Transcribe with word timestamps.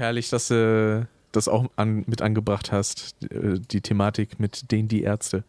herrlich, 0.00 0.30
dass 0.30 0.48
du 0.48 1.06
das 1.32 1.46
auch 1.46 1.66
an, 1.76 2.04
mit 2.06 2.22
angebracht 2.22 2.72
hast, 2.72 3.14
äh, 3.30 3.60
die 3.70 3.80
Thematik 3.80 4.40
mit 4.40 4.72
denen 4.72 4.88
die 4.88 5.02
Ärzte. 5.02 5.44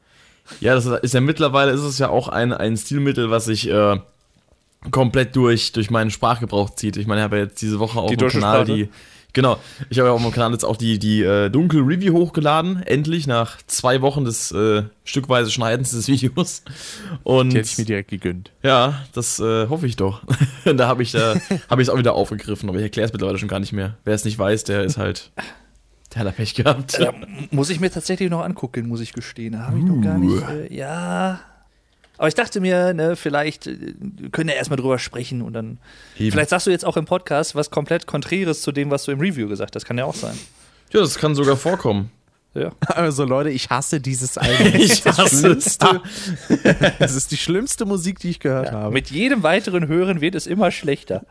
Ja, 0.60 0.76
das 0.76 0.86
ist 0.86 1.14
ja 1.14 1.22
mittlerweile 1.22 1.72
ist 1.72 1.82
es 1.82 1.98
ja 1.98 2.10
auch 2.10 2.28
ein, 2.28 2.54
ein 2.54 2.78
Stilmittel, 2.78 3.32
was 3.32 3.46
sich 3.46 3.70
äh, 3.70 4.00
komplett 4.90 5.36
durch, 5.36 5.72
durch 5.72 5.90
meinen 5.92 6.12
Sprachgebrauch 6.12 6.72
zieht. 6.72 6.98
Ich 6.98 7.08
meine, 7.08 7.22
ich 7.22 7.24
habe 7.24 7.38
ja 7.38 7.44
jetzt 7.44 7.62
diese 7.62 7.80
Woche 7.80 8.00
auf 8.00 8.10
Die 8.10 8.18
dem 8.18 8.26
deutsche 8.26 8.40
Kanal 8.40 8.66
Sprache? 8.66 8.78
die. 8.78 8.90
Genau, 9.34 9.58
ich 9.90 9.98
habe 9.98 10.10
ja 10.10 10.14
auf 10.14 10.22
meinem 10.22 10.34
Kanal 10.34 10.52
jetzt 10.52 10.66
auch 10.66 10.76
die, 10.76 11.00
die 11.00 11.22
äh, 11.22 11.50
Dunkel 11.50 11.82
Review 11.82 12.14
hochgeladen, 12.14 12.84
endlich, 12.84 13.28
nach 13.28 13.58
zwei 13.66 14.02
Wochen 14.02 14.26
des 14.26 14.52
äh, 14.52 14.84
stückweise 15.06 15.52
Schneidens 15.52 15.92
des 15.92 16.08
Videos. 16.10 16.64
Und 17.24 17.52
Die 17.54 17.58
hätte 17.58 17.70
ich 17.72 17.78
mir 17.78 17.86
direkt 17.86 18.10
gegönnt. 18.10 18.52
ja, 18.62 19.02
das 19.14 19.40
äh, 19.40 19.68
hoffe 19.70 19.88
ich 19.88 19.96
doch. 19.96 20.22
da 20.66 20.88
habe 20.88 21.04
ich 21.04 21.16
äh, 21.16 21.40
hab 21.70 21.80
es 21.80 21.90
auch 21.90 21.98
wieder 21.98 22.14
aufgegriffen, 22.14 22.68
aber 22.68 22.78
ich 22.80 22.84
erkläre 22.84 23.08
es 23.08 23.14
mittlerweile 23.14 23.38
schon 23.38 23.48
gar 23.48 23.60
nicht 23.60 23.74
mehr. 23.74 23.96
Wer 24.04 24.16
es 24.16 24.26
nicht 24.26 24.38
weiß, 24.38 24.66
der 24.66 24.84
ist 24.84 24.98
halt. 24.98 25.32
Der 26.14 26.20
hat 26.22 26.28
da 26.28 26.32
Pech 26.32 26.56
gehabt. 26.56 27.00
Da 27.00 27.14
muss 27.52 27.70
ich 27.70 27.80
mir 27.80 27.90
tatsächlich 27.90 28.30
noch 28.30 28.44
angucken, 28.44 28.90
muss 28.90 29.00
ich 29.00 29.14
gestehen. 29.14 29.54
Da 29.54 29.60
habe 29.68 29.78
ich 29.80 29.86
noch 29.86 30.02
gar 30.02 30.18
nicht. 30.18 30.44
Äh, 30.50 30.76
ja. 30.76 31.40
Aber 32.22 32.28
ich 32.28 32.36
dachte 32.36 32.62
mir, 32.62 32.94
ne, 32.94 33.16
vielleicht 33.16 33.66
äh, 33.66 33.96
können 34.32 34.50
wir 34.50 34.56
erstmal 34.56 34.78
drüber 34.78 35.00
sprechen 35.00 35.42
und 35.42 35.54
dann. 35.54 35.80
Eben. 36.20 36.32
Vielleicht 36.32 36.52
sagst 36.52 36.68
du 36.68 36.70
jetzt 36.70 36.86
auch 36.86 36.96
im 36.96 37.06
Podcast 37.06 37.56
was 37.56 37.72
komplett 37.72 38.06
Konträres 38.06 38.62
zu 38.62 38.72
dem, 38.72 38.92
was 38.92 39.06
du 39.06 39.12
im 39.12 39.20
Review 39.20 39.48
gesagt 39.48 39.76
hast. 39.76 39.86
Kann 39.86 39.98
ja 39.98 40.06
auch 40.06 40.14
sein. 40.14 40.38
Ja, 40.92 41.00
das 41.00 41.18
kann 41.18 41.34
sogar 41.34 41.58
vorkommen. 41.58 42.12
Ja. 42.54 42.74
Also 42.90 43.26
Leute, 43.26 43.50
ich 43.50 43.72
hasse 43.72 44.00
dieses 44.00 44.38
Album. 44.38 44.68
Ich 44.76 45.04
hasse 45.04 45.48
es. 45.54 45.80
Es 47.00 47.16
ist 47.16 47.32
die 47.32 47.38
schlimmste 47.38 47.86
Musik, 47.86 48.20
die 48.20 48.30
ich 48.30 48.40
gehört 48.40 48.72
habe. 48.72 48.94
Mit 48.94 49.10
jedem 49.10 49.42
weiteren 49.42 49.88
Hören 49.88 50.22
wird 50.22 50.36
es 50.36 50.46
immer 50.46 50.70
schlechter. 50.70 51.26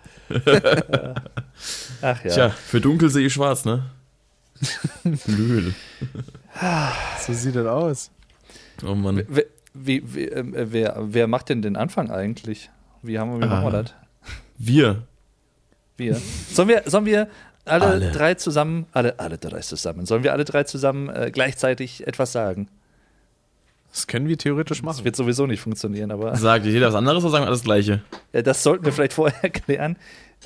Ach 2.02 2.25
ja. 2.25 2.30
Tja, 2.32 2.50
für 2.50 2.80
dunkel 2.80 3.10
sehe 3.10 3.28
ich 3.28 3.32
schwarz, 3.32 3.64
ne? 3.64 3.84
Blöd. 5.04 5.72
So 7.25 7.32
sieht 7.32 7.54
das 7.54 7.66
aus. 7.69 8.10
Oh 8.84 8.97
Mann. 8.97 9.25
Wer, 9.74 9.96
wie, 10.02 10.14
wie, 10.14 10.24
ähm, 10.26 10.54
äh, 10.54 10.72
wer, 10.72 10.96
wer 10.98 11.26
macht 11.26 11.48
denn 11.48 11.62
den 11.62 11.76
Anfang 11.76 12.10
eigentlich? 12.10 12.70
Wie 13.02 13.18
haben 13.18 13.32
wir, 13.32 13.40
wie 13.46 13.50
machen 13.50 13.64
wir 13.72 13.78
Ah. 13.78 13.82
das? 13.82 13.94
Wir. 14.58 15.02
Wir. 15.96 16.20
Sollen 16.52 16.68
wir, 16.68 16.82
sollen 16.86 17.06
wir 17.06 17.28
alle, 17.64 17.86
Alle. 17.86 18.10
drei 18.12 18.34
zusammen, 18.34 18.86
alle, 18.92 19.18
alle 19.18 19.38
drei 19.38 19.60
zusammen, 19.60 20.06
sollen 20.06 20.22
wir 20.24 20.32
alle 20.32 20.44
drei 20.44 20.64
zusammen 20.64 21.08
äh, 21.08 21.30
gleichzeitig 21.32 22.06
etwas 22.06 22.32
sagen? 22.32 22.68
Das 23.92 24.06
können 24.06 24.28
wir 24.28 24.38
theoretisch 24.38 24.78
Das 24.78 24.84
machen. 24.84 25.04
wird 25.04 25.16
sowieso 25.16 25.46
nicht 25.46 25.60
funktionieren, 25.60 26.10
aber 26.10 26.34
Sagt 26.36 26.64
jeder 26.64 26.88
was 26.88 26.94
anderes 26.94 27.22
oder 27.24 27.32
sagen 27.32 27.44
wir 27.44 27.48
alles 27.48 27.62
Gleiche? 27.62 28.02
äh, 28.32 28.42
das 28.42 28.62
sollten 28.62 28.84
wir 28.84 28.92
vielleicht 28.92 29.12
vorher 29.12 29.38
erklären. 29.44 29.96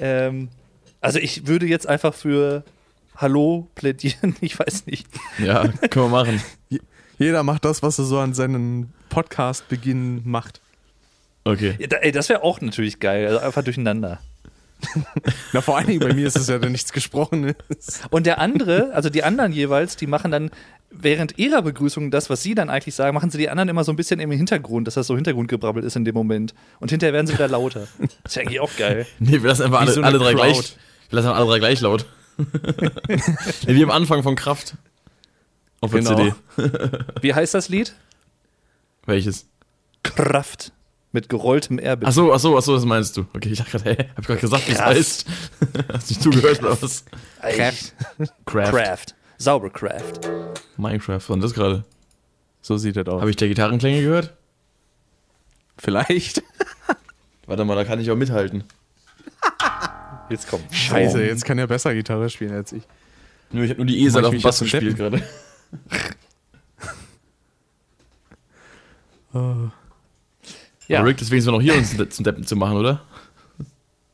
Ähm, 0.01 0.49
also 1.01 1.19
ich 1.19 1.47
würde 1.47 1.67
jetzt 1.67 1.87
einfach 1.87 2.15
für 2.15 2.65
Hallo 3.17 3.69
plädieren, 3.75 4.35
ich 4.41 4.59
weiß 4.59 4.87
nicht. 4.87 5.07
Ja, 5.39 5.69
können 5.69 6.07
wir 6.07 6.09
machen. 6.09 6.43
Jeder 7.19 7.43
macht 7.43 7.65
das, 7.65 7.83
was 7.83 7.99
er 7.99 8.05
so 8.05 8.19
an 8.19 8.35
seinen 8.35 8.93
Podcast-Beginn 9.09 10.23
macht. 10.25 10.61
Okay. 11.45 11.77
Ja, 11.79 11.87
da, 11.87 11.97
ey, 11.99 12.13
das 12.13 12.29
wäre 12.29 12.43
auch 12.43 12.61
natürlich 12.61 13.01
geil, 13.01 13.27
also 13.27 13.39
einfach 13.39 13.63
durcheinander. 13.63 14.19
Na, 15.53 15.61
vor 15.61 15.77
allen 15.77 15.87
Dingen 15.87 16.01
bei 16.01 16.13
mir 16.13 16.27
ist 16.27 16.37
es 16.37 16.49
ja 16.49 16.59
dann 16.59 16.73
nichts 16.73 16.93
Gesprochenes. 16.93 17.55
Und 18.11 18.27
der 18.27 18.39
andere, 18.39 18.93
also 18.93 19.09
die 19.11 19.23
anderen 19.23 19.53
jeweils, 19.53 19.97
die 19.97 20.07
machen 20.07 20.31
dann 20.31 20.51
während 20.91 21.39
ihrer 21.39 21.63
Begrüßung 21.63 22.11
das, 22.11 22.31
was 22.31 22.43
sie 22.43 22.55
dann 22.55 22.71
eigentlich 22.71 22.95
sagen, 22.95 23.15
machen 23.15 23.31
sie 23.31 23.39
die 23.39 23.49
anderen 23.49 23.69
immer 23.69 23.85
so 23.85 23.93
ein 23.93 23.97
bisschen 23.97 24.21
im 24.21 24.31
Hintergrund, 24.31 24.87
dass 24.87 24.95
das 24.95 25.07
so 25.07 25.15
Hintergrundgebrabbel 25.15 25.83
ist 25.83 25.97
in 25.97 26.05
dem 26.05 26.15
Moment. 26.15 26.55
Und 26.81 26.91
hinterher 26.91 27.13
werden 27.13 27.27
sie 27.27 27.35
wieder 27.35 27.49
lauter. 27.49 27.89
Das 27.99 28.11
ist 28.33 28.37
ja 28.37 28.43
eigentlich 28.43 28.61
auch 28.61 28.77
geil. 28.77 29.07
Nee, 29.19 29.43
wir 29.43 29.49
lassen 29.49 29.63
einfach 29.65 29.81
alle, 29.81 29.93
so 29.93 30.03
alle 30.03 30.19
drei 30.19 30.35
Crowd. 30.35 30.53
gleich. 30.53 30.77
Wir 31.11 31.17
lassen 31.17 31.29
alle 31.29 31.47
drei 31.47 31.59
gleich 31.59 31.81
laut. 31.81 32.07
nee, 32.37 33.75
wie 33.75 33.83
am 33.83 33.91
Anfang 33.91 34.23
von 34.23 34.35
Kraft. 34.35 34.75
Auf 35.85 35.91
der 35.93 36.01
Genau. 36.03 36.17
CD. 36.57 36.99
Wie 37.23 37.35
heißt 37.35 37.55
das 37.55 37.69
Lied? 37.69 37.95
Welches? 39.07 39.47
Kraft. 40.03 40.73
Mit 41.13 41.29
gerolltem 41.29 41.79
R. 41.79 41.97
bitte. 41.97 42.09
Achso, 42.09 42.33
achso, 42.33 42.57
achso, 42.59 42.75
das 42.75 42.85
meinst 42.85 43.17
du. 43.17 43.27
Okay, 43.35 43.51
ich 43.51 43.59
dachte 43.59 43.79
gerade, 43.79 43.91
hä, 43.91 44.09
hab 44.17 44.27
gerade 44.27 44.41
gesagt, 44.41 44.67
wie 44.67 44.73
es 44.73 44.79
Kraft. 44.79 44.91
heißt. 44.97 45.27
Hast 45.93 46.11
du 46.11 46.13
nicht 46.15 46.23
zugehört 46.23 46.61
oder 46.61 46.83
was? 46.83 47.05
Kraft. 47.41 47.95
Craft. 48.47 48.71
Craft. 48.73 49.05
Sauber 49.39 49.71
Craft. 49.71 50.21
Minecraft, 50.77 51.21
und 51.29 51.41
das 51.43 51.55
gerade. 51.55 51.85
So 52.63 52.77
sieht 52.79 52.97
das 52.97 53.07
aus. 53.07 53.21
Habe 53.21 53.31
ich 53.31 53.37
der 53.37 53.49
Gitarrenklänge 53.49 54.01
gehört? 54.01 54.33
Vielleicht. 55.79 56.43
Warte 57.47 57.65
mal, 57.65 57.75
da 57.77 57.85
kann 57.85 58.01
ich 58.01 58.11
auch 58.11 58.17
mithalten. 58.17 58.65
Jetzt 60.31 60.49
kommt. 60.49 60.65
Scheiße, 60.75 61.23
jetzt 61.23 61.45
kann 61.45 61.59
er 61.59 61.67
besser 61.67 61.95
Gitarre 61.95 62.31
spielen 62.31 62.53
als 62.55 62.73
ich. 62.73 62.83
Nur, 63.53 63.65
ich 63.65 63.71
habe 63.71 63.79
nur 63.81 63.87
die 63.87 64.03
E-Seite 64.03 64.27
auf 64.29 64.35
ich 64.35 64.41
dem 64.41 64.45
Bass 64.45 64.59
gespielt 64.61 64.97
gerade. 64.97 65.23
Ja. 70.89 70.99
Aber 70.99 71.09
Rick, 71.09 71.19
deswegen 71.19 71.41
sind 71.43 71.53
wir 71.53 71.59
noch 71.59 71.63
hier, 71.63 71.75
uns 71.75 71.97
zum 72.17 72.25
Deppen 72.25 72.47
zu 72.47 72.57
machen, 72.57 72.77
oder? 72.77 73.03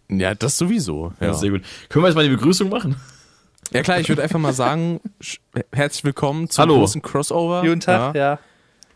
Ja, 0.08 0.34
das 0.34 0.56
sowieso. 0.56 1.12
Ja. 1.20 1.28
Ja, 1.28 1.34
sehr 1.34 1.50
gut. 1.50 1.62
Können 1.88 2.04
wir 2.04 2.08
jetzt 2.08 2.16
mal 2.16 2.24
die 2.24 2.30
Begrüßung 2.30 2.68
machen? 2.68 2.96
ja 3.72 3.82
klar, 3.82 4.00
ich 4.00 4.08
würde 4.08 4.22
einfach 4.22 4.38
mal 4.38 4.52
sagen, 4.52 5.00
herzlich 5.72 6.04
willkommen 6.04 6.48
zum 6.48 6.62
Hallo. 6.62 6.78
großen 6.78 7.02
Crossover. 7.02 7.62
Guten 7.62 7.80
Tag, 7.80 8.14
ja. 8.14 8.38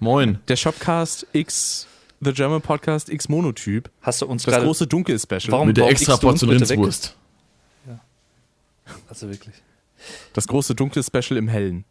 Moin. 0.00 0.38
Der 0.48 0.56
Shopcast 0.56 1.26
X, 1.32 1.86
The 2.20 2.32
German 2.32 2.62
Podcast 2.62 3.08
X 3.10 3.28
Monotyp. 3.28 3.91
Hast 4.02 4.22
du 4.22 4.26
uns 4.26 4.44
Das 4.44 4.62
große 4.62 4.86
Dunkel-Special. 4.86 5.52
Warum 5.52 5.69
Mit 5.69 5.76
der 5.76 5.88
extra 5.88 6.16
Portion? 6.16 6.50
Rindswurst. 6.50 7.16
Also 9.08 9.28
wirklich. 9.28 9.54
Das 10.32 10.46
große 10.48 10.75
Dunkel-Special 10.75 11.38
im 11.38 11.48
Hellen. 11.48 11.84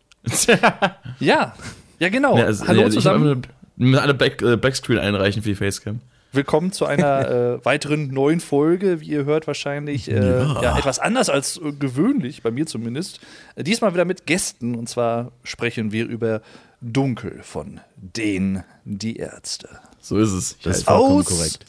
Ja. 1.20 1.54
Ja, 2.00 2.10
genau. 2.10 2.38
Ja, 2.38 2.46
also, 2.46 2.68
Hallo 2.68 2.80
ja, 2.82 2.86
also 2.86 2.98
ich 2.98 3.04
zusammen. 3.04 3.42
müssen 3.76 4.00
alle 4.00 4.14
Back, 4.14 4.42
äh, 4.42 4.58
Backscreen 4.58 5.00
einreichen 5.00 5.42
für 5.44 5.50
die 5.50 5.56
Facecam. 5.56 6.00
Willkommen 6.32 6.72
zu 6.72 6.86
einer 6.86 7.30
äh, 7.62 7.66
weiteren 7.66 8.08
neuen 8.10 8.40
Folge. 8.40 9.02
Wie 9.02 9.06
ihr 9.10 9.26
hört, 9.26 9.48
wahrscheinlich 9.48 10.10
äh, 10.10 10.16
ja. 10.44 10.78
etwas 10.78 11.00
anders 11.00 11.30
als 11.30 11.58
äh, 11.58 11.72
gewöhnlich, 11.74 12.42
bei 12.42 12.52
mir 12.52 12.66
zumindest. 12.66 13.20
Äh, 13.56 13.64
diesmal 13.64 13.94
wieder 13.94 14.06
mit 14.06 14.26
Gästen. 14.26 14.76
Und 14.76 14.90
zwar 14.90 15.32
sprechen 15.44 15.92
wir 15.92 16.08
über 16.08 16.42
Dunkel 16.82 17.40
von 17.44 17.80
den 17.96 18.64
Die 18.86 19.18
Ärzte. 19.18 19.70
So 20.02 20.18
ist 20.18 20.32
es. 20.32 20.58
Das 20.64 20.78
ist 20.80 20.88
Ja, 20.88 20.98
vollkommen 20.98 21.20
Aus- 21.20 21.26
korrekt. 21.28 21.66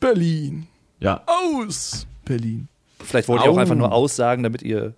Berlin. 0.00 0.66
ja. 0.98 1.22
Aus 1.26 2.06
Berlin. 2.24 2.68
Vielleicht 3.02 3.28
wollt 3.28 3.42
ihr 3.44 3.50
auch 3.50 3.56
Au. 3.56 3.60
einfach 3.60 3.74
nur 3.74 3.92
aussagen, 3.92 4.42
damit 4.42 4.62
ihr 4.62 4.94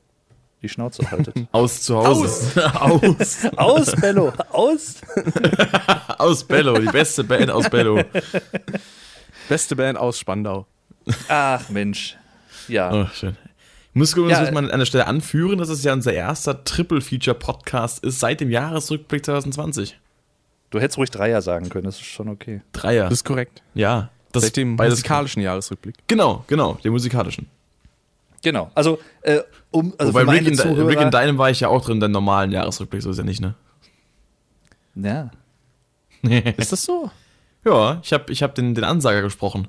die 0.62 0.69
Schnauze 0.69 1.11
haltet. 1.11 1.34
Aus 1.53 1.83
zu 1.83 1.97
Hause. 1.97 2.81
Aus. 2.81 3.47
aus, 3.56 3.93
Bello! 3.97 4.33
Aus! 4.50 4.97
Aus 6.19 6.45
Bello, 6.45 6.78
die 6.78 6.87
beste 6.87 7.25
Band 7.25 7.50
aus 7.50 7.69
Bello. 7.69 8.00
Beste 9.49 9.75
Band 9.77 9.99
aus 9.99 10.19
Spandau. 10.19 10.67
Ach, 11.28 11.69
Mensch. 11.69 12.17
Ja. 12.69 12.93
Oh, 12.93 13.06
schön. 13.12 13.37
Ich 13.91 13.97
muss 13.97 14.12
übrigens 14.15 14.39
Ja, 14.39 14.45
jetzt 14.45 14.55
mal 14.55 14.71
an 14.71 14.78
der 14.78 14.87
Stelle 14.87 15.06
anführen, 15.06 15.59
dass 15.59 15.69
es 15.69 15.83
ja 15.83 15.93
unser 15.93 16.12
erster 16.12 16.62
Triple-Feature-Podcast 16.65 18.05
ist 18.05 18.21
seit 18.21 18.41
dem 18.41 18.50
Jahresrückblick 18.50 19.25
2020. 19.25 19.99
Du 20.71 20.81
hättest 20.81 20.97
ruhig 20.97 21.11
Dreier 21.11 21.43
sagen 21.43 21.69
können, 21.69 21.84
das 21.84 21.97
ist 21.97 22.06
schon 22.06 22.29
okay. 22.29 22.62
Dreier. 22.73 23.05
Das 23.05 23.15
ist 23.15 23.25
korrekt. 23.25 23.62
ja. 23.75 24.11
Das 24.31 24.44
Seit 24.44 24.56
dem 24.56 24.77
musikalischen 24.77 25.43
Jahresrückblick. 25.43 25.94
Genau, 26.06 26.43
genau, 26.47 26.79
den 26.83 26.93
musikalischen. 26.93 27.49
Genau. 28.42 28.70
Also, 28.75 28.98
äh, 29.22 29.41
um, 29.70 29.94
also 29.98 30.12
Wobei 30.12 30.32
Rick 30.32 30.48
in, 30.48 30.54
Zuhörer, 30.54 30.88
Rick 30.88 31.00
in 31.00 31.10
deinem 31.10 31.38
war 31.38 31.50
ich 31.50 31.60
ja 31.60 31.69
auch 31.69 31.84
drin, 31.84 32.00
deinem 32.00 32.12
normalen 32.12 32.50
Jahresrückblick, 32.50 33.02
so 33.02 33.11
ist 33.11 33.19
ja 33.19 33.25
nicht, 33.25 33.40
ne? 33.40 33.55
Ja. 34.94 35.31
Ist 36.56 36.72
das 36.72 36.84
so? 36.84 37.11
ja, 37.64 38.00
ich 38.02 38.12
habe 38.12 38.32
ich 38.32 38.43
hab 38.43 38.55
den, 38.55 38.75
den 38.75 38.84
Ansager 38.84 39.22
gesprochen. 39.22 39.69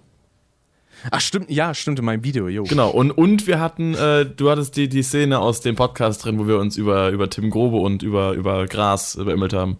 Ach, 1.11 1.19
stimmt. 1.19 1.49
Ja, 1.49 1.73
stimmt, 1.73 1.99
in 1.99 2.05
meinem 2.05 2.23
Video, 2.23 2.47
jo. 2.47 2.63
Genau, 2.63 2.89
und, 2.89 3.11
und 3.11 3.45
wir 3.45 3.59
hatten, 3.59 3.93
äh, 3.93 4.25
du 4.25 4.49
hattest 4.49 4.77
die, 4.77 4.87
die 4.87 5.03
Szene 5.03 5.39
aus 5.39 5.61
dem 5.61 5.75
Podcast 5.75 6.23
drin, 6.23 6.39
wo 6.39 6.47
wir 6.47 6.59
uns 6.59 6.77
über, 6.77 7.09
über 7.09 7.29
Tim 7.29 7.49
Grobe 7.49 7.77
und 7.77 8.03
über, 8.03 8.33
über 8.33 8.65
Gras 8.67 9.17
beämmelt 9.17 9.53
haben. 9.53 9.77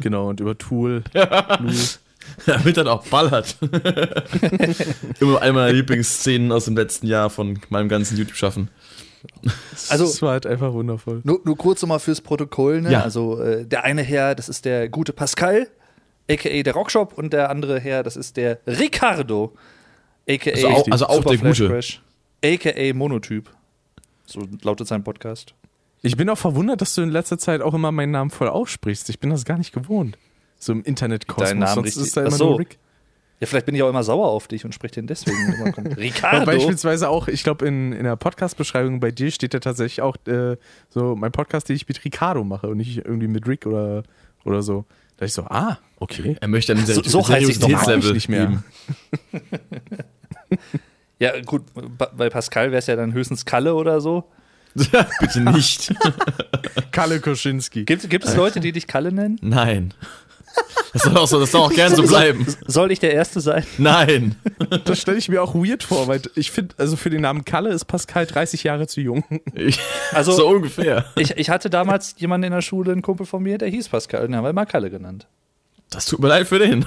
Genau, 0.00 0.28
und 0.28 0.40
über 0.40 0.58
Tool. 0.58 1.04
Damit 2.46 2.76
er 2.76 2.86
auch 2.92 3.06
ballert. 3.06 3.56
Immer 5.20 5.40
eine 5.42 5.52
meiner 5.52 5.72
Lieblingsszenen 5.72 6.52
aus 6.52 6.64
dem 6.66 6.76
letzten 6.76 7.06
Jahr 7.06 7.30
von 7.30 7.58
meinem 7.68 7.88
ganzen 7.88 8.16
YouTube-Schaffen. 8.16 8.68
Also- 9.88 10.04
das 10.04 10.20
war 10.22 10.32
halt 10.32 10.46
einfach 10.46 10.72
wundervoll. 10.72 11.20
Nur, 11.24 11.40
nur 11.44 11.56
kurz 11.56 11.80
nochmal 11.82 11.98
fürs 12.00 12.20
Protokoll. 12.20 12.82
Ne? 12.82 12.92
Ja. 12.92 13.02
Also, 13.02 13.40
äh, 13.40 13.64
der 13.64 13.84
eine 13.84 14.02
Herr, 14.02 14.34
das 14.34 14.48
ist 14.48 14.64
der 14.64 14.88
gute 14.88 15.12
Pascal, 15.12 15.68
a.k.a. 16.30 16.62
der 16.62 16.74
Rockshop, 16.74 17.16
und 17.16 17.32
der 17.32 17.50
andere 17.50 17.80
Herr, 17.80 18.02
das 18.02 18.16
ist 18.16 18.36
der 18.36 18.58
Ricardo, 18.66 19.54
a.k.a. 20.28 20.54
Also 20.54 20.68
auch- 20.68 20.88
also 20.90 21.06
auch 21.06 21.24
der 21.24 21.38
Flash 21.38 21.58
Gute. 21.58 21.70
Crash, 21.70 22.02
a.k.a. 22.44 22.94
Monotyp. 22.94 23.50
So 24.26 24.40
lautet 24.62 24.88
sein 24.88 25.04
Podcast. 25.04 25.54
Ich 26.02 26.16
bin 26.18 26.28
auch 26.28 26.38
verwundert, 26.38 26.80
dass 26.82 26.94
du 26.94 27.02
in 27.02 27.10
letzter 27.10 27.38
Zeit 27.38 27.62
auch 27.62 27.72
immer 27.74 27.92
meinen 27.92 28.10
Namen 28.12 28.30
voll 28.30 28.48
aussprichst. 28.48 29.08
Ich 29.08 29.20
bin 29.20 29.30
das 29.30 29.44
gar 29.46 29.56
nicht 29.56 29.72
gewohnt. 29.72 30.18
So 30.64 30.72
im 30.72 30.82
Internetkosmos. 30.82 31.48
Deinen 31.50 31.58
Namen 31.60 31.74
Sonst 31.74 31.86
richtig- 31.88 32.02
ist 32.04 32.16
da 32.16 32.22
Ach 32.22 32.26
immer 32.28 32.36
so. 32.36 32.50
nur 32.50 32.58
Rick. 32.60 32.78
Ja, 33.40 33.46
vielleicht 33.48 33.66
bin 33.66 33.74
ich 33.74 33.82
auch 33.82 33.88
immer 33.88 34.04
sauer 34.04 34.28
auf 34.28 34.46
dich 34.48 34.64
und 34.64 34.72
spreche 34.74 34.94
den 34.94 35.06
deswegen 35.06 35.36
immer. 35.54 35.72
Komm, 35.72 35.86
Aber 35.86 35.96
Ricardo. 35.98 36.46
beispielsweise 36.46 37.08
auch, 37.08 37.28
ich 37.28 37.42
glaube, 37.42 37.66
in, 37.66 37.92
in 37.92 38.04
der 38.04 38.16
Podcast-Beschreibung 38.16 39.00
bei 39.00 39.10
dir 39.10 39.30
steht 39.30 39.52
ja 39.54 39.60
tatsächlich 39.60 40.00
auch 40.02 40.16
äh, 40.26 40.56
so 40.88 41.16
mein 41.16 41.32
Podcast, 41.32 41.68
den 41.68 41.76
ich 41.76 41.86
mit 41.88 42.02
Ricardo 42.04 42.44
mache 42.44 42.68
und 42.68 42.76
nicht 42.78 42.98
irgendwie 42.98 43.26
mit 43.28 43.46
Rick 43.48 43.66
oder, 43.66 44.04
oder 44.44 44.62
so. 44.62 44.84
Da 45.16 45.26
ich 45.26 45.32
so, 45.34 45.42
ah, 45.44 45.78
okay. 45.98 46.36
Er 46.40 46.48
möchte 46.48 46.72
einen 46.72 46.86
So- 46.86 47.02
so 47.02 47.28
heißt 47.28 47.48
ich 47.50 47.60
normal. 47.60 47.84
Seriositätslevel 47.84 48.12
nicht 48.14 48.28
mehr. 48.28 48.62
Ja, 51.20 51.40
gut, 51.42 51.62
bei 52.16 52.28
Pascal 52.28 52.70
wäre 52.70 52.80
es 52.80 52.86
ja 52.88 52.96
dann 52.96 53.12
höchstens 53.12 53.44
Kalle 53.44 53.74
oder 53.74 54.00
so. 54.00 54.24
Bitte 54.74 55.40
nicht. 55.40 55.94
Kalle 56.90 57.20
Koschinski. 57.20 57.84
Gibt, 57.84 58.10
gibt 58.10 58.24
es 58.24 58.34
Leute, 58.34 58.58
die 58.58 58.72
dich 58.72 58.88
Kalle 58.88 59.12
nennen? 59.12 59.38
Nein. 59.40 59.94
Das 60.92 61.02
soll 61.02 61.16
auch, 61.16 61.26
so, 61.26 61.40
das 61.40 61.50
soll 61.50 61.62
auch 61.62 61.72
gern 61.72 61.94
so 61.94 62.02
bleiben. 62.04 62.46
Soll 62.66 62.92
ich 62.92 63.00
der 63.00 63.12
Erste 63.12 63.40
sein? 63.40 63.64
Nein. 63.78 64.36
Das 64.84 65.00
stelle 65.00 65.18
ich 65.18 65.28
mir 65.28 65.42
auch 65.42 65.54
weird 65.54 65.82
vor, 65.82 66.06
weil 66.06 66.22
ich 66.36 66.52
finde, 66.52 66.74
also 66.78 66.94
für 66.96 67.10
den 67.10 67.22
Namen 67.22 67.44
Kalle 67.44 67.70
ist 67.70 67.86
Pascal 67.86 68.26
30 68.26 68.62
Jahre 68.62 68.86
zu 68.86 69.00
jung. 69.00 69.24
Ich, 69.54 69.78
Also- 70.12 70.32
so 70.32 70.46
ungefähr. 70.48 71.06
Ich, 71.16 71.32
ich 71.32 71.50
hatte 71.50 71.68
damals 71.70 72.14
jemanden 72.18 72.46
in 72.46 72.52
der 72.52 72.62
Schule, 72.62 72.92
einen 72.92 73.02
Kumpel 73.02 73.26
von 73.26 73.42
mir, 73.42 73.58
der 73.58 73.68
hieß 73.68 73.88
Pascal, 73.88 74.26
den 74.28 74.36
haben 74.36 74.44
wir 74.44 74.52
mal 74.52 74.66
Kalle 74.66 74.88
genannt. 74.90 75.26
Das 75.90 76.06
tut 76.06 76.20
mir 76.20 76.28
leid 76.28 76.46
für 76.48 76.58
den. 76.58 76.86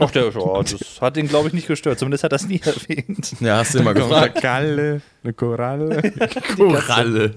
Ach, 0.00 0.10
der, 0.10 0.34
oh, 0.36 0.62
das 0.62 1.00
hat 1.00 1.16
ihn, 1.16 1.28
glaube 1.28 1.48
ich, 1.48 1.54
nicht 1.54 1.66
gestört. 1.68 1.98
Zumindest 1.98 2.24
hat 2.24 2.32
er 2.32 2.38
das 2.38 2.46
nie 2.48 2.60
erwähnt. 2.64 3.34
Ja, 3.40 3.58
hast 3.58 3.74
du 3.74 3.78
immer 3.78 3.92
gefragt. 3.94 4.40
Kalle, 4.40 5.00
eine 5.22 5.32
Koralle. 5.32 6.12
Koralle. 6.56 7.34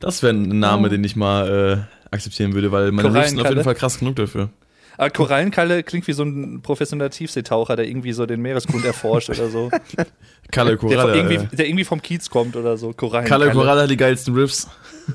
Das 0.00 0.22
wäre 0.22 0.32
ein 0.34 0.58
Name, 0.58 0.88
den 0.88 1.04
ich 1.04 1.16
mal 1.16 1.86
äh, 2.10 2.14
akzeptieren 2.14 2.54
würde, 2.54 2.72
weil 2.72 2.90
meine 2.92 3.10
sind 3.26 3.40
auf 3.40 3.48
jeden 3.48 3.64
Fall 3.64 3.74
krass 3.74 3.98
genug 3.98 4.16
dafür. 4.16 4.50
Aber 4.96 5.10
Korallenkalle 5.10 5.82
klingt 5.82 6.06
wie 6.06 6.12
so 6.12 6.22
ein 6.22 6.62
professioneller 6.62 7.10
Tiefseetaucher, 7.10 7.76
der 7.76 7.86
irgendwie 7.88 8.12
so 8.12 8.26
den 8.26 8.40
Meeresgrund 8.40 8.84
erforscht 8.84 9.30
oder 9.30 9.48
so. 9.48 9.70
Kalle 10.50 10.70
Der, 10.70 10.78
Koralle. 10.78 11.16
irgendwie, 11.16 11.34
äh. 11.34 11.56
der 11.56 11.66
irgendwie 11.66 11.84
vom 11.84 12.00
Kiez 12.00 12.30
kommt 12.30 12.56
oder 12.56 12.76
so. 12.76 12.92
Korallenkalle. 12.92 13.46
Kalle 13.46 13.56
Koralle 13.58 13.82
hat 13.82 13.90
die 13.90 13.96
geilsten 13.96 14.34
Riffs. 14.34 14.68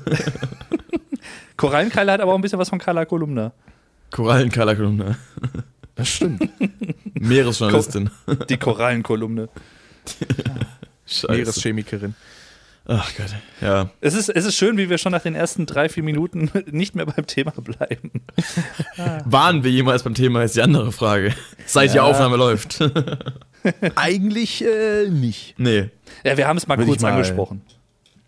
Korallenkalle 1.56 2.12
hat 2.12 2.20
aber 2.20 2.32
auch 2.32 2.36
ein 2.36 2.42
bisschen 2.42 2.58
was 2.58 2.68
von 2.68 2.78
Kala 2.78 3.04
Kolumna. 3.04 3.52
Korallenkalle 4.10 4.76
Kolumne. 4.76 5.16
Das 5.94 6.08
stimmt. 6.08 6.48
Meeresjournalistin. 7.14 8.10
Die 8.48 8.56
Korallenkolumne. 8.56 9.48
Scheiße. 11.06 11.32
Meereschemikerin. 11.32 12.14
Ach 12.86 13.12
Gott. 13.16 13.34
Ja. 13.60 13.90
Es 14.00 14.14
ist, 14.14 14.28
es 14.30 14.44
ist 14.44 14.56
schön, 14.56 14.76
wie 14.76 14.90
wir 14.90 14.98
schon 14.98 15.12
nach 15.12 15.22
den 15.22 15.34
ersten 15.34 15.64
drei, 15.66 15.88
vier 15.88 16.02
Minuten 16.02 16.50
nicht 16.70 16.94
mehr 16.96 17.06
beim 17.06 17.26
Thema 17.26 17.52
bleiben. 17.52 18.10
Waren 19.26 19.62
wir 19.62 19.70
jemals 19.70 20.02
beim 20.02 20.14
Thema, 20.14 20.42
ist 20.42 20.56
die 20.56 20.62
andere 20.62 20.90
Frage. 20.90 21.34
Seit 21.66 21.92
die 21.92 21.96
Ja. 21.96 22.02
Aufnahme 22.02 22.36
läuft. 22.36 22.80
Eigentlich 23.96 24.64
äh, 24.64 25.08
nicht. 25.08 25.54
nee. 25.58 25.90
Ja, 26.24 26.36
wir 26.36 26.48
haben 26.48 26.56
es 26.56 26.66
mal 26.66 26.78
Würde 26.78 26.88
kurz 26.90 27.02
mal- 27.02 27.12
angesprochen. 27.12 27.62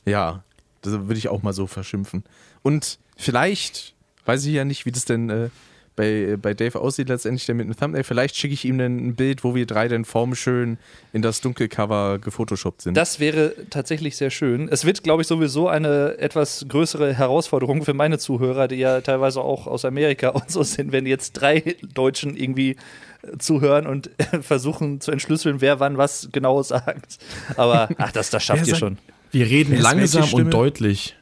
Ja, 0.05 0.45
das 0.83 0.93
würde 0.93 1.17
ich 1.17 1.29
auch 1.29 1.43
mal 1.43 1.53
so 1.53 1.67
verschimpfen. 1.67 2.25
Und 2.63 2.99
vielleicht, 3.17 3.95
weiß 4.25 4.45
ich 4.47 4.53
ja 4.55 4.65
nicht, 4.65 4.85
wie 4.87 4.93
das 4.93 5.05
denn 5.05 5.31
äh, 5.31 5.49
bei, 5.95 6.37
bei 6.41 6.55
Dave 6.55 6.81
aussieht 6.81 7.09
letztendlich 7.09 7.45
dann 7.47 7.59
mit 7.59 7.67
einem 7.67 7.77
Thumbnail. 7.77 8.03
Vielleicht 8.05 8.37
schicke 8.37 8.55
ich 8.55 8.65
ihm 8.65 8.79
dann 8.79 8.97
ein 8.97 9.15
Bild, 9.15 9.45
wo 9.45 9.55
wir 9.55 9.67
drei 9.67 9.89
dann 9.89 10.05
formschön 10.05 10.79
in 11.13 11.21
das 11.23 11.41
Dunkelcover 11.43 12.19
gefotoshoppt 12.19 12.83
sind. 12.83 12.97
Das 12.97 13.21
wäre 13.21 13.55
tatsächlich 13.71 14.17
sehr 14.17 14.31
schön. 14.31 14.69
Es 14.71 14.85
wird, 14.85 15.03
glaube 15.03 15.23
ich, 15.23 15.29
sowieso 15.29 15.69
eine 15.69 16.17
etwas 16.19 16.65
größere 16.69 17.13
Herausforderung 17.15 17.85
für 17.85 17.93
meine 17.95 18.19
Zuhörer, 18.19 18.69
die 18.69 18.77
ja 18.77 19.01
teilweise 19.03 19.43
auch 19.43 19.67
aus 19.67 19.85
Amerika 19.85 20.31
und 20.31 20.51
so 20.51 20.63
sind, 20.63 20.93
wenn 20.93 21.05
jetzt 21.07 21.33
drei 21.33 21.77
Deutschen 21.95 22.37
irgendwie 22.37 22.77
äh, 23.23 23.37
zuhören 23.39 23.87
und 23.87 24.11
äh, 24.19 24.41
versuchen 24.41 25.01
zu 25.01 25.11
entschlüsseln, 25.13 25.61
wer 25.61 25.79
wann 25.79 25.99
was 25.99 26.31
genau 26.33 26.63
sagt. 26.63 27.19
Aber 27.57 27.91
ach, 27.99 28.13
das, 28.13 28.31
das 28.31 28.43
schafft 28.43 28.67
ihr 28.67 28.73
sagt- 28.75 28.81
schon. 28.81 28.99
Wir 29.31 29.47
reden 29.47 29.79
langsam 29.79 30.33
und 30.35 30.51
deutlich. 30.51 31.17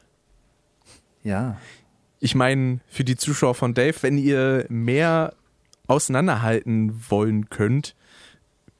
Ja. 1.23 1.57
Ich 2.21 2.35
meine, 2.35 2.79
für 2.87 3.03
die 3.03 3.17
Zuschauer 3.17 3.55
von 3.55 3.73
Dave, 3.73 3.95
wenn 4.01 4.17
ihr 4.17 4.65
mehr 4.69 5.33
auseinanderhalten 5.87 7.03
wollen 7.09 7.49
könnt, 7.49 7.95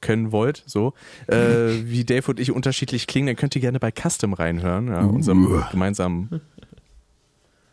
können 0.00 0.32
wollt, 0.32 0.62
so, 0.66 0.94
äh, 1.26 1.34
wie 1.84 2.04
Dave 2.04 2.30
und 2.30 2.40
ich 2.40 2.52
unterschiedlich 2.52 3.06
klingen, 3.06 3.26
dann 3.26 3.36
könnt 3.36 3.54
ihr 3.54 3.60
gerne 3.60 3.80
bei 3.80 3.90
Custom 3.90 4.32
reinhören, 4.32 4.88
ja, 4.88 5.00
unserem 5.00 5.64
gemeinsamen 5.70 6.40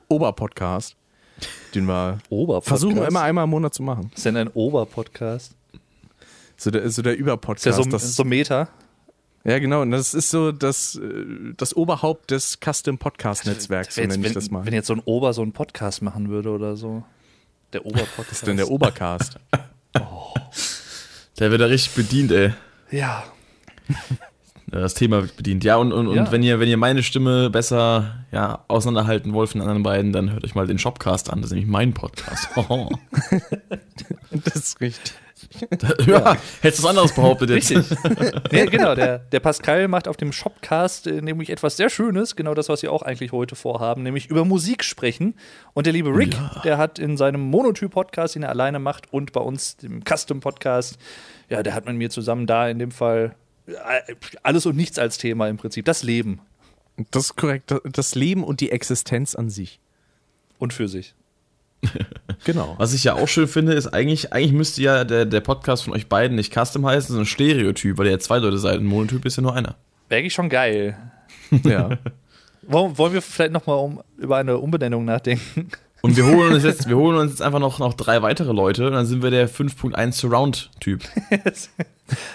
Oberpodcast, 0.09 0.97
den 1.75 1.85
wir 1.85 2.19
versuchen 2.61 2.97
immer 2.97 3.21
einmal 3.21 3.43
im 3.43 3.51
Monat 3.51 3.73
zu 3.73 3.83
machen. 3.83 4.11
Ist 4.15 4.25
denn 4.25 4.37
ein 4.37 4.49
Oberpodcast? 4.49 5.55
So 6.57 6.71
der, 6.71 6.89
so 6.89 7.01
der 7.01 7.13
Ist 7.13 7.19
ja 7.19 7.21
Überpodcast. 7.21 7.77
so, 7.77 7.83
das, 7.83 8.15
so 8.15 8.23
Meta. 8.25 8.67
Ja, 9.49 9.59
genau, 9.59 9.81
und 9.81 9.91
das 9.91 10.13
ist 10.13 10.29
so 10.29 10.51
das, 10.51 10.95
äh, 10.95 11.53
das 11.57 11.75
Oberhaupt 11.75 12.31
des 12.31 12.59
Custom 12.63 12.97
Podcast 12.97 13.45
Netzwerks, 13.45 13.95
so 13.95 14.01
Wenn, 14.01 14.09
nenne 14.09 14.27
ich 14.27 14.33
das 14.33 14.51
mal. 14.51 14.65
wenn 14.65 14.73
jetzt 14.73 14.87
so 14.87 14.93
ein 14.93 15.01
Ober 15.05 15.33
so 15.33 15.41
einen 15.41 15.51
Podcast 15.53 16.01
machen 16.01 16.29
würde 16.29 16.49
oder 16.51 16.75
so. 16.75 17.03
Der 17.73 17.85
Oberpodcast. 17.85 18.31
ist 18.31 18.47
dann 18.47 18.57
der 18.57 18.69
Obercast. 18.69 19.39
Der 21.39 21.51
wird 21.51 21.61
da 21.61 21.65
richtig 21.67 21.93
bedient, 21.95 22.31
ey. 22.31 22.53
Ja. 22.91 23.23
Ja, 24.71 24.81
Das 24.81 24.93
Thema 24.93 25.21
wird 25.23 25.35
bedient. 25.35 25.63
Ja, 25.63 25.77
und, 25.77 25.91
und, 25.91 26.07
und 26.07 26.15
Ja. 26.15 26.31
wenn 26.31 26.43
ihr, 26.43 26.59
wenn 26.59 26.69
ihr 26.69 26.77
meine 26.77 27.01
Stimme 27.01 27.49
besser 27.49 28.23
ja, 28.31 28.63
auseinanderhalten 28.67 29.33
wollt 29.33 29.49
von 29.49 29.61
den 29.61 29.67
anderen 29.67 29.81
beiden, 29.81 30.13
dann 30.13 30.31
hört 30.31 30.43
euch 30.43 30.53
mal 30.53 30.67
den 30.67 30.77
Shopcast 30.77 31.31
an. 31.31 31.41
Das 31.41 31.47
ist 31.49 31.53
nämlich 31.55 31.67
mein 31.71 31.95
Podcast. 31.95 32.49
das 34.29 34.55
ist 34.55 34.79
richtig. 34.79 35.13
ja, 36.05 36.37
hättest 36.61 36.79
du 36.79 36.83
was 36.83 36.89
anderes 36.89 37.13
behauptet 37.13 37.49
jetzt. 37.49 37.71
Richtig. 37.71 37.97
nee, 38.51 38.65
genau, 38.67 38.95
der, 38.95 39.19
der 39.19 39.39
Pascal 39.39 39.87
macht 39.87 40.07
auf 40.07 40.17
dem 40.17 40.31
Shopcast 40.31 41.07
äh, 41.07 41.21
nämlich 41.21 41.49
etwas 41.49 41.77
sehr 41.77 41.89
Schönes, 41.89 42.35
genau 42.35 42.53
das, 42.53 42.69
was 42.69 42.81
wir 42.81 42.91
auch 42.91 43.01
eigentlich 43.01 43.31
heute 43.31 43.55
vorhaben, 43.55 44.03
nämlich 44.03 44.27
über 44.29 44.45
Musik 44.45 44.83
sprechen. 44.83 45.35
Und 45.73 45.85
der 45.85 45.93
liebe 45.93 46.15
Rick, 46.15 46.35
der 46.63 46.77
hat 46.77 46.99
in 46.99 47.17
seinem 47.17 47.41
Monotyp-Podcast, 47.41 48.35
den 48.35 48.43
er 48.43 48.49
alleine 48.49 48.79
macht, 48.79 49.11
und 49.11 49.31
bei 49.33 49.41
uns, 49.41 49.77
dem 49.77 50.03
Custom-Podcast, 50.03 50.97
ja, 51.49 51.63
der 51.63 51.73
hat 51.73 51.85
mit 51.85 51.95
mir 51.95 52.09
zusammen 52.09 52.45
da 52.45 52.69
in 52.69 52.79
dem 52.79 52.91
Fall 52.91 53.35
äh, 53.67 54.15
alles 54.43 54.65
und 54.65 54.75
nichts 54.75 54.99
als 54.99 55.17
Thema 55.17 55.47
im 55.47 55.57
Prinzip. 55.57 55.85
Das 55.85 56.03
Leben 56.03 56.41
Das 57.11 57.25
ist 57.25 57.35
korrekt. 57.35 57.73
Das 57.83 58.15
Leben 58.15 58.43
und 58.43 58.59
die 58.59 58.71
Existenz 58.71 59.35
an 59.35 59.49
sich. 59.49 59.79
und 60.57 60.73
für 60.73 60.87
sich. 60.87 61.15
Genau. 62.45 62.75
Was 62.77 62.93
ich 62.93 63.03
ja 63.03 63.15
auch 63.15 63.27
schön 63.27 63.47
finde, 63.47 63.73
ist 63.73 63.87
eigentlich, 63.87 64.31
eigentlich 64.31 64.53
müsste 64.53 64.81
ja 64.81 65.03
der, 65.03 65.25
der 65.25 65.41
Podcast 65.41 65.83
von 65.83 65.93
euch 65.93 66.07
beiden 66.07 66.37
nicht 66.37 66.53
Custom 66.53 66.85
heißen, 66.85 67.09
sondern 67.09 67.25
Stereotyp, 67.25 67.97
weil 67.97 68.05
ihr 68.05 68.13
ja 68.13 68.19
zwei 68.19 68.37
Leute 68.37 68.57
seid. 68.57 68.75
Ein 68.79 68.85
Monotyp 68.85 69.25
ist 69.25 69.35
ja 69.35 69.43
nur 69.43 69.53
einer. 69.53 69.75
Wäre 70.07 70.19
eigentlich 70.19 70.33
schon 70.33 70.49
geil. 70.49 70.97
Ja. 71.65 71.97
Wollen, 72.61 72.97
wollen 72.97 73.13
wir 73.13 73.21
vielleicht 73.21 73.51
noch 73.51 73.65
mal 73.65 73.73
um, 73.73 74.01
über 74.17 74.37
eine 74.37 74.57
Umbenennung 74.57 75.03
nachdenken? 75.03 75.69
Und 76.01 76.15
wir 76.15 76.25
holen 76.25 76.53
uns 76.53 76.63
jetzt, 76.63 76.87
wir 76.89 76.95
holen 76.95 77.17
uns 77.17 77.31
jetzt 77.31 77.41
einfach 77.41 77.59
noch, 77.59 77.79
noch 77.79 77.93
drei 77.93 78.21
weitere 78.21 78.53
Leute 78.53 78.87
und 78.87 78.93
dann 78.93 79.05
sind 79.05 79.21
wir 79.21 79.31
der 79.31 79.49
5.1 79.49 80.13
Surround-Typ. 80.13 81.01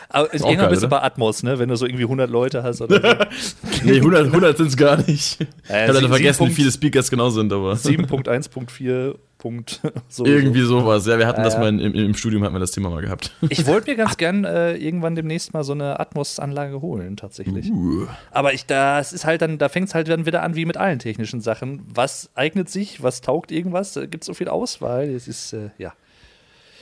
Aber 0.08 0.32
ich 0.32 0.42
auch 0.42 0.46
denke 0.46 0.62
mal 0.62 0.68
ein 0.68 0.70
bisschen 0.70 0.86
oder? 0.86 1.00
bei 1.00 1.02
Atmos, 1.02 1.42
ne? 1.42 1.58
wenn 1.58 1.68
du 1.68 1.76
so 1.76 1.86
irgendwie 1.86 2.04
100 2.04 2.30
Leute 2.30 2.62
hast 2.62 2.80
oder 2.80 3.26
so. 3.40 3.56
Nee, 3.84 3.96
100, 3.96 4.26
100 4.26 4.56
sind 4.56 4.66
es 4.68 4.76
gar 4.76 4.98
nicht. 4.98 5.40
ich 5.40 5.70
Äh, 5.70 5.88
habe 5.88 5.94
leider 5.94 6.08
vergessen, 6.08 6.44
wie 6.44 6.48
sieben 6.50 6.56
viele 6.56 6.72
Speakers 6.72 7.10
genau 7.10 7.30
sind, 7.30 7.52
aber 7.52 7.72
7.1.4. 7.72 9.14
Punkt 9.44 9.82
so. 10.08 10.24
irgendwie 10.24 10.62
sowas. 10.62 11.06
Ja, 11.06 11.18
wir 11.18 11.26
hatten 11.26 11.42
Ja, 11.42 11.44
das 11.44 11.58
mal 11.58 11.68
in, 11.68 11.78
im, 11.78 11.94
im 11.94 12.14
Studium, 12.14 12.44
hatten 12.44 12.54
wir 12.54 12.60
das 12.60 12.70
Thema 12.70 12.88
mal 12.88 13.02
gehabt. 13.02 13.30
Ich 13.50 13.66
wollte 13.66 13.90
mir 13.90 13.96
ganz 13.98 14.16
gern 14.16 14.46
äh, 14.46 14.74
irgendwann 14.74 15.16
demnächst 15.16 15.52
mal 15.52 15.62
so 15.64 15.72
eine 15.74 16.00
Atmos-Anlage 16.00 16.80
holen, 16.80 17.18
tatsächlich. 17.18 17.70
Uh. 17.70 18.06
Aber 18.30 18.54
ich, 18.54 18.64
das 18.64 19.12
ist 19.12 19.26
halt 19.26 19.42
dann, 19.42 19.58
da 19.58 19.68
fängt 19.68 19.88
es 19.88 19.94
halt 19.94 20.08
dann 20.08 20.24
wieder 20.24 20.42
an 20.42 20.56
wie 20.56 20.64
mit 20.64 20.78
allen 20.78 20.98
technischen 20.98 21.42
Sachen. 21.42 21.82
Was 21.92 22.30
eignet 22.34 22.70
sich, 22.70 23.02
was 23.02 23.20
taugt 23.20 23.52
irgendwas? 23.52 23.92
Da 23.92 24.06
gibt 24.06 24.22
es 24.22 24.26
so 24.28 24.32
viel 24.32 24.48
Auswahl. 24.48 25.10
Es 25.10 25.28
ist, 25.28 25.52
äh, 25.52 25.68
ja. 25.76 25.92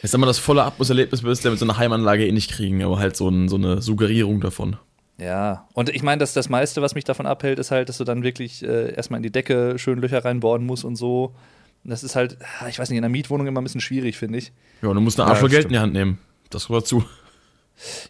Ich 0.05 0.13
sag 0.13 0.21
mal, 0.21 0.29
das 0.29 0.39
volle 0.39 0.63
Atmos-Erlebnis 0.63 1.25
wirst 1.25 1.43
du 1.43 1.49
ja 1.49 1.51
mit 1.51 1.59
so 1.59 1.67
einer 1.67 1.79
Heimanlage 1.79 2.25
eh 2.25 2.31
nicht 2.31 2.53
kriegen, 2.53 2.81
aber 2.85 3.01
halt 3.01 3.17
so, 3.17 3.29
ein, 3.29 3.49
so 3.49 3.57
eine 3.57 3.83
Suggerierung 3.83 4.41
davon. 4.41 4.77
Ja, 5.19 5.67
und 5.75 5.89
ich 5.89 6.05
meine, 6.05 6.21
dass 6.21 6.33
das 6.33 6.49
meiste, 6.49 6.81
was 6.81 6.95
mich 6.95 7.05
davon 7.05 7.27
abhält, 7.27 7.59
ist 7.59 7.73
halt, 7.73 7.89
dass 7.89 7.99
du 7.99 8.05
dann 8.05 8.23
wirklich 8.23 8.63
äh, 8.63 8.95
erstmal 8.95 9.19
in 9.19 9.25
die 9.25 9.33
Decke 9.33 9.81
schön 9.81 10.01
Löcher 10.01 10.25
reinbohren 10.25 10.65
musst 10.65 10.85
und 10.85 10.95
so. 10.95 11.35
Und 11.85 11.91
das 11.91 12.05
ist 12.05 12.15
halt, 12.17 12.39
ich 12.69 12.79
weiß 12.79 12.91
nicht, 12.91 12.97
in 12.99 13.03
der 13.03 13.09
Mietwohnung 13.11 13.47
immer 13.47 13.61
ein 13.61 13.65
bisschen 13.65 13.81
schwierig, 13.81 14.17
finde 14.17 14.39
ich. 14.39 14.53
Ja, 14.83 14.89
und 14.89 14.95
du 14.95 15.01
musst 15.01 15.19
eine 15.19 15.29
Ja, 15.29 15.35
Arschloch 15.35 15.51
Geld 15.51 15.65
in 15.65 15.71
die 15.73 15.79
Hand 15.79 15.93
nehmen. 15.93 16.19
Das 16.51 16.69
gehört 16.69 16.85
dazu. 16.85 17.05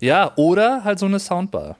Ja, 0.00 0.32
oder 0.36 0.84
halt 0.84 0.98
so 0.98 1.06
eine 1.06 1.18
Soundbar. 1.18 1.76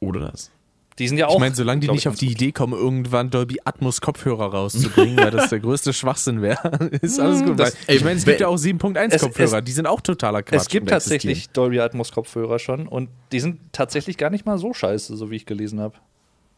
Oder 0.00 0.30
das. 0.30 0.50
Die 0.98 1.06
sind 1.06 1.16
ja 1.18 1.28
auch. 1.28 1.34
Ich 1.34 1.40
meine, 1.40 1.54
solange 1.54 1.80
die 1.80 1.88
nicht 1.88 2.00
ich, 2.00 2.08
auf 2.08 2.16
die 2.16 2.30
Idee 2.30 2.50
kommen, 2.50 2.72
irgendwann 2.72 3.30
Dolby 3.30 3.58
Atmos 3.64 4.00
Kopfhörer 4.00 4.46
rauszubringen, 4.52 5.16
weil 5.16 5.30
das 5.30 5.48
der 5.48 5.60
größte 5.60 5.92
Schwachsinn 5.92 6.42
wäre, 6.42 6.88
ist 7.02 7.20
alles 7.20 7.44
gut. 7.44 7.58
Das- 7.58 7.76
weil, 7.86 7.96
ich 7.96 8.02
meine, 8.04 8.16
es 8.18 8.24
gibt 8.24 8.40
ja 8.40 8.48
auch 8.48 8.56
7.1 8.56 9.12
Es- 9.12 9.22
Kopfhörer, 9.22 9.58
es- 9.58 9.64
die 9.64 9.72
sind 9.72 9.86
auch 9.86 10.00
totaler 10.00 10.42
Quatsch. 10.42 10.60
Es 10.62 10.68
gibt 10.68 10.88
tatsächlich 10.88 11.50
Dolby 11.50 11.78
Atmos 11.80 12.10
Kopfhörer 12.10 12.58
schon 12.58 12.88
und 12.88 13.08
die 13.30 13.38
sind 13.40 13.60
tatsächlich 13.72 14.18
gar 14.18 14.30
nicht 14.30 14.44
mal 14.44 14.58
so 14.58 14.72
scheiße, 14.74 15.16
so 15.16 15.30
wie 15.30 15.36
ich 15.36 15.46
gelesen 15.46 15.80
habe. 15.80 15.94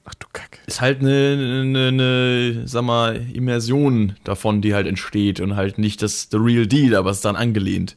Ach 0.04 0.14
du 0.14 0.26
Kacke. 0.33 0.59
Ist 0.66 0.80
halt 0.80 1.00
eine, 1.00 1.62
eine, 1.62 1.88
eine, 1.88 2.62
sag 2.66 2.83
mal, 2.83 3.16
Immersion 3.33 4.16
davon, 4.25 4.62
die 4.62 4.75
halt 4.75 4.87
entsteht 4.87 5.40
und 5.40 5.57
halt 5.57 5.78
nicht 5.78 6.02
das 6.02 6.28
the 6.30 6.38
real 6.38 6.66
deal, 6.66 6.95
aber 6.95 7.11
es 7.11 7.19
ist 7.19 7.25
dann 7.25 7.37
angelehnt. 7.37 7.97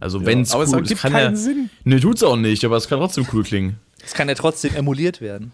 Also 0.00 0.24
wenn 0.26 0.42
es 0.42 0.52
aber 0.52 0.62
cool 0.62 0.64
es 0.64 0.72
es 0.72 0.74
ergibt 0.74 1.00
kann 1.00 1.12
keinen 1.12 1.34
ja, 1.34 1.36
Sinn. 1.36 1.70
Nee, 1.84 2.00
tut's 2.00 2.22
auch 2.22 2.36
nicht, 2.36 2.64
aber 2.64 2.76
es 2.76 2.88
kann 2.88 2.98
trotzdem 2.98 3.26
cool 3.32 3.42
klingen. 3.42 3.76
Das 4.00 4.14
kann 4.14 4.28
ja 4.28 4.34
trotzdem 4.34 4.74
emuliert 4.74 5.20
werden. 5.20 5.52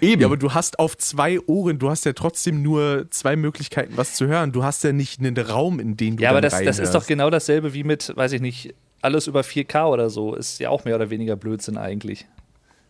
Eben. 0.00 0.22
Ja, 0.22 0.28
aber 0.28 0.36
du 0.36 0.54
hast 0.54 0.78
auf 0.78 0.96
zwei 0.96 1.40
Ohren, 1.40 1.78
du 1.78 1.90
hast 1.90 2.04
ja 2.04 2.12
trotzdem 2.12 2.62
nur 2.62 3.06
zwei 3.10 3.36
Möglichkeiten, 3.36 3.96
was 3.96 4.14
zu 4.14 4.26
hören. 4.26 4.52
Du 4.52 4.64
hast 4.64 4.82
ja 4.84 4.92
nicht 4.92 5.20
einen 5.20 5.36
Raum, 5.36 5.78
in 5.78 5.96
den 5.96 6.16
du 6.16 6.22
Ja, 6.22 6.30
aber 6.30 6.40
dann 6.40 6.50
das, 6.50 6.62
das 6.62 6.78
ist 6.78 6.94
doch 6.94 7.06
genau 7.06 7.30
dasselbe 7.30 7.74
wie 7.74 7.84
mit, 7.84 8.12
weiß 8.16 8.32
ich 8.32 8.40
nicht, 8.40 8.74
alles 9.02 9.26
über 9.26 9.42
4K 9.42 9.86
oder 9.86 10.08
so. 10.08 10.34
Ist 10.34 10.60
ja 10.60 10.70
auch 10.70 10.84
mehr 10.84 10.96
oder 10.96 11.10
weniger 11.10 11.36
Blödsinn 11.36 11.76
eigentlich. 11.76 12.26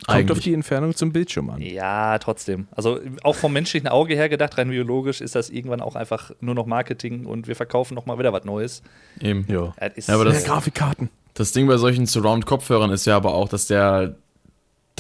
Kommt 0.07 0.19
Eigentlich. 0.19 0.39
auf 0.39 0.43
die 0.43 0.55
Entfernung 0.55 0.95
zum 0.95 1.13
Bildschirm 1.13 1.51
an. 1.51 1.61
Ja, 1.61 2.19
trotzdem. 2.19 2.69
Also 2.73 3.01
auch 3.23 3.37
vom 3.37 3.53
menschlichen 3.53 3.87
Auge 3.89 4.15
her 4.15 4.29
gedacht, 4.29 4.57
rein 4.59 4.71
biologisch, 4.71 5.21
ist 5.21 5.35
das 5.35 5.51
irgendwann 5.51 5.81
auch 5.81 5.95
einfach 5.95 6.31
nur 6.41 6.55
noch 6.55 6.67
Marketing 6.67 7.27
und 7.27 7.49
wir 7.49 7.55
verkaufen 7.57 7.95
noch 7.95 8.07
mal 8.07 8.19
wieder 8.19 8.33
was 8.33 8.45
Neues. 8.45 8.83
Eben. 9.21 9.45
Ja. 9.49 9.75
Das 9.79 9.93
ist, 9.97 10.09
Ja, 10.09 10.15
aber 10.15 10.25
das- 10.25 10.45
Grafikkarten. 10.45 11.11
Das 11.35 11.53
Ding 11.53 11.67
bei 11.67 11.77
solchen 11.77 12.07
Surround-Kopfhörern 12.07 12.91
ist 12.91 13.07
ja 13.07 13.17
aber 13.17 13.35
auch, 13.35 13.49
dass 13.49 13.67
der 13.67 14.17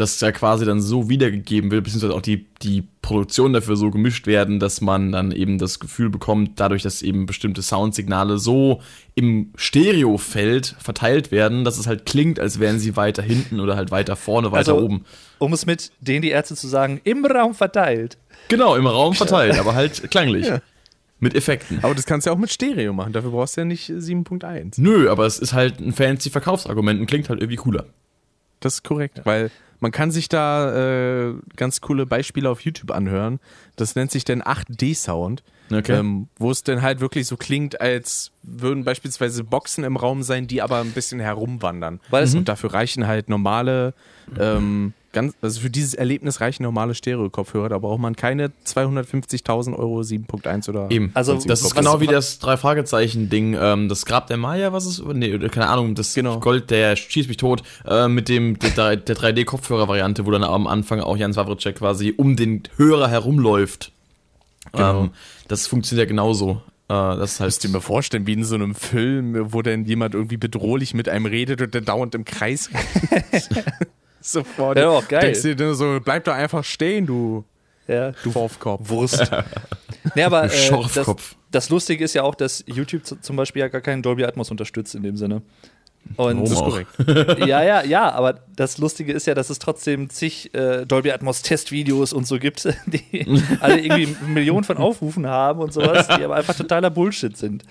dass 0.00 0.20
ja 0.20 0.32
quasi 0.32 0.64
dann 0.64 0.80
so 0.80 1.08
wiedergegeben 1.08 1.70
wird, 1.70 1.84
beziehungsweise 1.84 2.14
auch 2.14 2.22
die, 2.22 2.46
die 2.62 2.82
Produktionen 3.02 3.54
dafür 3.54 3.76
so 3.76 3.90
gemischt 3.90 4.26
werden, 4.26 4.58
dass 4.58 4.80
man 4.80 5.12
dann 5.12 5.30
eben 5.32 5.58
das 5.58 5.78
Gefühl 5.78 6.10
bekommt, 6.10 6.58
dadurch, 6.58 6.82
dass 6.82 7.02
eben 7.02 7.26
bestimmte 7.26 7.62
Soundsignale 7.62 8.38
so 8.38 8.80
im 9.14 9.52
Stereofeld 9.56 10.76
verteilt 10.78 11.30
werden, 11.30 11.64
dass 11.64 11.78
es 11.78 11.86
halt 11.86 12.06
klingt, 12.06 12.38
als 12.40 12.58
wären 12.60 12.78
sie 12.78 12.96
weiter 12.96 13.22
hinten 13.22 13.60
oder 13.60 13.76
halt 13.76 13.90
weiter 13.90 14.16
vorne, 14.16 14.52
weiter 14.52 14.72
Also- 14.72 14.84
oben. 14.84 15.04
um 15.38 15.52
es 15.52 15.66
mit 15.66 15.90
denen 16.00 16.22
die 16.22 16.30
Ärzte 16.30 16.54
zu 16.56 16.66
sagen, 16.68 17.00
im 17.04 17.24
Raum 17.24 17.54
verteilt. 17.54 18.16
Genau, 18.48 18.76
im 18.76 18.86
Raum 18.86 19.14
verteilt, 19.14 19.58
aber 19.58 19.74
halt 19.74 20.10
klanglich. 20.10 20.50
Mit 21.22 21.34
Effekten. 21.34 21.80
Aber 21.82 21.94
das 21.94 22.06
kannst 22.06 22.26
du 22.26 22.30
ja 22.30 22.34
auch 22.34 22.40
mit 22.40 22.50
Stereo 22.50 22.94
machen. 22.94 23.12
Dafür 23.12 23.30
brauchst 23.30 23.56
du 23.56 23.60
ja 23.60 23.64
nicht 23.66 23.90
7.1. 23.90 24.80
Nö, 24.80 25.10
aber 25.10 25.26
es 25.26 25.38
ist 25.38 25.52
halt 25.52 25.78
ein 25.78 25.92
fancy 25.92 26.30
Verkaufsargument 26.30 26.98
und 26.98 27.06
klingt 27.06 27.28
halt 27.28 27.40
irgendwie 27.40 27.56
cooler. 27.56 27.84
Das 28.60 28.74
ist 28.74 28.84
korrekt, 28.84 29.20
weil 29.24 29.50
man 29.80 29.90
kann 29.92 30.10
sich 30.10 30.28
da 30.28 31.28
äh, 31.30 31.34
ganz 31.56 31.80
coole 31.80 32.06
Beispiele 32.06 32.48
auf 32.48 32.60
YouTube 32.60 32.90
anhören. 32.90 33.40
Das 33.76 33.94
nennt 33.96 34.10
sich 34.10 34.24
dann 34.24 34.42
8D-Sound, 34.42 35.42
Okay. 35.72 35.92
ähm, 35.98 36.28
wo 36.36 36.50
es 36.50 36.62
dann 36.64 36.82
halt 36.82 37.00
wirklich 37.00 37.26
so 37.26 37.36
klingt, 37.36 37.80
als 37.80 38.32
würden 38.42 38.84
beispielsweise 38.84 39.44
Boxen 39.44 39.84
im 39.84 39.96
Raum 39.96 40.22
sein, 40.22 40.46
die 40.46 40.62
aber 40.62 40.80
ein 40.80 40.92
bisschen 40.92 41.20
herumwandern. 41.20 42.00
Weil 42.10 42.24
es- 42.24 42.34
Und 42.34 42.48
dafür 42.48 42.74
reichen 42.74 43.06
halt 43.06 43.28
normale, 43.28 43.94
ähm, 44.38 44.92
ganz, 45.12 45.34
also 45.42 45.60
für 45.60 45.70
dieses 45.70 45.94
Erlebnis 45.94 46.40
reichen 46.40 46.62
normale 46.62 46.94
Stereo-Kopfhörer. 46.94 47.68
Da 47.68 47.78
braucht 47.78 48.00
man 48.00 48.16
keine 48.16 48.52
250.000 48.66 49.76
Euro 49.76 50.00
7.1 50.00 50.68
oder 50.68 50.90
Eben. 50.90 51.10
Also, 51.14 51.34
Das 51.46 51.62
ist 51.62 51.74
genau 51.74 52.00
wie 52.00 52.06
das 52.06 52.38
Drei-Fragezeichen-Ding, 52.38 53.56
ähm, 53.60 53.88
das 53.88 54.06
Grab 54.06 54.26
der 54.28 54.36
Maya, 54.36 54.72
was 54.72 54.86
ist, 54.86 55.04
nee, 55.04 55.38
keine 55.48 55.68
Ahnung, 55.68 55.94
das 55.94 56.14
Genau. 56.14 56.40
Gold, 56.40 56.70
der 56.70 56.96
schießt 56.96 57.28
mich 57.28 57.36
tot, 57.36 57.62
äh, 57.86 58.08
mit 58.08 58.28
dem, 58.28 58.58
der, 58.58 58.96
der 58.96 59.16
3D-Kopfhörer-Variante, 59.16 60.26
wo 60.26 60.30
dann 60.30 60.44
am 60.44 60.66
Anfang 60.66 61.00
auch 61.00 61.16
Jan 61.16 61.34
Wawritschek 61.34 61.76
quasi 61.76 62.14
um 62.16 62.36
den 62.36 62.62
Hörer 62.76 63.08
herumläuft. 63.08 63.92
Genau. 64.72 65.04
Ähm, 65.04 65.10
das 65.48 65.66
funktioniert 65.66 66.06
ja 66.06 66.08
genauso. 66.08 66.62
Äh, 66.88 66.92
das 66.92 67.32
ist 67.32 67.40
halt, 67.40 67.48
Musst 67.48 67.64
dir 67.64 67.68
mal 67.70 67.80
vorstellen, 67.80 68.26
wie 68.26 68.34
in 68.34 68.44
so 68.44 68.54
einem 68.54 68.74
Film, 68.74 69.52
wo 69.52 69.62
dann 69.62 69.84
jemand 69.84 70.14
irgendwie 70.14 70.36
bedrohlich 70.36 70.94
mit 70.94 71.08
einem 71.08 71.26
redet 71.26 71.60
und 71.62 71.74
der 71.74 71.80
dauernd 71.80 72.14
im 72.14 72.24
Kreis 72.24 72.70
rennt. 72.72 73.48
Sofort. 74.22 74.76
Wäre 74.76 74.90
auch 74.90 75.06
geil. 75.08 75.20
Denkst 75.22 75.42
du 75.42 75.56
dir 75.56 75.74
so, 75.74 75.98
bleib 76.04 76.24
doch 76.24 76.34
einfach 76.34 76.64
stehen, 76.64 77.06
du, 77.06 77.44
Ja, 77.88 78.12
du 78.22 78.34
Wurfkopf. 78.34 78.88
Wurst. 78.88 79.30
nee, 80.14 80.22
aber 80.22 80.44
äh, 80.44 80.48
das, 80.48 80.64
Schorfkopf. 80.64 81.36
das 81.50 81.68
Lustige 81.70 82.04
ist 82.04 82.14
ja 82.14 82.22
auch, 82.22 82.34
dass 82.34 82.64
YouTube 82.66 83.02
zum 83.20 83.36
Beispiel 83.36 83.60
ja 83.60 83.68
gar 83.68 83.80
keinen 83.80 84.02
Dolby 84.02 84.24
Atmos 84.24 84.50
unterstützt 84.50 84.94
in 84.94 85.02
dem 85.02 85.16
Sinne. 85.16 85.42
Und 86.16 86.40
Das 86.42 86.52
ist 86.52 86.58
korrekt. 86.58 86.90
ja, 87.46 87.62
ja, 87.62 87.84
ja, 87.84 88.10
aber 88.10 88.40
das 88.56 88.78
Lustige 88.78 89.12
ist 89.12 89.26
ja, 89.26 89.34
dass 89.34 89.50
es 89.50 89.58
trotzdem 89.58 90.08
zig 90.08 90.52
äh, 90.54 90.86
Dolby 90.86 91.12
Atmos 91.12 91.42
Testvideos 91.42 92.12
und 92.12 92.26
so 92.26 92.38
gibt, 92.38 92.64
die 92.86 93.26
alle 93.60 93.80
irgendwie 93.80 94.16
Millionen 94.26 94.64
von 94.64 94.78
Aufrufen 94.78 95.26
haben 95.26 95.60
und 95.60 95.72
sowas, 95.72 96.08
die 96.08 96.24
aber 96.24 96.36
einfach 96.36 96.54
totaler 96.54 96.90
Bullshit 96.90 97.36
sind. 97.36 97.64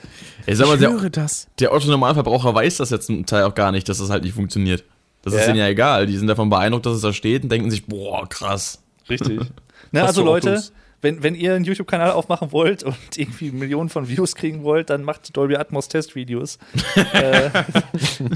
ich 0.45 0.57
sag 0.57 0.67
mal, 0.67 0.75
ich 0.75 0.79
der, 0.79 0.91
höre 0.91 1.09
das. 1.09 1.47
der 1.59 1.73
Otto-Normalverbraucher 1.73 2.53
weiß 2.53 2.77
das 2.77 2.91
jetzt 2.91 3.07
zum 3.07 3.25
Teil 3.25 3.43
auch 3.43 3.55
gar 3.55 3.71
nicht, 3.71 3.89
dass 3.89 3.97
das 3.97 4.09
halt 4.09 4.23
nicht 4.23 4.35
funktioniert. 4.35 4.83
Das 5.31 5.41
ist 5.41 5.47
Ja. 5.47 5.53
denen 5.53 5.59
ja 5.59 5.67
egal. 5.69 6.05
Die 6.07 6.17
sind 6.17 6.27
davon 6.27 6.49
beeindruckt, 6.49 6.85
dass 6.85 6.95
es 6.95 7.01
da 7.01 7.13
steht 7.13 7.43
und 7.43 7.49
denken 7.51 7.69
sich, 7.71 7.85
boah, 7.85 8.27
krass. 8.27 8.81
Richtig. 9.09 9.39
Ne, 9.91 10.01
Was 10.01 10.09
also 10.09 10.23
Leute, 10.23 10.51
Autos? 10.51 10.71
wenn, 11.01 11.23
wenn 11.23 11.33
ihr 11.33 11.55
einen 11.55 11.65
YouTube-Kanal 11.65 12.11
aufmachen 12.11 12.51
wollt 12.51 12.83
und 12.83 12.95
irgendwie 13.15 13.49
Millionen 13.51 13.89
von 13.89 14.07
Views 14.07 14.35
kriegen 14.35 14.61
wollt, 14.63 14.91
dann 14.91 15.01
macht 15.03 15.35
Dolby 15.35 15.55
Atmos 15.55 15.87
Testvideos. 15.87 16.59
äh, 17.13 17.49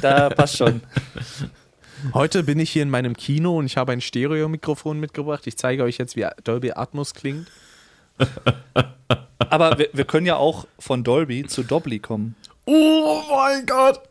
da 0.01 0.29
passt 0.31 0.57
schon. 0.57 0.81
Heute 2.15 2.41
bin 2.43 2.57
ich 2.59 2.71
hier 2.71 2.81
in 2.81 2.89
meinem 2.89 3.15
Kino 3.15 3.55
und 3.57 3.67
ich 3.67 3.77
habe 3.77 3.91
ein 3.91 4.01
Stereo-Mikrofon 4.01 4.99
mitgebracht. 4.99 5.45
Ich 5.45 5.57
zeige 5.57 5.83
euch 5.83 5.99
jetzt, 5.99 6.15
wie 6.15 6.25
Dolby 6.43 6.71
Atmos 6.71 7.13
klingt. 7.13 7.47
Aber 9.37 9.77
wir, 9.77 9.89
wir 9.93 10.05
können 10.05 10.25
ja 10.25 10.37
auch 10.37 10.65
von 10.79 11.03
Dolby 11.03 11.45
zu 11.45 11.61
Dobly 11.63 11.99
kommen. 11.99 12.35
Oh 12.65 13.21
mein 13.29 13.65
Gott. 13.67 14.01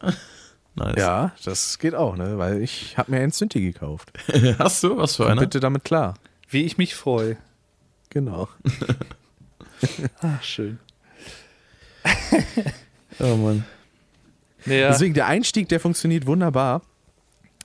Nice. 0.75 0.95
Ja, 0.97 1.33
das 1.45 1.79
geht 1.79 1.95
auch, 1.95 2.17
ne? 2.17 2.39
Weil 2.39 2.63
ich 2.63 2.97
habe 2.97 3.11
mir 3.11 3.21
ein 3.21 3.31
Synthi 3.31 3.61
gekauft. 3.61 4.13
Hast 4.59 4.83
du? 4.83 4.97
Was 4.97 5.17
für 5.17 5.29
einer? 5.29 5.41
bitte 5.43 5.61
damit 5.61 5.85
klar. 5.85 6.15
Wie 6.49 6.63
ich 6.63 6.79
mich 6.79 6.95
freue. 6.95 7.37
Genau. 8.11 8.49
Ach, 10.21 10.43
schön. 10.43 10.79
Oh 13.19 13.37
Mann. 13.37 13.65
Naja, 14.65 14.89
Deswegen, 14.89 15.13
der 15.13 15.27
Einstieg, 15.27 15.69
der 15.69 15.81
funktioniert 15.81 16.27
wunderbar. 16.27 16.81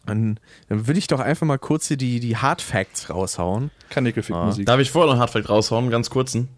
Dann, 0.06 0.40
dann 0.68 0.88
würde 0.88 1.00
ich 1.00 1.08
doch 1.08 1.20
einfach 1.20 1.48
mal 1.48 1.58
kurz 1.58 1.88
hier 1.88 1.98
die, 1.98 2.20
die 2.20 2.38
Hard 2.38 2.62
Facts 2.62 3.10
raushauen. 3.10 3.72
Musik. 4.48 4.66
Darf 4.66 4.80
ich 4.80 4.92
vorher 4.92 5.08
noch 5.08 5.14
einen 5.14 5.22
Hardfact 5.22 5.50
raushauen, 5.50 5.90
ganz 5.90 6.10
kurzen? 6.10 6.50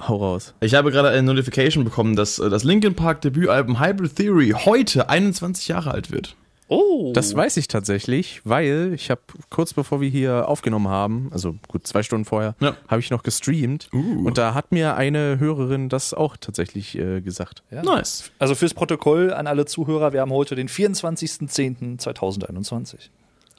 Hau 0.00 0.16
raus. 0.16 0.54
Ich 0.60 0.74
habe 0.74 0.90
gerade 0.92 1.08
eine 1.08 1.22
Notification 1.22 1.84
bekommen, 1.84 2.14
dass 2.16 2.38
äh, 2.38 2.48
das 2.50 2.62
Linkin 2.64 2.94
Park 2.94 3.20
Debütalbum 3.22 3.80
Hybrid 3.80 4.14
Theory 4.16 4.54
heute 4.56 5.08
21 5.08 5.68
Jahre 5.68 5.90
alt 5.90 6.10
wird. 6.12 6.36
Oh, 6.70 7.12
Das 7.14 7.34
weiß 7.34 7.56
ich 7.56 7.66
tatsächlich, 7.66 8.42
weil 8.44 8.92
ich 8.94 9.10
habe 9.10 9.22
kurz 9.48 9.72
bevor 9.72 10.02
wir 10.02 10.08
hier 10.10 10.48
aufgenommen 10.48 10.88
haben, 10.88 11.30
also 11.32 11.54
gut 11.66 11.86
zwei 11.86 12.02
Stunden 12.02 12.26
vorher, 12.26 12.54
Ja. 12.60 12.76
habe 12.88 13.00
ich 13.00 13.08
noch 13.10 13.22
gestreamt 13.22 13.88
Uh. 13.90 14.26
und 14.26 14.36
da 14.36 14.52
hat 14.52 14.70
mir 14.70 14.94
eine 14.94 15.38
Hörerin 15.40 15.88
das 15.88 16.12
auch 16.12 16.36
tatsächlich 16.36 16.98
äh, 16.98 17.22
gesagt. 17.22 17.62
Ja. 17.70 17.80
Nice. 17.82 18.30
Also 18.38 18.54
fürs 18.54 18.74
Protokoll 18.74 19.32
an 19.32 19.46
alle 19.46 19.64
Zuhörer, 19.64 20.12
wir 20.12 20.20
haben 20.20 20.30
heute 20.30 20.56
den 20.56 20.68
24.10.2021. 20.68 22.96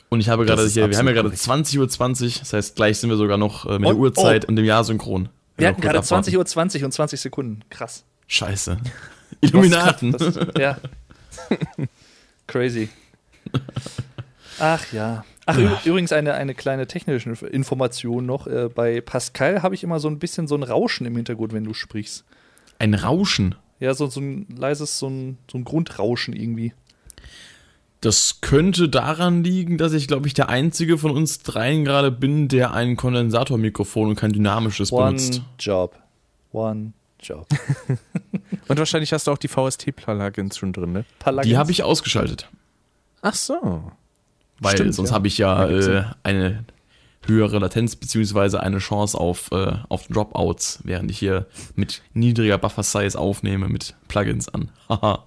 Und 0.10 0.20
ich 0.20 0.30
habe 0.30 0.46
gerade 0.46 0.68
hier, 0.68 0.88
wir 0.90 0.98
haben 0.98 1.08
ja 1.08 1.14
gerade 1.14 1.30
20.20 1.30 1.80
Uhr, 1.80 1.88
das 2.40 2.54
heißt, 2.54 2.76
gleich 2.76 3.00
sind 3.00 3.10
wir 3.10 3.18
sogar 3.18 3.40
noch 3.40 3.66
äh, 3.66 3.80
mit 3.80 3.90
Und- 3.90 3.96
der 3.96 3.98
Uhrzeit 3.98 4.46
und 4.46 4.56
dem 4.56 4.66
Jahr 4.66 4.84
synchron. 4.84 5.30
Wir 5.60 5.68
hatten 5.70 5.82
gerade 5.82 5.98
kurz 6.00 6.12
abwarten. 6.12 6.30
20.20 6.30 6.80
Uhr 6.80 6.86
und 6.86 6.92
20 6.94 7.22
Sekunden. 7.22 7.60
Krass. 7.70 8.04
Scheiße. 8.28 8.78
Illuminaten. 9.42 10.12
Das, 10.14 10.40
ja. 10.58 10.78
Crazy. 12.48 12.90
Ach 14.60 14.92
ja. 14.92 15.24
Ach, 15.46 15.58
ü- 15.58 15.70
übrigens 15.86 16.12
eine, 16.12 16.34
eine 16.34 16.54
kleine 16.54 16.88
technische 16.88 17.30
Information 17.48 18.26
noch. 18.26 18.48
Äh, 18.48 18.70
bei 18.74 19.02
Pascal 19.02 19.62
habe 19.64 19.76
ich 19.76 19.84
immer 19.84 20.00
so 20.00 20.08
ein 20.10 20.20
bisschen 20.20 20.48
so 20.48 20.56
ein 20.56 20.64
Rauschen 20.64 21.06
im 21.08 21.16
Hintergrund, 21.16 21.54
wenn 21.54 21.64
du 21.64 21.74
sprichst. 21.74 22.26
Ein 22.78 22.94
Rauschen. 22.94 23.56
Ja, 23.80 23.94
so, 23.94 24.08
so 24.08 24.20
ein 24.20 24.46
leises, 24.56 25.00
so 25.00 25.08
ein, 25.10 25.38
so 25.50 25.58
ein 25.58 25.64
Grundrauschen 25.64 26.36
irgendwie. 26.36 26.74
Das 28.02 28.40
könnte 28.40 28.88
daran 28.88 29.44
liegen, 29.44 29.78
dass 29.78 29.92
ich, 29.92 30.08
glaube 30.08 30.28
ich, 30.28 30.34
der 30.34 30.48
einzige 30.48 30.98
von 30.98 31.12
uns 31.12 31.40
dreien 31.40 31.84
gerade 31.84 32.12
bin, 32.12 32.48
der 32.48 32.74
ein 32.74 32.96
Kondensatormikrofon 32.96 34.10
und 34.10 34.16
kein 34.16 34.32
dynamisches 34.32 34.94
One 34.94 35.18
benutzt. 35.18 35.42
Job. 35.60 35.96
One 36.54 36.94
Job. 37.22 37.48
Und 38.68 38.78
wahrscheinlich 38.78 39.12
hast 39.12 39.28
du 39.28 39.32
auch 39.32 39.38
die 39.38 39.48
VST-Plugins 39.48 40.58
schon 40.58 40.74
drin, 40.74 40.94
ne? 40.94 41.06
Die 41.44 41.58
habe 41.58 41.72
ich 41.72 41.84
ausgeschaltet. 41.84 42.48
Ach 43.22 43.34
so. 43.34 43.92
Weil 44.60 44.76
Stimmt, 44.76 44.96
sonst 44.96 45.10
ja. 45.10 45.16
habe 45.16 45.28
ich 45.28 45.38
ja 45.38 45.68
äh, 45.68 46.04
eine 46.24 46.64
höhere 47.26 47.60
Latenz 47.60 47.96
beziehungsweise 47.96 48.62
eine 48.62 48.78
Chance 48.80 49.18
auf, 49.18 49.52
äh, 49.52 49.74
auf 49.90 50.08
Dropouts, 50.08 50.80
während 50.84 51.12
ich 51.12 51.20
hier 51.20 51.48
mit 51.76 52.02
niedriger 52.14 52.58
Buffer-Size 52.58 53.18
aufnehme 53.18 53.68
mit 53.68 53.96
Plugins 54.08 54.50
an. 54.50 54.72
Haha. 54.88 55.26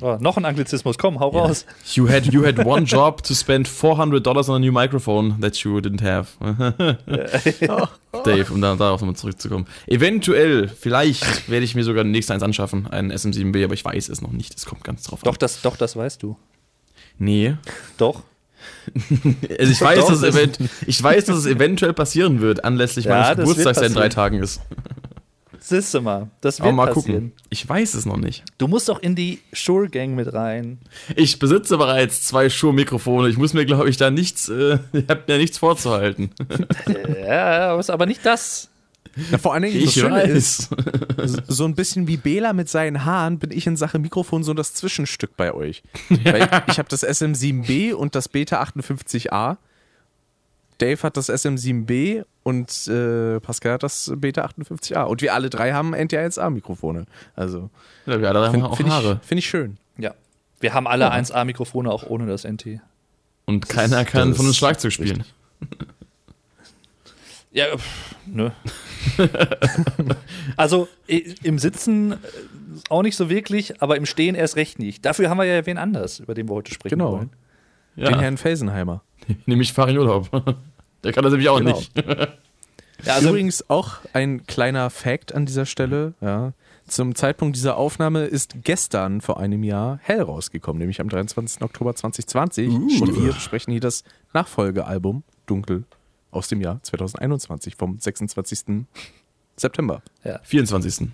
Oh, 0.00 0.16
noch 0.20 0.36
ein 0.36 0.44
Anglizismus. 0.44 0.96
Komm, 0.96 1.18
hau 1.20 1.28
raus. 1.30 1.66
you 1.94 2.08
had 2.08 2.26
you 2.32 2.44
had 2.44 2.64
one 2.64 2.84
job 2.86 3.22
to 3.24 3.34
spend 3.34 3.66
400 3.68 4.24
dollars 4.24 4.48
on 4.48 4.56
a 4.56 4.58
new 4.58 4.72
microphone 4.72 5.40
that 5.40 5.56
you 5.64 5.80
didn't 5.80 6.02
have. 6.02 6.28
Dave, 8.24 8.52
um 8.52 8.60
da, 8.60 8.74
darauf 8.76 9.00
nochmal 9.00 9.16
zurückzukommen. 9.16 9.66
Eventuell, 9.86 10.68
vielleicht 10.68 11.50
werde 11.50 11.64
ich 11.64 11.74
mir 11.74 11.84
sogar 11.84 12.04
den 12.04 12.12
nächsten 12.12 12.32
eins 12.32 12.42
anschaffen, 12.42 12.86
einen 12.86 13.12
SM7B, 13.12 13.64
aber 13.64 13.74
ich 13.74 13.84
weiß 13.84 14.08
es 14.08 14.22
noch 14.22 14.32
nicht. 14.32 14.54
Es 14.56 14.64
kommt 14.66 14.84
ganz 14.84 15.02
drauf 15.04 15.20
Doch 15.22 15.32
an. 15.32 15.38
das, 15.40 15.62
doch, 15.62 15.76
das 15.76 15.96
weißt 15.96 16.22
du. 16.22 16.36
Nee. 17.18 17.56
Doch. 17.98 18.22
Also 19.58 19.72
ich 19.72 19.80
weiß, 19.80 19.98
Doch, 20.00 20.08
dass 20.08 20.22
es 20.22 20.34
event 20.34 20.58
ich 20.86 21.00
weiß, 21.00 21.26
dass 21.26 21.36
es 21.38 21.46
eventuell 21.46 21.92
passieren 21.92 22.40
wird, 22.40 22.64
anlässlich 22.64 23.04
Ja, 23.04 23.20
meines 23.20 23.36
Geburtstags, 23.36 23.78
der 23.78 23.88
in 23.88 23.94
drei. 23.94 24.08
Tagen 24.08 24.38
ist. 24.42 24.60
Siehst 25.68 25.92
du 25.94 26.00
mal, 26.00 26.28
das 26.42 26.60
Aber 26.60 26.68
wird 26.68 26.76
mal 26.76 26.86
passieren. 26.92 27.32
gucken. 27.32 27.32
Ich 27.50 27.68
weiß 27.68 27.94
es 27.94 28.06
noch 28.06 28.18
nicht. 28.18 28.44
Du 28.56 28.68
musst 28.68 28.88
doch 28.88 29.00
in 29.02 29.16
die 29.16 29.40
Shure 29.52 29.88
Gang 29.88 30.14
mit 30.14 30.32
rein. 30.32 30.78
Ich 31.16 31.40
besitze 31.40 31.76
bereits 31.76 32.22
zwei 32.22 32.48
Shure-Mikrofone. 32.48 33.28
Ich 33.28 33.36
muss 33.36 33.52
mir, 33.52 33.66
glaube 33.66 33.90
ich, 33.90 33.96
da 33.96 34.12
nichts, 34.12 34.48
äh, 34.48 34.78
ich 34.92 35.08
habe 35.08 35.24
mir 35.26 35.38
nichts 35.38 35.58
vorzuhalten. 35.58 36.30
Ja, 37.26 37.70
aber 37.70 37.80
ist 37.80 37.90
aber 37.90 38.06
nicht 38.06 38.24
das. 38.24 38.68
Ja, 39.32 39.38
vor 39.38 39.54
allen 39.54 39.64
Dingen, 39.64 39.80
das 39.82 39.96
Ich 39.96 40.00
Schöne 40.00 40.22
ist, 40.22 40.70
weiß. 40.70 41.42
so 41.48 41.64
ein 41.64 41.74
bisschen 41.74 42.06
wie 42.06 42.16
Bela 42.18 42.52
mit 42.52 42.68
seinen 42.68 43.04
Haaren 43.04 43.38
bin 43.40 43.50
ich 43.50 43.66
in 43.66 43.76
Sache 43.76 43.98
Mikrofon 43.98 44.44
so 44.44 44.54
das 44.54 44.74
Zwischenstück 44.74 45.36
bei 45.36 45.52
euch. 45.52 45.82
Weil 46.08 46.42
ich 46.42 46.72
ich 46.72 46.78
habe 46.78 46.88
das 46.88 47.02
SM7B 47.04 47.92
und 47.94 48.14
das 48.14 48.28
Beta 48.28 48.62
58A. 48.62 49.56
Dave 50.78 51.02
hat 51.02 51.16
das 51.16 51.28
SM7B 51.30 52.24
und 52.42 52.86
äh, 52.88 53.40
Pascal 53.40 53.72
hat 53.74 53.82
das 53.82 54.12
Beta 54.16 54.44
58A. 54.46 55.04
Und 55.04 55.22
wir 55.22 55.34
alle 55.34 55.48
drei 55.50 55.72
haben 55.72 55.94
NT1A-Mikrofone. 55.94 57.06
Also 57.34 57.70
Ja, 58.06 58.20
wir 58.20 58.28
alle 58.28 58.40
haben 58.46 58.52
finde 58.52 58.66
auch 58.68 58.76
find 58.76 58.90
Haare. 58.90 59.18
ich, 59.22 59.28
find 59.28 59.38
ich 59.38 59.48
schön. 59.48 59.78
Ja. 59.98 60.14
Wir 60.60 60.74
haben 60.74 60.86
alle 60.86 61.10
1A-Mikrofone 61.12 61.90
auch 61.90 62.04
ohne 62.08 62.26
das 62.26 62.44
NT. 62.44 62.80
Und 63.46 63.68
keiner 63.68 64.04
kann 64.04 64.28
das 64.30 64.36
von 64.36 64.46
uns 64.46 64.54
ist 64.54 64.58
Schlagzeug 64.58 64.92
spielen. 64.92 65.24
Ja, 67.52 67.76
pff, 67.76 68.14
ne. 68.26 68.52
also 70.56 70.88
i- 71.08 71.34
im 71.42 71.58
Sitzen 71.58 72.12
äh, 72.12 72.16
auch 72.90 73.02
nicht 73.02 73.16
so 73.16 73.30
wirklich, 73.30 73.80
aber 73.80 73.96
im 73.96 74.04
Stehen 74.04 74.34
erst 74.34 74.56
recht 74.56 74.78
nicht. 74.78 75.04
Dafür 75.06 75.30
haben 75.30 75.38
wir 75.38 75.44
ja 75.44 75.64
wen 75.64 75.78
anders, 75.78 76.20
über 76.20 76.34
den 76.34 76.48
wir 76.48 76.54
heute 76.54 76.74
sprechen 76.74 76.98
Genau. 76.98 77.12
wollen. 77.12 77.30
Den 77.96 78.04
Ja, 78.04 78.20
Herrn 78.20 78.36
Felsenheimer. 78.36 79.02
nämlich 79.46 79.72
fahr 79.72 79.88
in 79.88 79.98
Urlaub. 79.98 80.30
Der 81.04 81.12
kann 81.12 81.22
das 81.24 81.32
nämlich 81.32 81.48
auch 81.48 81.58
Genau. 81.58 81.76
nicht. 81.76 81.92
Ja, 83.04 83.16
also 83.16 83.28
Übrigens 83.28 83.68
auch 83.68 83.98
ein 84.14 84.46
kleiner 84.46 84.88
Fact 84.88 85.34
an 85.34 85.44
dieser 85.44 85.66
Stelle. 85.66 86.14
Ja. 86.22 86.54
Zum 86.88 87.14
Zeitpunkt 87.14 87.54
dieser 87.54 87.76
Aufnahme 87.76 88.24
ist 88.24 88.54
gestern 88.64 89.20
vor 89.20 89.38
einem 89.38 89.62
Jahr 89.64 89.98
Hell 90.02 90.22
rausgekommen, 90.22 90.78
nämlich 90.78 90.98
am 91.02 91.10
23. 91.10 91.60
Oktober 91.60 91.94
2020. 91.94 92.70
Und 92.70 93.22
wir 93.22 93.34
besprechen 93.34 93.72
hier 93.72 93.82
das 93.82 94.02
Nachfolgealbum 94.32 95.24
Dunkel 95.44 95.84
aus 96.30 96.48
dem 96.48 96.62
Jahr 96.62 96.82
2021 96.84 97.76
vom 97.76 97.98
26. 98.00 98.86
September. 99.56 100.00
24. 100.44 101.08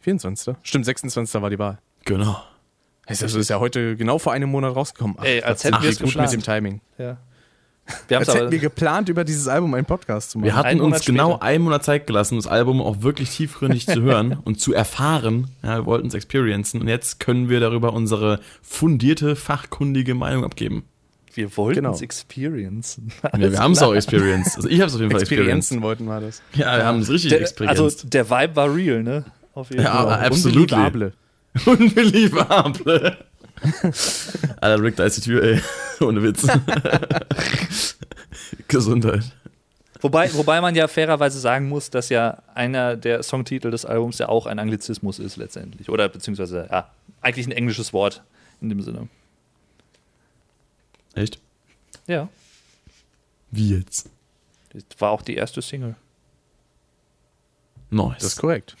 24. 0.00 0.54
Stimmt, 0.62 0.84
26. 0.84 1.42
war 1.42 1.50
die 1.50 1.58
Wahl. 1.58 1.78
Genau. 2.04 2.40
Also 3.06 3.24
das 3.26 3.34
ist 3.34 3.50
ja 3.50 3.58
heute 3.58 3.96
genau 3.96 4.18
vor 4.20 4.32
einem 4.32 4.50
Monat 4.50 4.76
rausgekommen. 4.76 5.16
Ach, 5.18 5.24
Ey, 5.24 5.42
als 5.42 5.64
hätten 5.64 5.82
wir 5.82 5.90
es 5.90 5.98
gut 5.98 6.14
mit 6.14 6.32
dem 6.32 6.42
Timing. 6.42 6.80
ja. 6.96 7.16
Wir 8.06 8.16
haben 8.16 8.20
Als 8.22 8.28
es 8.28 8.34
hätten 8.34 8.50
wir 8.52 8.58
geplant, 8.58 9.08
über 9.08 9.24
dieses 9.24 9.48
Album 9.48 9.72
einen 9.74 9.86
Podcast 9.86 10.30
zu 10.32 10.38
machen. 10.38 10.44
Wir 10.46 10.56
hatten 10.56 10.66
Einen 10.68 10.80
uns 10.80 11.04
genau 11.04 11.32
später. 11.32 11.42
einen 11.42 11.64
Monat 11.64 11.84
Zeit 11.84 12.06
gelassen, 12.06 12.36
das 12.36 12.46
Album 12.46 12.80
auch 12.82 13.00
wirklich 13.02 13.30
tiefgründig 13.30 13.86
zu 13.86 14.02
hören 14.02 14.38
und 14.44 14.60
zu 14.60 14.74
erfahren. 14.74 15.48
Ja, 15.62 15.78
wir 15.78 15.86
wollten 15.86 16.08
es 16.08 16.14
experiencen 16.14 16.80
und 16.82 16.88
jetzt 16.88 17.18
können 17.20 17.48
wir 17.48 17.60
darüber 17.60 17.92
unsere 17.94 18.40
fundierte, 18.62 19.36
fachkundige 19.36 20.14
Meinung 20.14 20.44
abgeben. 20.44 20.84
Wir 21.34 21.56
wollten 21.56 21.76
Genau. 21.82 21.92
es 21.92 22.02
experiencen. 22.02 23.12
Ja, 23.22 23.52
wir 23.52 23.58
haben 23.58 23.72
es 23.72 23.82
auch 23.82 23.94
experienced. 23.94 24.56
Also 24.56 24.68
ich 24.68 24.80
habe 24.80 24.88
es 24.88 24.94
auf 24.94 25.00
jeden 25.00 25.12
Fall 25.12 25.20
experienced. 25.20 25.80
Wollten 25.80 26.04
wir 26.06 26.20
das. 26.20 26.42
Ja, 26.54 26.76
wir 26.76 26.84
haben 26.84 26.98
es 27.00 27.10
richtig 27.10 27.30
Der, 27.30 27.40
experienced. 27.40 27.80
also 27.82 28.08
der 28.08 28.28
Vibe 28.28 28.56
war 28.56 28.74
real, 28.74 29.02
ne? 29.02 29.24
Auf 29.54 29.70
jeden 29.70 29.82
Ja, 29.82 29.92
Fall. 29.92 30.00
aber 30.14 30.20
absolut. 30.26 30.72
Unbelievable. 30.72 31.12
Unbelievable. 31.66 33.16
Alter, 34.60 34.82
Rick, 34.82 34.96
da 34.96 35.04
ist 35.04 35.16
die 35.18 35.22
Tür, 35.22 35.42
ey. 35.42 35.60
Ohne 36.00 36.22
Witz. 36.22 36.46
Gesundheit. 38.68 39.24
Wobei, 40.00 40.32
wobei 40.34 40.60
man 40.60 40.74
ja 40.74 40.86
fairerweise 40.86 41.40
sagen 41.40 41.68
muss, 41.68 41.90
dass 41.90 42.08
ja 42.08 42.42
einer 42.54 42.96
der 42.96 43.22
Songtitel 43.22 43.70
des 43.70 43.84
Albums 43.84 44.18
ja 44.18 44.28
auch 44.28 44.46
ein 44.46 44.58
Anglizismus 44.58 45.18
ist 45.18 45.36
letztendlich. 45.36 45.88
Oder 45.88 46.08
beziehungsweise, 46.08 46.68
ja, 46.70 46.90
eigentlich 47.20 47.46
ein 47.46 47.52
englisches 47.52 47.92
Wort 47.92 48.22
in 48.60 48.68
dem 48.68 48.80
Sinne. 48.80 49.08
Echt? 51.14 51.40
Ja. 52.06 52.28
Wie 53.50 53.76
jetzt? 53.76 54.08
Das 54.72 54.84
war 54.98 55.10
auch 55.10 55.22
die 55.22 55.34
erste 55.34 55.62
Single. 55.62 55.96
Nice. 57.90 58.18
Das 58.18 58.32
ist 58.34 58.40
korrekt. 58.40 58.76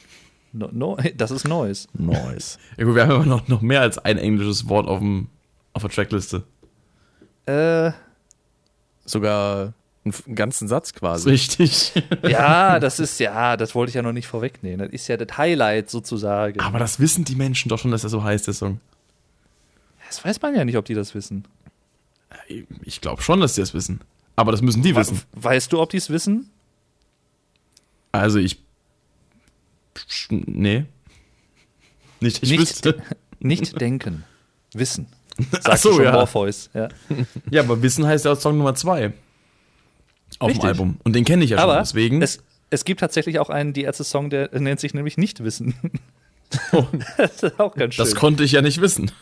No, 0.52 0.68
no, 0.72 0.96
das 1.16 1.30
ist 1.30 1.46
Neues. 1.46 1.88
Nice. 1.94 2.58
ja, 2.76 2.84
gut, 2.84 2.94
wir 2.94 3.02
haben 3.02 3.12
aber 3.12 3.26
noch, 3.26 3.48
noch 3.48 3.60
mehr 3.60 3.80
als 3.80 3.98
ein 3.98 4.18
englisches 4.18 4.68
Wort 4.68 4.86
auf, 4.86 4.98
dem, 4.98 5.28
auf 5.72 5.82
der 5.82 5.90
Trackliste. 5.90 6.44
Äh, 7.46 7.92
Sogar 9.04 9.72
einen, 10.04 10.34
ganzen 10.34 10.68
Satz 10.68 10.92
quasi. 10.92 11.30
richtig. 11.30 11.92
ja, 12.22 12.78
das 12.78 12.98
ist 12.98 13.20
ja, 13.20 13.56
das 13.56 13.74
wollte 13.74 13.90
ich 13.90 13.94
ja 13.94 14.02
noch 14.02 14.12
nicht 14.12 14.26
vorwegnehmen. 14.26 14.86
Das 14.86 14.90
ist 14.90 15.08
ja 15.08 15.16
das 15.16 15.36
Highlight 15.36 15.90
sozusagen. 15.90 16.60
aber 16.60 16.78
das 16.78 17.00
wissen 17.00 17.24
die 17.24 17.36
Menschen 17.36 17.68
doch 17.68 17.78
schon, 17.78 17.90
dass 17.90 18.04
er 18.04 18.10
so 18.10 18.22
heißt, 18.22 18.46
der 18.46 18.54
Song. 18.54 18.80
das 20.06 20.24
weiß 20.24 20.40
man 20.42 20.54
ja 20.54 20.64
nicht, 20.64 20.76
ob 20.76 20.84
die 20.84 20.94
das 20.94 21.14
wissen. 21.14 21.44
Ich 22.82 23.00
glaube 23.00 23.22
schon, 23.22 23.40
dass 23.40 23.54
die 23.54 23.60
das 23.60 23.74
wissen. 23.74 24.00
Aber 24.36 24.52
das 24.52 24.62
müssen 24.62 24.82
die 24.82 24.94
wissen. 24.94 25.20
Weißt 25.32 25.72
du, 25.72 25.80
ob 25.80 25.90
die 25.90 25.96
es 25.96 26.10
wissen? 26.10 26.50
Also 28.12 28.38
ich. 28.38 28.62
Nee. 30.30 30.84
Nicht, 32.20 32.42
ich 32.42 32.50
Nicht- 32.50 32.60
wüsste. 32.60 33.02
Nicht 33.40 33.80
denken, 33.80 34.24
wissen. 34.74 35.06
Ach 35.52 35.62
Sagst 35.62 35.82
so, 35.84 35.90
du 35.90 35.94
schon 35.96 36.04
ja. 36.06 36.12
Morpheus. 36.12 36.70
Ja. 36.74 36.88
Ja, 37.50 37.62
aber 37.62 37.80
Wissen 37.82 38.04
heißt 38.06 38.24
ja 38.24 38.32
auch 38.32 38.40
Song 38.40 38.58
Nummer 38.58 38.74
zwei. 38.74 39.12
Auf 40.40 40.48
Richtig. 40.48 40.62
dem 40.62 40.68
Album. 40.68 41.00
Und 41.04 41.14
den 41.14 41.24
kenne 41.24 41.44
ich 41.44 41.50
ja 41.50 41.58
schon. 41.58 41.70
Aber 41.70 41.78
Deswegen. 41.78 42.20
es, 42.20 42.42
es 42.70 42.84
gibt 42.84 42.98
tatsächlich 43.00 43.38
auch 43.38 43.48
einen 43.48 43.72
Die 43.72 43.82
Ärzte-Song, 43.82 44.30
der 44.30 44.50
nennt 44.58 44.80
sich 44.80 44.92
nämlich 44.94 45.16
Nicht 45.16 45.42
Wissen. 45.44 45.74
Oh. 46.72 46.86
das 47.16 47.42
ist 47.44 47.60
auch 47.60 47.74
ganz 47.76 47.94
schön. 47.94 48.04
das 48.04 48.14
konnte 48.16 48.42
ich 48.42 48.52
ja 48.52 48.62
nicht 48.62 48.80
wissen. 48.80 49.12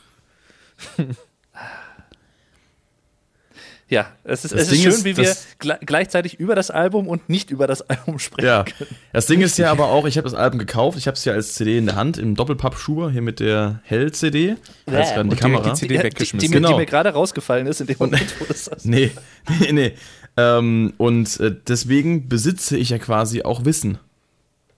Ja, 3.88 4.11
es 4.25 4.44
ist, 4.44 4.53
Das 4.53 4.62
es 4.62 4.72
ist 4.72 4.83
schön, 4.83 4.90
ist, 4.90 5.05
wie 5.05 5.16
wir 5.16 5.37
gle 5.61 5.79
gleichzeitig 5.87 6.40
über 6.40 6.57
das 6.57 6.70
Album 6.72 7.07
und 7.07 7.29
nicht 7.29 7.51
über 7.51 7.66
das 7.68 7.83
Album 7.88 8.18
sprechen. 8.18 8.46
Ja. 8.46 8.64
Das 9.12 9.27
Ding 9.27 9.40
ist 9.42 9.57
ja 9.59 9.70
aber 9.70 9.87
auch, 9.90 10.07
ich 10.07 10.16
habe 10.18 10.29
das 10.29 10.35
Album 10.37 10.59
gekauft. 10.59 10.99
Ich 10.99 11.07
habe 11.07 11.16
es 11.16 11.25
ja 11.25 11.35
als 11.35 11.55
CD 11.55 11.79
in 11.79 11.87
der 11.87 11.94
Hand, 11.94 12.18
im 12.18 12.35
Doppelpapp-Schuber, 12.35 13.11
hier 13.12 13.22
mit 13.22 13.38
der 13.38 13.81
Hell-CD. 13.85 14.51
Ist 14.51 14.59
gerade 14.87 15.12
die 15.14 15.20
Und 15.20 15.31
die- 15.33 15.37
Kamera. 15.37 15.62
die 15.70 15.75
CD 15.75 15.94
Die, 15.94 15.99
die, 15.99 16.05
weggeschmissen. 16.05 16.38
die, 16.40 16.49
mir- 16.49 16.61
die 16.61 16.66
Genau. 16.66 16.79
mir 16.79 16.87
gerade 16.87 17.11
rausgefallen 17.11 17.66
ist 17.68 17.81
in 17.81 17.87
dem 17.87 17.96
Moment, 17.99 18.27
wo 18.40 18.44
das. 18.46 18.70
Nee, 18.85 19.12
nee, 19.61 19.72
nee. 19.72 19.92
Ähm, 20.37 20.92
und 20.99 21.38
äh, 21.40 21.55
deswegen 21.66 22.29
besitze 22.29 22.77
ich 22.77 22.90
ja 22.90 22.99
quasi 22.99 23.42
auch 23.42 23.64
Wissen. 23.64 23.99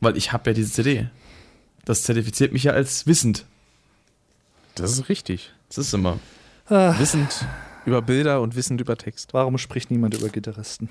Weil 0.00 0.16
ich 0.16 0.32
habe 0.32 0.50
ja 0.50 0.54
diese 0.54 0.70
CD. 0.70 1.06
Das 1.86 2.02
zertifiziert 2.02 2.52
mich 2.52 2.64
ja 2.64 2.72
als 2.72 3.06
wissend. 3.06 3.46
Das 4.74 4.92
ist 4.92 5.08
richtig. 5.08 5.50
Das 5.68 5.78
ist 5.78 5.94
immer. 5.94 6.18
Wissend 6.68 7.46
über 7.86 8.02
Bilder 8.02 8.40
und 8.40 8.56
wissend 8.56 8.80
über 8.80 8.96
Text. 8.96 9.34
Warum 9.34 9.58
spricht 9.58 9.90
niemand 9.90 10.14
über 10.14 10.28
Gitarristen? 10.28 10.88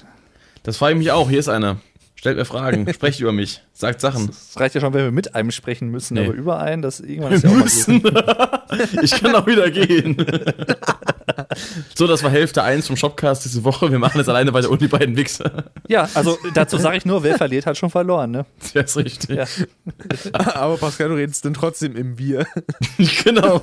Das 0.63 0.77
frage 0.77 0.93
ich 0.93 0.99
mich 0.99 1.11
auch. 1.11 1.29
Hier 1.29 1.39
ist 1.39 1.49
einer. 1.49 1.77
Stellt 2.19 2.35
mir 2.35 2.45
Fragen, 2.45 2.91
sprecht 2.93 3.19
über 3.19 3.31
mich, 3.31 3.61
sagt 3.73 4.01
Sachen. 4.01 4.29
Es 4.29 4.59
reicht 4.59 4.73
ja 4.73 4.81
schon, 4.81 4.91
wenn 4.93 5.03
wir 5.05 5.11
mit 5.11 5.35
einem 5.35 5.51
sprechen 5.51 5.89
müssen, 5.89 6.15
Nee. 6.15 6.25
aber 6.25 6.33
über 6.33 6.59
einen, 6.59 6.81
das 6.81 6.99
irgendwann 6.99 7.33
ist 7.33 7.43
ja 7.43 7.51
auch 7.51 7.55
mal. 8.03 8.53
Ich 9.03 9.11
kann 9.11 9.33
auch 9.35 9.45
wieder 9.47 9.69
gehen. 9.71 10.17
so, 11.95 12.07
das 12.07 12.23
war 12.23 12.29
Hälfte 12.31 12.63
1 12.63 12.87
vom 12.87 12.95
Shopcast 12.97 13.45
diese 13.45 13.63
Woche. 13.63 13.91
Wir 13.91 13.99
machen 13.99 14.17
jetzt 14.17 14.27
alleine 14.29 14.51
weiter 14.53 14.69
ohne 14.69 14.79
die 14.79 14.87
beiden 14.87 15.15
Wichser. 15.15 15.65
Ja, 15.87 16.09
also 16.15 16.37
dazu 16.53 16.77
sage 16.77 16.97
ich 16.97 17.05
nur, 17.05 17.23
wer 17.23 17.37
verliert, 17.37 17.65
hat 17.65 17.77
schon 17.77 17.89
verloren, 17.89 18.31
ne? 18.31 18.45
Das 18.73 18.95
ist 18.95 18.97
richtig. 18.97 19.37
Ja. 19.37 19.45
Aber 20.33 20.77
Pascal, 20.77 21.09
du 21.09 21.15
redest 21.15 21.45
dann 21.45 21.53
trotzdem 21.53 21.95
im 21.95 22.17
Wir. 22.17 22.45
Genau. 23.23 23.57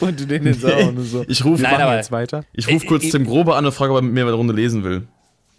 Und 0.00 0.20
du 0.20 0.26
den 0.26 0.44
jetzt 0.46 0.64
auch 0.64 0.88
und 0.88 1.04
so. 1.04 1.24
Ich 1.28 1.44
rufe 1.44 1.62
Nein, 1.62 1.96
jetzt 1.96 2.12
weiter. 2.12 2.44
ich 2.52 2.68
ruf 2.68 2.84
kurz 2.86 3.04
Äh, 3.04 3.10
Tim 3.10 3.24
Grobe 3.26 3.54
an 3.54 3.64
und 3.64 3.72
frage, 3.72 3.92
ob 3.92 3.98
er 3.98 4.02
mit 4.02 4.12
mir 4.12 4.22
eine 4.22 4.32
Runde 4.32 4.52
lesen 4.54 4.84
will. 4.84 5.06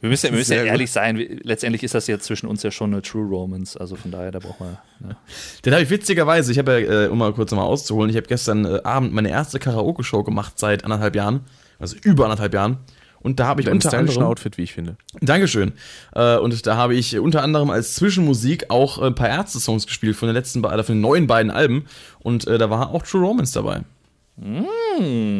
Wir 0.01 0.09
müssen, 0.09 0.25
ja- 0.27 0.31
wir 0.33 0.39
müssen 0.39 0.51
ja 0.51 0.57
Sehr 0.57 0.63
gut. 0.65 0.71
ehrlich 0.71 0.91
sein, 0.91 1.17
wir- 1.17 1.39
letztendlich 1.43 1.83
ist 1.83 1.93
das 1.95 2.07
jetzt 2.07 2.25
zwischen 2.25 2.47
uns 2.47 2.63
ja 2.63 2.71
schon 2.71 2.91
eine 2.91 3.01
True 3.01 3.25
Romance, 3.27 3.77
also 3.79 3.95
von 3.95 4.11
daher, 4.11 4.31
da 4.31 4.39
braucht 4.39 4.59
man. 4.59 4.77
Ne? 4.99 5.15
Den 5.63 5.73
habe 5.73 5.83
ich 5.83 5.89
witzigerweise, 5.89 6.51
ich 6.51 6.57
habe 6.57 6.81
ja, 6.81 7.03
äh, 7.03 7.07
um 7.07 7.19
mal 7.19 7.31
kurz 7.33 7.51
mal 7.51 7.61
auszuholen, 7.63 8.09
ich 8.09 8.15
habe 8.17 8.27
gestern 8.27 8.65
äh, 8.65 8.81
Abend 8.83 9.13
meine 9.13 9.29
erste 9.29 9.59
Karaoke-Show 9.59 10.23
gemacht 10.23 10.57
seit 10.59 10.83
anderthalb 10.83 11.15
Jahren, 11.15 11.41
also 11.79 11.95
über 12.03 12.25
anderthalb 12.25 12.53
Jahren. 12.53 12.77
Und 13.23 13.39
da 13.39 13.45
habe 13.45 13.61
ich 13.61 13.69
unter 13.69 13.93
anderem, 13.95 14.23
Outfit, 14.23 14.57
wie 14.57 14.63
ich 14.63 14.73
finde. 14.73 14.97
Dankeschön. 15.21 15.73
Äh, 16.15 16.37
und 16.37 16.65
da 16.65 16.75
habe 16.75 16.95
ich 16.95 17.19
unter 17.19 17.43
anderem 17.43 17.69
als 17.69 17.93
Zwischenmusik 17.93 18.71
auch 18.71 18.97
ein 18.97 19.13
paar 19.13 19.29
Ärzte-Songs 19.29 19.85
gespielt 19.85 20.15
von 20.15 20.27
den 20.27 20.33
letzten, 20.35 20.65
oder 20.65 20.83
von 20.83 20.95
den 20.95 21.01
neuen 21.01 21.27
beiden 21.27 21.51
Alben. 21.51 21.85
Und 22.17 22.47
äh, 22.47 22.57
da 22.57 22.71
war 22.71 22.89
auch 22.89 23.03
True 23.03 23.21
Romance 23.21 23.53
dabei. 23.53 23.81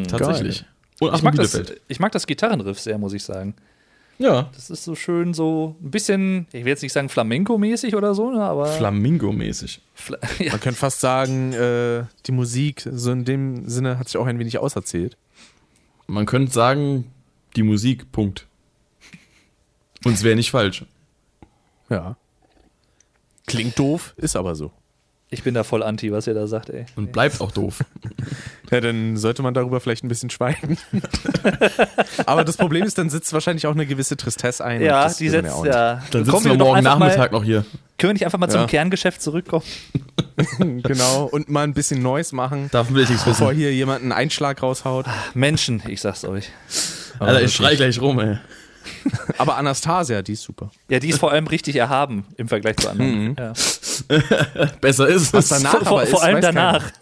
Tatsächlich. 0.07 0.65
Und 0.99 1.15
Ich 1.15 1.23
mag, 1.23 1.33
das, 1.35 1.59
ich 1.87 1.99
mag 1.99 2.11
das 2.11 2.27
Gitarrenriff 2.27 2.79
sehr, 2.79 2.99
muss 2.99 3.13
ich 3.13 3.23
sagen. 3.23 3.55
Ja. 4.21 4.49
Das 4.53 4.69
ist 4.69 4.83
so 4.83 4.93
schön, 4.93 5.33
so 5.33 5.75
ein 5.81 5.89
bisschen, 5.89 6.45
ich 6.51 6.63
will 6.63 6.69
jetzt 6.69 6.83
nicht 6.83 6.93
sagen 6.93 7.09
Flamenco-mäßig 7.09 7.95
oder 7.95 8.13
so, 8.13 8.29
ne, 8.29 8.43
aber. 8.43 8.67
Flamingo-mäßig. 8.67 9.81
Fla 9.95 10.19
ja, 10.39 10.51
Man 10.51 10.61
könnte 10.61 10.79
fast 10.79 10.99
sagen, 10.99 11.53
äh, 11.53 12.03
die 12.27 12.31
Musik, 12.31 12.87
so 12.91 13.11
in 13.11 13.25
dem 13.25 13.67
Sinne, 13.67 13.97
hat 13.97 14.09
sich 14.09 14.17
auch 14.17 14.27
ein 14.27 14.37
wenig 14.37 14.59
auserzählt. 14.59 15.17
Man 16.05 16.27
könnte 16.27 16.51
sagen, 16.51 17.11
die 17.55 17.63
Musik, 17.63 18.11
Punkt. 18.11 18.47
Und 20.05 20.13
es 20.13 20.23
wäre 20.23 20.35
nicht 20.35 20.51
falsch. 20.51 20.85
Ja. 21.89 22.15
Klingt 23.47 23.77
doof, 23.79 24.13
ist 24.17 24.35
aber 24.35 24.53
so. 24.53 24.71
Ich 25.33 25.43
bin 25.43 25.53
da 25.53 25.63
voll 25.63 25.81
anti, 25.81 26.11
was 26.11 26.27
ihr 26.27 26.33
da 26.33 26.45
sagt, 26.45 26.69
ey. 26.69 26.85
Und 26.97 27.11
bleibt 27.13 27.41
auch 27.41 27.51
doof. 27.51 27.79
Ja, 28.69 28.79
dann 28.79 29.17
sollte 29.17 29.41
man 29.43 29.53
darüber 29.53 29.81
vielleicht 29.81 30.05
ein 30.05 30.07
bisschen 30.07 30.29
schweigen. 30.29 30.77
aber 32.25 32.45
das 32.45 32.55
Problem 32.55 32.85
ist, 32.85 32.97
dann 32.97 33.09
sitzt 33.09 33.33
wahrscheinlich 33.33 33.67
auch 33.67 33.73
eine 33.73 33.85
gewisse 33.85 34.15
Tristesse 34.15 34.63
ein. 34.63 34.81
Ja, 34.81 35.03
das 35.03 35.17
die 35.17 35.27
setzt, 35.27 35.51
auch 35.51 35.63
nicht. 35.65 35.73
ja. 35.75 36.01
Dann 36.11 36.23
Kommen 36.25 36.43
sitzen 36.43 36.57
wir 36.57 36.57
morgen 36.65 36.81
Nachmittag 36.81 37.33
mal, 37.33 37.37
noch 37.39 37.43
hier. 37.43 37.65
Können 37.97 38.11
wir 38.11 38.13
nicht 38.13 38.23
einfach 38.23 38.39
mal 38.39 38.47
zum 38.47 38.61
Ja. 38.61 38.67
Kerngeschäft 38.67 39.21
zurückkommen? 39.21 39.65
Genau, 40.57 41.25
und 41.25 41.49
mal 41.49 41.63
ein 41.65 41.73
bisschen 41.73 42.01
Neues 42.01 42.31
machen, 42.31 42.69
Davon 42.71 42.95
will 42.95 43.03
ich 43.03 43.09
nichts 43.09 43.25
bevor 43.25 43.49
wissen. 43.49 43.59
hier 43.59 43.73
jemand 43.73 44.01
einen 44.03 44.13
Einschlag 44.13 44.63
raushaut. 44.63 45.05
Menschen, 45.33 45.83
ich 45.87 45.99
sag's 46.01 46.23
euch. 46.23 46.49
Alter, 47.19 47.41
ich 47.43 47.53
schrei 47.53 47.75
gleich 47.75 47.99
rum, 48.01 48.19
ey. 48.19 48.37
Aber 49.37 49.57
Anastasia, 49.57 50.21
die 50.21 50.33
ist 50.33 50.43
super. 50.43 50.71
Ja, 50.89 50.99
die 50.99 51.09
ist 51.09 51.19
vor 51.19 51.31
allem 51.31 51.47
richtig 51.47 51.75
erhaben 51.75 52.25
im 52.37 52.47
Vergleich 52.47 52.77
zu 52.77 52.89
anderen. 52.89 53.29
Mhm. 53.29 53.35
Ja. 53.37 53.53
Besser 54.81 55.07
ist 55.07 55.33
Was 55.33 55.45
es. 55.45 55.49
danach 55.49 55.71
Vor, 55.71 55.85
vor, 55.85 55.91
aber 55.99 56.03
ist, 56.03 56.09
vor 56.11 56.23
allem 56.23 56.41
danach. 56.41 56.91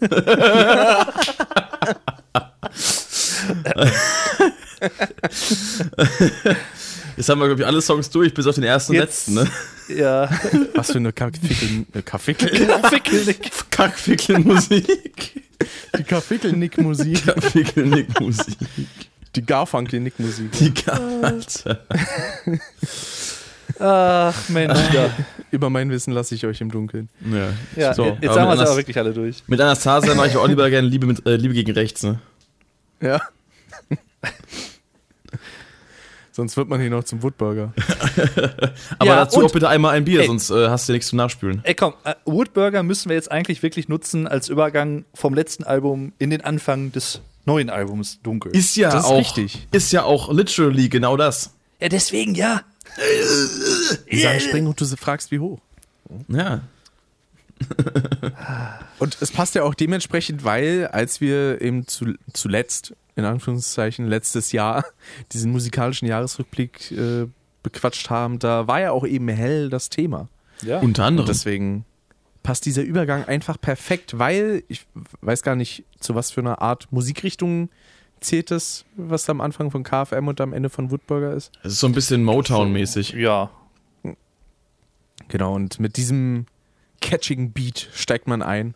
Jetzt 7.16 7.28
haben 7.28 7.38
wir, 7.40 7.46
glaube 7.48 7.60
ich, 7.62 7.66
alle 7.66 7.82
Songs 7.82 8.08
durch, 8.10 8.32
bis 8.32 8.46
auf 8.46 8.54
den 8.54 8.64
ersten 8.64 8.92
und 8.92 8.98
letzten, 8.98 9.34
ne? 9.34 9.46
Ja. 9.88 10.30
Was 10.74 10.92
für 10.92 10.98
eine 10.98 11.12
Kaffeefickel, 11.12 11.86
äh, 11.92 12.02
Kaffeefickel, 12.02 12.66
Fickelnick. 12.88 13.50
Kackfickel-Musik. 13.70 15.42
die 15.98 16.04
Kaffeefickel-Nick-Musik, 16.04 17.26
Kackfickel-Nick-Musik. 17.26 18.56
Die 19.36 19.46
Garfunkel-Nick-Musik. 19.46 20.52
Die 20.52 20.72
Alter. 20.90 21.80
Ach, 23.78 24.48
Mensch, 24.48 24.78
ja. 24.92 25.10
Über 25.50 25.70
mein 25.70 25.90
Wissen 25.90 26.12
lasse 26.12 26.34
ich 26.34 26.44
euch 26.44 26.60
im 26.60 26.70
Dunkeln. 26.70 27.08
Ja. 27.24 27.48
ja 27.76 27.94
So, 27.94 28.04
jetzt 28.20 28.28
aber 28.28 28.40
haben 28.40 28.48
wir 28.48 28.62
es 28.62 28.68
aber 28.68 28.76
wirklich 28.76 28.98
alle 28.98 29.12
durch. 29.12 29.42
Mit 29.46 29.60
Anastasia 29.60 30.14
mache 30.14 30.28
ich 30.28 30.36
auch 30.36 30.46
lieber 30.46 30.68
gerne 30.68 30.86
Liebe, 30.86 31.06
mit, 31.06 31.24
äh, 31.26 31.36
Liebe 31.36 31.54
gegen 31.54 31.72
rechts, 31.72 32.02
ne? 32.02 32.20
Ja. 33.00 33.20
Sonst 36.32 36.56
wird 36.56 36.68
man 36.68 36.80
hier 36.80 36.90
noch 36.90 37.04
zum 37.04 37.22
Woodburger. 37.22 37.72
Aber 38.98 39.06
Ja, 39.06 39.16
dazu 39.16 39.44
auch 39.44 39.52
bitte 39.52 39.68
einmal 39.68 39.94
ein 39.94 40.04
Bier, 40.04 40.20
Ey. 40.20 40.26
sonst 40.26 40.50
äh, 40.50 40.68
hast 40.68 40.88
du 40.88 40.92
nichts 40.92 41.08
zum 41.08 41.16
Nachspülen. 41.16 41.60
Ey, 41.64 41.74
komm, 41.74 41.94
äh, 42.04 42.14
Woodburger 42.24 42.82
müssen 42.82 43.08
wir 43.08 43.16
jetzt 43.16 43.30
eigentlich 43.30 43.62
wirklich 43.62 43.88
nutzen 43.88 44.28
als 44.28 44.48
Übergang 44.48 45.04
vom 45.12 45.34
letzten 45.34 45.64
Album 45.64 46.12
in 46.18 46.30
den 46.30 46.42
Anfang 46.42 46.92
des 46.92 47.20
neuen 47.50 47.70
Albums 47.70 48.20
Dunkel. 48.22 48.54
Ist 48.54 48.76
ja 48.76 48.90
Das 48.90 49.04
ist 49.04 49.10
auch 49.10 49.18
richtig. 49.18 49.68
Ist 49.72 49.92
ja 49.92 50.04
auch 50.04 50.32
literally 50.32 50.88
genau 50.88 51.16
das. 51.16 51.54
ja, 51.80 51.88
deswegen 51.88 52.34
ja. 52.34 52.62
Die 54.10 54.20
sagen 54.20 54.40
springen 54.40 54.66
und 54.66 54.80
du 54.80 54.84
fragst, 54.96 55.30
wie 55.30 55.38
hoch. 55.38 55.60
Ja. 56.28 56.62
Und 58.98 59.18
es 59.20 59.30
passt 59.30 59.54
ja 59.54 59.62
auch 59.64 59.74
dementsprechend, 59.74 60.44
weil 60.44 60.88
als 60.92 61.20
wir 61.20 61.60
eben 61.60 61.86
zu, 61.86 62.14
zuletzt, 62.32 62.94
in 63.16 63.24
Anführungszeichen, 63.24 64.08
letztes 64.08 64.52
Jahr 64.52 64.84
diesen 65.32 65.52
musikalischen 65.52 66.08
Jahresrückblick 66.08 66.90
äh, 66.92 67.26
bequatscht 67.62 68.08
haben, 68.08 68.38
da 68.38 68.66
war 68.66 68.80
ja 68.80 68.92
auch 68.92 69.06
eben 69.06 69.28
hell 69.28 69.68
das 69.68 69.90
Thema. 69.90 70.28
Ja. 70.62 70.78
Unter 70.78 71.04
anderem. 71.04 71.28
Und 71.28 71.34
deswegen 71.34 71.84
passt 72.42 72.66
dieser 72.66 72.82
Übergang 72.82 73.24
einfach 73.24 73.60
perfekt, 73.60 74.18
weil 74.18 74.62
ich 74.68 74.86
weiß 75.20 75.42
gar 75.42 75.56
nicht, 75.56 75.84
zu 75.98 76.14
was 76.14 76.30
für 76.30 76.40
einer 76.40 76.62
Art 76.62 76.90
Musikrichtung 76.90 77.68
zählt 78.20 78.50
das, 78.50 78.84
was 78.96 79.28
am 79.28 79.40
Anfang 79.40 79.70
von 79.70 79.82
KFM 79.82 80.28
und 80.28 80.40
am 80.40 80.52
Ende 80.52 80.70
von 80.70 80.90
Woodburger 80.90 81.34
ist. 81.34 81.52
Es 81.62 81.72
ist 81.72 81.80
so 81.80 81.86
ein 81.86 81.92
bisschen 81.92 82.24
Motown-mäßig. 82.24 83.14
ja. 83.14 83.50
Genau, 85.28 85.54
und 85.54 85.78
mit 85.78 85.96
diesem 85.96 86.46
catchigen 87.00 87.52
Beat 87.52 87.88
steigt 87.94 88.26
man 88.26 88.42
ein. 88.42 88.74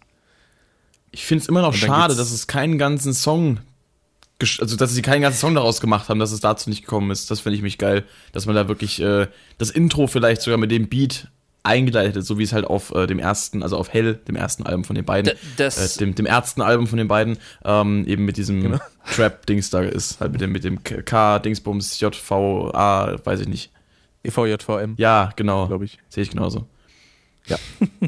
Ich 1.10 1.24
finde 1.24 1.42
es 1.42 1.48
immer 1.48 1.62
noch 1.62 1.74
schade, 1.74 2.14
dass 2.14 2.30
es 2.30 2.46
keinen 2.46 2.78
ganzen 2.78 3.12
Song, 3.12 3.60
also 4.40 4.76
dass 4.76 4.92
sie 4.92 5.02
keinen 5.02 5.22
ganzen 5.22 5.38
Song 5.38 5.54
daraus 5.54 5.80
gemacht 5.80 6.08
haben, 6.08 6.18
dass 6.18 6.32
es 6.32 6.40
dazu 6.40 6.70
nicht 6.70 6.82
gekommen 6.82 7.10
ist. 7.10 7.30
Das 7.30 7.40
finde 7.40 7.56
ich 7.56 7.62
mich 7.62 7.78
geil, 7.78 8.04
dass 8.32 8.46
man 8.46 8.54
da 8.54 8.68
wirklich 8.68 9.00
äh, 9.00 9.26
das 9.58 9.70
Intro 9.70 10.06
vielleicht 10.06 10.42
sogar 10.42 10.58
mit 10.58 10.70
dem 10.70 10.88
Beat 10.88 11.28
eingeleitet, 11.64 12.16
hat, 12.16 12.24
so 12.24 12.38
wie 12.38 12.42
es 12.44 12.52
halt 12.52 12.66
auf 12.66 12.94
äh, 12.94 13.06
dem 13.06 13.18
ersten, 13.18 13.62
also 13.62 13.76
auf 13.76 13.92
Hell, 13.92 14.14
dem 14.28 14.36
ersten 14.36 14.64
Album 14.64 14.84
von 14.84 14.94
den 14.94 15.04
beiden, 15.04 15.32
D- 15.32 15.38
das- 15.56 15.96
äh, 15.96 15.98
dem, 15.98 16.14
dem 16.14 16.26
ersten 16.26 16.60
Album 16.62 16.86
von 16.86 16.98
den 16.98 17.08
beiden, 17.08 17.38
ähm, 17.64 18.06
eben 18.06 18.24
mit 18.24 18.36
diesem 18.36 18.62
Genau. 18.62 18.78
Trap-Dings 19.14 19.70
da 19.70 19.80
ist, 19.80 20.20
halt 20.20 20.32
mit 20.32 20.40
dem, 20.40 20.52
mit 20.52 20.62
dem 20.64 20.82
K-Dingsbums, 20.84 21.98
JVA, 22.00 23.16
weiß 23.24 23.40
ich 23.40 23.48
nicht. 23.48 23.70
EVJVM, 24.22 24.94
Ja, 24.96 25.32
genau. 25.36 25.66
glaube 25.66 25.84
ich. 25.86 25.98
Sehe 26.08 26.22
ich 26.22 26.30
genauso. 26.30 26.66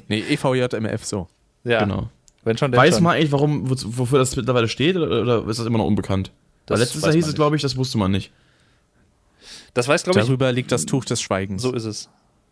Nee, 0.09 0.21
E 0.21 0.35
EVJMF 0.35 1.05
so. 1.05 1.29
Ja. 1.65 1.81
Genau. 1.81 2.09
Wenn 2.45 2.57
schon, 2.57 2.73
Weiß 2.73 2.95
schon. 2.95 3.03
man 3.05 3.17
eigentlich, 3.17 3.33
warum, 3.33 3.69
wo- 3.69 3.75
wofür 3.99 4.19
das 4.21 4.37
mittlerweile 4.37 4.69
steht 4.69 4.97
oder, 4.97 5.21
oder 5.23 5.49
ist 5.49 5.59
das 5.59 5.67
immer 5.67 5.79
noch 5.79 5.85
unbekannt? 5.87 6.31
Das 6.67 6.77
Weil 6.77 6.85
letztes 6.85 7.03
Jahr 7.03 7.13
hieß 7.13 7.27
es, 7.27 7.35
glaube 7.35 7.57
ich, 7.57 7.63
das 7.63 7.77
wusste 7.77 7.99
man 7.99 8.11
nicht. 8.13 8.31
Das 9.75 9.89
weiß, 9.89 10.05
glaube 10.05 10.21
ich, 10.21 10.27
Darüber 10.27 10.53
liegt 10.53 10.73
das 10.73 10.87
Tuch 10.87 11.05
des 11.05 11.21
Schweigens. 11.21 11.61
so 11.63 11.73
ist 11.73 11.85
es. 11.85 12.09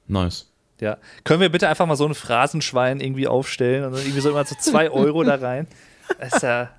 Nice. 0.08 0.50
Ja. 0.80 0.98
Können 1.24 1.40
wir 1.40 1.48
bitte 1.48 1.68
einfach 1.68 1.86
mal 1.86 1.96
so 1.96 2.06
ein 2.06 2.14
Phrasenschwein 2.14 3.00
irgendwie 3.00 3.26
aufstellen 3.28 3.84
und 3.84 3.92
dann 3.92 4.00
irgendwie 4.00 4.20
so 4.20 4.30
immer 4.30 4.44
so 4.44 4.56
zwei 4.58 4.90
Euro 4.90 5.22
da 5.22 5.36
rein? 5.36 5.66
Das 6.18 6.34
ist 6.34 6.42
ja. 6.42 6.70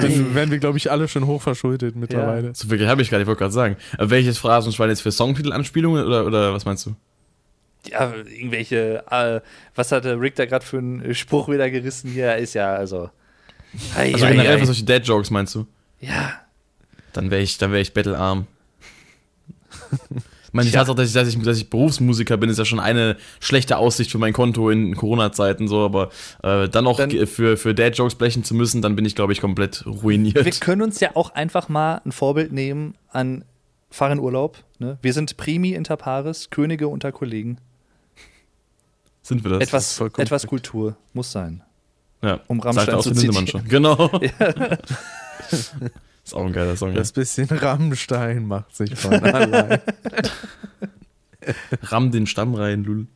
Dann 0.00 0.34
werden 0.34 0.50
wir, 0.52 0.58
glaube 0.58 0.78
ich, 0.78 0.90
alle 0.90 1.08
schon 1.08 1.26
hochverschuldet 1.26 1.96
mittlerweile. 1.96 2.54
So 2.54 2.70
wirklich 2.70 2.88
habe 2.88 3.02
ich 3.02 3.10
nicht, 3.10 3.20
ich 3.20 3.26
wollte 3.26 3.40
gerade 3.40 3.52
sagen. 3.52 3.76
Aber 3.94 4.10
welches 4.10 4.38
Phrasenschwein 4.38 4.88
jetzt 4.88 5.00
für 5.02 5.10
Songtitel-Anspielungen 5.10 6.06
oder, 6.06 6.26
oder 6.26 6.54
was 6.54 6.64
meinst 6.64 6.86
du? 6.86 6.94
Ja, 7.88 8.12
irgendwelche, 8.14 9.02
äh, 9.10 9.40
was 9.74 9.90
hat 9.90 10.04
der 10.04 10.20
Rick 10.20 10.36
da 10.36 10.46
gerade 10.46 10.64
für 10.64 10.78
einen 10.78 11.14
Spruch 11.14 11.48
wieder 11.48 11.70
gerissen 11.70 12.10
hier? 12.10 12.36
Ist 12.36 12.54
ja, 12.54 12.74
also. 12.74 13.10
Hei, 13.96 14.12
Also 14.14 14.26
generell 14.26 14.54
hei. 14.54 14.58
für 14.58 14.66
solche 14.66 14.84
Dad-Jokes 14.84 15.30
meinst 15.30 15.54
du? 15.54 15.66
Ja. 16.00 16.34
Dann 17.12 17.30
wäre 17.30 17.42
ich, 17.42 17.58
dann 17.58 17.72
wäre 17.72 17.80
ich 17.80 17.92
bettelarm. 17.92 18.46
Ich 20.48 20.54
meine, 20.54 20.70
Tja. 20.70 20.80
Tatsache, 20.80 20.96
dass 20.96 21.08
ich, 21.08 21.14
dass, 21.14 21.28
ich, 21.28 21.38
dass 21.42 21.58
ich 21.58 21.68
Berufsmusiker 21.70 22.36
bin, 22.38 22.48
ist 22.48 22.58
ja 22.58 22.64
schon 22.64 22.80
eine 22.80 23.16
schlechte 23.38 23.76
Aussicht 23.76 24.10
für 24.10 24.16
mein 24.18 24.32
Konto 24.32 24.70
in 24.70 24.96
Corona-Zeiten, 24.96 25.68
so, 25.68 25.84
aber 25.84 26.08
äh, 26.42 26.68
dann 26.70 26.84
noch 26.84 26.96
Dann- 26.96 27.26
für, 27.26 27.56
für 27.58 27.74
Dad-Jokes 27.74 28.14
blechen 28.14 28.44
zu 28.44 28.54
müssen, 28.54 28.80
dann 28.80 28.96
bin 28.96 29.04
ich, 29.04 29.14
glaube 29.14 29.32
ich, 29.34 29.40
komplett 29.42 29.84
ruiniert. 29.86 30.42
Wir 30.42 30.50
können 30.52 30.80
uns 30.82 31.00
ja 31.00 31.10
auch 31.14 31.30
einfach 31.34 31.68
mal 31.68 32.00
ein 32.04 32.12
Vorbild 32.12 32.52
nehmen 32.52 32.94
an 33.10 33.44
Fahr 33.90 34.10
in 34.10 34.18
Urlaub. 34.18 34.64
Ne? 34.78 34.98
Wir 35.02 35.12
sind 35.12 35.36
Primi 35.36 35.72
inter 35.72 35.96
pares, 35.96 36.48
Könige 36.50 36.88
unter 36.88 37.12
Kollegen. 37.12 37.58
Sind 39.22 39.44
wir 39.44 39.50
das? 39.50 39.60
Etwas, 39.60 39.92
vollkommen 39.94 40.24
etwas 40.26 40.46
Kultur 40.46 40.96
muss 41.12 41.30
sein. 41.30 41.62
ja. 42.22 42.40
um 42.48 42.60
Sagt 42.62 42.76
Rammstein 42.76 42.94
auch 42.94 43.02
zu 43.02 43.12
zitieren. 43.12 43.46
schon. 43.46 43.64
Genau. 43.68 44.10
ist 46.28 46.34
auch 46.34 46.44
ein 46.44 46.52
geiler 46.52 46.76
Song. 46.76 46.90
Ja. 46.90 46.96
Das 46.96 47.12
bisschen 47.12 47.48
Rammstein 47.48 48.46
macht 48.46 48.74
sich 48.74 48.94
von 48.94 49.14
allein. 49.14 49.80
Ramm 51.82 52.10
den 52.10 52.26
Stamm 52.26 52.54
rein, 52.54 52.84
Lul. 52.84 53.06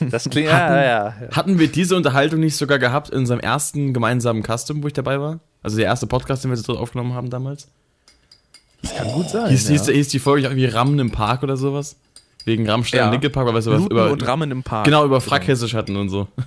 Das 0.00 0.30
klingt, 0.30 0.48
ja, 0.48 0.76
ja, 0.76 0.84
ja. 0.84 1.14
Hatten 1.32 1.58
wir 1.58 1.70
diese 1.70 1.96
Unterhaltung 1.96 2.40
nicht 2.40 2.56
sogar 2.56 2.78
gehabt 2.78 3.10
in 3.10 3.18
unserem 3.18 3.40
ersten 3.40 3.92
gemeinsamen 3.92 4.42
Custom, 4.42 4.82
wo 4.82 4.86
ich 4.86 4.92
dabei 4.92 5.20
war? 5.20 5.40
Also 5.62 5.76
der 5.76 5.86
erste 5.86 6.06
Podcast, 6.06 6.44
den 6.44 6.50
wir 6.50 6.56
so 6.56 6.78
aufgenommen 6.78 7.14
haben 7.14 7.30
damals? 7.30 7.68
Kann 8.96 9.08
gut 9.08 9.28
sein. 9.28 9.50
Hieß, 9.50 9.68
ja. 9.68 9.72
hieß, 9.72 9.88
hieß 9.88 10.08
die 10.08 10.18
Folge 10.18 10.46
irgendwie 10.46 10.66
Rammen 10.66 10.98
im 10.98 11.10
Park 11.10 11.42
oder 11.42 11.56
sowas? 11.56 11.96
Wegen 12.44 12.68
Rammstein 12.68 12.98
Ja. 12.98 13.10
Nickelpark, 13.10 13.46
weil 13.46 13.54
wir 13.54 13.62
so 13.62 13.70
Bluten 13.72 13.90
über, 13.90 14.10
und 14.10 14.26
Rammen 14.26 14.50
im 14.50 14.62
Park. 14.62 14.84
genau, 14.84 15.04
über 15.04 15.20
Frackhessisch 15.20 15.74
hatten 15.74 15.96
und 15.96 16.08
so. 16.08 16.28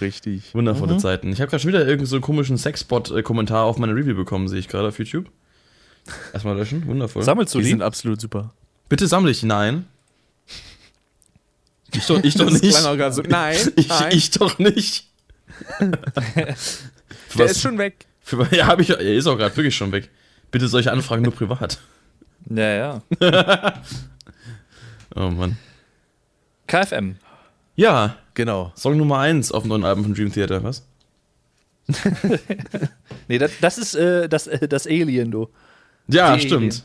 Richtig. 0.00 0.54
Wundervolle 0.54 0.94
Mhm. 0.94 0.98
Zeiten. 0.98 1.32
Ich 1.32 1.40
habe 1.40 1.50
gerade 1.50 1.60
schon 1.62 1.68
wieder 1.68 1.80
irgendeinen 1.80 2.06
so 2.06 2.20
komischen 2.20 2.58
Sexbot-Kommentar 2.58 3.64
auf 3.64 3.78
meine 3.78 3.94
Review 3.94 4.14
bekommen, 4.14 4.48
sehe 4.48 4.58
ich 4.58 4.68
gerade 4.68 4.88
auf 4.88 4.98
YouTube. 4.98 5.30
Erstmal 6.32 6.56
löschen, 6.56 6.86
wundervoll. 6.86 7.22
Sammelst 7.22 7.54
du 7.54 7.58
Die 7.58 7.64
die? 7.64 7.70
sind 7.70 7.82
absolut 7.82 8.20
super. 8.20 8.52
Bitte 8.88 9.06
sammle 9.08 9.30
ich, 9.30 9.42
nein. 9.42 9.86
Ich 11.92 12.06
doch, 12.06 12.22
ich 12.22 12.34
doch 12.36 12.50
Das 12.50 12.60
nicht. 12.62 12.74
so. 12.76 13.22
Nein, 13.28 13.56
Ich, 13.76 13.88
nein. 13.88 14.08
ich 14.12 14.30
doch 14.32 14.58
nicht. 14.58 15.08
der 15.80 15.96
Was- 17.34 17.50
ist 17.52 17.60
schon 17.62 17.78
weg. 17.78 18.06
Für, 18.20 18.46
ja, 18.54 18.66
hab 18.66 18.80
ich, 18.80 18.90
er 18.90 18.98
ist 19.00 19.26
auch 19.28 19.36
gerade 19.36 19.56
wirklich 19.56 19.76
schon 19.76 19.92
weg. 19.92 20.10
Bitte 20.50 20.68
solche 20.68 20.90
Anfragen 20.92 21.22
nur 21.22 21.32
privat. 21.32 21.78
Ja, 22.50 23.02
ja. 23.20 23.82
Oh 25.14 25.30
Mann. 25.30 25.56
KFM. 26.66 27.16
Ja, 27.76 28.16
Genau. 28.34 28.70
Song 28.76 28.98
Nummer 28.98 29.18
1 29.20 29.50
auf 29.52 29.62
dem 29.62 29.70
neuen 29.70 29.84
Album 29.84 30.04
von 30.04 30.14
Dream 30.14 30.30
Theater, 30.30 30.62
was? 30.62 30.82
Nee, 33.28 33.38
das, 33.38 33.50
das 33.60 33.78
ist 33.78 33.94
äh, 33.94 34.28
das, 34.28 34.46
äh, 34.46 34.68
das 34.68 34.86
Alien, 34.86 35.30
du. 35.30 35.48
Ja, 36.08 36.34
Die 36.36 36.42
stimmt. 36.42 36.62
Alien. 36.62 36.82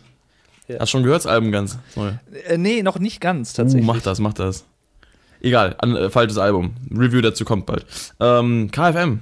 Ja. 0.70 0.80
Hast 0.80 0.90
schon 0.92 1.04
gehört, 1.04 1.26
das 1.26 1.32
Album 1.32 1.52
ganz 1.52 1.78
neu. 1.96 2.12
Äh, 2.48 2.58
nee, 2.58 2.82
noch 2.84 2.98
nicht 3.00 3.20
ganz 3.20 3.52
Uh, 3.54 3.58
tatsächlich. 3.58 3.86
mach 3.86 4.02
das, 4.02 4.20
mach 4.20 4.34
das. 4.34 4.64
Egal, 5.42 5.76
an, 5.80 5.96
äh, 5.96 6.10
falsches 6.10 6.38
Album. 6.38 6.74
Review 6.90 7.20
dazu 7.22 7.44
kommt 7.46 7.66
bald. 7.66 7.86
Ähm, 8.20 8.72
KFM. 8.72 9.20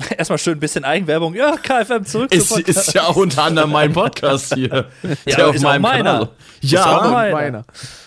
Erstmal 0.16 0.38
schön 0.38 0.54
ein 0.54 0.60
bisschen 0.60 0.84
Eigenwerbung. 0.84 1.34
Ja, 1.34 1.56
KFM 1.56 2.04
zurück 2.06 2.32
Ist, 2.32 2.48
zum 2.48 2.56
Podcast. 2.58 2.88
ist 2.88 2.94
ja 2.94 3.06
unter 3.08 3.42
anderem 3.44 3.70
mein 3.70 3.92
Podcast 3.92 4.54
hier. 4.54 4.86
Ja, 5.26 5.44
aber 5.44 5.54
ist 5.54 5.64
auch 5.64 5.78
meiner. 5.78 6.04
Kanal. 6.12 6.28
Ja, 6.62 6.80
Ist 6.80 6.86
auch 6.86 7.10
meiner. 7.10 7.32
Meiner. 7.34 7.64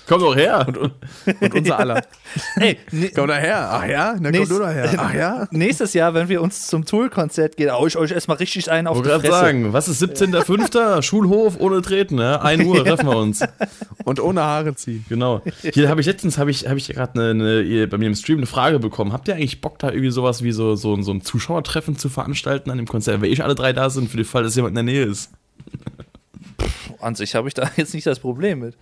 Komm 0.08 0.20
doch 0.20 0.36
her. 0.36 0.66
Und, 0.68 0.78
und 0.78 1.56
unser 1.56 1.80
aller. 1.80 2.02
Hey, 2.56 2.78
ne, 2.92 3.12
Komm 3.14 3.28
da 3.28 3.36
her. 3.36 3.70
Ach 3.72 3.86
ja? 3.86 4.16
Na, 4.20 4.32
komm 4.32 4.48
du 4.48 4.60
da 4.60 4.70
her. 4.70 4.94
Ach 4.98 5.14
ja? 5.14 5.48
nächstes 5.52 5.94
Jahr, 5.94 6.14
wenn 6.14 6.30
wir 6.30 6.42
uns 6.42 6.68
zum 6.68 6.86
Tool-Konzert 6.86 7.58
gehen, 7.58 7.72
hau 7.72 7.88
ich 7.88 7.96
euch 7.96 8.12
erstmal 8.12 8.38
richtig 8.38 8.70
einen 8.70 8.88
auf 8.88 8.98
Ich 8.98 9.04
die 9.04 9.10
Fresse. 9.10 9.28
sagen, 9.28 9.74
was 9.74 9.88
ist 9.88 10.04
17.05. 10.04 11.02
Schulhof 11.02 11.60
ohne 11.60 11.82
Treten, 11.82 12.16
ne? 12.16 12.42
1 12.42 12.66
Uhr 12.66 12.84
treffen 12.84 13.08
wir 13.08 13.18
uns. 13.18 13.44
Und 14.04 14.20
ohne 14.20 14.42
Haare 14.42 14.76
ziehen. 14.76 15.06
Genau. 15.10 15.42
Hier 15.62 15.90
habe 15.90 16.02
ich 16.02 16.08
letztens 16.08 16.38
habe 16.38 16.52
ich, 16.52 16.68
hab 16.68 16.78
ich 16.78 16.88
gerade 16.88 17.32
eine, 17.32 17.60
eine, 17.60 17.88
bei 17.88 17.98
mir 17.98 18.08
im 18.08 18.16
Stream 18.16 18.40
eine 18.40 18.48
Frage 18.48 18.80
bekommen. 18.80 19.14
Habt 19.14 19.28
ihr 19.28 19.36
eigentlich 19.36 19.62
Bock, 19.62 19.80
da 19.80 19.90
irgendwie 19.90 20.12
sowas 20.12 20.44
wie 20.44 20.52
so, 20.52 20.76
so, 20.76 21.02
so 21.02 21.12
ein 21.12 21.22
Zuschauertreffen 21.22 21.98
zu 21.98 22.10
veranstalten 22.10 22.70
an 22.72 22.78
dem 22.78 22.88
Konzert, 22.88 23.22
wenn 23.22 23.32
ich 23.32 23.44
alle 23.44 23.56
drei 23.56 23.74
da 23.74 23.90
sind, 23.90 24.10
für 24.10 24.18
den 24.18 24.26
Fall, 24.26 24.44
dass 24.44 24.56
jemand 24.56 24.72
in 24.78 24.86
der 24.86 24.94
Nähe 24.94 25.06
ist? 25.06 25.32
An 27.00 27.16
sich 27.16 27.36
habe 27.36 27.48
ich 27.48 27.54
da 27.54 27.70
jetzt 27.76 27.94
nicht 27.94 28.08
das 28.08 28.20
Problem 28.20 28.60
mit. 28.60 28.76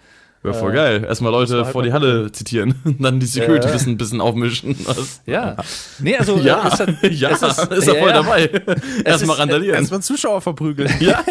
Wäre 0.43 0.55
voll 0.55 0.71
geil. 0.73 1.05
Erstmal 1.07 1.31
Leute 1.31 1.63
halt 1.63 1.71
vor 1.71 1.83
die 1.83 1.93
Halle 1.93 2.31
zitieren 2.31 2.75
und 2.83 3.01
dann 3.03 3.19
die 3.19 3.27
Security 3.27 3.67
ein 3.67 3.73
bisschen, 3.73 3.97
bisschen 3.97 4.21
aufmischen. 4.21 4.75
Was? 4.85 5.21
Ja. 5.25 5.55
Nee, 5.99 6.17
also 6.17 6.37
äh, 6.37 6.41
Ja, 6.43 6.67
ist 6.67 6.79
das, 6.79 7.57
ja, 7.57 7.63
ist, 7.63 7.71
ist, 7.71 7.87
er 7.87 7.95
voll 7.95 8.09
ja. 8.09 8.13
dabei. 8.13 8.49
Erstmal 9.05 9.37
randalieren. 9.37 9.75
Erstmal 9.75 10.01
Zuschauer 10.01 10.41
verprügeln. 10.41 10.91
ja. 10.99 11.23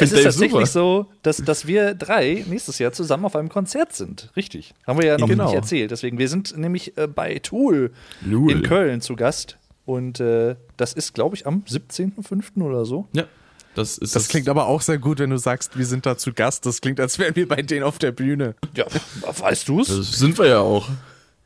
Es 0.00 0.12
ist 0.12 0.22
tatsächlich 0.22 0.50
super. 0.52 0.66
so, 0.66 1.06
dass, 1.22 1.36
dass 1.38 1.66
wir 1.66 1.94
drei 1.94 2.44
nächstes 2.48 2.78
Jahr 2.78 2.92
zusammen 2.92 3.24
auf 3.26 3.36
einem 3.36 3.48
Konzert 3.50 3.92
sind. 3.94 4.30
Richtig. 4.34 4.74
Haben 4.86 4.98
wir 4.98 5.06
ja 5.06 5.18
noch 5.18 5.28
Genau. 5.28 5.44
nicht 5.44 5.54
erzählt. 5.54 5.90
Deswegen, 5.90 6.18
wir 6.18 6.28
sind 6.28 6.56
nämlich 6.56 6.96
äh, 6.96 7.06
bei 7.06 7.38
Tool 7.38 7.92
Lul. 8.24 8.50
in 8.50 8.62
Köln 8.62 9.00
zu 9.00 9.14
Gast. 9.14 9.58
Und 9.84 10.20
äh, 10.20 10.56
das 10.76 10.92
ist, 10.92 11.14
glaube 11.14 11.36
ich, 11.36 11.46
am 11.46 11.64
17.05. 11.68 12.62
oder 12.62 12.84
so. 12.84 13.08
Ja. 13.12 13.24
Das, 13.74 13.98
ist 13.98 14.16
Das 14.16 14.28
klingt 14.28 14.48
aber 14.48 14.66
auch 14.66 14.80
sehr 14.80 14.98
gut, 14.98 15.20
wenn 15.20 15.30
du 15.30 15.38
sagst, 15.38 15.78
wir 15.78 15.86
sind 15.86 16.04
da 16.06 16.16
zu 16.16 16.32
Gast. 16.32 16.66
Das 16.66 16.80
klingt, 16.80 16.98
als 16.98 17.18
wären 17.18 17.36
wir 17.36 17.46
bei 17.46 17.62
denen 17.62 17.84
auf 17.84 17.98
der 17.98 18.12
Bühne. 18.12 18.54
Ja, 18.74 18.84
weißt 19.22 19.68
du's? 19.68 19.88
Das 19.88 20.12
sind 20.12 20.38
wir 20.38 20.46
ja 20.46 20.58
auch. 20.58 20.88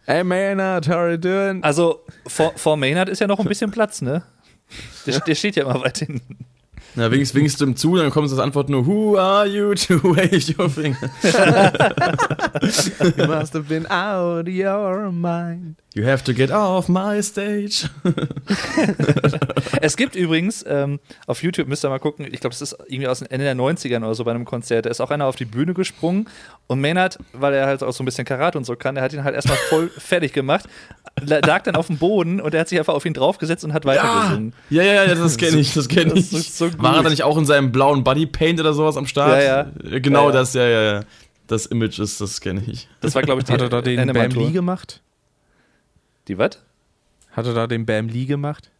Hey 0.06 0.24
Maynard, 0.24 0.88
how 0.88 0.96
are 0.96 1.12
you 1.12 1.18
doing? 1.18 1.62
Also, 1.62 2.04
vor, 2.26 2.52
vor 2.56 2.76
Maynard 2.76 3.08
ist 3.08 3.20
ja 3.20 3.26
noch 3.26 3.40
ein 3.40 3.46
bisschen 3.46 3.70
Platz, 3.70 4.02
ne? 4.02 4.22
Der, 5.06 5.20
der 5.20 5.34
steht 5.34 5.56
ja 5.56 5.64
immer 5.64 5.80
weit 5.82 5.98
hinten. 5.98 6.38
Na, 6.96 7.10
winkst, 7.10 7.34
winkst 7.34 7.60
du 7.60 7.64
ihm 7.64 7.76
zu, 7.76 7.96
dann 7.96 8.10
kommt 8.10 8.30
das 8.30 8.38
Antwort 8.38 8.68
nur, 8.68 8.86
Who 8.86 9.18
are 9.18 9.46
you 9.46 9.74
to 9.74 10.02
wave 10.02 10.54
your 10.56 10.70
finger? 10.70 11.10
You 13.16 13.26
must 13.26 13.54
have 13.54 13.64
been 13.68 13.86
out 13.90 14.46
of 14.46 14.54
your 14.54 15.10
mind. 15.10 15.76
You 15.96 16.04
have 16.06 16.24
to 16.24 16.34
get 16.34 16.50
off 16.50 16.88
my 16.88 17.22
stage. 17.22 17.88
Es 19.80 19.96
gibt 19.96 20.16
übrigens, 20.16 20.64
ähm, 20.66 20.98
auf 21.26 21.42
YouTube 21.42 21.68
müsst 21.68 21.84
ihr 21.84 21.88
mal 21.90 21.98
gucken, 21.98 22.24
ich 22.26 22.40
glaube, 22.40 22.50
das 22.54 22.62
ist 22.62 22.76
irgendwie 22.88 23.06
aus 23.08 23.18
dem 23.18 23.28
Ende 23.30 23.44
der 23.44 23.54
90ern 23.54 23.98
oder 23.98 24.14
so 24.14 24.24
bei 24.24 24.30
einem 24.30 24.44
Konzert, 24.44 24.86
da 24.86 24.90
ist 24.90 25.00
auch 25.00 25.10
einer 25.10 25.26
auf 25.26 25.36
die 25.36 25.44
Bühne 25.44 25.74
gesprungen 25.74 26.28
und 26.68 26.80
Maynard, 26.80 27.18
weil 27.32 27.52
er 27.54 27.66
halt 27.66 27.82
auch 27.82 27.92
so 27.92 28.02
ein 28.02 28.06
bisschen 28.06 28.24
Karate 28.24 28.56
und 28.56 28.64
so 28.64 28.76
kann, 28.76 28.94
der 28.94 29.04
hat 29.04 29.12
ihn 29.12 29.24
halt 29.24 29.34
erstmal 29.34 29.56
voll 29.68 29.88
fertig 29.98 30.32
gemacht, 30.32 30.66
la- 31.20 31.40
lag 31.44 31.62
dann 31.62 31.76
auf 31.76 31.88
dem 31.88 31.98
Boden 31.98 32.40
und 32.40 32.54
er 32.54 32.60
hat 32.60 32.68
sich 32.68 32.78
einfach 32.78 32.94
auf 32.94 33.04
ihn 33.04 33.14
draufgesetzt 33.14 33.64
und 33.64 33.72
hat 33.74 33.84
weitergesungen. 33.84 34.54
Ja, 34.70 34.82
ja, 34.82 35.04
ja, 35.04 35.14
das 35.14 35.36
kenne 35.38 35.58
ich, 35.58 35.74
das 35.74 35.88
kenne 35.88 36.14
Das 36.14 36.32
ich. 36.32 36.32
ist 36.32 36.58
so. 36.58 36.70
War 36.78 36.96
er 36.96 37.02
da 37.02 37.10
nicht 37.10 37.24
auch 37.24 37.36
in 37.36 37.44
seinem 37.44 37.72
blauen 37.72 38.04
Bodypaint 38.04 38.58
oder 38.60 38.72
sowas 38.72 38.96
am 38.96 39.06
Start? 39.06 39.42
Ja, 39.42 39.66
ja. 39.90 39.98
Genau 39.98 40.28
Ja, 40.30 40.34
ja. 40.34 40.40
das, 40.40 40.54
ja, 40.54 40.66
ja, 40.66 40.82
ja. 40.82 41.00
Das 41.46 41.66
Image 41.66 41.98
ist, 41.98 42.20
das 42.22 42.40
kenne 42.40 42.62
ich. 42.66 42.88
Das 43.02 43.14
war, 43.14 43.22
glaube 43.22 43.40
ich, 43.40 43.44
die 43.46 43.52
Hat 43.52 43.60
er 43.60 43.68
da 43.68 43.82
den 43.82 43.96
Bam 43.98 44.08
Animator. 44.16 44.42
Lee 44.46 44.50
gemacht? 44.52 45.02
Die 46.28 46.38
was? 46.38 46.58
Hat 47.32 47.46
er 47.46 47.54
da 47.54 47.66
den 47.66 47.84
Bam 47.86 48.08
Lee 48.08 48.26
gemacht? 48.26 48.70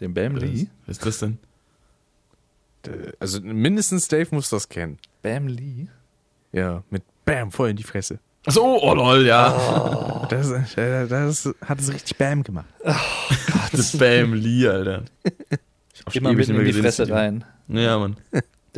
Den 0.00 0.14
Bam 0.14 0.36
Lee? 0.36 0.68
Was 0.86 0.98
ist 0.98 1.06
das 1.06 1.18
denn? 1.18 1.38
Äh, 2.86 3.12
Also 3.20 3.40
mindestens 3.40 4.08
Dave 4.08 4.28
muss 4.34 4.48
das 4.50 4.68
kennen. 4.68 4.98
Bam 5.22 5.48
Lee? 5.48 5.88
Ja, 6.52 6.82
mit 6.90 7.02
Bam 7.24 7.50
voll 7.52 7.70
in 7.70 7.76
die 7.76 7.82
Fresse. 7.82 8.18
Achso, 8.46 8.78
oh 8.80 8.94
lol, 8.94 9.26
ja. 9.26 10.26
Das, 10.30 10.50
äh, 10.76 11.06
das 11.08 11.48
hat 11.64 11.80
es 11.80 11.92
richtig 11.92 12.16
Bam 12.16 12.42
gemacht. 12.42 12.66
Das 13.72 13.96
Bam 13.96 14.34
Lee, 14.34 14.68
Alter. 14.68 15.04
Ich 16.08 16.16
Immer 16.16 16.32
mehr 16.32 16.48
in 16.48 16.64
die 16.64 16.72
Fresse 16.72 17.06
das 17.06 17.10
rein. 17.16 17.44
Ja, 17.68 17.98
Mann. 17.98 18.16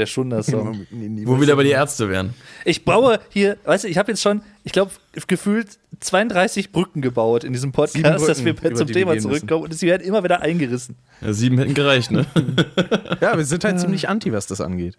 Der 0.00 0.06
Schunder-Song. 0.06 0.86
Wo 1.26 1.34
wir 1.34 1.40
wieder 1.42 1.56
bei 1.56 1.62
die 1.62 1.70
Ärzte 1.72 2.08
wären. 2.08 2.32
Ich 2.64 2.86
baue 2.86 3.20
hier, 3.28 3.58
weißt 3.64 3.84
du, 3.84 3.88
ich 3.88 3.98
habe 3.98 4.10
jetzt 4.10 4.22
schon, 4.22 4.40
ich 4.64 4.72
glaube, 4.72 4.92
gefühlt 5.26 5.78
32 6.00 6.72
Brücken 6.72 7.02
gebaut 7.02 7.44
in 7.44 7.52
diesem 7.52 7.70
Podcast, 7.70 8.26
dass 8.26 8.42
wir 8.42 8.56
zum 8.74 8.86
Thema 8.86 9.18
zurückkommen 9.18 9.64
und 9.64 9.74
sie 9.74 9.86
werden 9.86 10.00
immer 10.02 10.24
wieder 10.24 10.40
eingerissen. 10.40 10.96
Ja, 11.20 11.34
sieben 11.34 11.58
hätten 11.58 11.74
gereicht, 11.74 12.10
ne? 12.10 12.24
Ja, 13.20 13.36
wir 13.36 13.44
sind 13.44 13.62
halt 13.62 13.78
ziemlich 13.78 14.08
anti, 14.08 14.32
was 14.32 14.46
das 14.46 14.62
angeht. 14.62 14.96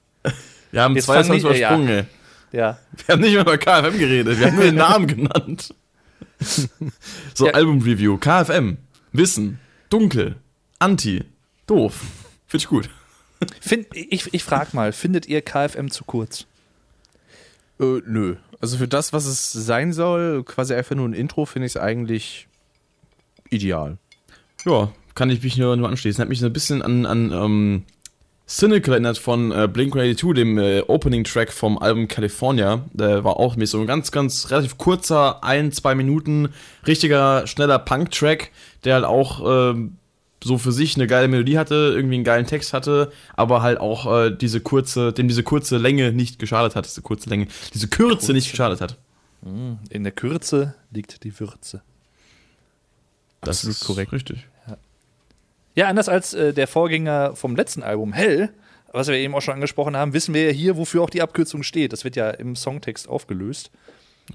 Wir 0.71 0.83
haben 0.83 0.93
Jetzt 0.95 1.05
zwei 1.05 1.23
Songs 1.23 1.43
nicht- 1.43 1.57
ja. 1.57 1.69
übersprungen, 1.75 1.87
ey. 1.89 2.03
Ja. 2.51 2.77
Wir 3.07 3.13
haben 3.13 3.21
nicht 3.21 3.33
mehr 3.33 3.41
über 3.41 3.57
KFM 3.57 3.97
geredet, 3.97 4.39
wir 4.39 4.45
haben 4.45 4.55
nur 4.55 4.65
den 4.65 4.75
Namen 4.75 5.07
genannt. 5.07 5.73
So, 7.33 7.47
Ja. 7.47 7.53
Album-Review. 7.53 8.17
KFM. 8.17 8.77
Wissen. 9.13 9.59
Dunkel. 9.89 10.35
Anti. 10.79 11.23
Doof. 11.65 12.01
Finde 12.47 12.61
ich 12.63 12.67
gut. 12.67 12.89
Find, 13.59 13.87
ich 13.93 14.33
ich 14.33 14.43
frage 14.43 14.69
mal, 14.73 14.91
findet 14.91 15.27
ihr 15.27 15.41
KFM 15.41 15.89
zu 15.89 16.03
kurz? 16.03 16.45
Äh, 17.79 18.01
nö. 18.05 18.35
Also 18.59 18.77
für 18.77 18.87
das, 18.87 19.11
was 19.11 19.25
es 19.25 19.51
sein 19.51 19.91
soll, 19.91 20.43
quasi 20.43 20.73
einfach 20.75 20.95
nur 20.95 21.07
ein 21.07 21.13
Intro, 21.13 21.45
finde 21.45 21.65
ich 21.65 21.73
es 21.73 21.81
eigentlich 21.81 22.47
ideal. 23.49 23.97
Ja, 24.65 24.91
kann 25.15 25.29
ich 25.29 25.41
mich 25.41 25.57
nur, 25.57 25.75
nur 25.75 25.89
anschließen. 25.89 26.21
Hat 26.21 26.29
mich 26.29 26.39
so 26.39 26.45
ein 26.45 26.53
bisschen 26.53 26.83
an, 26.83 27.05
an 27.07 27.31
ähm, 27.31 27.83
Cynical 28.47 28.93
erinnert 28.93 29.17
von 29.17 29.51
äh, 29.51 29.67
Blink-182, 29.71 30.33
dem 30.33 30.57
äh, 30.57 30.81
Opening-Track 30.81 31.51
vom 31.51 31.79
Album 31.79 32.07
California. 32.07 32.85
Der 32.91 33.23
war 33.23 33.37
auch 33.37 33.55
mit 33.55 33.67
so 33.67 33.79
ein 33.79 33.87
ganz, 33.87 34.11
ganz 34.11 34.51
relativ 34.51 34.77
kurzer, 34.77 35.43
ein, 35.43 35.71
zwei 35.71 35.95
Minuten, 35.95 36.49
richtiger, 36.85 37.47
schneller 37.47 37.79
Punk-Track, 37.79 38.51
der 38.83 38.95
halt 38.95 39.05
auch 39.05 39.71
ähm, 39.71 39.97
so 40.43 40.57
für 40.57 40.71
sich 40.71 40.95
eine 40.95 41.07
geile 41.07 41.27
Melodie 41.27 41.57
hatte, 41.57 41.93
irgendwie 41.95 42.15
einen 42.15 42.23
geilen 42.23 42.47
Text 42.47 42.73
hatte, 42.73 43.11
aber 43.35 43.61
halt 43.61 43.79
auch 43.79 44.11
äh, 44.11 44.31
diese 44.31 44.59
kurze, 44.61 45.13
dem 45.13 45.27
diese 45.27 45.43
kurze 45.43 45.77
Länge 45.77 46.11
nicht 46.11 46.39
geschadet 46.39 46.75
hat, 46.75 46.85
diese 46.85 47.01
kurze 47.01 47.29
Länge, 47.29 47.47
diese 47.73 47.87
Kürze 47.87 48.33
nicht 48.33 48.49
geschadet 48.49 48.81
hat. 48.81 48.97
In 49.89 50.03
der 50.03 50.11
Kürze 50.11 50.75
liegt 50.91 51.23
die 51.23 51.39
Würze. 51.39 51.81
Das 53.41 53.57
Absolut 53.57 53.75
ist 53.75 53.85
korrekt. 53.85 54.11
Richtig. 54.11 54.47
Ja, 55.73 55.87
anders 55.87 56.09
als 56.09 56.33
äh, 56.33 56.53
der 56.53 56.67
Vorgänger 56.67 57.35
vom 57.35 57.55
letzten 57.55 57.81
Album, 57.81 58.13
Hell, 58.13 58.49
was 58.91 59.07
wir 59.07 59.15
eben 59.15 59.33
auch 59.33 59.41
schon 59.41 59.53
angesprochen 59.53 59.95
haben, 59.95 60.13
wissen 60.13 60.33
wir 60.33 60.45
ja 60.45 60.51
hier, 60.51 60.77
wofür 60.77 61.01
auch 61.01 61.09
die 61.09 61.21
Abkürzung 61.21 61.63
steht. 61.63 61.93
Das 61.93 62.03
wird 62.03 62.15
ja 62.15 62.29
im 62.29 62.55
Songtext 62.55 63.07
aufgelöst. 63.07 63.71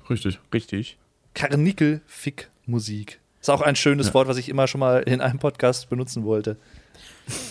Richtig. 0.09 0.41
Richtig. 0.53 0.97
Karnickel-Fick-Musik. 1.35 3.21
Ist 3.47 3.51
auch 3.51 3.61
ein 3.61 3.77
schönes 3.77 4.09
Ja. 4.09 4.15
Wort, 4.15 4.27
was 4.27 4.39
ich 4.39 4.49
immer 4.49 4.67
schon 4.67 4.81
mal 4.81 5.03
in 5.05 5.21
einem 5.21 5.39
Podcast 5.39 5.89
benutzen 5.89 6.25
wollte. 6.25 6.57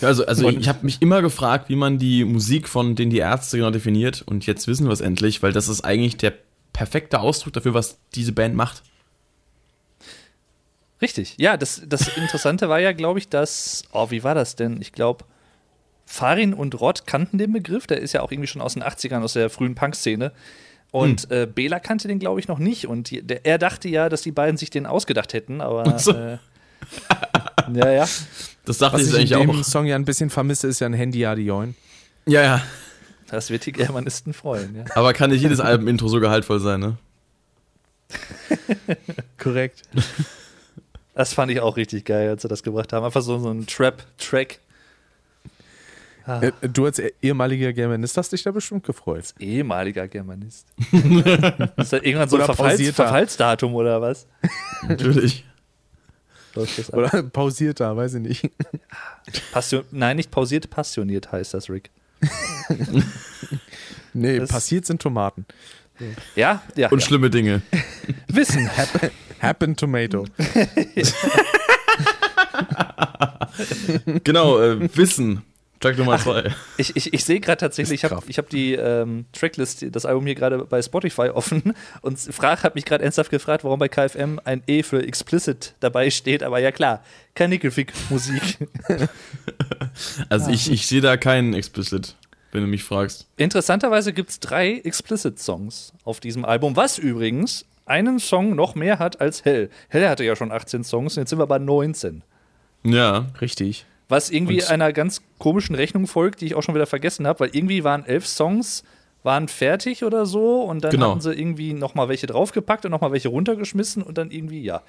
Also, 0.02 0.26
also 0.26 0.46
Und- 0.48 0.60
ich 0.60 0.68
habe 0.68 0.80
mich 0.84 1.00
immer 1.00 1.22
gefragt, 1.22 1.70
wie 1.70 1.76
man 1.76 1.98
die 1.98 2.24
Musik 2.26 2.68
von 2.68 2.94
denen 2.96 3.10
die 3.10 3.18
Ärzte 3.18 3.56
genau 3.56 3.70
definiert 3.70 4.22
und 4.26 4.44
jetzt 4.46 4.66
wissen 4.68 4.86
wir 4.86 4.92
es 4.92 5.00
endlich, 5.00 5.42
weil 5.42 5.52
das 5.52 5.68
ist 5.68 5.82
eigentlich 5.86 6.18
der 6.18 6.34
perfekte 6.74 7.20
Ausdruck 7.20 7.54
dafür, 7.54 7.72
was 7.72 7.98
diese 8.14 8.32
Band 8.32 8.54
macht. 8.54 8.82
Richtig. 11.00 11.34
Ja, 11.38 11.56
das, 11.56 11.82
das 11.86 12.08
Interessante 12.16 12.68
war 12.68 12.78
ja, 12.80 12.92
glaube 12.92 13.18
ich, 13.18 13.28
dass, 13.28 13.84
oh, 13.92 14.10
wie 14.10 14.22
war 14.24 14.34
das 14.34 14.56
denn? 14.56 14.80
Ich 14.80 14.92
glaube, 14.92 15.24
Farin 16.06 16.54
und 16.54 16.78
Rod 16.80 17.06
kannten 17.06 17.38
den 17.38 17.52
Begriff. 17.52 17.86
Der 17.86 18.00
ist 18.00 18.12
ja 18.12 18.22
auch 18.22 18.30
irgendwie 18.32 18.46
schon 18.48 18.62
aus 18.62 18.74
den 18.74 18.82
80ern, 18.82 19.22
aus 19.22 19.34
der 19.34 19.50
frühen 19.50 19.74
Punk-Szene. 19.74 20.32
Und 20.90 21.30
äh, 21.30 21.46
Bela 21.52 21.78
kannte 21.80 22.08
den, 22.08 22.18
glaube 22.18 22.40
ich, 22.40 22.48
noch 22.48 22.58
nicht. 22.58 22.86
Und 22.86 23.10
die, 23.10 23.22
der, 23.22 23.44
er 23.44 23.58
dachte 23.58 23.88
ja, 23.88 24.08
dass 24.08 24.22
die 24.22 24.32
beiden 24.32 24.56
sich 24.56 24.70
den 24.70 24.86
ausgedacht 24.86 25.34
hätten, 25.34 25.60
aber. 25.60 25.98
So. 25.98 26.12
Äh, 26.12 26.38
ja, 27.74 27.90
ja. 27.90 28.08
Das 28.64 28.78
dachte 28.78 28.94
Was 28.94 29.02
ich 29.02 29.08
ich 29.08 29.30
in 29.30 29.36
eigentlich 29.36 29.54
dem 29.54 29.60
auch. 29.60 29.64
Song 29.64 29.86
ja 29.86 29.96
ein 29.96 30.04
bisschen 30.04 30.30
vermisse, 30.30 30.68
ist 30.68 30.80
ja 30.80 30.86
ein 30.86 30.94
Handy 30.94 31.24
Adioin. 31.26 31.74
Ja, 32.26 32.42
ja. 32.42 32.62
Das 33.28 33.50
wird 33.50 33.66
die 33.66 33.72
Germanisten 33.72 34.32
freuen, 34.32 34.76
ja. 34.76 34.84
Aber 34.94 35.12
kann 35.12 35.30
nicht 35.30 35.42
jedes 35.42 35.60
Album-Intro 35.60 36.08
so 36.08 36.20
gehaltvoll 36.20 36.60
sein, 36.60 36.80
ne? 36.80 36.96
Korrekt. 39.38 39.82
Das 41.14 41.32
fand 41.32 41.50
ich 41.50 41.60
auch 41.60 41.76
richtig 41.76 42.04
geil, 42.04 42.28
als 42.28 42.42
sie 42.42 42.48
das 42.48 42.62
gebracht 42.62 42.92
haben. 42.92 43.04
Einfach 43.04 43.22
so, 43.22 43.38
so 43.38 43.50
ein 43.50 43.66
Trap-Track. 43.66 44.60
Ah, 46.26 46.40
Äh, 46.42 46.52
Du 46.68 46.84
als 46.86 47.00
ehemaliger 47.22 47.72
Germanist 47.72 48.16
hast 48.16 48.32
dich 48.32 48.42
da 48.42 48.50
bestimmt 48.50 48.84
gefreut. 48.84 49.32
ehemaliger 49.38 50.08
Germanist. 50.08 50.66
ist 50.92 51.92
das 51.92 51.92
irgendwann 51.92 52.28
so 52.28 52.36
ein 52.36 52.44
Verfalls 52.44 52.72
pausierter. 52.74 52.94
Verfallsdatum 53.04 53.74
oder 53.74 54.00
was? 54.02 54.26
Natürlich. 54.88 55.44
Oder 56.92 57.22
pausiert 57.24 57.80
da, 57.80 57.94
weiß 57.96 58.14
ich 58.14 58.22
nicht. 58.22 58.50
Passion 59.52 59.84
Nein, 59.90 60.16
nicht 60.16 60.30
pausiert, 60.30 60.70
passioniert 60.70 61.30
heißt 61.30 61.54
das, 61.54 61.68
Rick. 61.70 61.90
Nee, 64.14 64.38
Das- 64.38 64.48
passiert 64.48 64.86
sind 64.86 65.02
Tomaten. 65.02 65.44
Ja, 66.34 66.62
ja. 66.74 66.88
Und 66.88 67.00
ja. 67.00 67.06
schlimme 67.06 67.28
Dinge. 67.30 67.60
Wissen. 68.28 68.68
Happen 69.40 69.76
Tomato. 69.76 70.24
Genau, 74.24 74.58
äh, 74.60 74.96
Wissen. 74.96 75.42
Track 75.86 75.98
Nummer 75.98 76.18
zwei. 76.18 76.54
Ich, 76.78 76.96
ich, 76.96 77.14
ich 77.14 77.24
sehe 77.24 77.40
gerade 77.40 77.58
tatsächlich, 77.58 78.02
ich 78.02 78.10
habe 78.10 78.22
ich 78.26 78.38
hab 78.38 78.48
die 78.48 78.74
ähm, 78.74 79.26
Tracklist, 79.32 79.84
das 79.94 80.04
Album 80.04 80.26
hier 80.26 80.34
gerade 80.34 80.58
bei 80.58 80.82
Spotify 80.82 81.30
offen 81.30 81.74
und 82.02 82.18
Frag 82.18 82.62
hat 82.62 82.74
mich 82.74 82.84
gerade 82.84 83.04
ernsthaft 83.04 83.30
gefragt, 83.30 83.64
warum 83.64 83.78
bei 83.78 83.88
KFM 83.88 84.40
ein 84.44 84.62
E 84.66 84.82
für 84.82 85.06
explicit 85.06 85.74
dabei 85.80 86.10
steht. 86.10 86.42
Aber 86.42 86.58
ja 86.58 86.72
klar, 86.72 87.02
kein 87.34 87.50
Nickelfick-Musik. 87.50 88.58
Also 90.28 90.50
ich, 90.50 90.70
ich 90.70 90.86
sehe 90.86 91.00
da 91.00 91.16
keinen 91.16 91.54
Explicit, 91.54 92.16
wenn 92.52 92.60
du 92.60 92.66
mich 92.66 92.84
fragst. 92.84 93.26
Interessanterweise 93.38 94.12
gibt 94.12 94.28
es 94.28 94.40
drei 94.40 94.72
Explicit-Songs 94.72 95.94
auf 96.04 96.20
diesem 96.20 96.44
Album, 96.44 96.76
was 96.76 96.98
übrigens 96.98 97.64
einen 97.86 98.18
Song 98.18 98.54
noch 98.54 98.74
mehr 98.74 98.98
hat 98.98 99.22
als 99.22 99.46
Hell. 99.46 99.70
Hell 99.88 100.06
hatte 100.06 100.22
ja 100.24 100.36
schon 100.36 100.52
18 100.52 100.84
Songs 100.84 101.16
und 101.16 101.22
jetzt 101.22 101.30
sind 101.30 101.38
wir 101.38 101.46
bei 101.46 101.58
19. 101.58 102.22
Ja. 102.84 103.26
Richtig. 103.40 103.86
Was 104.08 104.30
irgendwie 104.30 104.60
Und- 104.62 104.70
einer 104.70 104.92
ganz 104.92 105.20
komischen 105.38 105.74
Rechnung 105.74 106.06
folgt, 106.06 106.40
die 106.40 106.46
ich 106.46 106.54
auch 106.54 106.62
schon 106.62 106.74
wieder 106.74 106.86
vergessen 106.86 107.26
habe, 107.26 107.40
weil 107.40 107.50
irgendwie 107.52 107.84
waren 107.84 108.04
elf 108.06 108.26
Songs 108.26 108.84
waren 109.22 109.48
fertig 109.48 110.04
oder 110.04 110.24
so 110.24 110.62
und 110.62 110.84
dann 110.84 110.92
Genau. 110.92 111.10
hatten 111.10 111.20
sie 111.20 111.32
irgendwie 111.32 111.72
noch 111.72 111.96
mal 111.96 112.08
welche 112.08 112.28
draufgepackt 112.28 112.84
und 112.84 112.92
noch 112.92 113.00
mal 113.00 113.10
welche 113.10 113.28
runtergeschmissen 113.28 114.04
und 114.04 114.16
dann 114.18 114.30
irgendwie 114.30 114.62
ja. 114.62 114.82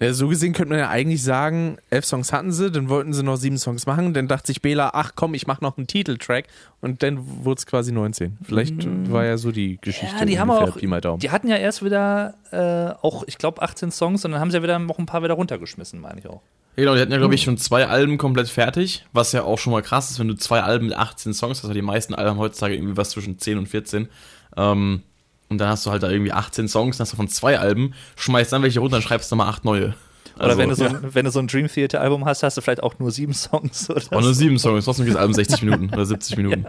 Ja, 0.00 0.12
so 0.12 0.28
gesehen 0.28 0.52
könnte 0.52 0.70
man 0.70 0.78
ja 0.78 0.88
eigentlich 0.88 1.22
sagen, 1.22 1.78
elf 1.90 2.04
Songs 2.04 2.32
hatten 2.32 2.52
sie, 2.52 2.70
dann 2.70 2.88
wollten 2.88 3.12
sie 3.12 3.22
noch 3.24 3.36
sieben 3.36 3.58
Songs 3.58 3.86
machen, 3.86 4.14
dann 4.14 4.28
dachte 4.28 4.46
sich 4.46 4.62
Bela, 4.62 4.90
ach 4.94 5.12
komm, 5.16 5.34
ich 5.34 5.46
mach 5.46 5.60
noch 5.60 5.76
einen 5.76 5.88
Titeltrack 5.88 6.46
und 6.80 7.02
dann 7.02 7.44
wurde 7.44 7.58
es 7.58 7.66
quasi 7.66 7.90
19. 7.90 8.38
Vielleicht 8.44 9.10
war 9.10 9.24
ja 9.24 9.36
so 9.36 9.50
die 9.50 9.78
Geschichte. 9.80 10.14
Ja, 10.16 10.24
die 10.24 10.38
haben 10.38 10.50
auch 10.50 10.76
Pi 10.76 10.86
mal 10.86 11.00
Daumen. 11.00 11.18
die 11.18 11.30
hatten 11.30 11.48
ja 11.48 11.56
erst 11.56 11.84
wieder 11.84 12.34
äh, 12.52 12.94
auch 13.04 13.24
ich 13.26 13.38
glaube 13.38 13.60
18 13.62 13.90
Songs 13.90 14.24
und 14.24 14.32
dann 14.32 14.40
haben 14.40 14.50
sie 14.50 14.58
ja 14.58 14.62
wieder 14.62 14.78
noch 14.78 14.98
ein 14.98 15.06
paar 15.06 15.22
wieder 15.22 15.34
runtergeschmissen, 15.34 16.00
meine 16.00 16.20
ich 16.20 16.28
auch. 16.28 16.42
Ja, 16.78 16.84
Genau, 16.84 16.94
die 16.94 17.00
hatten 17.00 17.10
ja, 17.10 17.18
glaube 17.18 17.34
ich, 17.34 17.42
schon 17.42 17.58
zwei 17.58 17.88
Alben 17.88 18.18
komplett 18.18 18.48
fertig, 18.48 19.04
was 19.12 19.32
ja 19.32 19.42
auch 19.42 19.58
schon 19.58 19.72
mal 19.72 19.82
krass 19.82 20.12
ist, 20.12 20.20
wenn 20.20 20.28
du 20.28 20.34
zwei 20.34 20.60
Alben 20.62 20.86
mit 20.86 20.96
18 20.96 21.34
Songs 21.34 21.58
hast, 21.58 21.66
weil 21.66 21.74
die 21.74 21.82
meisten 21.82 22.14
Alben 22.14 22.38
heutzutage 22.38 22.76
irgendwie 22.76 22.96
was 22.96 23.10
zwischen 23.10 23.36
10 23.36 23.58
und 23.58 23.66
14. 23.66 24.08
Ähm, 24.56 25.02
und 25.48 25.58
dann 25.58 25.68
hast 25.68 25.86
du 25.86 25.90
halt 25.90 26.02
da 26.02 26.10
irgendwie 26.10 26.32
18 26.32 26.68
Songs, 26.68 26.96
dann 26.96 27.04
hast 27.04 27.12
du 27.12 27.16
von 27.16 27.28
zwei 27.28 27.58
Alben, 27.58 27.94
schmeißt 28.16 28.52
dann 28.52 28.62
welche 28.62 28.80
runter 28.80 28.96
und 28.96 29.02
schreibst 29.02 29.30
nochmal 29.30 29.48
acht 29.48 29.64
neue. 29.64 29.94
Oder 30.36 30.46
Also, 30.46 30.58
wenn, 30.58 30.68
du 30.68 30.74
so 30.76 30.84
ja. 30.84 30.90
ein, 30.90 31.14
wenn 31.14 31.24
du 31.24 31.30
so 31.30 31.38
ein 31.40 31.46
Dream 31.48 31.66
Theater 31.66 32.00
Album 32.00 32.24
hast, 32.24 32.42
hast 32.42 32.56
du 32.56 32.60
vielleicht 32.60 32.82
auch 32.82 32.98
nur 32.98 33.10
sieben 33.10 33.34
Songs 33.34 33.90
oder 33.90 34.02
Auch 34.10 34.20
nur 34.20 34.34
sieben 34.34 34.58
Songs, 34.58 34.84
trotzdem 34.84 35.06
geht 35.06 35.14
das 35.14 35.20
Album 35.20 35.34
60 35.34 35.62
Minuten 35.62 35.90
oder 35.92 36.06
70 36.06 36.36
Minuten. 36.38 36.66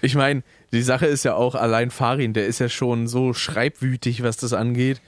Ich 0.00 0.14
meine, 0.14 0.42
die 0.72 0.82
Sache 0.82 1.06
ist 1.06 1.24
ja 1.24 1.34
auch, 1.34 1.54
allein 1.54 1.90
Farin, 1.90 2.32
der 2.32 2.46
ist 2.46 2.58
ja 2.58 2.68
schon 2.68 3.06
so 3.06 3.32
schreibwütig, 3.32 4.22
was 4.22 4.36
das 4.36 4.52
angeht. 4.52 5.00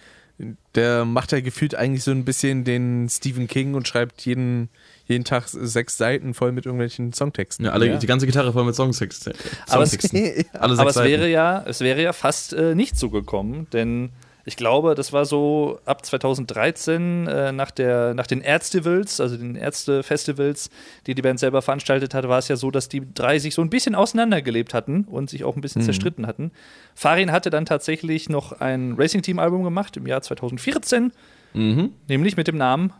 Der 0.75 1.05
macht 1.05 1.33
ja 1.33 1.41
gefühlt 1.41 1.75
eigentlich 1.75 2.03
so 2.03 2.11
ein 2.13 2.25
bisschen 2.25 2.65
den 2.65 3.09
Stephen 3.09 3.47
King 3.47 3.75
und 3.75 3.87
schreibt 3.87 4.25
jeden, 4.25 4.69
jeden 5.11 5.25
Tag 5.25 5.45
sechs 5.49 5.99
Seiten 5.99 6.33
voll 6.33 6.53
mit 6.53 6.65
irgendwelchen 6.65 7.13
Songtexten. 7.13 7.67
Ja, 7.67 7.73
alle, 7.73 7.89
Ja. 7.89 7.97
die 7.99 8.07
ganze 8.07 8.27
Gitarre 8.27 8.53
voll 8.53 8.65
mit 8.65 8.75
Songtext, 8.75 9.27
äh, 9.27 9.33
Aber 9.69 9.83
es- 9.83 9.91
Songtexten. 9.91 10.21
Alle 10.59 10.77
sechs 10.77 10.81
Aber 10.81 10.91
es 10.91 10.97
wäre 11.09 11.29
ja, 11.29 11.63
es 11.67 11.81
wäre 11.81 12.03
ja 12.03 12.13
fast 12.15 12.53
äh, 12.55 12.75
nicht 12.75 12.97
so 12.99 13.11
gekommen, 13.11 13.67
denn 13.73 14.11
ich 14.47 14.57
glaube, 14.57 14.95
das 14.95 15.13
war 15.13 15.27
so 15.27 15.79
ab 15.85 16.05
2013 16.05 17.27
äh, 17.27 17.53
nach, 17.53 17.71
der, 17.71 18.15
nach 18.15 18.27
den 18.27 18.41
Ärztevals, 18.41 19.21
also 19.21 19.37
den 19.37 19.55
Ärzte-Festivals, 19.55 20.71
die 21.07 21.15
die 21.15 21.23
Band 21.23 21.39
selber 21.39 21.61
veranstaltet 21.63 22.15
hat, 22.15 22.27
war 22.27 22.39
es 22.39 22.49
ja 22.49 22.57
so, 22.57 22.71
dass 22.71 22.89
die 22.89 23.03
drei 23.15 23.39
sich 23.39 23.55
so 23.55 23.63
ein 23.63 23.69
bisschen 23.71 23.95
auseinandergelebt 23.95 24.73
hatten 24.75 25.05
und 25.05 25.29
sich 25.31 25.45
auch 25.45 25.57
ein 25.57 25.61
bisschen 25.61 25.83
zerstritten 25.83 26.27
hatten. 26.27 26.53
Farin 26.95 27.33
hatte 27.33 27.51
dann 27.51 27.67
tatsächlich 27.67 28.29
noch 28.31 28.61
ein 28.61 28.95
Racing-Team-Album 28.97 29.63
gemacht 29.63 29.97
im 29.99 30.07
Jahr 30.07 30.23
2014, 30.23 31.13
Mhm. 31.53 31.91
nämlich 32.09 32.37
mit 32.37 32.47
dem 32.49 32.57
Namen 32.57 32.93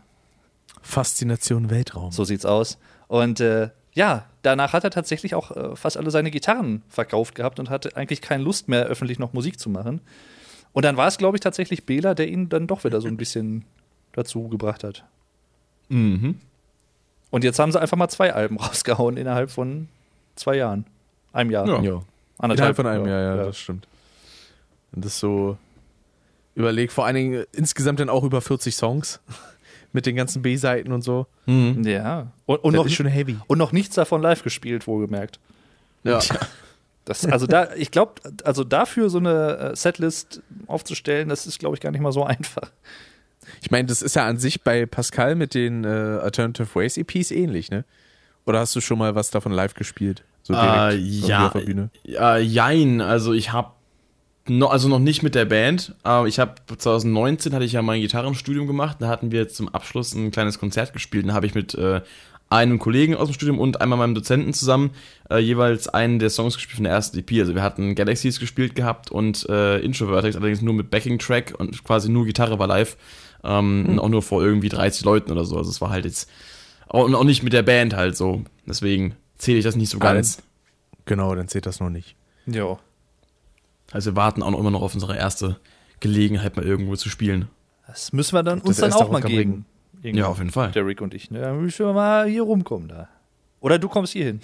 Faszination 0.81 1.69
Weltraum. 1.69 2.11
so 2.11 2.23
sieht's 2.23 2.45
aus. 2.45 2.77
Und 3.07 3.39
äh, 3.39 3.69
ja, 3.93 4.25
danach 4.41 4.73
hat 4.73 4.83
er 4.83 4.89
tatsächlich 4.91 5.35
auch 5.35 5.51
äh, 5.51 5.75
fast 5.75 5.97
alle 5.97 6.11
seine 6.11 6.31
Gitarren 6.31 6.81
verkauft 6.89 7.35
gehabt 7.35 7.59
und 7.59 7.69
hatte 7.69 7.95
eigentlich 7.95 8.21
keine 8.21 8.43
Lust 8.43 8.67
mehr, 8.69 8.85
öffentlich 8.85 9.19
noch 9.19 9.33
Musik 9.33 9.59
zu 9.59 9.69
machen. 9.69 10.01
Und 10.73 10.85
dann 10.85 10.95
war 10.97 11.07
es, 11.07 11.17
glaube 11.17 11.35
ich, 11.37 11.41
tatsächlich 11.41 11.85
Bela, 11.85 12.13
der 12.13 12.29
ihn 12.29 12.47
dann 12.47 12.67
doch 12.67 12.83
wieder 12.83 13.01
so 13.01 13.07
ein 13.07 13.17
bisschen 13.17 13.65
dazu 14.13 14.47
gebracht 14.47 14.83
hat. 14.83 15.03
Mhm. 15.89 16.39
Und 17.29 17.43
jetzt 17.43 17.59
haben 17.59 17.71
sie 17.71 17.79
einfach 17.81 17.97
mal 17.97 18.09
zwei 18.09 18.33
Alben 18.33 18.57
rausgehauen 18.59 19.17
innerhalb 19.17 19.51
von 19.51 19.87
zwei 20.35 20.55
Jahren. 20.55 20.85
Einem 21.33 21.51
Jahr. 21.51 21.67
Ja. 21.67 21.81
Ja. 21.81 22.01
Innerhalb 22.43 22.75
von 22.75 22.87
einem 22.87 23.05
Jahr, 23.05 23.21
ja, 23.21 23.35
das 23.37 23.57
stimmt. 23.57 23.87
Und 24.93 25.05
das 25.05 25.19
so 25.19 25.57
überlegt, 26.55 26.91
vor 26.91 27.05
allen 27.05 27.15
Dingen 27.15 27.45
insgesamt 27.53 27.99
dann 27.99 28.09
auch 28.09 28.23
über 28.23 28.41
40 28.41 28.75
Songs 28.75 29.19
mit 29.93 30.05
den 30.05 30.15
ganzen 30.15 30.41
B-Seiten 30.41 30.91
und 30.91 31.01
so. 31.01 31.27
Mhm. 31.45 31.83
Ja. 31.85 32.27
Und, 32.45 32.63
und, 32.63 32.75
noch, 32.75 32.85
ist 32.85 32.93
schon 32.93 33.07
heavy. 33.07 33.37
und 33.47 33.57
noch 33.57 33.71
nichts 33.71 33.95
davon 33.95 34.21
live 34.21 34.43
gespielt, 34.43 34.87
wohlgemerkt. 34.87 35.39
Ja. 36.03 36.19
Das, 37.03 37.25
also 37.25 37.47
da, 37.47 37.73
ich 37.75 37.89
glaube, 37.89 38.21
also 38.43 38.63
dafür 38.63 39.09
so 39.09 39.17
eine 39.17 39.71
äh, 39.71 39.75
Setlist 39.75 40.43
aufzustellen, 40.67 41.29
das 41.29 41.47
ist, 41.47 41.57
glaube 41.57 41.75
ich, 41.75 41.81
gar 41.81 41.89
nicht 41.89 41.99
mal 41.99 42.11
so 42.11 42.23
einfach. 42.23 42.71
Ich 43.59 43.71
meine, 43.71 43.87
das 43.87 44.03
ist 44.03 44.15
ja 44.15 44.27
an 44.27 44.37
sich 44.37 44.61
bei 44.61 44.85
Pascal 44.85 45.33
mit 45.33 45.55
den 45.55 45.83
äh, 45.83 45.87
Alternative 45.87 46.67
Ways 46.75 46.97
EPs 46.97 47.31
ähnlich, 47.31 47.71
ne? 47.71 47.85
Oder 48.45 48.59
hast 48.59 48.75
du 48.75 48.81
schon 48.81 48.99
mal 48.99 49.15
was 49.15 49.31
davon 49.31 49.51
live 49.51 49.73
gespielt? 49.73 50.23
So 50.43 50.53
Äh, 50.53 50.93
irgendwie 50.93 51.27
ja, 51.27 51.47
auf 51.47 51.53
der 51.53 51.61
Bühne. 51.61 51.89
ja, 52.03 52.37
jein, 52.37 53.01
also 53.01 53.33
ich 53.33 53.51
habe 53.51 53.71
noch, 54.57 54.71
also 54.71 54.87
noch 54.87 54.99
nicht 54.99 55.23
mit 55.23 55.35
der 55.35 55.45
Band, 55.45 55.95
aber 56.03 56.27
ich 56.27 56.39
habe 56.39 56.55
2019 56.77 57.53
hatte 57.53 57.65
ich 57.65 57.73
ja 57.73 57.81
mein 57.81 58.01
Gitarrenstudium 58.01 58.67
gemacht, 58.67 58.97
da 58.99 59.07
hatten 59.07 59.31
wir 59.31 59.47
zum 59.47 59.69
Abschluss 59.69 60.13
ein 60.13 60.31
kleines 60.31 60.59
Konzert 60.59 60.93
gespielt, 60.93 61.27
da 61.27 61.33
habe 61.33 61.45
ich 61.45 61.55
mit 61.55 61.73
äh, 61.75 62.01
einem 62.49 62.79
Kollegen 62.79 63.15
aus 63.15 63.29
dem 63.29 63.33
Studium 63.33 63.59
und 63.59 63.79
einmal 63.79 63.97
meinem 63.97 64.13
Dozenten 64.13 64.53
zusammen 64.53 64.91
äh, 65.29 65.37
jeweils 65.37 65.87
einen 65.87 66.19
der 66.19 66.29
Songs 66.29 66.55
gespielt 66.55 66.75
von 66.75 66.83
der 66.83 66.91
ersten 66.91 67.17
EP. 67.17 67.31
Also 67.39 67.55
wir 67.55 67.63
hatten 67.63 67.95
Galaxies 67.95 68.41
gespielt 68.41 68.75
gehabt 68.75 69.09
und 69.09 69.47
äh, 69.47 69.79
Introvertex, 69.79 70.35
allerdings 70.35 70.61
nur 70.61 70.73
mit 70.73 70.89
Backing-Track 70.91 71.53
und 71.57 71.81
quasi 71.85 72.09
nur 72.09 72.25
Gitarre 72.25 72.59
war 72.59 72.67
live. 72.67 72.97
Ähm, 73.45 73.85
und 73.87 73.99
auch 73.99 74.09
nur 74.09 74.21
vor 74.21 74.43
irgendwie 74.43 74.67
30 74.67 75.05
Leuten 75.05 75.31
oder 75.31 75.45
so. 75.45 75.55
Also 75.57 75.69
es 75.69 75.79
war 75.79 75.91
halt 75.91 76.03
jetzt 76.03 76.29
auch, 76.89 77.05
und 77.05 77.15
auch 77.15 77.23
nicht 77.23 77.41
mit 77.41 77.53
der 77.53 77.63
Band 77.63 77.95
halt 77.95 78.17
so. 78.17 78.43
Deswegen 78.65 79.15
zähle 79.37 79.59
ich 79.59 79.63
das 79.63 79.77
nicht 79.77 79.89
so 79.89 79.97
Ah, 79.99 80.13
ganz. 80.13 80.43
Genau, 81.05 81.33
dann 81.33 81.47
zählt 81.47 81.65
das 81.65 81.79
noch 81.79 81.89
nicht. 81.89 82.15
Ja. 82.47 82.77
Also 83.91 84.11
wir 84.11 84.15
warten 84.15 84.43
auch 84.43 84.51
noch 84.51 84.59
immer 84.59 84.71
noch 84.71 84.81
auf 84.81 84.93
unsere 84.93 85.17
erste 85.17 85.57
Gelegenheit, 85.99 86.55
mal 86.55 86.65
irgendwo 86.65 86.95
zu 86.95 87.09
spielen. 87.09 87.47
Das 87.87 88.13
müssen 88.13 88.33
wir 88.33 88.43
dann 88.43 88.59
Das 88.59 88.67
uns 88.67 88.77
dann 88.77 88.93
auch 88.93 89.11
mal 89.11 89.21
geben. 89.21 89.65
Ja, 90.01 90.27
auf 90.27 90.39
jeden 90.39 90.51
Fall. 90.51 90.71
Der 90.71 90.85
Rick 90.85 91.01
und 91.01 91.13
ich. 91.13 91.29
Ne? 91.29 91.41
Da 91.41 91.53
müssen 91.53 91.85
wir 91.85 91.93
mal 91.93 92.27
hier 92.27 92.43
rumkommen 92.43 92.87
da. 92.87 93.07
Oder 93.59 93.77
du 93.77 93.87
kommst 93.87 94.13
hier 94.13 94.25
hin. 94.25 94.39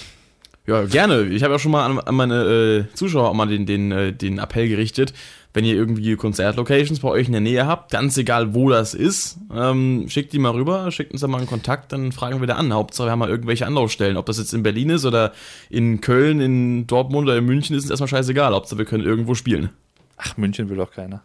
Ja, 0.68 0.84
gerne. 0.84 1.24
Ich 1.24 1.44
habe 1.44 1.54
ja 1.54 1.60
schon 1.60 1.72
mal 1.72 1.86
an, 1.86 2.00
an 2.00 2.16
meine 2.16 2.44
äh, 2.90 2.94
Zuschauer 2.94 3.30
auch 3.30 3.34
mal 3.34 3.48
den, 3.48 3.66
den, 3.66 3.92
äh, 3.92 4.14
den 4.14 4.38
Appell 4.38 4.68
gerichtet, 4.68 5.14
wenn 5.58 5.66
ihr 5.66 5.74
irgendwie 5.74 6.16
Konzertlocations 6.16 7.00
bei 7.00 7.08
euch 7.08 7.26
in 7.26 7.32
der 7.32 7.42
Nähe 7.42 7.66
habt, 7.66 7.90
ganz 7.90 8.16
egal 8.16 8.54
wo 8.54 8.70
das 8.70 8.94
ist, 8.94 9.40
ähm, 9.52 10.06
schickt 10.08 10.32
die 10.32 10.38
mal 10.38 10.52
rüber, 10.52 10.92
schickt 10.92 11.14
uns 11.14 11.22
da 11.22 11.28
mal 11.28 11.40
einen 11.40 11.48
Kontakt, 11.48 11.92
dann 11.92 12.12
fragen 12.12 12.40
wir 12.40 12.46
da 12.46 12.58
an. 12.58 12.72
Hauptsache 12.72 13.08
wir 13.08 13.12
haben 13.12 13.18
mal 13.18 13.30
irgendwelche 13.30 13.66
Anlaufstellen. 13.66 14.18
Ob 14.18 14.28
das 14.28 14.38
jetzt 14.38 14.54
in 14.54 14.62
Berlin 14.62 14.92
ist 14.92 15.04
oder 15.04 15.34
in 15.72 16.00
Köln, 16.00 16.42
in 16.42 16.86
Dortmund 16.86 17.28
oder 17.28 17.38
in 17.38 17.46
München, 17.48 17.76
ist 17.76 17.86
uns 17.86 17.90
erstmal 17.90 18.08
scheißegal. 18.08 18.54
Hauptsache 18.54 18.78
wir 18.78 18.86
können 18.86 19.04
irgendwo 19.04 19.34
spielen. 19.34 19.72
Ach, 20.18 20.38
München 20.38 20.70
will 20.70 20.78
doch 20.78 20.92
keiner. 20.92 21.24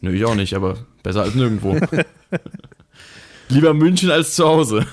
Nö, 0.00 0.12
ich 0.12 0.24
auch 0.24 0.34
nicht, 0.34 0.54
aber 0.54 0.78
besser 1.04 1.22
als 1.22 1.36
nirgendwo. 1.36 1.76
Lieber 3.48 3.74
München 3.74 4.10
als 4.10 4.34
zu 4.34 4.44
Hause. 4.44 4.88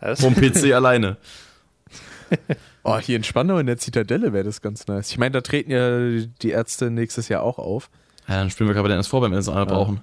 Das, 0.00 0.22
Vom 0.22 0.34
PC 0.34 0.72
alleine. 0.74 1.18
Oh, 2.82 2.98
hier 2.98 3.14
in 3.14 3.22
Spandau 3.22 3.58
in 3.58 3.66
der 3.66 3.78
Zitadelle 3.78 4.32
wäre 4.32 4.42
das 4.42 4.60
ganz 4.60 4.88
nice. 4.88 5.12
Ich 5.12 5.18
meine, 5.18 5.30
da 5.30 5.40
treten 5.40 5.70
ja 5.70 6.26
die 6.42 6.50
Ärzte 6.50 6.90
nächstes 6.90 7.28
Jahr 7.28 7.44
auch 7.44 7.58
auf. 7.58 7.90
Ja, 8.28 8.36
dann 8.36 8.50
spielen 8.50 8.68
wir 8.74 8.82
der 8.82 8.96
NSV, 8.96 9.12
wenn 9.14 9.30
wir 9.30 9.36
das 9.36 9.48
alle 9.48 9.66
brauchen. 9.66 10.00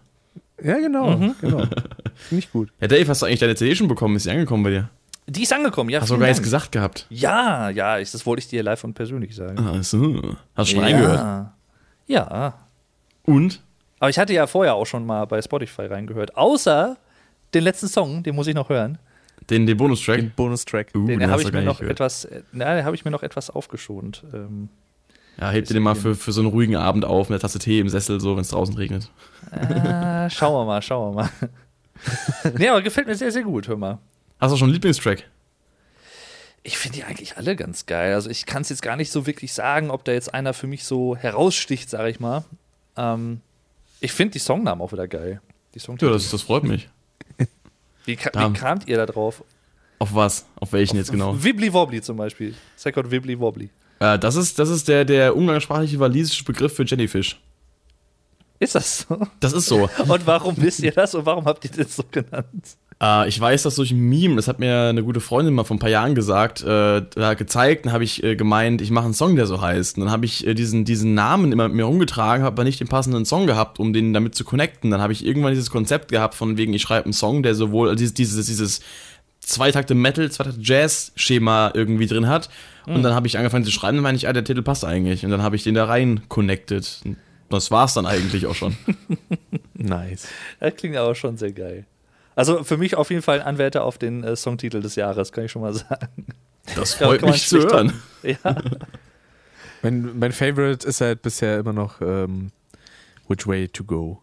Ja, 0.64 0.78
genau, 0.80 1.12
Mhm. 1.18 1.36
genau. 1.42 1.60
Finde 2.16 2.40
ich 2.40 2.52
gut. 2.52 2.70
Ja, 2.80 2.88
Dave, 2.88 3.08
hast 3.08 3.22
du 3.22 3.26
eigentlich 3.26 3.40
deine 3.40 3.56
CD 3.56 3.76
schon 3.76 3.88
bekommen? 3.88 4.16
Ist 4.16 4.24
sie 4.24 4.32
angekommen 4.32 4.64
bei 4.64 4.70
dir? 4.72 4.90
die 5.28 5.44
ist 5.44 5.54
angekommen, 5.54 5.90
ja. 5.90 6.02
Hast 6.02 6.12
du 6.12 6.18
gar 6.18 6.28
nichts 6.28 6.42
gesagt 6.42 6.72
gehabt? 6.72 7.08
Ja, 7.10 7.70
ja, 7.70 7.98
ich, 7.98 8.12
das 8.12 8.26
wollte 8.26 8.42
ich 8.42 8.48
dir 8.48 8.62
live 8.62 8.84
und 8.84 8.94
persönlich 8.94 9.36
sagen. 9.36 9.58
Ah, 9.60 9.82
so. 9.82 10.36
Hast 10.56 10.72
du 10.72 10.76
schon 10.76 10.84
ja. 10.88 10.96
reingehört? 10.96 11.48
Ja. 12.08 12.54
Und? 13.24 13.62
Aber 14.00 14.10
ich 14.10 14.20
hatte 14.20 14.34
ja 14.34 14.46
vorher 14.46 14.76
auch 14.76 14.86
schon 14.86 15.06
mal 15.06 15.26
bei 15.26 15.42
Spotify 15.42 15.84
reingehört. 15.88 16.38
Außer 16.38 16.98
den 17.54 17.64
letzten 17.64 17.88
Song, 17.88 18.22
den 18.22 18.36
muss 18.36 18.46
ich 18.48 18.54
noch 18.54 18.70
hören. 18.70 19.00
Den, 19.50 19.66
den 19.66 19.78
Bonustrack? 19.78 20.18
Den 20.18 20.32
Bonustrack. 20.32 20.88
Uh, 20.96 21.08
Den, 21.08 21.22
hast 21.24 21.32
habe 21.32 21.42
ich 21.42 21.52
mir 21.52 21.60
nicht 21.60 21.66
noch 21.68 21.80
gehört. 21.80 21.94
etwas, 21.94 22.26
äh, 22.26 22.42
na, 22.52 22.76
den 22.76 22.86
habe 22.86 22.96
ich 22.96 23.04
mir 23.06 23.12
noch 23.12 23.24
etwas 23.24 23.50
aufgeschont. 23.50 24.24
Ähm, 24.34 24.70
Ja, 25.40 25.50
hebt 25.52 25.70
dir 25.70 25.74
den 25.74 25.84
mal 25.84 25.96
für, 25.96 26.16
für 26.16 26.32
so 26.32 26.42
einen 26.42 26.50
ruhigen 26.50 26.76
Abend 26.78 27.04
auf 27.06 27.28
mit 27.30 27.36
einer 27.36 27.42
Tasse 27.42 27.60
Tee 27.60 27.80
im 27.80 27.90
Sessel, 27.90 28.20
so, 28.22 28.36
wenn 28.36 28.42
es 28.42 28.50
draußen 28.50 28.76
regnet. 28.76 29.10
ah, 29.52 30.30
schauen 30.30 30.54
wir 30.54 30.66
mal, 30.66 30.82
schauen 30.82 31.16
wir 31.16 31.24
mal. 31.24 31.30
nee, 32.58 32.70
aber 32.70 32.82
gefällt 32.82 33.08
mir 33.08 33.16
sehr, 33.16 33.32
sehr 33.32 33.44
gut, 33.44 33.68
hör 33.68 33.78
mal. 33.78 34.00
Hast 34.40 34.52
du 34.54 34.58
schon 34.58 34.66
einen 34.68 34.74
Lieblingstrack? 34.74 35.24
Ich 36.64 36.78
finde 36.78 36.98
die 36.98 37.04
eigentlich 37.04 37.38
alle 37.38 37.56
ganz 37.56 37.86
geil. 37.86 38.14
Also 38.16 38.30
ich 38.30 38.46
kann 38.46 38.62
es 38.64 38.70
jetzt 38.70 38.82
gar 38.82 38.96
nicht 38.96 39.12
so 39.12 39.28
wirklich 39.28 39.54
sagen, 39.54 39.92
ob 39.92 40.04
da 40.04 40.14
jetzt 40.14 40.34
einer 40.34 40.54
für 40.54 40.68
mich 40.68 40.84
so 40.84 41.16
heraussticht, 41.16 41.90
sage 41.90 42.10
ich 42.10 42.20
mal. 42.20 42.44
Ähm, 42.98 43.42
ich 44.00 44.12
finde 44.14 44.34
die 44.34 44.40
Songnamen 44.40 44.82
auch 44.84 44.92
wieder 44.92 45.08
geil. 45.08 45.42
Die 45.74 45.80
Ja, 45.80 45.86
Songtitel. 45.86 46.12
das, 46.14 46.32
das 46.32 46.42
freut 46.42 46.64
mich. 46.64 46.90
wie, 48.06 48.16
ka 48.16 48.30
da- 48.32 48.50
wie 48.50 48.54
kamt 48.54 48.88
ihr 48.88 48.98
da 48.98 49.06
drauf? 49.06 49.44
Auf 50.00 50.14
was? 50.16 50.46
Auf 50.56 50.74
welchen 50.74 50.98
jetzt 50.98 51.12
genau? 51.12 51.42
Wibbly 51.42 51.72
Wobbly 51.72 52.02
zum 52.02 52.18
Beispiel. 52.18 52.56
Second 52.76 53.12
Wibbly 53.12 53.40
Wobbly. 53.40 53.70
Äh, 54.06 54.20
das 54.20 54.36
ist, 54.36 54.60
das 54.60 54.70
ist 54.70 54.88
der, 54.88 55.06
der 55.06 55.36
umgangssprachliche 55.36 56.00
walisische 56.00 56.44
Begriff 56.44 56.74
für 56.76 56.84
Jellyfish. 56.84 57.40
Ist 58.60 58.76
das 58.76 59.06
so? 59.08 59.20
Das 59.40 59.54
ist 59.54 59.66
so. 59.66 59.90
Und 60.08 60.28
warum 60.28 60.56
wisst 60.58 60.80
ihr 60.80 60.92
das 60.92 61.14
und 61.14 61.26
warum 61.26 61.46
habt 61.46 61.66
ihr 61.66 61.72
das 61.72 61.98
so 61.98 62.04
genannt? 62.10 62.78
Äh, 63.04 63.28
ich 63.28 63.40
weiß 63.40 63.64
das 63.64 63.76
durch 63.76 63.92
ein 63.92 64.00
Meme, 64.00 64.38
das 64.38 64.48
hat 64.48 64.60
mir 64.60 64.84
eine 64.84 65.04
gute 65.04 65.20
Freundin 65.20 65.54
mal 65.54 65.66
vor 65.66 65.76
ein 65.76 65.80
paar 65.80 65.90
Jahren 65.90 66.16
gesagt, 66.16 66.64
äh, 66.64 67.02
da 67.02 67.34
gezeigt, 67.34 67.86
dann 67.86 67.92
habe 67.92 68.06
ich 68.06 68.24
äh, 68.24 68.38
gemeint, 68.38 68.82
ich 68.82 68.92
mache 68.92 69.06
einen 69.06 69.14
Song, 69.14 69.36
der 69.36 69.46
so 69.46 69.60
heißt. 69.60 69.98
Und 69.98 70.06
dann 70.06 70.12
habe 70.12 70.26
ich 70.26 70.48
äh, 70.48 70.54
diesen, 70.54 70.86
diesen 70.86 71.14
Namen 71.14 71.52
immer 71.52 71.68
mit 71.68 71.76
mir 71.76 71.84
rumgetragen, 71.84 72.46
habe 72.46 72.54
aber 72.54 72.64
nicht 72.64 72.80
den 72.80 72.88
passenden 72.88 73.26
Song 73.26 73.46
gehabt, 73.46 73.80
um 73.80 73.92
den 73.92 74.14
damit 74.14 74.36
zu 74.36 74.46
connecten. 74.46 74.90
Dann 74.90 75.02
habe 75.02 75.12
ich 75.12 75.26
irgendwann 75.26 75.52
dieses 75.52 75.70
Konzept 75.70 76.12
gehabt, 76.12 76.36
von 76.36 76.56
wegen, 76.56 76.74
ich 76.74 76.82
schreibe 76.82 77.06
einen 77.06 77.14
Song, 77.14 77.44
der 77.44 77.56
sowohl 77.56 77.90
also 77.90 77.98
dieses, 77.98 78.14
dieses, 78.14 78.46
dieses 78.46 78.82
Zweitakte 79.46 79.96
Metal, 79.96 80.30
Zweitakte 80.32 80.60
Jazz-Schema 80.62 81.72
irgendwie 81.74 82.08
drin 82.08 82.28
hat. 82.28 82.50
Und 82.88 83.02
dann 83.04 83.14
habe 83.16 83.26
ich 83.28 83.38
angefangen 83.38 83.66
zu 83.66 83.72
schreiben, 83.72 83.98
dann 83.98 84.04
meine 84.04 84.16
ich, 84.16 84.28
ah, 84.28 84.34
der 84.34 84.44
Titel 84.44 84.62
passt 84.62 84.86
eigentlich. 84.86 85.24
Und 85.26 85.32
dann 85.32 85.42
habe 85.42 85.56
ich 85.56 85.64
den 85.64 85.74
da 85.76 85.86
rein 85.86 86.22
connected. 86.30 87.02
Und 87.04 87.18
Das 87.50 87.72
war's 87.72 87.94
dann 87.94 88.06
eigentlich 88.06 88.46
auch 88.48 88.56
schon. 88.56 88.76
Nice. 89.74 90.28
Das 90.60 90.76
klingt 90.76 90.96
aber 90.96 91.14
schon 91.16 91.38
sehr 91.38 91.52
geil. 91.52 91.86
Also 92.36 92.64
für 92.64 92.78
mich 92.78 92.96
auf 92.96 93.10
jeden 93.12 93.22
Fall 93.22 93.42
ein 93.42 93.46
Anwärter 93.48 93.84
auf 93.84 93.98
den 93.98 94.24
äh, 94.24 94.36
Songtitel 94.36 94.82
des 94.82 94.96
Jahres, 94.96 95.32
kann 95.32 95.46
ich 95.46 95.52
schon 95.52 95.62
mal 95.62 95.74
sagen. 95.74 96.26
Das 96.76 97.00
Ja, 97.00 97.08
freut 97.08 97.22
man 97.22 97.32
mich 97.32 97.48
zu 97.48 97.60
hören. 97.60 97.94
Ja. 98.24 98.56
Mein, 99.84 100.18
mein 100.18 100.32
Favorite 100.32 100.88
ist 100.88 101.02
halt 101.02 101.22
bisher 101.22 101.60
immer 101.60 101.74
noch 101.74 102.02
ähm, 102.02 102.52
Which 103.28 103.46
Way 103.46 103.68
to 103.70 103.84
Go, 103.84 104.20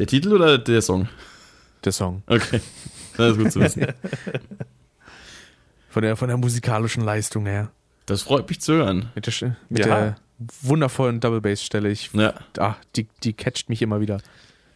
Der 0.00 0.06
Titel 0.08 0.32
oder 0.32 0.58
der 0.58 0.82
Song? 0.82 1.08
der 1.84 1.92
Song. 1.92 2.22
Okay. 2.26 2.60
Das 3.16 3.32
ist 3.32 3.38
gut 3.42 3.52
zu 3.52 3.60
wissen. 3.60 3.86
Von 5.90 6.02
der, 6.02 6.14
von 6.16 6.28
der 6.28 6.36
musikalischen 6.36 7.02
Leistung 7.02 7.46
her. 7.46 7.70
Das 8.04 8.20
freut 8.22 8.46
mich 8.50 8.60
zu 8.60 8.74
hören. 8.74 9.10
Mit 9.14 9.26
der, 9.26 9.56
mit 9.70 9.78
Ja. 9.86 9.86
der 9.86 10.16
wundervollen 10.60 11.20
Double 11.20 11.40
Bass 11.40 11.62
Stelle. 11.62 11.88
Ich, 11.90 12.10
Ja, 12.12 12.34
ah, 12.58 12.74
die, 12.96 13.06
die 13.22 13.32
catcht 13.32 13.70
mich 13.70 13.80
immer 13.80 13.98
wieder. 13.98 14.20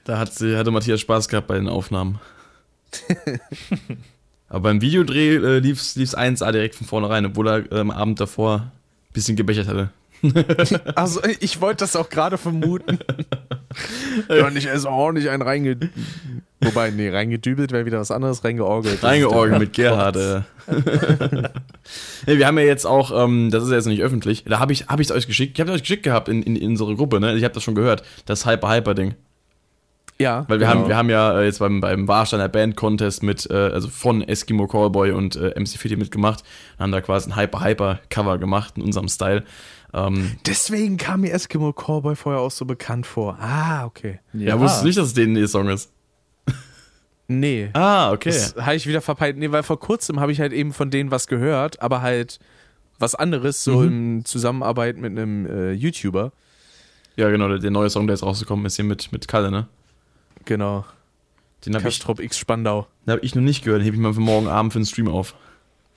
da 0.04 0.16
hat, 0.18 0.32
sie- 0.32 0.56
hatte 0.56 0.70
Matthias 0.70 1.00
Spaß 1.00 1.28
gehabt 1.28 1.46
bei 1.46 1.56
den 1.56 1.68
Aufnahmen. 1.68 2.18
Aber 4.48 4.60
beim 4.60 4.80
Videodreh 4.80 5.36
äh, 5.36 5.58
lief's, 5.58 5.94
lief's 5.96 6.16
1A 6.16 6.50
direkt 6.52 6.74
von 6.74 6.86
vornherein, 6.86 7.26
obwohl 7.26 7.48
er 7.48 7.70
äh, 7.70 7.80
am 7.80 7.90
Abend 7.90 8.18
davor 8.18 8.60
ein 8.62 8.72
bisschen 9.12 9.36
gebechert 9.36 9.68
hatte. 9.68 9.90
Also 10.94 11.20
ich 11.40 11.60
wollte 11.60 11.84
das 11.84 11.96
auch 11.96 12.08
gerade 12.08 12.38
vermuten. 12.38 12.98
ja, 14.28 14.46
und 14.46 14.56
ich 14.56 14.66
esse 14.66 14.88
auch 14.90 15.12
nicht 15.12 15.28
einen 15.28 15.42
reinge... 15.42 15.76
Wobei, 16.62 16.90
nee, 16.90 17.08
reingedübelt 17.08 17.72
wäre 17.72 17.86
wieder 17.86 18.00
was 18.00 18.10
anderes, 18.10 18.44
reingeorgelt. 18.44 19.02
Reingeorgelt 19.02 19.58
mit 19.58 19.72
Gerhard. 19.72 20.16
Äh. 20.16 20.42
nee, 22.26 22.36
wir 22.36 22.46
haben 22.46 22.58
ja 22.58 22.64
jetzt 22.64 22.84
auch, 22.84 23.24
ähm, 23.24 23.50
das 23.50 23.64
ist 23.64 23.70
ja 23.70 23.76
jetzt 23.76 23.86
noch 23.86 23.92
nicht 23.92 24.02
öffentlich, 24.02 24.44
da 24.44 24.58
habe 24.58 24.74
ich 24.74 24.82
es 24.82 24.88
hab 24.88 25.00
euch 25.00 25.26
geschickt. 25.26 25.56
Ich 25.56 25.60
habe 25.60 25.72
euch 25.72 25.80
geschickt 25.80 26.02
gehabt 26.02 26.28
in, 26.28 26.42
in, 26.42 26.56
in 26.56 26.70
unsere 26.72 26.96
Gruppe, 26.96 27.18
ne? 27.18 27.34
Ich 27.34 27.44
habe 27.44 27.54
das 27.54 27.62
schon 27.62 27.74
gehört, 27.74 28.02
das 28.26 28.44
Hyper-Hyper-Ding. 28.44 29.14
Ja, 30.20 30.44
Weil 30.48 30.60
wir, 30.60 30.66
genau. 30.66 30.80
haben, 30.80 30.88
wir 30.88 30.96
haben 30.98 31.08
ja 31.08 31.40
äh, 31.40 31.46
jetzt 31.46 31.60
beim, 31.60 31.80
beim 31.80 32.06
Warsteiner 32.06 32.50
Band 32.50 32.76
Contest 32.76 33.22
mit, 33.22 33.48
äh, 33.48 33.54
also 33.54 33.88
von 33.88 34.20
Eskimo 34.20 34.66
Callboy 34.66 35.12
und 35.12 35.36
äh, 35.36 35.58
MC 35.58 35.78
Fitty 35.78 35.96
mitgemacht 35.96 36.44
haben 36.78 36.92
da 36.92 37.00
quasi 37.00 37.30
ein 37.30 37.36
Hyper-Hyper-Cover 37.36 38.36
gemacht 38.36 38.74
in 38.76 38.82
unserem 38.82 39.08
Style. 39.08 39.44
Ähm, 39.92 40.36
Deswegen 40.46 40.96
kam 40.96 41.22
mir 41.22 41.32
Eskimo 41.32 41.72
Callboy 41.72 42.14
vorher 42.16 42.40
auch 42.40 42.50
so 42.50 42.64
bekannt 42.64 43.06
vor. 43.06 43.36
Ah, 43.40 43.84
okay. 43.84 44.20
ja. 44.32 44.58
wusstest 44.58 44.82
du 44.82 44.86
nicht, 44.86 44.98
dass 44.98 45.06
es 45.08 45.14
denen 45.14 45.36
ihr 45.36 45.48
Song 45.48 45.68
ist? 45.68 45.90
Nee. 47.28 47.70
Ah, 47.74 48.10
okay. 48.10 48.30
Das 48.30 48.56
habe 48.56 48.74
ich 48.74 48.86
wieder 48.88 49.00
verpeilt. 49.00 49.36
Nee, 49.36 49.52
weil 49.52 49.62
vor 49.62 49.78
kurzem 49.78 50.18
habe 50.18 50.32
ich 50.32 50.40
halt 50.40 50.52
eben 50.52 50.72
von 50.72 50.90
denen 50.90 51.10
was 51.12 51.28
gehört, 51.28 51.80
aber 51.80 52.02
halt 52.02 52.40
was 52.98 53.14
anderes, 53.14 53.62
so 53.64 53.82
in 53.82 54.24
Zusammenarbeit 54.24 54.96
mit 54.98 55.12
einem 55.12 55.46
äh, 55.46 55.72
YouTuber. 55.72 56.32
Ja, 57.16 57.30
genau, 57.30 57.48
der, 57.48 57.58
der 57.58 57.70
neue 57.70 57.88
Song, 57.88 58.06
der 58.06 58.14
jetzt 58.14 58.22
rausgekommen 58.24 58.66
ist, 58.66 58.76
hier 58.76 58.84
mit, 58.84 59.12
mit 59.12 59.28
Kalle, 59.28 59.50
ne? 59.50 59.68
Genau. 60.44 60.84
Den 61.64 61.74
habe 61.74 61.88
ich, 61.88 61.98
Kastrop 61.98 62.18
X 62.20 62.36
Spandau. 62.38 62.88
den 63.06 63.12
hab 63.12 63.22
ich 63.22 63.34
noch 63.34 63.42
nicht 63.42 63.64
gehört, 63.64 63.80
den 63.80 63.84
hebe 63.84 63.96
ich 63.96 64.02
mal 64.02 64.12
für 64.14 64.20
morgen 64.20 64.48
Abend 64.48 64.72
für 64.72 64.80
den 64.80 64.86
Stream 64.86 65.08
auf. 65.08 65.34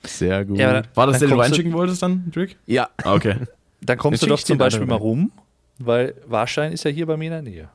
Sehr 0.04 0.44
gut. 0.44 0.58
Ja, 0.58 0.82
War 0.94 1.06
das 1.06 1.18
der, 1.18 1.28
den 1.28 1.36
du- 1.36 1.42
reinschicken 1.42 1.72
wolltest 1.72 2.02
dann, 2.02 2.30
Drake? 2.30 2.54
ja. 2.66 2.88
Ah, 3.02 3.14
okay. 3.14 3.36
Dann 3.84 3.98
kommst 3.98 4.22
Dann 4.22 4.28
du 4.30 4.34
doch 4.36 4.42
zum 4.42 4.58
Beispiel 4.58 4.86
mal 4.86 4.94
rum, 4.96 5.32
weil 5.78 6.14
Warstein 6.26 6.72
ist 6.72 6.84
ja 6.84 6.90
hier 6.90 7.06
bei 7.06 7.16
mir 7.16 7.26
in 7.26 7.30
der 7.32 7.42
Nähe. 7.42 7.68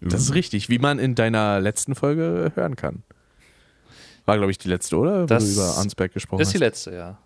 Das 0.00 0.22
ist 0.22 0.34
richtig, 0.34 0.68
wie 0.68 0.78
man 0.78 0.98
in 0.98 1.14
deiner 1.14 1.60
letzten 1.60 1.94
Folge 1.94 2.52
hören 2.54 2.76
kann. 2.76 3.02
War, 4.26 4.36
glaube 4.36 4.50
ich, 4.50 4.58
die 4.58 4.68
letzte, 4.68 4.96
oder? 4.96 5.22
Wo 5.22 5.26
Das 5.26 5.44
du 5.46 5.52
über 5.54 5.76
Arnsberg 5.78 6.12
gesprochen 6.12 6.38
Das 6.40 6.48
ist 6.48 6.54
die 6.54 6.58
letzte, 6.58 6.92
ja. 6.94 7.18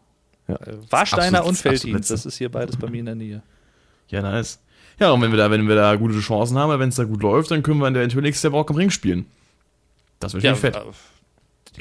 Ja. 0.48 0.54
Äh, 0.56 0.76
Warsteiner 0.90 1.44
Absolut- 1.44 1.84
und 1.84 1.92
letzte. 1.92 2.14
das 2.14 2.26
ist 2.26 2.36
hier 2.38 2.50
beides 2.50 2.76
bei 2.76 2.88
mir 2.88 3.00
in 3.00 3.06
der 3.06 3.14
Nähe. 3.14 3.42
Ja, 4.08 4.22
nice. 4.22 4.58
Ja, 4.98 5.10
und 5.10 5.20
wenn 5.22 5.30
wir 5.32 5.38
da, 5.38 5.50
wenn 5.50 5.66
wir 5.68 5.74
da 5.74 5.94
gute 5.96 6.18
Chancen 6.20 6.56
haben, 6.58 6.78
wenn 6.78 6.88
es 6.88 6.96
da 6.96 7.04
gut 7.04 7.22
läuft, 7.22 7.50
dann 7.50 7.62
können 7.62 7.80
wir 7.80 7.88
in 7.88 7.94
der 7.94 8.02
eventuell 8.02 8.22
nächstes 8.22 8.44
Jahr 8.44 8.52
Rock 8.52 8.70
am 8.70 8.76
Ring 8.76 8.90
spielen. 8.90 9.26
Das 10.20 10.32
wird 10.34 10.44
Ja, 10.44 10.54
fett. 10.54 10.76
äh, 10.76 10.80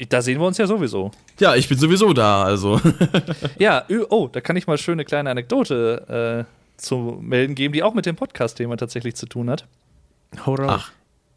da 0.08 0.22
sehen 0.22 0.40
wir 0.40 0.46
uns 0.46 0.58
ja 0.58 0.66
sowieso. 0.66 1.10
Ja, 1.38 1.54
ich 1.54 1.68
bin 1.68 1.78
sowieso 1.78 2.12
da, 2.12 2.44
also. 2.44 2.80
Ja, 3.58 3.84
oh, 4.08 4.28
da 4.30 4.40
kann 4.40 4.56
ich 4.56 4.66
mal 4.66 4.78
schön 4.78 4.94
eine 4.94 5.04
kleine 5.04 5.30
Anekdote 5.30 6.46
äh, 6.46 6.80
zu 6.80 7.18
melden 7.20 7.54
geben, 7.54 7.72
die 7.72 7.82
auch 7.82 7.94
mit 7.94 8.06
dem 8.06 8.16
Podcast-Thema 8.16 8.76
tatsächlich 8.76 9.14
zu 9.14 9.26
tun 9.26 9.50
hat. 9.50 9.66
Raus. 10.46 10.58
Ach. 10.68 10.92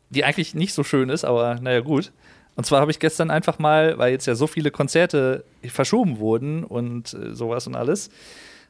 Die 0.09 0.23
eigentlich 0.23 0.55
nicht 0.55 0.73
so 0.73 0.83
schön 0.83 1.09
ist, 1.09 1.25
aber 1.25 1.55
naja, 1.55 1.81
gut. 1.81 2.11
Und 2.55 2.65
zwar 2.65 2.79
habe 2.79 2.91
ich 2.91 2.99
gestern 2.99 3.31
einfach 3.31 3.59
mal, 3.59 3.97
weil 3.97 4.11
jetzt 4.11 4.25
ja 4.27 4.35
so 4.35 4.47
viele 4.47 4.71
Konzerte 4.71 5.43
verschoben 5.67 6.19
wurden 6.19 6.63
und 6.63 7.13
äh, 7.13 7.35
sowas 7.35 7.67
und 7.67 7.75
alles, 7.75 8.09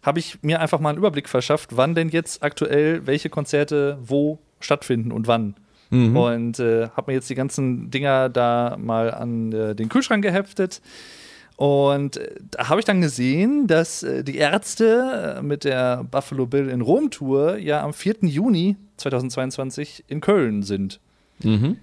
habe 0.02 0.20
ich 0.20 0.42
mir 0.42 0.60
einfach 0.60 0.80
mal 0.80 0.90
einen 0.90 0.98
Überblick 0.98 1.30
verschafft, 1.30 1.78
wann 1.78 1.96
denn 1.96 2.10
jetzt 2.10 2.44
aktuell 2.44 3.06
welche 3.06 3.30
Konzerte 3.30 3.98
wo 4.02 4.40
stattfinden 4.60 5.12
und 5.12 5.28
wann. 5.28 5.56
Mhm. 5.90 6.18
Und 6.18 6.60
äh, 6.60 6.90
habe 6.90 7.12
mir 7.12 7.16
jetzt 7.16 7.30
die 7.30 7.36
ganzen 7.36 7.92
Dinger 7.92 8.30
da 8.30 8.78
mal 8.80 9.14
an 9.14 9.52
äh, 9.52 9.76
den 9.76 9.90
Kühlschrank 9.90 10.24
geheftet. 10.24 10.82
Und 11.58 12.18
äh, 12.18 12.36
da 12.52 12.70
habe 12.70 12.80
ich 12.80 12.86
dann 12.86 13.02
gesehen, 13.02 13.68
dass 13.68 14.04
äh, 14.04 14.24
die 14.24 14.38
Ärzte 14.38 15.38
äh, 15.38 15.42
mit 15.42 15.64
der 15.64 16.04
Buffalo 16.04 16.46
Bill 16.48 16.70
in 16.70 16.82
Rom 16.82 17.12
Tour 17.12 17.58
ja 17.58 17.82
am 17.84 17.94
4. 17.94 18.18
Juni 18.22 18.76
2022 18.98 20.06
in 20.08 20.22
Köln 20.22 20.64
sind. 20.64 21.00
Mhm. 21.44 21.78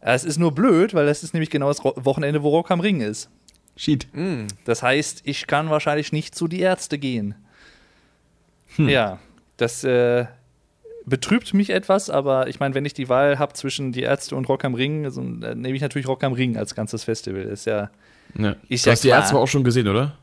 Es 0.00 0.24
ist 0.24 0.38
nur 0.38 0.52
blöd, 0.52 0.94
weil 0.94 1.06
das 1.06 1.24
ist 1.24 1.34
nämlich 1.34 1.50
genau 1.50 1.68
das 1.68 1.82
Wochenende, 1.84 2.42
wo 2.42 2.50
Rock 2.50 2.70
am 2.70 2.80
Ring 2.80 3.00
ist. 3.00 3.30
Sheet. 3.76 4.08
Das 4.64 4.82
heißt, 4.82 5.22
ich 5.24 5.46
kann 5.46 5.70
wahrscheinlich 5.70 6.12
nicht 6.12 6.34
zu 6.34 6.48
die 6.48 6.60
Ärzte 6.60 6.98
gehen. 6.98 7.34
Hm. 8.76 8.88
Ja, 8.88 9.18
das 9.56 9.84
äh, 9.84 10.26
betrübt 11.08 11.54
mich 11.54 11.70
etwas, 11.70 12.10
aber 12.10 12.48
ich 12.48 12.60
meine, 12.60 12.74
wenn 12.74 12.84
ich 12.84 12.94
die 12.94 13.08
Wahl 13.08 13.38
habe 13.38 13.52
zwischen 13.54 13.92
die 13.92 14.02
Ärzte 14.02 14.36
und 14.36 14.48
Rock 14.48 14.64
am 14.64 14.74
Ring, 14.74 15.04
also, 15.04 15.20
äh, 15.20 15.54
nehme 15.54 15.74
ich 15.74 15.82
natürlich 15.82 16.08
Rock 16.08 16.24
am 16.24 16.32
Ring 16.32 16.56
als 16.56 16.74
ganzes 16.74 17.04
Festival. 17.04 17.42
Ist 17.42 17.66
ja, 17.66 17.90
Ja. 18.36 18.56
Ist 18.68 18.84
du 18.84 18.90
ja 18.90 18.92
hast 18.92 19.04
die 19.04 19.08
klar. 19.08 19.20
Ärzte 19.20 19.34
aber 19.34 19.42
auch 19.42 19.48
schon 19.48 19.64
gesehen, 19.64 19.88
oder? 19.88 20.16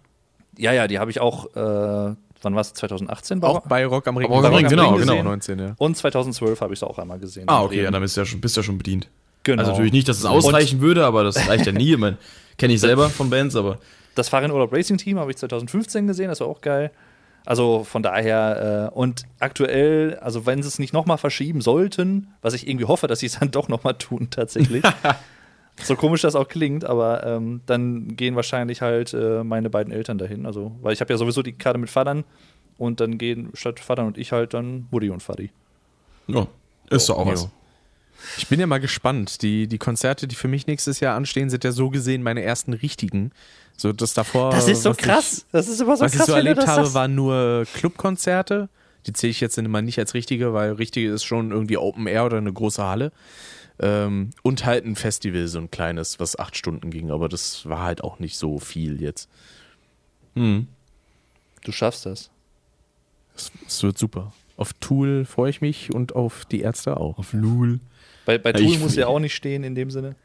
ja, 0.57 0.71
ja, 0.71 0.87
die 0.87 0.99
habe 0.99 1.11
ich 1.11 1.19
auch, 1.19 1.47
äh, 1.55 1.59
wann 1.59 2.15
war 2.41 2.61
es? 2.61 2.73
2018? 2.73 3.43
Auch 3.43 3.61
bei 3.61 3.85
Rock 3.85 4.07
am 4.07 4.17
Ring. 4.17 4.27
Rock 4.27 4.45
am 4.45 4.53
Ring, 4.53 4.67
genau, 4.67 4.95
genau. 4.95 5.13
genau. 5.17 5.23
19, 5.29 5.59
ja. 5.59 5.75
und 5.77 5.97
2012 5.97 6.61
habe 6.61 6.73
ich 6.73 6.79
es 6.79 6.83
auch 6.83 6.97
einmal 6.97 7.19
gesehen. 7.19 7.45
Ah, 7.47 7.63
okay, 7.63 7.83
ja, 7.83 7.91
dann 7.91 8.01
bist 8.01 8.15
du 8.15 8.21
ja 8.21 8.25
schon, 8.25 8.41
bist 8.41 8.55
du 8.55 8.61
ja 8.61 8.63
schon 8.63 8.77
bedient. 8.77 9.09
genau. 9.43 9.61
Also 9.61 9.71
natürlich 9.71 9.93
nicht, 9.93 10.07
dass 10.07 10.17
es 10.19 10.25
ausreichen 10.25 10.81
würde, 10.81 11.05
aber 11.05 11.23
das 11.23 11.47
reicht 11.47 11.65
ja 11.65 11.71
nie. 11.71 11.93
Ich 11.93 11.97
meine, 11.97 12.17
kenne 12.57 12.73
ich 12.73 12.79
selber 12.79 13.09
von 13.09 13.29
Bands, 13.29 13.55
aber 13.55 13.79
Das 14.15 14.29
Fahrradurlaub 14.29 14.71
Racing 14.71 14.97
Team 14.97 15.19
habe 15.19 15.31
ich 15.31 15.37
2015 15.37 16.07
gesehen, 16.07 16.29
das 16.29 16.39
war 16.39 16.47
auch 16.47 16.61
geil. 16.61 16.91
Also 17.45 17.83
von 17.83 18.01
daher, 18.03 18.91
äh, 18.91 18.95
und 18.97 19.23
aktuell, 19.39 20.17
also 20.21 20.45
wenn 20.45 20.63
sie 20.63 20.67
es 20.67 20.79
nicht 20.79 20.93
nochmal 20.93 21.17
verschieben 21.17 21.61
sollten, 21.61 22.33
was 22.41 22.53
ich 22.53 22.67
irgendwie 22.67 22.85
hoffe, 22.85 23.07
dass 23.07 23.19
sie 23.19 23.27
es 23.27 23.39
dann 23.39 23.51
doch 23.51 23.67
nochmal 23.67 23.93
tun, 23.95 24.29
tatsächlich. 24.31 24.83
so 25.83 25.95
komisch 25.95 26.21
das 26.21 26.35
auch 26.35 26.47
klingt, 26.47 26.85
aber 26.85 27.25
ähm, 27.25 27.61
dann 27.65 28.15
gehen 28.15 28.35
wahrscheinlich 28.35 28.81
halt 28.81 29.13
äh, 29.13 29.43
meine 29.43 29.69
beiden 29.69 29.93
Eltern 29.93 30.17
dahin. 30.17 30.45
Also, 30.45 30.71
weil 30.81 30.93
ich 30.93 31.01
habe 31.01 31.13
ja 31.13 31.17
sowieso 31.17 31.43
die 31.43 31.53
Karte 31.53 31.77
mit 31.77 31.89
Vatern 31.89 32.23
und 32.77 32.99
dann 32.99 33.17
gehen 33.17 33.51
statt 33.53 33.79
Vatern 33.79 34.07
und 34.07 34.17
ich 34.17 34.31
halt 34.31 34.53
dann 34.53 34.87
Mutti 34.91 35.09
und 35.09 35.21
Vati. 35.27 35.51
ja, 36.27 36.47
ist 36.89 37.09
doch 37.09 37.17
auch 37.17 37.25
Jo. 37.25 37.31
was. 37.33 37.49
Ich 38.37 38.47
bin 38.47 38.59
ja 38.59 38.67
mal 38.67 38.79
gespannt. 38.79 39.41
Die, 39.41 39.67
die 39.67 39.77
Konzerte, 39.77 40.27
die 40.27 40.35
für 40.35 40.47
mich 40.47 40.67
nächstes 40.67 40.99
Jahr 40.99 41.15
anstehen, 41.15 41.49
sind 41.49 41.63
ja 41.63 41.71
so 41.71 41.89
gesehen 41.89 42.23
meine 42.23 42.41
ersten 42.41 42.73
richtigen. 42.73 43.31
So 43.77 43.91
das 43.91 44.13
davor. 44.13 44.51
Das 44.51 44.67
ist 44.67 44.83
so 44.83 44.91
was 44.91 44.97
krass. 44.97 45.45
das 45.51 45.67
ist 45.67 45.81
immer 45.81 45.97
so 45.97 46.05
Ich, 46.05 46.11
was 46.11 46.17
krass, 46.17 46.27
ich 46.27 46.33
so 46.33 46.37
erlebt 46.37 46.65
habe, 46.67 46.93
waren 46.93 47.15
nur 47.15 47.65
Clubkonzerte. 47.73 48.69
Die 49.05 49.13
zähle 49.13 49.31
ich 49.31 49.41
jetzt 49.41 49.57
immer 49.57 49.81
nicht 49.81 49.99
als 49.99 50.13
richtige, 50.13 50.53
weil 50.53 50.73
richtige 50.73 51.11
ist 51.11 51.23
schon 51.25 51.51
irgendwie 51.51 51.77
Open 51.77 52.07
Air 52.07 52.25
oder 52.25 52.37
eine 52.37 52.51
große 52.53 52.83
Halle. 52.83 53.11
Ähm, 53.77 54.29
und 54.41 54.65
halt 54.65 54.85
ein 54.85 54.95
Festival, 54.95 55.47
so 55.47 55.59
ein 55.59 55.69
kleines, 55.69 56.19
was 56.19 56.39
acht 56.39 56.55
Stunden 56.55 56.89
ging. 56.89 57.11
Aber 57.11 57.27
das 57.29 57.67
war 57.67 57.83
halt 57.83 58.03
auch 58.03 58.19
nicht 58.19 58.37
so 58.37 58.57
viel 58.59 59.01
jetzt. 59.01 59.29
Mhm. 60.35 60.67
Du 61.63 61.71
schaffst 61.71 62.05
das. 62.05 62.29
Es, 63.35 63.51
es 63.67 63.83
wird 63.83 63.97
super. 63.97 64.31
Auf 64.57 64.71
Tool 64.73 65.25
freue 65.25 65.49
ich 65.49 65.59
mich 65.59 65.93
und 65.93 66.15
auf 66.15 66.45
die 66.45 66.61
Ärzte 66.61 66.97
auch. 66.97 67.17
Auf 67.19 67.33
Lul. 67.33 67.81
Bei, 68.25 68.37
bei 68.37 68.53
Tool 68.53 68.63
ich- 68.63 68.79
muss 68.79 68.95
ja 68.95 69.07
auch 69.07 69.19
nicht 69.19 69.35
stehen 69.35 69.63
in 69.65 69.75
dem 69.75 69.91
Sinne. 69.91 70.15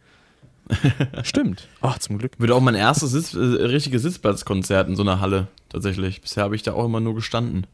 Stimmt. 1.23 1.69
Ach, 1.81 1.99
zum 1.99 2.19
Glück. 2.19 2.33
Wird 2.39 2.51
auch 2.51 2.61
mein 2.61 2.75
erstes 2.75 3.11
Sitz, 3.11 3.35
äh, 3.35 3.39
richtiges 3.39 4.03
Sitzplatzkonzert 4.03 4.89
in 4.89 4.97
so 4.97 5.03
einer 5.03 5.21
Halle, 5.21 5.49
tatsächlich. 5.69 6.21
Bisher 6.21 6.45
habe 6.45 6.57
ich 6.57 6.63
da 6.63 6.73
auch 6.73 6.85
immer 6.85 7.01
nur 7.01 7.15
gestanden. 7.15 7.67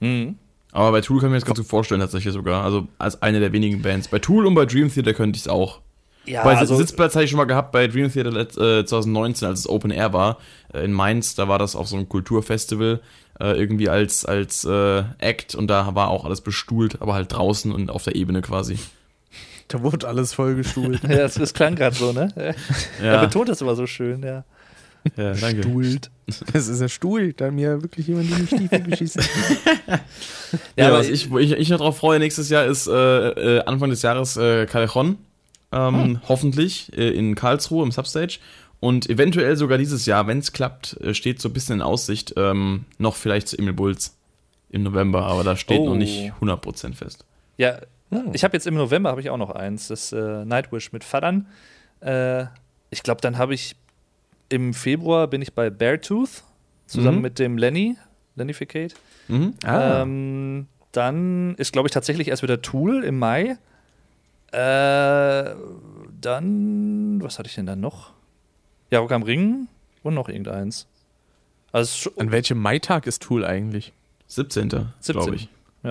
Mhm. 0.00 0.36
Aber 0.72 0.90
bei 0.90 1.00
Tool 1.02 1.20
kann 1.20 1.28
ich 1.28 1.32
mir 1.32 1.38
das 1.38 1.44
ganz 1.44 1.58
gut 1.58 1.68
vorstellen, 1.68 2.00
tatsächlich 2.00 2.32
sogar. 2.32 2.64
Also 2.64 2.88
als 2.98 3.20
eine 3.22 3.40
der 3.40 3.52
wenigen 3.52 3.82
Bands. 3.82 4.08
Bei 4.08 4.18
Tool 4.18 4.46
und 4.46 4.54
bei 4.54 4.64
Dream 4.64 4.92
Theater 4.92 5.12
könnte 5.12 5.36
ich 5.36 5.42
es 5.42 5.48
auch. 5.48 5.80
Ja, 6.24 6.44
Bei 6.44 6.56
also, 6.56 6.76
Sitzplatz 6.76 7.14
hatte 7.14 7.24
ich 7.24 7.30
schon 7.30 7.38
mal 7.38 7.46
gehabt 7.46 7.72
bei 7.72 7.88
Dream 7.88 8.10
Theater 8.10 8.78
äh, 8.78 8.84
2019, 8.84 9.48
als 9.48 9.60
es 9.60 9.68
Open 9.68 9.90
Air 9.90 10.12
war. 10.12 10.38
Äh, 10.72 10.84
in 10.84 10.92
Mainz, 10.92 11.34
da 11.34 11.48
war 11.48 11.58
das 11.58 11.74
auf 11.74 11.88
so 11.88 11.96
einem 11.96 12.08
Kulturfestival 12.08 13.00
äh, 13.40 13.58
irgendwie 13.58 13.88
als, 13.88 14.24
als 14.24 14.64
äh, 14.64 15.02
Act 15.18 15.54
und 15.54 15.66
da 15.66 15.94
war 15.94 16.08
auch 16.08 16.24
alles 16.24 16.40
bestuhlt, 16.40 17.02
aber 17.02 17.14
halt 17.14 17.32
draußen 17.32 17.72
und 17.72 17.90
auf 17.90 18.04
der 18.04 18.14
Ebene 18.14 18.40
quasi. 18.40 18.78
Da 19.72 19.82
wurde 19.82 20.06
alles 20.06 20.34
vollgestuhlt. 20.34 21.02
ja, 21.08 21.08
das, 21.16 21.34
das 21.34 21.54
klang 21.54 21.74
gerade 21.74 21.96
so, 21.96 22.12
ne? 22.12 22.28
Er 22.36 22.54
Ja, 23.04 23.24
betont 23.24 23.48
das 23.48 23.60
immer 23.62 23.74
so 23.74 23.86
schön, 23.86 24.22
ja. 24.22 24.44
ja 25.16 25.32
danke. 25.32 25.62
Stuhlt. 25.62 26.10
Das 26.52 26.68
ist 26.68 26.80
ein 26.82 26.88
Stuhl, 26.88 27.32
da 27.32 27.50
mir 27.50 27.82
wirklich 27.82 28.06
jemand 28.06 28.30
in 28.30 28.36
die 28.38 28.46
Stiefel 28.46 28.80
geschissen. 28.90 29.22
Ja, 30.76 30.88
aber 30.88 30.98
was 30.98 31.08
ich, 31.08 31.30
wo 31.30 31.38
ich, 31.38 31.52
ich 31.52 31.68
noch 31.70 31.78
drauf 31.78 31.96
freue 31.96 32.18
nächstes 32.18 32.48
Jahr 32.50 32.66
ist 32.66 32.86
äh, 32.86 33.28
äh, 33.58 33.64
Anfang 33.64 33.90
des 33.90 34.02
Jahres 34.02 34.36
äh, 34.36 34.66
Callejon. 34.66 35.16
Ähm, 35.72 36.20
Hoffentlich 36.28 36.92
äh, 36.96 37.10
in 37.10 37.34
Karlsruhe 37.34 37.84
im 37.84 37.92
Substage. 37.92 38.38
Und 38.80 39.08
eventuell 39.08 39.56
sogar 39.56 39.78
dieses 39.78 40.06
Jahr, 40.06 40.26
wenn 40.26 40.38
es 40.38 40.52
klappt, 40.52 40.98
äh, 41.00 41.14
steht 41.14 41.40
so 41.40 41.48
ein 41.48 41.52
bisschen 41.54 41.76
in 41.76 41.82
Aussicht, 41.82 42.34
ähm, 42.36 42.84
noch 42.98 43.16
vielleicht 43.16 43.48
zu 43.48 43.56
Emil 43.58 43.72
Bulls 43.72 44.16
im 44.70 44.82
November, 44.82 45.24
aber 45.24 45.44
da 45.44 45.56
steht 45.56 45.78
Oh. 45.80 45.86
noch 45.86 45.94
nicht 45.96 46.32
100% 46.40 46.94
fest. 46.94 47.24
Ja, 47.58 47.78
ich 48.32 48.44
habe 48.44 48.56
jetzt 48.56 48.66
im 48.66 48.74
November 48.74 49.10
habe 49.10 49.20
ich 49.20 49.30
auch 49.30 49.36
noch 49.38 49.50
eins, 49.50 49.88
das 49.88 50.12
äh, 50.12 50.44
Nightwish 50.44 50.92
mit 50.92 51.04
Vatern. 51.04 51.46
Äh, 52.00 52.44
ich 52.90 53.02
glaube, 53.02 53.20
dann 53.20 53.38
habe 53.38 53.54
ich 53.54 53.76
im 54.48 54.74
Februar 54.74 55.28
bin 55.28 55.40
ich 55.40 55.54
bei 55.54 55.70
Beartooth 55.70 56.42
zusammen 56.86 57.16
Mhm. 57.18 57.22
mit 57.22 57.38
dem 57.38 57.56
Lenny, 57.56 57.96
Lennificate. 58.36 58.94
Mhm. 59.28 59.54
Ah. 59.64 60.02
Ähm, 60.02 60.66
dann 60.92 61.54
ist, 61.54 61.72
glaube 61.72 61.88
ich, 61.88 61.92
tatsächlich 61.92 62.28
erst 62.28 62.42
wieder 62.42 62.60
Tool 62.60 63.02
im 63.04 63.18
Mai. 63.18 63.56
Äh, 64.52 65.54
dann, 66.20 67.22
was 67.22 67.38
hatte 67.38 67.48
ich 67.48 67.54
denn 67.54 67.64
dann 67.66 67.80
noch? 67.80 68.12
Ja, 68.90 68.98
Rock 68.98 69.12
am 69.12 69.22
Ring 69.22 69.68
und 70.02 70.12
noch 70.14 70.28
irgendeins. 70.28 70.86
Also, 71.72 72.10
An 72.18 72.30
welchem 72.30 72.58
Maitag 72.58 73.06
ist 73.06 73.22
Tool 73.22 73.44
eigentlich? 73.46 73.94
17. 74.26 74.68
17.. 75.00 75.12
glaube 75.14 75.36
ich. 75.36 75.48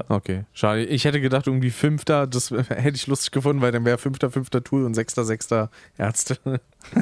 Okay, 0.08 0.46
schade. 0.54 0.86
Ich 0.86 1.04
hätte 1.04 1.20
gedacht, 1.20 1.48
irgendwie 1.48 1.70
Fünfter, 1.70 2.26
das 2.26 2.50
hätte 2.70 2.96
ich 2.96 3.08
lustig 3.08 3.32
gefunden, 3.32 3.62
weil 3.62 3.72
dann 3.74 3.84
wäre 3.84 3.98
Fünfter, 3.98 4.32
Fünfter 4.32 4.64
Tool 4.64 4.86
und 4.86 4.94
Sechster, 4.94 5.26
Sechster 5.26 5.70
Ärzte. 5.98 6.38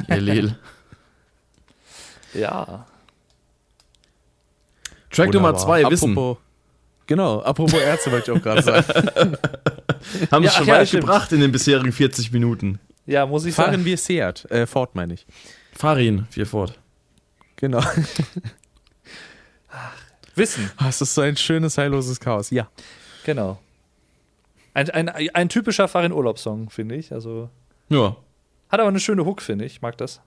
Lel. 0.08 0.56
ja. 2.34 2.86
Track 5.10 5.32
Nummer 5.32 5.48
Wunderbar. 5.52 5.82
2, 5.82 5.90
Wissen. 5.90 6.10
Apropos, 6.12 6.38
genau, 7.06 7.42
apropos 7.42 7.80
Ärzte 7.80 8.12
wollte 8.12 8.32
ich 8.32 8.38
auch 8.38 8.42
gerade 8.42 8.62
sagen. 8.62 8.86
Haben 10.30 10.44
Ja, 10.44 10.50
es 10.50 10.54
schon 10.56 10.62
ach 10.64 10.66
ja, 10.68 10.74
weit 10.74 10.88
stimmt. 10.88 11.02
gebracht 11.04 11.32
in 11.32 11.40
den 11.40 11.52
bisherigen 11.52 11.92
40 11.92 12.32
Minuten. 12.32 12.78
Ja, 13.06 13.26
muss 13.26 13.44
ich 13.44 13.54
sagen. 13.54 13.72
Fahren 13.72 13.84
wir 13.84 13.96
Seat, 13.96 14.44
äh, 14.50 14.66
Ford 14.66 14.94
meine 14.94 15.14
ich. 15.14 15.26
Farin, 15.72 16.26
vier 16.30 16.46
fort. 16.46 16.78
Genau. 17.56 17.82
Wissen. 20.34 20.70
Ah, 20.76 20.88
Es 20.88 21.00
ist 21.00 21.14
so 21.14 21.20
ein 21.22 21.36
schönes, 21.36 21.76
heilloses 21.78 22.20
Chaos. 22.20 22.50
Ja. 22.50 22.68
Genau. 23.24 23.58
Ein, 24.74 24.88
ein, 24.90 25.08
ein 25.08 25.48
typischer 25.48 25.88
Farin-Urlaubssong, 25.88 26.70
finde 26.70 26.94
ich. 26.94 27.12
Also, 27.12 27.50
Ja. 27.88 28.16
hat 28.68 28.80
aber 28.80 28.88
eine 28.88 29.00
schöne 29.00 29.24
Hook, 29.24 29.42
finde 29.42 29.64
ich. 29.64 29.82
Mag 29.82 29.98
das. 29.98 30.20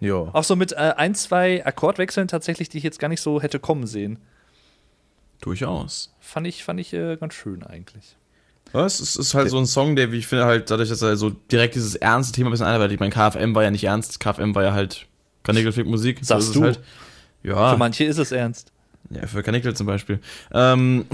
Jo. 0.00 0.28
Auch 0.32 0.44
so 0.44 0.54
mit 0.56 0.72
äh, 0.72 0.92
ein, 0.96 1.14
zwei 1.14 1.64
Akkordwechseln 1.64 2.28
tatsächlich, 2.28 2.68
die 2.68 2.78
ich 2.78 2.84
jetzt 2.84 2.98
gar 2.98 3.08
nicht 3.08 3.20
so 3.22 3.40
hätte 3.40 3.58
kommen 3.58 3.86
sehen. 3.86 4.18
Durchaus. 5.40 6.14
Fand 6.20 6.46
ich, 6.46 6.64
fand 6.64 6.80
ich 6.80 6.92
äh, 6.92 7.16
ganz 7.16 7.34
schön 7.34 7.62
eigentlich. 7.64 8.16
Ja, 8.72 8.84
es 8.86 9.00
ist, 9.00 9.16
ist 9.16 9.34
halt 9.34 9.50
so 9.50 9.58
ein 9.58 9.66
Song, 9.66 9.94
der, 9.94 10.10
wie 10.10 10.18
ich 10.18 10.26
finde, 10.26 10.46
halt 10.46 10.70
dadurch, 10.70 10.88
dass 10.88 11.02
er 11.02 11.16
so 11.16 11.30
direkt 11.30 11.74
dieses 11.74 11.94
ernste 11.94 12.32
Thema 12.32 12.48
ein 12.48 12.52
bisschen 12.52 12.66
einarbeitet. 12.66 12.94
Ich 12.94 13.00
meine, 13.00 13.12
KFM 13.12 13.54
war 13.54 13.62
ja 13.62 13.70
nicht 13.70 13.84
ernst, 13.84 14.18
KFM 14.20 14.54
war 14.54 14.62
ja 14.62 14.72
halt 14.72 15.06
Kanickelfick-Musik. 15.44 16.18
So 16.20 16.24
Sagst 16.26 16.42
ist 16.44 16.48
es 16.48 16.54
du? 16.54 16.62
Halt. 16.62 16.80
Ja, 17.42 17.72
Für 17.72 17.76
manche 17.76 18.04
ist 18.04 18.18
es 18.18 18.32
ernst. 18.32 18.72
Ja, 19.10 19.26
für 19.26 19.42
Kanickel 19.42 19.74
zum 19.74 19.86
Beispiel. 19.86 20.20
Ähm, 20.52 21.04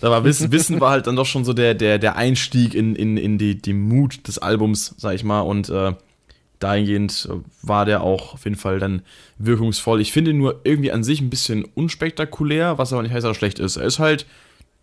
da 0.00 0.10
war 0.10 0.24
Wissen, 0.24 0.52
Wissen 0.52 0.80
war 0.80 0.90
halt 0.90 1.06
dann 1.06 1.16
doch 1.16 1.26
schon 1.26 1.44
so 1.44 1.52
der, 1.52 1.74
der, 1.74 1.98
der 1.98 2.16
Einstieg 2.16 2.74
in, 2.74 2.96
in, 2.96 3.16
in 3.16 3.38
die, 3.38 3.60
die 3.60 3.72
Mut 3.72 4.26
des 4.26 4.38
Albums, 4.38 4.94
sag 4.96 5.14
ich 5.14 5.24
mal. 5.24 5.40
Und 5.40 5.68
äh, 5.68 5.92
dahingehend 6.58 7.28
äh, 7.30 7.34
war 7.62 7.84
der 7.84 8.02
auch 8.02 8.34
auf 8.34 8.44
jeden 8.44 8.56
Fall 8.56 8.78
dann 8.78 9.02
wirkungsvoll. 9.38 10.00
Ich 10.00 10.12
finde 10.12 10.30
ihn 10.30 10.38
nur 10.38 10.60
irgendwie 10.64 10.92
an 10.92 11.04
sich 11.04 11.20
ein 11.20 11.30
bisschen 11.30 11.64
unspektakulär, 11.64 12.78
was 12.78 12.92
aber 12.92 13.02
nicht 13.02 13.12
heißt, 13.12 13.24
dass 13.24 13.32
er 13.32 13.38
schlecht 13.38 13.58
ist. 13.58 13.76
Er 13.76 13.84
ist 13.84 13.98
halt 13.98 14.26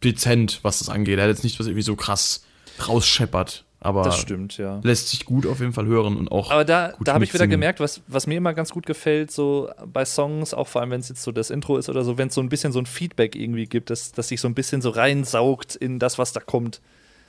dezent, 0.04 0.60
was 0.64 0.80
das 0.80 0.90
angeht. 0.90 1.18
Er 1.18 1.24
hat 1.24 1.30
jetzt 1.30 1.44
nicht 1.44 1.60
was 1.60 1.68
irgendwie 1.68 1.84
so 1.84 1.96
krass 1.96 2.46
rausscheppert. 2.88 3.64
Aber 3.88 4.04
Das 4.04 4.18
stimmt, 4.18 4.58
ja. 4.58 4.82
lässt 4.84 5.08
sich 5.08 5.24
gut 5.24 5.46
auf 5.46 5.62
jeden 5.62 5.72
Fall 5.72 5.86
hören 5.86 6.18
und 6.18 6.30
auch. 6.30 6.52
Aber 6.52 6.66
da, 6.66 6.92
da 7.06 7.14
habe 7.14 7.24
ich 7.24 7.34
wieder 7.34 7.48
gemerkt, 7.48 7.80
was, 7.80 8.02
was 8.08 8.28
mir 8.28 8.36
immer 8.36 8.54
ganz 8.54 8.72
gut 8.72 8.86
gefällt, 8.86 9.32
so 9.32 9.70
bei 9.86 10.04
Songs, 10.04 10.54
auch 10.54 10.68
vor 10.68 10.82
allem, 10.82 10.92
wenn 10.92 11.00
es 11.00 11.08
jetzt 11.08 11.24
so 11.24 11.32
das 11.32 11.50
Intro 11.50 11.78
ist 11.78 11.88
oder 11.88 12.04
so, 12.04 12.18
wenn 12.18 12.28
es 12.28 12.34
so 12.34 12.42
ein 12.42 12.50
bisschen 12.50 12.74
so 12.74 12.80
ein 12.80 12.86
Feedback 12.86 13.38
irgendwie 13.38 13.66
gibt, 13.66 13.90
dass, 13.90 14.12
dass 14.12 14.28
sich 14.28 14.42
so 14.42 14.50
ein 14.50 14.56
bisschen 14.56 14.82
so 14.82 14.90
reinsaugt 14.90 15.78
in 15.78 16.00
das, 16.00 16.18
was 16.18 16.34
da 16.34 16.42
kommt. 16.42 16.82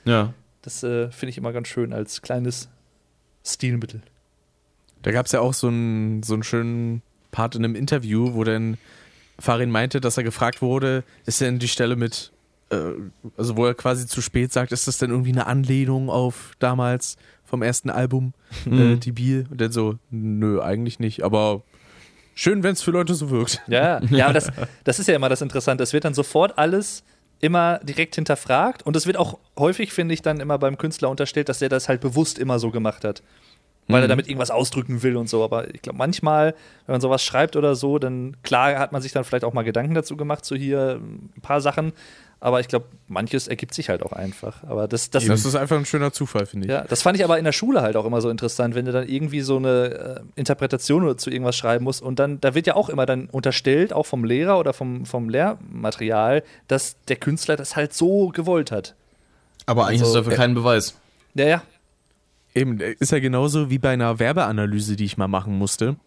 Ja. 0.03 0.33
Das 0.61 0.83
äh, 0.83 1.09
finde 1.11 1.29
ich 1.29 1.37
immer 1.37 1.53
ganz 1.53 1.69
schön 1.69 1.93
als 1.93 2.21
kleines 2.21 2.67
Stilmittel. 3.45 4.01
Da 5.01 5.13
gab 5.13 5.27
es 5.27 5.31
ja 5.31 5.39
auch 5.39 5.53
so 5.53 5.67
einen, 5.67 6.23
so 6.23 6.33
einen 6.33 6.43
schönen 6.43 7.03
Part 7.31 7.55
in 7.55 7.63
einem 7.63 7.75
Interview, 7.75 8.33
wo 8.33 8.43
dann 8.43 8.77
Farin 9.39 9.71
meinte, 9.71 10.01
dass 10.01 10.17
er 10.17 10.23
gefragt 10.23 10.61
wurde, 10.61 11.05
ist 11.25 11.39
denn 11.39 11.57
die 11.57 11.69
Stelle 11.69 11.95
mit, 11.95 12.33
also 13.37 13.57
wo 13.57 13.65
er 13.65 13.73
quasi 13.73 14.05
zu 14.07 14.21
spät 14.21 14.53
sagt, 14.53 14.71
ist 14.71 14.87
das 14.87 14.97
denn 14.97 15.09
irgendwie 15.09 15.31
eine 15.31 15.47
Anlehnung 15.47 16.09
auf 16.09 16.53
damals 16.59 17.17
vom 17.43 17.61
ersten 17.63 17.89
Album, 17.89 18.33
äh, 18.65 18.69
Mhm. 18.69 18.99
die 18.99 19.11
Bier? 19.11 19.45
Und 19.49 19.59
dann 19.59 19.71
so, 19.71 19.95
nö, 20.11 20.61
eigentlich 20.61 20.99
nicht, 20.99 21.23
aber 21.23 21.63
schön, 22.35 22.61
wenn 22.63 22.73
es 22.73 22.81
für 22.83 22.91
Leute 22.91 23.15
so 23.15 23.29
wirkt. 23.31 23.61
Ja, 23.67 24.01
ja, 24.11 24.25
aber 24.25 24.33
das, 24.33 24.51
das 24.83 24.99
ist 24.99 25.07
ja 25.07 25.15
immer 25.15 25.29
das 25.29 25.41
Interessante. 25.41 25.83
Es 25.83 25.93
wird 25.93 26.05
dann 26.05 26.13
sofort 26.13 26.57
alles 26.57 27.03
immer 27.41 27.79
direkt 27.79 28.15
hinterfragt 28.15 28.83
und 28.85 28.95
es 28.95 29.07
wird 29.07 29.17
auch 29.17 29.39
häufig, 29.57 29.93
finde 29.93 30.13
ich, 30.13 30.21
dann 30.21 30.39
immer 30.39 30.59
beim 30.59 30.77
Künstler 30.77 31.09
unterstellt, 31.09 31.49
dass 31.49 31.61
er 31.61 31.69
das 31.69 31.87
halt 31.89 32.01
bewusst 32.01 32.37
immer 32.37 32.59
so 32.59 32.69
gemacht 32.69 33.03
hat. 33.03 33.23
Weil 33.91 34.03
er 34.03 34.07
damit 34.07 34.27
irgendwas 34.27 34.51
ausdrücken 34.51 35.01
will 35.01 35.17
und 35.17 35.27
so. 35.27 35.43
Aber 35.43 35.73
ich 35.73 35.81
glaube, 35.81 35.97
manchmal, 35.97 36.53
wenn 36.85 36.93
man 36.93 37.01
sowas 37.01 37.23
schreibt 37.23 37.55
oder 37.55 37.73
so, 37.73 37.97
dann 37.97 38.37
klar 38.43 38.77
hat 38.77 38.91
man 38.91 39.01
sich 39.01 39.13
dann 39.13 39.23
vielleicht 39.23 39.43
auch 39.43 39.53
mal 39.53 39.63
Gedanken 39.63 39.95
dazu 39.95 40.15
gemacht, 40.15 40.45
so 40.45 40.55
hier 40.55 40.99
ein 41.01 41.41
paar 41.41 41.59
Sachen. 41.59 41.93
Aber 42.41 42.61
ich 42.61 42.69
glaube, 42.69 42.85
manches 43.07 43.49
ergibt 43.49 43.73
sich 43.73 43.89
halt 43.89 44.01
auch 44.01 44.13
einfach. 44.13 44.63
Aber 44.63 44.87
das, 44.87 45.09
das, 45.09 45.25
Das 45.25 45.43
ist 45.43 45.55
einfach 45.55 45.77
ein 45.77 45.85
schöner 45.85 46.13
Zufall, 46.13 46.45
finde 46.45 46.67
ich. 46.67 46.71
ja, 46.71 46.85
das 46.87 47.01
fand 47.01 47.17
ich 47.17 47.23
aber 47.25 47.37
in 47.37 47.43
der 47.43 47.51
Schule 47.51 47.81
halt 47.81 47.97
auch 47.97 48.05
immer 48.05 48.21
so 48.21 48.29
interessant, 48.29 48.75
wenn 48.75 48.85
du 48.85 48.93
dann 48.93 49.09
irgendwie 49.09 49.41
so 49.41 49.57
eine 49.57 50.23
äh, 50.35 50.39
Interpretation 50.39 51.03
oder 51.03 51.17
zu 51.17 51.29
irgendwas 51.29 51.57
schreiben 51.57 51.83
musst 51.83 52.01
und 52.01 52.17
dann, 52.17 52.39
da 52.39 52.55
wird 52.55 52.65
ja 52.65 52.75
auch 52.75 52.87
immer 52.87 53.05
dann 53.05 53.25
unterstellt, 53.25 53.91
auch 53.91 54.05
vom 54.05 54.23
Lehrer 54.23 54.57
oder 54.57 54.71
vom, 54.71 55.05
vom 55.05 55.27
Lehrmaterial, 55.27 56.43
dass 56.69 56.95
der 57.09 57.17
Künstler 57.17 57.57
das 57.57 57.75
halt 57.75 57.93
so 57.93 58.29
gewollt 58.29 58.71
hat. 58.71 58.95
Aber 59.65 59.87
eigentlich 59.87 60.01
Also, 60.03 60.13
ist 60.19 60.25
dafür 60.25 60.33
äh, 60.33 60.37
kein 60.37 60.53
Beweis. 60.53 60.95
Ja, 61.33 61.45
ja. 61.45 61.61
Eben, 62.55 62.79
ist 62.79 63.11
ja 63.11 63.19
genauso 63.19 63.69
wie 63.69 63.77
bei 63.79 63.89
einer 63.89 64.17
Werbeanalyse, 64.17 64.95
die 64.95 65.05
ich 65.05 65.17
mal 65.17 65.27
machen 65.27 65.57
musste, 65.57 65.97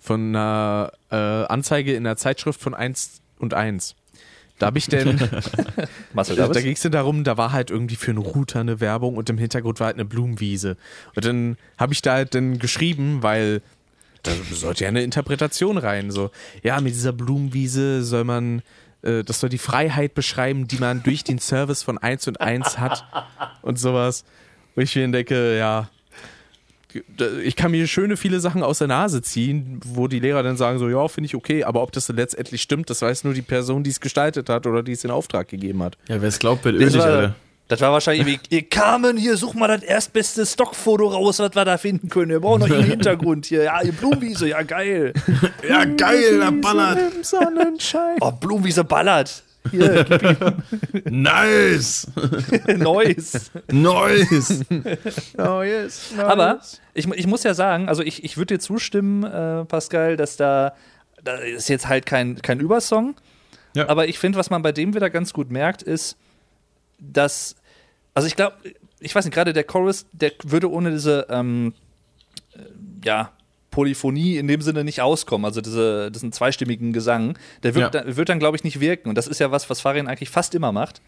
von 0.00 0.34
einer 0.34 0.90
äh, 1.10 1.16
Anzeige 1.16 1.94
in 1.94 2.04
der 2.04 2.16
Zeitschrift 2.16 2.60
von 2.60 2.74
1 2.74 3.20
und 3.38 3.54
1. 3.54 3.94
Da 4.62 4.66
habe 4.66 4.78
ich 4.78 4.86
denn, 4.86 5.18
da 6.14 6.60
ging 6.60 6.74
es 6.74 6.82
denn 6.82 6.92
darum, 6.92 7.24
da 7.24 7.36
war 7.36 7.50
halt 7.50 7.72
irgendwie 7.72 7.96
für 7.96 8.12
einen 8.12 8.20
Router 8.20 8.60
eine 8.60 8.78
Werbung 8.78 9.16
und 9.16 9.28
im 9.28 9.36
Hintergrund 9.36 9.80
war 9.80 9.88
halt 9.88 9.96
eine 9.96 10.04
Blumenwiese. 10.04 10.76
Und 11.16 11.24
dann 11.24 11.56
habe 11.78 11.92
ich 11.92 12.00
da 12.00 12.12
halt 12.12 12.36
dann 12.36 12.60
geschrieben, 12.60 13.24
weil 13.24 13.60
da 14.22 14.30
sollte 14.52 14.84
ja 14.84 14.88
eine 14.88 15.02
Interpretation 15.02 15.78
rein. 15.78 16.12
So, 16.12 16.30
ja, 16.62 16.80
mit 16.80 16.94
dieser 16.94 17.12
Blumenwiese 17.12 18.04
soll 18.04 18.22
man, 18.22 18.62
äh, 19.02 19.24
das 19.24 19.40
soll 19.40 19.50
die 19.50 19.58
Freiheit 19.58 20.14
beschreiben, 20.14 20.68
die 20.68 20.78
man 20.78 21.02
durch 21.02 21.24
den 21.24 21.40
Service 21.40 21.82
von 21.82 21.98
1 21.98 22.28
und 22.28 22.40
1 22.40 22.78
hat 22.78 23.04
und 23.62 23.80
sowas. 23.80 24.24
Wo 24.76 24.80
ich 24.82 24.94
mir 24.94 25.08
denke, 25.08 25.58
ja, 25.58 25.90
ich 27.42 27.56
kann 27.56 27.70
mir 27.70 27.86
schöne 27.86 28.16
viele 28.16 28.40
Sachen 28.40 28.62
aus 28.62 28.78
der 28.78 28.88
Nase 28.88 29.22
ziehen, 29.22 29.80
wo 29.84 30.08
die 30.08 30.20
Lehrer 30.20 30.42
dann 30.42 30.56
sagen 30.56 30.78
so, 30.78 30.88
ja, 30.88 31.06
finde 31.08 31.26
ich 31.26 31.34
okay, 31.34 31.64
aber 31.64 31.82
ob 31.82 31.92
das 31.92 32.08
letztendlich 32.08 32.62
stimmt, 32.62 32.90
das 32.90 33.02
weiß 33.02 33.24
nur 33.24 33.34
die 33.34 33.42
Person, 33.42 33.82
die 33.82 33.90
es 33.90 34.00
gestaltet 34.00 34.48
hat 34.48 34.66
oder 34.66 34.82
die 34.82 34.92
es 34.92 35.04
in 35.04 35.10
Auftrag 35.10 35.48
gegeben 35.48 35.82
hat. 35.82 35.96
Ja, 36.08 36.20
wer 36.20 36.28
es 36.28 36.38
glaubt, 36.38 36.64
wird 36.64 36.76
ölig, 36.76 37.00
Alter. 37.00 37.34
das 37.68 37.80
war 37.80 37.92
wahrscheinlich 37.92 38.26
irgendwie, 38.26 38.56
ihr 38.56 38.62
Carmen, 38.68 39.16
hier, 39.16 39.36
such 39.36 39.54
mal 39.54 39.68
das 39.68 39.82
erstbeste 39.82 40.44
Stockfoto 40.46 41.06
raus, 41.08 41.38
was 41.38 41.54
wir 41.54 41.64
da 41.64 41.78
finden 41.78 42.08
können. 42.08 42.30
Wir 42.30 42.40
brauchen 42.40 42.60
noch 42.60 42.68
ihren 42.68 42.84
Hintergrund 42.90 43.46
hier. 43.46 43.64
Ja, 43.64 43.82
ihr 43.82 43.92
Blumenwiese, 43.92 44.48
ja, 44.48 44.62
geil. 44.62 45.12
Ja, 45.68 45.84
geil, 45.84 46.38
der 46.38 46.52
ballert. 46.52 46.98
Im 47.16 47.22
Sonnenschein. 47.24 48.16
Oh, 48.20 48.30
Blumenwiese 48.32 48.84
ballert. 48.84 49.42
Hier, 49.70 50.04
Nice! 51.04 52.06
Neues. 52.76 53.50
nice! 53.70 54.64
Oh, 55.38 55.62
yes. 55.62 56.12
Aber 56.18 56.60
ich, 56.94 57.06
ich 57.08 57.26
muss 57.26 57.42
ja 57.42 57.54
sagen, 57.54 57.88
also 57.88 58.02
ich, 58.02 58.24
ich 58.24 58.36
würde 58.36 58.54
dir 58.54 58.60
zustimmen, 58.60 59.24
äh, 59.24 59.64
Pascal, 59.64 60.16
dass 60.16 60.36
da, 60.36 60.74
da 61.22 61.36
ist 61.36 61.68
jetzt 61.68 61.88
halt 61.88 62.06
kein, 62.06 62.42
kein 62.42 62.60
Übersong. 62.60 63.14
Ja. 63.74 63.88
Aber 63.88 64.08
ich 64.08 64.18
finde, 64.18 64.38
was 64.38 64.50
man 64.50 64.62
bei 64.62 64.72
dem 64.72 64.94
wieder 64.94 65.10
ganz 65.10 65.32
gut 65.32 65.50
merkt, 65.50 65.82
ist, 65.82 66.16
dass, 66.98 67.56
also 68.14 68.26
ich 68.26 68.36
glaube, 68.36 68.56
ich 69.00 69.14
weiß 69.14 69.24
nicht, 69.24 69.34
gerade 69.34 69.52
der 69.52 69.64
Chorus, 69.64 70.06
der 70.12 70.32
würde 70.44 70.70
ohne 70.70 70.90
diese, 70.90 71.26
ähm, 71.30 71.74
äh, 72.54 72.58
ja, 73.04 73.32
Polyphonie 73.72 74.36
in 74.36 74.46
dem 74.46 74.62
Sinne 74.62 74.84
nicht 74.84 75.00
auskommen, 75.00 75.44
also 75.44 75.60
diese, 75.60 76.12
diesen 76.12 76.30
zweistimmigen 76.30 76.92
Gesang, 76.92 77.36
der 77.64 77.74
wird, 77.74 77.92
Ja. 77.92 78.02
dann, 78.02 78.16
wird 78.16 78.28
dann, 78.28 78.38
glaube 78.38 78.56
ich, 78.56 78.62
nicht 78.62 78.78
wirken. 78.78 79.08
Und 79.08 79.16
das 79.18 79.26
ist 79.26 79.40
ja 79.40 79.50
was, 79.50 79.68
was 79.68 79.80
Farin 79.80 80.06
eigentlich 80.06 80.30
fast 80.30 80.54
immer 80.54 80.70
macht. 80.70 81.02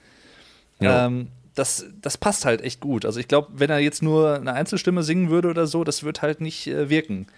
Ja. 0.81 1.07
Ähm, 1.07 1.29
das, 1.55 1.87
das 2.03 2.19
passt 2.19 2.45
halt 2.45 2.63
echt 2.63 2.81
gut. 2.81 3.05
Also 3.05 3.21
ich 3.21 3.29
glaube, 3.29 3.49
wenn 3.55 3.71
er 3.71 3.79
jetzt 3.79 4.03
nur 4.03 4.35
eine 4.35 4.55
Einzelstimme 4.55 5.05
singen 5.05 5.31
würde 5.31 5.49
oder 5.49 5.69
so, 5.69 5.85
das 5.85 6.03
wird 6.03 6.21
halt 6.23 6.41
nicht 6.41 6.67
äh, 6.67 6.91
wirken. 6.91 7.29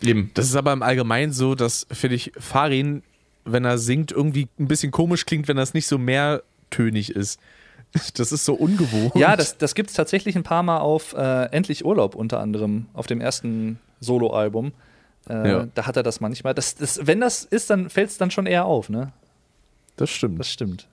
Eben. 0.00 0.30
Das 0.34 0.46
ist 0.46 0.54
aber 0.54 0.72
im 0.72 0.82
Allgemeinen 0.84 1.32
so, 1.32 1.56
dass, 1.56 1.84
finde 1.90 2.14
ich, 2.14 2.30
Farin, 2.38 3.02
wenn 3.44 3.64
er 3.64 3.78
singt, 3.78 4.12
irgendwie 4.12 4.46
ein 4.60 4.68
bisschen 4.68 4.92
komisch 4.92 5.26
klingt, 5.26 5.48
wenn 5.48 5.56
das 5.56 5.74
nicht 5.74 5.88
so 5.88 5.98
mehrtönig 5.98 7.10
ist. 7.10 7.40
Das 8.16 8.32
ist 8.32 8.44
so 8.44 8.52
ungewohnt. 8.52 9.14
Ja, 9.14 9.34
das, 9.34 9.56
das 9.56 9.74
gibt 9.74 9.88
es 9.88 9.96
tatsächlich 9.96 10.36
ein 10.36 10.42
paar 10.42 10.62
Mal 10.62 10.76
auf 10.78 11.14
äh, 11.14 11.44
Endlich 11.52 11.86
Urlaub 11.86 12.14
unter 12.14 12.38
anderem, 12.38 12.84
auf 12.92 13.06
dem 13.06 13.22
ersten 13.22 13.78
Soloalbum. 14.00 14.72
Äh, 15.28 15.50
Ja. 15.50 15.66
Da 15.74 15.86
hat 15.86 15.96
er 15.96 16.02
das 16.02 16.20
manchmal. 16.20 16.54
Das, 16.54 16.74
das, 16.74 17.06
wenn 17.06 17.20
das 17.20 17.44
ist, 17.44 17.70
dann 17.70 17.90
fällt 17.90 18.10
es 18.10 18.18
dann 18.18 18.30
schon 18.30 18.46
eher 18.46 18.64
auf, 18.64 18.88
ne? 18.88 19.12
das 19.96 20.10
stimmt. 20.10 20.38
Das 20.38 20.48
stimmt. 20.48 20.86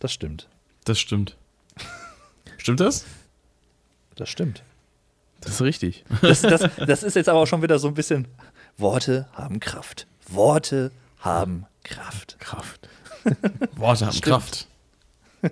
Das 0.00 0.12
stimmt. 0.12 0.48
Das 0.84 0.98
stimmt. 0.98 1.36
Stimmt 2.58 2.80
das? 2.80 3.04
Das 4.16 4.28
stimmt. 4.28 4.62
Das 5.40 5.52
ist 5.54 5.62
richtig. 5.62 6.04
Das, 6.22 6.42
das, 6.42 6.70
das 6.86 7.02
ist 7.02 7.14
jetzt 7.16 7.28
aber 7.28 7.38
auch 7.40 7.46
schon 7.46 7.62
wieder 7.62 7.78
so 7.78 7.88
ein 7.88 7.94
bisschen. 7.94 8.26
Worte 8.78 9.28
haben 9.34 9.60
Kraft. 9.60 10.06
Worte 10.28 10.90
haben 11.20 11.66
Kraft. 11.84 12.36
Kraft. 12.40 12.88
Worte 13.76 14.06
haben. 14.06 14.20
Kraft. 14.20 14.66
Ah, 15.42 15.48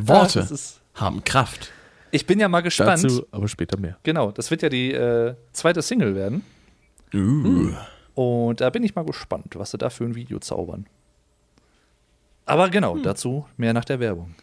Worte 0.00 0.40
ist, 0.50 0.80
haben 0.94 1.22
Kraft. 1.24 1.70
Ich 2.12 2.26
bin 2.26 2.38
ja 2.38 2.48
mal 2.48 2.60
gespannt. 2.60 3.02
Dazu 3.02 3.26
aber 3.30 3.48
später 3.48 3.78
mehr. 3.78 3.98
Genau, 4.04 4.30
das 4.30 4.50
wird 4.50 4.62
ja 4.62 4.68
die 4.68 4.92
äh, 4.92 5.34
zweite 5.52 5.82
Single 5.82 6.14
werden. 6.14 6.44
Uh. 7.12 7.72
Und 8.14 8.60
da 8.60 8.70
bin 8.70 8.84
ich 8.84 8.94
mal 8.94 9.04
gespannt, 9.04 9.54
was 9.56 9.72
sie 9.72 9.78
da 9.78 9.90
für 9.90 10.04
ein 10.04 10.14
Video 10.14 10.38
zaubern. 10.38 10.86
Aber 12.44 12.68
genau, 12.68 12.96
dazu 12.98 13.46
mehr 13.56 13.72
nach 13.72 13.84
der 13.84 13.98
Werbung. 13.98 14.34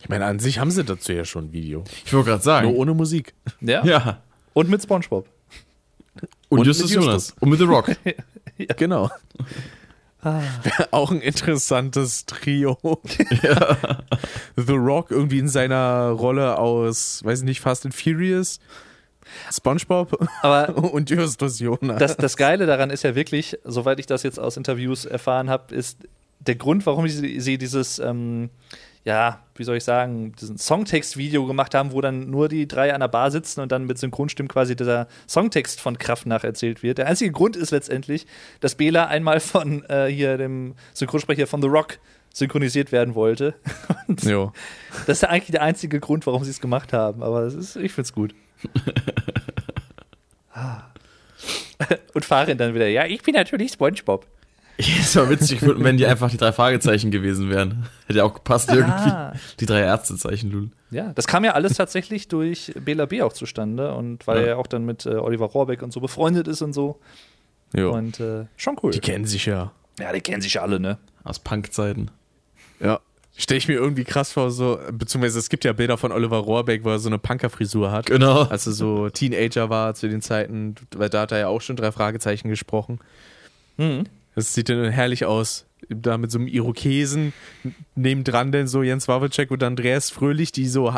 Ich 0.00 0.08
meine, 0.08 0.26
an 0.26 0.38
sich 0.38 0.58
haben 0.58 0.70
sie 0.70 0.84
dazu 0.84 1.12
ja 1.12 1.24
schon 1.24 1.46
ein 1.46 1.52
Video. 1.52 1.84
Ich 2.04 2.12
wollte 2.12 2.30
gerade 2.30 2.38
Nur 2.38 2.44
sagen. 2.44 2.76
ohne 2.76 2.94
Musik. 2.94 3.34
Ja? 3.60 3.84
Ja. 3.84 4.22
Und 4.52 4.68
mit 4.68 4.82
Spongebob. 4.82 5.28
Und, 6.48 6.58
Und 6.60 6.66
Justus. 6.66 6.92
Jonas. 6.92 7.34
Und 7.40 7.50
mit 7.50 7.58
The 7.58 7.64
Rock. 7.64 7.90
Genau. 8.76 9.10
Wäre 10.22 10.92
auch 10.92 11.10
ein 11.10 11.20
interessantes 11.20 12.26
Trio. 12.26 12.78
The 14.56 14.72
Rock 14.72 15.10
irgendwie 15.10 15.40
in 15.40 15.48
seiner 15.48 16.10
Rolle 16.10 16.58
aus, 16.58 17.24
weiß 17.24 17.40
ich 17.40 17.44
nicht, 17.44 17.60
Fast 17.60 17.84
and 17.84 17.94
Furious, 17.94 18.60
SpongeBob 19.50 20.28
Aber 20.42 20.76
und 20.92 21.10
Justus 21.10 21.58
Jonas. 21.58 21.98
das, 21.98 22.16
das 22.16 22.36
Geile 22.36 22.66
daran 22.66 22.90
ist 22.90 23.02
ja 23.02 23.14
wirklich, 23.14 23.58
soweit 23.64 23.98
ich 23.98 24.06
das 24.06 24.22
jetzt 24.22 24.38
aus 24.38 24.56
Interviews 24.56 25.04
erfahren 25.04 25.50
habe, 25.50 25.74
ist 25.74 25.98
der 26.40 26.54
Grund, 26.56 26.86
warum 26.86 27.08
sie, 27.08 27.40
sie 27.40 27.58
dieses, 27.58 27.98
ähm, 27.98 28.50
ja, 29.04 29.40
wie 29.56 29.64
soll 29.64 29.76
ich 29.76 29.84
sagen, 29.84 30.32
diesen 30.40 30.58
Songtext-Video 30.58 31.46
gemacht 31.46 31.74
haben, 31.74 31.92
wo 31.92 32.00
dann 32.00 32.30
nur 32.30 32.48
die 32.48 32.68
drei 32.68 32.94
an 32.94 33.00
der 33.00 33.08
Bar 33.08 33.30
sitzen 33.30 33.60
und 33.60 33.72
dann 33.72 33.84
mit 33.84 33.98
Synchronstimmen 33.98 34.48
quasi 34.48 34.76
dieser 34.76 35.08
Songtext 35.28 35.80
von 35.80 35.98
Kraft 35.98 36.26
nacherzählt 36.26 36.82
wird. 36.82 36.98
Der 36.98 37.08
einzige 37.08 37.32
Grund 37.32 37.56
ist 37.56 37.72
letztendlich, 37.72 38.26
dass 38.60 38.76
Bela 38.76 39.06
einmal 39.06 39.40
von 39.40 39.84
äh, 39.88 40.06
hier 40.06 40.36
dem 40.36 40.74
Synchronsprecher 40.94 41.46
von 41.46 41.60
The 41.60 41.68
Rock 41.68 41.98
synchronisiert 42.32 42.92
werden 42.92 43.14
wollte. 43.14 43.54
Und 44.08 44.22
jo. 44.22 44.52
das 45.06 45.18
ist 45.18 45.24
eigentlich 45.24 45.50
der 45.50 45.62
einzige 45.62 46.00
Grund, 46.00 46.26
warum 46.26 46.44
sie 46.44 46.50
es 46.50 46.60
gemacht 46.60 46.92
haben. 46.92 47.22
Aber 47.22 47.44
ist, 47.44 47.76
ich 47.76 47.92
find's 47.92 48.12
gut. 48.12 48.34
Ah. 50.54 50.82
Und 52.14 52.24
Farin 52.24 52.58
dann 52.58 52.74
wieder, 52.74 52.86
ja, 52.86 53.06
ich 53.06 53.22
bin 53.22 53.34
natürlich 53.34 53.72
SpongeBob. 53.72 54.26
Es 54.78 55.14
war 55.16 55.28
witzig, 55.30 55.60
wenn 55.62 55.96
die 55.96 56.06
einfach 56.06 56.30
die 56.30 56.36
drei 56.38 56.50
Fragezeichen 56.52 57.10
gewesen 57.10 57.50
wären. 57.50 57.86
Hätte 58.06 58.18
ja 58.20 58.24
auch 58.24 58.34
gepasst 58.34 58.70
irgendwie. 58.70 58.90
Ah. 59.10 59.32
Die 59.60 59.66
drei 59.66 59.80
Ärztezeichen, 59.80 60.50
Lul. 60.50 60.70
Ja, 60.90 61.12
das 61.14 61.26
kam 61.26 61.44
ja 61.44 61.52
alles 61.52 61.74
tatsächlich 61.74 62.28
durch 62.28 62.72
Bela 62.84 63.06
B. 63.06 63.22
auch 63.22 63.32
zustande 63.32 63.94
und 63.94 64.26
weil 64.26 64.38
Ja. 64.38 64.42
er 64.42 64.48
ja 64.50 64.56
auch 64.56 64.66
dann 64.66 64.84
mit 64.84 65.06
äh, 65.06 65.10
Oliver 65.10 65.46
Rohrbeck 65.46 65.82
und 65.82 65.92
so 65.92 66.00
befreundet 66.00 66.48
ist 66.48 66.62
und 66.62 66.72
so. 66.72 66.98
jo. 67.76 67.92
Und 67.92 68.18
äh, 68.20 68.46
schon 68.56 68.76
cool. 68.82 68.90
Die 68.92 69.00
kennen 69.00 69.24
sich 69.26 69.46
ja. 69.46 69.72
ja, 70.00 70.12
die 70.12 70.20
kennen 70.20 70.42
sich 70.42 70.54
ja 70.54 70.62
alle, 70.62 70.80
ne? 70.80 70.98
Aus 71.22 71.38
Punkzeiten. 71.38 72.10
Ja. 72.80 72.98
Stelle 73.36 73.58
ich 73.58 73.68
mir 73.68 73.74
irgendwie 73.74 74.04
krass 74.04 74.32
vor, 74.32 74.50
so, 74.50 74.78
beziehungsweise 74.92 75.38
es 75.38 75.48
gibt 75.48 75.64
ja 75.64 75.72
Bilder 75.72 75.96
von 75.96 76.12
Oliver 76.12 76.36
Rohrbeck, 76.38 76.84
wo 76.84 76.90
er 76.90 76.98
so 76.98 77.08
eine 77.08 77.18
Punkerfrisur 77.18 77.90
hat. 77.90 78.06
Genau. 78.06 78.42
Als 78.42 78.66
er 78.66 78.72
so 78.72 79.08
Teenager 79.08 79.70
war 79.70 79.94
zu 79.94 80.08
den 80.08 80.20
Zeiten, 80.20 80.74
weil 80.96 81.08
da 81.08 81.22
hat 81.22 81.32
er 81.32 81.38
ja 81.38 81.48
auch 81.48 81.60
schon 81.62 81.76
drei 81.76 81.92
Fragezeichen 81.92 82.48
gesprochen. 82.48 82.98
Mhm. 83.78 84.04
Das 84.34 84.54
sieht 84.54 84.68
dann 84.68 84.84
herrlich 84.90 85.24
aus. 85.24 85.66
Da 85.88 86.16
mit 86.16 86.30
so 86.30 86.38
einem 86.38 86.46
Irokesen, 86.46 87.32
nebendran 87.96 88.52
denn 88.52 88.68
so 88.68 88.82
Jens 88.82 89.08
Wawacek 89.08 89.50
und 89.50 89.62
Andreas 89.62 90.10
Fröhlich, 90.10 90.52
die 90.52 90.68
so 90.68 90.94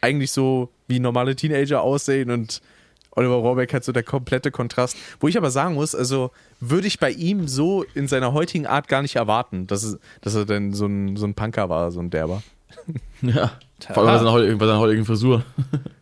eigentlich 0.00 0.30
so 0.30 0.70
wie 0.86 1.00
normale 1.00 1.34
Teenager 1.34 1.82
aussehen 1.82 2.30
und 2.30 2.62
Oliver 3.10 3.34
Rohrbeck 3.34 3.74
hat 3.74 3.82
so 3.82 3.90
der 3.90 4.04
komplette 4.04 4.52
Kontrast. 4.52 4.96
Wo 5.18 5.26
ich 5.26 5.36
aber 5.36 5.50
sagen 5.50 5.74
muss, 5.74 5.92
also 5.96 6.30
würde 6.60 6.86
ich 6.86 7.00
bei 7.00 7.10
ihm 7.10 7.48
so 7.48 7.84
in 7.94 8.06
seiner 8.06 8.32
heutigen 8.32 8.66
Art 8.66 8.86
gar 8.86 9.02
nicht 9.02 9.16
erwarten, 9.16 9.66
dass, 9.66 9.82
es, 9.82 9.98
dass 10.20 10.36
er 10.36 10.44
denn 10.44 10.72
so 10.72 10.86
ein, 10.86 11.16
so 11.16 11.26
ein 11.26 11.34
Punker 11.34 11.68
war, 11.68 11.90
so 11.90 12.00
ein 12.00 12.10
Derber. 12.10 12.42
Ja. 13.22 13.58
Vor 13.92 13.98
allem 14.04 14.06
bei 14.12 14.18
seiner, 14.18 14.32
heutigen- 14.32 14.58
bei 14.58 14.66
seiner 14.66 14.78
heutigen 14.78 15.04
Frisur. 15.04 15.42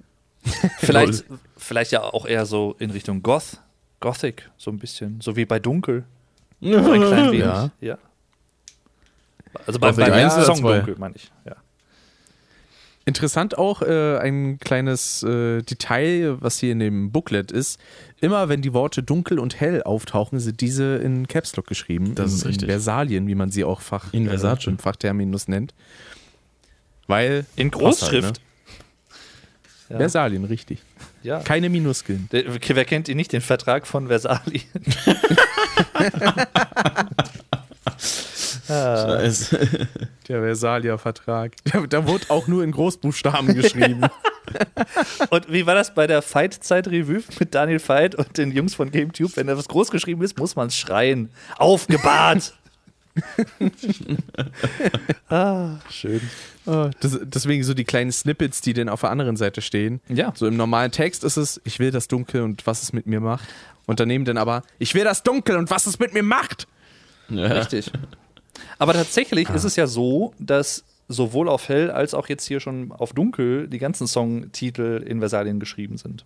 Vielleicht, 0.79 1.25
vielleicht 1.57 1.93
ja 1.93 2.03
auch 2.03 2.27
eher 2.27 2.47
so 2.47 2.77
in 2.79 2.91
Richtung 2.91 3.23
Goth, 3.23 3.61
Gothic, 4.01 4.51
so 4.57 4.71
ein 4.71 4.79
bisschen. 4.79 5.21
So 5.21 5.35
wie 5.37 5.45
bei 5.47 5.59
Dunkel. 5.59 6.05
So 6.61 6.77
ein 6.77 7.01
klein 7.01 7.27
wenig. 7.33 7.41
Ja. 7.41 7.71
ja. 7.81 7.99
Also 9.67 9.79
bei, 9.79 9.93
bei 9.93 10.13
eins 10.13 10.35
oder 10.35 10.45
Song 10.45 10.57
zwei? 10.57 10.77
Dunkel, 10.79 10.97
meine 10.99 11.17
ich. 11.17 11.31
Ja. 11.45 11.57
Interessant 13.05 13.57
auch 13.57 13.83
äh, 13.83 14.19
ein 14.19 14.59
kleines 14.59 15.23
äh, 15.23 15.63
Detail, 15.63 16.39
was 16.41 16.59
hier 16.59 16.73
in 16.73 16.81
dem 16.81 17.13
Booklet 17.13 17.53
ist. 17.53 17.79
Immer 18.21 18.49
wenn 18.49 18.63
die 18.63 18.73
Worte 18.73 19.03
dunkel 19.03 19.39
und 19.39 19.61
hell 19.61 19.83
auftauchen, 19.85 20.41
sind 20.41 20.61
diese 20.61 20.97
in 20.97 21.29
Caps 21.29 21.55
Lock 21.55 21.69
geschrieben. 21.69 22.17
Das 22.17 22.33
in, 22.33 22.37
ist 22.39 22.47
richtig. 22.47 22.63
In 22.65 22.71
Versalien, 22.71 23.29
wie 23.29 23.37
man 23.37 23.51
sie 23.51 23.63
auch 23.63 23.81
Fach, 23.81 24.13
In 24.13 24.27
Versace. 24.27 24.67
äh, 24.67 24.71
im 24.71 24.79
Fachterminus 24.79 25.47
nennt. 25.47 25.73
Weil 27.07 27.47
In 27.55 27.71
halt, 27.71 27.75
Großschrift. 27.75 28.41
Ne? 29.89 29.99
Versalien, 29.99 30.45
richtig. 30.45 30.81
Ja. 31.23 31.41
Keine 31.41 31.69
Minuskeln. 31.69 32.29
Der, 32.33 32.45
wer 32.47 32.85
kennt 32.85 33.09
ihn 33.09 33.17
nicht, 33.17 33.33
den 33.33 33.41
Vertrag 33.41 33.87
von 33.87 34.09
Versali? 34.09 34.63
ah, 38.69 39.19
Scheiße. 39.19 39.89
Der 40.29 40.41
Versalia-Vertrag. 40.41 41.53
Da, 41.65 41.87
da 41.87 42.07
wurde 42.07 42.27
auch 42.29 42.47
nur 42.49 42.65
in 42.65 42.73
Großbuchstaben 42.73 43.55
geschrieben. 43.55 44.03
und 45.31 45.53
wie 45.53 45.67
war 45.67 45.75
das 45.75 45.95
bei 45.95 46.07
der 46.07 46.23
Fight-Zeit-Revue 46.23 47.23
mit 47.39 47.55
Daniel 47.55 47.79
Fight 47.79 48.15
und 48.15 48.37
den 48.39 48.53
Jungs 48.53 48.75
von 48.75 48.91
GameTube? 48.91 49.37
Wenn 49.37 49.47
da 49.47 49.57
was 49.57 49.69
groß 49.69 49.91
geschrieben 49.91 50.23
ist, 50.23 50.39
muss 50.39 50.57
man 50.57 50.69
es 50.69 50.77
schreien. 50.77 51.31
Aufgebahrt! 51.59 52.55
ah, 55.29 55.77
schön. 55.91 56.21
Oh, 56.67 56.91
das, 57.01 57.19
deswegen 57.23 57.65
so 57.65 57.75
die 57.75 57.85
kleinen 57.85 58.13
Snippets, 58.13 58.61
die 58.61 58.73
dann 58.73 58.89
auf 58.89 59.01
der 59.01 59.11
anderen 59.11 59.37
Seite 59.37 59.63
stehen. 59.63 60.01
Ja. 60.09 60.33
So 60.35 60.47
im 60.47 60.57
normalen 60.57 60.93
Text 60.93 61.25
ist 61.25 61.37
es, 61.37 61.61
ich 61.65 61.79
will 61.79 61.91
das 61.91 62.09
Dunkel 62.09 62.43
und 62.43 62.67
was 62.67 62.83
es 62.83 62.93
mit 62.93 63.07
mir 63.07 63.21
macht. 63.21 63.49
Und 63.87 64.01
daneben 64.01 64.25
dann 64.25 64.37
aber, 64.37 64.63
ich 64.79 64.95
will 64.95 65.05
das 65.05 65.23
Dunkel 65.23 65.57
und 65.57 65.71
was 65.71 65.87
es 65.87 65.99
mit 65.99 66.13
mir 66.13 66.23
macht. 66.23 66.67
Ja. 67.29 67.47
Richtig. 67.47 67.91
Aber 68.79 68.93
tatsächlich 68.93 69.49
ist 69.51 69.65
es 69.65 69.77
ja 69.77 69.87
so, 69.87 70.35
dass 70.39 70.85
sowohl 71.09 71.49
auf 71.49 71.69
Hell 71.69 71.91
als 71.91 72.15
auch 72.15 72.29
jetzt 72.29 72.47
hier 72.47 72.61
schon 72.61 72.93
auf 72.93 73.13
Dunkel 73.13 73.69
die 73.69 73.79
ganzen 73.79 74.07
Songtitel 74.07 75.03
in 75.07 75.21
Versalien 75.21 75.61
geschrieben 75.61 75.99
sind. 75.99 76.25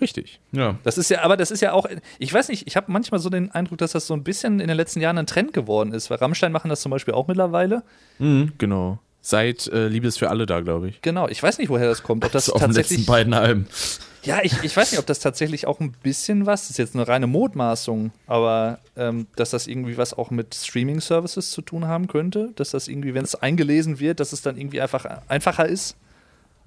Richtig. 0.00 0.40
ja. 0.52 0.76
Das 0.84 0.98
ist 0.98 1.10
ja, 1.10 1.22
aber 1.22 1.36
das 1.36 1.50
ist 1.50 1.60
ja 1.60 1.72
auch, 1.72 1.86
ich 2.18 2.32
weiß 2.32 2.48
nicht, 2.48 2.66
ich 2.66 2.76
habe 2.76 2.90
manchmal 2.90 3.20
so 3.20 3.28
den 3.28 3.50
Eindruck, 3.50 3.78
dass 3.78 3.92
das 3.92 4.06
so 4.06 4.14
ein 4.14 4.24
bisschen 4.24 4.60
in 4.60 4.68
den 4.68 4.76
letzten 4.76 5.00
Jahren 5.00 5.18
ein 5.18 5.26
Trend 5.26 5.52
geworden 5.52 5.92
ist, 5.92 6.10
weil 6.10 6.18
Rammstein 6.18 6.52
machen 6.52 6.68
das 6.68 6.80
zum 6.80 6.90
Beispiel 6.90 7.14
auch 7.14 7.26
mittlerweile. 7.28 7.82
Genau. 8.18 8.98
Seit 9.22 9.66
äh, 9.66 9.88
Liebe 9.88 10.08
ist 10.08 10.18
für 10.18 10.30
alle 10.30 10.46
da, 10.46 10.60
glaube 10.60 10.88
ich. 10.88 11.02
Genau, 11.02 11.28
ich 11.28 11.42
weiß 11.42 11.58
nicht, 11.58 11.68
woher 11.68 11.86
das 11.86 12.02
kommt. 12.02 12.24
Ob 12.24 12.32
das 12.32 12.46
So 12.46 12.54
auf 12.54 12.62
den 12.62 12.72
letzten 12.72 13.04
beiden 13.04 13.34
Alben. 13.34 13.66
Ja, 14.22 14.40
ich, 14.42 14.62
ich 14.62 14.76
weiß 14.76 14.92
nicht, 14.92 14.98
ob 14.98 15.06
das 15.06 15.18
tatsächlich 15.18 15.66
auch 15.66 15.80
ein 15.80 15.92
bisschen 15.92 16.44
was, 16.44 16.62
das 16.62 16.70
ist 16.70 16.78
jetzt 16.78 16.94
eine 16.94 17.08
reine 17.08 17.26
Mutmaßung, 17.26 18.12
aber 18.26 18.78
ähm, 18.96 19.26
dass 19.36 19.50
das 19.50 19.66
irgendwie 19.66 19.96
was 19.96 20.12
auch 20.12 20.30
mit 20.30 20.54
Streaming-Services 20.54 21.50
zu 21.50 21.62
tun 21.62 21.86
haben 21.86 22.06
könnte, 22.06 22.50
dass 22.56 22.70
das 22.70 22.88
irgendwie, 22.88 23.14
wenn 23.14 23.24
es 23.24 23.34
eingelesen 23.34 23.98
wird, 23.98 24.20
dass 24.20 24.32
es 24.32 24.42
dann 24.42 24.58
irgendwie 24.58 24.80
einfach 24.80 25.06
einfacher 25.28 25.66
ist 25.66 25.96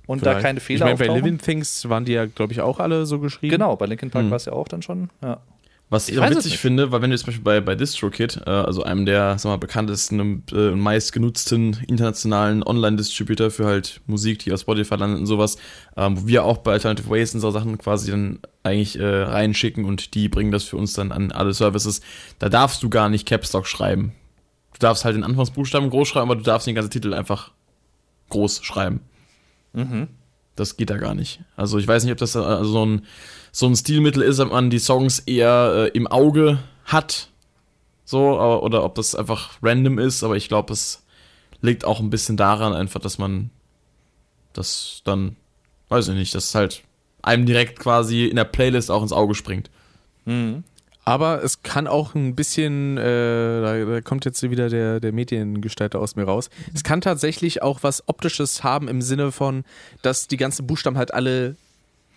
und 0.06 0.20
Vielleicht. 0.20 0.38
da 0.38 0.42
keine 0.42 0.60
Fehler 0.60 0.78
Ich 0.78 0.84
meine, 0.86 0.98
bei 0.98 1.06
auftauchen. 1.06 1.24
Living 1.24 1.38
Things 1.40 1.88
waren 1.90 2.06
die 2.06 2.14
ja, 2.14 2.26
glaube 2.26 2.54
ich, 2.54 2.62
auch 2.62 2.80
alle 2.80 3.06
so 3.06 3.20
geschrieben. 3.20 3.52
Genau, 3.52 3.76
bei 3.76 3.86
Linkin 3.86 4.10
Park 4.12 4.26
Hm. 4.26 4.32
war 4.32 4.38
es 4.38 4.46
ja 4.46 4.54
auch 4.54 4.68
dann 4.68 4.82
schon. 4.82 5.10
Ja. 5.22 5.40
Was 5.90 6.10
Ich 6.10 6.18
ich 6.18 6.30
witzig 6.30 6.58
finde, 6.58 6.92
weil 6.92 7.04
wenn 7.04 7.12
du 7.12 7.14
jetzt 7.16 7.22
zum 7.22 7.28
Beispiel 7.28 7.44
bei, 7.44 7.62
bei 7.62 7.76
DistroKid, 7.76 8.42
äh, 8.48 8.50
also 8.50 8.82
einem 8.82 9.06
der 9.06 9.38
sag 9.38 9.52
mal, 9.52 9.58
bekanntesten 9.58 10.20
und 10.20 10.52
äh, 10.52 10.72
meistgenutzten 10.72 11.78
internationalen 11.88 12.64
Online-Distributor 12.64 13.52
für 13.52 13.66
halt 13.66 14.02
Musik, 14.08 14.40
die 14.40 14.52
auf 14.52 14.62
Spotify 14.62 14.96
landet 14.96 15.20
und 15.20 15.26
sowas, 15.28 15.58
ähm, 15.96 16.20
wo 16.20 16.26
wir 16.28 16.46
auch 16.46 16.58
bei 16.60 16.72
Alternative 16.72 17.08
Ways 17.12 17.36
und 17.36 17.42
so 17.42 17.52
Sachen 17.52 17.78
quasi 17.78 18.10
dann 18.10 18.40
eigentlich 18.64 18.98
äh, 18.98 19.06
reinschicken 19.06 19.86
und 19.86 20.16
die 20.16 20.30
bringen 20.30 20.52
das 20.52 20.64
für 20.64 20.78
uns 20.78 20.94
dann 20.94 21.12
an 21.12 21.32
alle 21.32 21.54
Services, 21.54 22.02
da 22.40 22.50
darfst 22.50 22.82
du 22.82 22.90
gar 22.90 23.10
nicht 23.10 23.28
Capstock 23.28 23.68
schreiben. 23.68 24.14
Du 24.74 24.80
darfst 24.80 25.06
halt 25.06 25.16
den 25.16 25.24
Anfangsbuchstaben 25.24 25.92
groß 25.92 26.08
schreiben, 26.08 26.32
aber 26.32 26.38
du 26.38 26.44
darfst 26.44 26.66
den 26.66 26.74
ganzen 26.74 26.90
Titel 26.90 27.14
einfach 27.14 27.52
groß 28.30 28.64
schreiben. 28.64 29.02
Mhm. 29.74 30.08
Das 30.56 30.78
geht 30.78 30.90
da 30.90 30.98
gar 30.98 31.16
nicht. 31.16 31.42
Also 31.56 31.80
ich 31.80 31.88
weiß 31.88 32.04
nicht, 32.04 32.12
ob 32.12 32.20
das 32.20 32.36
äh, 32.36 32.64
so 32.64 32.86
ein, 32.86 33.06
so 33.52 33.66
ein 33.66 33.76
Stilmittel 33.76 34.22
ist, 34.22 34.40
ob 34.40 34.52
man 34.52 34.70
die 34.70 34.80
Songs 34.80 35.20
eher 35.20 35.90
äh, 35.94 35.98
im 35.98 36.08
Auge 36.08 36.60
hat. 36.86 37.30
So, 38.06 38.38
aber, 38.40 38.64
oder 38.64 38.84
ob 38.84 38.96
das 38.96 39.16
einfach 39.16 39.58
random 39.62 39.98
ist, 39.98 40.24
aber 40.24 40.36
ich 40.36 40.48
glaube, 40.48 40.74
es 40.74 41.04
liegt 41.62 41.86
auch 41.86 42.00
ein 42.00 42.10
bisschen 42.10 42.38
daran, 42.38 42.74
einfach, 42.74 43.00
dass 43.00 43.18
man 43.18 43.50
das 44.52 45.02
dann, 45.06 45.36
weiß 45.90 46.10
ich 46.10 46.16
nicht, 46.16 46.36
dass 46.36 46.46
es 46.46 46.56
halt 46.56 46.84
einem 47.22 47.46
direkt 47.46 47.80
quasi 47.80 48.26
in 48.26 48.36
der 48.36 48.44
Playlist 48.44 48.92
auch 48.92 49.02
ins 49.02 49.14
Auge 49.14 49.34
springt. 49.34 49.72
Mhm. 50.26 50.64
Aber 51.06 51.44
es 51.44 51.64
kann 51.64 51.88
auch 51.88 52.16
ein 52.16 52.34
bisschen, 52.36 52.98
äh, 52.98 53.02
da, 53.62 53.84
da 53.86 54.02
kommt 54.02 54.24
jetzt 54.26 54.42
wieder 54.50 54.70
der, 54.70 55.00
der 55.02 55.12
Mediengestalter 55.12 56.00
aus 56.00 56.16
mir 56.16 56.24
raus. 56.24 56.50
Es 56.74 56.84
kann 56.84 57.02
tatsächlich 57.02 57.62
auch 57.62 57.80
was 57.84 58.08
Optisches 58.08 58.64
haben 58.64 58.88
im 58.88 59.02
Sinne 59.02 59.32
von, 59.34 59.66
dass 60.02 60.28
die 60.30 60.38
ganzen 60.38 60.66
Buchstaben 60.66 60.98
halt 60.98 61.14
alle 61.14 61.58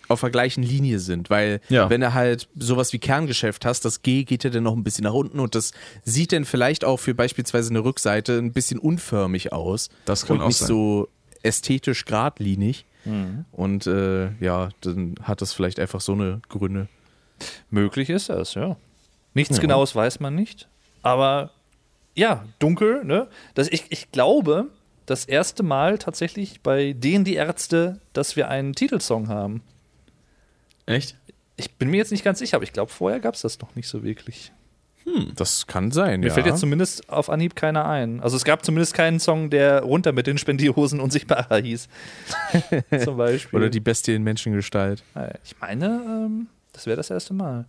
auf 0.07 0.21
der 0.21 0.29
gleichen 0.29 0.63
Linie 0.63 0.99
sind, 0.99 1.29
weil 1.29 1.59
Ja. 1.67 1.89
wenn 1.89 1.99
du 1.99 2.13
halt 2.13 2.47
sowas 2.57 2.93
wie 2.93 2.99
Kerngeschäft 2.99 3.65
hast, 3.65 3.83
das 3.83 4.03
G 4.03 4.23
geht 4.23 4.45
ja 4.45 4.49
dann 4.49 4.63
noch 4.63 4.73
ein 4.73 4.85
bisschen 4.85 5.03
nach 5.03 5.11
unten 5.13 5.41
und 5.41 5.53
das 5.53 5.73
sieht 6.05 6.31
dann 6.31 6.45
vielleicht 6.45 6.85
auch 6.85 6.95
für 6.95 7.13
beispielsweise 7.13 7.71
eine 7.71 7.83
Rückseite 7.83 8.37
ein 8.37 8.53
bisschen 8.53 8.79
unförmig 8.79 9.51
aus 9.51 9.89
Das 10.05 10.25
kann 10.25 10.37
und 10.37 10.43
auch 10.43 10.47
nicht 10.47 10.59
sein. 10.59 10.67
so 10.69 11.09
ästhetisch 11.43 12.05
geradlinig. 12.05 12.85
Mhm. 13.03 13.43
Und 13.51 13.85
äh, 13.85 14.29
ja, 14.39 14.69
dann 14.79 15.15
hat 15.23 15.41
das 15.41 15.51
vielleicht 15.51 15.77
einfach 15.77 15.99
so 15.99 16.13
eine 16.13 16.41
Gründe. 16.47 16.87
Möglich 17.69 18.09
ist 18.09 18.29
das, 18.29 18.53
ja. 18.53 18.77
Nichts 19.33 19.57
Ja. 19.57 19.61
Genaues 19.61 19.95
weiß 19.95 20.19
man 20.19 20.35
nicht. 20.35 20.67
Aber 21.03 21.51
ja, 22.15 22.45
dunkel, 22.59 23.03
ne? 23.05 23.27
Das, 23.53 23.67
ich, 23.67 23.85
ich 23.89 24.11
glaube, 24.11 24.67
das 25.05 25.25
erste 25.25 25.63
Mal 25.63 25.97
tatsächlich 25.97 26.61
bei 26.61 26.93
denen 26.93 27.23
die 27.23 27.35
Ärzte, 27.35 27.99
dass 28.13 28.35
wir 28.35 28.49
einen 28.49 28.73
Titelsong 28.73 29.27
haben. 29.29 29.61
Echt? 30.85 31.15
Ich 31.55 31.75
bin 31.75 31.89
mir 31.89 31.97
jetzt 31.97 32.11
nicht 32.11 32.23
ganz 32.23 32.39
sicher, 32.39 32.57
aber 32.57 32.63
ich 32.63 32.73
glaube, 32.73 32.91
vorher 32.91 33.19
gab 33.19 33.35
es 33.35 33.41
das 33.41 33.59
noch 33.59 33.75
nicht 33.75 33.87
so 33.87 34.03
wirklich. 34.03 34.51
Das 35.35 35.67
kann 35.67 35.91
sein, 35.91 36.19
Mir 36.19 36.27
ja. 36.27 36.33
fällt 36.33 36.47
jetzt 36.47 36.59
zumindest 36.59 37.09
auf 37.09 37.29
Anhieb 37.29 37.55
keiner 37.55 37.85
ein. 37.85 38.19
Also 38.19 38.35
es 38.35 38.43
gab 38.43 38.65
zumindest 38.65 38.93
keinen 38.93 39.21
Song, 39.21 39.49
der 39.49 39.81
runter 39.81 40.11
mit 40.11 40.27
den 40.27 40.37
Spendiosen 40.37 40.99
unsichtbarer 40.99 41.57
hieß. 41.57 41.87
Zum 43.03 43.15
Beispiel. 43.15 43.57
Oder 43.57 43.69
die 43.69 43.79
Bestie 43.79 44.15
in 44.15 44.23
Menschengestalt. 44.23 45.03
Ich 45.45 45.55
meine, 45.61 45.85
ähm, 46.05 46.47
das 46.77 46.85
wäre 46.85 46.97
das 46.97 47.09
erste 47.09 47.33
Mal. 47.33 47.65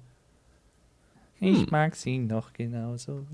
Ich 1.40 1.70
mag 1.70 1.96
sie 1.96 2.18
noch 2.18 2.52
genauso. 2.52 3.24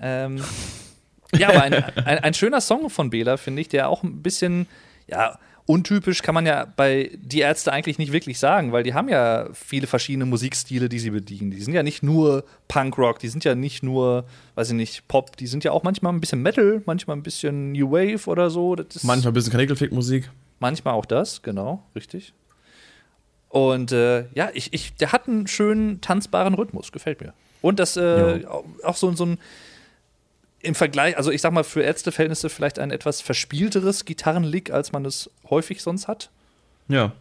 Ähm, 0.00 0.42
ja, 1.32 1.50
aber 1.50 1.62
ein, 1.62 1.74
ein, 1.74 2.18
ein 2.18 2.34
schöner 2.34 2.60
Song 2.60 2.90
von 2.90 3.08
Bela, 3.08 3.36
finde 3.36 3.62
ich, 3.62 3.68
der 3.68 3.88
auch 3.88 4.02
ein 4.02 4.20
bisschen, 4.20 4.66
ja, 5.06 5.38
untypisch 5.64 6.22
kann 6.22 6.34
man 6.34 6.44
ja 6.44 6.64
bei 6.64 7.12
Die 7.22 7.38
Ärzte 7.38 7.72
eigentlich 7.72 7.98
nicht 7.98 8.10
wirklich 8.10 8.40
sagen, 8.40 8.72
weil 8.72 8.82
die 8.82 8.94
haben 8.94 9.08
ja 9.08 9.48
viele 9.52 9.86
verschiedene 9.86 10.24
Musikstile, 10.26 10.88
die 10.88 10.98
sie 10.98 11.10
bedienen. 11.10 11.52
Die 11.52 11.60
sind 11.60 11.74
ja 11.74 11.84
nicht 11.84 12.02
nur 12.02 12.42
Punkrock, 12.66 13.20
die 13.20 13.28
sind 13.28 13.44
ja 13.44 13.54
nicht 13.54 13.84
nur, 13.84 14.24
weiß 14.56 14.70
ich 14.70 14.74
nicht, 14.74 15.06
Pop, 15.06 15.36
die 15.36 15.46
sind 15.46 15.62
ja 15.62 15.70
auch 15.70 15.84
manchmal 15.84 16.12
ein 16.12 16.20
bisschen 16.20 16.42
Metal, 16.42 16.82
manchmal 16.84 17.16
ein 17.16 17.22
bisschen 17.22 17.70
New 17.70 17.92
Wave 17.92 18.28
oder 18.28 18.50
so. 18.50 18.74
Manchmal 19.04 19.30
ein 19.30 19.34
bisschen 19.34 19.52
Kanickelfick-Musik. 19.52 20.32
Manchmal 20.58 20.94
auch 20.94 21.06
das, 21.06 21.42
genau, 21.42 21.84
richtig. 21.94 22.34
Und 23.50 23.92
äh, 23.92 24.24
ja, 24.34 24.50
ich, 24.54 24.72
ich, 24.72 24.94
der 24.94 25.12
hat 25.12 25.28
einen 25.28 25.46
schönen 25.46 26.00
tanzbaren 26.00 26.54
Rhythmus, 26.54 26.92
gefällt 26.92 27.20
mir. 27.20 27.34
Und 27.62 27.78
das 27.78 27.96
äh, 27.96 28.44
auch 28.84 28.96
so, 28.96 29.12
so 29.12 29.26
ein 29.26 29.38
im 30.62 30.74
Vergleich, 30.74 31.16
also 31.16 31.30
ich 31.30 31.40
sag 31.40 31.52
mal, 31.52 31.64
für 31.64 31.82
Ärzteverhältnisse 31.82 32.48
vielleicht 32.50 32.78
ein 32.78 32.90
etwas 32.90 33.20
verspielteres 33.22 34.04
Gitarrenlick, 34.04 34.70
als 34.70 34.92
man 34.92 35.04
es 35.06 35.30
häufig 35.48 35.82
sonst 35.82 36.06
hat. 36.06 36.30
Ja. 36.88 37.12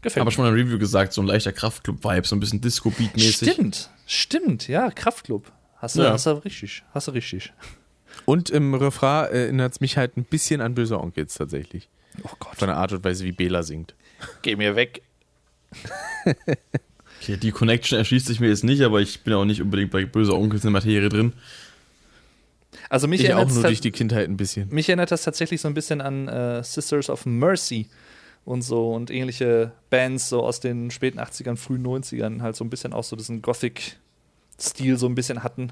Gefällt 0.00 0.20
Aber 0.22 0.26
mir. 0.26 0.32
schon 0.32 0.44
mal 0.44 0.50
in 0.50 0.56
der 0.56 0.64
Review 0.64 0.78
gesagt, 0.78 1.12
so 1.12 1.20
ein 1.22 1.26
leichter 1.26 1.52
Kraftclub-Vibe, 1.52 2.26
so 2.26 2.36
ein 2.36 2.40
bisschen 2.40 2.60
Disco-Beat-mäßig. 2.60 3.50
Stimmt, 3.52 3.90
stimmt, 4.06 4.68
ja, 4.68 4.90
Kraftclub. 4.90 5.50
Hast 5.76 5.96
du, 5.96 6.02
Ja. 6.02 6.12
hast 6.12 6.26
du 6.26 6.30
richtig, 6.44 6.82
hast 6.94 7.08
du 7.08 7.12
richtig. 7.12 7.52
Und 8.26 8.48
im 8.50 8.74
Refrain 8.74 9.32
erinnert 9.32 9.72
es 9.72 9.80
mich 9.80 9.96
halt 9.96 10.16
ein 10.16 10.24
bisschen 10.24 10.60
an 10.60 10.74
Böse 10.74 10.98
Onkels 11.00 11.34
tatsächlich. 11.34 11.88
Oh 12.22 12.30
Gott, 12.38 12.56
Von 12.56 12.68
der 12.68 12.76
Art 12.76 12.92
und 12.92 13.02
Weise, 13.04 13.24
wie 13.24 13.32
Bela 13.32 13.62
singt. 13.64 13.94
geh 14.42 14.54
mir 14.56 14.76
weg. 14.76 15.02
Okay, 17.22 17.36
die 17.36 17.52
Connection 17.52 17.98
erschließt 17.98 18.26
sich 18.26 18.40
mir 18.40 18.48
jetzt 18.48 18.64
nicht, 18.64 18.82
aber 18.82 19.00
ich 19.00 19.20
bin 19.22 19.32
auch 19.34 19.44
nicht 19.44 19.62
unbedingt 19.62 19.92
bei 19.92 20.04
böser 20.04 20.34
Onkels 20.34 20.64
in 20.64 20.72
der 20.72 20.80
Materie 20.80 21.08
drin. 21.08 21.32
Also 22.88 23.06
mich 23.06 23.22
Ich 23.22 23.32
auch 23.32 23.48
nur 23.48 23.62
durch 23.62 23.80
die 23.80 23.92
Kindheit 23.92 24.28
ein 24.28 24.36
bisschen. 24.36 24.68
mich 24.70 24.88
erinnert 24.88 25.12
das 25.12 25.22
tatsächlich 25.22 25.60
so 25.60 25.68
ein 25.68 25.74
bisschen 25.74 26.00
an 26.00 26.26
äh, 26.26 26.64
Sisters 26.64 27.08
of 27.08 27.24
Mercy 27.24 27.86
und 28.44 28.62
so 28.62 28.92
und 28.92 29.12
ähnliche 29.12 29.70
Bands 29.88 30.30
so 30.30 30.42
aus 30.42 30.58
den 30.58 30.90
späten 30.90 31.20
80ern, 31.20 31.54
frühen 31.56 31.86
90ern 31.86 32.42
halt 32.42 32.56
so 32.56 32.64
ein 32.64 32.70
bisschen 32.70 32.92
auch 32.92 33.04
so 33.04 33.14
diesen 33.14 33.40
Gothic-Stil 33.40 34.98
so 34.98 35.06
ein 35.06 35.14
bisschen 35.14 35.44
hatten. 35.44 35.70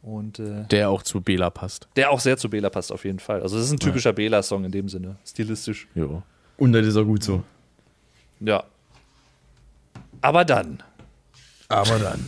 Und 0.00 0.38
äh, 0.38 0.64
Der 0.70 0.90
auch 0.90 1.02
zu 1.02 1.20
Bela 1.22 1.50
passt. 1.50 1.88
der 1.96 2.12
auch 2.12 2.20
sehr 2.20 2.36
zu 2.36 2.48
Bela 2.48 2.70
passt 2.70 2.92
auf 2.92 3.04
jeden 3.04 3.18
Fall. 3.18 3.42
Also 3.42 3.56
das 3.56 3.66
ist 3.66 3.72
ein 3.72 3.78
typischer 3.80 4.12
Bela-Song 4.12 4.64
in 4.64 4.70
dem 4.70 4.88
Sinne, 4.88 5.16
stilistisch. 5.26 5.88
Jo. 5.96 6.22
Und 6.56 6.72
das 6.72 6.86
ist 6.86 6.96
auch 6.96 7.04
gut 7.04 7.24
so. 7.24 7.42
Ja. 8.38 8.62
Aber 10.22 10.44
dann 10.44 10.82
Aber 11.68 11.98
dann. 11.98 12.26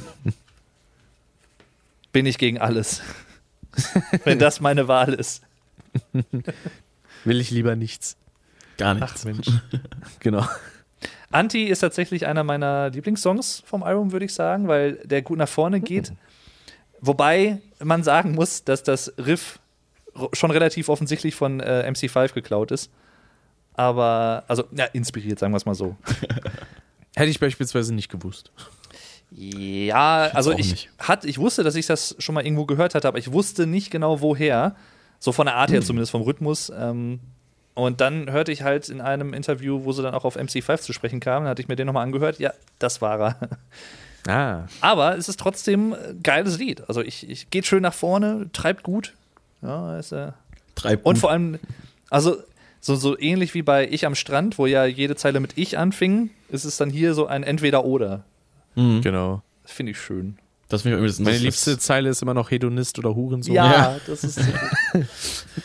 bin 2.12 2.26
ich 2.26 2.38
gegen 2.38 2.58
alles. 2.58 3.00
Wenn 4.24 4.38
das 4.38 4.60
meine 4.60 4.86
Wahl 4.88 5.14
ist. 5.14 5.42
Will 7.24 7.40
ich 7.40 7.50
lieber 7.50 7.76
nichts. 7.76 8.16
Gar 8.76 8.96
Ach 8.96 9.00
nichts. 9.00 9.24
Mensch. 9.24 9.46
Genau. 10.20 10.46
Anti 11.30 11.64
ist 11.64 11.80
tatsächlich 11.80 12.26
einer 12.26 12.44
meiner 12.44 12.90
Lieblingssongs 12.90 13.62
vom 13.66 13.82
Album, 13.82 14.12
würde 14.12 14.24
ich 14.24 14.34
sagen, 14.34 14.68
weil 14.68 14.94
der 15.04 15.22
gut 15.22 15.38
nach 15.38 15.48
vorne 15.48 15.80
geht. 15.80 16.12
Wobei 17.00 17.60
man 17.82 18.02
sagen 18.04 18.32
muss, 18.32 18.64
dass 18.64 18.82
das 18.84 19.12
Riff 19.18 19.58
schon 20.32 20.50
relativ 20.52 20.88
offensichtlich 20.88 21.34
von 21.34 21.60
äh, 21.60 21.90
MC5 21.90 22.32
geklaut 22.32 22.70
ist. 22.70 22.90
Aber, 23.74 24.44
also, 24.46 24.64
ja, 24.70 24.84
inspiriert, 24.86 25.40
sagen 25.40 25.52
wir 25.52 25.56
es 25.56 25.66
mal 25.66 25.74
so. 25.74 25.96
Hätte 27.14 27.30
ich 27.30 27.40
beispielsweise 27.40 27.94
nicht 27.94 28.10
gewusst. 28.10 28.50
Ja, 29.30 30.30
also 30.32 30.52
ich, 30.52 30.70
nicht. 30.70 30.90
hat, 30.98 31.24
ich 31.24 31.38
wusste, 31.38 31.64
dass 31.64 31.74
ich 31.74 31.86
das 31.86 32.14
schon 32.18 32.34
mal 32.34 32.44
irgendwo 32.44 32.66
gehört 32.66 32.94
hatte, 32.94 33.08
aber 33.08 33.18
ich 33.18 33.32
wusste 33.32 33.66
nicht 33.66 33.90
genau 33.90 34.20
woher. 34.20 34.76
So 35.18 35.32
von 35.32 35.46
der 35.46 35.56
Art 35.56 35.70
her 35.70 35.80
zumindest, 35.80 36.12
vom 36.12 36.22
Rhythmus. 36.22 36.70
Ähm, 36.76 37.20
und 37.74 38.00
dann 38.00 38.30
hörte 38.30 38.52
ich 38.52 38.62
halt 38.62 38.88
in 38.88 39.00
einem 39.00 39.34
Interview, 39.34 39.84
wo 39.84 39.92
sie 39.92 40.02
dann 40.02 40.14
auch 40.14 40.24
auf 40.24 40.36
MC5 40.36 40.78
zu 40.78 40.92
sprechen 40.92 41.18
kamen, 41.18 41.48
hatte 41.48 41.60
ich 41.62 41.68
mir 41.68 41.76
den 41.76 41.86
nochmal 41.86 42.04
angehört. 42.04 42.38
Ja, 42.38 42.52
das 42.78 43.00
war 43.00 43.20
er. 43.20 43.36
Ah. 44.26 44.66
Aber 44.80 45.18
es 45.18 45.28
ist 45.28 45.38
trotzdem 45.38 45.92
ein 45.92 46.22
geiles 46.22 46.58
Lied. 46.58 46.88
Also 46.88 47.02
ich, 47.02 47.28
ich 47.28 47.50
geht 47.50 47.66
schön 47.66 47.82
nach 47.82 47.92
vorne, 47.92 48.48
treibt 48.52 48.82
gut. 48.82 49.12
Ja, 49.60 49.98
ist, 49.98 50.12
äh 50.12 50.32
Treib 50.74 51.04
und 51.04 51.14
gut. 51.14 51.20
vor 51.20 51.30
allem, 51.30 51.58
also 52.10 52.36
so, 52.86 52.96
so 52.96 53.18
ähnlich 53.18 53.54
wie 53.54 53.62
bei 53.62 53.88
Ich 53.90 54.04
am 54.04 54.14
Strand, 54.14 54.58
wo 54.58 54.66
ja 54.66 54.84
jede 54.84 55.16
Zeile 55.16 55.40
mit 55.40 55.56
Ich 55.56 55.78
anfing, 55.78 56.28
ist 56.50 56.64
es 56.64 56.76
dann 56.76 56.90
hier 56.90 57.14
so 57.14 57.26
ein 57.26 57.42
Entweder-Oder. 57.42 58.24
Mhm. 58.74 59.00
Genau. 59.00 59.42
Das 59.62 59.72
finde 59.72 59.92
ich 59.92 59.98
schön. 60.00 60.36
Das 60.68 60.82
finde 60.82 60.96
ich 60.96 60.98
irgendwie 61.00 61.10
das, 61.12 61.18
Meine 61.20 61.32
das, 61.36 61.42
liebste 61.42 61.78
Zeile 61.78 62.10
ist 62.10 62.20
immer 62.20 62.34
noch 62.34 62.50
Hedonist 62.50 62.98
oder 62.98 63.14
Hurensohn. 63.14 63.54
Ja, 63.54 63.96
das 64.06 64.22
ist 64.24 64.34
so. 64.36 64.42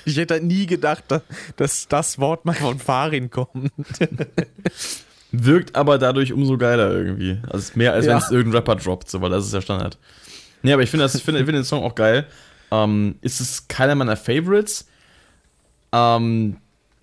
Ich 0.06 0.18
hätte 0.18 0.40
nie 0.40 0.66
gedacht, 0.66 1.04
dass, 1.10 1.22
dass 1.56 1.88
das 1.88 2.20
Wort 2.20 2.46
mal 2.46 2.54
von 2.56 2.80
Farin 2.80 3.30
kommt. 3.30 3.72
Wirkt 5.32 5.76
aber 5.76 5.98
dadurch 5.98 6.34
umso 6.34 6.58
geiler 6.58 6.92
irgendwie. 6.92 7.38
Also 7.50 7.72
mehr, 7.76 7.94
als 7.94 8.06
Ja. 8.06 8.12
wenn 8.14 8.18
es 8.20 8.32
irgendein 8.32 8.56
Rapper 8.62 8.76
droppt, 8.76 9.10
so, 9.10 9.22
weil 9.22 9.30
das 9.30 9.46
ist 9.46 9.54
ja 9.54 9.62
Standard. 9.62 9.98
Nee, 10.64 10.74
aber 10.74 10.82
ich 10.84 10.90
finde 10.90 11.04
das- 11.06 11.16
ich 11.16 11.24
finde, 11.24 11.40
ich 11.40 11.46
finde 11.46 11.62
den 11.62 11.66
Song 11.66 11.84
auch 11.84 11.96
geil. 11.96 12.26
Ähm, 12.72 13.16
ist 13.22 13.40
es 13.40 13.68
keiner 13.68 13.96
meiner 13.96 14.16
Favorites. 14.18 14.88
Ähm, 15.92 16.58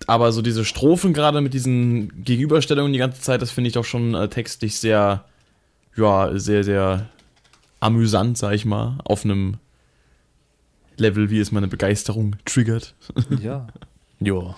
aber 0.05 0.31
so 0.31 0.41
diese 0.41 0.63
Strophen 0.63 1.13
gerade 1.13 1.41
mit 1.41 1.53
diesen 1.53 2.23
Gegenüberstellungen 2.23 2.93
die 2.93 2.99
ganze 2.99 3.21
Zeit, 3.21 3.41
das 3.41 3.51
finde 3.51 3.69
ich 3.69 3.73
doch 3.73 3.85
schon 3.85 4.13
äh, 4.13 4.27
textlich 4.27 4.79
sehr, 4.79 5.25
ja, 5.95 6.37
sehr, 6.37 6.63
sehr 6.63 7.09
amüsant, 7.79 8.37
sag 8.37 8.53
ich 8.53 8.65
mal, 8.65 8.99
auf 9.03 9.25
einem 9.25 9.57
Level, 10.97 11.29
wie 11.29 11.39
es 11.39 11.51
meine 11.51 11.67
Begeisterung 11.67 12.35
triggert. 12.45 12.93
Ja. 13.41 13.67
Jo. 14.19 14.55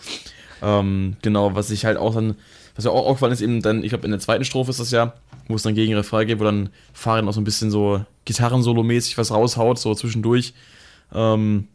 Ähm, 0.62 1.18
genau, 1.22 1.56
was 1.56 1.70
ich 1.72 1.86
halt 1.86 1.98
auch 1.98 2.16
dann, 2.16 2.36
was 2.76 2.86
mir 2.86 2.92
auch 2.92 3.06
aufgefallen 3.06 3.34
ist, 3.34 3.42
eben 3.42 3.62
dann, 3.62 3.84
ich 3.84 3.90
glaube, 3.90 4.06
in 4.06 4.12
der 4.12 4.20
zweiten 4.20 4.46
Strophe 4.46 4.72
ist 4.72 4.80
das 4.80 4.92
ja, 4.92 5.14
wo 5.48 5.56
es 5.56 5.64
dann 5.64 5.76
gegen 5.76 5.94
Refrain 5.96 6.28
geht, 6.28 6.40
wo 6.40 6.44
dann 6.44 6.70
Farin 6.94 7.28
auch 7.28 7.34
so 7.34 7.42
ein 7.42 7.46
bisschen 7.46 7.72
so 7.72 8.06
Gitarrensolo-mäßig 8.26 9.18
was 9.18 9.32
raushaut, 9.32 9.80
so 9.80 9.94
zwischendurch. 9.96 10.54
Ähm, 11.14 11.68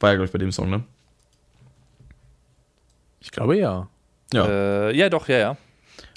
war 0.00 0.10
ja, 0.10 0.16
glaube 0.16 0.26
ich, 0.26 0.32
bei 0.32 0.38
dem 0.38 0.52
Song, 0.52 0.70
ne? 0.70 0.84
Ich 3.20 3.30
glaube 3.30 3.56
ja. 3.56 3.88
Ja. 4.32 4.46
Äh, 4.46 4.96
ja, 4.96 5.08
doch, 5.08 5.28
ja, 5.28 5.38
ja. 5.38 5.56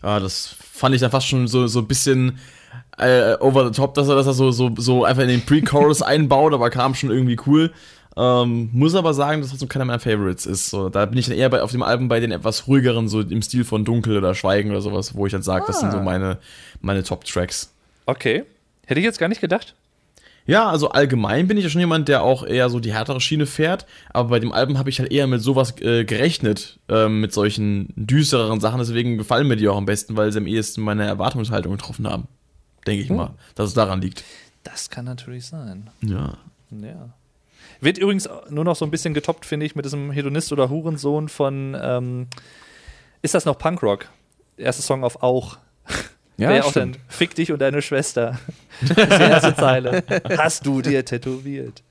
Ah, 0.02 0.20
das 0.20 0.56
fand 0.74 0.96
ich 0.96 1.02
dann 1.02 1.12
fast 1.12 1.28
schon 1.28 1.48
so, 1.48 1.68
so 1.68 1.80
ein 1.80 1.88
bisschen 1.88 2.40
äh, 2.98 3.36
over 3.40 3.66
the 3.66 3.72
top, 3.72 3.94
dass 3.94 4.08
er 4.08 4.16
das 4.16 4.26
da 4.26 4.34
so, 4.34 4.52
so, 4.52 4.72
so 4.78 5.06
einfach 5.06 5.24
in 5.24 5.30
den 5.30 5.46
Pre-Chorus 5.46 6.02
einbaut, 6.02 6.54
aber 6.54 6.70
kam 6.70 6.96
schon 6.96 7.12
irgendwie 7.12 7.38
cool. 7.48 7.72
Ähm, 8.18 8.70
muss 8.74 8.96
aber 8.96 9.14
sagen, 9.14 9.42
dass 9.42 9.52
das 9.52 9.60
so 9.60 9.68
keiner 9.68 9.86
meiner 9.86 10.00
Favorites 10.00 10.46
ist. 10.46 10.70
So, 10.70 10.90
da 10.90 11.06
bin 11.06 11.18
ich 11.18 11.28
dann 11.28 11.38
eher 11.38 11.50
bei, 11.50 11.62
auf 11.62 11.72
dem 11.72 11.84
Album 11.84 12.08
bei 12.10 12.20
den 12.20 12.32
etwas 12.32 12.68
ruhigeren, 12.68 13.08
so 13.08 13.22
im 13.22 13.42
Stil 13.42 13.64
von 13.64 13.86
Dunkel 13.86 14.18
oder 14.18 14.36
Schweigen 14.36 14.72
oder 14.72 14.82
sowas, 14.82 15.16
wo 15.16 15.26
ich 15.26 15.32
dann 15.32 15.44
sage, 15.44 15.66
das 15.68 15.80
sind 15.80 15.92
so 15.92 16.00
meine, 16.02 16.38
meine 16.82 17.04
Top-Tracks. 17.04 17.72
Okay. 18.06 18.44
Hätte 18.88 19.00
ich 19.00 19.06
jetzt 19.06 19.20
gar 19.20 19.30
nicht 19.30 19.42
gedacht. 19.42 19.76
Ja, 20.50 20.68
also 20.68 20.90
allgemein 20.90 21.48
bin 21.48 21.58
ich 21.58 21.64
ja 21.64 21.70
schon 21.70 21.80
jemand, 21.80 22.08
der 22.08 22.24
auch 22.24 22.44
eher 22.44 22.72
so 22.72 22.80
die 22.80 22.92
härtere 22.92 23.22
Schiene 23.22 23.46
fährt, 23.46 23.86
aber 24.10 24.30
bei 24.30 24.40
dem 24.40 24.52
Album 24.52 24.80
habe 24.80 24.90
ich 24.90 25.00
halt 25.00 25.12
eher 25.12 25.28
mit 25.28 25.44
sowas 25.44 25.80
äh, 25.80 26.06
gerechnet, 26.06 26.80
ähm, 26.90 27.22
mit 27.22 27.32
solchen 27.32 27.94
düstereren 27.96 28.60
Sachen, 28.60 28.80
deswegen 28.80 29.20
gefallen 29.20 29.48
mir 29.48 29.58
die 29.58 29.68
auch 29.68 29.78
am 29.78 29.86
besten, 29.86 30.18
weil 30.18 30.32
sie 30.32 30.40
am 30.40 30.48
ehesten 30.48 30.82
meine 30.82 31.06
Erwartungshaltung 31.06 31.74
getroffen 31.74 32.08
haben. 32.08 32.28
Denke 32.88 33.04
ich 33.04 33.12
mal, 33.12 33.36
dass 33.54 33.68
es 33.68 33.76
daran 33.76 34.02
liegt. 34.02 34.24
Das 34.64 34.90
kann 34.90 35.06
natürlich 35.06 35.46
sein. 35.46 35.92
Ja. 36.02 36.40
Ja. 36.72 37.10
Wird 37.80 38.00
übrigens 38.00 38.28
nur 38.50 38.66
noch 38.66 38.76
so 38.76 38.86
ein 38.86 38.92
bisschen 38.92 39.14
getoppt, 39.14 39.46
finde 39.46 39.68
ich, 39.68 39.76
mit 39.76 39.86
diesem 39.86 40.10
Hedonist 40.10 40.52
oder 40.52 40.70
Hurensohn 40.70 41.30
von, 41.30 41.78
ähm, 41.80 42.28
ist 43.22 43.36
das 43.36 43.46
noch 43.46 43.60
Punkrock? 43.60 44.08
Erster 44.58 44.82
Song 44.82 45.04
auf 45.04 45.22
Auch. 45.22 45.60
Ja, 46.40 46.50
Wäre 46.50 46.66
auch 46.66 46.72
stimmt. 46.72 46.96
dann 46.96 47.02
Fick 47.10 47.36
dich 47.36 47.52
und 47.52 47.60
deine 47.60 47.82
Schwester. 47.82 48.40
Das 48.82 48.90
ist 48.98 48.98
die 49.20 49.24
erste 49.24 49.56
Zeile. 49.56 50.04
Hast 50.38 50.66
du 50.66 50.82
dir 50.82 51.04
tätowiert? 51.06 51.84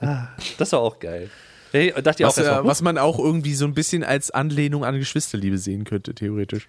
Ah, 0.00 0.28
Das 0.58 0.72
war 0.72 0.80
auch 0.80 0.98
geil. 0.98 1.30
Hey, 1.72 1.92
dachte 1.92 2.22
ich 2.22 2.24
auch 2.24 2.28
Was, 2.28 2.38
erst 2.38 2.60
äh, 2.60 2.64
was 2.66 2.82
man 2.82 2.98
auch 2.98 3.18
irgendwie 3.18 3.54
so 3.54 3.64
ein 3.64 3.74
bisschen 3.74 4.04
als 4.04 4.30
Anlehnung 4.30 4.84
an 4.84 4.96
Geschwisterliebe 4.98 5.58
sehen 5.58 5.84
könnte, 5.84 6.14
theoretisch. 6.14 6.68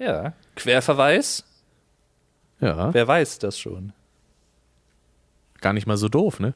ja, 0.00 0.32
Querverweis, 0.56 1.44
Ja, 2.60 2.92
wer 2.92 3.06
weiß 3.06 3.38
das 3.38 3.58
schon. 3.58 3.92
gar 5.60 5.72
nicht 5.72 5.86
mal 5.86 5.96
so 5.96 6.08
doof, 6.08 6.40
ne? 6.40 6.54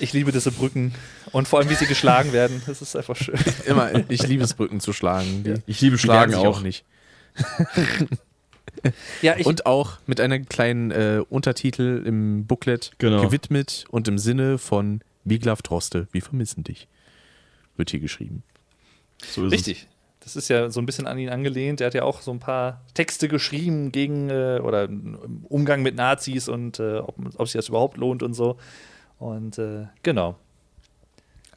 Ich 0.00 0.12
liebe 0.12 0.30
diese 0.30 0.52
Brücken 0.52 0.94
und 1.32 1.48
vor 1.48 1.58
allem, 1.58 1.70
wie 1.70 1.74
sie 1.74 1.86
geschlagen 1.86 2.32
werden. 2.34 2.62
Das 2.66 2.82
ist 2.82 2.94
einfach 2.94 3.16
schön. 3.16 3.38
Immer, 3.66 3.90
ich 4.10 4.26
liebe 4.26 4.44
es, 4.44 4.52
Brücken 4.54 4.78
zu 4.80 4.92
schlagen. 4.92 5.42
Die, 5.44 5.54
Ich 5.66 5.80
liebe 5.80 5.96
Schlagen 5.98 6.32
sich 6.32 6.40
auch. 6.40 6.60
nicht. 6.60 6.84
Ja, 9.20 9.36
ich, 9.36 9.46
Und 9.46 9.66
auch 9.66 9.98
mit 10.06 10.20
einem 10.20 10.46
kleinen 10.48 10.90
äh, 10.90 11.22
Untertitel 11.28 12.02
im 12.06 12.46
Booklet 12.46 12.92
Genau. 12.98 13.20
gewidmet 13.22 13.84
und 13.90 14.08
im 14.08 14.16
Sinne 14.16 14.58
von 14.58 15.00
Wiglaf 15.24 15.60
Droste, 15.60 16.08
wir 16.12 16.22
vermissen 16.22 16.64
dich. 16.64 16.88
Wird 17.76 17.90
hier 17.90 18.00
geschrieben. 18.00 18.42
So 19.26 19.44
ist 19.44 19.52
Richtig. 19.52 19.88
Das 20.20 20.36
ist 20.36 20.48
ja 20.48 20.70
so 20.70 20.80
ein 20.80 20.86
bisschen 20.86 21.06
an 21.06 21.18
ihn 21.18 21.30
angelehnt. 21.30 21.80
Der 21.80 21.86
hat 21.88 21.94
ja 21.94 22.04
auch 22.04 22.20
so 22.20 22.30
ein 22.30 22.40
paar 22.40 22.82
Texte 22.94 23.26
geschrieben 23.26 23.90
gegen 23.90 24.28
äh, 24.30 24.60
oder 24.62 24.84
im 24.84 25.44
Umgang 25.48 25.82
mit 25.82 25.94
Nazis 25.94 26.48
und 26.48 26.78
äh, 26.78 26.98
ob, 26.98 27.16
ob 27.36 27.48
sich 27.48 27.58
das 27.58 27.68
überhaupt 27.68 27.96
lohnt 27.96 28.22
und 28.22 28.34
so. 28.34 28.56
Und 29.18 29.58
äh, 29.58 29.86
genau. 30.02 30.36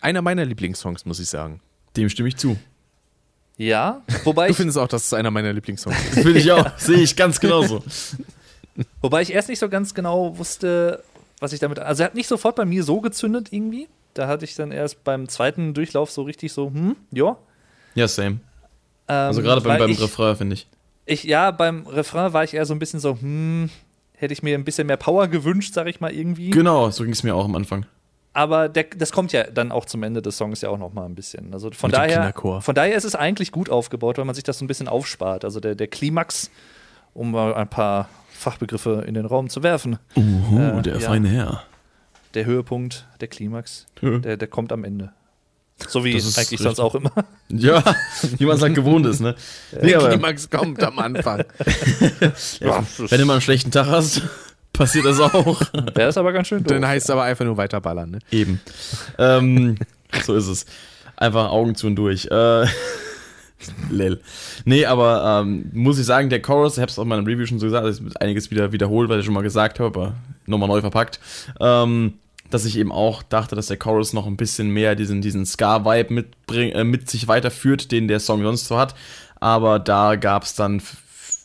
Einer 0.02 0.22
meiner 0.22 0.46
Lieblingssongs, 0.46 1.06
muss 1.06 1.20
ich 1.20 1.30
sagen. 1.30 1.62
es. 1.88 1.94
Dem 1.94 2.10
stimme 2.10 2.30
ich 2.30 2.38
zu. 2.38 2.58
Ja, 3.58 4.02
wobei 4.24 4.48
Du 4.48 4.52
ich, 4.52 4.58
findest 4.58 4.78
auch, 4.78 4.88
dass 4.88 5.06
es 5.06 5.14
einer 5.14 5.30
meiner 5.32 5.54
Lieblingssongs 5.54 5.96
ist. 5.96 6.18
Das 6.18 6.24
finde 6.24 6.40
ich 6.40 6.52
auch. 6.52 6.78
Sehe 6.78 6.98
ich 6.98 7.16
ganz 7.16 7.40
genauso. 7.40 7.84
wobei 9.02 9.22
ich 9.22 9.32
erst 9.34 9.50
nicht 9.50 9.60
so 9.60 9.70
ganz 9.70 9.94
genau 9.94 10.38
wusste, 10.38 11.04
was 11.40 11.54
ich 11.54 11.60
damit. 11.60 11.80
Also 11.80 12.04
er 12.04 12.08
hat 12.08 12.16
nicht 12.16 12.28
sofort 12.28 12.56
bei 12.56 12.66
mir 12.66 12.84
so 12.84 13.00
gezündet 13.02 13.50
irgendwie. 13.52 13.88
Da 14.16 14.28
hatte 14.28 14.46
ich 14.46 14.56
dann 14.56 14.72
erst 14.72 15.04
beim 15.04 15.28
zweiten 15.30 15.74
Durchlauf 15.74 16.12
so 16.12 16.24
richtig 16.24 16.52
so, 16.54 16.68
hm, 16.72 16.96
ja. 17.12 17.38
Ja, 17.96 18.08
same. 18.08 18.28
Ähm, 18.30 18.40
Also 19.08 19.42
gerade 19.42 19.62
beim, 19.62 19.78
beim 19.80 19.90
ich, 19.92 20.02
Refrain, 20.02 20.36
finde 20.36 20.54
ich. 20.56 20.68
ich, 21.06 21.24
ja, 21.24 21.52
beim 21.52 21.86
Refrain 21.88 22.34
war 22.34 22.44
ich 22.44 22.54
eher 22.54 22.66
so 22.66 22.74
ein 22.74 22.80
bisschen 22.80 23.00
so, 23.00 23.18
hm, 23.20 23.70
hätte 24.16 24.34
ich 24.34 24.42
mir 24.44 24.56
ein 24.56 24.64
bisschen 24.64 24.88
mehr 24.88 24.98
Power 24.98 25.28
gewünscht, 25.28 25.74
sag 25.74 25.88
ich 25.88 26.00
mal 26.00 26.12
irgendwie. 26.14 26.50
Genau, 26.52 26.90
so 26.92 27.04
ging 27.04 27.14
es 27.14 27.24
mir 27.24 27.36
auch 27.36 27.46
am 27.46 27.56
Anfang. 27.56 27.86
Aber 28.34 28.68
der, 28.70 28.86
das 28.98 29.12
kommt 29.12 29.32
ja 29.32 29.44
dann 29.44 29.72
auch 29.72 29.86
zum 29.86 30.04
Ende 30.04 30.22
des 30.22 30.38
Songs 30.38 30.62
ja 30.62 30.70
auch 30.70 30.78
noch 30.78 30.94
mal 30.94 31.06
ein 31.06 31.16
bisschen. 31.16 31.54
Also 31.54 31.72
von 31.72 31.90
Mit 31.90 31.98
daher, 31.98 32.16
Kinderchor. 32.18 32.62
von 32.62 32.76
daher 32.76 32.96
ist 32.96 33.04
es 33.04 33.16
eigentlich 33.16 33.52
gut 33.52 33.70
aufgebaut, 33.70 34.18
weil 34.18 34.26
man 34.26 34.36
sich 34.36 34.44
das 34.44 34.58
so 34.60 34.66
ein 34.66 34.68
bisschen 34.68 34.88
aufspart. 34.88 35.46
Also 35.46 35.60
der, 35.60 35.76
der 35.76 35.88
Klimax, 35.88 36.50
um 37.14 37.32
mal 37.32 37.54
ein 37.54 37.68
paar 37.70 38.10
Fachbegriffe 38.32 39.04
in 39.08 39.14
den 39.14 39.26
Raum 39.26 39.50
zu 39.50 39.64
werfen. 39.64 40.00
Uhu, 40.16 40.60
Äh, 40.60 40.82
der 40.82 40.94
ja. 40.96 41.00
feine 41.00 41.30
Herr. 41.30 41.64
Der 42.34 42.46
Höhepunkt, 42.46 43.08
der 43.22 43.28
Klimax, 43.28 43.86
Ja. 44.02 44.18
der, 44.18 44.38
der 44.38 44.48
kommt 44.48 44.72
am 44.72 44.84
Ende. 44.84 45.12
So 45.88 46.04
wie 46.04 46.12
eigentlich 46.12 46.38
richtig. 46.38 46.60
sonst 46.60 46.80
auch 46.80 46.96
immer. 46.96 47.12
Ja, 47.50 47.84
wie 48.38 48.46
man 48.46 48.56
es 48.58 48.64
halt 48.64 48.74
gewohnt 48.74 49.06
ist, 49.06 49.20
ne? 49.20 49.36
Nee, 49.80 49.94
aber, 49.94 50.10
Klimax 50.10 50.50
kommt 50.50 50.82
am 50.82 50.98
Anfang. 50.98 51.44
ja, 52.62 52.84
wenn 52.98 53.20
du 53.20 53.26
mal 53.26 53.34
einen 53.34 53.42
schlechten 53.42 53.70
Tag 53.70 53.86
hast, 53.88 54.24
passiert 54.74 55.06
das 55.06 55.20
auch. 55.20 55.62
Der 55.96 56.10
ist 56.10 56.18
aber 56.18 56.34
ganz 56.34 56.48
schön 56.48 56.64
doof. 56.64 56.74
Dann 56.74 56.86
heißt 56.86 57.06
es 57.06 57.10
aber 57.10 57.24
einfach 57.24 57.46
nur 57.46 57.58
weiterballern, 57.58 58.12
ne? 58.12 58.20
Eben. 58.32 58.60
ähm, 59.18 59.78
so 60.26 60.36
ist 60.36 60.48
es. 60.48 60.66
Einfach 61.16 61.52
Augen 61.52 61.76
zu 61.76 61.88
und 61.88 61.96
durch. 61.96 62.26
Äh, 62.26 62.66
Lel. 63.90 64.20
Nee, 64.66 64.86
aber 64.86 65.42
ähm, 65.42 65.70
muss 65.74 66.00
ich 66.00 66.06
sagen, 66.06 66.30
der 66.30 66.42
Chorus, 66.42 66.74
ich 66.74 66.82
habe 66.82 66.92
es 66.92 67.00
auch 67.00 67.04
in 67.04 67.10
meinem 67.10 67.26
Review 67.26 67.46
schon 67.46 67.60
so 67.60 67.68
gesagt, 67.68 67.88
ich 67.88 68.02
hab 68.04 68.22
einiges 68.22 68.52
wieder 68.52 68.72
wiederholt, 68.72 69.10
weil 69.10 69.20
ich 69.20 69.26
schon 69.26 69.34
mal 69.34 69.42
gesagt 69.44 69.80
habe, 69.80 69.88
aber 69.88 70.16
nochmal 70.46 70.68
neu 70.68 70.82
verpackt, 70.82 71.20
ähm, 71.60 72.14
dass 72.50 72.66
ich 72.66 72.78
eben 72.78 72.92
auch 72.92 73.24
dachte, 73.24 73.56
dass 73.56 73.68
der 73.68 73.78
Chorus 73.78 74.14
noch 74.14 74.28
ein 74.28 74.38
bisschen 74.38 74.70
mehr 74.70 74.96
diesen, 74.96 75.22
diesen 75.22 75.46
Ska-Vibe 75.46 76.14
mitbring, 76.14 76.72
äh, 76.72 76.84
mit 76.84 77.10
sich 77.10 77.28
weiterführt, 77.28 77.92
den 77.92 78.08
der 78.08 78.20
Song 78.20 78.44
sonst 78.44 78.68
so 78.68 78.78
hat. 78.78 78.96
Aber 79.40 79.80
da 79.80 80.16
gab 80.16 80.44
es 80.44 80.56
dann, 80.56 80.82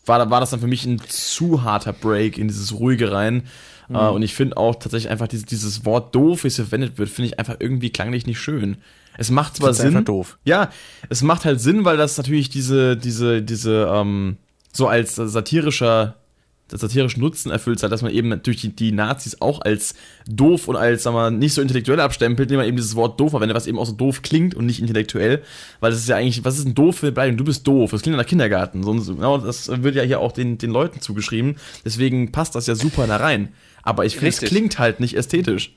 war, 0.09 0.31
war 0.31 0.41
das 0.41 0.51
dann 0.51 0.61
für 0.61 0.67
mich 0.67 0.85
ein 0.85 1.01
zu 1.09 1.63
harter 1.63 1.93
Break 1.93 2.39
in 2.39 2.49
dieses 2.49 2.73
Ruhige 2.75 3.13
rein. 3.13 3.45
Äh, 3.91 3.99
und 3.99 4.23
ich 4.23 4.35
finde 4.35 4.57
auch 4.57 4.75
tatsächlich 4.75 5.11
einfach 5.11 5.29
dieses, 5.29 5.47
dieses 5.47 5.85
Wort 5.85 6.15
doof, 6.15 6.45
wie 6.45 6.49
es 6.49 6.57
verwendet 6.57 6.99
wird, 6.99 7.09
finde 7.09 7.29
ich 7.29 7.39
einfach 7.39 7.57
irgendwie 7.59 7.91
klanglich 7.91 8.27
nicht 8.27 8.41
schön. 8.41 8.79
Es 9.17 9.31
macht 9.31 9.57
zwar 9.57 9.75
Sinn. 9.75 9.89
einfach 9.89 10.05
doof. 10.05 10.39
Ja, 10.45 10.71
es 11.09 11.23
macht 11.23 11.45
halt 11.45 11.61
Sinn, 11.61 11.85
weil 11.85 11.97
das 11.97 12.17
natürlich 12.17 12.49
diese, 12.51 12.97
diese, 12.97 13.43
diese, 13.43 13.91
ähm, 13.93 14.37
so 14.73 14.87
als 14.87 15.17
satirischer, 15.17 16.17
satirischen 16.71 17.23
Nutzen 17.23 17.51
erfüllt 17.51 17.83
hat, 17.83 17.91
dass 17.93 18.03
man 18.03 18.13
eben 18.13 18.29
natürlich 18.29 18.61
die, 18.61 18.75
die 18.77 18.93
Nazis 18.93 19.41
auch 19.41 19.61
als 19.61 19.95
doof 20.29 20.69
und 20.69 20.77
als, 20.77 21.03
sagen 21.05 21.17
wir, 21.17 21.31
nicht 21.31 21.55
so 21.55 21.63
intellektuell 21.63 22.01
abstempelt, 22.01 22.49
indem 22.49 22.59
man 22.59 22.67
eben 22.67 22.77
dieses 22.77 22.95
Wort 22.95 23.19
doof 23.19 23.31
verwendet, 23.31 23.57
was 23.57 23.67
eben 23.67 23.79
auch 23.79 23.87
so 23.87 23.93
doof 23.93 24.23
klingt 24.23 24.55
und 24.55 24.67
nicht 24.67 24.81
intellektuell, 24.81 25.43
weil 25.81 25.91
das 25.91 26.01
ist 26.01 26.09
ja 26.09 26.17
eigentlich, 26.17 26.45
was 26.45 26.59
ist 26.59 26.67
ein 26.67 26.75
doof 26.75 26.97
für 26.99 27.13
Beleidigung? 27.13 27.39
Du 27.39 27.45
bist 27.45 27.67
doof, 27.67 27.91
das 27.91 28.03
klingt 28.03 28.19
nach 28.19 28.27
Kindergarten, 28.27 28.83
so, 28.83 28.99
so, 28.99 29.15
genau, 29.15 29.39
das 29.39 29.69
wird 29.83 29.95
ja 29.95 30.03
hier 30.03 30.21
auch 30.21 30.33
den, 30.33 30.59
den 30.59 30.71
Leuten 30.71 31.01
zugeschrieben, 31.01 31.57
deswegen 31.85 32.33
passt 32.33 32.55
das 32.55 32.67
ja 32.67 32.75
super 32.75 33.07
da 33.07 33.17
rein. 33.17 33.49
Aber 33.83 34.05
ich 34.05 34.15
finde, 34.17 34.29
es 34.29 34.41
klingt 34.41 34.79
halt 34.79 35.01
nicht 35.01 35.15
ästhetisch. 35.17 35.75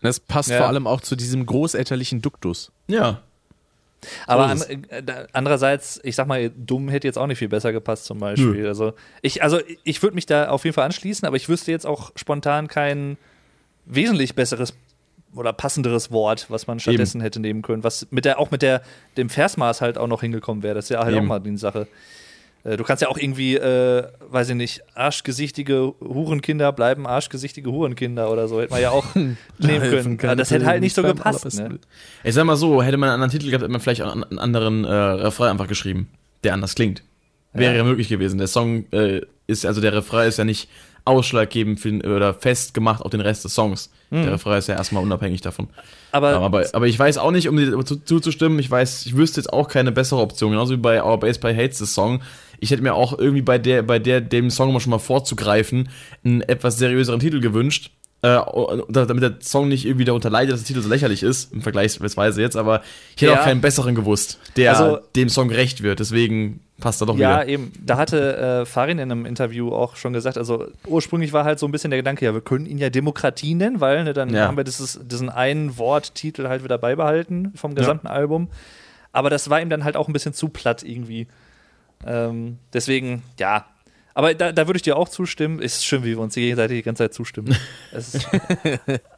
Das 0.00 0.18
passt 0.18 0.48
Ja. 0.50 0.58
vor 0.58 0.68
allem 0.68 0.86
auch 0.86 1.00
zu 1.00 1.14
diesem 1.16 1.44
großelterlichen 1.46 2.22
Duktus. 2.22 2.72
Ja. 2.88 3.22
Aber 4.26 4.46
an, 4.46 4.60
äh, 4.88 5.26
andererseits, 5.32 6.00
ich 6.02 6.16
sag 6.16 6.26
mal, 6.26 6.50
dumm 6.50 6.88
hätte 6.88 7.06
jetzt 7.06 7.18
auch 7.18 7.26
nicht 7.26 7.38
viel 7.38 7.48
besser 7.48 7.72
gepasst 7.72 8.04
zum 8.04 8.18
Beispiel. 8.18 8.66
Also 8.66 8.94
ich, 9.20 9.42
also 9.42 9.60
ich 9.84 10.02
würde 10.02 10.14
mich 10.14 10.26
da 10.26 10.48
auf 10.48 10.64
jeden 10.64 10.74
Fall 10.74 10.84
anschließen, 10.86 11.26
aber 11.26 11.36
ich 11.36 11.48
wüsste 11.48 11.70
jetzt 11.70 11.86
auch 11.86 12.10
spontan 12.16 12.68
kein 12.68 13.16
wesentlich 13.86 14.34
besseres 14.34 14.74
oder 15.34 15.52
passenderes 15.52 16.10
Wort, 16.10 16.46
was 16.50 16.66
man 16.66 16.78
stattdessen 16.78 17.20
hätte 17.20 17.40
nehmen 17.40 17.62
können, 17.62 17.84
was 17.84 18.06
mit 18.10 18.24
der 18.24 18.38
auch 18.38 18.50
mit 18.50 18.62
der 18.62 18.82
dem 19.16 19.30
Versmaß 19.30 19.80
halt 19.80 19.98
auch 19.98 20.08
noch 20.08 20.20
hingekommen 20.20 20.62
wäre. 20.62 20.74
Das 20.74 20.86
ist 20.86 20.90
ja 20.90 21.04
halt 21.04 21.14
Eben. 21.14 21.24
auch 21.24 21.28
mal 21.28 21.40
die 21.40 21.56
Sache. 21.56 21.86
Äh, 22.64 22.76
Du 22.76 22.84
kannst 22.84 23.02
ja 23.02 23.08
auch 23.08 23.18
irgendwie, 23.18 23.56
äh, 23.56 24.04
weiß 24.30 24.50
ich 24.50 24.54
nicht, 24.54 24.82
arschgesichtige 24.94 25.94
Hurenkinder 26.00 26.72
bleiben 26.72 27.06
arschgesichtige 27.06 27.70
Hurenkinder 27.70 28.30
oder 28.30 28.48
so. 28.48 28.60
Hätte 28.60 28.72
man 28.72 28.82
ja 28.82 28.90
auch 28.90 29.04
nehmen 29.14 29.36
können. 29.58 30.18
Aber 30.22 30.36
das 30.36 30.50
hätte 30.50 30.66
halt 30.66 30.80
nicht 30.80 30.94
so 30.94 31.02
gepasst. 31.02 31.44
Ne? 31.54 31.78
Ich 32.24 32.34
sag 32.34 32.44
mal 32.44 32.56
so, 32.56 32.82
hätte 32.82 32.96
man 32.96 33.08
einen 33.08 33.22
anderen 33.22 33.30
Titel 33.30 33.46
gehabt, 33.46 33.62
hätte 33.62 33.72
man 33.72 33.80
vielleicht 33.80 34.02
auch 34.02 34.12
einen 34.12 34.38
anderen 34.38 34.84
äh, 34.84 34.92
Refrain 34.92 35.50
einfach 35.50 35.68
geschrieben, 35.68 36.08
der 36.44 36.54
anders 36.54 36.74
klingt. 36.74 37.02
Wäre 37.54 37.76
ja, 37.76 37.84
möglich 37.84 38.08
gewesen. 38.08 38.38
Der 38.38 38.46
Song 38.46 38.86
äh, 38.92 39.20
ist, 39.46 39.66
also 39.66 39.82
der 39.82 39.92
Refrain 39.92 40.28
ist 40.28 40.38
ja 40.38 40.44
nicht 40.44 40.70
ausschlaggebend 41.04 41.80
für, 41.80 41.94
oder 41.98 42.32
festgemacht 42.32 43.02
auch 43.02 43.10
den 43.10 43.20
Rest 43.20 43.44
des 43.44 43.54
Songs. 43.54 43.90
Der 44.10 44.32
Refrain 44.32 44.58
ist 44.58 44.68
ja 44.68 44.74
erstmal 44.74 45.02
unabhängig 45.02 45.40
davon. 45.40 45.68
Aber, 46.12 46.36
Ähm, 46.36 46.42
aber, 46.42 46.66
aber 46.74 46.86
ich 46.86 46.98
weiß 46.98 47.16
auch 47.16 47.30
nicht, 47.30 47.48
um 47.48 47.56
dir 47.56 47.82
zu, 47.82 47.96
zuzustimmen, 47.96 48.58
ich 48.58 48.70
weiß, 48.70 49.06
ich 49.06 49.16
wüsste 49.16 49.40
jetzt 49.40 49.50
auch 49.50 49.68
keine 49.68 49.90
bessere 49.90 50.20
Option. 50.20 50.50
Genauso 50.50 50.74
wie 50.74 50.78
bei 50.78 51.02
Our 51.02 51.18
Bass 51.18 51.38
by 51.38 51.54
Hates 51.54 51.78
this 51.78 51.94
Song. 51.94 52.20
Ich 52.62 52.70
hätte 52.70 52.82
mir 52.82 52.94
auch 52.94 53.18
irgendwie 53.18 53.42
bei 53.42 53.58
der, 53.58 53.82
bei 53.82 53.98
der, 53.98 54.20
dem 54.20 54.48
Song 54.48 54.72
mal 54.72 54.78
schon 54.78 54.90
mal 54.92 54.98
vorzugreifen, 54.98 55.88
einen 56.24 56.42
etwas 56.42 56.78
seriöseren 56.78 57.18
Titel 57.18 57.40
gewünscht. 57.40 57.90
Äh, 58.24 58.38
damit 58.88 59.20
der 59.24 59.34
Song 59.40 59.66
nicht 59.66 59.84
irgendwie 59.84 60.04
darunter 60.04 60.30
leidet, 60.30 60.52
dass 60.52 60.60
der 60.60 60.68
Titel 60.68 60.80
so 60.80 60.88
lächerlich 60.88 61.24
ist, 61.24 61.52
im 61.52 61.60
Vergleichsweise 61.60 62.40
jetzt, 62.40 62.56
aber 62.56 62.82
ich 63.16 63.22
hätte 63.22 63.32
Ja. 63.32 63.40
auch 63.40 63.44
keinen 63.44 63.60
besseren 63.60 63.96
gewusst, 63.96 64.38
der 64.54 64.78
Also- 64.78 65.00
dem 65.16 65.28
Song 65.28 65.48
gerecht 65.48 65.82
wird. 65.82 65.98
Deswegen 65.98 66.60
passt 66.78 67.02
er 67.02 67.06
doch 67.06 67.18
Ja, 67.18 67.40
wieder. 67.40 67.48
eben. 67.48 67.72
Da 67.84 67.96
hatte 67.96 68.36
äh, 68.36 68.64
Farin 68.64 69.00
in 69.00 69.10
einem 69.10 69.26
Interview 69.26 69.72
auch 69.72 69.96
schon 69.96 70.12
gesagt, 70.12 70.38
also 70.38 70.68
ursprünglich 70.86 71.32
war 71.32 71.44
halt 71.44 71.58
so 71.58 71.66
ein 71.66 71.72
bisschen 71.72 71.90
der 71.90 71.98
Gedanke, 71.98 72.24
ja, 72.24 72.32
wir 72.32 72.42
können 72.42 72.66
ihn 72.66 72.78
ja 72.78 72.90
Demokratie 72.90 73.54
nennen, 73.56 73.80
weil 73.80 74.04
ne, 74.04 74.12
dann 74.12 74.32
Ja. 74.32 74.46
haben 74.46 74.56
wir 74.56 74.62
dieses, 74.62 75.00
diesen 75.02 75.28
einen 75.28 75.76
Worttitel 75.76 76.46
halt 76.46 76.62
wieder 76.62 76.78
beibehalten 76.78 77.52
vom 77.56 77.74
gesamten 77.74 78.06
Album. 78.06 78.50
Aber 79.10 79.30
das 79.30 79.50
war 79.50 79.60
ihm 79.60 79.68
dann 79.68 79.82
halt 79.82 79.96
auch 79.96 80.06
ein 80.06 80.12
bisschen 80.12 80.32
zu 80.32 80.48
platt 80.48 80.84
irgendwie. 80.84 81.26
Ähm, 82.06 82.58
deswegen, 82.72 83.22
ja. 83.38 83.66
Aber 84.14 84.34
da, 84.34 84.52
da 84.52 84.66
würde 84.66 84.76
ich 84.76 84.82
dir 84.82 84.96
auch 84.96 85.08
zustimmen. 85.08 85.60
Ist 85.60 85.84
schön, 85.84 86.04
wie 86.04 86.10
wir 86.10 86.20
uns 86.20 86.34
gegenseitig 86.34 86.78
die 86.78 86.82
ganze 86.82 87.04
Zeit 87.04 87.14
zustimmen. 87.14 87.56
Es 87.92 88.14
ist, 88.14 88.28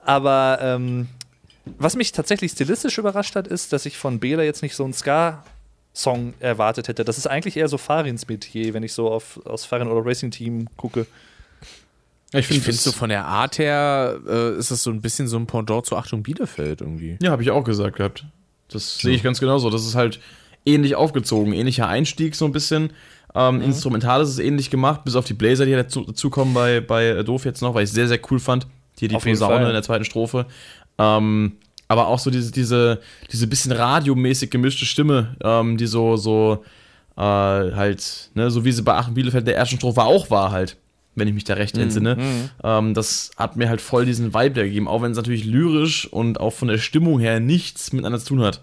aber 0.05 0.59
ähm, 0.61 1.09
was 1.78 1.97
mich 1.97 2.12
tatsächlich 2.12 2.53
stilistisch 2.53 2.99
überrascht 2.99 3.37
hat, 3.37 3.49
ist, 3.49 3.72
dass 3.72 3.87
ich 3.87 3.97
von 3.97 4.20
Bela 4.20 4.43
jetzt 4.43 4.62
nicht 4.62 4.76
so 4.76 4.85
einen 4.85 4.93
Ska-Song 4.93 6.35
erwartet 6.41 6.89
hätte. 6.89 7.05
Das 7.05 7.18
ist 7.18 7.26
eigentlich 7.26 7.57
eher 7.57 7.68
so 7.68 7.78
Farins 7.78 8.28
Metier, 8.28 8.74
wenn 8.74 8.82
ich 8.82 8.93
so 8.93 9.11
auf, 9.11 9.41
aus 9.47 9.64
Farin 9.64 9.89
oder 9.89 10.05
Racing 10.05 10.30
Team 10.30 10.68
gucke. 10.76 11.07
Ich 12.32 12.49
finde 12.49 12.62
finde 12.62 12.78
so 12.78 12.91
von 12.91 13.11
der 13.11 13.26
Art 13.26 13.59
her 13.59 14.18
äh, 14.26 14.59
ist 14.59 14.72
das 14.72 14.82
so 14.82 14.91
ein 14.91 15.01
bisschen 15.01 15.28
so 15.28 15.37
ein 15.37 15.47
Pendant 15.47 15.87
zu 15.87 15.97
Achtung 15.97 16.24
Bielefeld 16.24 16.80
irgendwie. 16.80 17.16
Ja, 17.22 17.30
habe 17.30 17.43
ich 17.43 17.51
auch 17.51 17.62
gesagt 17.62 17.97
gehabt. 17.97 18.24
Das 18.68 18.99
sehe 18.99 19.14
ich 19.14 19.22
ganz 19.22 19.39
genauso. 19.39 19.70
Das 19.70 19.87
ist 19.87 19.95
halt 19.95 20.18
ähnlich 20.67 20.95
aufgezogen, 20.95 21.53
ähnlicher 21.53 21.89
Einstieg 21.89 22.35
so 22.35 22.45
ein 22.45 22.53
bisschen. 22.53 22.93
Ähm, 23.35 23.61
Instrumental 23.61 24.23
ist 24.23 24.29
es 24.29 24.39
ähnlich 24.39 24.71
gemacht, 24.71 25.05
bis 25.05 25.17
auf 25.17 25.25
die 25.25 25.35
Blazer, 25.35 25.65
die 25.65 25.73
ja 25.73 25.79
dazu, 25.79 26.05
dazukommen 26.05 26.55
bei, 26.55 26.81
bei 26.81 27.07
äh, 27.07 27.25
Doof 27.25 27.45
jetzt 27.45 27.62
noch, 27.62 27.75
weil 27.75 27.85
ich 27.85 27.91
sehr, 27.91 28.07
sehr 28.07 28.21
cool 28.31 28.39
fand. 28.39 28.67
Hier 28.99 29.09
die 29.09 29.17
Posaune 29.17 29.67
in 29.67 29.73
der 29.73 29.83
zweiten 29.83 30.05
Strophe. 30.05 30.47
Ähm, 30.99 31.57
aber 31.89 32.07
auch 32.07 32.21
so 32.21 32.31
diese, 32.31 32.53
diese, 32.53 33.01
diese 33.33 33.47
bisschen 33.49 33.73
radiomäßig 33.73 34.51
gemischte 34.51 34.87
Stimme, 34.87 35.37
ähm, 35.43 35.77
die 35.77 35.87
so, 35.87 36.17
so 36.17 36.65
äh, 37.17 37.21
halt, 37.21 38.31
ne, 38.35 38.51
so 38.51 38.65
wie 38.65 38.73
sie 38.73 38.83
bei 38.83 38.95
Aachen 38.95 39.15
Bielefeld 39.15 39.43
in 39.43 39.47
der 39.47 39.57
ersten 39.57 39.77
Strophe 39.77 40.03
auch 40.05 40.31
war 40.31 40.53
halt, 40.53 40.77
wenn 41.17 41.27
ich 41.27 41.35
mich 41.35 41.45
da 41.45 41.55
recht 41.55 41.77
entsinne. 41.77 42.17
Ähm, 42.62 42.95
das 42.95 43.33
hat 43.37 43.57
mir 43.57 43.69
halt 43.69 43.81
voll 43.81 44.07
diesen 44.07 44.33
Vibe 44.33 44.55
da 44.55 44.62
gegeben, 44.62 44.87
auch 44.87 45.03
wenn 45.03 45.11
es 45.11 45.17
natürlich 45.17 45.45
lyrisch 45.45 46.07
und 46.07 46.39
auch 46.39 46.53
von 46.53 46.69
der 46.69 46.79
Stimmung 46.79 47.19
her 47.19 47.41
nichts 47.41 47.93
miteinander 47.93 48.21
zu 48.21 48.27
tun 48.29 48.43
hat. 48.43 48.61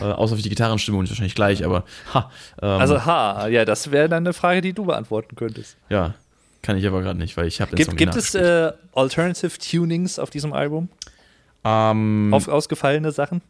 Äh, 0.00 0.04
außer 0.04 0.36
für 0.36 0.42
die 0.42 0.48
Gitarrenstimmung 0.48 1.02
ist 1.04 1.10
wahrscheinlich 1.10 1.34
gleich, 1.34 1.64
aber 1.64 1.84
ha, 2.14 2.30
ähm, 2.62 2.80
Also, 2.80 3.04
ha, 3.04 3.48
ja, 3.48 3.64
das 3.64 3.90
wäre 3.90 4.08
dann 4.08 4.24
eine 4.24 4.32
Frage, 4.32 4.60
die 4.60 4.72
du 4.72 4.84
beantworten 4.84 5.36
könntest. 5.36 5.76
ja, 5.90 6.14
kann 6.62 6.78
ich 6.78 6.86
aber 6.86 7.02
gerade 7.02 7.18
nicht, 7.18 7.36
weil 7.36 7.46
ich 7.46 7.60
habe 7.60 7.72
den 7.72 7.76
Gibt, 7.76 7.90
Song 7.90 7.96
gibt 7.96 8.16
es 8.16 8.34
äh, 8.34 8.72
Alternative 8.94 9.58
Tunings 9.58 10.18
auf 10.18 10.30
diesem 10.30 10.52
Album? 10.54 10.88
ähm, 11.64 12.30
Auf 12.32 12.48
ausgefallene 12.48 13.12
Sachen? 13.12 13.42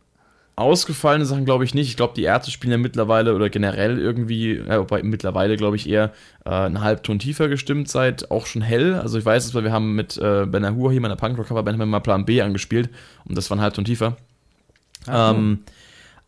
Ausgefallene 0.57 1.25
Sachen 1.25 1.45
glaube 1.45 1.65
ich 1.65 1.75
nicht. 1.75 1.89
Ich 1.89 1.97
glaube, 1.97 2.15
die 2.15 2.23
Ärzte 2.23 2.53
spielen 2.53 2.71
ja 2.71 2.79
mittlerweile 2.79 3.35
oder 3.35 3.51
generell 3.51 3.99
irgendwie, 3.99 4.57
ja, 4.57 4.79
wobei 4.79 5.03
mittlerweile 5.03 5.57
glaube 5.57 5.75
ich 5.75 5.89
eher 5.89 6.13
äh, 6.45 6.51
einen 6.51 6.81
Halbton 6.81 7.19
tiefer 7.19 7.49
gestimmt 7.49 7.89
seid, 7.89 8.31
auch 8.31 8.47
schon 8.47 8.63
hell. 8.63 8.95
Also 8.95 9.19
ich 9.19 9.25
weiß 9.25 9.45
es, 9.47 9.55
weil 9.55 9.65
wir 9.65 9.73
haben 9.73 9.97
mit 9.97 10.17
äh, 10.17 10.47
Ben 10.47 10.65
Ahua 10.65 10.93
hier, 10.93 11.01
meiner 11.01 11.17
Punkrock-Coverband, 11.17 11.79
mal 11.79 12.01
Plan 12.01 12.25
B 12.25 12.41
angespielt 12.41 12.89
und 13.25 13.37
das 13.37 13.51
war 13.51 13.57
ein 13.57 13.61
Halbton 13.61 13.85
tiefer. 13.85 14.17
ähm, 15.09 15.65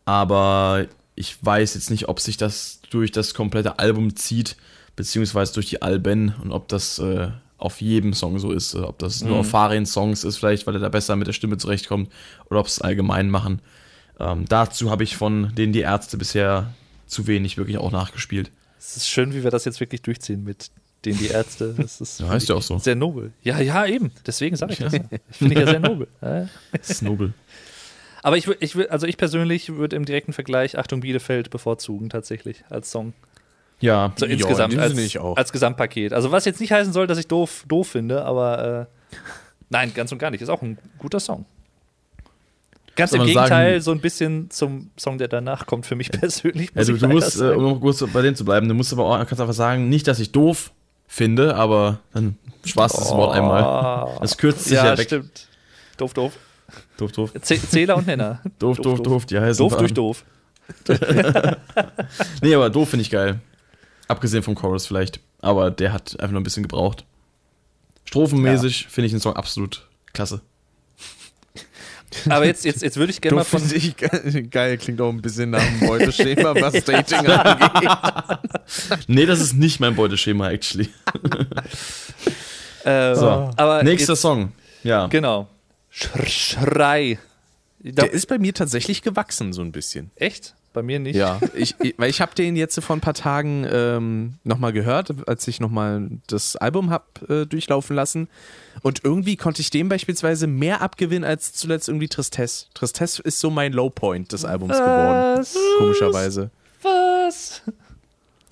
aber 0.07 0.87
ich 1.15 1.37
weiß 1.43 1.73
jetzt 1.75 1.91
nicht, 1.91 2.07
ob 2.07 2.19
sich 2.21 2.37
das 2.37 2.79
durch 2.89 3.11
das 3.11 3.33
komplette 3.33 3.77
Album 3.79 4.15
zieht, 4.15 4.55
beziehungsweise 4.95 5.53
durch 5.53 5.67
die 5.67 5.81
Alben 5.81 6.33
und 6.41 6.51
ob 6.53 6.69
das 6.69 6.97
äh, 6.99 7.27
auf 7.57 7.81
jedem 7.81 8.13
Song 8.13 8.39
so 8.39 8.51
ist, 8.51 8.73
äh, 8.73 8.77
ob 8.79 8.99
das 8.99 9.21
nur 9.23 9.37
auf 9.39 9.49
Farin-Songs 9.49 10.23
ist, 10.23 10.37
vielleicht, 10.37 10.65
weil 10.65 10.75
er 10.75 10.79
da 10.79 10.89
besser 10.89 11.15
mit 11.17 11.27
der 11.27 11.33
Stimme 11.33 11.57
zurechtkommt, 11.57 12.09
oder 12.49 12.61
ob 12.61 12.67
es 12.67 12.79
allgemein 12.81 13.29
machen. 13.29 13.61
Ähm, 14.19 14.45
dazu 14.47 14.89
habe 14.89 15.03
ich 15.03 15.17
von 15.17 15.53
denen 15.55 15.73
die 15.73 15.81
Ärzte 15.81 16.17
bisher 16.17 16.73
zu 17.05 17.27
wenig 17.27 17.57
wirklich 17.57 17.77
auch 17.77 17.91
nachgespielt. 17.91 18.49
Es 18.79 18.95
ist 18.95 19.09
schön, 19.09 19.33
wie 19.33 19.43
wir 19.43 19.51
das 19.51 19.65
jetzt 19.65 19.79
wirklich 19.81 20.01
durchziehen 20.03 20.43
mit 20.43 20.71
denen 21.05 21.19
die 21.19 21.27
Ärzte. 21.27 21.73
Das 21.77 21.99
ist 22.01 22.19
Ja, 22.21 22.29
heißt 22.29 22.49
ja 22.49 22.55
auch 22.55 22.61
so. 22.61 22.77
sehr 22.79 22.95
nobel. 22.95 23.31
Ja, 23.43 23.59
ja, 23.59 23.85
eben. 23.85 24.11
Deswegen 24.25 24.55
sage 24.55 24.73
ich 24.73 24.79
Ja. 24.79 24.89
das. 24.89 24.99
Finde 25.31 25.53
ich 25.53 25.59
ja 25.59 25.67
sehr 25.67 25.79
nobel. 25.79 26.07
Ja. 26.21 26.47
Das 26.71 26.89
ist 26.89 27.01
nobel. 27.01 27.33
Aber 28.27 28.35
ich, 28.35 28.45
ich 28.59 28.91
also 28.91 29.07
ich 29.07 29.15
persönlich 29.15 29.77
würde 29.77 29.95
im 29.95 30.03
direkten 30.03 30.33
Vergleich 30.33 30.77
Achtung 30.77 30.99
Bielefeld 30.99 31.49
bevorzugen, 31.49 32.09
tatsächlich, 32.09 32.65
als 32.69 32.91
Song. 32.91 33.13
Ja, 33.79 34.11
So 34.17 34.25
insgesamt, 34.25 34.73
in 34.73 34.79
dem 34.79 34.83
als, 34.83 34.97
ich 34.97 35.17
auch. 35.17 35.37
als 35.37 35.53
Gesamtpaket. 35.53 36.11
Also 36.11 36.29
was 36.29 36.43
jetzt 36.43 36.59
nicht 36.59 36.73
heißen 36.73 36.91
soll, 36.91 37.07
dass 37.07 37.17
ich 37.19 37.27
doof, 37.27 37.63
doof 37.69 37.87
finde, 37.87 38.25
aber 38.25 38.89
äh, 39.13 39.15
nein, 39.69 39.93
ganz 39.93 40.11
und 40.11 40.17
gar 40.17 40.29
nicht. 40.29 40.41
Ist 40.41 40.49
auch 40.49 40.61
ein 40.61 40.77
guter 40.99 41.21
Song. 41.21 41.45
Ganz 42.97 43.13
im 43.13 43.23
Gegenteil, 43.23 43.75
sagen- 43.75 43.81
so 43.81 43.91
ein 43.91 44.01
bisschen 44.01 44.49
zum 44.51 44.91
Song, 44.99 45.17
der 45.17 45.29
danach 45.29 45.65
kommt, 45.65 45.85
für 45.85 45.95
mich 45.95 46.11
persönlich. 46.11 46.75
muss 46.75 46.85
du, 46.87 47.07
musst, 47.07 47.39
äh, 47.39 47.45
um 47.51 47.63
noch 47.63 47.79
kurz 47.79 48.03
bei 48.11 48.21
denen 48.21 48.35
zu 48.35 48.43
bleiben, 48.43 48.67
du 48.67 48.73
musst 48.73 48.91
aber 48.91 49.05
auch, 49.05 49.17
kannst 49.19 49.39
einfach 49.39 49.53
sagen, 49.53 49.87
nicht, 49.87 50.05
dass 50.05 50.19
ich 50.19 50.33
doof 50.33 50.73
finde, 51.07 51.55
aber 51.55 52.01
dann 52.13 52.35
sparst 52.65 52.97
du 52.97 52.99
das 52.99 53.11
Wort 53.11 53.37
einmal. 53.37 54.09
Oh. 54.09 54.19
Das 54.19 54.37
kürzt 54.37 54.65
sich 54.65 54.73
ja, 54.73 54.87
ja, 54.87 54.97
weg. 54.97 55.05
stimmt. 55.07 55.47
Doof, 55.95 56.13
doof. 56.13 56.33
Doof, 56.97 57.11
doof. 57.11 57.31
Zäh- 57.41 57.59
Zähler 57.69 57.97
und 57.97 58.07
Nenner. 58.07 58.41
Doof, 58.59 58.77
doof, 58.77 59.01
doof, 59.01 59.25
die 59.25 59.39
heißen 59.39 59.57
Doof 59.63 59.77
durch 59.77 59.93
doof. 59.93 60.23
Nee, 62.41 62.53
aber 62.55 62.69
doof 62.69 62.89
finde 62.89 63.01
ich 63.01 63.09
geil. 63.09 63.39
Abgesehen 64.07 64.43
vom 64.43 64.55
Chorus 64.55 64.85
vielleicht. 64.87 65.19
Aber 65.39 65.71
der 65.71 65.93
hat 65.93 66.19
einfach 66.19 66.31
nur 66.31 66.41
ein 66.41 66.43
bisschen 66.43 66.63
gebraucht. 66.63 67.05
Strophenmäßig 68.05 68.87
finde 68.89 69.05
ich 69.07 69.11
den 69.13 69.19
Song 69.21 69.35
absolut 69.35 69.87
klasse. 70.13 70.41
Aber 72.29 72.45
jetzt, 72.45 72.63
jetzt, 72.65 72.81
jetzt 72.81 72.97
würde 72.97 73.11
ich 73.11 73.19
gerne 73.21 73.35
mal 73.35 73.41
Doof 73.41 73.49
von. 73.49 73.59
finde 73.61 73.75
ich 73.75 73.95
ge- 73.97 74.41
geil, 74.49 74.77
klingt 74.77 74.99
auch 75.01 75.09
ein 75.09 75.21
bisschen 75.21 75.49
nach 75.51 75.61
einem 75.61 75.81
Beuteschema, 75.81 76.55
was 76.59 76.83
Dating 76.85 77.27
angeht. 77.27 77.91
Nee, 79.07 79.25
das 79.25 79.39
ist 79.41 79.53
nicht 79.53 79.79
mein 79.79 79.93
Beuteschema, 79.95 80.49
actually. 80.49 80.89
Äh, 82.83 83.13
So, 83.15 83.51
aber 83.55 83.83
Nächster 83.83 84.13
jetzt, 84.13 84.21
Song. 84.21 84.53
Ja. 84.83 85.07
Genau. 85.07 85.47
Sch 85.97 86.09
Schrei. 86.27 87.19
Da, 87.79 88.03
Der 88.03 88.11
ist 88.11 88.27
bei 88.27 88.37
mir 88.37 88.53
tatsächlich 88.53 89.01
gewachsen, 89.01 89.53
so 89.53 89.61
ein 89.61 89.71
bisschen. 89.71 90.11
echt? 90.15 90.53
Bei 90.73 90.83
mir 90.83 90.99
nicht. 90.99 91.15
Ja, 91.15 91.39
ich, 91.55 91.73
ich, 91.79 91.95
weil 91.97 92.09
ich 92.09 92.21
habe 92.21 92.35
den 92.35 92.55
jetzt 92.55 92.79
vor 92.83 92.95
ein 92.95 92.99
paar 93.01 93.13
Tagen 93.15 93.65
ähm, 93.71 94.35
nochmal 94.43 94.73
gehört, 94.73 95.27
als 95.27 95.47
ich 95.47 95.59
nochmal 95.59 96.07
das 96.27 96.55
Album 96.55 96.91
hab 96.91 97.27
äh, 97.29 97.45
durchlaufen 97.45 97.95
lassen. 97.95 98.27
Und 98.83 99.03
irgendwie 99.03 99.37
konnte 99.37 99.61
ich 99.61 99.71
dem 99.71 99.89
beispielsweise 99.89 100.45
mehr 100.45 100.81
abgewinnen 100.81 101.23
als 101.23 101.53
zuletzt 101.53 101.87
irgendwie 101.87 102.07
Tristesse. 102.09 102.65
Tristesse 102.75 103.23
ist 103.23 103.39
so 103.39 103.49
mein 103.49 103.73
Lowpoint 103.73 104.31
des 104.33 104.45
Albums 104.45 104.73
geworden, 104.77 105.39
Was? 105.39 105.55
komischerweise. 105.79 106.51
Was? 106.83 107.61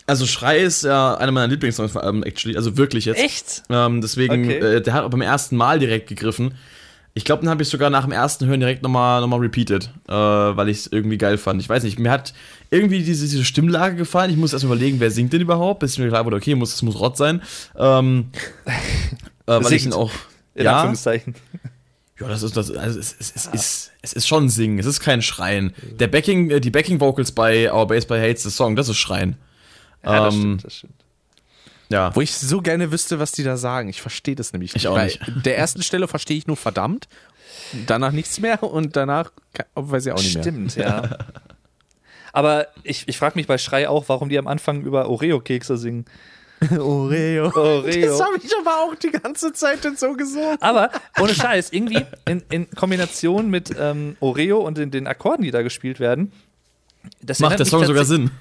Also 0.07 0.25
Schrei 0.25 0.59
ist 0.59 0.83
ja 0.83 1.15
einer 1.15 1.31
meiner 1.31 1.47
Lieblingssongs 1.47 1.91
von 1.91 2.01
Album, 2.01 2.23
actually. 2.23 2.57
Also 2.57 2.77
wirklich 2.77 3.05
jetzt. 3.05 3.21
Echt? 3.21 3.63
Ähm, 3.69 4.01
deswegen, 4.01 4.45
Okay. 4.45 4.57
äh, 4.77 4.81
der 4.81 4.93
hat 4.93 5.09
beim 5.11 5.21
ersten 5.21 5.55
Mal 5.57 5.77
direkt 5.79 6.07
gegriffen. 6.07 6.55
Ich 7.17 7.23
glaube, 7.23 7.41
den 7.41 7.49
habe 7.49 7.63
ich 7.63 7.69
sogar 7.69 7.89
nach 7.89 8.03
dem 8.03 8.11
ersten 8.11 8.45
Hören 8.45 8.59
direkt 8.59 8.83
nochmal 8.83 9.21
noch 9.21 9.27
mal 9.27 9.39
repeated, 9.39 9.89
äh, 10.09 10.11
weil 10.11 10.67
ich 10.67 10.79
es 10.79 10.87
irgendwie 10.87 11.17
geil 11.17 11.37
fand. 11.37 11.61
Ich 11.61 11.69
weiß 11.69 11.83
nicht, 11.83 11.97
mir 11.97 12.11
hat 12.11 12.33
irgendwie 12.71 13.03
diese, 13.03 13.25
diese 13.25 13.45
Stimmlage 13.45 13.95
gefallen. 13.95 14.31
Ich 14.31 14.35
muss 14.35 14.51
erst 14.51 14.65
überlegen, 14.65 14.99
wer 14.99 15.09
singt 15.09 15.31
denn 15.31 15.39
überhaupt, 15.39 15.79
bis 15.79 15.97
mir 15.97 16.09
klar 16.09 16.25
wurde, 16.25 16.35
okay, 16.35 16.55
muss, 16.55 16.71
das 16.71 16.81
muss 16.81 16.99
Rott 16.99 17.15
sein. 17.15 17.41
Ähm, 17.77 18.31
äh, 18.65 19.63
weil 19.63 19.71
ich 19.71 19.85
ihn 19.85 19.93
auch. 19.93 20.11
In 20.55 20.65
ja, 20.65 20.75
Anführungszeichen. 20.75 21.35
ja, 22.19 22.27
das 22.27 22.43
ist 22.43 22.57
das. 22.57 22.69
Also 22.71 22.99
es, 22.99 23.15
es, 23.17 23.33
es, 23.33 23.45
ist, 23.47 23.91
es 24.01 24.11
ist 24.13 24.27
schon 24.27 24.49
Singen, 24.49 24.77
es 24.77 24.85
ist 24.85 24.99
kein 24.99 25.21
Schreien. 25.21 25.73
Der 25.97 26.07
Backing, 26.07 26.49
äh, 26.49 26.59
die 26.59 26.69
Backing 26.71 26.99
Vocals 26.99 27.31
bei 27.31 27.71
Our 27.73 27.87
Bass 27.87 28.05
by 28.05 28.15
Hates 28.15 28.43
the 28.43 28.49
Song, 28.49 28.75
das 28.75 28.89
ist 28.89 28.97
Schreien. 28.97 29.37
Ja, 30.03 30.25
das 30.25 30.33
Ähm, 30.35 30.39
stimmt, 30.41 30.63
das 30.65 30.75
stimmt. 30.75 31.04
Ja. 31.89 32.15
Wo 32.15 32.21
ich 32.21 32.35
so 32.35 32.61
gerne 32.61 32.91
wüsste, 32.91 33.19
was 33.19 33.31
die 33.31 33.43
da 33.43 33.57
sagen. 33.57 33.89
Ich 33.89 34.01
verstehe 34.01 34.35
das 34.35 34.53
nämlich 34.53 34.73
nicht. 34.73 34.83
Ich 34.83 34.87
auch 34.87 34.95
Bei 34.95 35.05
nicht. 35.05 35.21
Der 35.45 35.57
ersten 35.57 35.83
Stelle 35.83 36.07
verstehe 36.07 36.37
ich 36.37 36.47
nur 36.47 36.57
verdammt, 36.57 37.07
danach 37.85 38.11
nichts 38.11 38.39
mehr 38.39 38.63
und 38.63 38.95
danach 38.95 39.31
weiß 39.75 40.07
ich 40.07 40.11
auch 40.11 40.17
nicht 40.17 40.35
mehr. 40.35 40.43
Stimmt, 40.43 40.75
ja. 40.75 41.17
Aber 42.33 42.67
ich, 42.83 43.07
ich 43.07 43.17
frage 43.17 43.37
mich 43.37 43.47
bei 43.47 43.57
Schrei 43.57 43.87
auch, 43.87 44.09
warum 44.09 44.29
die 44.29 44.37
am 44.37 44.47
Anfang 44.47 44.81
über 44.81 45.09
Oreo-Kekse 45.09 45.77
singen. 45.77 46.05
Oreo. 46.71 47.51
Oreo. 47.55 48.07
Das 48.07 48.21
habe 48.21 48.37
ich 48.43 48.51
aber 48.59 48.81
auch 48.81 48.95
die 48.95 49.11
ganze 49.11 49.53
Zeit 49.53 49.83
jetzt 49.83 49.99
so 49.99 50.13
gesungen. 50.13 50.57
Aber 50.61 50.89
ohne 51.19 51.33
Scheiß, 51.33 51.71
irgendwie 51.71 52.05
in, 52.25 52.43
in 52.49 52.69
Kombination 52.71 53.49
mit 53.49 53.73
ähm, 53.79 54.17
Oreo 54.19 54.59
und 54.59 54.77
den, 54.77 54.91
den 54.91 55.07
Akkorden, 55.07 55.43
die 55.43 55.51
da 55.51 55.61
gespielt 55.61 55.99
werden. 55.99 56.31
Das 57.21 57.39
Macht 57.39 57.53
der 57.53 57.59
mich 57.59 57.69
Song 57.69 57.85
sogar 57.85 58.05
Sinn? 58.05 58.31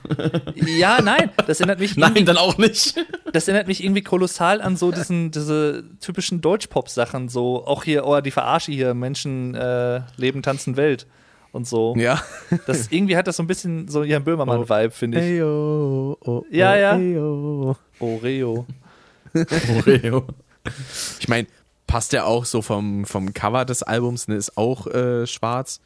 Ja, 0.54 1.00
nein, 1.02 1.30
das 1.46 1.60
erinnert 1.60 1.78
mich 1.80 1.96
Nein, 1.96 2.10
irgendwie- 2.10 2.24
dann 2.24 2.36
auch 2.36 2.58
nicht. 2.58 2.94
das 3.32 3.48
erinnert 3.48 3.66
mich 3.68 3.82
irgendwie 3.82 4.02
kolossal 4.02 4.60
an 4.60 4.76
so 4.76 4.90
diesen, 4.90 5.30
diese 5.30 5.84
typischen 6.00 6.40
Deutschpop-Sachen, 6.40 7.28
so 7.28 7.66
auch 7.66 7.84
hier, 7.84 8.06
oh, 8.06 8.20
die 8.20 8.30
Verarsche 8.30 8.72
hier, 8.72 8.94
Menschen 8.94 9.54
äh, 9.54 10.02
leben, 10.16 10.42
tanzen 10.42 10.76
Welt 10.76 11.06
und 11.52 11.66
so. 11.66 11.94
Ja. 11.96 12.20
Das, 12.66 12.88
irgendwie 12.90 13.16
hat 13.16 13.26
das 13.26 13.36
so 13.36 13.42
ein 13.42 13.46
bisschen 13.46 13.88
so 13.88 14.02
Jan 14.02 14.24
Böhmermann-Vibe, 14.24 14.90
finde 14.90 15.18
ich. 15.18 15.24
Eyo, 15.24 16.16
oh, 16.20 16.30
oh, 16.30 16.44
Ja, 16.50 16.76
ja. 16.76 16.96
eyo. 16.98 17.76
Oreo. 18.00 18.66
Oreo. 19.76 20.24
Ich 21.20 21.28
meine, 21.28 21.46
passt 21.86 22.12
ja 22.12 22.24
auch 22.24 22.44
so 22.44 22.62
vom, 22.62 23.04
vom 23.04 23.32
Cover 23.34 23.64
des 23.64 23.82
Albums, 23.82 24.28
ne, 24.28 24.34
ist 24.36 24.56
auch 24.56 24.86
äh, 24.86 25.26
schwarz. 25.26 25.80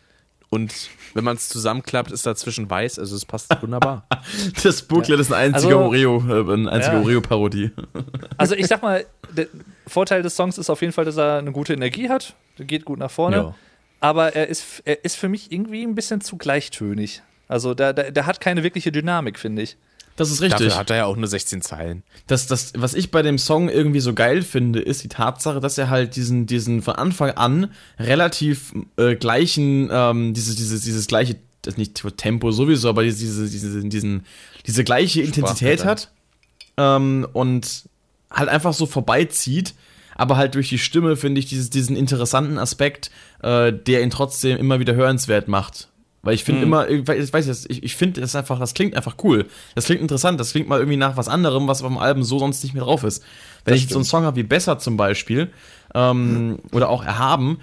Und 0.51 0.73
wenn 1.15 1.25
man 1.25 1.37
es 1.37 1.49
zusammenklappt, 1.51 2.11
ist 2.11 2.25
dazwischen 2.25 2.71
weiß, 2.71 2.99
also 2.99 3.15
es 3.17 3.25
passt 3.27 3.51
wunderbar. 3.63 4.07
Das 4.63 4.83
Booklet 4.83 5.21
ist 5.21 5.33
ein 5.33 5.53
einziger 5.55 5.77
Also- 5.77 5.87
Oreo, 5.87 6.25
äh, 6.29 6.53
eine 6.53 6.71
einzige 6.73 6.97
Ja. 6.97 7.03
Oreo-Parodie. 7.03 7.71
Also 8.39 8.55
ich 8.55 8.67
sag 8.67 8.83
mal, 8.83 9.05
der 9.37 9.47
Vorteil 9.87 10.23
des 10.23 10.37
Songs 10.37 10.57
ist 10.59 10.71
auf 10.71 10.81
jeden 10.81 10.93
Fall, 10.93 11.05
dass 11.05 11.17
er 11.19 11.39
eine 11.39 11.53
gute 11.53 11.75
Energie 11.75 12.09
hat. 12.09 12.35
Der 12.59 12.65
geht 12.67 12.85
gut 12.85 12.99
nach 12.99 13.11
vorne. 13.11 13.37
Ja. 13.37 13.55
Aber 14.01 14.35
er 14.37 14.47
ist, 14.49 14.83
er 14.85 15.05
ist 15.05 15.17
für 15.17 15.29
mich 15.29 15.51
irgendwie 15.53 15.83
ein 15.83 15.95
bisschen 15.95 16.21
zu 16.21 16.37
gleichtönig. 16.37 17.23
Also 17.49 17.75
der, 17.75 17.93
der, 17.93 18.11
der 18.13 18.27
hat 18.27 18.41
keine 18.41 18.63
wirkliche 18.63 18.93
Dynamik, 18.93 19.39
finde 19.39 19.63
ich. 19.63 19.77
Das 20.19 20.33
ist 20.33 20.43
richtig. 20.43 20.67
Dafür 20.67 20.77
hat 20.81 20.91
er 20.91 20.97
ja 20.97 21.05
auch 21.05 21.17
nur 21.17 21.29
16 21.29 21.63
Zeilen. 21.63 22.03
das, 22.27 22.49
das, 22.49 22.73
was 22.77 22.95
ich 22.95 23.13
bei 23.13 23.23
dem 23.23 23.39
Song 23.39 23.69
irgendwie 23.69 24.01
so 24.01 24.15
geil 24.15 24.43
finde, 24.43 24.81
ist 24.81 25.05
die 25.05 25.09
Tatsache, 25.09 25.61
dass 25.61 25.79
er 25.79 25.91
halt 25.91 26.17
diesen, 26.17 26.47
diesen 26.47 26.83
von 26.83 26.97
Anfang 26.97 27.31
an 27.31 27.73
relativ 28.01 28.75
äh, 28.97 29.15
gleichen, 29.15 29.89
ähm, 29.93 30.35
dieses, 30.35 30.57
dieses, 30.57 30.83
dieses 30.83 31.07
gleiche, 31.07 31.37
das 31.63 31.77
nicht 31.77 32.03
Tempo 32.17 32.51
sowieso, 32.51 32.89
aber 32.89 33.05
diese, 33.05 33.21
diese, 33.21 33.49
diese, 33.49 33.89
diesen, 33.89 34.27
diese 34.67 34.83
gleiche 34.83 35.23
Intensität 35.23 35.85
hat 35.85 36.11
ähm, 36.77 37.25
und 37.33 37.85
halt 38.29 38.49
einfach 38.49 38.75
so 38.75 38.87
vorbeizieht, 38.87 39.77
aber 40.17 40.37
halt 40.37 40.57
durch 40.57 40.69
die 40.69 40.79
Stimme 40.79 41.15
finde 41.15 41.39
ich 41.39 41.47
dieses, 41.47 41.71
diesen 41.71 41.95
interessanten 41.95 42.59
Aspekt, 42.59 43.13
äh, 43.45 43.73
der 43.73 44.03
ihn 44.03 44.11
trotzdem 44.11 44.59
immer 44.59 44.81
wieder 44.81 44.97
hörenswert 44.97 45.47
macht. 45.47 45.91
Weil 46.23 46.35
ich 46.35 46.45
finde 46.45 46.63
immer, 46.63 46.89
ich 46.89 47.07
weiß 47.07 47.47
jetzt, 47.47 47.71
ich, 47.71 47.83
ich 47.83 47.95
finde 47.95 48.21
das 48.21 48.35
einfach, 48.35 48.59
das 48.59 48.75
klingt 48.75 48.97
einfach 48.97 49.17
cool. 49.23 49.47
Das 49.75 49.85
klingt 49.85 50.03
interessant, 50.03 50.41
das 50.41 50.51
klingt 50.51 50.69
mal 50.69 50.81
irgendwie 50.81 50.97
nach 50.97 51.17
was 51.17 51.29
anderem, 51.29 51.69
was 51.69 51.83
auf 51.83 51.89
dem 51.89 51.99
Album 51.99 52.25
so 52.25 52.39
sonst 52.39 52.63
nicht 52.65 52.75
mehr 52.75 52.83
drauf 52.83 53.05
ist. 53.05 53.23
Wenn 53.65 53.75
ich 53.75 53.83
jetzt 53.83 53.93
so 53.93 53.99
einen 53.99 54.05
Song 54.05 54.25
habe 54.25 54.37
wie 54.37 54.43
Besser 54.43 54.79
zum 54.79 54.97
Beispiel, 54.97 55.51
ähm, 55.95 56.59
oder 56.73 56.89
auch 56.89 57.05
Erhaben, 57.05 57.59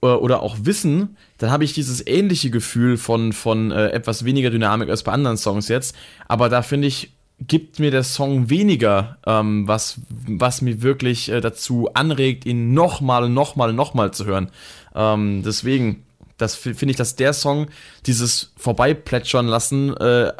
äh, 0.00 0.06
oder 0.06 0.42
auch 0.42 0.58
Wissen, 0.62 1.16
dann 1.38 1.50
habe 1.50 1.64
ich 1.64 1.72
dieses 1.72 2.06
ähnliche 2.06 2.50
Gefühl 2.50 2.96
von, 2.96 3.32
von 3.32 3.72
äh, 3.72 3.88
etwas 3.88 4.24
weniger 4.24 4.50
Dynamik 4.50 4.88
als 4.88 5.02
bei 5.02 5.12
anderen 5.12 5.36
Songs 5.36 5.68
jetzt. 5.68 5.96
Aber 6.28 6.48
da 6.48 6.62
finde 6.62 6.86
ich, 6.88 7.12
gibt 7.46 7.78
mir 7.78 7.90
der 7.90 8.02
Song 8.02 8.50
weniger, 8.50 9.18
ähm, 9.26 9.68
was, 9.68 10.00
was 10.26 10.62
mir 10.62 10.82
wirklich 10.82 11.28
äh, 11.30 11.40
dazu 11.40 11.90
anregt, 11.94 12.46
ihn 12.46 12.74
nochmal 12.74 13.24
und 13.24 13.34
nochmal 13.34 13.70
und 13.70 13.76
nochmal 13.76 14.12
zu 14.12 14.24
hören. 14.24 14.50
Ähm, 14.94 15.42
deswegen, 15.44 16.04
das 16.38 16.54
fi- 16.54 16.74
finde 16.74 16.92
ich, 16.92 16.96
dass 16.96 17.16
der 17.16 17.32
Song 17.32 17.66
dieses 18.06 18.52
Vorbeiplätschern 18.56 19.46
lassen, 19.46 19.94
äh, 19.96 20.32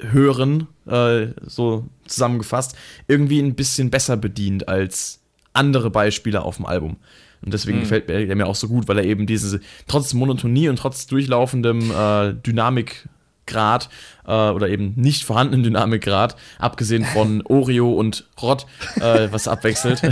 hören, 0.00 0.66
äh, 0.86 1.28
so 1.46 1.86
zusammengefasst, 2.06 2.76
irgendwie 3.08 3.40
ein 3.40 3.54
bisschen 3.54 3.90
besser 3.90 4.16
bedient 4.16 4.68
als 4.68 5.20
andere 5.52 5.90
Beispiele 5.90 6.42
auf 6.42 6.56
dem 6.56 6.66
Album. 6.66 6.96
Und 7.42 7.54
deswegen 7.54 7.80
gefällt 7.80 8.08
mir 8.08 8.26
der 8.26 8.36
mir 8.36 8.46
auch 8.46 8.54
so 8.54 8.68
gut, 8.68 8.88
weil 8.88 8.98
er 8.98 9.04
eben 9.04 9.26
diese, 9.26 9.60
trotz 9.86 10.14
Monotonie 10.14 10.68
und 10.68 10.76
trotz 10.76 11.06
durchlaufendem 11.06 11.90
äh, 11.90 12.34
Dynamikgrad 13.44 13.88
äh, 14.26 14.50
oder 14.50 14.68
eben 14.68 14.94
nicht 14.96 15.24
vorhandenen 15.24 15.62
Dynamikgrad, 15.62 16.36
abgesehen 16.58 17.04
von 17.04 17.42
Oreo 17.46 17.92
und 17.92 18.26
Rott, 18.40 18.66
äh, 18.96 19.28
was 19.30 19.48
abwechselt, 19.48 20.02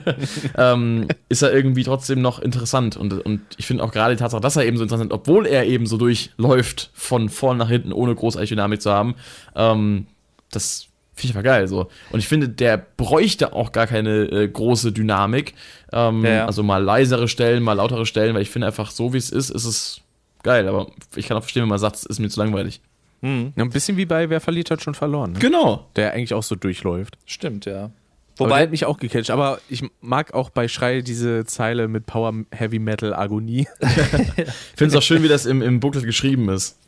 ähm, 0.56 1.08
ist 1.28 1.42
er 1.42 1.52
irgendwie 1.52 1.84
trotzdem 1.84 2.20
noch 2.20 2.38
interessant. 2.38 2.96
Und, 2.96 3.12
und 3.24 3.40
ich 3.56 3.66
finde 3.66 3.84
auch 3.84 3.92
gerade 3.92 4.14
die 4.14 4.20
Tatsache, 4.20 4.40
dass 4.40 4.56
er 4.56 4.64
eben 4.64 4.76
so 4.76 4.82
interessant, 4.82 5.12
obwohl 5.12 5.46
er 5.46 5.66
eben 5.66 5.86
so 5.86 5.96
durchläuft, 5.96 6.90
von 6.94 7.28
vorn 7.28 7.58
nach 7.58 7.68
hinten, 7.68 7.92
ohne 7.92 8.14
großartig 8.14 8.50
Dynamik 8.50 8.82
zu 8.82 8.90
haben, 8.90 9.14
ähm, 9.54 10.06
das 10.50 10.86
finde 11.14 11.32
ich 11.32 11.36
einfach 11.36 11.50
geil. 11.50 11.68
So. 11.68 11.88
Und 12.10 12.20
ich 12.20 12.28
finde, 12.28 12.48
der 12.48 12.76
bräuchte 12.96 13.52
auch 13.52 13.72
gar 13.72 13.86
keine 13.86 14.24
äh, 14.24 14.48
große 14.48 14.92
Dynamik. 14.92 15.54
Ähm, 15.92 16.24
Ja, 16.24 16.30
ja. 16.30 16.46
Also 16.46 16.62
mal 16.62 16.82
leisere 16.82 17.28
Stellen, 17.28 17.62
mal 17.62 17.72
lautere 17.74 18.06
Stellen, 18.06 18.34
weil 18.34 18.42
ich 18.42 18.50
finde 18.50 18.68
einfach, 18.68 18.90
so 18.90 19.12
wie 19.12 19.18
es 19.18 19.30
ist, 19.30 19.50
ist 19.50 19.64
es 19.64 20.00
geil. 20.42 20.68
Aber 20.68 20.90
ich 21.16 21.26
kann 21.26 21.36
auch 21.36 21.42
verstehen, 21.42 21.62
wenn 21.62 21.68
man 21.68 21.78
sagt, 21.78 21.96
es 21.96 22.04
ist 22.04 22.18
mir 22.18 22.28
zu 22.28 22.40
langweilig. 22.40 22.80
Ja, 23.20 23.28
ein 23.28 23.70
bisschen 23.70 23.96
wie 23.96 24.06
bei 24.06 24.30
Wer 24.30 24.40
verliert 24.40 24.70
hat 24.70 24.80
schon 24.80 24.94
verloren. 24.94 25.32
Ne? 25.32 25.38
Genau. 25.40 25.88
Der 25.96 26.12
eigentlich 26.12 26.34
auch 26.34 26.44
so 26.44 26.54
durchläft. 26.54 27.18
Stimmt, 27.26 27.64
ja. 27.64 27.90
Wobei 28.36 28.50
Wobei, 28.50 28.62
hat 28.62 28.70
mich 28.70 28.84
auch 28.84 28.98
gecatcht. 28.98 29.30
Aber 29.30 29.60
ich 29.68 29.82
mag 30.00 30.32
auch 30.34 30.50
bei 30.50 30.68
Schrei 30.68 31.00
diese 31.00 31.44
Zeile 31.44 31.88
mit 31.88 32.06
Power 32.06 32.32
Heavy 32.52 32.78
Metal 32.78 33.12
Agonie. 33.14 33.66
Ich 33.80 34.78
finde 34.78 34.94
es 34.94 34.96
auch 34.96 35.02
schön, 35.02 35.24
wie 35.24 35.28
das 35.28 35.44
im, 35.44 35.60
im 35.60 35.80
Booklet 35.80 36.04
geschrieben 36.04 36.48
ist. 36.50 36.78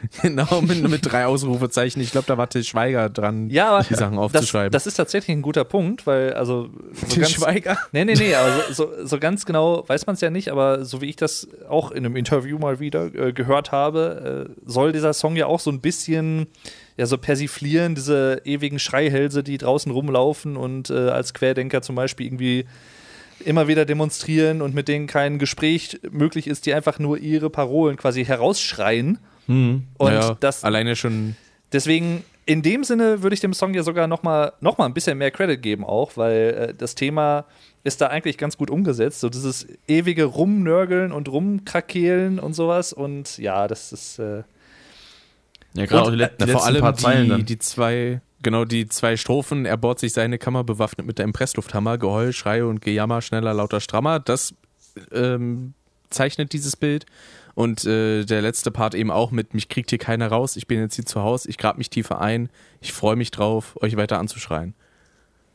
genau, 0.22 0.60
mit, 0.60 0.88
mit 0.88 1.10
drei 1.10 1.26
Ausrufezeichen. 1.26 2.00
Ich 2.00 2.10
glaube, 2.10 2.26
da 2.26 2.38
war 2.38 2.48
Till 2.48 2.64
Schweiger 2.64 3.08
dran, 3.08 3.50
ja, 3.50 3.82
die 3.82 3.94
Sachen 3.94 4.16
das, 4.16 4.24
aufzuschreiben. 4.24 4.70
das 4.70 4.86
ist 4.86 4.94
tatsächlich 4.94 5.36
ein 5.36 5.42
guter 5.42 5.64
Punkt, 5.64 6.06
weil 6.06 6.34
also 6.34 6.68
so 6.92 7.06
Till 7.06 7.22
ganz, 7.22 7.32
Schweiger? 7.32 7.78
Nee, 7.92 8.04
nee, 8.04 8.14
nee, 8.14 8.34
aber 8.34 8.72
so, 8.72 8.84
so, 8.96 9.06
so 9.06 9.18
ganz 9.18 9.46
genau 9.46 9.84
weiß 9.86 10.06
man 10.06 10.14
es 10.14 10.20
ja 10.20 10.30
nicht, 10.30 10.50
aber 10.50 10.84
so 10.84 11.00
wie 11.00 11.06
ich 11.06 11.16
das 11.16 11.48
auch 11.68 11.90
in 11.90 12.04
einem 12.04 12.16
Interview 12.16 12.58
mal 12.58 12.80
wieder 12.80 13.14
äh, 13.14 13.32
gehört 13.32 13.72
habe, 13.72 14.48
äh, 14.48 14.62
soll 14.64 14.92
dieser 14.92 15.12
Song 15.12 15.36
ja 15.36 15.46
auch 15.46 15.60
so 15.60 15.70
ein 15.70 15.80
bisschen 15.80 16.46
ja 16.96 17.06
so 17.06 17.16
persiflieren, 17.16 17.94
diese 17.94 18.42
ewigen 18.44 18.78
Schreihälse, 18.78 19.42
die 19.42 19.58
draußen 19.58 19.90
rumlaufen 19.90 20.56
und 20.56 20.90
äh, 20.90 21.08
als 21.10 21.32
Querdenker 21.32 21.80
zum 21.80 21.94
Beispiel 21.94 22.26
irgendwie 22.26 22.66
immer 23.44 23.68
wieder 23.68 23.84
demonstrieren 23.84 24.62
und 24.62 24.74
mit 24.74 24.88
denen 24.88 25.06
kein 25.06 25.38
Gespräch 25.38 26.00
möglich 26.10 26.46
ist, 26.46 26.66
die 26.66 26.74
einfach 26.74 26.98
nur 26.98 27.18
ihre 27.18 27.50
Parolen 27.50 27.96
quasi 27.96 28.24
herausschreien. 28.24 29.18
Und 29.48 30.12
ja, 30.12 30.36
das 30.40 30.62
alleine 30.62 30.94
schon. 30.94 31.34
Deswegen, 31.72 32.22
in 32.46 32.62
dem 32.62 32.84
Sinne 32.84 33.22
würde 33.22 33.34
ich 33.34 33.40
dem 33.40 33.52
Song 33.54 33.74
ja 33.74 33.82
sogar 33.82 34.06
noch 34.06 34.22
mal, 34.22 34.52
noch 34.60 34.78
mal 34.78 34.86
ein 34.86 34.94
bisschen 34.94 35.18
mehr 35.18 35.30
Credit 35.30 35.60
geben 35.60 35.84
auch, 35.84 36.16
weil 36.16 36.68
äh, 36.70 36.74
das 36.74 36.94
Thema 36.94 37.44
ist 37.84 38.00
da 38.00 38.08
eigentlich 38.08 38.36
ganz 38.38 38.56
gut 38.56 38.70
umgesetzt. 38.70 39.20
So 39.20 39.28
dieses 39.28 39.66
ewige 39.86 40.24
Rumnörgeln 40.24 41.12
und 41.12 41.28
Rumkrakehlen 41.28 42.38
und 42.38 42.52
sowas. 42.54 42.92
Und 42.92 43.38
ja, 43.38 43.68
das 43.68 43.92
ist 43.92 44.18
äh, 44.18 44.42
Ja, 45.74 45.86
gerade 45.86 46.02
auch 46.02 46.10
die, 46.10 46.16
le- 46.16 46.30
die 46.40 46.46
vor 46.50 46.66
allem 46.66 46.80
paar 46.80 46.94
Zeilen 46.94 47.24
die, 47.24 47.28
dann. 47.30 47.46
die 47.46 47.58
zwei, 47.58 48.20
genau, 48.42 48.64
die 48.64 48.88
zwei 48.88 49.16
Strophen, 49.16 49.64
er 49.64 49.76
bohrt 49.76 49.98
sich 49.98 50.12
seine 50.12 50.38
Kammer 50.38 50.64
bewaffnet 50.64 51.06
mit 51.06 51.20
einem 51.20 51.32
Presslufthammer, 51.32 51.98
Geheul, 51.98 52.32
Schreie 52.32 52.66
und 52.66 52.80
Gejammer, 52.80 53.22
schneller, 53.22 53.54
lauter, 53.54 53.80
strammer. 53.80 54.20
Das 54.20 54.54
ähm, 55.12 55.74
zeichnet 56.10 56.52
dieses 56.52 56.76
Bild. 56.76 57.06
Und 57.58 57.84
äh, 57.86 58.24
der 58.24 58.40
letzte 58.40 58.70
Part 58.70 58.94
eben 58.94 59.10
auch 59.10 59.32
mit, 59.32 59.52
mich 59.52 59.68
kriegt 59.68 59.90
hier 59.90 59.98
keiner 59.98 60.28
raus, 60.28 60.54
ich 60.54 60.68
bin 60.68 60.78
jetzt 60.78 60.94
hier 60.94 61.04
zu 61.04 61.24
Hause, 61.24 61.50
ich 61.50 61.58
grab 61.58 61.76
mich 61.76 61.90
tiefer 61.90 62.20
ein, 62.20 62.50
ich 62.80 62.92
freue 62.92 63.16
mich 63.16 63.32
drauf, 63.32 63.76
euch 63.82 63.96
weiter 63.96 64.20
anzuschreien. 64.20 64.74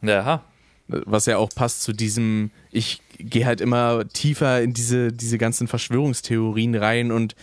ja, 0.01 0.43
Was 0.89 1.27
ja 1.27 1.37
auch 1.37 1.49
passt 1.55 1.81
zu 1.81 1.93
diesem, 1.93 2.51
ich 2.71 3.01
gehe 3.19 3.45
halt 3.45 3.61
immer 3.61 4.05
tiefer 4.09 4.61
in 4.61 4.73
diese, 4.73 5.13
diese 5.13 5.37
ganzen 5.37 5.69
Verschwörungstheorien 5.69 6.75
rein 6.75 7.13
und 7.13 7.37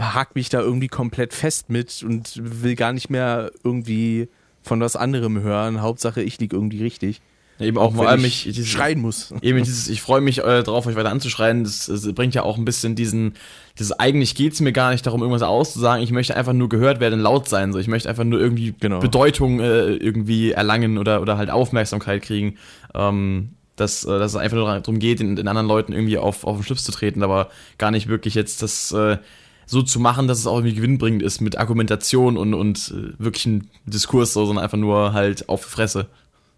hak 0.00 0.36
mich 0.36 0.50
da 0.50 0.60
irgendwie 0.60 0.86
komplett 0.86 1.34
fest 1.34 1.68
mit 1.68 2.04
und 2.04 2.34
will 2.40 2.76
gar 2.76 2.92
nicht 2.92 3.10
mehr 3.10 3.50
irgendwie 3.64 4.28
von 4.62 4.80
was 4.80 4.94
anderem 4.94 5.40
hören. 5.42 5.82
Hauptsache, 5.82 6.22
ich 6.22 6.38
lieg 6.38 6.52
irgendwie 6.52 6.84
richtig. 6.84 7.20
Ja, 7.60 7.66
eben 7.66 7.78
auch 7.78 7.92
vor 7.92 8.04
wenn 8.04 8.08
allem 8.08 8.24
ich 8.24 8.46
ich, 8.46 8.56
dieses, 8.56 8.70
schreien 8.70 9.00
muss. 9.00 9.32
Eben 9.42 9.62
dieses, 9.62 9.88
ich 9.88 10.00
freue 10.00 10.20
mich 10.20 10.38
äh, 10.38 10.62
drauf, 10.62 10.86
euch 10.86 10.96
weiter 10.96 11.10
anzuschreien, 11.10 11.62
das, 11.62 11.86
das 11.86 12.12
bringt 12.14 12.34
ja 12.34 12.42
auch 12.42 12.56
ein 12.56 12.64
bisschen 12.64 12.96
diesen, 12.96 13.34
dieses 13.78 13.92
eigentlich 13.92 14.34
geht's 14.34 14.60
mir 14.60 14.72
gar 14.72 14.90
nicht 14.90 15.06
darum, 15.06 15.20
irgendwas 15.20 15.42
auszusagen, 15.42 16.02
ich 16.02 16.10
möchte 16.10 16.36
einfach 16.36 16.54
nur 16.54 16.68
gehört 16.68 17.00
werden, 17.00 17.20
laut 17.20 17.48
sein, 17.48 17.72
so. 17.72 17.78
Ich 17.78 17.88
möchte 17.88 18.08
einfach 18.08 18.24
nur 18.24 18.40
irgendwie 18.40 18.74
Genau. 18.80 18.98
Bedeutung 18.98 19.60
äh, 19.60 19.94
irgendwie 19.94 20.52
erlangen 20.52 20.98
oder, 20.98 21.20
oder 21.20 21.36
halt 21.36 21.50
Aufmerksamkeit 21.50 22.22
kriegen, 22.22 22.56
ähm, 22.94 23.50
dass, 23.76 24.04
äh, 24.04 24.18
dass 24.18 24.32
es 24.32 24.36
einfach 24.36 24.56
nur 24.56 24.66
darum 24.66 24.98
geht, 24.98 25.20
den, 25.20 25.36
den 25.36 25.46
anderen 25.46 25.68
Leuten 25.68 25.92
irgendwie 25.92 26.18
auf, 26.18 26.44
auf 26.44 26.56
den 26.56 26.64
Schlips 26.64 26.84
zu 26.84 26.92
treten, 26.92 27.22
aber 27.22 27.50
gar 27.78 27.90
nicht 27.90 28.08
wirklich 28.08 28.34
jetzt 28.34 28.62
das 28.62 28.90
äh, 28.92 29.18
so 29.66 29.82
zu 29.82 30.00
machen, 30.00 30.26
dass 30.26 30.38
es 30.38 30.46
auch 30.48 30.56
irgendwie 30.56 30.74
gewinnbringend 30.74 31.22
ist 31.22 31.40
mit 31.40 31.56
Argumentation 31.56 32.36
und, 32.36 32.54
und 32.54 32.92
äh, 32.96 33.12
wirklichen 33.22 33.70
Diskurs, 33.86 34.32
so, 34.32 34.44
sondern 34.44 34.64
einfach 34.64 34.78
nur 34.78 35.12
halt 35.12 35.48
auf 35.48 35.64
die 35.64 35.70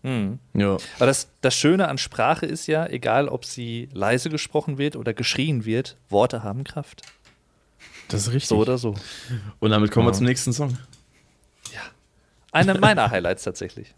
Fresse. 0.03 0.39
Ja. 0.55 0.77
Aber 0.97 1.07
das, 1.07 1.29
das 1.41 1.55
Schöne 1.55 1.89
an 1.89 1.99
Sprache 1.99 2.47
ist 2.47 2.67
ja, 2.67 2.87
egal 2.87 3.29
ob 3.29 3.45
sie 3.45 3.89
leise 3.93 4.31
gesprochen 4.31 4.77
wird 4.79 4.97
oder 4.97 5.15
geschrien 5.15 5.65
wird, 5.65 5.97
Worte 6.09 6.43
haben 6.43 6.65
Kraft. 6.65 7.03
Das 8.09 8.23
ist 8.23 8.29
richtig. 8.29 8.49
So 8.49 8.59
oder 8.59 8.79
so. 8.79 8.95
Und 9.61 9.71
damit 9.71 9.91
kommen 9.91 10.07
wir 10.07 10.11
Ja. 10.13 10.17
zum 10.19 10.27
nächsten 10.27 10.53
Song. 10.53 10.77
Eine 12.51 12.75
meiner 12.75 13.11
Highlights 13.11 13.45
tatsächlich. 13.45 13.95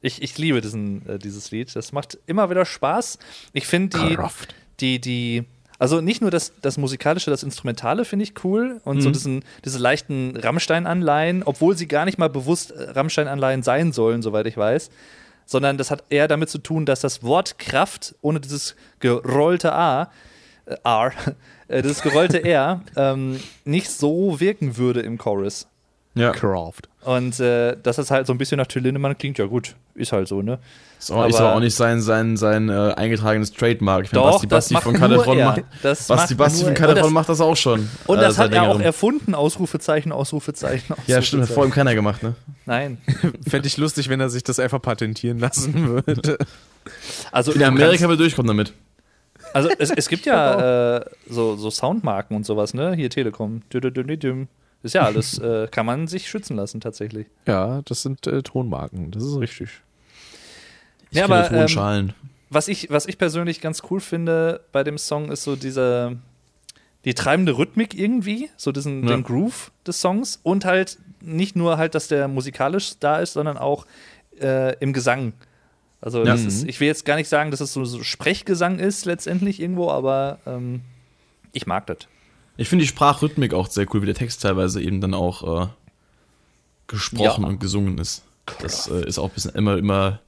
Ich, 0.00 0.20
ich 0.20 0.36
liebe 0.36 0.60
diesen, 0.60 1.08
äh, 1.08 1.18
dieses 1.18 1.50
Lied. 1.52 1.74
Das 1.76 1.92
macht 1.92 2.18
immer 2.26 2.50
wieder 2.50 2.64
Spaß. 2.64 3.18
Ich 3.52 3.66
finde 3.66 3.98
die, 3.98 4.16
Kraft. 4.16 4.54
die, 4.80 5.00
die, 5.00 5.44
also 5.78 6.00
nicht 6.00 6.20
nur 6.20 6.30
das, 6.32 6.52
das 6.60 6.76
Musikalische, 6.76 7.30
das 7.30 7.42
Instrumentale 7.44 8.04
finde 8.04 8.24
ich 8.24 8.44
cool 8.44 8.80
und 8.84 9.00
so 9.00 9.10
diesen, 9.10 9.44
diese 9.64 9.78
leichten 9.78 10.36
Rammstein-Anleihen, 10.36 11.42
obwohl 11.44 11.76
sie 11.76 11.86
gar 11.86 12.04
nicht 12.04 12.18
mal 12.18 12.28
bewusst 12.28 12.72
äh, 12.72 12.90
Rammstein-Anleihen 12.90 13.62
sein 13.62 13.92
sollen, 13.92 14.22
soweit 14.22 14.46
ich 14.46 14.56
weiß. 14.56 14.90
Sondern 15.46 15.78
das 15.78 15.90
hat 15.90 16.04
eher 16.10 16.28
damit 16.28 16.50
zu 16.50 16.58
tun, 16.58 16.86
dass 16.86 17.00
das 17.00 17.22
Wort 17.22 17.58
Kraft 17.58 18.14
ohne 18.20 18.40
dieses 18.40 18.76
gerollte 19.00 19.72
A, 19.72 20.10
äh, 20.66 20.76
R, 20.84 21.12
äh, 21.68 21.82
dieses 21.82 22.02
gerollte 22.02 22.44
R, 22.44 22.82
ähm, 22.96 23.40
nicht 23.64 23.90
so 23.90 24.40
wirken 24.40 24.76
würde 24.76 25.00
im 25.00 25.18
Chorus. 25.18 25.66
Ja. 26.16 26.30
Craft. 26.30 26.82
Und 27.04 27.40
äh, 27.40 27.76
dass 27.82 27.98
es 27.98 28.10
halt 28.10 28.26
so 28.26 28.32
ein 28.32 28.38
bisschen 28.38 28.58
nach 28.58 28.66
Till 28.68 28.82
Lindemann 28.82 29.18
klingt, 29.18 29.36
ja 29.38 29.46
gut, 29.46 29.74
ist 29.94 30.12
halt 30.12 30.28
so, 30.28 30.42
ne? 30.42 30.58
Ist 30.98 31.10
auch, 31.10 31.26
ist 31.26 31.34
Aber- 31.36 31.46
aber 31.48 31.56
auch 31.56 31.60
nicht 31.60 31.74
sein, 31.74 32.00
sein, 32.00 32.36
sein 32.36 32.68
äh, 32.68 32.94
eingetragenes 32.96 33.52
Trademark. 33.52 34.04
Ich 34.04 34.12
meine, 34.12 34.24
Basti, 34.24 34.46
das 34.46 34.68
Basti 34.70 34.80
von 34.94 35.38
er. 35.38 35.44
macht, 35.46 35.64
Das 35.82 36.06
Basti, 36.06 36.34
macht 36.34 36.38
Basti 36.38 36.64
von 36.64 36.74
das- 36.94 37.10
macht 37.10 37.28
das 37.28 37.40
auch 37.40 37.56
schon. 37.56 37.90
Und 38.06 38.18
äh, 38.18 38.20
das 38.22 38.36
seit 38.36 38.46
hat 38.50 38.54
er 38.54 38.70
auch 38.70 38.80
erfunden, 38.80 39.34
Ausrufezeichen, 39.34 40.12
Ausrufezeichen, 40.12 40.92
Ausrufezeichen. 40.92 40.94
Ja, 41.08 41.20
stimmt, 41.20 41.42
hat 41.42 41.50
vor 41.50 41.64
ihm 41.64 41.72
keiner 41.72 41.94
gemacht, 41.94 42.22
ne? 42.22 42.34
Nein. 42.64 42.98
Fände 43.48 43.66
ich 43.66 43.76
lustig, 43.76 44.08
wenn 44.08 44.20
er 44.20 44.30
sich 44.30 44.44
das 44.44 44.58
einfach 44.60 44.80
patentieren 44.80 45.38
lassen 45.40 45.88
würde. 45.88 46.38
Also, 47.32 47.52
In 47.52 47.62
Amerika 47.64 48.08
will 48.08 48.16
durchkommen 48.16 48.48
damit. 48.48 48.72
Also 49.52 49.68
es, 49.78 49.90
es 49.90 50.08
gibt 50.08 50.26
ja 50.26 50.96
äh, 50.98 51.04
so, 51.28 51.56
so 51.56 51.70
Soundmarken 51.70 52.36
und 52.36 52.46
sowas, 52.46 52.72
ne? 52.72 52.94
Hier 52.94 53.10
Telekom. 53.10 53.62
Dü 53.72 53.78
-dü 53.78 53.90
-dü. 53.90 54.46
Ist 54.84 54.92
ja 54.94 55.02
alles, 55.04 55.38
äh, 55.38 55.66
kann 55.68 55.86
man 55.86 56.06
sich 56.06 56.28
schützen 56.28 56.56
lassen 56.56 56.80
tatsächlich. 56.80 57.26
Ja, 57.46 57.82
das 57.86 58.02
sind 58.02 58.26
äh, 58.26 58.42
Tonmarken. 58.42 59.10
Das 59.10 59.24
ist 59.24 59.36
richtig. 59.38 59.70
Ich 61.10 61.18
Ja, 61.18 61.24
aber, 61.24 61.50
ähm, 61.50 61.56
Tonschalen. 61.60 62.12
Was 62.50 62.68
ich, 62.68 62.90
was 62.90 63.06
ich 63.06 63.18
persönlich 63.18 63.60
ganz 63.60 63.82
cool 63.90 64.00
finde 64.00 64.60
bei 64.70 64.84
dem 64.84 64.98
Song 64.98 65.32
ist 65.32 65.42
so 65.42 65.56
diese 65.56 66.18
die 67.04 67.12
treibende 67.14 67.58
Rhythmik 67.58 67.92
irgendwie, 67.98 68.48
so 68.56 68.72
diesen 68.72 69.02
Ja. 69.06 69.14
den 69.16 69.24
Groove 69.24 69.72
des 69.86 70.00
Songs 70.00 70.38
und 70.42 70.64
halt 70.64 70.98
nicht 71.20 71.54
nur 71.56 71.76
halt, 71.76 71.94
dass 71.94 72.08
der 72.08 72.28
musikalisch 72.28 72.92
da 73.00 73.18
ist, 73.18 73.32
sondern 73.34 73.58
auch 73.58 73.86
äh, 74.40 74.74
im 74.78 74.92
Gesang. 74.92 75.32
Also 76.00 76.18
Ja. 76.20 76.24
das 76.26 76.44
ist, 76.44 76.64
ich 76.68 76.80
will 76.80 76.86
jetzt 76.86 77.04
gar 77.04 77.16
nicht 77.16 77.28
sagen, 77.28 77.50
dass 77.50 77.60
es 77.60 77.72
so, 77.72 77.84
so 77.84 78.02
Sprechgesang 78.02 78.78
ist 78.78 79.04
letztendlich 79.06 79.60
irgendwo, 79.60 79.90
aber 79.90 80.38
ähm, 80.46 80.80
ich 81.52 81.66
mag 81.66 81.86
das. 81.86 81.98
Ich 82.56 82.68
finde 82.68 82.84
die 82.84 82.88
Sprachrhythmik 82.88 83.52
auch 83.54 83.68
sehr 83.68 83.86
cool, 83.92 84.02
wie 84.02 84.06
der 84.06 84.14
Text 84.14 84.42
teilweise 84.42 84.80
eben 84.80 85.00
dann 85.00 85.14
auch 85.14 85.64
äh, 85.64 85.68
gesprochen 86.86 87.42
Ja. 87.42 87.48
und 87.48 87.58
gesungen 87.60 87.98
ist. 87.98 88.22
Das 88.60 88.88
äh, 88.88 89.06
ist 89.06 89.18
auch 89.18 89.28
ein 89.28 89.34
bisschen 89.34 89.54
immer, 89.54 89.76
immer 89.76 90.20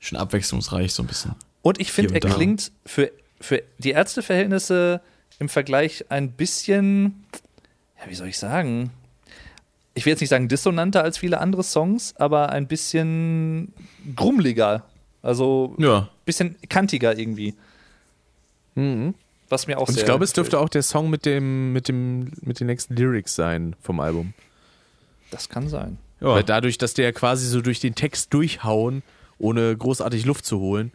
schon 0.00 0.18
abwechslungsreich, 0.18 0.92
so 0.92 1.02
ein 1.02 1.06
bisschen. 1.06 1.34
Und 1.62 1.80
ich 1.80 1.92
finde, 1.92 2.14
er 2.14 2.20
da. 2.20 2.28
klingt 2.28 2.72
für, 2.84 3.10
für 3.40 3.62
die 3.78 3.90
Ärzteverhältnisse 3.90 5.00
im 5.38 5.48
Vergleich 5.48 6.04
ein 6.10 6.32
bisschen, 6.32 7.24
ja, 8.00 8.10
wie 8.10 8.14
soll 8.14 8.28
ich 8.28 8.38
sagen? 8.38 8.90
Ich 9.94 10.04
will 10.04 10.10
jetzt 10.12 10.20
nicht 10.20 10.28
sagen 10.30 10.48
dissonanter 10.48 11.02
als 11.02 11.16
viele 11.18 11.40
andere 11.40 11.62
Songs, 11.64 12.14
aber 12.16 12.50
ein 12.50 12.66
bisschen 12.66 13.72
grummeliger. 14.14 14.84
Also 15.22 15.74
ein 15.78 15.82
Ja. 15.82 16.08
bisschen 16.26 16.56
kantiger 16.68 17.18
irgendwie. 17.18 17.54
Mhm. 18.74 19.14
Was 19.48 19.66
mir 19.66 19.78
auch 19.78 19.88
Und 19.88 19.94
sehr 19.94 20.02
ich 20.02 20.06
glaube, 20.06 20.24
es 20.24 20.32
dürfte 20.32 20.58
auch 20.58 20.68
der 20.68 20.82
Song 20.82 21.08
mit 21.10 21.24
dem, 21.24 21.72
mit 21.72 21.88
dem, 21.88 22.32
mit 22.42 22.58
den 22.60 22.66
nächsten 22.66 22.94
Lyrics 22.96 23.34
sein 23.34 23.76
vom 23.80 24.00
Album. 24.00 24.34
Das 25.30 25.48
kann 25.48 25.68
sein. 25.68 25.98
ja. 26.20 26.28
Weil 26.28 26.44
dadurch, 26.44 26.78
dass 26.78 26.94
der 26.94 27.12
quasi 27.12 27.46
so 27.46 27.60
durch 27.60 27.80
den 27.80 27.94
Text 27.94 28.32
durchhauen, 28.34 29.02
ohne 29.38 29.76
großartig 29.76 30.24
Luft 30.24 30.46
zu 30.46 30.58
holen, 30.60 30.92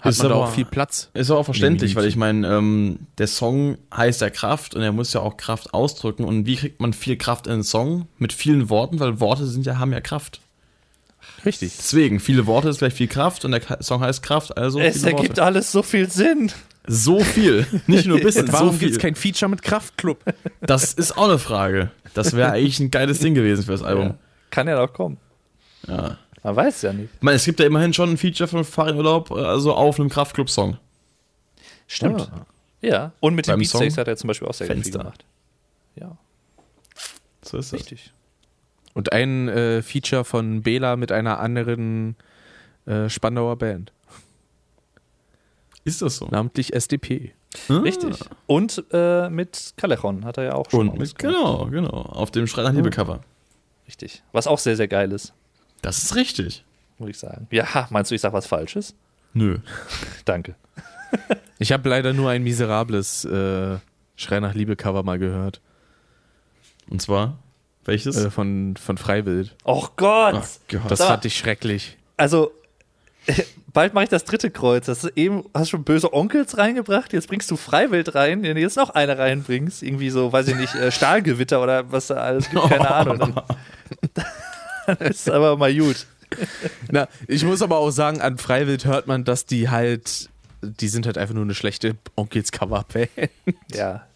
hat 0.00 0.12
Ist 0.12 0.18
man 0.18 0.28
da 0.28 0.34
aber- 0.36 0.44
auch 0.44 0.52
viel 0.52 0.64
Platz. 0.64 1.10
Ist 1.14 1.30
auch 1.30 1.42
verständlich, 1.42 1.96
weil 1.96 2.06
ich 2.06 2.14
meine, 2.16 2.46
ähm, 2.46 3.00
der 3.18 3.26
Song 3.26 3.78
heißt 3.94 4.20
ja 4.20 4.30
Kraft 4.30 4.74
und 4.76 4.82
er 4.82 4.92
muss 4.92 5.12
ja 5.12 5.20
auch 5.20 5.36
Kraft 5.36 5.74
ausdrücken. 5.74 6.24
Und 6.24 6.46
wie 6.46 6.54
kriegt 6.56 6.80
man 6.80 6.92
viel 6.92 7.16
Kraft 7.16 7.46
in 7.48 7.54
einen 7.54 7.62
Song? 7.64 8.06
Mit 8.18 8.32
vielen 8.32 8.70
Worten, 8.70 9.00
weil 9.00 9.18
Worte 9.20 9.46
sind 9.46 9.66
ja, 9.66 9.78
haben 9.78 9.92
ja 9.92 10.00
Kraft. 10.00 10.40
Richtig. 11.44 11.74
Deswegen, 11.76 12.20
viele 12.20 12.46
Worte 12.46 12.68
ist 12.68 12.78
gleich 12.78 12.94
viel 12.94 13.08
Kraft 13.08 13.44
und 13.44 13.52
der 13.52 13.62
Song 13.82 14.00
heißt 14.00 14.22
Kraft, 14.22 14.56
also 14.56 14.80
Es 14.80 14.96
viele 14.98 15.10
ergibt 15.12 15.28
Worte. 15.30 15.44
alles 15.44 15.70
so 15.72 15.82
viel 15.82 16.10
Sinn. 16.10 16.50
So 16.86 17.20
viel. 17.20 17.66
Nicht 17.86 18.06
nur 18.06 18.16
ein 18.18 18.22
bisschen, 18.24 18.46
Und 18.46 18.52
warum 18.52 18.72
so 18.72 18.78
gibt 18.78 18.90
es 18.92 18.96
viel. 18.96 19.02
kein 19.02 19.14
Feature 19.14 19.48
mit 19.50 19.62
Kraftclub? 19.62 20.18
Das 20.60 20.92
ist 20.94 21.16
auch 21.18 21.28
eine 21.28 21.38
Frage. 21.38 21.90
Das 22.14 22.34
wäre 22.34 22.50
eigentlich 22.52 22.80
ein 22.80 22.90
geiles 22.90 23.20
Ding 23.20 23.34
gewesen 23.34 23.64
für 23.64 23.72
das 23.72 23.82
Album. 23.82 24.14
Kann 24.50 24.66
ja 24.68 24.76
noch 24.80 24.92
kommen. 24.92 25.18
Ja. 25.86 26.18
Man 26.42 26.56
weiß 26.56 26.82
ja 26.82 26.92
nicht. 26.92 27.10
Ich 27.14 27.22
meine, 27.22 27.36
es 27.36 27.44
gibt 27.44 27.60
ja 27.60 27.66
immerhin 27.66 27.92
schon 27.92 28.10
ein 28.10 28.16
Feature 28.16 28.48
von 28.48 28.64
Fahrradurlaub, 28.64 29.30
also 29.32 29.74
auf 29.74 30.00
einem 30.00 30.08
Kraftclub-Song. 30.08 30.78
Stimmt. 31.86 32.22
Ah. 32.32 32.46
Ja. 32.80 33.12
Und 33.20 33.34
mit 33.34 33.46
den 33.46 33.52
Beim 33.52 33.58
Beatsteaks 33.60 33.94
Song 33.94 34.00
hat 34.00 34.08
er 34.08 34.16
zum 34.16 34.28
Beispiel 34.28 34.48
auch 34.48 34.54
sehr 34.54 34.66
viel 34.66 34.76
Fenster. 34.76 34.98
gemacht. 35.00 35.24
Ja, 35.96 36.16
So 37.42 37.58
ist 37.58 37.72
das. 37.72 37.80
richtig. 37.80 38.12
Und 38.94 39.12
ein 39.12 39.48
äh, 39.48 39.82
Feature 39.82 40.24
von 40.24 40.62
Bela 40.62 40.96
mit 40.96 41.12
einer 41.12 41.38
anderen 41.38 42.16
äh, 42.86 43.08
Spandauer 43.08 43.56
Band, 43.56 43.92
Ist 45.84 46.02
das 46.02 46.16
so? 46.16 46.28
namentlich 46.28 46.72
SDP. 46.74 47.32
Ah. 47.68 47.78
Richtig. 47.78 48.18
Und 48.46 48.84
äh, 48.92 49.28
mit 49.30 49.74
Callejon 49.76 50.24
hat 50.24 50.36
er 50.38 50.44
ja 50.44 50.54
auch 50.54 50.68
schon 50.70 50.86
mal 50.86 50.92
Und 50.92 50.98
mit, 50.98 51.18
genau, 51.18 51.66
genau. 51.66 51.88
Auf 51.90 52.30
dem 52.30 52.46
Schrei 52.46 52.62
nach 52.62 52.72
Liebe-Cover. 52.72 53.20
Richtig. 53.86 54.22
Was 54.32 54.46
auch 54.46 54.58
sehr, 54.58 54.76
sehr 54.76 54.88
geil 54.88 55.12
ist, 55.12 55.32
Das 55.80 56.02
ist 56.02 56.14
richtig. 56.16 56.64
muss 56.98 57.08
ich 57.10 57.18
sagen. 57.18 57.46
Ja, 57.50 57.72
ha, 57.74 57.86
meinst 57.90 58.10
du, 58.10 58.14
ich 58.14 58.20
sag 58.20 58.32
was 58.32 58.46
Falsches? 58.46 58.94
Nö. 59.34 59.58
Danke. 60.24 60.54
Ich 61.60 61.72
habe 61.72 61.88
leider 61.88 62.12
nur 62.12 62.30
ein 62.30 62.44
miserables 62.44 63.24
äh, 63.24 63.78
Schrei 64.14 64.38
nach 64.38 64.54
Liebe 64.54 64.76
Cover 64.76 65.02
mal 65.02 65.18
gehört. 65.18 65.60
Und 66.88 67.02
zwar, 67.02 67.38
welches? 67.88 68.16
Äh, 68.16 68.30
von, 68.30 68.76
von 68.76 68.96
Freiwild. 68.98 69.56
Och 69.64 69.96
Gott! 69.96 70.34
Ach 70.36 70.48
Gott. 70.68 70.90
Das 70.90 71.02
fand 71.02 71.24
ich 71.24 71.36
schrecklich. 71.36 71.96
Also, 72.16 72.52
bald 73.72 73.94
mache 73.94 74.04
ich 74.04 74.10
das 74.10 74.24
dritte 74.24 74.50
Kreuz. 74.50 74.86
Das 74.86 75.04
ist 75.04 75.16
eben, 75.16 75.44
hast 75.54 75.70
schon 75.70 75.84
böse 75.84 76.12
Onkels 76.12 76.56
reingebracht, 76.58 77.12
jetzt 77.12 77.28
bringst 77.28 77.50
du 77.50 77.56
Freiwild 77.56 78.14
rein, 78.14 78.42
wenn 78.42 78.54
du 78.54 78.60
jetzt 78.60 78.76
noch 78.76 78.90
eine 78.90 79.18
reinbringst, 79.18 79.82
irgendwie 79.82 80.10
so, 80.10 80.32
weiß 80.32 80.48
ich 80.48 80.56
nicht, 80.56 80.74
äh, 80.74 80.92
Stahlgewitter 80.92 81.62
oder 81.62 81.90
was 81.90 82.08
da 82.08 82.16
alles 82.16 82.48
gibt, 82.50 82.68
keine 82.68 82.90
Ahnung. 82.94 83.18
Dann, 84.14 84.24
dann 84.86 84.96
ist 84.98 85.30
aber 85.30 85.56
mal 85.56 85.74
gut. 85.74 86.06
Na, 86.90 87.08
ich 87.26 87.44
muss 87.44 87.62
aber 87.62 87.78
auch 87.78 87.90
sagen, 87.90 88.20
an 88.20 88.36
Freiwild 88.36 88.84
hört 88.84 89.06
man, 89.06 89.24
dass 89.24 89.46
die 89.46 89.70
halt, 89.70 90.28
die 90.60 90.88
sind 90.88 91.06
halt 91.06 91.16
einfach 91.16 91.34
nur 91.34 91.44
eine 91.44 91.54
schlechte 91.54 91.96
Onkels 92.16 92.52
Coverband. 92.52 93.08
Ja, 93.72 94.07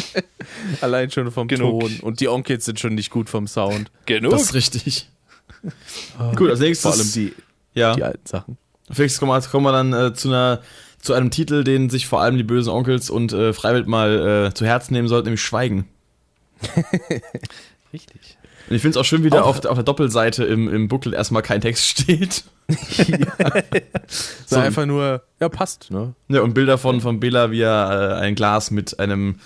Allein 0.80 1.10
schon 1.10 1.30
vom 1.30 1.48
Genug. 1.48 1.80
Ton. 1.80 2.00
Und 2.00 2.20
die 2.20 2.28
Onkels 2.28 2.64
sind 2.64 2.78
schon 2.80 2.94
nicht 2.94 3.10
gut 3.10 3.28
vom 3.30 3.46
Sound. 3.46 3.90
genug. 4.06 4.32
das 4.32 4.42
ist 4.42 4.54
richtig. 4.54 5.08
Gut, 6.36 6.50
als 6.50 6.58
nächstes. 6.60 6.82
Vor 6.90 7.00
allem 7.00 7.12
die, 7.12 7.32
ja. 7.74 7.94
die 7.94 8.02
alten 8.02 8.26
Sachen. 8.26 8.58
Kommen 9.18 9.30
wir, 9.30 9.40
kommen 9.42 9.64
wir 9.64 9.72
dann 9.72 9.92
äh, 9.92 10.12
zu, 10.12 10.28
einer, 10.28 10.60
zu 11.00 11.12
einem 11.14 11.30
Titel, 11.30 11.62
den 11.62 11.88
sich 11.88 12.06
vor 12.08 12.20
allem 12.20 12.36
die 12.36 12.42
bösen 12.42 12.70
Onkels 12.70 13.10
und 13.10 13.32
äh, 13.32 13.52
Freiwild 13.52 13.86
mal 13.86 14.48
äh, 14.48 14.54
zu 14.54 14.66
Herzen 14.66 14.92
nehmen 14.94 15.06
sollten, 15.08 15.26
nämlich 15.26 15.42
Schweigen. 15.42 15.88
Richtig. 17.92 18.38
Und 18.68 18.76
ich 18.76 18.82
finde 18.82 18.90
es 18.90 18.96
auch 18.96 19.04
schön, 19.04 19.22
wie 19.24 19.30
da 19.30 19.42
auf, 19.42 19.60
der- 19.60 19.70
auf 19.70 19.76
der 19.76 19.84
Doppelseite 19.84 20.44
im, 20.44 20.72
im 20.72 20.88
Booklet 20.88 21.14
erstmal 21.14 21.42
kein 21.42 21.60
Text 21.60 21.84
steht. 21.86 22.44
So 24.46 24.56
einfach 24.56 24.86
nur, 24.86 25.22
ja, 25.40 25.48
passt, 25.48 25.90
ne? 25.90 26.14
Ja, 26.28 26.40
und 26.42 26.54
Bilder 26.54 26.78
von, 26.78 27.00
von 27.00 27.20
Bela, 27.20 27.50
wie 27.50 27.60
er 27.60 28.18
äh, 28.18 28.20
ein 28.20 28.34
Glas 28.34 28.70
mit 28.70 28.98
einem, 28.98 29.36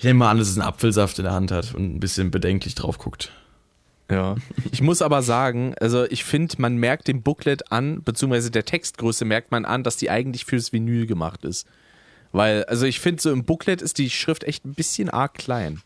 ich 0.00 0.04
nehme 0.04 0.20
mal 0.20 0.30
an, 0.30 0.38
dass 0.38 0.48
es 0.48 0.56
ein 0.56 0.62
Apfelsaft 0.62 1.18
in 1.18 1.24
der 1.24 1.34
Hand 1.34 1.52
hat 1.52 1.74
und 1.74 1.96
ein 1.96 2.00
bisschen 2.00 2.30
bedenklich 2.30 2.74
drauf 2.74 2.96
guckt. 2.96 3.32
Ja. 4.10 4.36
Ich 4.72 4.80
muss 4.80 5.02
aber 5.02 5.20
sagen, 5.20 5.74
also 5.78 6.04
ich 6.04 6.24
finde, 6.24 6.54
man 6.56 6.76
merkt 6.76 7.06
dem 7.06 7.20
Booklet 7.20 7.70
an, 7.70 8.02
beziehungsweise 8.02 8.50
der 8.50 8.64
Textgröße 8.64 9.26
merkt 9.26 9.50
man 9.50 9.66
an, 9.66 9.82
dass 9.82 9.98
die 9.98 10.08
eigentlich 10.08 10.46
fürs 10.46 10.72
Vinyl 10.72 11.06
gemacht 11.06 11.44
ist. 11.44 11.66
Weil, 12.32 12.64
also 12.64 12.86
ich 12.86 12.98
finde, 12.98 13.20
so 13.20 13.30
im 13.30 13.44
Booklet 13.44 13.82
ist 13.82 13.98
die 13.98 14.08
Schrift 14.08 14.44
echt 14.44 14.64
ein 14.64 14.72
bisschen 14.72 15.10
arg 15.10 15.34
klein. 15.34 15.82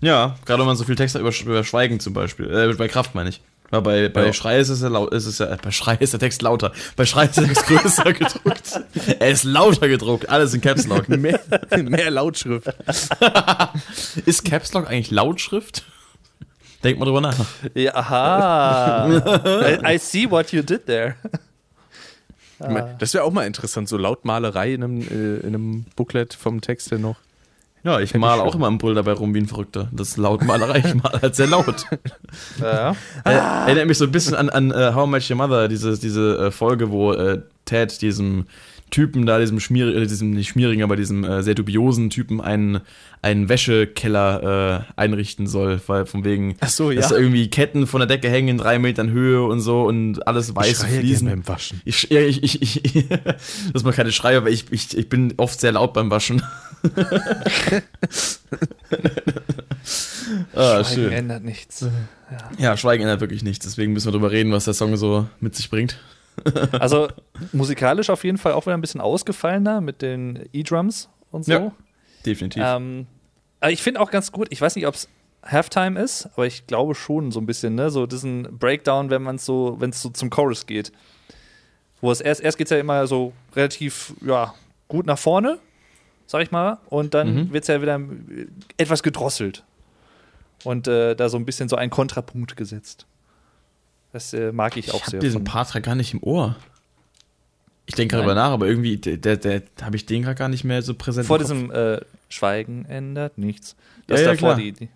Ja, 0.00 0.36
gerade 0.44 0.60
wenn 0.60 0.68
man 0.68 0.76
so 0.76 0.84
viel 0.84 0.94
Text 0.94 1.16
hat 1.16 1.22
über, 1.22 1.32
über 1.40 1.64
Schweigen 1.64 1.98
zum 1.98 2.12
Beispiel. 2.12 2.48
Äh, 2.48 2.72
bei 2.74 2.86
Kraft 2.86 3.16
meine 3.16 3.30
ich. 3.30 3.40
Weil 3.70 3.82
bei, 3.82 4.08
bei 4.08 4.26
Ja. 4.26 4.32
Schrei 4.32 4.58
ist 4.58 4.68
es 4.68 4.80
ja 4.80 4.88
laut, 4.88 5.12
ist 5.12 5.26
es 5.26 5.38
ja, 5.38 5.56
bei 5.60 5.70
Schrei 5.70 5.96
ist 5.96 6.12
der 6.12 6.20
Text 6.20 6.40
lauter. 6.42 6.72
Bei 6.94 7.04
Schrei 7.04 7.24
ist 7.24 7.36
der 7.36 7.44
Text 7.44 7.66
größer 7.66 8.12
gedruckt. 8.12 8.80
Er 9.18 9.30
ist 9.30 9.44
lauter 9.44 9.88
gedruckt. 9.88 10.28
Alles 10.28 10.54
in 10.54 10.60
Caps 10.60 10.86
Lock. 10.86 11.08
Mehr, 11.16 11.40
mehr 11.76 12.10
Lautschrift. 12.10 12.68
Ist 14.26 14.44
Caps 14.44 14.72
Lock 14.72 14.88
eigentlich 14.88 15.10
Lautschrift? 15.10 15.84
Denk 16.84 16.98
mal 16.98 17.06
drüber 17.06 17.20
nach. 17.20 17.36
Ja, 17.74 17.94
aha. 17.94 19.08
I, 19.08 19.94
I 19.94 19.98
see 19.98 20.30
what 20.30 20.52
you 20.52 20.62
did 20.62 20.86
there. 20.86 21.16
Das 22.98 23.12
wäre 23.12 23.24
auch 23.24 23.32
mal 23.32 23.46
interessant, 23.46 23.88
so 23.88 23.96
Lautmalerei 23.98 24.72
in 24.74 24.82
einem, 24.84 25.00
äh, 25.02 25.38
in 25.46 25.54
einem 25.54 25.84
Booklet 25.96 26.32
vom 26.34 26.60
Text 26.60 26.90
her 26.90 26.98
noch. 26.98 27.16
Ja, 27.86 28.00
ich 28.00 28.12
male 28.14 28.42
auch 28.42 28.56
immer 28.56 28.66
im 28.66 28.78
Bull 28.78 28.96
dabei 28.96 29.12
rum 29.12 29.32
wie 29.32 29.38
ein 29.38 29.46
Verrückter. 29.46 29.88
Das 29.92 30.08
ist 30.08 30.16
Lautmalerei, 30.16 30.78
ich 30.84 30.94
male 31.00 31.22
halt 31.22 31.36
sehr 31.36 31.46
laut. 31.46 31.86
Ja. 32.60 32.96
Äh, 33.24 33.30
erinnert 33.32 33.86
mich 33.86 33.98
so 33.98 34.04
ein 34.04 34.12
bisschen 34.12 34.34
an, 34.34 34.50
an 34.50 34.72
äh, 34.72 34.92
How 34.92 35.06
I 35.06 35.10
Met 35.10 35.30
Your 35.30 35.36
Mother, 35.36 35.68
diese, 35.68 35.96
diese 35.98 36.46
äh, 36.46 36.50
Folge, 36.50 36.90
wo 36.90 37.12
äh, 37.12 37.42
Ted 37.64 38.02
diesem, 38.02 38.46
Typen 38.90 39.26
da, 39.26 39.38
diesem 39.40 39.58
schmierigen, 39.58 40.02
äh, 40.02 40.06
diesem 40.06 40.30
nicht 40.30 40.48
schmierigen, 40.48 40.82
aber 40.82 40.96
diesem 40.96 41.24
äh, 41.24 41.42
sehr 41.42 41.54
dubiosen 41.54 42.08
Typen 42.08 42.40
einen, 42.40 42.80
einen 43.20 43.48
Wäschekeller 43.48 44.84
äh, 44.96 45.00
einrichten 45.00 45.48
soll, 45.48 45.80
weil 45.88 46.06
von 46.06 46.24
wegen, 46.24 46.56
Ach 46.60 46.68
so, 46.68 46.90
ja. 46.90 47.00
dass 47.00 47.10
da 47.10 47.16
irgendwie 47.16 47.50
Ketten 47.50 47.86
von 47.88 48.00
der 48.00 48.06
Decke 48.06 48.30
hängen 48.30 48.48
in 48.48 48.58
drei 48.58 48.78
Metern 48.78 49.10
Höhe 49.10 49.42
und 49.42 49.60
so 49.60 49.82
und 49.82 50.26
alles 50.26 50.54
weiße 50.54 50.86
schreie 50.86 51.00
Fliesen. 51.00 51.26
gern 51.26 51.42
beim 51.42 51.48
Waschen. 51.54 51.80
Ich, 51.84 52.08
ja, 52.10 52.20
ich, 52.20 52.42
ich, 52.44 52.62
ich, 52.62 53.06
dass 53.72 53.82
man 53.82 53.92
keine 53.92 54.12
Schreie, 54.12 54.36
aber 54.36 54.50
ich, 54.50 54.66
ich, 54.70 54.96
ich 54.96 55.08
bin 55.08 55.34
oft 55.36 55.60
sehr 55.60 55.72
laut 55.72 55.92
beim 55.92 56.10
Waschen. 56.10 56.42
ah, 60.54 60.84
Schweigen 60.84 60.84
schön. 60.86 61.12
ändert 61.12 61.42
nichts. 61.42 61.84
Ja, 62.58 62.76
Schweigen 62.76 63.02
ändert 63.02 63.20
wirklich 63.20 63.42
nichts, 63.42 63.64
deswegen 63.66 63.92
müssen 63.92 64.06
wir 64.06 64.12
drüber 64.12 64.30
reden, 64.30 64.52
was 64.52 64.66
der 64.66 64.74
Song 64.74 64.96
so 64.96 65.26
mit 65.40 65.56
sich 65.56 65.70
bringt. 65.70 65.98
Also 66.78 67.08
musikalisch 67.52 68.10
auf 68.10 68.24
jeden 68.24 68.38
Fall 68.38 68.52
auch 68.52 68.66
wieder 68.66 68.76
ein 68.76 68.80
bisschen 68.80 69.00
ausgefallener 69.00 69.80
mit 69.80 70.02
den 70.02 70.48
E-Drums 70.52 71.08
und 71.30 71.44
so. 71.44 71.52
Ja, 71.52 71.72
Definitiv. 72.24 72.62
Ähm, 72.64 73.06
aber 73.60 73.72
ich 73.72 73.82
finde 73.82 74.00
auch 74.00 74.10
ganz 74.10 74.32
gut, 74.32 74.48
ich 74.50 74.60
weiß 74.60 74.76
nicht, 74.76 74.86
ob 74.86 74.94
es 74.94 75.08
Halftime 75.44 76.00
ist, 76.00 76.26
aber 76.34 76.46
ich 76.46 76.66
glaube 76.66 76.94
schon 76.94 77.30
so 77.30 77.40
ein 77.40 77.46
bisschen, 77.46 77.74
ne? 77.76 77.90
So 77.90 78.06
diesen 78.06 78.58
Breakdown, 78.58 79.10
wenn 79.10 79.22
man 79.22 79.38
so, 79.38 79.76
wenn 79.78 79.90
es 79.90 80.02
so 80.02 80.10
zum 80.10 80.28
Chorus 80.30 80.66
geht. 80.66 80.90
Wo 82.00 82.10
es 82.10 82.20
erst, 82.20 82.40
erst 82.42 82.58
geht 82.58 82.66
es 82.66 82.70
ja 82.72 82.78
immer 82.78 83.06
so 83.06 83.32
relativ, 83.54 84.12
ja, 84.24 84.54
gut 84.88 85.06
nach 85.06 85.18
vorne, 85.18 85.58
sag 86.26 86.42
ich 86.42 86.50
mal, 86.50 86.78
und 86.90 87.14
dann 87.14 87.34
Mhm. 87.46 87.52
wird 87.52 87.62
es 87.64 87.68
ja 87.68 87.80
wieder 87.80 88.00
etwas 88.76 89.02
gedrosselt. 89.02 89.64
Und 90.64 90.88
äh, 90.88 91.14
da 91.14 91.28
so 91.28 91.36
ein 91.36 91.44
bisschen 91.44 91.68
so 91.68 91.76
ein 91.76 91.90
Kontrapunkt 91.90 92.56
gesetzt. 92.56 93.06
Das 94.16 94.32
äh, 94.32 94.50
mag 94.50 94.78
ich 94.78 94.88
ich 94.88 94.94
auch 94.94 95.02
habe 95.02 95.10
sehr. 95.10 95.20
diesen 95.20 95.40
von- 95.40 95.44
Part 95.44 95.68
gerade 95.72 95.82
gar 95.82 95.94
nicht 95.94 96.14
im 96.14 96.22
Ohr. 96.22 96.56
Ich 97.84 97.94
denke 97.94 98.16
darüber 98.16 98.34
nach, 98.34 98.50
aber 98.50 98.66
irgendwie, 98.66 98.96
der, 98.96 99.18
der, 99.18 99.36
der 99.36 99.62
habe 99.82 99.94
ich 99.96 100.06
den 100.06 100.22
gerade 100.22 100.36
gar 100.36 100.48
nicht 100.48 100.64
mehr 100.64 100.80
so 100.80 100.94
präsent. 100.94 101.26
vor 101.26 101.38
diesem 101.38 101.70
äh, 101.70 102.00
Schweigen 102.30 102.86
ändert 102.86 103.36
nichts. 103.36 103.76
Das 104.06 104.20
Ja, 104.20 104.26
ja, 104.28 104.32
davor 104.32 104.54
klar. 104.54 104.56
die, 104.56 104.72
die. 104.72 104.88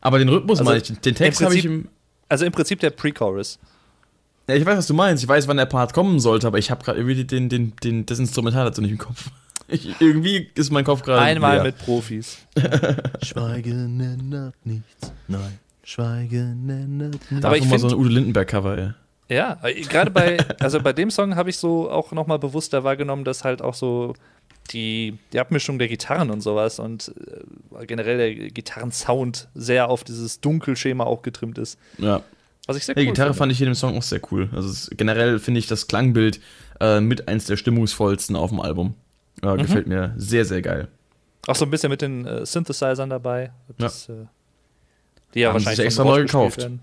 Aber 0.00 0.18
den 0.18 0.28
Rhythmus 0.30 0.58
Also, 0.60 0.70
meine 0.70 0.82
ich, 0.82 0.88
den 1.00 1.14
Text 1.14 1.40
im 1.40 1.44
habe 1.46 1.54
ich 1.54 1.64
Prinzip- 1.66 1.84
im. 1.84 1.88
Also 2.28 2.44
im 2.46 2.52
Prinzip 2.52 2.80
der 2.80 2.90
Pre-Chorus. 2.90 3.58
Ja, 4.48 4.54
ich 4.54 4.64
weiß, 4.64 4.78
was 4.78 4.86
du 4.86 4.94
meinst. 4.94 5.22
Ich 5.22 5.28
weiß, 5.28 5.46
wann 5.48 5.58
der 5.58 5.66
Part 5.66 5.92
kommen 5.92 6.18
sollte, 6.18 6.46
aber 6.46 6.58
ich 6.58 6.70
habe 6.70 6.82
gerade 6.82 6.98
irgendwie 6.98 7.24
den, 7.24 7.48
den, 7.50 7.74
den, 7.84 8.06
das 8.06 8.18
Instrumental 8.18 8.64
dazu 8.64 8.80
nicht 8.80 8.92
im 8.92 8.98
Kopf. 8.98 9.30
Ich, 9.68 10.00
irgendwie 10.00 10.48
ist 10.54 10.70
mein 10.70 10.84
Kopf 10.84 11.02
gerade. 11.02 11.22
Einmal 11.22 11.54
leer. 11.56 11.64
mit 11.64 11.78
Profis. 11.78 12.38
Schweigen 13.24 13.98
ändert 13.98 14.54
nichts. 14.64 15.10
Nein, 15.26 15.58
Schweigen 15.88 16.68
ändert 16.68 17.30
nichts. 17.30 17.44
Aber 17.44 17.56
ich 17.56 17.64
mal 17.64 17.78
so 17.78 17.86
ein 17.86 17.94
Udo 17.94 18.08
Lindenberg-Cover, 18.08 18.76
ey. 18.78 18.90
Ja, 19.28 19.56
gerade 19.88 20.10
bei, 20.10 20.36
also 20.60 20.80
bei 20.80 20.92
dem 20.92 21.10
Song 21.12 21.36
habe 21.36 21.48
ich 21.50 21.58
so 21.58 21.88
auch 21.88 22.10
nochmal 22.10 22.40
bewusster 22.40 22.82
wahrgenommen, 22.82 23.24
dass 23.24 23.44
halt 23.44 23.62
auch 23.62 23.74
so 23.74 24.14
die, 24.72 25.16
die 25.32 25.38
Abmischung 25.38 25.78
der 25.78 25.86
Gitarren 25.86 26.30
und 26.30 26.40
sowas 26.40 26.80
und 26.80 27.12
äh, 27.80 27.86
generell 27.86 28.18
der 28.18 28.50
Gitarrensound 28.50 29.48
sehr 29.54 29.88
auf 29.88 30.02
dieses 30.02 30.40
Dunkelschema 30.40 31.04
auch 31.04 31.22
getrimmt 31.22 31.56
ist. 31.56 31.78
Ja. 31.98 32.22
Was 32.66 32.76
ich 32.76 32.84
sehr 32.84 32.96
Die 32.96 33.02
cool 33.02 33.06
Gitarre 33.12 33.28
finde. 33.28 33.38
fand 33.38 33.52
ich 33.52 33.60
in 33.60 33.66
dem 33.66 33.74
Song 33.76 33.96
auch 33.96 34.02
sehr 34.02 34.20
cool. 34.32 34.48
Also 34.52 34.68
es, 34.68 34.90
generell 34.96 35.38
finde 35.38 35.60
ich 35.60 35.68
das 35.68 35.86
Klangbild 35.86 36.40
äh, 36.80 37.00
mit 37.00 37.28
eins 37.28 37.46
der 37.46 37.56
stimmungsvollsten 37.56 38.34
auf 38.34 38.50
dem 38.50 38.60
Album. 38.60 38.94
Äh, 39.42 39.46
Mhm. 39.52 39.58
Gefällt 39.58 39.86
mir 39.86 40.14
sehr, 40.16 40.44
sehr 40.44 40.62
geil. 40.62 40.88
Auch 41.46 41.54
so 41.54 41.64
ein 41.64 41.70
bisschen 41.70 41.90
mit 41.90 42.02
den 42.02 42.26
äh, 42.26 42.44
Synthesizern 42.44 43.08
dabei. 43.10 43.52
Das, 43.78 44.08
äh, 44.08 44.24
die 45.36 45.40
ja 45.42 45.48
Haben 45.48 45.54
wahrscheinlich 45.54 45.76
sich 45.76 45.86
extra 45.86 46.02
neu 46.04 46.22
gekauft. 46.22 46.58
werden. 46.58 46.80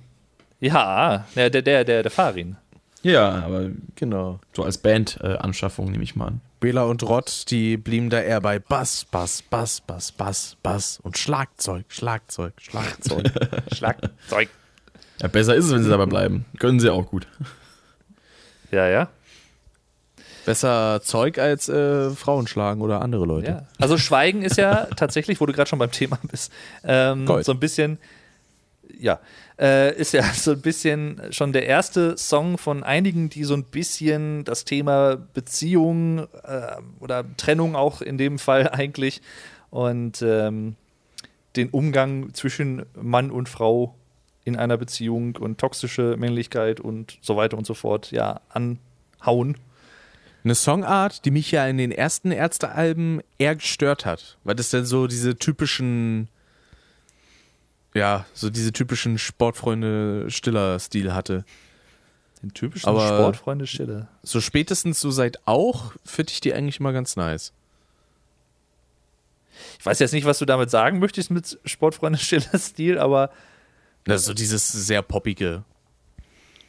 Ja, 0.61 1.25
der, 1.35 1.49
der, 1.49 1.61
der, 1.83 2.03
der, 2.03 2.11
Farin. 2.11 2.55
Ja, 3.01 3.43
aber 3.43 3.71
Genau. 3.95 4.39
so 4.53 4.63
als 4.63 4.77
Band-Anschaffung 4.77 5.91
nehme 5.91 6.03
ich 6.05 6.15
mal 6.15 6.27
an. 6.27 6.41
Bela 6.61 6.83
und 6.83 7.03
Rott, 7.03 7.45
die 7.49 7.75
blieben 7.75 8.09
da 8.09 8.21
eher 8.21 8.39
bei 8.39 8.59
Bass, 8.59 9.03
Bass, 9.11 9.41
Bass, 9.41 9.81
Bass, 9.81 10.13
Bass, 10.13 10.55
Bass 10.63 10.99
und 11.03 11.17
Schlagzeug, 11.17 11.83
Schlagzeug, 11.89 12.53
Schlagzeug. 12.61 13.25
Schlagzeug. 13.73 14.47
Ja, 15.21 15.27
besser 15.27 15.55
ist 15.55 15.65
es, 15.65 15.71
wenn 15.73 15.83
sie 15.83 15.89
dabei 15.89 16.05
bleiben. 16.05 16.45
Können 16.59 16.79
sie 16.79 16.89
auch 16.89 17.05
gut. 17.07 17.27
Ja, 18.71 18.87
ja. 18.87 19.09
Besser 20.45 21.01
Zeug 21.03 21.39
als 21.39 21.69
äh, 21.69 22.09
Frauen 22.11 22.47
schlagen 22.47 22.81
oder 22.81 23.01
andere 23.01 23.25
Leute. 23.25 23.47
Ja. 23.47 23.63
Also 23.79 23.97
Schweigen 23.97 24.41
ist 24.41 24.57
ja 24.57 24.85
tatsächlich, 24.95 25.39
wo 25.41 25.45
du 25.45 25.53
gerade 25.53 25.69
schon 25.69 25.79
beim 25.79 25.91
Thema 25.91 26.19
bist, 26.29 26.51
ähm, 26.83 27.27
so 27.43 27.51
ein 27.51 27.59
bisschen, 27.59 27.97
ja, 29.03 29.19
äh, 29.59 29.95
ist 29.95 30.13
ja 30.13 30.23
so 30.33 30.51
ein 30.51 30.61
bisschen 30.61 31.21
schon 31.31 31.53
der 31.53 31.67
erste 31.67 32.17
Song 32.17 32.57
von 32.57 32.83
einigen, 32.83 33.29
die 33.29 33.43
so 33.43 33.53
ein 33.53 33.65
bisschen 33.65 34.45
das 34.45 34.65
Thema 34.65 35.17
Beziehung 35.33 36.27
äh, 36.43 36.77
oder 36.99 37.25
Trennung 37.37 37.75
auch 37.75 38.01
in 38.01 38.17
dem 38.17 38.39
Fall 38.39 38.69
eigentlich 38.71 39.21
und 39.69 40.21
ähm, 40.21 40.75
den 41.55 41.69
Umgang 41.69 42.33
zwischen 42.33 42.85
Mann 42.95 43.29
und 43.29 43.49
Frau 43.49 43.93
in 44.45 44.55
einer 44.55 44.77
Beziehung 44.77 45.35
und 45.35 45.59
toxische 45.59 46.15
Männlichkeit 46.17 46.79
und 46.79 47.17
so 47.21 47.35
weiter 47.35 47.57
und 47.57 47.65
so 47.65 47.73
fort, 47.73 48.11
ja, 48.11 48.41
anhauen. 48.49 49.57
Eine 50.43 50.55
Songart, 50.55 51.23
die 51.23 51.31
mich 51.31 51.51
ja 51.51 51.65
in 51.67 51.77
den 51.77 51.91
ersten 51.91 52.31
Ärztealben 52.31 53.21
eher 53.37 53.55
gestört 53.55 54.05
hat, 54.05 54.37
weil 54.43 54.55
das 54.55 54.69
dann 54.69 54.85
so 54.85 55.07
diese 55.07 55.37
typischen, 55.37 56.27
ja, 57.93 58.25
so 58.33 58.49
diese 58.49 58.71
typischen 58.73 59.17
Sportfreunde-Stiller-Stil 59.17 61.13
hatte. 61.13 61.45
Den 62.41 62.53
typischen 62.53 62.89
Aber- 62.89 63.07
Sportfreunde 63.07 63.67
Stille. 63.67 64.07
So 64.23 64.41
spätestens 64.41 64.99
so 64.99 65.11
seit 65.11 65.39
auch, 65.47 65.93
finde 66.05 66.31
ich 66.33 66.41
die 66.41 66.53
eigentlich 66.53 66.79
immer 66.79 66.91
ganz 66.93 67.15
nice. 67.15 67.53
Ich 69.79 69.85
weiß 69.85 69.99
jetzt 69.99 70.13
nicht, 70.13 70.25
was 70.25 70.39
du 70.39 70.45
damit 70.45 70.69
sagen 70.69 70.99
möchtest 70.99 71.29
mit 71.31 71.59
Sportfreunde 71.65 72.17
stiller 72.19 72.57
Stil, 72.57 72.97
aber 72.97 73.29
Das 74.05 74.21
ist 74.21 74.27
so 74.27 74.33
dieses 74.33 74.71
sehr 74.71 75.01
poppige. 75.01 75.63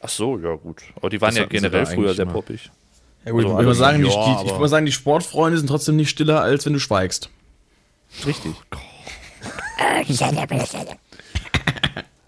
ach 0.01 0.09
so, 0.09 0.37
ja 0.37 0.55
gut. 0.55 0.83
Aber 0.95 1.09
die 1.09 1.19
waren 1.19 1.29
Das 1.31 1.37
ja 1.39 1.45
generell 1.45 1.85
früher 1.85 2.13
sehr 2.13 2.23
immer. 2.23 2.33
poppig. 2.33 2.69
Ja, 3.25 3.31
gut, 3.31 3.43
Also 3.45 3.47
ich, 3.49 3.55
würde 3.55 3.63
mal 3.63 3.65
alle- 3.65 3.75
sagen, 3.75 4.03
die, 4.03 4.09
ja, 4.09 4.25
die, 4.25 4.31
ich 4.45 4.51
würde 4.51 4.59
mal 4.61 4.67
sagen, 4.69 4.85
die 4.85 4.91
Sportfreunde 4.91 5.57
sind 5.57 5.67
trotzdem 5.67 5.95
nicht 5.95 6.09
stiller, 6.11 6.41
als 6.41 6.65
wenn 6.65 6.73
du 6.73 6.79
schweigst. 6.79 7.29
Richtig. 8.25 8.53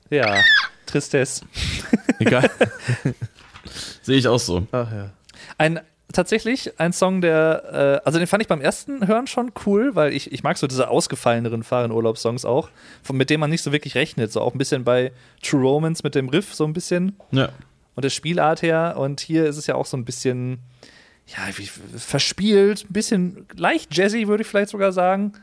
Ja, 0.09 0.41
Tristesse. 0.85 1.45
Egal. 2.19 2.49
Sehe 4.01 4.17
ich 4.17 4.27
auch 4.27 4.39
so. 4.39 4.65
Ach 4.71 4.91
ja. 4.91 5.11
Ein 5.57 5.81
tatsächlich 6.13 6.79
ein 6.79 6.93
Song, 6.93 7.21
der, 7.21 8.01
äh, 8.03 8.05
also 8.05 8.17
den 8.17 8.27
fand 8.27 8.41
ich 8.41 8.47
beim 8.47 8.61
ersten 8.61 9.07
Hören 9.07 9.27
schon 9.27 9.51
cool, 9.65 9.95
weil 9.95 10.13
ich, 10.13 10.31
ich 10.31 10.43
mag 10.43 10.57
so 10.57 10.67
diese 10.67 10.89
ausgefalleneren 10.89 11.63
Fahren-Urlaubssongs 11.63 12.45
auch, 12.45 12.69
von, 13.03 13.17
mit 13.17 13.29
denen 13.29 13.41
man 13.41 13.49
nicht 13.49 13.61
so 13.61 13.71
wirklich 13.71 13.95
rechnet. 13.95 14.31
So 14.31 14.41
auch 14.41 14.53
ein 14.53 14.57
bisschen 14.57 14.83
bei 14.83 15.11
True 15.43 15.61
Romance 15.61 16.03
mit 16.03 16.15
dem 16.15 16.29
Riff, 16.29 16.53
so 16.53 16.63
ein 16.65 16.73
bisschen. 16.73 17.17
Ja. 17.31 17.49
und 17.95 18.03
der 18.03 18.09
Spielart 18.09 18.61
her. 18.61 18.95
Und 18.97 19.19
hier 19.19 19.45
ist 19.45 19.57
es 19.57 19.67
ja 19.67 19.75
auch 19.75 19.85
so 19.85 19.97
ein 19.97 20.05
bisschen, 20.05 20.59
ja, 21.27 21.39
wie, 21.57 21.69
verspielt, 21.97 22.85
ein 22.89 22.93
bisschen 22.93 23.45
leicht 23.55 23.95
jazzy, 23.95 24.27
würde 24.27 24.43
ich 24.43 24.47
vielleicht 24.47 24.69
sogar 24.69 24.93
sagen. 24.93 25.33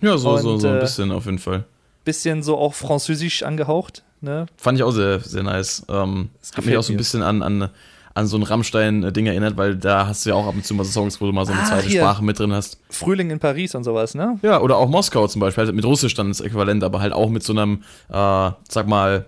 Ja, 0.00 0.18
so, 0.18 0.36
so, 0.38 0.54
Und, 0.54 0.60
so 0.60 0.68
ein 0.68 0.76
äh, 0.78 0.80
bisschen 0.80 1.12
auf 1.12 1.26
jeden 1.26 1.38
Fall. 1.38 1.64
Bisschen 2.04 2.42
so 2.42 2.58
auch 2.58 2.74
französisch 2.74 3.42
angehaucht. 3.42 4.02
Ne? 4.20 4.46
Fand 4.56 4.78
ich 4.78 4.84
auch 4.84 4.90
sehr, 4.90 5.20
sehr 5.20 5.42
nice. 5.42 5.84
Ähm, 5.88 6.30
hat 6.54 6.64
mich 6.64 6.76
auch 6.76 6.82
so 6.82 6.92
ein 6.92 6.96
bisschen 6.96 7.22
an, 7.22 7.42
an, 7.42 7.70
an 8.14 8.26
so 8.26 8.36
ein 8.36 8.42
Rammstein-Ding 8.42 9.26
erinnert, 9.26 9.56
weil 9.56 9.76
da 9.76 10.06
hast 10.06 10.24
du 10.24 10.30
ja 10.30 10.36
auch 10.36 10.46
ab 10.46 10.54
und 10.54 10.64
zu 10.64 10.74
mal 10.74 10.84
so 10.84 10.90
Songs, 10.92 11.20
wo 11.20 11.26
du 11.26 11.32
mal 11.32 11.44
so 11.46 11.52
eine 11.52 11.62
Ah, 11.62 11.66
zweite 11.66 11.88
hier. 11.88 12.00
Sprache 12.00 12.24
mit 12.24 12.38
drin 12.38 12.52
hast. 12.52 12.78
Frühling 12.90 13.30
in 13.30 13.38
Paris 13.38 13.74
und 13.74 13.84
sowas, 13.84 14.14
ne? 14.14 14.38
Ja, 14.42 14.60
oder 14.60 14.76
auch 14.76 14.88
Moskau 14.88 15.26
zum 15.26 15.40
Beispiel, 15.40 15.64
halt 15.66 15.74
mit 15.74 15.84
Russisch 15.84 16.14
dann 16.14 16.28
das 16.28 16.40
Äquivalent, 16.40 16.84
aber 16.84 17.00
halt 17.00 17.12
auch 17.12 17.28
mit 17.28 17.42
so 17.42 17.52
einem, 17.52 17.82
äh, 18.08 18.50
sag 18.68 18.86
mal, 18.86 19.26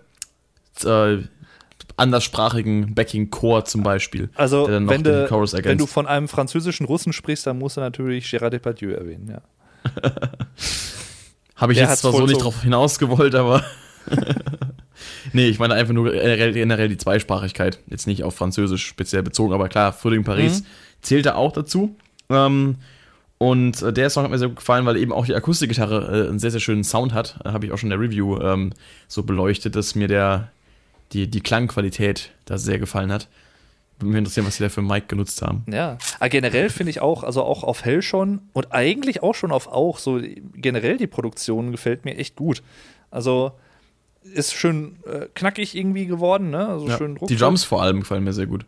äh, 0.84 1.18
anderssprachigen 1.96 2.94
Backing-Chor 2.94 3.64
zum 3.64 3.82
Beispiel. 3.82 4.28
Also, 4.34 4.66
wenn, 4.68 4.86
Chorus 5.28 5.54
wenn 5.54 5.78
du 5.78 5.86
von 5.86 6.06
einem 6.06 6.28
französischen 6.28 6.86
Russen 6.86 7.12
sprichst, 7.12 7.46
dann 7.46 7.58
musst 7.58 7.76
du 7.78 7.80
natürlich 7.80 8.26
Gérard 8.26 8.50
Depardieu 8.50 8.90
erwähnen, 8.92 9.30
ja. 9.30 9.40
Habe 11.56 11.72
ich 11.72 11.78
Der 11.78 11.88
jetzt 11.88 12.00
zwar 12.00 12.12
so 12.12 12.26
nicht 12.26 12.42
drauf 12.42 12.62
hinaus 12.62 12.98
gewollt, 12.98 13.34
aber. 13.34 13.64
nee, 15.32 15.48
ich 15.48 15.58
meine 15.58 15.74
einfach 15.74 15.94
nur 15.94 16.10
generell, 16.12 16.52
generell 16.52 16.88
die 16.88 16.96
Zweisprachigkeit. 16.98 17.80
Jetzt 17.88 18.06
nicht 18.06 18.24
auf 18.24 18.34
Französisch 18.36 18.86
speziell 18.86 19.22
bezogen, 19.22 19.52
aber 19.52 19.68
klar, 19.68 19.92
Frühling 19.92 20.24
Paris 20.24 20.60
Mhm. 20.60 20.66
zählt 21.02 21.26
da 21.26 21.34
auch 21.34 21.52
dazu. 21.52 21.96
Ähm, 22.28 22.76
und 23.38 23.82
äh, 23.82 23.92
der 23.92 24.08
Song 24.10 24.24
hat 24.24 24.30
mir 24.30 24.38
sehr 24.38 24.48
gut 24.48 24.58
gefallen, 24.58 24.86
weil 24.86 24.96
eben 24.96 25.12
auch 25.12 25.26
die 25.26 25.34
Akustikgitarre 25.34 26.24
äh, 26.24 26.28
einen 26.28 26.38
sehr, 26.38 26.50
sehr 26.50 26.60
schönen 26.60 26.84
Sound 26.84 27.12
hat. 27.12 27.38
Äh, 27.44 27.50
Habe 27.50 27.66
ich 27.66 27.72
auch 27.72 27.78
schon 27.78 27.90
in 27.90 27.98
der 27.98 28.06
Review 28.06 28.38
ähm, 28.40 28.72
so 29.08 29.22
beleuchtet, 29.22 29.76
dass 29.76 29.94
mir 29.94 30.08
der, 30.08 30.50
die, 31.12 31.26
die 31.28 31.40
Klangqualität 31.40 32.30
da 32.46 32.58
sehr 32.58 32.78
gefallen 32.78 33.12
hat. 33.12 33.28
Würde 33.98 34.10
mich 34.10 34.18
interessieren, 34.18 34.46
was 34.46 34.56
sie 34.56 34.62
da 34.62 34.68
für 34.68 34.82
Mic 34.82 35.06
genutzt 35.08 35.40
haben. 35.42 35.64
Ja, 35.72 35.96
aber 36.20 36.28
generell 36.28 36.68
finde 36.68 36.90
ich 36.90 37.00
auch, 37.00 37.22
also 37.24 37.42
auch 37.42 37.64
auf 37.64 37.84
Hell 37.84 38.02
schon 38.02 38.40
und 38.52 38.72
eigentlich 38.72 39.22
auch 39.22 39.34
schon 39.34 39.52
auf 39.52 39.68
Auch, 39.68 39.98
so 39.98 40.20
generell 40.54 40.98
die 40.98 41.06
Produktion 41.06 41.72
gefällt 41.72 42.04
mir 42.04 42.16
echt 42.18 42.36
gut. 42.36 42.62
Also 43.10 43.52
ist 44.34 44.52
schön 44.54 44.96
äh, 45.06 45.26
knackig 45.34 45.74
irgendwie 45.74 46.06
geworden, 46.06 46.50
ne? 46.50 46.66
Also 46.68 46.88
Ja. 46.88 46.98
schön 46.98 47.14
Die 47.14 47.20
ruckzuck. 47.20 47.38
Drums 47.38 47.64
vor 47.64 47.80
allem 47.82 48.00
gefallen 48.00 48.24
mir 48.24 48.32
sehr 48.32 48.46
gut. 48.46 48.66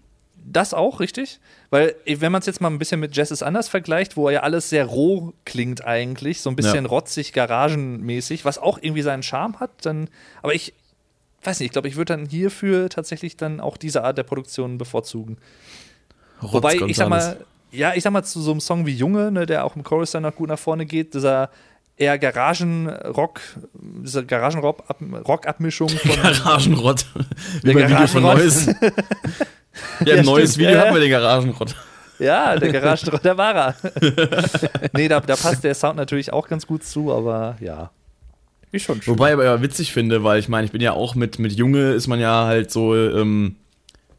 Das 0.51 0.73
auch, 0.73 1.01
richtig? 1.01 1.41
Weil, 1.69 1.95
wenn 2.07 2.33
man 2.33 2.41
es 2.41 2.47
jetzt 2.47 2.63
mal 2.63 2.71
ein 2.71 2.79
bisschen 2.79 3.01
mit 3.01 3.15
Jazz 3.15 3.31
ist 3.31 3.43
anders 3.43 3.69
vergleicht, 3.69 4.17
wo 4.17 4.31
ja 4.31 4.41
alles 4.41 4.71
sehr 4.71 4.87
roh 4.87 5.35
klingt 5.45 5.85
eigentlich, 5.85 6.41
so 6.41 6.49
ein 6.49 6.57
bisschen 6.57 6.85
Ja. 6.85 6.89
rotzig, 6.91 7.35
garagenmäßig, 7.35 8.47
was 8.47 8.57
auch 8.57 8.79
irgendwie 8.81 9.03
seinen 9.03 9.23
Charme 9.23 9.61
hat, 9.61 9.73
dann, 9.83 10.09
aber 10.43 10.55
ich 10.55 10.73
weiß 11.43 11.61
nicht, 11.61 11.67
ich 11.67 11.73
glaube, 11.73 11.89
ich 11.89 11.97
würde 11.97 12.17
dann 12.17 12.27
hierfür 12.27 12.89
tatsächlich 12.89 13.37
dann 13.37 13.61
auch 13.61 13.77
diese 13.77 14.05
Art 14.05 14.19
der 14.19 14.25
Produktion 14.25 14.79
bevorzugen. 14.79 15.39
Wobei, 16.41 16.77
ich 16.87 16.97
sag 16.97 17.09
mal, 17.09 17.45
ja, 17.71 17.95
ich 17.95 18.03
sag 18.03 18.13
mal, 18.13 18.23
zu 18.23 18.41
so 18.41 18.51
einem 18.51 18.61
Song 18.61 18.87
wie 18.87 18.95
Junge, 18.95 19.31
ne, 19.31 19.47
der 19.47 19.65
auch 19.65 19.77
im 19.77 19.85
Chorus 19.85 20.13
dann 20.13 20.23
noch 20.23 20.35
gut 20.35 20.49
nach 20.49 20.59
vorne 20.59 20.87
geht, 20.87 21.15
dieser 21.15 21.51
eher 21.97 22.19
Garagenrock, 22.19 23.41
diese 23.75 24.25
Garagenrock-Abmischung 24.25 25.89
von 25.89 26.23
Garagenrott. 26.23 27.07
Der 27.65 27.75
beim 27.75 27.89
Video 27.89 28.07
von 28.07 28.23
Garagenrott. 28.23 28.39
Neues. 28.39 28.67
Ja, 30.05 30.17
Ja, 30.17 30.23
neues 30.25 30.55
stimmt, 30.55 30.67
Video 30.67 30.77
ja, 30.77 30.81
hatten 30.85 30.95
wir 30.95 31.01
den 31.01 31.11
Garagenrott. 31.11 31.77
Ja, 32.19 32.57
der 32.57 32.73
Garagenrock, 32.73 33.23
der 33.23 33.39
war 33.39 33.55
er. 33.55 33.77
nee, 34.93 35.07
da, 35.07 35.21
da 35.21 35.37
passt 35.37 35.63
der 35.63 35.75
Sound 35.75 35.97
natürlich 35.97 36.33
auch 36.33 36.49
ganz 36.49 36.67
gut 36.67 36.83
zu, 36.83 37.13
aber 37.13 37.57
ja. 37.61 37.91
Ist 38.73 38.85
schon 38.85 39.01
schön. 39.03 39.13
Wobei 39.15 39.29
ich 39.29 39.33
aber 39.35 39.45
ja 39.45 39.63
witzig 39.63 39.93
finde, 39.93 40.25
weil 40.25 40.39
ich 40.41 40.49
meine, 40.49 40.65
ich 40.67 40.73
bin 40.73 40.81
ja 40.81 40.93
auch 40.93 41.15
mit, 41.15 41.39
mit 41.39 41.53
Junge, 41.53 41.93
ist 41.93 42.07
man 42.07 42.21
ja 42.21 42.45
halt 42.47 42.71
so, 42.71 42.95
ähm, 42.95 43.57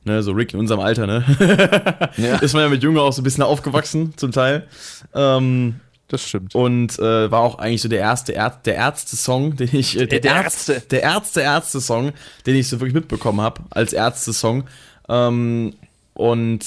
ne, 0.05 0.23
so 0.23 0.31
Rick 0.31 0.53
in 0.53 0.59
unserem 0.59 0.79
Alter, 0.79 1.05
ne? 1.07 1.23
Ja. 2.17 2.37
ist 2.37 2.53
man 2.53 2.63
ja 2.63 2.69
mit 2.69 2.81
Junge 2.83 3.01
auch 3.01 3.13
so 3.13 3.21
ein 3.21 3.23
bisschen 3.23 3.43
aufgewachsen, 3.43 4.13
zum 4.17 4.31
Teil. 4.31 4.67
Ähm, 5.13 5.75
Das 6.07 6.27
stimmt. 6.27 6.55
und 6.55 6.97
äh, 6.97 7.29
war 7.29 7.41
auch 7.41 7.59
eigentlich 7.59 7.81
so 7.83 7.89
der 7.89 7.99
erste 7.99 8.33
Ärz 8.33 8.63
der 8.63 8.75
Ärzte-Song, 8.75 9.55
den 9.57 9.69
ich 9.73 9.99
äh, 9.99 10.07
Der- 10.07 10.19
der 10.19 10.35
Ärzte. 10.35 10.81
der 10.89 11.03
Ärzte 11.03 11.41
Ärzte-Song, 11.41 12.11
den 12.47 12.55
ich 12.55 12.67
so 12.67 12.79
wirklich 12.79 12.95
mitbekommen 12.95 13.41
habe 13.41 13.61
als 13.69 13.93
Ärzte-Song. 13.93 14.63
Ähm, 15.07 15.73
und 16.15 16.65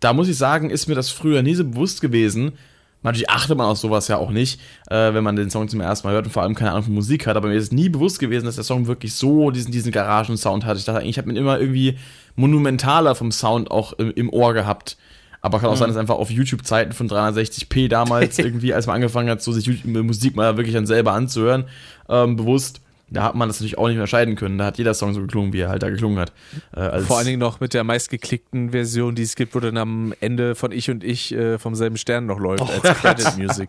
da 0.00 0.12
muss 0.12 0.28
ich 0.28 0.36
sagen, 0.38 0.70
ist 0.70 0.86
mir 0.86 0.94
das 0.94 1.10
früher 1.10 1.42
nie 1.42 1.54
so 1.54 1.64
bewusst 1.64 2.00
gewesen. 2.00 2.52
Natürlich 3.02 3.30
achtet 3.30 3.56
man 3.56 3.66
auf 3.66 3.78
sowas 3.78 4.08
ja 4.08 4.16
auch 4.16 4.30
nicht, 4.30 4.60
äh, 4.88 5.14
wenn 5.14 5.22
man 5.22 5.36
den 5.36 5.50
Song 5.50 5.68
zum 5.68 5.80
ersten 5.80 6.06
Mal 6.06 6.14
hört 6.14 6.26
und 6.26 6.32
vor 6.32 6.42
allem 6.42 6.54
keine 6.54 6.72
Ahnung 6.72 6.84
von 6.84 6.94
Musik 6.94 7.26
hat, 7.26 7.36
aber 7.36 7.48
mir 7.48 7.54
ist 7.54 7.72
nie 7.72 7.88
bewusst 7.88 8.18
gewesen, 8.18 8.46
dass 8.46 8.56
der 8.56 8.64
Song 8.64 8.86
wirklich 8.86 9.14
so 9.14 9.50
diesen, 9.50 9.70
diesen 9.70 9.92
Garagensound 9.92 10.64
hat. 10.64 10.76
Ich 10.76 10.84
dachte 10.84 11.00
eigentlich, 11.00 11.10
ich 11.10 11.18
habe 11.18 11.30
ihn 11.30 11.36
immer 11.36 11.60
irgendwie 11.60 11.98
monumentaler 12.34 13.14
vom 13.14 13.30
Sound 13.30 13.70
auch 13.70 13.92
im, 13.94 14.10
im 14.12 14.30
Ohr 14.30 14.54
gehabt. 14.54 14.96
Aber 15.40 15.60
kann 15.60 15.70
auch 15.70 15.76
sein, 15.76 15.88
dass 15.88 15.96
einfach 15.96 16.16
auf 16.16 16.30
YouTube-Zeiten 16.30 16.92
von 16.92 17.08
360p 17.08 17.88
damals 17.88 18.38
irgendwie, 18.40 18.74
als 18.74 18.86
man 18.86 18.96
angefangen 18.96 19.30
hat, 19.30 19.42
so 19.42 19.52
sich 19.52 19.84
Musik 19.84 20.34
mal 20.34 20.56
wirklich 20.56 20.74
dann 20.74 20.86
selber 20.86 21.12
anzuhören, 21.12 21.66
ähm, 22.08 22.34
bewusst, 22.34 22.80
da 23.08 23.22
hat 23.22 23.34
man 23.36 23.48
das 23.48 23.58
natürlich 23.60 23.78
auch 23.78 23.86
nicht 23.86 23.94
mehr 23.96 24.02
unterscheiden 24.02 24.34
können. 24.34 24.58
Da 24.58 24.64
hat 24.66 24.78
jeder 24.78 24.92
Song 24.94 25.14
so 25.14 25.20
geklungen, 25.20 25.52
wie 25.52 25.60
er 25.60 25.68
halt 25.68 25.82
da 25.82 25.90
geklungen 25.90 26.18
hat. 26.18 26.32
Äh, 26.74 26.80
als 26.80 27.06
Vor 27.06 27.18
allen 27.18 27.26
Dingen 27.26 27.38
noch 27.38 27.60
mit 27.60 27.72
der 27.72 27.84
meistgeklickten 27.84 28.70
Version, 28.70 29.14
die 29.14 29.22
es 29.22 29.36
gibt, 29.36 29.54
wo 29.54 29.60
dann 29.60 29.76
am 29.76 30.12
Ende 30.20 30.54
von 30.56 30.72
Ich 30.72 30.90
und 30.90 31.04
Ich 31.04 31.32
äh, 31.32 31.58
vom 31.58 31.74
selben 31.76 31.96
Stern 31.96 32.26
noch 32.26 32.40
läuft 32.40 32.62
als 32.68 32.98
Credit 32.98 33.36
Music. 33.38 33.68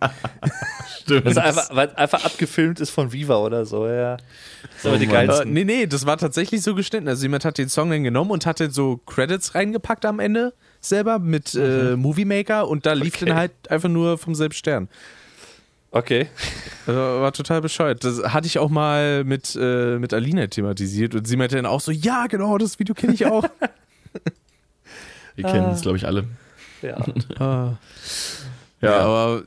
stimmt. 1.02 1.26
Das 1.26 1.32
ist 1.32 1.38
einfach, 1.38 1.74
weil 1.74 1.94
einfach 1.94 2.24
abgefilmt 2.24 2.80
ist 2.80 2.90
von 2.90 3.12
Viva 3.12 3.36
oder 3.36 3.64
so, 3.64 3.86
ja. 3.86 4.16
Das 4.16 4.26
ist 4.78 4.86
aber 4.86 4.96
Oh 4.96 4.98
die 4.98 5.06
Mann. 5.06 5.14
Äh, 5.14 5.26
geilsten. 5.28 5.52
nee, 5.52 5.64
nee, 5.64 5.86
das 5.86 6.04
war 6.04 6.16
tatsächlich 6.18 6.62
so 6.62 6.74
geschnitten. 6.74 7.06
Also 7.08 7.22
jemand 7.22 7.44
hat 7.44 7.58
den 7.58 7.68
Song 7.68 7.90
dann 7.90 8.02
genommen 8.04 8.30
und 8.32 8.44
hatte 8.46 8.70
so 8.70 8.96
Credits 9.06 9.54
reingepackt 9.54 10.04
am 10.04 10.18
Ende 10.20 10.52
selber 10.80 11.18
mit 11.18 11.54
äh, 11.54 11.96
Movie 11.96 12.24
Maker 12.24 12.68
und 12.68 12.86
da 12.86 12.92
lief 12.92 13.14
Okay. 13.16 13.26
dann 13.26 13.36
halt 13.36 13.52
einfach 13.68 13.88
nur 13.88 14.18
vom 14.18 14.34
selben 14.34 14.54
Stern. 14.54 14.88
Okay. 15.90 16.28
Also 16.86 17.00
war 17.00 17.32
total 17.32 17.60
bescheuert. 17.62 18.04
Das 18.04 18.22
hatte 18.22 18.46
ich 18.46 18.58
auch 18.58 18.68
mal 18.68 19.24
mit, 19.24 19.56
äh, 19.60 19.98
mit 19.98 20.12
Alina 20.12 20.46
thematisiert 20.46 21.14
und 21.14 21.26
sie 21.26 21.36
meinte 21.36 21.56
dann 21.56 21.66
auch 21.66 21.80
so, 21.80 21.90
ja, 21.90 22.26
genau, 22.26 22.58
das 22.58 22.78
Video 22.78 22.94
kenne 22.94 23.14
ich 23.14 23.24
auch. 23.26 23.44
Wir 25.36 25.44
kennen 25.44 25.70
es, 25.70 25.82
glaube 25.82 25.96
ich, 25.96 26.06
alle. 26.06 26.24
Ja. 26.82 27.04
Ah. 27.38 27.78
Ja. 28.80 28.90
Ja, 28.90 28.98
aber 29.00 29.42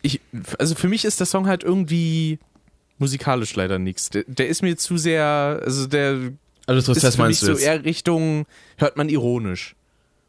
ich, 0.00 0.20
also 0.58 0.74
für 0.74 0.88
mich 0.88 1.04
ist 1.04 1.20
der 1.20 1.26
Song 1.26 1.46
halt 1.46 1.62
irgendwie 1.62 2.38
musikalisch 2.98 3.54
leider 3.54 3.78
nichts. 3.78 4.08
Der, 4.10 4.24
der 4.26 4.48
ist 4.48 4.62
mir 4.62 4.76
zu 4.78 4.96
sehr, 4.96 5.60
also 5.62 5.86
der 5.86 6.32
Also 6.66 6.78
ist 6.78 6.86
Tristesse 6.86 7.16
für 7.16 7.22
mich 7.22 7.28
meinst 7.28 7.42
du 7.42 7.46
so 7.46 7.52
jetzt? 7.52 7.62
eher 7.62 7.84
Richtung, 7.84 8.46
hört 8.78 8.96
man 8.96 9.08
ironisch. 9.10 9.74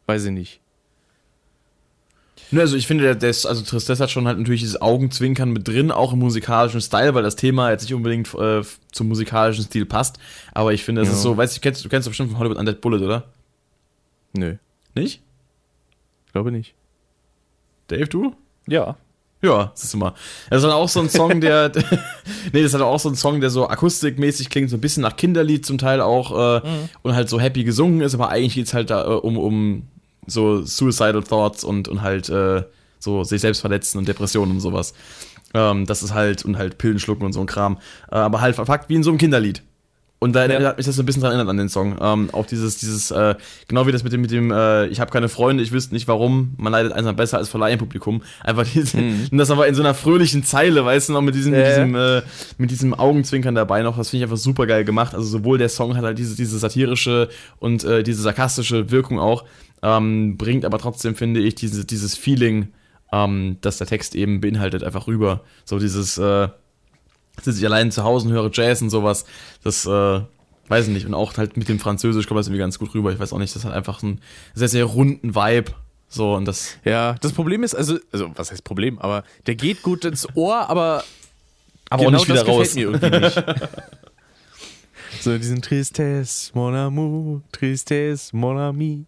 Weiß 0.07 0.25
ich 0.25 0.31
nicht. 0.31 0.59
Ne, 2.53 2.61
also 2.61 2.75
ich 2.77 2.85
finde, 2.88 3.03
der, 3.03 3.15
der 3.15 3.30
ist, 3.31 3.45
also 3.45 3.63
Tristesse 3.63 4.03
hat 4.03 4.11
schon 4.11 4.27
halt 4.27 4.38
natürlich 4.38 4.61
dieses 4.61 4.80
Augenzwinkern 4.81 5.49
mit 5.51 5.67
drin, 5.67 5.91
auch 5.91 6.13
im 6.13 6.19
musikalischen 6.19 6.81
Style, 6.81 7.13
weil 7.15 7.23
das 7.23 7.35
Thema 7.35 7.71
jetzt 7.71 7.81
nicht 7.84 7.93
unbedingt 7.93 8.34
äh, 8.35 8.61
zum 8.91 9.07
musikalischen 9.07 9.63
Stil 9.63 9.85
passt. 9.85 10.17
Aber 10.53 10.71
ich 10.73 10.84
finde, 10.84 11.01
es 11.01 11.07
Ja. 11.07 11.13
ist 11.15 11.21
so, 11.23 11.35
weißt 11.35 11.57
du, 11.57 11.61
kennst, 11.61 11.84
du 11.84 11.89
kennst 11.89 12.05
doch 12.07 12.11
bestimmt 12.11 12.30
von 12.30 12.39
Hollywood 12.39 12.57
Undead 12.57 12.80
Bullet, 12.81 13.03
oder? 13.03 13.23
Nö, 14.38 14.55
Nicht? 14.95 15.21
glaube 16.31 16.51
nicht. 16.51 16.73
Dave, 17.88 18.07
du? 18.07 18.35
Ja. 18.67 18.97
Ja, 19.41 19.65
das 19.73 19.84
ist 19.84 19.93
immer. 19.93 20.13
Das 20.49 20.57
ist 20.59 20.63
dann 20.63 20.71
auch 20.71 20.88
so 20.89 20.99
ein 21.01 21.09
Song, 21.09 21.41
der. 21.41 21.71
nee, 22.53 22.61
das 22.61 22.65
ist 22.65 22.73
halt 22.73 22.84
auch 22.84 22.99
so 22.99 23.09
ein 23.09 23.15
Song, 23.15 23.41
der 23.41 23.49
so 23.49 23.67
akustikmäßig 23.67 24.49
klingt, 24.49 24.69
so 24.69 24.77
ein 24.77 24.81
bisschen 24.81 25.01
nach 25.03 25.15
Kinderlied 25.17 25.65
zum 25.65 25.77
Teil 25.77 26.01
auch 26.01 26.61
äh, 26.61 26.61
und 27.01 27.13
halt 27.15 27.30
so 27.30 27.39
happy 27.39 27.63
gesungen 27.63 28.01
ist, 28.01 28.13
aber 28.13 28.30
eigentlich 28.30 28.55
geht's 28.55 28.73
halt 28.73 28.89
da 28.89 29.03
äh, 29.03 29.15
um, 29.15 29.38
um 29.38 29.88
so 30.27 30.63
Suicidal 30.65 31.23
Thoughts 31.23 31.63
und, 31.63 31.87
und 31.87 32.01
halt 32.01 32.29
äh, 32.29 32.63
so 32.99 33.23
sich 33.23 33.41
selbst 33.41 33.61
verletzen 33.61 33.97
und 33.97 34.07
Depressionen 34.07 34.53
und 34.53 34.59
sowas. 34.61 34.93
Ähm, 35.53 35.85
das 35.85 36.01
ist 36.03 36.13
halt, 36.13 36.45
und 36.45 36.57
halt 36.57 36.77
Pillen 36.77 36.99
schlucken 36.99 37.25
und 37.25 37.33
so 37.33 37.39
ein 37.41 37.45
Kram. 37.47 37.77
Äh, 38.11 38.15
aber 38.15 38.41
halt 38.41 38.55
verpackt 38.55 38.89
wie 38.89 38.95
in 38.95 39.03
so 39.03 39.09
einem 39.11 39.19
Kinderlied. 39.19 39.61
Und 40.19 40.31
da 40.33 40.45
Ja. 40.45 40.69
hat 40.69 40.77
mich 40.77 40.85
das 40.85 40.95
so 40.95 41.03
ein 41.03 41.05
bisschen 41.05 41.21
dran 41.21 41.31
erinnert 41.33 41.49
an 41.49 41.57
den 41.57 41.67
Song. 41.67 41.97
Ähm, 41.99 42.29
auch 42.31 42.45
dieses, 42.45 42.77
dieses, 42.77 43.11
äh, 43.11 43.35
genau 43.67 43.85
wie 43.87 43.91
das 43.91 44.05
mit 44.05 44.13
dem, 44.13 44.21
mit 44.21 44.31
dem, 44.31 44.51
äh, 44.51 44.87
ich 44.87 45.01
habe 45.01 45.11
keine 45.11 45.27
Freunde, 45.27 45.61
ich 45.61 45.73
wüsste 45.73 45.93
nicht 45.93 46.07
warum, 46.07 46.53
man 46.55 46.71
leidet 46.71 46.93
einsam 46.93 47.17
besser 47.17 47.39
als 47.39 47.49
vor 47.49 47.59
Laienpublikum. 47.59 48.21
Einfach 48.41 48.65
diese, 48.65 48.97
und 48.99 49.37
das 49.37 49.51
aber 49.51 49.67
in 49.67 49.75
so 49.75 49.81
einer 49.81 49.93
fröhlichen 49.93 50.45
Zeile, 50.45 50.85
weißt 50.85 51.09
du, 51.09 51.13
noch 51.13 51.21
mit 51.21 51.35
diesem, 51.35 51.53
ja. 51.53 51.67
diesem, 51.67 51.95
äh, 51.95 52.21
mit 52.57 52.71
diesem 52.71 52.93
Augenzwinkern 52.93 53.53
dabei 53.53 53.81
noch, 53.83 53.97
das 53.97 54.11
finde 54.11 54.23
ich 54.23 54.31
einfach 54.31 54.41
super 54.41 54.65
geil 54.65 54.85
gemacht. 54.85 55.13
Also 55.13 55.27
sowohl 55.27 55.57
der 55.57 55.67
Song 55.67 55.97
hat 55.97 56.05
halt 56.05 56.17
diese, 56.17 56.37
diese 56.37 56.57
satirische 56.57 57.27
und 57.59 57.83
äh, 57.83 58.01
diese 58.01 58.21
sarkastische 58.21 58.91
Wirkung 58.91 59.19
auch, 59.19 59.43
ähm, 59.84 60.38
bringt 60.38 60.65
aber 60.65 60.80
trotzdem, 60.80 61.14
finde 61.14 61.41
ich, 61.41 61.53
diese, 61.55 61.85
dieses 61.85 62.18
Feeling, 62.18 62.69
ähm, 63.11 63.57
das 63.61 63.77
der 63.77 63.88
Text 63.88 64.15
eben 64.15 64.41
beinhaltet, 64.41 64.84
einfach 64.84 65.05
rüber. 65.05 65.43
So 65.65 65.77
dieses, 65.77 66.18
äh, 66.18 66.47
sitze 67.41 67.60
ich 67.60 67.65
allein 67.65 67.91
zu 67.91 68.03
Hause 68.03 68.27
und 68.27 68.34
höre 68.34 68.49
Jazz 68.51 68.81
und 68.81 68.89
sowas. 68.89 69.26
Das, 69.64 69.85
äh, 69.85 70.22
weiß 70.68 70.88
ich 70.88 70.93
nicht. 70.93 71.05
Und 71.05 71.14
auch 71.14 71.35
halt 71.38 71.57
mit 71.57 71.69
dem 71.69 71.80
Französisch 71.80 72.27
kommt 72.27 72.39
das 72.39 72.47
irgendwie 72.47 72.60
ganz 72.60 72.80
gut 72.80 72.93
rüber. 72.93 73.11
Ich 73.11 73.19
weiß 73.19 73.34
auch 73.34 73.39
nicht, 73.39 73.55
das 73.55 73.65
hat 73.65 73.73
einfach 73.73 74.01
einen 74.01 74.22
sehr, 74.53 74.69
sehr 74.69 74.85
runden 74.85 75.35
Vibe. 75.35 75.72
So, 76.07 76.35
und 76.35 76.45
das, 76.45 76.77
Ja, 76.85 77.15
das 77.22 77.34
Problem 77.34 77.64
ist, 77.64 77.76
also, 77.76 77.97
also 78.11 78.31
was 78.35 78.51
heißt 78.51 78.64
Problem, 78.64 78.99
aber 78.99 79.23
der 79.47 79.55
geht 79.55 79.81
gut 79.81 80.05
ins 80.05 80.27
Ohr, 80.35 80.69
aber 80.69 81.03
aber 81.89 82.05
genau 82.05 82.18
auch 82.18 82.27
nicht 82.27 82.30
wieder 82.30 82.45
raus. 82.45 82.76
mir 82.76 82.81
irgendwie 82.81 83.19
nicht. 83.19 83.43
so 85.22 85.38
diesen 85.38 85.61
Tristesse, 85.61 86.51
mon 86.53 86.76
amour, 86.76 87.41
Tristesse, 87.51 88.35
mon 88.35 88.57
ami. 88.57 89.05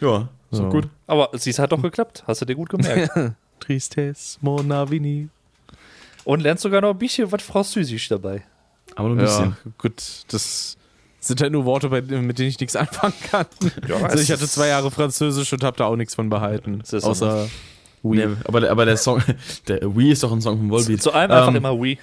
Ja, 0.00 0.28
so 0.50 0.62
Ja. 0.64 0.68
gut. 0.68 0.88
Aber 1.06 1.30
siehst, 1.34 1.58
hat 1.58 1.72
doch 1.72 1.82
geklappt. 1.82 2.24
Hast 2.26 2.40
du 2.40 2.44
dir 2.44 2.54
gut 2.54 2.68
gemerkt. 2.68 3.10
Tristesse, 3.60 4.38
mon 4.40 4.70
avini. 4.70 5.28
Und 6.24 6.40
lernst 6.40 6.62
sogar 6.62 6.80
noch 6.80 6.90
ein 6.90 6.98
bisschen 6.98 7.30
was 7.32 7.42
Französisch 7.42 8.08
dabei. 8.08 8.42
Aber 8.94 9.08
nur 9.08 9.18
ein 9.18 9.24
bisschen. 9.24 9.56
Ja, 9.64 9.72
gut, 9.78 9.94
das 10.28 10.76
sind 11.20 11.40
halt 11.40 11.52
nur 11.52 11.64
Worte, 11.64 11.88
mit 11.88 12.10
denen 12.38 12.48
ich 12.48 12.60
nichts 12.60 12.76
anfangen 12.76 13.14
kann. 13.30 13.46
Ja, 13.88 13.96
also 13.96 14.22
ich 14.22 14.30
es 14.30 14.36
hatte 14.36 14.48
zwei 14.48 14.68
Jahre 14.68 14.90
Französisch 14.90 15.52
und 15.52 15.64
habe 15.64 15.76
da 15.76 15.86
auch 15.86 15.96
nichts 15.96 16.14
von 16.14 16.28
behalten. 16.30 16.82
Außer 16.90 17.48
Nee, 18.04 18.28
aber, 18.44 18.60
der- 18.60 18.70
aber 18.70 18.84
der 18.86 18.96
Song, 18.96 19.20
der 19.68 19.80
Wii 19.96 20.12
ist 20.12 20.22
doch 20.22 20.30
ein 20.30 20.40
Song 20.40 20.56
von 20.58 20.70
Volbeat. 20.70 21.02
Zu 21.02 21.12
allem 21.12 21.32
einfach 21.32 21.48
Ähm, 21.48 21.56
immer 21.56 21.74
Oui. 21.74 21.98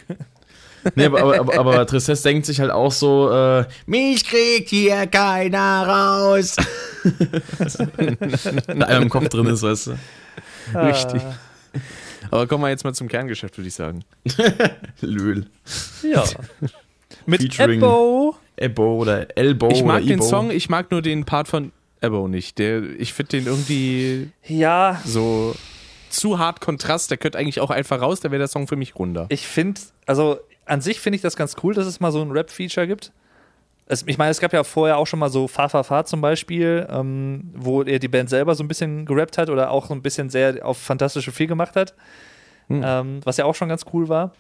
Nee, 0.94 1.06
aber, 1.06 1.20
aber, 1.24 1.40
aber, 1.40 1.56
aber 1.56 1.88
Tristesse 1.88 2.24
denkt 2.24 2.46
sich 2.46 2.60
halt 2.60 2.70
auch 2.72 2.92
so, 2.92 3.32
äh, 3.32 3.66
mich 3.88 4.24
kriegt 4.26 4.70
hier 4.70 5.08
keiner 5.08 5.88
raus. 5.88 6.56
da 8.68 8.86
einem 8.86 9.04
im 9.04 9.10
Kopf 9.10 9.30
drin 9.30 9.48
ist, 9.48 9.64
weißt 9.64 9.88
du. 9.88 10.78
Richtig. 10.80 11.22
Aber 12.32 12.48
kommen 12.48 12.64
wir 12.64 12.70
jetzt 12.70 12.84
mal 12.84 12.94
zum 12.94 13.08
Kerngeschäft, 13.08 13.58
würde 13.58 13.68
ich 13.68 13.74
sagen. 13.76 14.04
Löl. 15.02 15.46
Ja. 16.04 16.24
Mit 17.26 17.42
Featuring- 17.42 17.80
Ebo. 17.82 18.36
Ebo 18.58 19.02
oder 19.02 19.38
Elbow 19.38 19.70
ich 19.72 19.84
mag 19.84 19.98
oder 19.98 20.06
den 20.08 20.20
Ebo. 20.20 20.28
Song, 20.28 20.50
ich 20.52 20.70
mag 20.70 20.90
nur 20.92 21.02
den 21.02 21.26
Part 21.26 21.48
von 21.48 21.72
Ebo 22.02 22.28
nicht. 22.28 22.58
Der, 22.58 22.82
ich 22.98 23.14
finde 23.14 23.38
den 23.38 23.48
irgendwie 23.48 24.30
Ja, 24.48 25.02
so 25.06 25.56
zu 26.10 26.40
hart 26.40 26.62
Kontrast. 26.62 27.12
Der 27.12 27.18
könnte 27.18 27.38
eigentlich 27.38 27.60
auch 27.60 27.70
einfach 27.70 28.02
raus, 28.02 28.22
da 28.22 28.32
wäre 28.32 28.40
der 28.40 28.48
Song 28.48 28.68
für 28.68 28.76
mich 28.78 28.96
runder. 28.96 29.26
ich 29.30 29.46
finde, 29.48 29.82
also 30.06 30.38
an 30.66 30.82
sich 30.82 31.00
finde 31.00 31.16
ich 31.16 31.22
das 31.22 31.36
ganz 31.36 31.56
cool, 31.64 31.74
dass 31.74 31.88
es 31.88 32.00
mal 32.00 32.12
so 32.12 32.22
ein 32.22 32.32
Rap-Feature 32.32 32.88
gibt. 32.88 33.12
Es, 33.88 34.04
ich 34.08 34.18
meine, 34.18 34.32
es 34.32 34.40
gab 34.40 34.52
ja 34.52 34.64
vorher 34.64 34.98
auch 34.98 35.06
schon 35.06 35.20
mal 35.20 35.30
so 35.30 35.48
Fa 35.48 35.70
Fa 35.70 35.84
Fa 35.84 36.06
zum 36.06 36.22
Beispiel, 36.22 36.88
ähm, 36.90 37.52
wo 37.56 37.84
er 37.84 38.00
die 38.00 38.08
Band 38.08 38.30
selber 38.30 38.56
so 38.56 38.64
ein 38.64 38.68
bisschen 38.68 39.06
gerappt 39.06 39.38
hat 39.38 39.50
oder 39.50 39.70
auch 39.70 39.88
so 39.88 39.94
ein 39.94 40.02
bisschen 40.02 40.30
sehr 40.30 40.66
auf 40.66 40.78
fantastische 40.78 41.32
viel 41.32 41.48
gemacht 41.48 41.76
hat, 41.76 41.94
ähm, 42.70 43.20
was 43.24 43.38
ja 43.38 43.46
auch 43.46 43.54
schon 43.54 43.70
ganz 43.70 43.86
cool 43.94 44.10
war. 44.10 44.34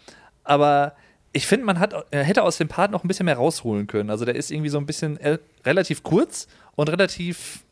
Aber 0.43 0.93
ich 1.31 1.45
finde, 1.45 1.65
man 1.65 1.80
hat, 1.80 1.93
er 2.10 2.23
hätte 2.23 2.41
aus 2.41 2.57
dem 2.57 2.68
Part 2.68 2.91
noch 2.91 3.03
ein 3.03 3.07
bisschen 3.07 3.26
mehr 3.26 3.38
rausholen 3.38 3.85
können. 3.85 4.10
Also 4.10 4.26
der 4.26 4.35
ist 4.35 4.52
irgendwie 4.52 4.69
so 4.69 4.80
ein 4.80 4.88
bisschen 4.88 5.18
äh, 5.18 5.38
relativ 5.64 6.02
kurz 6.02 6.47
und 6.76 6.89
relativ 6.89 7.65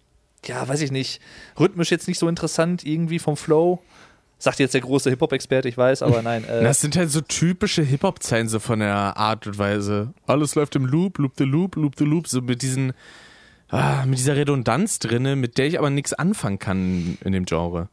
ja, 0.47 0.67
weiß 0.67 0.81
ich 0.81 0.91
nicht, 0.91 1.21
rhythmisch 1.59 1.91
jetzt 1.91 2.07
nicht 2.07 2.19
so 2.19 2.27
interessant 2.27 2.85
irgendwie 2.85 3.19
vom 3.19 3.37
Flow. 3.37 3.79
Sagt 4.43 4.59
jetzt 4.59 4.73
der 4.73 4.81
große 4.81 5.09
Hip-Hop-Experte, 5.09 5.69
ich 5.69 5.77
weiß, 5.77 6.01
aber 6.01 6.21
nein. 6.21 6.43
Äh, 6.43 6.63
Das 6.63 6.81
sind 6.81 6.97
halt 6.97 7.09
so 7.09 7.21
typische 7.21 7.81
Hip-Hop-Zeilen 7.81 8.49
so 8.49 8.59
von 8.59 8.79
der 8.79 9.15
Art 9.15 9.47
und 9.47 9.57
Weise. 9.57 10.13
Alles 10.27 10.55
läuft 10.55 10.75
im 10.75 10.85
Loop, 10.85 11.17
Loop 11.17 11.31
the 11.37 11.45
Loop, 11.45 11.77
Loop 11.77 11.93
the 11.97 12.03
Loop, 12.03 12.27
so 12.27 12.41
mit 12.41 12.61
diesen, 12.61 12.91
ah, 13.69 14.05
mit 14.05 14.19
dieser 14.19 14.35
Redundanz 14.35 14.99
drinne, 14.99 15.37
mit 15.37 15.57
der 15.57 15.67
ich 15.67 15.79
aber 15.79 15.89
nichts 15.89 16.11
anfangen 16.11 16.59
kann 16.59 17.17
in 17.23 17.31
dem 17.31 17.45
Genre. 17.45 17.87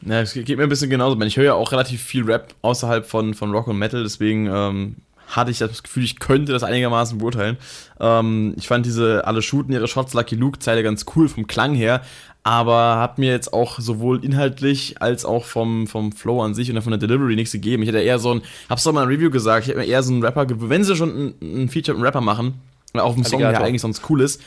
Ja, 0.00 0.22
es 0.22 0.32
geht 0.32 0.56
mir 0.56 0.62
ein 0.62 0.70
bisschen 0.70 0.88
genauso. 0.88 1.20
Ich 1.20 1.36
höre 1.36 1.44
ja 1.44 1.52
auch 1.54 1.70
relativ 1.70 2.02
viel 2.02 2.24
Rap 2.24 2.54
außerhalb 2.62 3.04
von, 3.04 3.34
von 3.34 3.50
Rock 3.50 3.66
und 3.66 3.76
Metal, 3.76 4.02
deswegen 4.02 4.46
ähm, 4.46 4.96
hatte 5.28 5.50
ich 5.50 5.58
das 5.58 5.82
Gefühl, 5.82 6.04
ich 6.04 6.18
könnte 6.18 6.52
das 6.52 6.62
einigermaßen 6.62 7.18
beurteilen. 7.18 7.58
Ähm, 8.00 8.54
ich 8.56 8.68
fand 8.68 8.86
diese 8.86 9.26
alle 9.26 9.42
shooten 9.42 9.72
ihre 9.74 9.86
Shots 9.86 10.14
Lucky 10.14 10.34
Luke 10.34 10.58
Zeile 10.60 10.82
ganz 10.82 11.04
cool 11.14 11.28
vom 11.28 11.46
Klang 11.46 11.74
her, 11.74 12.00
aber 12.42 12.96
habe 12.96 13.20
mir 13.20 13.30
jetzt 13.32 13.52
auch 13.52 13.78
sowohl 13.80 14.24
inhaltlich 14.24 15.00
als 15.00 15.24
auch 15.24 15.44
vom, 15.44 15.86
vom 15.86 16.12
Flow 16.12 16.42
an 16.42 16.54
sich 16.54 16.70
und 16.70 16.80
von 16.80 16.90
der 16.90 16.98
Delivery 16.98 17.36
nichts 17.36 17.52
gegeben. 17.52 17.82
Ich 17.82 17.88
hätte 17.88 18.00
eher 18.00 18.18
so 18.18 18.34
ein, 18.34 18.42
hab's 18.68 18.84
doch 18.84 18.92
mal 18.92 19.02
in 19.02 19.08
Review 19.08 19.30
gesagt, 19.30 19.64
ich 19.64 19.68
hätte 19.68 19.78
mir 19.78 19.86
eher 19.86 20.02
so 20.02 20.12
einen 20.12 20.24
Rapper 20.24 20.46
gewünscht, 20.46 20.70
wenn 20.70 20.84
sie 20.84 20.96
schon 20.96 21.34
ein, 21.40 21.64
ein 21.64 21.68
Feature 21.68 21.96
mit 21.96 22.06
einem 22.06 22.06
Rapper 22.06 22.20
machen, 22.20 22.54
auf 22.94 23.14
dem 23.14 23.24
Song, 23.24 23.40
der 23.40 23.60
eigentlich 23.60 23.82
sonst 23.82 24.02
cool 24.08 24.22
ist, 24.22 24.42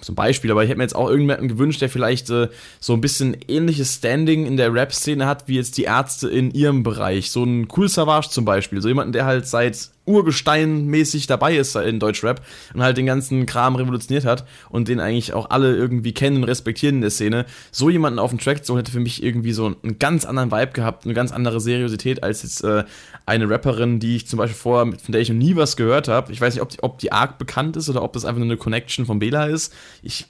zum, 0.00 0.14
Beispiel, 0.14 0.50
aber 0.50 0.62
ich 0.62 0.68
hätte 0.68 0.78
mir 0.78 0.84
jetzt 0.84 0.96
auch 0.96 1.08
irgendjemanden 1.08 1.48
gewünscht, 1.48 1.80
der 1.80 1.88
vielleicht 1.88 2.30
äh, 2.30 2.48
so 2.80 2.92
ein 2.92 3.00
bisschen 3.00 3.36
ähnliches 3.48 3.94
Standing 3.94 4.46
in 4.46 4.56
der 4.56 4.72
Rap-Szene 4.72 5.26
hat, 5.26 5.48
wie 5.48 5.56
jetzt 5.56 5.78
die 5.78 5.84
Ärzte 5.84 6.28
in 6.28 6.50
ihrem 6.50 6.82
Bereich. 6.82 7.30
So 7.30 7.44
ein 7.44 7.68
Cool 7.74 7.88
Savage 7.88 8.28
zum 8.30 8.44
Beispiel. 8.44 8.80
So 8.80 8.88
jemanden, 8.88 9.12
der 9.12 9.26
halt 9.26 9.46
seit 9.46 9.90
Urgestein 10.06 10.86
mäßig 10.86 11.26
dabei 11.26 11.56
ist 11.56 11.74
in 11.76 11.98
Deutschrap 11.98 12.40
und 12.74 12.82
halt 12.82 12.96
den 12.96 13.06
ganzen 13.06 13.44
Kram 13.44 13.74
revolutioniert 13.74 14.24
hat 14.24 14.46
und 14.70 14.88
den 14.88 15.00
eigentlich 15.00 15.34
auch 15.34 15.50
alle 15.50 15.76
irgendwie 15.76 16.12
kennen 16.12 16.38
und 16.38 16.44
respektieren 16.44 16.96
in 16.96 17.00
der 17.00 17.10
Szene. 17.10 17.44
So 17.72 17.90
jemanden 17.90 18.20
auf 18.20 18.30
dem 18.30 18.38
Track 18.38 18.64
zu 18.64 18.78
hätte 18.78 18.92
für 18.92 19.00
mich 19.00 19.22
irgendwie 19.22 19.52
so 19.52 19.66
einen 19.66 19.98
ganz 19.98 20.24
anderen 20.24 20.52
Vibe 20.52 20.72
gehabt, 20.72 21.04
eine 21.04 21.14
ganz 21.14 21.32
andere 21.32 21.60
Seriosität 21.60 22.22
als 22.22 22.42
jetzt 22.42 22.62
äh, 22.62 22.84
eine 23.26 23.50
Rapperin, 23.50 23.98
die 23.98 24.16
ich 24.16 24.26
zum 24.28 24.38
Beispiel 24.38 24.56
vorher, 24.56 24.86
von 24.98 25.12
der 25.12 25.20
ich 25.20 25.28
noch 25.28 25.36
nie 25.36 25.56
was 25.56 25.76
gehört 25.76 26.08
habe. 26.08 26.32
Ich 26.32 26.40
weiß 26.40 26.54
nicht, 26.54 26.62
ob 26.62 26.68
die, 26.70 26.82
ob 26.82 26.98
die 26.98 27.12
arg 27.12 27.38
bekannt 27.38 27.76
ist 27.76 27.88
oder 27.88 28.02
ob 28.02 28.12
das 28.12 28.24
einfach 28.24 28.38
nur 28.38 28.46
eine 28.46 28.56
Connection 28.56 29.04
von 29.04 29.18
Bela 29.18 29.46
ist. 29.46 29.74
Ich 30.02 30.26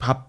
habe 0.00 0.24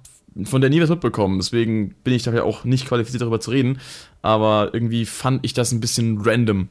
von 0.46 0.62
der 0.62 0.70
nie 0.70 0.82
was 0.82 0.90
mitbekommen, 0.90 1.38
deswegen 1.38 1.96
bin 2.04 2.14
ich 2.14 2.24
dafür 2.24 2.46
auch 2.46 2.64
nicht 2.64 2.88
qualifiziert 2.88 3.22
darüber 3.22 3.40
zu 3.40 3.52
reden. 3.52 3.80
Aber 4.22 4.70
irgendwie 4.74 5.06
fand 5.06 5.44
ich 5.46 5.54
das 5.54 5.72
ein 5.72 5.80
bisschen 5.80 6.22
random. 6.22 6.70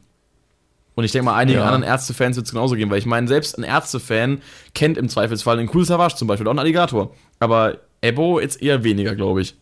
Und 0.94 1.04
ich 1.04 1.12
denke 1.12 1.26
mal, 1.26 1.36
einigen 1.36 1.58
Ja. 1.58 1.64
anderen 1.64 1.82
Ärzte-Fans 1.82 2.36
wird 2.36 2.46
es 2.46 2.52
genauso 2.52 2.74
gehen, 2.76 2.90
weil 2.90 2.98
ich 2.98 3.06
meine, 3.06 3.26
selbst 3.26 3.56
ein 3.58 3.64
Ärzte-Fan 3.64 4.42
kennt 4.74 4.98
im 4.98 5.08
Zweifelsfall 5.08 5.58
einen 5.58 5.70
Cool 5.72 5.84
Savage 5.84 6.16
zum 6.16 6.28
Beispiel, 6.28 6.44
oder 6.44 6.50
auch 6.50 6.52
einen 6.52 6.60
Alligator. 6.60 7.14
Aber 7.40 7.78
Ebo 8.00 8.40
jetzt 8.40 8.60
eher 8.62 8.84
weniger, 8.84 9.14
glaube 9.14 9.40
ich. 9.40 9.54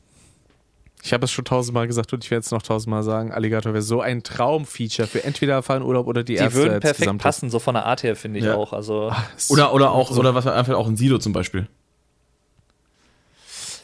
Ich 1.02 1.12
habe 1.14 1.24
es 1.24 1.30
schon 1.30 1.44
tausendmal 1.46 1.86
gesagt 1.86 2.12
und 2.12 2.22
ich 2.24 2.30
werde 2.30 2.44
es 2.44 2.50
noch 2.50 2.62
tausendmal 2.62 3.02
sagen. 3.02 3.32
Alligator 3.32 3.72
wäre 3.72 3.82
so 3.82 4.00
ein 4.02 4.22
Traumfeature 4.22 5.08
für 5.08 5.24
entweder 5.24 5.62
Fallenurlaub 5.62 6.06
oder 6.06 6.22
die, 6.22 6.34
die 6.34 6.38
Ärzte 6.38 6.58
würden 6.58 6.74
als 6.74 6.80
perfekt 6.82 6.98
Gesamtes. 7.00 7.22
passen, 7.22 7.50
so 7.50 7.58
von 7.58 7.74
der 7.74 7.86
Art 7.86 8.02
her, 8.02 8.16
finde 8.16 8.38
ich 8.40 8.44
Ja. 8.44 8.54
auch. 8.54 8.72
Also, 8.74 9.10
Oder, 9.48 9.72
oder 9.72 9.92
auch, 9.92 10.10
oder 10.10 10.34
was 10.34 10.46
einfach 10.46 10.74
auch 10.74 10.86
ein 10.86 10.96
Sido 10.96 11.18
zum 11.18 11.32
Beispiel. 11.32 11.66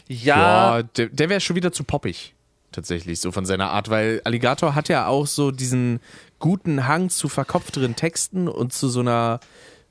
ja, 0.08 0.78
Ja, 0.78 0.82
der, 0.82 1.06
der 1.08 1.28
wäre 1.28 1.40
schon 1.40 1.56
wieder 1.56 1.72
zu 1.72 1.84
poppig. 1.84 2.34
Tatsächlich, 2.72 3.20
so 3.20 3.32
von 3.32 3.46
seiner 3.46 3.70
Art, 3.70 3.88
weil 3.88 4.20
Alligator 4.24 4.74
hat 4.74 4.88
ja 4.90 5.06
auch 5.06 5.26
so 5.26 5.50
diesen 5.50 6.00
guten 6.38 6.86
Hang 6.86 7.08
zu 7.08 7.28
verkopfteren 7.28 7.96
Texten 7.96 8.48
und 8.48 8.74
zu 8.74 8.88
so 8.90 9.00
einer 9.00 9.40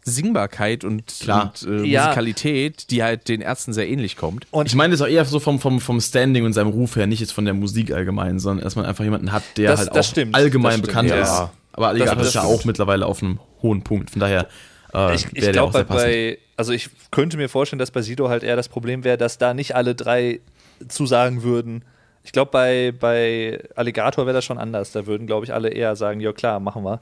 Singbarkeit 0.07 0.83
und, 0.83 1.07
Klar. 1.19 1.51
und 1.67 1.83
äh, 1.83 1.83
Ja. 1.87 2.03
Musikalität, 2.05 2.91
die 2.91 3.03
halt 3.03 3.27
den 3.27 3.41
Ärzten 3.41 3.73
sehr 3.73 3.87
ähnlich 3.89 4.15
kommt. 4.17 4.47
und 4.51 4.67
Ich 4.67 4.75
meine, 4.75 4.91
das 4.91 5.01
ist 5.01 5.05
auch 5.05 5.09
eher 5.09 5.25
so 5.25 5.39
vom, 5.39 5.59
vom, 5.59 5.81
vom 5.81 5.99
Standing 5.99 6.45
und 6.45 6.53
seinem 6.53 6.69
Ruf 6.69 6.95
her, 6.95 7.07
nicht 7.07 7.19
jetzt 7.19 7.33
von 7.33 7.43
der 7.45 7.53
Musik 7.55 7.91
allgemein, 7.91 8.39
sondern 8.39 8.63
dass 8.63 8.75
man 8.75 8.85
einfach 8.85 9.03
jemanden 9.03 9.31
hat, 9.31 9.43
der 9.57 9.71
Das- 9.71 9.79
halt 9.81 9.95
das 9.95 10.05
auch 10.07 10.11
stimmt, 10.11 10.35
allgemein 10.35 10.69
das 10.69 10.73
stimmt, 10.75 10.87
bekannt 10.87 11.09
ja. 11.09 11.21
ist. 11.21 11.49
Aber 11.73 11.87
Alligator 11.89 12.15
Das- 12.17 12.27
ist 12.27 12.33
ja 12.35 12.43
auch 12.43 12.53
stimmt. 12.53 12.65
mittlerweile 12.67 13.05
auf 13.07 13.21
einem 13.21 13.39
hohen 13.61 13.81
Punkt. 13.81 14.11
Von 14.11 14.19
daher 14.19 14.47
äh, 14.93 15.15
ich, 15.15 15.25
ich 15.33 15.41
wäre 15.41 15.51
der 15.51 15.63
auch 15.63 15.71
glaube, 15.71 15.77
sehr 15.79 15.83
passend. 15.95 16.11
bei, 16.11 16.37
also 16.55 16.71
ich 16.71 16.89
könnte 17.11 17.35
mir 17.37 17.49
vorstellen, 17.49 17.79
dass 17.79 17.91
bei 17.91 18.01
Sido 18.01 18.29
halt 18.29 18.43
eher 18.43 18.55
das 18.55 18.69
Problem 18.69 19.03
wäre, 19.03 19.17
dass 19.17 19.37
da 19.39 19.53
nicht 19.53 19.75
alle 19.75 19.95
drei 19.95 20.39
zusagen 20.87 21.41
würden. 21.43 21.83
Ich 22.23 22.31
glaube, 22.31 22.51
bei, 22.51 22.93
bei 22.97 23.59
Alligator 23.75 24.25
wäre 24.25 24.35
das 24.35 24.45
schon 24.45 24.57
anders. 24.57 24.91
Da 24.91 25.05
würden, 25.05 25.27
glaube 25.27 25.45
ich, 25.45 25.53
alle 25.53 25.69
eher 25.69 25.95
sagen, 25.95 26.19
ja 26.21 26.31
klar, 26.31 26.59
machen 26.59 26.83
wir. 26.83 26.99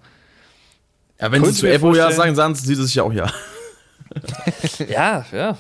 Ja, 1.19 1.31
wenn 1.31 1.41
sie 1.41 1.45
könnte 1.45 1.59
zu 1.59 1.71
Ebo 1.71 1.95
ja 1.95 2.11
sagen, 2.11 2.35
sagen 2.35 2.55
sie 2.55 2.75
sich 2.75 2.95
ja 2.95 3.03
auch 3.03 3.13
ja. 3.13 3.31
Ja, 4.89 5.25
ja. 5.31 5.57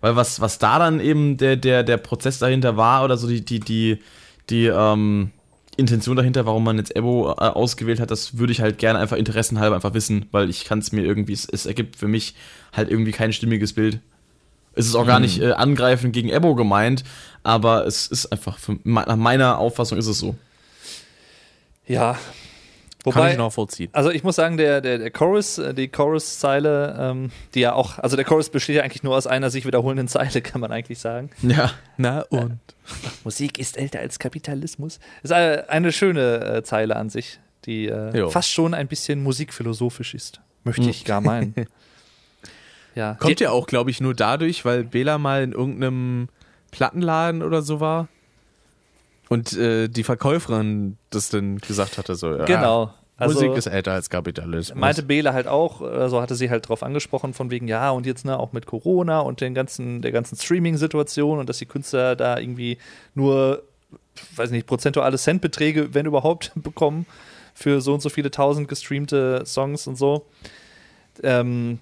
Weil 0.00 0.16
was, 0.16 0.40
was 0.40 0.58
da 0.58 0.78
dann 0.78 1.00
eben 1.00 1.36
der, 1.36 1.56
der, 1.56 1.82
der 1.82 1.96
Prozess 1.96 2.38
dahinter 2.38 2.76
war 2.76 3.04
oder 3.04 3.16
so 3.16 3.26
die, 3.26 3.44
die, 3.44 3.60
die, 3.60 3.98
die 4.50 4.66
ähm, 4.66 5.30
Intention 5.76 6.16
dahinter, 6.16 6.46
warum 6.46 6.64
man 6.64 6.78
jetzt 6.78 6.94
Ebo 6.94 7.30
äh, 7.30 7.44
ausgewählt 7.44 8.00
hat, 8.00 8.10
das 8.10 8.38
würde 8.38 8.52
ich 8.52 8.60
halt 8.60 8.78
gerne 8.78 8.98
einfach 8.98 9.16
interessenhalber 9.16 9.76
einfach 9.76 9.94
wissen, 9.94 10.26
weil 10.32 10.50
ich 10.50 10.64
kann 10.64 10.78
es 10.78 10.92
mir 10.92 11.02
irgendwie, 11.02 11.32
es, 11.32 11.46
es 11.46 11.66
ergibt 11.66 11.96
für 11.96 12.08
mich 12.08 12.34
halt 12.72 12.90
irgendwie 12.90 13.12
kein 13.12 13.32
stimmiges 13.32 13.72
Bild. 13.72 14.00
Es 14.74 14.86
ist 14.86 14.94
auch 14.94 15.06
gar 15.06 15.20
nicht 15.20 15.40
äh, 15.40 15.52
angreifend 15.52 16.12
gegen 16.12 16.28
Ebo 16.28 16.54
gemeint, 16.54 17.02
aber 17.42 17.86
es 17.86 18.06
ist 18.06 18.26
einfach, 18.26 18.58
für, 18.58 18.78
nach 18.84 19.16
meiner 19.16 19.58
Auffassung 19.58 19.96
ist 19.96 20.06
es 20.06 20.18
so. 20.18 20.34
Ja. 21.86 22.18
Kann 23.06 23.14
Wobei, 23.22 23.30
ich 23.32 23.38
noch 23.38 23.52
vollziehen. 23.52 23.88
also 23.92 24.10
ich 24.10 24.24
muss 24.24 24.34
sagen, 24.36 24.56
der, 24.56 24.80
der, 24.80 24.98
der 24.98 25.10
Chorus, 25.12 25.58
äh, 25.58 25.72
die 25.74 25.86
Chorus-Zeile, 25.88 26.96
ähm, 26.98 27.30
die 27.54 27.60
ja 27.60 27.72
auch, 27.72 27.98
also 28.00 28.16
der 28.16 28.24
Chorus 28.24 28.50
besteht 28.50 28.76
ja 28.76 28.82
eigentlich 28.82 29.02
nur 29.04 29.14
aus 29.16 29.26
einer 29.28 29.48
sich 29.50 29.64
wiederholenden 29.64 30.08
Zeile, 30.08 30.40
kann 30.42 30.60
man 30.60 30.72
eigentlich 30.72 30.98
sagen. 30.98 31.30
Ja. 31.42 31.70
Na 31.96 32.22
und? 32.30 32.58
Musik 33.24 33.58
ist 33.58 33.76
älter 33.78 34.00
als 34.00 34.18
Kapitalismus. 34.18 34.98
Ist 35.22 35.32
eine, 35.32 35.68
eine 35.68 35.92
schöne 35.92 36.56
äh, 36.56 36.62
Zeile 36.64 36.96
an 36.96 37.08
sich, 37.10 37.38
die 37.64 37.86
äh, 37.86 38.28
fast 38.30 38.50
schon 38.52 38.74
ein 38.74 38.88
bisschen 38.88 39.22
musikphilosophisch 39.22 40.14
ist. 40.14 40.40
Möchte 40.64 40.90
ich 40.90 41.04
gar 41.04 41.20
meinen. 41.20 41.54
ja. 42.94 43.14
Kommt 43.14 43.38
Die- 43.38 43.44
ja 43.44 43.50
auch, 43.50 43.66
glaube 43.66 43.90
ich, 43.90 44.00
nur 44.00 44.14
dadurch, 44.14 44.64
weil 44.64 44.84
Bela 44.84 45.18
mal 45.18 45.42
in 45.42 45.52
irgendeinem 45.52 46.28
Plattenladen 46.72 47.42
oder 47.42 47.62
so 47.62 47.78
war 47.80 48.08
und 49.28 49.52
äh, 49.54 49.88
die 49.88 50.04
Verkäuferin 50.04 50.98
das 51.10 51.30
dann 51.30 51.58
gesagt 51.58 51.98
hatte, 51.98 52.14
so, 52.14 52.34
ja, 52.34 52.44
Genau. 52.44 52.92
Also, 53.18 53.34
Musik 53.34 53.56
ist 53.56 53.66
älter 53.66 53.92
als 53.92 54.10
Kapitalismus. 54.10 54.78
meinte 54.78 55.02
Bela 55.02 55.32
halt 55.32 55.46
auch, 55.46 55.80
äh, 55.80 56.08
so 56.10 56.20
hatte 56.20 56.34
sie 56.34 56.50
halt 56.50 56.68
drauf 56.68 56.82
angesprochen, 56.82 57.32
von 57.32 57.50
wegen, 57.50 57.66
ja, 57.66 57.90
und 57.90 58.04
jetzt 58.04 58.26
ne, 58.26 58.38
auch 58.38 58.52
mit 58.52 58.66
Corona 58.66 59.20
und 59.20 59.40
den 59.40 59.54
ganzen, 59.54 60.02
der 60.02 60.12
ganzen 60.12 60.36
Streaming-Situation 60.36 61.38
und 61.38 61.48
dass 61.48 61.56
die 61.56 61.64
Künstler 61.64 62.14
da 62.14 62.38
irgendwie 62.38 62.76
nur, 63.14 63.62
weiß 64.34 64.50
nicht, 64.50 64.66
prozentuale 64.66 65.16
Centbeträge, 65.16 65.94
wenn 65.94 66.04
überhaupt, 66.04 66.52
bekommen 66.56 67.06
für 67.54 67.80
so 67.80 67.94
und 67.94 68.02
so 68.02 68.10
viele 68.10 68.30
tausend 68.30 68.68
gestreamte 68.68 69.44
Songs 69.46 69.86
und 69.86 69.96
so. 69.96 70.26
Ähm, 71.22 71.78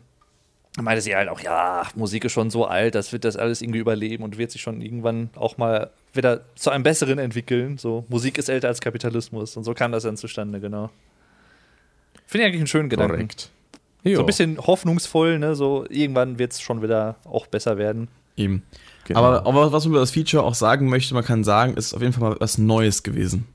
meinte 0.82 1.02
sie 1.02 1.14
halt 1.14 1.28
auch, 1.28 1.40
ja, 1.40 1.86
Musik 1.94 2.24
ist 2.24 2.32
schon 2.32 2.50
so 2.50 2.66
alt, 2.66 2.94
das 2.94 3.12
wird 3.12 3.24
das 3.24 3.36
alles 3.36 3.62
irgendwie 3.62 3.78
überleben 3.78 4.24
und 4.24 4.38
wird 4.38 4.50
sich 4.50 4.60
schon 4.60 4.80
irgendwann 4.80 5.30
auch 5.36 5.56
mal 5.56 5.90
wieder 6.12 6.40
zu 6.56 6.70
einem 6.70 6.82
Besseren 6.82 7.18
entwickeln. 7.18 7.78
So, 7.78 8.04
Musik 8.08 8.38
ist 8.38 8.48
älter 8.48 8.68
als 8.68 8.80
Kapitalismus 8.80 9.56
und 9.56 9.64
so 9.64 9.74
kam 9.74 9.92
das 9.92 10.02
dann 10.02 10.16
zustande, 10.16 10.60
genau. 10.60 10.90
Finde 12.26 12.44
ich 12.44 12.48
eigentlich 12.48 12.60
einen 12.60 12.66
schönen 12.66 12.88
Gedanken. 12.88 13.14
korrekt. 13.14 13.50
So 14.04 14.20
ein 14.20 14.26
bisschen 14.26 14.58
hoffnungsvoll, 14.58 15.38
ne? 15.38 15.54
So 15.54 15.86
irgendwann 15.88 16.38
wird 16.38 16.52
es 16.52 16.60
schon 16.60 16.82
wieder 16.82 17.16
auch 17.24 17.46
besser 17.46 17.78
werden. 17.78 18.08
Eben. 18.36 18.62
Genau. 19.06 19.20
Aber, 19.20 19.46
aber 19.46 19.72
was 19.72 19.84
man 19.84 19.92
über 19.92 20.00
das 20.00 20.10
Feature 20.10 20.42
auch 20.42 20.54
sagen 20.54 20.88
möchte, 20.88 21.14
man 21.14 21.24
kann 21.24 21.44
sagen, 21.44 21.74
es 21.76 21.86
ist 21.86 21.94
auf 21.94 22.02
jeden 22.02 22.12
Fall 22.12 22.30
mal 22.30 22.36
was 22.38 22.58
Neues 22.58 23.02
gewesen. 23.02 23.46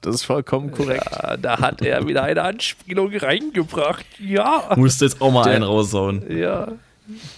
Das 0.00 0.16
ist 0.16 0.24
vollkommen 0.24 0.70
korrekt. 0.70 1.04
Ja, 1.10 1.36
da 1.36 1.58
hat 1.60 1.82
er 1.82 2.06
wieder 2.06 2.22
eine 2.22 2.42
Anspielung 2.42 3.14
reingebracht. 3.14 4.04
Ja. 4.18 4.74
Musste 4.76 5.04
jetzt 5.06 5.20
auch 5.20 5.30
mal 5.32 5.44
Der- 5.44 5.54
einen 5.54 5.64
raushauen. 5.64 6.24
Ja. 6.36 6.68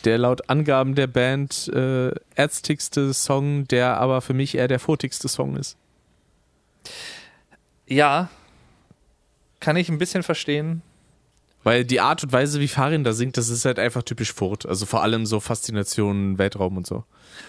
Der 0.04 0.18
laut 0.18 0.50
Angaben 0.50 0.94
der 0.96 1.06
Band 1.06 1.68
äh, 1.68 2.10
ärztigste 2.34 3.14
Song, 3.14 3.68
der 3.68 3.98
aber 3.98 4.20
für 4.20 4.34
mich 4.34 4.56
eher 4.56 4.66
der 4.66 4.80
furtigste 4.80 5.28
Song 5.28 5.56
ist. 5.56 5.76
Ja. 7.86 8.28
Kann 9.60 9.76
ich 9.76 9.88
ein 9.88 9.98
bisschen 9.98 10.22
verstehen. 10.22 10.82
Weil 11.62 11.84
die 11.84 12.00
Art 12.00 12.24
und 12.24 12.32
Weise, 12.32 12.58
wie 12.60 12.68
Farin 12.68 13.04
da 13.04 13.12
singt, 13.12 13.36
das 13.36 13.50
ist 13.50 13.66
halt 13.66 13.78
einfach 13.78 14.02
typisch 14.02 14.32
Furt. 14.32 14.64
Also 14.64 14.86
vor 14.86 15.02
allem 15.02 15.26
so 15.26 15.40
Faszination, 15.40 16.38
Weltraum 16.38 16.78
und 16.78 16.86
so. 16.86 17.04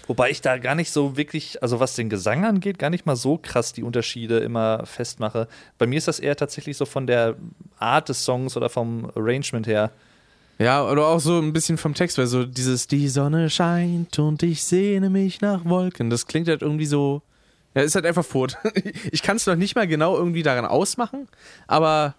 Wobei 0.07 0.29
ich 0.29 0.41
da 0.41 0.57
gar 0.57 0.75
nicht 0.75 0.91
so 0.91 1.15
wirklich, 1.15 1.63
also 1.63 1.79
was 1.79 1.95
den 1.95 2.09
Gesang 2.09 2.43
angeht, 2.43 2.77
gar 2.77 2.89
nicht 2.89 3.05
mal 3.05 3.15
so 3.15 3.37
krass 3.41 3.71
die 3.71 3.83
Unterschiede 3.83 4.39
immer 4.39 4.85
festmache. 4.85 5.47
Bei 5.77 5.87
mir 5.87 5.97
ist 5.97 6.07
das 6.07 6.19
eher 6.19 6.35
tatsächlich 6.35 6.75
so 6.75 6.85
von 6.85 7.07
der 7.07 7.35
Art 7.77 8.09
des 8.09 8.25
Songs 8.25 8.57
oder 8.57 8.69
vom 8.69 9.09
Arrangement 9.15 9.65
her. 9.65 9.91
Ja, 10.59 10.85
oder 10.85 11.07
auch 11.07 11.19
so 11.19 11.39
ein 11.39 11.53
bisschen 11.53 11.77
vom 11.77 11.93
Text, 11.93 12.17
weil 12.17 12.27
so 12.27 12.45
dieses 12.45 12.87
Die 12.87 13.07
Sonne 13.07 13.49
scheint 13.49 14.19
und 14.19 14.43
ich 14.43 14.63
sehne 14.63 15.09
mich 15.09 15.41
nach 15.41 15.65
Wolken, 15.65 16.09
das 16.09 16.27
klingt 16.27 16.47
halt 16.47 16.61
irgendwie 16.61 16.85
so. 16.85 17.21
Ja, 17.73 17.81
ist 17.81 17.95
halt 17.95 18.05
einfach 18.05 18.25
Furt. 18.25 18.57
Ich 19.11 19.23
kann 19.23 19.37
es 19.37 19.47
noch 19.47 19.55
nicht 19.55 19.75
mal 19.75 19.87
genau 19.87 20.17
irgendwie 20.17 20.43
daran 20.43 20.65
ausmachen, 20.65 21.27
aber 21.67 22.15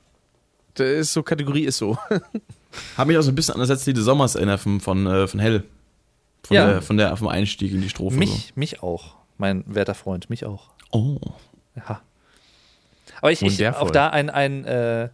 das 0.74 0.86
ist 0.88 1.12
so, 1.12 1.22
Kategorie 1.22 1.64
ist 1.64 1.78
so. 1.78 1.96
Hat 2.96 3.06
mich 3.06 3.16
auch 3.18 3.22
so 3.22 3.30
ein 3.30 3.34
bisschen 3.34 3.54
an 3.54 3.60
das 3.60 3.68
letzte 3.68 3.90
Lied 3.90 3.98
des 3.98 4.04
Sommers 4.04 4.34
erinnert 4.34 4.60
von, 4.60 4.80
von, 4.80 5.06
äh, 5.06 5.26
von 5.28 5.40
Hell. 5.40 5.64
Von, 6.44 6.56
Ja. 6.56 6.66
der, 6.66 6.82
von 6.82 6.96
der, 6.96 7.16
vom 7.16 7.28
Einstieg 7.28 7.72
in 7.72 7.82
die 7.82 7.88
Strophe. 7.88 8.16
Mich, 8.16 8.52
mich 8.56 8.82
auch, 8.82 9.14
mein 9.38 9.62
werter 9.66 9.94
Freund, 9.94 10.28
mich 10.30 10.44
auch. 10.44 10.70
So. 10.92 11.18
Oh. 11.20 11.32
Ja. 11.76 12.00
Aber 13.20 13.30
ich, 13.30 13.42
ich 13.42 13.66
auch 13.68 13.90
da 13.90 14.08
ein, 14.08 14.30
ein, 14.30 14.64
äh, 14.64 15.08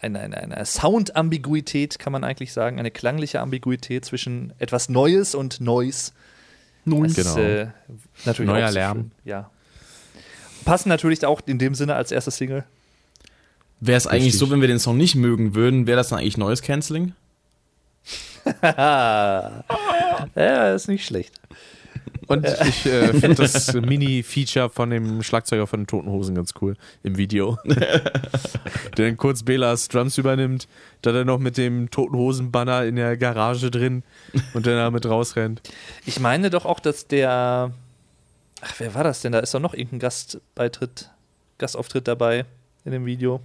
eine, 0.00 0.20
eine, 0.20 0.36
eine 0.38 0.64
Sound-Ambiguität, 0.64 1.98
kann 1.98 2.12
man 2.12 2.24
eigentlich 2.24 2.52
sagen, 2.52 2.78
eine 2.78 2.90
klangliche 2.90 3.40
Ambiguität 3.40 4.04
zwischen 4.04 4.52
etwas 4.58 4.88
Neues 4.88 5.34
und 5.34 5.60
Noise. 5.60 6.12
Das 6.86 6.94
Genau. 7.14 7.30
ist 7.30 7.36
äh, 7.36 7.66
natürlich 8.24 8.50
Neuer 8.50 8.64
auch 8.66 8.68
so 8.70 8.74
Lärm. 8.74 8.96
schön. 8.98 9.12
Ja. 9.24 9.50
Passen 10.64 10.88
natürlich 10.88 11.24
auch 11.26 11.40
in 11.46 11.58
dem 11.58 11.74
Sinne 11.74 11.94
als 11.94 12.12
erste 12.12 12.30
Single. 12.30 12.64
Wäre 13.86 13.98
es 13.98 14.06
eigentlich 14.06 14.38
so, 14.38 14.50
wenn 14.50 14.62
wir 14.62 14.68
den 14.68 14.78
Song 14.78 14.96
nicht 14.96 15.14
mögen 15.14 15.54
würden, 15.54 15.86
wäre 15.86 15.98
das 15.98 16.08
dann 16.08 16.18
eigentlich 16.18 16.38
neues 16.38 16.62
Canceling? 16.62 17.12
ja, 18.62 19.62
ist 20.74 20.88
nicht 20.88 21.04
schlecht. 21.04 21.34
Und 22.26 22.46
ich 22.46 22.86
äh, 22.86 23.12
finde 23.12 23.34
das 23.34 23.74
Mini-Feature 23.74 24.70
von 24.70 24.88
dem 24.88 25.22
Schlagzeuger 25.22 25.66
von 25.66 25.80
den 25.80 25.86
Toten 25.86 26.08
Hosen 26.08 26.34
ganz 26.34 26.54
cool 26.62 26.76
im 27.02 27.18
Video. 27.18 27.58
der 27.64 28.00
dann 28.96 29.18
kurz 29.18 29.42
Belas 29.42 29.88
Drums 29.88 30.16
übernimmt, 30.16 30.66
da 31.02 31.12
dann 31.12 31.26
noch 31.26 31.38
mit 31.38 31.58
dem 31.58 31.90
Toten 31.90 32.16
Hosen-Banner 32.16 32.86
in 32.86 32.96
der 32.96 33.18
Garage 33.18 33.70
drin 33.70 34.02
und 34.54 34.66
dann 34.66 34.76
damit 34.76 35.04
rausrennt. 35.04 35.60
Ich 36.06 36.20
meine 36.20 36.48
doch 36.48 36.64
auch, 36.64 36.80
dass 36.80 37.06
der. 37.06 37.70
Ach, 38.62 38.74
wer 38.78 38.94
war 38.94 39.04
das 39.04 39.20
denn? 39.20 39.32
Da 39.32 39.40
ist 39.40 39.52
doch 39.52 39.60
noch 39.60 39.74
irgendein 39.74 39.98
Gastbeitritt, 39.98 41.10
Gastauftritt 41.58 42.08
dabei 42.08 42.46
in 42.86 42.92
dem 42.92 43.04
Video. 43.04 43.42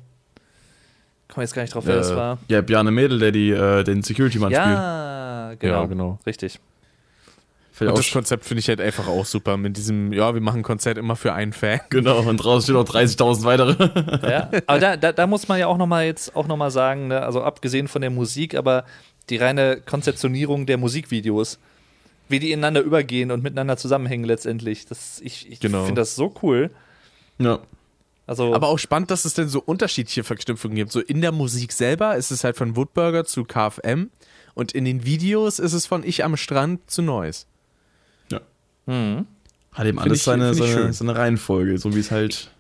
Komm 1.34 1.42
jetzt 1.42 1.54
gar 1.54 1.62
nicht 1.62 1.74
drauf, 1.74 1.86
wer 1.86 1.96
das 1.96 2.12
Äh, 2.12 2.16
war. 2.16 2.38
Ja, 2.48 2.62
Bjarne 2.62 2.92
Mädel, 2.92 3.20
der 3.20 3.32
die, 3.32 3.52
äh, 3.52 3.84
den 3.84 4.02
Security-Mann 4.02 4.52
spielt. 4.52 4.66
Ja, 4.66 5.54
genau. 5.60 5.82
Ja, 5.82 5.86
genau. 5.86 6.20
Richtig. 6.26 6.60
Und 7.80 7.98
das 7.98 8.12
Konzept 8.12 8.44
finde 8.44 8.60
ich 8.60 8.68
halt 8.68 8.82
einfach 8.82 9.08
auch 9.08 9.24
super 9.26 9.56
mit 9.56 9.78
diesem, 9.78 10.12
ja, 10.12 10.34
wir 10.34 10.42
machen 10.42 10.58
ein 10.60 10.64
Konzert 10.64 10.98
immer 10.98 11.16
für 11.16 11.32
einen 11.32 11.54
Fan. 11.54 11.80
Genau, 11.90 12.20
und 12.20 12.36
draußen 12.38 12.64
stehen 12.64 12.76
noch 12.76 12.84
30.000 12.84 13.44
weitere. 13.46 14.30
Ja, 14.30 14.50
aber 14.68 14.80
da, 14.80 14.98
da, 14.98 15.14
da 15.14 15.28
muss 15.28 15.48
man 15.48 15.60
ja 15.60 15.68
auch 15.68 15.78
noch 15.78 15.88
mal 15.88 16.04
jetzt 16.06 16.36
auch 16.36 16.46
noch 16.48 16.58
mal 16.58 16.72
sagen, 16.72 17.08
ne, 17.08 17.22
also 17.22 17.42
abgesehen 17.42 17.88
von 17.88 18.02
der 18.02 18.10
Musik, 18.12 18.54
aber 18.56 18.84
die 19.30 19.38
reine 19.38 19.80
Konzeptionierung 19.80 20.66
der 20.66 20.78
Musikvideos, 20.78 21.58
wie 22.28 22.40
die 22.40 22.52
ineinander 22.52 22.82
übergehen 22.82 23.32
und 23.32 23.44
miteinander 23.44 23.78
zusammenhängen 23.78 24.26
letztendlich. 24.26 24.86
Das, 24.88 25.22
ich 25.24 25.50
ich 25.50 25.62
Genau. 25.62 25.86
finde 25.86 26.02
das 26.02 26.16
so 26.18 26.34
cool. 26.44 26.72
ja. 27.38 27.60
Also 28.30 28.54
Aber 28.54 28.68
auch 28.68 28.78
spannend, 28.78 29.10
dass 29.10 29.26
es 29.26 29.34
denn 29.34 29.50
so 29.50 29.60
unterschiedliche 29.60 30.24
Verknüpfungen 30.24 30.76
gibt. 30.76 30.92
So 30.92 31.00
in 31.00 31.22
der 31.22 31.32
Musik 31.32 31.72
selber 31.72 32.16
ist 32.16 32.30
es 32.30 32.44
halt 32.44 32.58
von 32.58 32.76
Woodburger 32.76 33.26
zu 33.26 33.44
KFM 33.44 34.12
und 34.54 34.72
in 34.74 34.86
den 34.86 35.04
Videos 35.04 35.58
ist 35.58 35.74
es 35.74 35.88
von 35.88 36.04
Ich 36.04 36.24
am 36.24 36.38
Strand 36.38 36.92
zu 36.92 37.02
Noise. 37.02 37.46
hm. 38.86 39.26
Hat 39.74 39.86
eben 39.86 39.98
Find 39.98 40.08
alles 40.08 40.18
ich- 40.20 40.24
seine, 40.24 40.54
seine, 40.54 40.94
seine 40.94 41.16
Reihenfolge, 41.16 41.78
so 41.80 41.96
wie 41.96 42.00
es 42.00 42.12
halt 42.12 42.52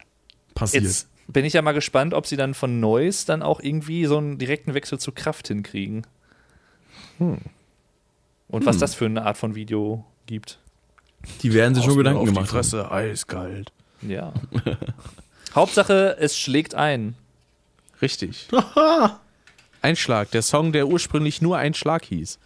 passiert. 0.55 0.83
jetzt 0.83 1.07
bin 1.27 1.45
ich 1.45 1.53
ja 1.53 1.61
mal 1.61 1.73
gespannt, 1.73 2.13
ob 2.15 2.25
sie 2.25 2.35
dann 2.37 2.53
von 2.55 2.79
Noise 2.79 3.25
dann 3.27 3.43
auch 3.43 3.59
irgendwie 3.59 4.05
so 4.05 4.17
einen 4.17 4.37
direkten 4.39 4.73
Wechsel 4.73 4.97
zu 4.99 5.11
Kraft 5.11 5.49
hinkriegen. 5.49 6.07
Hm. 7.19 7.37
Und 8.47 8.65
was 8.65 8.79
das 8.79 8.95
für 8.95 9.05
eine 9.05 9.23
Art 9.25 9.37
von 9.37 9.53
Video 9.53 10.03
gibt. 10.25 10.57
Die 11.43 11.53
werden 11.53 11.75
sich 11.75 11.83
schon 11.83 11.95
Gedanken 11.97 12.19
auf 12.21 12.25
die 12.27 12.33
gemacht. 12.33 12.47
haben. 12.47 12.55
Fresse, 12.57 12.91
eiskalt. 12.91 13.71
Ja. 14.01 14.33
Hauptsache, 15.55 16.17
es 16.19 16.37
schlägt 16.37 16.75
ein. 16.75 17.15
Richtig. 18.01 18.47
Einschlag, 19.81 20.31
der 20.31 20.41
Song, 20.41 20.71
der 20.71 20.87
ursprünglich 20.87 21.41
nur 21.41 21.57
ein 21.57 21.73
Schlag 21.73 22.05
hieß. 22.05 22.39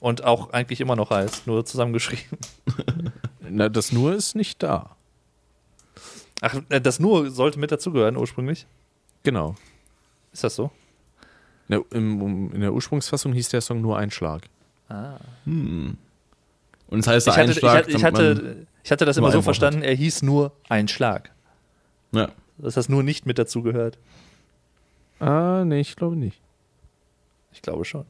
Und 0.00 0.24
auch 0.24 0.52
eigentlich 0.52 0.80
immer 0.80 0.96
noch 0.96 1.10
heißt, 1.10 1.46
nur 1.46 1.64
zusammengeschrieben. 1.64 2.38
Na, 3.40 3.68
das 3.68 3.92
nur 3.92 4.14
ist 4.14 4.34
nicht 4.34 4.62
da. 4.62 4.96
Ach, 6.40 6.56
äh, 6.70 6.80
das 6.80 6.98
nur 6.98 7.30
sollte 7.30 7.58
mit 7.58 7.70
dazugehören 7.70 8.16
ursprünglich. 8.16 8.66
Genau. 9.22 9.54
Ist 10.32 10.42
das 10.44 10.56
so? 10.56 10.70
In 11.68 11.76
der, 11.76 11.84
im, 11.98 12.52
in 12.52 12.60
der 12.60 12.72
Ursprungsfassung 12.72 13.32
hieß 13.32 13.50
der 13.50 13.60
Song 13.60 13.80
nur 13.80 13.96
ein 13.98 14.10
Schlag. 14.10 14.42
Ah. 14.88 15.16
Hm. 15.44 15.96
Und 16.88 16.98
es 17.00 17.06
heißt 17.06 17.28
Ich 17.28 17.34
der 17.34 17.42
hatte, 17.42 17.52
ich, 17.52 17.64
Einschlag. 17.64 17.76
hatte, 17.76 17.90
ich, 17.90 18.00
damit 18.00 18.14
man- 18.14 18.26
hatte, 18.36 18.66
ich 18.84 18.90
hatte 18.90 19.04
das 19.04 19.16
immer 19.16 19.30
so 19.30 19.42
verstanden, 19.42 19.82
er 19.82 19.94
hieß 19.94 20.22
nur 20.22 20.52
ein 20.68 20.88
Schlag. 20.88 21.30
Ja. 22.12 22.28
Dass 22.58 22.74
das 22.74 22.88
nur 22.88 23.02
nicht 23.02 23.26
mit 23.26 23.38
dazugehört. 23.38 23.98
Ah, 25.18 25.64
nee, 25.64 25.80
ich 25.80 25.96
glaube 25.96 26.16
nicht. 26.16 26.40
Ich 27.52 27.62
glaube 27.62 27.84
schon. 27.84 28.04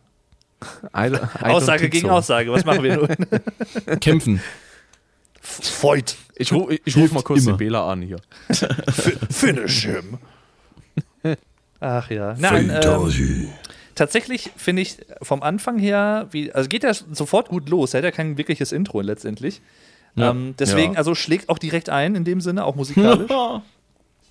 I, 0.62 1.08
don't- 1.08 1.14
I 1.14 1.44
don't 1.44 1.50
Aussage 1.50 1.88
gegen 1.88 2.06
so. 2.08 2.12
Aussage. 2.12 2.52
Was 2.52 2.64
machen 2.64 2.82
wir 2.82 2.96
nun? 2.96 3.08
Kämpfen. 4.00 4.40
Feut. 5.40 6.16
Ich, 6.36 6.52
ru 6.52 6.70
ich 6.84 6.96
rufe 6.96 7.14
mal 7.14 7.22
kurz 7.22 7.42
immer. 7.42 7.52
den 7.52 7.58
Bela 7.58 7.90
an 7.90 8.02
hier. 8.02 8.18
Finish 9.30 9.86
him. 9.86 10.18
Ach 11.80 12.10
ja. 12.10 12.34
Nein, 12.38 12.70
ähm, 12.70 13.48
tatsächlich 13.96 14.50
finde 14.56 14.82
ich 14.82 14.98
vom 15.20 15.42
Anfang 15.42 15.78
her, 15.78 16.28
wie, 16.30 16.52
also 16.52 16.68
geht 16.68 16.84
er 16.84 16.94
sofort 16.94 17.48
gut 17.48 17.68
los. 17.68 17.92
Er 17.94 17.98
hat 17.98 18.04
ja 18.04 18.10
kein 18.12 18.38
wirkliches 18.38 18.70
Intro 18.72 19.00
letztendlich. 19.00 19.60
Ja. 20.14 20.30
Ähm, 20.30 20.54
deswegen, 20.58 20.92
Ja. 20.92 20.98
also 20.98 21.14
schlägt 21.16 21.48
auch 21.48 21.58
direkt 21.58 21.88
ein 21.90 22.14
in 22.14 22.24
dem 22.24 22.40
Sinne, 22.40 22.64
auch 22.64 22.76
musikalisch. 22.76 23.30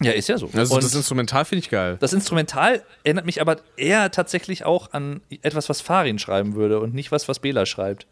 ja, 0.03 0.11
ist 0.11 0.29
ja 0.29 0.37
so. 0.37 0.49
Also 0.53 0.75
Und 0.75 0.83
das 0.83 0.95
Instrumental 0.95 1.45
finde 1.45 1.59
ich 1.63 1.69
geil. 1.69 1.97
das 1.99 2.13
Instrumental 2.13 2.83
erinnert 3.03 3.25
mich 3.25 3.41
aber 3.41 3.57
eher 3.77 4.11
tatsächlich 4.11 4.65
auch 4.65 4.91
an 4.93 5.21
etwas, 5.41 5.69
was 5.69 5.81
Farin 5.81 6.19
schreiben 6.19 6.55
würde 6.55 6.79
und 6.79 6.93
nicht 6.93 7.11
was, 7.11 7.27
was 7.27 7.39
Bela 7.39 7.65
schreibt. 7.65 8.07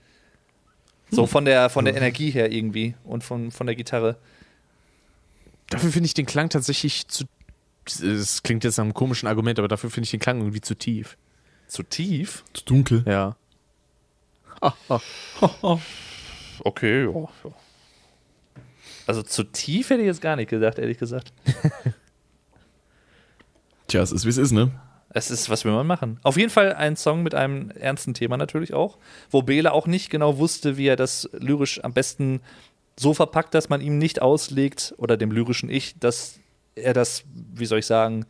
So 1.11 1.25
von 1.25 1.45
der, 1.45 1.69
von 1.69 1.85
der 1.85 1.95
Energie 1.95 2.29
her 2.29 2.51
irgendwie 2.51 2.93
und 3.03 3.23
von, 3.23 3.51
von 3.51 3.65
der 3.65 3.75
Gitarre. 3.75 4.17
Dafür 5.69 5.91
finde 5.91 6.05
ich 6.05 6.13
den 6.13 6.25
Klang 6.27 6.49
tatsächlich 6.49 7.07
zu. 7.07 7.25
Es 7.85 8.43
klingt 8.43 8.63
jetzt 8.63 8.77
nach 8.77 8.83
einem 8.83 8.93
komischen 8.93 9.27
Argument, 9.27 9.57
aber 9.57 9.67
dafür 9.67 9.89
finde 9.89 10.05
ich 10.05 10.11
den 10.11 10.19
Klang 10.19 10.39
irgendwie 10.39 10.61
zu 10.61 10.75
tief. 10.75 11.17
Zu 11.67 11.81
tief? 11.83 12.43
Zu 12.53 12.65
dunkel. 12.65 13.03
Ja. 13.07 13.35
Okay, 16.61 17.05
ja. 17.05 17.29
Also 19.09 19.23
zu 19.23 19.43
tief 19.43 19.89
hätte 19.89 20.01
ich 20.01 20.05
jetzt 20.05 20.21
gar 20.21 20.35
nicht 20.35 20.51
gesagt, 20.51 20.77
ehrlich 20.77 20.99
gesagt. 20.99 21.33
Tja, 23.87 24.03
es 24.03 24.11
ist 24.11 24.23
wie 24.25 24.29
es 24.29 24.37
ist, 24.37 24.51
ne? 24.51 24.69
Es 25.09 25.31
ist, 25.31 25.49
was 25.49 25.65
will 25.65 25.71
man 25.71 25.87
machen? 25.87 26.19
Auf 26.21 26.37
jeden 26.37 26.51
Fall 26.51 26.73
ein 26.73 26.95
Song 26.95 27.23
mit 27.23 27.33
einem 27.33 27.71
ernsten 27.71 28.13
Thema 28.13 28.37
natürlich 28.37 28.75
auch, 28.75 28.99
wo 29.31 29.41
Bela 29.41 29.71
auch 29.71 29.87
nicht 29.87 30.11
genau 30.11 30.37
wusste, 30.37 30.77
wie 30.77 30.85
er 30.85 30.95
das 30.95 31.27
lyrisch 31.33 31.83
am 31.83 31.93
besten 31.93 32.41
so 32.99 33.15
verpackt, 33.15 33.55
dass 33.55 33.69
man 33.69 33.81
ihm 33.81 33.97
nicht 33.97 34.21
auslegt, 34.21 34.93
oder 34.97 35.17
dem 35.17 35.31
lyrischen 35.31 35.71
Ich, 35.71 35.97
dass 35.97 36.39
er 36.75 36.93
das, 36.93 37.23
wie 37.55 37.65
soll 37.65 37.79
ich 37.79 37.87
sagen, 37.87 38.27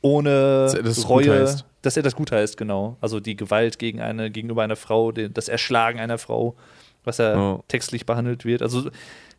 ohne 0.00 0.64
Dass 0.64 0.74
er 0.74 0.82
das 0.82 1.08
Reue, 1.08 1.56
dass 1.82 1.96
er 1.96 2.02
das 2.02 2.16
gut 2.16 2.32
heißt, 2.32 2.56
genau. 2.56 2.96
Also 3.00 3.20
die 3.20 3.36
Gewalt 3.36 3.78
gegen 3.78 4.00
eine, 4.00 4.32
gegenüber 4.32 4.64
einer 4.64 4.74
Frau, 4.74 5.12
das 5.12 5.48
Erschlagen 5.48 6.00
einer 6.00 6.18
Frau, 6.18 6.56
was 7.04 7.20
er 7.20 7.38
Oh. 7.38 7.64
textlich 7.68 8.06
behandelt 8.06 8.44
wird. 8.44 8.62
Also 8.62 8.90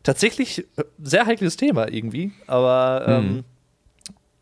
tatsächlich 0.02 0.58
äh, 0.76 0.84
sehr 1.02 1.26
heikles 1.26 1.56
Thema 1.56 1.88
irgendwie, 1.92 2.32
aber 2.46 3.04
ähm, 3.06 3.44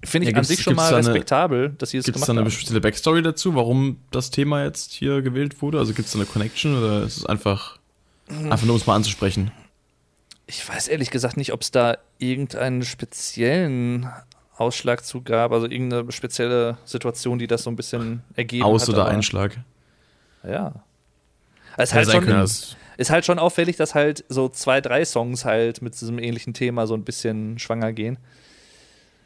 finde 0.03 0.29
ich 0.29 0.33
Ja, 0.33 0.39
an 0.39 0.43
gibt's- 0.43 0.49
sich 0.49 0.63
schon 0.63 0.73
gibt's 0.75 0.85
mal 0.85 0.91
da 0.91 0.97
eine- 0.99 1.09
respektabel, 1.09 1.71
dass 1.79 1.91
sie 1.91 1.99
es 1.99 2.05
Gibt 2.05 2.17
es 2.17 2.21
gemacht 2.23 2.29
da 2.29 2.33
eine 2.33 2.41
haben. 2.41 2.45
bestimmte 2.47 2.81
Backstory 2.81 3.23
dazu, 3.23 3.55
warum 3.55 3.99
das 4.11 4.31
Thema 4.31 4.65
jetzt 4.65 4.93
hier 4.93 5.23
gewählt 5.23 5.61
wurde? 5.63 5.79
Also 5.79 5.93
gibt 5.93 6.07
es 6.07 6.13
da 6.13 6.19
eine 6.19 6.27
Connection 6.27 6.77
oder 6.79 7.03
ist 7.03 7.19
es 7.19 7.27
einfach, 7.27 7.79
einfach 8.29 8.63
nur 8.65 8.75
um 8.75 8.81
es 8.81 8.87
mal 8.87 8.97
anzusprechen? 8.97 9.51
Ich 10.47 10.69
weiß 10.69 10.89
ehrlich 10.89 11.11
gesagt 11.11 11.37
nicht, 11.37 11.53
ob 11.53 11.61
es 11.63 11.71
da 11.71 11.99
irgendeinen 12.19 12.83
speziellen 12.83 14.09
Ausschlag 14.57 15.05
zu 15.05 15.23
gab, 15.23 15.53
also 15.53 15.67
irgendeine 15.67 16.11
spezielle 16.13 16.77
Situation, 16.85 17.39
die 17.39 17.47
das 17.47 17.63
so 17.63 17.71
ein 17.71 17.77
bisschen 17.77 18.23
ergeben 18.35 18.65
Aus- 18.65 18.83
hat. 18.83 18.89
oder 18.91 19.07
Einschlag? 19.07 19.59
Ja. 20.43 20.75
Hätte 21.77 21.95
halt, 21.95 22.11
schon, 22.11 22.25
können. 22.25 22.49
Das, 23.01 23.09
ist 23.09 23.11
halt 23.11 23.25
schon 23.25 23.39
auffällig, 23.39 23.77
dass 23.77 23.95
halt 23.95 24.25
so 24.29 24.49
zwei, 24.49 24.81
drei 24.81 25.05
Songs 25.05 25.47
halt 25.47 25.81
mit 25.81 25.99
diesem 25.99 26.19
ähnlichen 26.19 26.53
Thema 26.53 26.87
so 26.87 26.95
ein 26.95 27.03
bisschen 27.03 27.59
schwanger 27.59 27.95
gehen. 27.95 28.19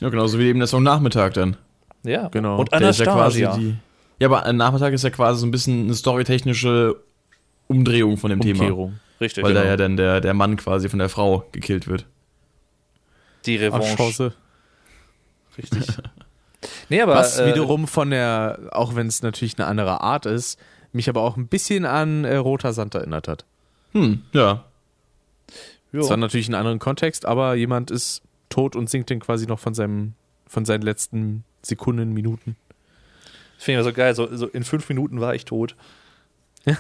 Ja, 0.01 0.11
genauso 0.11 0.39
wie 0.39 0.47
eben 0.47 0.61
der 0.61 0.69
Song 0.69 0.85
Nachmittag 0.85 1.35
dann. 1.35 1.57
Ja, 2.05 2.29
Genau. 2.29 2.59
Und 2.59 2.73
Der 2.73 2.91
ist 2.91 3.01
ja 3.01 3.07
quasi 3.07 3.45
Anastasia. 3.45 3.73
die. 3.73 3.77
Ja, 4.21 4.29
aber 4.31 4.53
Nachmittag 4.53 4.93
ist 4.93 5.03
ja 5.03 5.11
quasi 5.11 5.41
so 5.41 5.47
ein 5.47 5.51
bisschen 5.51 5.85
eine 5.85 5.95
storytechnische 5.95 7.03
Umdrehung 7.67 8.17
von 8.17 8.31
dem 8.31 8.41
Thema. 8.41 8.61
Umkehrung. 8.61 9.01
Richtig, 9.21 9.43
Weil 9.43 9.55
da 9.55 9.61
genau. 9.61 9.71
ja 9.71 9.77
dann 9.77 9.97
der, 9.97 10.21
der 10.21 10.35
Mann 10.35 10.57
quasi 10.57 10.89
von 10.89 10.99
der 10.99 11.09
Frau 11.09 11.45
gekillt 11.51 11.89
wird. 11.89 12.07
die 13.47 13.57
Revanche. 13.57 13.97
Chance. 13.97 14.35
Richtig. 15.59 15.87
nee, 16.89 17.01
aber 17.01 17.15
Was 17.17 17.39
äh, 17.39 17.47
wiederum 17.47 17.89
von 17.89 18.11
der, 18.11 18.59
auch 18.71 18.95
wenn 18.95 19.07
es 19.07 19.23
natürlich 19.23 19.59
eine 19.59 19.67
andere 19.67 20.01
Art 20.01 20.27
ist, 20.27 20.59
mich 20.93 21.09
aber 21.09 21.23
auch 21.23 21.37
ein 21.37 21.49
bisschen 21.49 21.85
an 21.85 22.25
äh, 22.25 22.37
Roter 22.37 22.73
Sand 22.73 22.95
erinnert 22.95 23.29
hat. 23.29 23.45
Hm, 23.95 24.23
ja. 24.33 24.65
jo. 25.93 26.03
Zwar 26.03 26.17
natürlich 26.17 26.49
in 26.49 26.55
einem 26.55 26.67
anderen 26.67 26.79
Kontext, 26.81 27.25
aber 27.27 27.55
jemand 27.55 27.91
ist 27.91 28.23
tot 28.49 28.77
und 28.77 28.91
singt 28.91 29.11
dann 29.11 29.21
quasi 29.21 29.47
noch 29.47 29.59
von 29.59 29.75
seinem, 29.75 30.15
von 30.47 30.65
seinen 30.65 30.83
letzten 30.83 31.45
Sekunden, 31.63 32.13
Minuten. 32.13 32.57
Das 33.57 33.65
finde 33.65 33.81
ich 33.81 33.85
immer 33.87 33.91
so 33.91 33.97
geil. 33.97 34.15
So, 34.15 34.37
so 34.37 34.47
in 34.47 34.65
fünf 34.65 34.89
Minuten 34.89 35.21
war 35.21 35.35
ich 35.35 35.45
tot. 35.45 35.75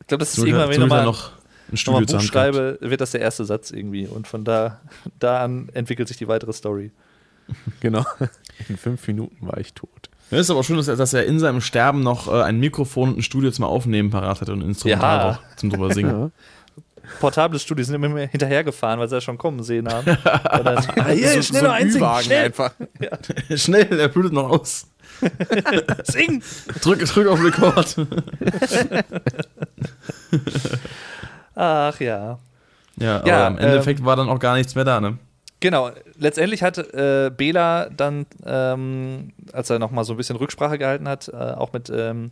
Ich 0.00 0.08
glaube, 0.08 0.20
das 0.20 0.30
ist 0.30 0.36
So, 0.36 0.46
irgendwann, 0.46 0.68
wenn 0.68 0.74
ich 0.74 0.78
nochmal 0.78 1.04
noch 1.04 1.32
ein 1.70 1.76
Studio 1.76 2.00
mal 2.00 2.06
zur 2.06 2.20
Buch 2.20 2.24
schreibe, 2.24 2.78
wird 2.80 3.00
das 3.00 3.10
der 3.10 3.20
erste 3.20 3.44
Satz 3.44 3.72
irgendwie. 3.72 4.06
Und 4.06 4.28
von 4.28 4.44
da, 4.44 4.80
da 5.18 5.42
an 5.42 5.68
entwickelt 5.70 6.06
sich 6.06 6.16
die 6.16 6.28
weitere 6.28 6.52
Story. 6.52 6.92
Genau. 7.80 8.04
In 8.68 8.76
fünf 8.76 9.06
Minuten 9.06 9.46
war 9.46 9.58
ich 9.58 9.72
tot. 9.72 10.05
Ja, 10.30 10.38
ist 10.38 10.50
aber 10.50 10.64
schön, 10.64 10.76
dass 10.76 10.88
er, 10.88 10.96
dass 10.96 11.14
er 11.14 11.24
in 11.24 11.38
seinem 11.38 11.60
Sterben 11.60 12.00
noch 12.02 12.26
äh, 12.26 12.42
ein 12.42 12.58
Mikrofon 12.58 13.10
und 13.10 13.18
ein 13.18 13.22
Studio 13.22 13.50
zum 13.50 13.64
Aufnehmen 13.64 14.10
parat 14.10 14.40
hatte 14.40 14.52
und 14.52 14.60
ein 14.62 14.68
Instrumental 14.68 15.18
Ja. 15.18 15.30
auch 15.30 15.56
zum 15.56 15.70
drüber 15.70 15.92
singen. 15.94 16.32
Portables 17.20 17.62
Studio 17.62 17.84
sind 17.84 17.94
immer 17.94 18.08
mehr 18.08 18.26
hinterhergefahren, 18.26 18.98
weil 18.98 19.08
sie 19.08 19.14
ja 19.14 19.20
schon 19.20 19.38
kommen 19.38 19.62
sehen 19.62 19.86
haben. 19.88 20.04
Dann, 20.24 20.78
ah, 20.98 21.08
hier, 21.10 21.28
so, 21.34 21.42
schnell 21.42 21.60
so 21.60 21.66
noch 21.66 21.74
ein 21.74 21.88
Ü-Wagen 21.88 22.24
schnell, 22.24 22.44
einfach. 22.46 22.72
Schnell, 23.54 23.98
er 24.00 24.08
blutet 24.08 24.32
noch 24.32 24.50
aus. 24.50 24.88
sing! 26.02 26.42
Drück, 26.82 27.04
drück 27.06 27.28
auf 27.28 27.42
Rekord. 27.42 27.96
Ach 31.54 32.00
ja. 32.00 32.38
Ja, 32.98 33.16
aber 33.18 33.28
Ja, 33.28 33.48
im 33.48 33.58
Endeffekt 33.58 34.04
war 34.04 34.16
dann 34.16 34.28
auch 34.28 34.38
gar 34.38 34.56
nichts 34.56 34.74
mehr 34.74 34.84
da, 34.84 35.00
ne? 35.00 35.16
Genau, 35.60 35.90
letztendlich 36.18 36.62
hat 36.62 36.76
äh, 36.78 37.30
Bela 37.34 37.88
dann, 37.88 38.26
ähm, 38.44 39.32
als 39.52 39.70
er 39.70 39.78
nochmal 39.78 40.04
so 40.04 40.12
ein 40.12 40.16
bisschen 40.16 40.36
Rücksprache 40.36 40.78
gehalten 40.78 41.08
hat, 41.08 41.28
äh, 41.28 41.36
auch 41.36 41.72
mit, 41.72 41.90
ähm, 41.90 42.30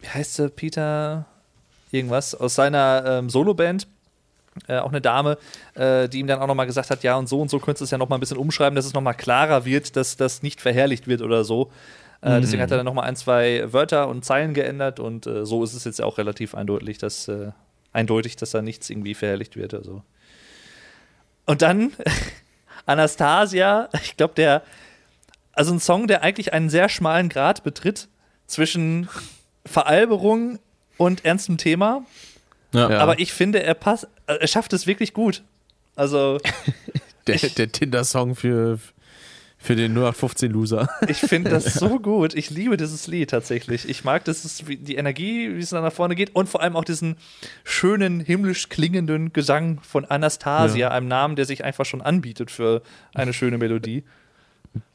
wie 0.00 0.08
heißt 0.08 0.34
sie, 0.34 0.48
Peter 0.48 1.26
irgendwas, 1.90 2.34
aus 2.36 2.54
seiner 2.54 3.04
ähm, 3.04 3.30
Soloband, 3.30 3.88
äh, 4.68 4.78
auch 4.78 4.90
eine 4.90 5.00
Dame, 5.00 5.38
äh, 5.74 6.08
die 6.08 6.20
ihm 6.20 6.28
dann 6.28 6.40
auch 6.40 6.46
nochmal 6.46 6.66
gesagt 6.66 6.90
hat, 6.90 7.02
ja 7.02 7.16
und 7.16 7.28
so 7.28 7.40
und 7.40 7.50
so 7.50 7.58
könntest 7.58 7.80
du 7.80 7.84
es 7.84 7.90
ja 7.90 7.98
nochmal 7.98 8.18
ein 8.18 8.20
bisschen 8.20 8.36
umschreiben, 8.36 8.76
dass 8.76 8.86
es 8.86 8.94
nochmal 8.94 9.14
klarer 9.14 9.64
wird, 9.64 9.96
dass 9.96 10.16
das 10.16 10.42
nicht 10.42 10.60
verherrlicht 10.60 11.08
wird 11.08 11.22
oder 11.22 11.42
so. 11.42 11.70
Äh, 12.22 12.40
Deswegen 12.40 12.62
hat 12.62 12.70
er 12.70 12.76
dann 12.76 12.86
nochmal 12.86 13.08
ein, 13.08 13.16
zwei 13.16 13.72
Wörter 13.72 14.08
und 14.08 14.24
Zeilen 14.24 14.54
geändert 14.54 15.00
und 15.00 15.26
äh, 15.26 15.44
so 15.46 15.64
ist 15.64 15.74
es 15.74 15.84
jetzt 15.84 16.02
auch 16.02 16.18
relativ 16.18 16.54
eindeutig, 16.54 16.98
dass, 16.98 17.28
äh, 17.28 17.50
eindeutig, 17.92 18.36
dass 18.36 18.50
da 18.50 18.62
nichts 18.62 18.88
irgendwie 18.88 19.14
verherrlicht 19.14 19.56
wird. 19.56 19.74
Also. 19.74 20.02
Und 21.50 21.62
dann 21.62 21.90
Anastasia, 22.86 23.88
ich 24.04 24.16
glaube, 24.16 24.34
der, 24.34 24.62
also 25.50 25.74
ein 25.74 25.80
Song, 25.80 26.06
der 26.06 26.22
eigentlich 26.22 26.52
einen 26.52 26.70
sehr 26.70 26.88
schmalen 26.88 27.28
Grad 27.28 27.64
betritt 27.64 28.06
zwischen 28.46 29.08
Veralberung 29.66 30.60
und 30.96 31.24
ernstem 31.24 31.58
Thema. 31.58 32.06
Ja. 32.72 32.88
Ja. 32.88 32.98
Aber 33.00 33.18
ich 33.18 33.32
finde, 33.32 33.64
er 33.64 33.74
passt, 33.74 34.06
er 34.26 34.46
schafft 34.46 34.72
es 34.74 34.86
wirklich 34.86 35.12
gut. 35.12 35.42
Also, 35.96 36.38
Der, 37.26 37.36
der 37.36 37.72
Tinder-Song 37.72 38.36
für, 38.36 38.78
für 39.62 39.76
den 39.76 39.96
0815-Loser. 39.96 40.88
ich 41.06 41.18
finde 41.18 41.50
das 41.50 41.74
so 41.74 42.00
gut. 42.00 42.34
Ich 42.34 42.48
liebe 42.48 42.78
dieses 42.78 43.06
Lied 43.06 43.28
tatsächlich. 43.30 43.86
Ich 43.88 44.04
mag 44.04 44.24
das, 44.24 44.64
die 44.66 44.96
Energie, 44.96 45.54
wie 45.54 45.60
es 45.60 45.68
dann 45.70 45.82
nach 45.82 45.92
vorne 45.92 46.14
geht 46.14 46.34
und 46.34 46.48
vor 46.48 46.62
allem 46.62 46.76
auch 46.76 46.84
diesen 46.84 47.16
schönen, 47.62 48.20
himmlisch 48.20 48.70
klingenden 48.70 49.34
Gesang 49.34 49.78
von 49.82 50.06
Anastasia, 50.06 50.88
einem 50.88 51.08
Namen, 51.08 51.36
der 51.36 51.44
sich 51.44 51.62
einfach 51.62 51.84
schon 51.84 52.00
anbietet 52.00 52.50
für 52.50 52.80
eine 53.14 53.34
schöne 53.34 53.58
Melodie. 53.58 54.02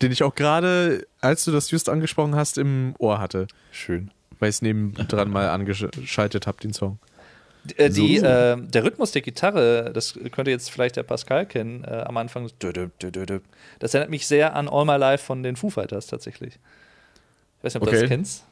Den 0.02 0.12
ich 0.12 0.24
auch 0.24 0.34
gerade, 0.34 1.06
als 1.22 1.46
du 1.46 1.52
das 1.52 1.70
just 1.70 1.88
angesprochen 1.88 2.36
hast, 2.36 2.58
im 2.58 2.96
Ohr 2.98 3.20
hatte. 3.20 3.48
Schön. 3.72 4.10
Weil 4.40 4.50
ich 4.50 4.56
es 4.56 4.62
nebendran 4.64 5.30
mal 5.30 5.50
angeschaltet 5.50 6.48
habe, 6.48 6.58
den 6.62 6.74
Song. 6.74 6.98
Äh, 7.78 7.90
die, 7.90 8.20
So. 8.20 8.26
äh, 8.26 8.58
der 8.62 8.84
Rhythmus 8.84 9.12
der 9.12 9.22
Gitarre, 9.22 9.92
das 9.94 10.18
könnte 10.32 10.52
jetzt 10.52 10.70
vielleicht 10.72 10.96
der 10.96 11.04
Pascal 11.04 11.46
kennen, 11.46 11.84
äh, 11.84 12.04
am 12.06 12.18
Anfang. 12.18 12.50
Das 13.80 13.94
erinnert 13.94 14.10
mich 14.10 14.28
sehr 14.28 14.56
an 14.56 14.68
All 14.70 14.86
My 14.86 14.98
Life 14.98 15.26
von 15.26 15.44
den 15.44 15.56
Foo 15.56 15.70
Fighters 15.70 16.08
tatsächlich. 16.08 16.56
Ich 17.60 17.64
weiß 17.64 17.74
nicht, 17.74 17.82
ob 17.82 17.90
du 17.90 17.90
Okay. 17.90 18.02
das 18.02 18.10
kennst. 18.10 18.44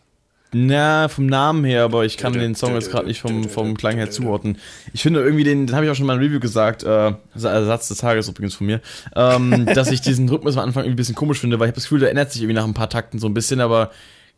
Na, 0.56 1.08
vom 1.08 1.26
Namen 1.26 1.64
her, 1.64 1.84
aber 1.84 2.06
ich 2.06 2.16
kann 2.16 2.34
den 2.34 2.54
Song 2.54 2.76
jetzt 2.76 2.92
gerade 2.92 3.08
nicht 3.08 3.22
vom, 3.22 3.50
vom 3.50 3.76
Klang 3.76 3.96
her 3.96 4.12
zuordnen. 4.12 4.60
Ich 4.94 5.02
finde 5.02 5.22
irgendwie, 5.24 5.44
den, 5.44 5.66
den 5.66 5.76
habe 5.76 5.86
ich 5.86 5.92
auch 5.92 5.96
schon 5.96 6.06
mal 6.06 6.14
im 6.14 6.20
Review 6.20 6.40
gesagt, 6.40 6.84
äh, 6.84 7.14
Satz 7.34 7.88
des 7.88 7.98
Tages 7.98 8.30
übrigens 8.30 8.54
von 8.54 8.68
mir, 8.68 8.80
ähm, 9.16 9.66
dass 9.74 9.90
ich 9.90 10.02
diesen 10.02 10.30
Rhythmus 10.30 10.56
am 10.56 10.64
Anfang 10.66 10.84
irgendwie 10.84 10.94
ein 10.94 10.98
bisschen 10.98 11.16
komisch 11.16 11.40
finde, 11.40 11.60
weil 11.60 11.68
ich 11.68 11.70
habe 11.72 11.76
das 11.78 11.86
Gefühl, 11.86 12.02
der 12.02 12.12
ändert 12.12 12.32
sich 12.32 12.44
irgendwie 12.44 12.54
nach 12.56 12.66
ein 12.66 12.76
paar 12.76 12.90
Takten 12.90 13.18
so 13.18 13.26
ein 13.28 13.34
bisschen, 13.34 13.62
aber 13.62 13.90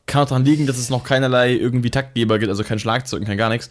kann 0.06 0.22
auch 0.24 0.28
daran 0.30 0.46
liegen, 0.46 0.68
dass 0.68 0.78
es 0.78 0.90
noch 0.90 1.04
keinerlei 1.04 1.52
irgendwie 1.54 1.92
Taktgeber 1.92 2.40
gibt, 2.40 2.50
also 2.50 2.64
kein 2.64 2.80
Schlagzeug 2.80 3.26
kein 3.26 3.38
gar 3.38 3.50
nichts. 3.50 3.70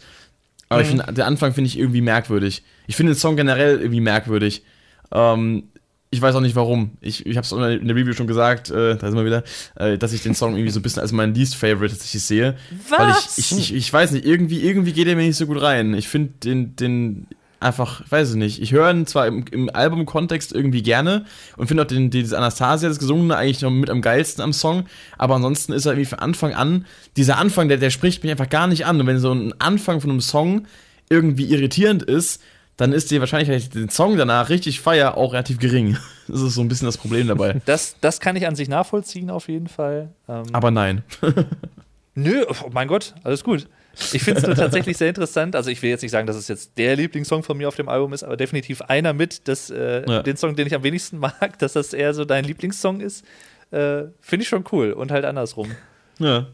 Aber 0.69 0.81
ich 0.81 0.87
finde, 0.87 1.13
der 1.13 1.27
Anfang 1.27 1.53
finde 1.53 1.67
ich 1.67 1.77
irgendwie 1.77 2.01
merkwürdig. 2.01 2.63
Ich 2.87 2.95
finde 2.95 3.13
den 3.13 3.19
Song 3.19 3.35
generell 3.35 3.79
irgendwie 3.79 4.01
merkwürdig. 4.01 4.63
Ähm, 5.11 5.63
ich 6.09 6.21
weiß 6.21 6.35
auch 6.35 6.41
nicht 6.41 6.55
warum. 6.55 6.91
Ich, 7.01 7.25
ich 7.25 7.37
habe 7.37 7.45
es 7.45 7.51
in 7.51 7.87
der 7.87 7.95
Review 7.95 8.13
schon 8.13 8.27
gesagt, 8.27 8.71
äh, 8.71 8.95
da 8.95 9.07
sind 9.07 9.17
wir 9.17 9.25
wieder, 9.25 9.43
äh, 9.75 9.97
dass 9.97 10.13
ich 10.13 10.23
den 10.23 10.33
Song 10.33 10.55
irgendwie 10.55 10.71
so 10.71 10.79
ein 10.79 10.83
bisschen 10.83 11.01
als 11.01 11.11
mein 11.11 11.33
Least 11.33 11.55
Favorite 11.55 11.93
tatsächlich 11.93 12.23
sehe. 12.23 12.55
Weil 12.89 13.11
ich, 13.11 13.37
ich, 13.37 13.51
ich, 13.57 13.73
ich 13.73 13.93
weiß 13.93 14.11
nicht, 14.11 14.25
irgendwie, 14.25 14.61
irgendwie 14.61 14.93
geht 14.93 15.07
er 15.07 15.15
mir 15.15 15.23
nicht 15.23 15.37
so 15.37 15.45
gut 15.45 15.61
rein. 15.61 15.93
Ich 15.93 16.07
finde 16.07 16.33
den, 16.43 16.75
den 16.75 17.27
einfach, 17.59 18.03
weiß 18.09 18.31
ich 18.31 18.35
nicht. 18.35 18.61
Ich 18.61 18.71
höre 18.71 18.89
ihn 18.91 19.05
zwar 19.05 19.27
im, 19.27 19.45
im 19.51 19.69
Albumkontext 19.73 20.53
irgendwie 20.53 20.83
gerne 20.83 21.25
und 21.57 21.67
finde 21.67 21.83
auch 21.83 21.87
den, 21.87 22.09
dieses 22.09 22.33
Anastasia, 22.33 22.89
das 22.89 22.99
Gesungene, 22.99 23.35
eigentlich 23.35 23.61
noch 23.61 23.71
mit 23.71 23.89
am 23.89 24.01
geilsten 24.01 24.43
am 24.43 24.53
Song. 24.53 24.85
Aber 25.17 25.35
ansonsten 25.35 25.73
ist 25.73 25.85
er 25.85 25.93
irgendwie 25.93 26.09
von 26.09 26.19
Anfang 26.19 26.53
an, 26.53 26.85
dieser 27.17 27.37
Anfang, 27.37 27.67
der, 27.67 27.77
der 27.77 27.89
spricht 27.89 28.23
mich 28.23 28.31
einfach 28.31 28.49
gar 28.49 28.67
nicht 28.67 28.85
an. 28.85 28.99
Und 28.99 29.07
wenn 29.07 29.19
so 29.19 29.31
ein 29.31 29.53
Anfang 29.59 30.01
von 30.01 30.09
einem 30.09 30.21
Song 30.21 30.67
irgendwie 31.09 31.45
irritierend 31.45 32.03
ist, 32.03 32.41
dann 32.77 32.91
ist 32.91 33.09
die 33.11 33.19
Wahrscheinlichkeit, 33.19 33.73
den 33.73 33.89
Song 33.89 34.17
danach 34.17 34.49
richtig 34.49 34.81
feier, 34.81 35.17
auch 35.17 35.33
relativ 35.33 35.59
gering. 35.59 35.97
Das 36.27 36.41
ist 36.41 36.55
so 36.55 36.61
ein 36.61 36.67
bisschen 36.67 36.87
das 36.87 36.97
Problem 36.97 37.27
dabei. 37.27 37.61
Das, 37.65 37.97
das 38.01 38.19
kann 38.19 38.35
ich 38.35 38.47
an 38.47 38.55
sich 38.55 38.67
nachvollziehen, 38.67 39.29
auf 39.29 39.47
jeden 39.47 39.67
Fall. 39.67 40.09
Ähm, 40.27 40.45
Aber 40.53 40.71
nein. 40.71 41.03
nö, 42.15 42.43
oh 42.49 42.69
mein 42.71 42.87
Gott, 42.87 43.13
alles 43.23 43.43
gut. 43.43 43.67
Ich 44.13 44.23
finde 44.23 44.41
es 44.41 44.45
nur 44.47 44.55
tatsächlich 44.55 44.97
sehr 44.97 45.09
interessant. 45.09 45.55
Also, 45.55 45.69
ich 45.69 45.81
will 45.81 45.89
jetzt 45.89 46.01
nicht 46.01 46.11
sagen, 46.11 46.27
dass 46.27 46.35
es 46.35 46.47
jetzt 46.47 46.77
der 46.77 46.95
Lieblingssong 46.95 47.43
von 47.43 47.57
mir 47.57 47.67
auf 47.67 47.75
dem 47.75 47.87
Album 47.89 48.13
ist, 48.13 48.23
aber 48.23 48.37
definitiv 48.37 48.81
einer 48.81 49.13
mit, 49.13 49.47
dass, 49.47 49.69
äh, 49.69 50.03
Ja. 50.09 50.23
den 50.23 50.37
Song, 50.37 50.55
den 50.55 50.67
ich 50.67 50.75
am 50.75 50.83
wenigsten 50.83 51.17
mag, 51.19 51.57
dass 51.59 51.73
das 51.73 51.93
eher 51.93 52.13
so 52.13 52.25
dein 52.25 52.43
Lieblingssong 52.45 53.01
ist. 53.01 53.25
Äh, 53.71 54.03
finde 54.21 54.43
ich 54.43 54.47
schon 54.49 54.63
cool 54.71 54.91
und 54.93 55.11
halt 55.11 55.25
andersrum. 55.25 55.71
Ja, 56.19 56.47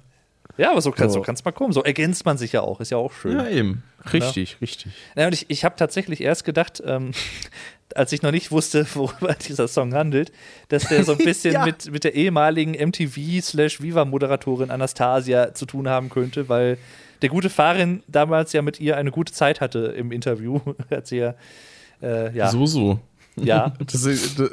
Ja, 0.57 0.71
aber 0.71 0.81
so 0.81 0.91
kann 0.91 1.07
es 1.07 1.13
So. 1.13 1.23
so 1.23 1.33
mal 1.45 1.51
kommen. 1.51 1.71
So 1.73 1.83
ergänzt 1.83 2.25
man 2.25 2.37
sich 2.37 2.51
ja 2.51 2.61
auch, 2.61 2.79
ist 2.81 2.91
ja 2.91 2.97
auch 2.97 3.13
schön. 3.13 3.37
ja 3.37 3.47
eben. 3.47 3.83
Richtig, 4.11 4.57
richtig. 4.61 4.91
Ja, 5.15 5.27
und 5.27 5.33
ich, 5.33 5.45
ich 5.49 5.63
habe 5.63 5.75
tatsächlich 5.77 6.21
erst 6.21 6.43
gedacht, 6.45 6.81
ähm, 6.85 7.11
als 7.95 8.11
ich 8.13 8.21
noch 8.21 8.31
nicht 8.31 8.51
wusste, 8.51 8.85
worüber 8.95 9.33
dieser 9.35 9.67
Song 9.67 9.93
handelt, 9.93 10.31
dass 10.69 10.87
der 10.89 11.03
so 11.03 11.11
ein 11.13 11.17
bisschen 11.19 11.53
Ja. 11.53 11.65
mit, 11.65 11.91
mit 11.91 12.03
der 12.03 12.15
ehemaligen 12.15 12.71
MTV-Slash-Viva-Moderatorin 13.51 14.71
Anastasia 14.71 15.53
zu 15.53 15.65
tun 15.65 15.87
haben 15.89 16.09
könnte, 16.09 16.49
weil 16.49 16.77
der 17.21 17.29
gute 17.29 17.49
Farin 17.49 18.03
damals 18.07 18.53
ja 18.53 18.61
mit 18.61 18.79
ihr 18.79 18.97
eine 18.97 19.11
gute 19.11 19.33
Zeit 19.33 19.61
hatte 19.61 19.79
im 19.79 20.11
Interview. 20.11 20.59
Hat 20.91 21.07
sie 21.07 21.17
ja, 21.17 21.35
äh, 22.01 22.35
ja, 22.35 22.49
So, 22.49 22.65
so. 22.65 22.99
ja, 23.35 23.73
Das, 23.91 24.07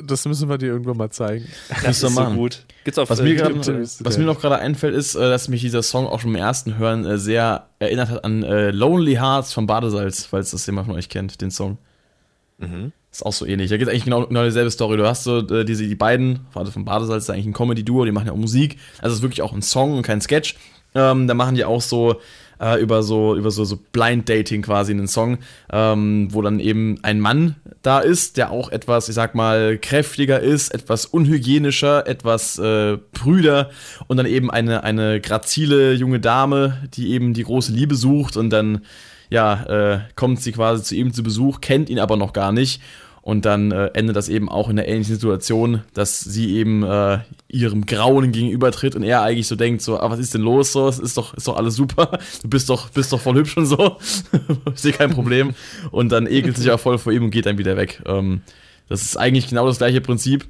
das 0.05 0.27
müssen 0.27 0.49
wir 0.49 0.59
dir 0.59 0.67
irgendwann 0.67 0.97
mal 0.97 1.11
zeigen. 1.11 1.47
das 1.69 1.83
ihr 1.85 1.91
ist 1.91 2.01
so 2.01 2.11
machen. 2.11 2.37
gut. 2.37 2.65
Gibt's 2.85 2.99
auf 2.99 3.11
Was 3.11 3.21
äh, 3.21 3.25
mir, 3.25 3.35
grad, 3.37 3.57
was 3.57 3.99
geil. 3.99 4.19
mir 4.19 4.25
noch 4.27 4.41
gerade 4.41 4.59
einfällt, 4.59 4.95
ist, 4.95 5.15
äh, 5.15 5.21
dass 5.21 5.49
mich 5.49 5.61
dieser 5.63 5.83
Song 5.83 6.07
auch 6.07 6.21
schon 6.21 6.31
im 6.31 6.37
ersten 6.37 6.77
Hören 6.79 7.05
äh, 7.05 7.19
sehr 7.19 7.69
erinnert 7.79 8.11
hat 8.11 8.25
an 8.25 8.43
äh, 8.43 8.71
Lonely 8.71 9.15
Hearts 9.15 9.53
von 9.53 9.67
Badesalz, 9.67 10.25
falls 10.25 10.51
das 10.51 10.67
jemand 10.67 10.87
von 10.87 10.97
euch 10.97 11.09
kennt, 11.09 11.41
den 11.41 11.51
Song. 11.51 11.79
Ist 13.13 13.25
auch 13.25 13.33
so 13.33 13.47
ähnlich. 13.47 13.71
Da 13.71 13.77
geht 13.77 13.89
eigentlich 13.89 14.05
genau, 14.05 14.27
genau 14.27 14.43
dieselbe 14.45 14.71
Story. 14.71 14.97
Du 14.97 15.07
hast 15.07 15.23
so 15.23 15.39
äh, 15.39 15.65
diese, 15.65 15.87
die 15.87 15.95
beiden, 15.95 16.41
also 16.55 16.73
von 16.73 16.85
Badesalz 16.85 17.25
ist 17.25 17.31
eigentlich 17.31 17.47
ein 17.47 17.53
Comedy-Duo, 17.53 18.05
die 18.05 18.11
machen 18.11 18.27
ja 18.27 18.33
auch 18.33 18.37
Musik. 18.37 18.79
Also 18.99 19.13
es 19.13 19.19
ist 19.19 19.23
wirklich 19.23 19.43
auch 19.43 19.53
ein 19.53 19.63
Song 19.63 19.97
und 19.97 20.03
kein 20.03 20.21
Sketch. 20.21 20.57
Ähm, 20.95 21.29
da 21.29 21.35
machen 21.35 21.55
die 21.55 21.65
auch 21.65 21.81
so 21.81 22.17
äh, 22.61 22.81
über 22.81 23.03
so 23.03 23.35
über 23.35 23.51
so, 23.51 23.65
so 23.65 23.79
Blind 23.93 24.29
Dating 24.29 24.63
quasi 24.63 24.93
einen 24.93 25.09
Song, 25.09 25.39
ähm, 25.73 26.29
wo 26.31 26.43
dann 26.43 26.61
eben 26.61 26.99
ein 27.03 27.21
Mann 27.21 27.57
da 27.83 28.01
ist, 28.01 28.37
der 28.37 28.51
auch 28.51 28.71
etwas, 28.71 29.09
ich 29.09 29.15
sag 29.15 29.35
mal, 29.35 29.79
kräftiger 29.79 30.41
ist, 30.41 30.75
etwas 30.75 31.07
unhygienischer, 31.07 32.07
etwas 32.07 32.59
äh, 32.59 32.99
prüder 33.13 33.71
und 34.07 34.17
dann 34.17 34.27
eben 34.27 34.51
eine 34.51 34.85
eine 34.85 35.21
grazile 35.21 35.93
junge 35.93 36.21
Dame, 36.21 36.89
die 36.95 37.13
eben 37.13 37.35
die 37.35 37.45
große 37.45 37.73
Liebe 37.73 37.95
sucht 37.95 38.37
und 38.37 38.51
dann 38.51 38.83
ja, 39.31 39.65
äh, 39.65 40.01
kommt 40.17 40.41
sie 40.41 40.53
quasi 40.53 40.83
zu 40.83 40.95
ihm 40.95 41.13
zu 41.13 41.23
Besuch, 41.23 41.61
kennt 41.61 41.91
ihn 41.91 41.99
aber 41.99 42.17
noch 42.17 42.33
gar 42.33 42.53
nicht. 42.53 42.81
Und 43.29 43.45
dann 43.45 43.73
äh, 43.73 43.89
endet 43.89 44.17
das 44.17 44.31
eben 44.31 44.49
auch 44.49 44.71
in 44.71 44.79
einer 44.79 44.89
ähnlichen 44.89 45.17
Situation, 45.17 45.83
dass 45.93 46.19
sie 46.19 46.57
eben 46.57 46.83
äh, 46.83 47.19
ihrem 47.47 47.85
Grauen 47.85 48.33
gegenübertritt 48.33 48.97
und 48.97 49.03
er 49.03 49.21
eigentlich 49.21 49.47
so 49.47 49.55
denkt, 49.55 49.83
so, 49.83 50.01
ah, 50.01 50.11
was 50.11 50.19
ist 50.19 50.33
denn 50.33 50.41
los? 50.41 50.73
So, 50.73 50.89
es 50.89 50.99
ist 50.99 51.19
doch, 51.19 51.35
ist 51.35 51.47
doch 51.47 51.59
alles 51.59 51.75
super. 51.75 52.19
Du 52.41 52.49
bist 52.49 52.71
doch, 52.71 52.89
bist 52.89 53.13
doch 53.13 53.21
voll 53.21 53.35
hübsch 53.35 53.55
und 53.59 53.67
so. 53.67 53.99
ich 54.73 54.81
sehe 54.81 54.95
kein 54.95 55.11
Problem. 55.11 55.53
Und 55.91 56.11
dann 56.11 56.27
ekelt 56.27 56.57
sich 56.57 56.71
auch 56.71 56.81
voll 56.81 56.97
vor 56.97 57.13
ihm 57.13 57.25
und 57.25 57.31
geht 57.31 57.45
dann 57.45 57.59
wieder 57.59 57.77
weg. 57.77 58.01
Ähm, 58.07 58.41
das 58.89 59.03
ist 59.03 59.19
eigentlich 59.19 59.47
genau 59.47 59.67
das 59.67 59.77
gleiche 59.77 60.01
Prinzip, 60.01 60.47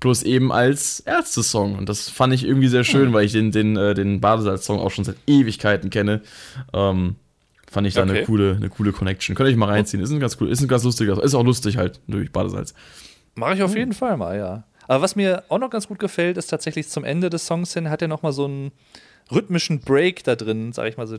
bloß 0.00 0.22
eben 0.22 0.50
als 0.50 1.00
Ärzte-Song. 1.00 1.76
Und 1.76 1.90
das 1.90 2.08
fand 2.08 2.32
ich 2.32 2.46
irgendwie 2.46 2.68
sehr 2.68 2.84
schön, 2.84 3.12
weil 3.12 3.26
ich 3.26 3.32
den, 3.32 3.52
den, 3.52 3.76
äh, 3.76 3.92
den 3.92 4.22
Badesalz-Song 4.22 4.78
auch 4.78 4.92
schon 4.92 5.04
seit 5.04 5.16
Ewigkeiten 5.26 5.90
kenne. 5.90 6.22
Ähm, 6.72 7.16
fand 7.74 7.86
ich 7.86 7.94
da 7.94 8.02
eine 8.02 8.12
Okay. 8.12 8.24
coole, 8.24 8.54
eine 8.56 8.70
coole 8.70 8.92
Connection. 8.92 9.36
Könnt 9.36 9.48
ihr 9.48 9.52
euch 9.52 9.58
mal 9.58 9.68
reinziehen. 9.68 10.02
Ist 10.02 10.10
ein 10.10 10.20
ganz 10.20 10.38
cool, 10.40 10.48
ist 10.48 10.62
ein 10.62 10.68
ganz 10.68 10.84
lustiger, 10.84 11.22
ist 11.22 11.34
auch 11.34 11.44
lustig 11.44 11.76
halt, 11.76 12.00
durch 12.06 12.32
Badesalz. 12.32 12.72
Mache 13.34 13.54
ich 13.54 13.62
auf 13.62 13.76
jeden 13.76 13.92
Fall 13.92 14.16
mal, 14.16 14.38
ja. 14.38 14.64
Aber 14.86 15.02
was 15.02 15.16
mir 15.16 15.44
auch 15.48 15.58
noch 15.58 15.70
ganz 15.70 15.88
gut 15.88 15.98
gefällt, 15.98 16.36
ist 16.36 16.46
tatsächlich 16.46 16.88
zum 16.88 17.04
Ende 17.04 17.30
des 17.30 17.46
Songs 17.46 17.74
hin 17.74 17.90
hat 17.90 18.00
er 18.02 18.08
noch 18.08 18.22
mal 18.22 18.32
so 18.32 18.46
ein 18.46 18.72
rhythmischen 19.32 19.80
Break 19.80 20.22
da 20.24 20.36
drin, 20.36 20.72
sag 20.72 20.86
ich 20.88 20.96
mal 20.96 21.06
so, 21.06 21.16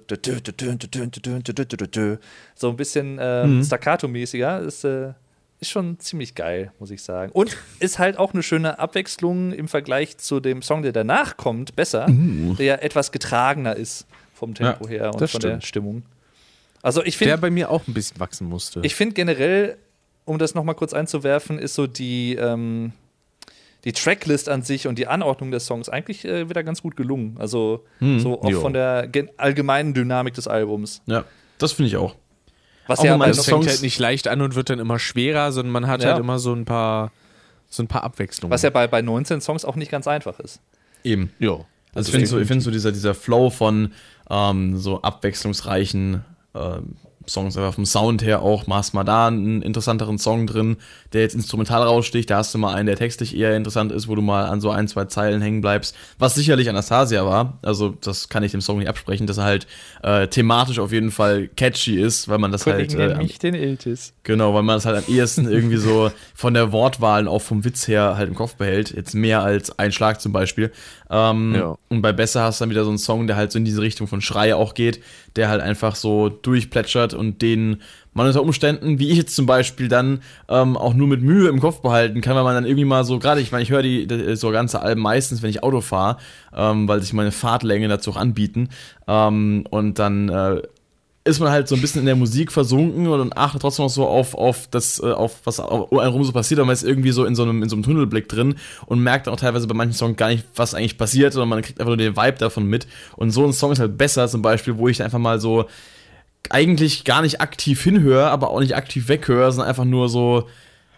so 2.56 2.70
ein 2.70 2.78
bisschen 2.78 3.18
ähm, 3.20 3.64
staccato-mäßiger, 3.64 4.60
ist, 4.62 4.84
äh, 4.84 5.14
ist 5.60 5.72
schon 5.72 6.00
ziemlich 6.00 6.36
geil, 6.36 6.72
muss 6.80 6.92
ich 6.92 7.02
sagen. 7.02 7.32
Und 7.32 7.58
ist 7.80 7.98
halt 8.00 8.18
auch 8.20 8.34
eine 8.34 8.44
schöne 8.44 8.78
Abwechslung 8.80 9.52
im 9.52 9.68
Vergleich 9.68 10.18
zu 10.18 10.40
dem 10.40 10.62
Song, 10.62 10.84
der 10.84 10.92
danach 10.92 11.36
kommt, 11.36 11.76
besser, 11.76 12.06
der 12.08 12.66
ja 12.66 12.76
etwas 12.76 13.12
getragener 13.12 13.76
ist 13.76 14.06
vom 14.34 14.54
Tempo 14.54 14.88
her 14.88 15.12
und 15.14 15.28
von 15.28 15.42
der 15.42 15.50
stimmt. 15.50 15.66
Stimmung. 15.66 16.04
Also 16.86 17.04
ich 17.04 17.18
Der 17.18 17.30
finde 17.30 17.42
bei 17.42 17.50
mir 17.50 17.72
auch 17.72 17.88
ein 17.88 17.96
bisschen 17.96 18.20
wachsen 18.20 18.48
musste. 18.48 18.80
ich 18.84 18.94
finde 18.94 19.16
generell, 19.16 19.76
um 20.24 20.38
das 20.38 20.54
nochmal 20.54 20.76
kurz 20.76 20.94
einzuwerfen, 20.94 21.58
ist 21.58 21.74
so 21.74 21.88
die, 21.88 22.36
ähm, 22.36 22.92
die 23.86 23.92
Tracklist 23.92 24.50
an 24.50 24.62
sich 24.62 24.86
und 24.86 25.00
die 25.00 25.08
Anordnung 25.08 25.50
der 25.50 25.60
Songs 25.62 25.90
eigentlich 25.90 26.26
äh, 26.26 26.48
wieder 26.48 26.64
ganz 26.64 26.84
gut 26.84 26.96
gelungen. 26.96 27.38
Also 27.40 27.84
so 28.20 28.40
auch 28.40 28.50
jo. 28.50 28.62
von 28.62 28.74
der 28.74 29.10
allgemeinen 29.38 29.96
Dynamik 29.96 30.36
des 30.36 30.48
Albums. 30.48 31.02
Ja, 31.08 31.24
das 31.58 31.72
finde 31.72 31.88
ich 31.88 31.98
auch. 31.98 32.14
Was 32.86 33.00
Auch 33.00 33.06
ja 33.06 33.18
man 33.18 33.30
das 33.30 33.46
fängt 33.46 33.68
halt 33.68 33.82
nicht 33.82 33.98
leicht 33.98 34.28
an 34.28 34.42
und 34.44 34.54
wird 34.54 34.70
dann 34.70 34.78
immer 34.78 35.00
schwerer, 35.00 35.52
sondern 35.52 35.72
man 35.72 35.88
hat 35.88 36.04
Ja. 36.04 36.10
halt 36.12 36.20
immer 36.20 36.38
so 36.38 36.54
ein 36.54 36.66
paar, 36.66 37.12
so 37.68 37.82
ein 37.82 37.88
paar 37.88 38.04
Abwechslungen. 38.04 38.54
was 38.54 38.62
ja 38.62 38.70
bei, 38.70 38.86
bei 38.86 39.02
19 39.02 39.42
Songs 39.42 39.66
auch 39.66 39.76
nicht 39.76 39.90
ganz 39.90 40.08
einfach 40.08 40.40
ist. 40.40 40.60
Eben. 41.04 41.32
ja. 41.40 41.66
Also 41.96 42.10
ich 42.10 42.12
finde 42.12 42.28
so, 42.28 42.38
ich 42.40 42.48
find 42.48 42.62
so 42.62 42.70
dieser, 42.70 42.92
dieser 42.92 43.16
Flow 43.16 43.50
von 43.50 43.92
ähm, 44.30 44.78
so 44.78 45.02
abwechslungsreichen 45.02 46.24
Songs, 47.28 47.58
aber 47.58 47.72
vom 47.74 47.88
Sound 47.88 48.22
her 48.24 48.44
auch, 48.44 48.68
hast 48.70 48.94
mal 48.94 49.04
da 49.04 49.26
einen 49.26 49.64
interessanteren 49.64 50.20
Song 50.20 50.46
drin, 50.46 50.78
der 51.12 51.22
jetzt 51.22 51.34
instrumental 51.34 51.82
raussticht, 51.82 52.30
da 52.30 52.38
hast 52.38 52.54
du 52.54 52.60
mal 52.60 52.76
einen, 52.76 52.86
der 52.86 52.98
textlich 52.98 53.36
eher 53.36 53.56
interessant 53.58 53.92
ist, 53.92 54.08
wo 54.08 54.14
du 54.14 54.22
mal 54.22 54.46
an 54.46 54.62
so 54.62 54.70
ein, 54.70 54.88
zwei 54.88 55.06
Zeilen 55.06 55.42
hängen 55.42 55.62
bleibst, 55.62 55.96
was 56.20 56.36
sicherlich 56.36 56.70
Anastasia 56.70 57.26
war, 57.26 57.58
also 57.64 57.90
das 58.00 58.30
kann 58.30 58.44
ich 58.44 58.52
dem 58.52 58.62
Song 58.62 58.78
nicht 58.78 58.90
absprechen, 58.90 59.26
dass 59.26 59.40
er 59.40 59.44
halt 59.46 59.66
äh, 60.04 60.28
thematisch 60.28 60.78
auf 60.78 60.92
jeden 60.92 61.10
Fall 61.10 61.48
catchy 61.48 62.00
ist, 62.00 62.30
weil 62.30 62.38
man 62.38 62.52
das 62.52 62.64
halt 62.74 62.94
äh, 62.94 63.14
am- 63.14 63.28
den 63.42 63.56
Iltis. 63.56 64.14
Genau, 64.22 64.54
weil 64.54 64.62
man 64.64 64.78
es 64.78 64.86
halt 64.86 64.98
am 64.98 65.12
ehesten 65.12 65.50
irgendwie 65.50 65.78
so 65.78 66.12
von 66.36 66.54
der 66.54 66.72
Wortwahl 66.72 67.24
und 67.24 67.28
auch 67.30 67.42
vom 67.42 67.66
Witz 67.66 67.88
her 67.88 68.18
halt 68.18 68.30
im 68.30 68.36
Kopf 68.36 68.54
behält. 68.56 68.92
Jetzt 68.96 69.16
mehr 69.16 69.42
als 69.42 69.78
ein 69.80 69.92
Schlag 69.92 70.22
zum 70.22 70.32
Beispiel. 70.32 70.72
Ähm, 71.10 71.56
Ja. 71.56 71.78
Und 71.90 72.02
bei 72.02 72.14
Besser 72.14 72.44
hast 72.44 72.60
du 72.60 72.64
dann 72.64 72.70
wieder 72.70 72.84
so 72.84 72.90
einen 72.90 72.98
Song, 72.98 73.28
der 73.28 73.36
halt 73.36 73.52
so 73.52 73.60
in 73.60 73.66
diese 73.66 73.82
Richtung 73.82 74.08
von 74.08 74.22
Schrei 74.22 74.56
auch 74.56 74.74
geht, 74.74 75.02
der 75.36 75.50
halt 75.50 75.62
einfach 75.62 75.96
so 75.96 76.30
durchplätschert 76.30 77.14
und 77.14 77.42
den 77.42 77.82
man 78.16 78.28
unter 78.28 78.42
Umständen, 78.42 78.98
wie 78.98 79.10
ich 79.10 79.18
jetzt 79.18 79.36
zum 79.36 79.46
Beispiel, 79.46 79.90
dann 79.90 80.22
ähm, 80.48 80.78
auch 80.78 80.94
nur 80.94 81.06
mit 81.06 81.22
Mühe 81.22 81.50
im 81.50 81.60
Kopf 81.60 81.82
behalten 81.82 82.22
kann, 82.22 82.34
weil 82.36 82.46
man 82.46 82.56
dann 82.56 82.66
irgendwie 82.66 82.86
mal 82.86 83.04
so, 83.04 83.20
gerade 83.20 83.42
ich 83.42 83.52
meine, 83.52 83.64
ich 83.64 83.72
höre 83.72 83.82
die, 83.82 84.08
die 84.08 84.38
so 84.38 84.52
ganze 84.52 84.82
Alben 84.82 85.02
meistens, 85.02 85.42
wenn 85.42 85.50
ich 85.50 85.64
Auto 85.64 85.82
fahre, 85.82 86.18
ähm, 86.56 86.88
weil 86.88 87.02
sich 87.02 87.12
meine 87.12 87.34
Fahrtlänge 87.34 87.90
dazu 87.90 88.12
auch 88.12 88.16
anbieten. 88.18 88.70
Ähm, 89.06 89.66
und 89.70 90.00
dann 90.00 90.30
äh, 90.30 90.62
ist 91.28 91.40
man 91.40 91.50
halt 91.50 91.68
so 91.68 91.74
ein 91.74 91.82
bisschen 91.82 92.02
in 92.02 92.06
der 92.06 92.16
Musik 92.16 92.52
versunken 92.52 93.08
und 93.08 93.36
achtet 93.36 93.64
trotzdem 93.64 93.86
noch 93.86 93.90
so 93.90 94.06
auf, 94.08 94.36
auf 94.36 94.68
das, 94.70 95.00
äh, 95.00 95.12
auf 95.12 95.42
was 95.44 95.58
um 95.60 95.98
rum 95.98 96.24
so 96.24 96.32
passiert, 96.32 96.60
aber 96.60 96.68
man 96.68 96.74
ist 96.74 96.84
irgendwie 96.84 97.12
so 97.12 97.26
in 97.26 97.34
so 97.34 97.42
einem, 97.42 97.64
in 97.64 97.70
so 97.70 97.76
einem 97.76 97.82
Tunnelblick 97.82 98.30
drin 98.30 98.56
und 98.86 99.00
merkt 99.00 99.28
auch 99.28 99.36
teilweise 99.36 99.66
bei 99.66 99.74
manchen 99.74 99.96
Songs 99.96 100.18
gar 100.18 100.30
nicht, 100.30 100.46
was 100.56 100.76
eigentlich 100.76 101.00
passiert, 101.00 101.34
sondern 101.34 101.50
man 101.50 101.64
kriegt 101.64 101.80
einfach 101.80 101.90
nur 101.90 101.98
den 101.98 102.16
Vibe 102.16 102.38
davon 102.38 102.68
mit. 102.68 102.86
Und 103.16 103.32
so 103.32 103.44
ein 103.44 103.54
Song 103.54 103.72
ist 103.72 103.80
halt 103.80 103.98
besser, 103.98 104.28
zum 104.28 104.44
Beispiel, 104.44 104.78
wo 104.78 104.88
ich 104.88 105.02
einfach 105.02 105.18
mal 105.18 105.40
so 105.40 105.66
eigentlich 106.52 107.06
gar 107.06 107.24
nicht 107.24 107.42
aktiv 107.42 107.82
hinhöre, 107.82 108.30
aber 108.30 108.52
auch 108.52 108.60
nicht 108.60 108.76
aktiv 108.76 109.08
weghöre, 109.08 109.52
sondern 109.52 109.70
einfach 109.70 109.86
nur 109.86 110.10
so 110.10 110.48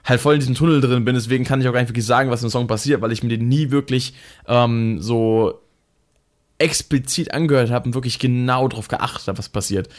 halt 0.04 0.20
voll 0.20 0.34
in 0.34 0.42
diesem 0.42 0.56
Tunnel 0.56 0.82
drin 0.82 1.06
bin. 1.06 1.16
Deswegen 1.16 1.46
kann 1.46 1.62
ich 1.62 1.70
auch 1.70 1.74
gar 1.74 1.80
nicht 1.80 1.90
wirklich 1.90 2.06
sagen, 2.06 2.30
was 2.32 2.44
im 2.44 2.50
Song 2.50 2.68
passiert, 2.68 3.00
weil 3.00 3.14
ich 3.14 3.24
mir 3.24 3.30
den 3.30 3.48
nie 3.48 3.72
wirklich 3.72 4.14
ähm, 4.46 5.02
so 5.02 5.62
explizit 6.60 7.34
angehört 7.34 7.70
habe 7.70 7.86
und 7.88 7.94
wirklich 7.94 8.18
genau 8.20 8.68
darauf 8.68 8.88
geachtet 8.88 9.28
habe, 9.28 9.38
was 9.38 9.50
passiert. 9.50 9.90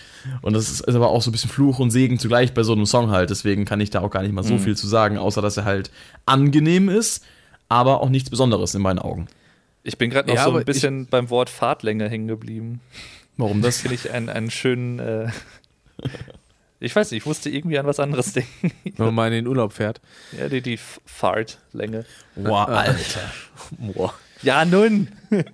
Und 0.43 0.55
das 0.55 0.69
ist, 0.71 0.81
ist 0.81 0.95
aber 0.95 1.09
auch 1.11 1.23
so 1.23 1.31
ein 1.31 1.33
bisschen 1.33 1.51
Fluch 1.51 1.79
und 1.79 1.91
Segen 1.91 2.19
zugleich 2.19 2.53
bei 2.53 2.65
so 2.65 2.73
einem 2.73 2.87
Song 2.87 3.11
halt. 3.11 3.31
Deswegen 3.31 3.65
kann 3.65 3.81
ich 3.81 3.91
da 3.91 4.01
auch 4.01 4.11
gar 4.11 4.23
nicht 4.23 4.33
mal 4.33 4.43
so 4.43 4.59
viel 4.59 4.77
zu 4.77 4.89
sagen, 4.89 5.19
außer 5.19 5.41
dass 5.41 5.57
er 5.57 5.65
halt 5.65 5.91
angenehm 6.27 6.89
ist, 6.89 7.25
aber 7.69 8.01
auch 8.01 8.09
nichts 8.09 8.31
Besonderes 8.31 8.75
in 8.75 8.83
meinen 8.83 8.99
Augen. 8.99 9.29
Ich 9.85 9.99
bin 9.99 10.11
gerade 10.11 10.29
noch 10.29 10.35
Ja, 10.35 10.45
so 10.45 10.57
ein 10.57 10.65
bisschen 10.65 11.07
beim 11.07 11.31
Wort 11.31 11.49
Fahrtlänge 11.49 12.09
hängen 12.09 12.27
geblieben. 12.27 12.81
Warum 13.37 13.63
das? 13.63 13.79
Finde 13.83 13.95
ich 13.95 14.11
einen, 14.11 14.29
einen 14.29 14.51
schönen. 14.51 14.99
Äh 14.99 15.29
ich 16.81 16.95
weiß 16.95 17.11
nicht, 17.11 17.23
ich 17.23 17.27
musste 17.27 17.51
irgendwie 17.51 17.79
an 17.79 17.87
was 17.87 18.01
anderes 18.01 18.33
denken. 18.35 18.73
Wenn 18.97 19.07
man 19.07 19.15
mal 19.15 19.27
in 19.29 19.33
den 19.35 19.47
Urlaub 19.47 19.73
fährt. 19.73 20.01
ja, 20.37 20.49
die, 20.49 20.61
die 20.61 20.79
Fahrtlänge. 21.07 22.05
Boah, 22.35 22.69
Alter. 22.69 23.33
Boah. 23.79 24.13
Ja, 24.43 24.65
nun. 24.65 25.09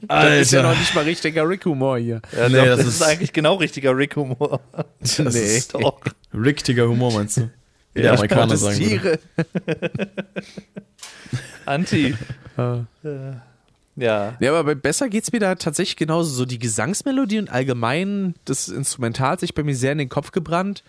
Das 0.09 0.41
ist 0.41 0.53
ja 0.53 0.63
noch 0.63 0.79
nicht 0.79 0.95
mal 0.95 1.05
richtiger 1.05 1.49
Rick-Humor 1.49 1.99
hier. 1.99 2.21
Ja, 2.37 2.49
Nee, 2.49 2.57
doch, 2.57 2.65
das 2.67 2.79
das, 2.79 2.87
ist, 2.87 2.95
ist- 2.97 3.03
eigentlich 3.03 3.33
genau 3.33 3.55
richtiger 3.57 3.97
Rick-Humor. 3.97 4.61
Das 5.01 5.19
Nee. 5.19 5.57
ist 5.57 5.75
Doch. 5.75 6.01
Ricktiger 6.33 6.89
Humor, 6.89 7.13
meinst 7.13 7.37
du? 7.39 7.51
Wie 7.95 8.03
der 8.03 8.05
Ja, 8.05 8.13
Amerikaner 8.15 8.57
sagen 8.57 8.79
würde. 9.03 9.19
Anti. 11.67 12.15
Ja. 13.97 14.37
Ja, 14.41 14.49
aber 14.51 14.65
bei 14.65 14.75
Besser 14.75 15.09
geht's 15.09 15.33
mir 15.33 15.39
da 15.41 15.55
tatsächlich 15.55 15.97
genauso. 15.97 16.31
So 16.35 16.45
die 16.45 16.59
Gesangsmelodie 16.59 17.39
und 17.39 17.51
allgemein 17.51 18.35
das 18.45 18.69
Instrumental 18.69 19.31
hat 19.33 19.41
sich 19.41 19.55
bei 19.55 19.63
mir 19.63 19.77
sehr 19.77 19.93
in 19.93 19.99
den 19.99 20.09
Kopf 20.09 20.33
gebrannt. 20.33 20.83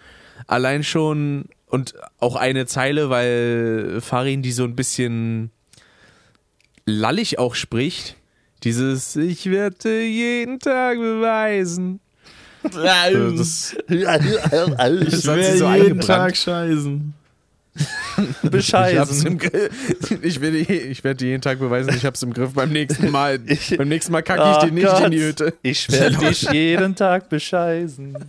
Allein 0.47 0.83
schon 0.83 1.45
und 1.67 1.93
auch 2.19 2.35
eine 2.35 2.65
Zeile, 2.65 3.09
weil 3.09 3.99
Farin 4.01 4.41
die 4.41 4.51
so 4.51 4.63
ein 4.63 4.75
bisschen 4.75 5.51
lallig 6.85 7.39
auch 7.39 7.55
spricht. 7.55 8.15
Dieses 8.63 9.15
Ich 9.15 9.49
werde 9.49 10.01
jeden 10.03 10.59
Tag 10.59 10.97
beweisen. 10.97 11.99
Das, 12.63 13.75
Ich 13.89 14.03
Das 14.03 15.27
hat 15.27 15.43
sie 15.43 15.57
so 15.57 15.71
jeden. 15.73 15.99
Tag 16.01 16.35
scheißen. 16.35 17.13
ich, 18.43 18.49
Bescheißen. 18.49 19.37
Griff. 19.37 20.21
ich, 20.23 20.39
will, 20.39 20.55
ich 20.55 21.03
werde 21.03 21.25
jeden 21.25 21.41
Tag 21.41 21.59
beweisen, 21.59 21.93
ich 21.95 22.05
hab's 22.05 22.23
im 22.23 22.33
Griff. 22.33 22.53
Beim 22.53 22.71
nächsten 22.71 23.11
Mal, 23.11 23.39
Ich- 23.47 23.77
beim 23.77 23.89
nächsten 23.89 24.13
Mal 24.13 24.21
kacke 24.23 24.49
ich 24.49 24.57
Oh 24.63 24.65
dir 24.65 24.71
nicht 24.71 24.87
Gott. 24.87 25.03
in 25.03 25.11
die 25.11 25.21
Hütte. 25.21 25.53
Ich 25.61 25.91
werde 25.91 26.17
dich 26.17 26.43
jeden 26.51 26.95
Tag 26.95 27.27
bescheißen. 27.29 28.15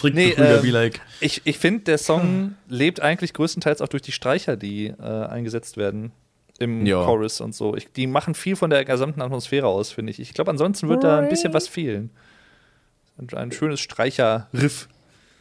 Trick 0.00 0.14
Nee, 0.14 0.28
nee, 0.28 0.32
Krüger 0.32 0.64
ähm, 0.64 0.70
like. 0.70 1.00
Ich, 1.20 1.42
ich 1.44 1.58
finde, 1.58 1.84
der 1.84 1.98
Song 1.98 2.54
lebt 2.68 3.00
eigentlich 3.00 3.32
größtenteils 3.34 3.80
auch 3.82 3.88
durch 3.88 4.02
die 4.02 4.12
Streicher, 4.12 4.56
die 4.56 4.86
äh, 4.86 5.02
eingesetzt 5.02 5.76
werden 5.76 6.12
im 6.58 6.86
Ja. 6.86 7.04
Chorus 7.04 7.40
und 7.40 7.54
so. 7.54 7.76
Ich, 7.76 7.92
die 7.92 8.06
machen 8.06 8.34
viel 8.34 8.56
von 8.56 8.70
der 8.70 8.84
gesamten 8.84 9.20
Atmosphäre 9.22 9.66
aus, 9.66 9.90
finde 9.90 10.10
ich. 10.12 10.20
Ich 10.20 10.32
glaube, 10.34 10.50
ansonsten 10.50 10.88
wird 10.88 11.04
da 11.04 11.18
ein 11.18 11.28
bisschen 11.28 11.52
was 11.54 11.68
fehlen. 11.68 12.10
Ein, 13.18 13.28
ein 13.36 13.52
schönes 13.52 13.80
Streicher-Riff, 13.80 14.88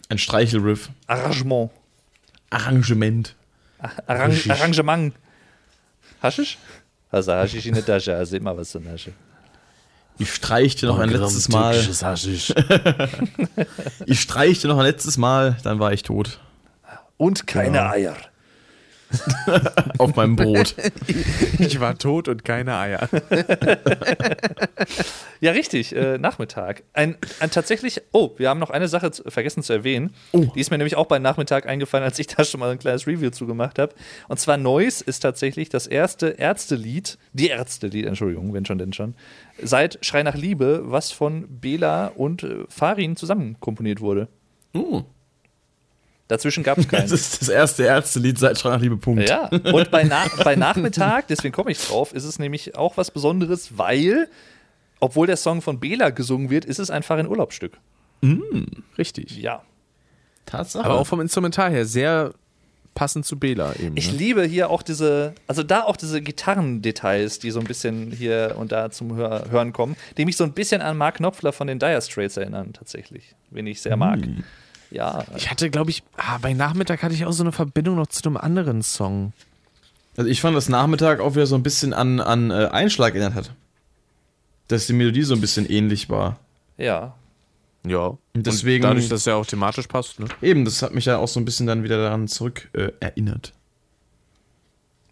Ein 0.10 0.18
Streichelriff. 0.18 0.90
Arrangement, 1.08 1.72
Arrangement. 2.50 3.36
Arrang 4.08 4.32
Haschisch. 4.32 4.50
Arrangement. 4.50 5.14
Haschisch? 6.22 6.58
Also 7.12 7.34
Haschisch 7.34 7.66
in 7.66 7.74
der 7.76 7.86
Tasche, 7.86 8.16
also 8.16 8.36
immer 8.38 8.56
was 8.58 8.74
in 8.76 8.84
der 8.84 8.94
Tasche. 8.94 9.12
Ich 10.18 10.34
streichte 10.34 10.86
noch 10.86 11.00
ein 11.00 11.10
letztes 11.10 11.50
Mal. 11.50 11.76
Ich 14.06 14.22
streichte 14.22 14.68
noch 14.68 14.78
ein 14.78 14.86
letztes 14.86 15.18
Mal, 15.18 15.58
dann 15.64 15.80
war 15.80 15.92
ich 15.94 16.04
tot. 16.04 16.40
Und 17.18 17.48
keine 17.48 17.78
Genau. 17.80 17.90
Eier. 17.92 18.16
Auf 19.98 20.15
meinem 20.15 20.36
Brot. 20.36 20.76
Ich 21.60 21.80
war 21.80 21.98
tot 21.98 22.27
und 22.27 22.44
keine 22.44 22.77
Eier. 22.77 23.10
Ja, 25.41 25.52
richtig, 25.52 25.95
äh, 25.95 26.18
Nachmittag. 26.18 26.84
Ein, 26.94 27.18
ein 27.40 27.52
tatsächlich, 27.52 28.02
oh, 28.14 28.32
wir 28.38 28.49
haben 28.49 28.60
noch 28.60 28.69
eine 28.69 28.88
Sache 28.88 29.11
zu, 29.11 29.23
vergessen 29.30 29.64
zu 29.64 29.73
erwähnen. 29.73 30.14
Oh. 30.32 30.45
Die 30.56 30.60
ist 30.60 30.72
mir 30.72 30.77
nämlich 30.77 30.95
auch 30.95 31.07
bei 31.07 31.19
Nachmittag 31.19 31.68
eingefallen, 31.68 32.03
als 32.06 32.18
ich 32.19 32.27
da 32.27 32.44
schon 32.44 32.61
mal 32.61 32.72
ein 32.72 32.80
kleines 32.80 33.06
Review 33.06 33.30
zugemacht 33.30 33.77
habe. 33.77 33.94
Und 34.27 34.40
zwar 34.40 34.57
Neues 34.57 35.02
ist 35.02 35.19
tatsächlich 35.19 35.69
das 35.69 35.88
erste 35.88 36.30
Ärztelied, 36.30 37.18
die 37.34 37.49
Ärztelied, 37.49 38.06
Entschuldigung, 38.06 38.53
wenn 38.53 38.65
schon, 38.65 38.77
denn 38.77 38.94
schon, 38.94 39.14
seit 39.61 40.03
Schrei 40.03 40.23
nach 40.23 40.36
Liebe, 40.36 40.84
was 40.86 41.11
von 41.11 41.45
Bela 41.60 42.07
und 42.07 42.44
äh, 42.44 42.64
Farin 42.69 43.15
zusammen 43.15 43.57
komponiert 43.60 43.99
wurde. 43.99 44.30
Oh, 44.73 45.03
Dazwischen 46.28 46.64
gab 46.64 46.78
es 46.78 46.88
das 46.90 47.00
keinen. 47.00 47.14
ist 47.14 47.42
das 47.42 47.50
erste 47.50 47.84
Ärztelied 47.84 48.38
seit 48.38 48.60
Schrei 48.60 48.72
nach 48.72 48.82
Liebe. 48.82 48.98
Punkt. 48.98 49.30
Ja, 49.30 49.48
und 49.48 49.92
bei, 49.92 50.04
Na 50.04 50.26
bei 50.44 50.56
Nachmittag, 50.56 51.28
deswegen 51.28 51.54
komme 51.54 51.72
ich 51.72 51.80
drauf, 51.80 52.14
ist 52.14 52.24
es 52.24 52.40
nämlich 52.40 52.76
auch 52.76 52.98
was 52.98 53.12
Besonderes, 53.12 53.78
weil, 53.78 54.28
obwohl 55.00 55.28
der 55.28 55.38
Song 55.38 55.62
von 55.62 55.80
Bela 55.80 56.10
gesungen 56.10 56.50
wird, 56.50 56.66
ist 56.66 56.80
es 56.80 56.90
einfach 56.90 57.18
ein 57.18 57.28
Urlaubsstück. 57.28 57.78
Richtig. 58.98 59.38
Ja. 59.38 59.62
Tatsache. 60.46 60.86
Aber 60.86 61.00
auch 61.00 61.08
vom 61.08 61.22
Instrumental 61.22 61.72
her 61.72 61.86
sehr 61.86 62.34
passend 62.94 63.26
zu 63.26 63.38
Bela 63.38 63.76
eben. 63.76 63.98
Ich 63.98 64.12
ne? 64.12 64.18
liebe 64.18 64.44
hier 64.46 64.70
auch 64.70 64.82
diese, 64.82 65.36
also 65.48 65.64
da 65.64 65.84
auch 65.84 65.98
diese 65.98 66.22
Gitarrendetails, 66.22 67.40
die 67.40 67.52
so 67.52 67.60
ein 67.60 67.66
bisschen 67.66 68.12
hier 68.12 68.56
und 68.58 68.72
da 68.72 68.90
zum 68.90 69.16
Hör 69.16 69.50
Hören 69.52 69.74
kommen, 69.74 69.98
die 70.18 70.26
mich 70.26 70.38
so 70.38 70.46
ein 70.46 70.54
bisschen 70.54 70.82
an 70.82 70.98
Mark 70.98 71.16
Knopfler 71.18 71.52
von 71.52 71.68
den 71.68 71.78
Dire 71.78 72.02
Straits 72.02 72.38
erinnern, 72.38 72.72
tatsächlich, 72.74 73.36
wen 73.52 73.68
ich 73.68 73.82
sehr 73.82 73.98
mag. 73.98 74.20
Ja, 74.91 75.26
Ich 75.36 75.49
hatte, 75.49 75.70
glaube 75.70 75.90
ich, 75.91 76.03
ah, 76.18 76.38
bei 76.41 76.53
Nachmittag 76.53 77.03
hatte 77.03 77.14
ich 77.16 77.26
auch 77.26 77.32
so 77.34 77.44
eine 77.44 77.52
Verbindung 77.52 77.95
noch 77.95 78.07
zu 78.07 78.24
einem 78.28 78.38
anderen 78.38 78.82
Song. 78.84 79.34
also 80.18 80.30
ich 80.30 80.41
fand, 80.41 80.56
dass 80.56 80.70
Nachmittag 80.70 81.20
auch 81.20 81.36
wieder 81.36 81.48
so 81.48 81.56
ein 81.56 81.64
bisschen 81.64 81.94
an, 81.94 82.20
an 82.20 82.52
äh, 82.52 82.70
Einschlag 82.72 83.14
erinnert 83.16 83.34
hat. 83.36 83.52
dass 84.68 84.88
die 84.88 84.94
Melodie 84.94 85.24
so 85.24 85.34
ein 85.36 85.41
bisschen 85.41 85.70
ähnlich 85.70 86.10
war. 86.10 86.40
Ja. 86.78 87.14
Ja. 87.86 88.18
Und 88.34 88.48
deswegen- 88.48 88.84
dadurch, 88.84 89.10
dass 89.10 89.28
er 89.28 89.36
auch 89.36 89.45
thematisch 89.45 89.88
passt, 89.88 90.20
ne? 90.20 90.28
Eben, 90.41 90.66
das 90.66 90.82
hat 90.82 90.94
mich 90.94 91.06
ja 91.06 91.18
auch 91.18 91.28
so 91.28 91.40
ein 91.40 91.45
bisschen 91.45 91.68
dann 91.68 91.84
wieder 91.84 91.98
daran 91.98 92.28
zurück 92.28 92.70
äh, 92.74 92.91
erinnert. 92.99 93.53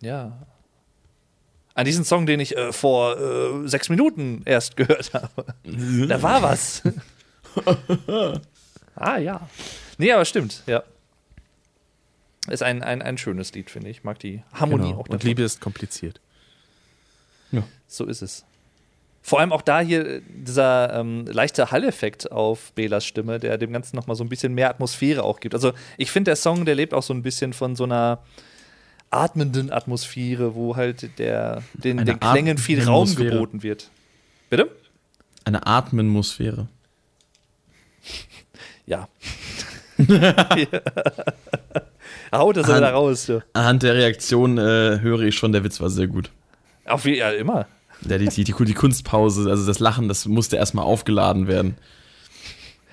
Ja. 0.02 0.34
An 1.76 1.86
diesen 1.86 2.04
Song, 2.04 2.26
den 2.26 2.40
ich 2.40 2.56
äh, 2.58 2.72
vor 2.72 3.18
äh, 3.20 3.68
sechs 3.68 3.90
Minuten 3.90 4.42
erst 4.46 4.76
gehört 4.78 5.14
habe. 5.14 5.46
Da 6.08 6.22
war 6.22 6.42
was. 6.44 6.84
ah, 8.96 9.18
ja. 9.18 9.48
Nee, 9.98 10.12
aber 10.12 10.26
stimmt, 10.26 10.64
ja. 10.66 10.84
Ist 12.50 12.64
ein, 12.64 12.84
ein, 12.84 13.02
ein 13.02 13.18
schönes 13.18 13.54
Lied, 13.54 13.70
finde 13.70 13.90
ich. 13.90 13.98
Ich 13.98 14.04
mag 14.04 14.20
die 14.20 14.44
Harmonie 14.54 14.88
Genau. 14.90 14.96
auch 14.96 15.08
Und 15.08 15.14
davon. 15.14 15.28
Liebe 15.28 15.44
ist 15.44 15.62
kompliziert. 15.62 16.20
So 17.88 18.06
ist 18.06 18.24
es. 18.24 18.44
Vor 19.22 19.40
allem 19.40 19.54
auch 19.54 19.62
da 19.62 19.80
hier 19.80 20.06
äh, 20.06 20.22
dieser 20.28 21.00
ähm, 21.00 21.26
leichte 21.28 21.70
Hall-Effekt 21.70 22.32
auf 22.32 22.74
Belas 22.74 23.06
Stimme, 23.06 23.40
der 23.40 23.60
dem 23.60 23.72
Ganzen 23.72 23.96
nochmal 23.96 24.16
so 24.16 24.24
ein 24.24 24.30
bisschen 24.30 24.54
mehr 24.56 24.70
Atmosphäre 24.70 25.24
auch 25.24 25.40
gibt. 25.40 25.54
Also 25.54 25.74
ich 25.98 26.10
finde, 26.10 26.30
der 26.30 26.36
Song, 26.36 26.66
der 26.66 26.74
lebt 26.74 26.94
auch 26.94 27.04
so 27.04 27.14
ein 27.14 27.22
bisschen 27.22 27.54
von 27.54 27.76
so 27.76 27.84
einer 27.84 28.24
atmenden 29.12 29.72
Atmosphäre, 29.72 30.56
wo 30.56 30.76
halt 30.76 31.20
der, 31.20 31.62
den, 31.76 32.00
Eine 32.00 32.12
den 32.14 32.20
Klängen 32.20 32.58
viel 32.58 32.84
Raum 32.84 33.14
geboten 33.16 33.62
wird. 33.62 33.92
Bitte? 34.50 34.70
Eine 35.46 35.68
Atmosphäre. 35.68 36.68
Ja. 38.86 39.08
Haut 42.32 42.58
das 42.58 42.68
Han- 42.68 42.82
da 42.82 42.90
raus. 42.92 43.26
Du. 43.28 43.44
Anhand 43.54 43.84
der 43.84 43.96
Reaktion 43.96 44.58
äh, 44.58 45.00
höre 45.02 45.22
ich 45.22 45.36
schon, 45.36 45.52
der 45.52 45.64
Witz 45.64 45.80
war 45.80 45.90
sehr 45.90 46.08
gut. 46.08 46.32
Auf 46.86 47.06
wie, 47.06 47.18
ja, 47.18 47.32
immer. 47.32 47.68
Ja, 48.02 48.18
die, 48.18 48.28
die, 48.28 48.44
die, 48.44 48.54
die 48.54 48.74
Kunstpause, 48.74 49.50
also 49.50 49.66
das 49.66 49.80
Lachen, 49.80 50.08
das 50.10 50.26
musste 50.26 50.58
erstmal 50.58 50.84
aufgeladen 50.86 51.48
werden. 51.48 51.78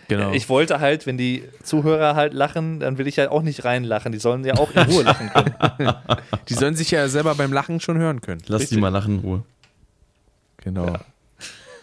Genau. 0.09 0.33
Ich 0.33 0.49
wollte 0.49 0.81
halt, 0.81 1.07
wenn 1.07 1.17
die 1.17 1.45
Zuhörer 1.63 2.17
halt 2.17 2.35
lachen, 2.35 2.81
dann 2.81 2.99
will 2.99 3.07
ich 3.07 3.17
ja 3.17 3.31
auch 3.31 3.43
nicht 3.43 3.65
reinlachen. 3.65 4.11
Die 4.13 4.19
sollen 4.19 4.45
ja 4.45 4.55
auch 4.55 4.71
in 4.73 4.83
Ruhe 4.83 5.03
lachen 5.05 5.31
können. 5.31 5.55
die 6.49 6.55
sollen 6.55 6.75
sich 6.75 6.91
ja 6.91 7.09
selber 7.09 7.35
beim 7.37 7.53
Lachen 7.53 7.79
schon 7.81 7.97
hören 7.99 8.21
können. 8.21 8.43
Lass 8.49 8.63
Richtig. 8.63 8.77
die 8.77 8.81
mal 8.81 8.89
lachen 8.89 9.15
in 9.19 9.21
Ruhe. 9.21 9.43
Genau. 10.59 10.97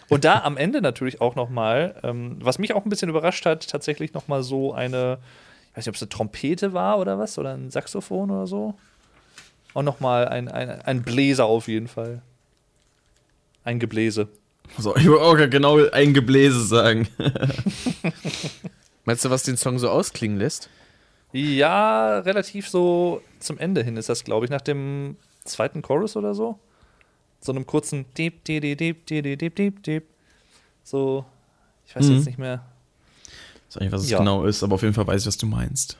Und 0.08 0.24
da 0.24 0.42
am 0.42 0.56
Ende 0.56 0.80
natürlich 0.80 1.20
auch 1.20 1.34
nochmal, 1.34 2.00
ähm, 2.02 2.36
was 2.40 2.58
mich 2.58 2.74
auch 2.74 2.84
ein 2.84 2.88
bisschen 2.88 3.10
überrascht 3.10 3.44
hat, 3.44 3.68
tatsächlich 3.68 4.14
nochmal 4.14 4.42
so 4.42 4.72
eine, 4.72 5.18
ich 5.70 5.76
weiß 5.76 5.86
nicht, 5.86 5.88
ob 5.88 5.94
es 5.96 6.02
eine 6.02 6.08
Trompete 6.08 6.72
war 6.72 6.98
oder 6.98 7.18
was, 7.18 7.38
oder 7.38 7.54
ein 7.54 7.70
Saxophon 7.70 8.30
oder 8.30 8.46
so. 8.46 8.74
Und 9.74 9.84
nochmal 9.84 10.28
ein, 10.28 10.48
ein, 10.48 10.80
ein 10.82 11.02
Bläser 11.02 11.44
auf 11.44 11.68
jeden 11.68 11.88
Fall. 11.88 12.22
Ein 13.64 13.78
Gebläse. 13.78 14.28
So, 14.78 14.96
ich 14.96 15.08
wollte 15.08 15.24
auch 15.24 15.50
genau 15.50 15.78
ein 15.90 16.14
Gebläse 16.14 16.64
sagen. 16.64 17.08
Meinst 19.04 19.24
du, 19.24 19.30
was 19.30 19.42
den 19.42 19.56
Song 19.56 19.78
so 19.78 19.88
ausklingen 19.90 20.38
lässt? 20.38 20.68
Ja, 21.32 22.18
relativ 22.20 22.68
so 22.68 23.22
zum 23.38 23.58
Ende 23.58 23.82
hin 23.82 23.96
ist 23.96 24.08
das, 24.08 24.24
glaube 24.24 24.46
ich, 24.46 24.50
nach 24.50 24.60
dem 24.60 25.16
zweiten 25.44 25.82
Chorus 25.82 26.16
oder 26.16 26.34
so. 26.34 26.58
So 27.40 27.52
einem 27.52 27.66
kurzen 27.66 28.04
Deep, 28.16 28.44
Deep, 28.44 28.62
Deep, 28.62 29.06
Deep, 29.06 29.38
Deep, 29.38 29.54
Deep, 29.56 29.82
Deep. 29.82 30.04
So, 30.84 31.24
ich 31.86 31.94
weiß 31.94 32.06
Mhm. 32.06 32.16
jetzt 32.16 32.26
nicht 32.26 32.38
mehr. 32.38 32.64
Ich 33.68 33.76
weiß 33.76 33.80
nicht, 33.82 33.92
was 33.92 34.02
es 34.02 34.10
Ja. 34.10 34.18
genau 34.18 34.44
ist, 34.44 34.62
aber 34.62 34.74
auf 34.74 34.82
jeden 34.82 34.94
Fall 34.94 35.06
weiß 35.06 35.22
ich, 35.22 35.26
was 35.26 35.36
du 35.36 35.46
meinst. 35.46 35.96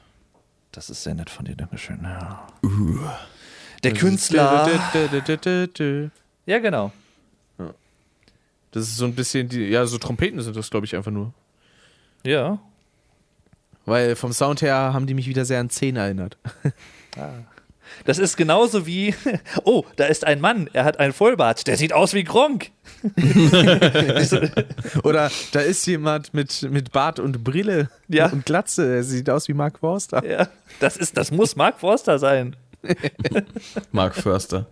Das 0.73 0.91
ist 0.91 1.03
sehr 1.03 1.15
nett 1.15 1.31
von 1.31 1.45
dir, 1.45 1.55
Dankeschön. 1.57 2.01
Ja. 2.03 2.47
Der 3.83 3.93
Künstler. 3.95 4.69
Ja, 6.47 6.59
genau. 6.59 6.93
Das 8.71 8.83
ist 8.87 8.97
so 8.97 9.07
ein 9.07 9.15
bisschen 9.15 9.49
die, 9.49 9.61
ja, 9.65 9.87
so 9.87 9.97
Trompeten 9.97 10.41
sind 10.43 10.55
das, 10.57 10.69
glaube 10.71 10.85
ich, 10.85 10.95
einfach 10.95 11.11
nur. 11.11 11.33
Ja. 12.25 12.59
Weil 13.87 14.15
vom 14.15 14.33
Sound 14.33 14.61
her 14.61 14.93
haben 14.93 15.07
die 15.07 15.15
mich 15.15 15.27
wieder 15.27 15.47
sehr 15.47 15.59
an 15.61 15.71
10 15.71 15.97
erinnert. 15.97 16.37
Das 18.05 18.19
ist 18.19 18.37
genauso 18.37 18.87
wie, 18.87 19.15
oh, 19.65 19.85
da 19.97 20.07
ist 20.07 20.25
ein 20.27 20.41
Mann, 20.41 20.69
er 20.73 20.85
hat 20.85 20.99
einen 21.01 21.13
Vollbart, 21.13 21.67
der 21.67 21.77
sieht 21.77 21.93
aus 21.93 22.15
wie 22.15 22.25
Gronk. 22.25 22.71
Oder 25.03 25.31
da 25.53 25.61
ist 25.61 25.87
jemand 25.87 26.35
mit, 26.35 26.63
mit 26.71 26.93
Bart 26.93 27.19
und 27.19 27.43
Brille 27.45 27.91
Ja. 28.09 28.27
und 28.27 28.47
Glatze. 28.47 28.97
Er 28.97 29.03
sieht 29.05 29.29
aus 29.31 29.49
wie 29.49 29.55
Mark 29.55 29.79
Forster. 29.81 30.25
Ja, 30.25 30.49
das 30.81 30.97
ist, 30.97 31.17
das 31.17 31.31
muss 31.31 31.57
Mark 31.57 31.79
Forster 31.81 32.19
sein. 32.19 32.57
Mark 33.93 34.15
Förster. 34.15 34.67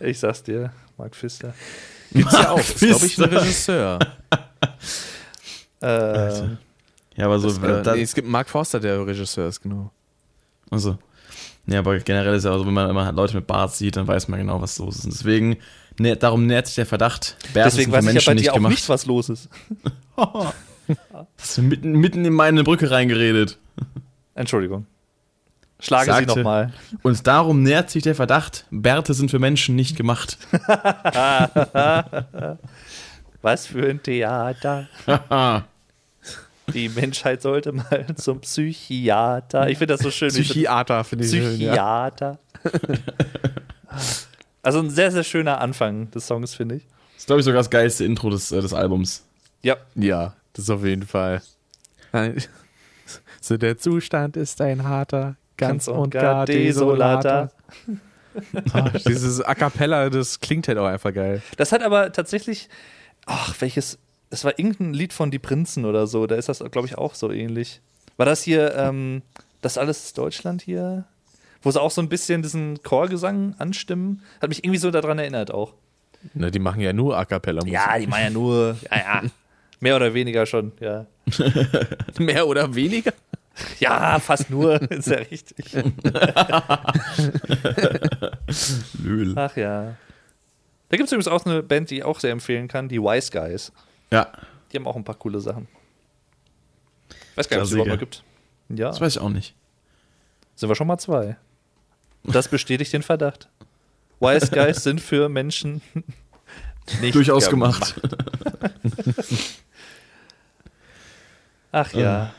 Ich 0.00 0.18
sag's 0.20 0.42
dir, 0.42 0.72
Mark 0.96 1.14
Pfister. 1.14 1.54
Gibt's 2.12 2.32
ja 2.32 2.50
auch. 2.50 2.58
Ist, 2.58 2.78
glaube 2.78 3.06
ich, 3.06 3.18
ein. 3.18 3.24
Regisseur. 3.24 3.98
Äh, 5.82 6.42
Ja, 7.16 7.26
aber 7.26 7.38
so. 7.38 7.48
Äh, 7.48 7.82
da, 7.82 7.94
nee, 7.94 8.02
es 8.02 8.14
gibt 8.14 8.28
Mark 8.28 8.48
Forster, 8.48 8.80
der 8.80 9.06
Regisseur 9.06 9.48
ist, 9.48 9.60
genau. 9.60 9.90
also. 10.70 10.98
Ja, 11.66 11.78
aber 11.78 11.98
generell 11.98 12.34
ist 12.34 12.44
ja 12.44 12.50
auch 12.52 12.58
so, 12.58 12.66
wenn 12.66 12.74
man 12.74 12.90
immer 12.90 13.10
Leute 13.12 13.34
mit 13.36 13.46
Bart 13.46 13.74
sieht, 13.74 13.96
dann 13.96 14.06
weiß 14.06 14.28
man 14.28 14.38
genau, 14.40 14.60
was 14.60 14.78
los 14.78 14.96
ist. 14.98 15.04
Und 15.06 15.14
deswegen, 15.14 15.56
nä- 15.98 16.14
darum 16.14 16.46
nährt 16.46 16.66
sich 16.66 16.74
der 16.76 16.84
Verdacht. 16.86 17.36
Bärte 17.54 17.70
deswegen 17.70 17.90
sind 17.92 18.00
für 18.02 18.06
weiß 18.06 18.14
ich 18.16 18.22
ja 18.24 18.30
bei 18.30 18.34
Menschen 18.34 18.36
dir 18.44 18.50
auch 18.52 18.56
gemacht. 18.56 18.70
nicht, 18.72 18.88
was 18.88 19.06
los 19.06 19.28
ist. 19.30 19.48
Hast 21.38 21.56
du 21.58 21.62
mitten, 21.62 21.92
mitten 21.92 22.24
in 22.24 22.34
meine 22.34 22.62
Brücke 22.64 22.90
reingeredet. 22.90 23.56
Entschuldigung. 24.34 24.86
Schlage 25.80 26.04
Sie 26.04 26.10
Sagte- 26.12 26.36
nochmal. 26.38 26.72
Und 27.02 27.26
darum 27.26 27.62
nährt 27.62 27.88
sich 27.90 28.02
der 28.02 28.14
Verdacht, 28.14 28.66
Bärte 28.70 29.14
sind 29.14 29.30
für 29.30 29.38
Menschen 29.38 29.74
nicht 29.76 29.96
gemacht. 29.96 30.36
Was 33.42 33.66
für 33.66 33.88
ein 33.88 34.02
Theater. 34.02 34.88
Die 36.72 36.88
Menschheit 36.88 37.42
sollte 37.42 37.72
mal 37.72 38.06
zum 38.16 38.40
Psychiater. 38.40 39.68
Ich 39.68 39.78
finde 39.78 39.94
das 39.94 40.02
so 40.02 40.10
schön. 40.10 40.30
Psychiater, 40.30 41.04
finde 41.04 41.24
ich 41.24 41.30
schön, 41.30 41.60
ja. 41.60 41.72
Psychiater. 41.72 42.38
Also 44.62 44.78
ein 44.78 44.90
sehr, 44.90 45.10
sehr 45.10 45.24
schöner 45.24 45.60
Anfang 45.60 46.10
des 46.10 46.26
Songs, 46.26 46.54
finde 46.54 46.76
ich. 46.76 46.86
Das 47.14 47.22
ist, 47.22 47.26
glaube 47.26 47.40
ich, 47.40 47.44
sogar 47.44 47.60
das 47.60 47.70
geilste 47.70 48.04
Intro 48.04 48.30
des, 48.30 48.50
äh, 48.50 48.60
des 48.60 48.72
Albums. 48.72 49.24
Ja. 49.62 49.76
Ja, 49.94 50.34
das 50.54 50.70
auf 50.70 50.84
jeden 50.84 51.06
Fall. 51.06 51.42
So, 53.40 53.56
der 53.56 53.76
Zustand 53.76 54.36
ist 54.36 54.60
ein 54.60 54.84
harter, 54.84 55.36
ganz, 55.56 55.88
und 55.88 56.10
gar 56.10 56.46
desolater. 56.46 57.50
Ah, 58.72 58.90
dieses 59.06 59.40
A 59.42 59.54
Cappella, 59.54 60.10
das 60.10 60.40
klingt 60.40 60.66
halt 60.66 60.78
auch 60.78 60.86
einfach 60.86 61.12
geil. 61.12 61.42
Das 61.56 61.72
hat 61.72 61.82
aber 61.82 62.10
tatsächlich, 62.12 62.68
ach, 63.26 63.54
welches, 63.60 63.98
es 64.34 64.44
war 64.44 64.58
irgendein 64.58 64.92
Lied 64.92 65.12
von 65.12 65.30
Die 65.30 65.38
Prinzen 65.38 65.84
oder 65.84 66.06
so, 66.06 66.26
da 66.26 66.34
ist 66.34 66.48
das, 66.48 66.58
glaube 66.70 66.86
ich, 66.86 66.98
auch 66.98 67.14
so 67.14 67.30
ähnlich. 67.30 67.80
War 68.16 68.26
das 68.26 68.42
hier, 68.42 68.74
ähm, 68.76 69.22
das 69.62 69.78
alles 69.78 70.04
ist 70.04 70.18
Deutschland 70.18 70.62
hier? 70.62 71.04
Wo 71.62 71.70
sie 71.70 71.80
auch 71.80 71.90
so 71.90 72.02
ein 72.02 72.08
bisschen 72.08 72.42
diesen 72.42 72.82
Chorgesang 72.82 73.54
anstimmen? 73.58 74.22
Hat 74.42 74.50
mich 74.50 74.64
irgendwie 74.64 74.78
so 74.78 74.90
daran 74.90 75.18
erinnert 75.18 75.50
auch. 75.50 75.72
Na, 76.34 76.50
die 76.50 76.58
machen 76.58 76.80
ja 76.80 76.92
nur 76.92 77.16
A 77.16 77.24
Cappella 77.24 77.60
Musik. 77.60 77.72
Ja, 77.72 77.98
die 77.98 78.06
meinen 78.06 78.24
ja 78.24 78.30
nur, 78.30 78.76
ja, 78.90 78.96
ja. 78.96 79.22
Mehr 79.80 79.96
oder 79.96 80.14
weniger 80.14 80.46
schon, 80.46 80.72
ja. 80.80 81.06
Mehr 82.18 82.46
oder 82.46 82.74
weniger? 82.74 83.12
Ja, 83.78 84.18
fast 84.18 84.50
nur, 84.50 84.80
ist 84.90 85.06
ja 85.06 85.18
richtig. 85.18 85.72
Löhl. 89.02 89.32
Ach 89.36 89.56
ja. 89.56 89.94
Da 90.88 90.96
gibt 90.96 91.06
es 91.06 91.12
übrigens 91.12 91.28
auch 91.28 91.46
eine 91.46 91.62
Band, 91.62 91.90
die 91.90 91.96
ich 91.96 92.04
auch 92.04 92.20
sehr 92.20 92.32
empfehlen 92.32 92.68
kann, 92.68 92.88
die 92.88 93.00
Wise 93.00 93.30
Guys. 93.30 93.72
Ja, 94.10 94.32
Die 94.72 94.76
haben 94.76 94.86
auch 94.86 94.96
ein 94.96 95.04
paar 95.04 95.14
coole 95.16 95.40
Sachen. 95.40 95.68
Weiß 97.34 97.48
gar 97.48 97.56
nicht, 97.56 97.62
ob 97.62 97.66
es 97.66 97.72
überhaupt 97.72 97.90
noch 97.90 97.98
gibt. 97.98 98.22
Ja, 98.68 98.88
das 98.88 99.00
weiß 99.00 99.16
ich 99.16 99.20
auch 99.22 99.28
nicht. 99.30 99.54
sind 100.54 100.68
wir 100.68 100.74
schon 100.76 100.86
mal 100.86 100.98
zwei. 100.98 101.36
Das 102.22 102.48
bestätigt 102.48 102.92
den 102.92 103.02
Verdacht. 103.02 103.48
Wise 104.20 104.50
Guys 104.50 104.82
sind 104.84 105.00
für 105.00 105.28
Menschen 105.28 105.82
nicht 107.02 107.14
Durchaus 107.14 107.50
gemacht. 107.50 108.00
Ach 111.72 111.92
ja. 111.92 112.32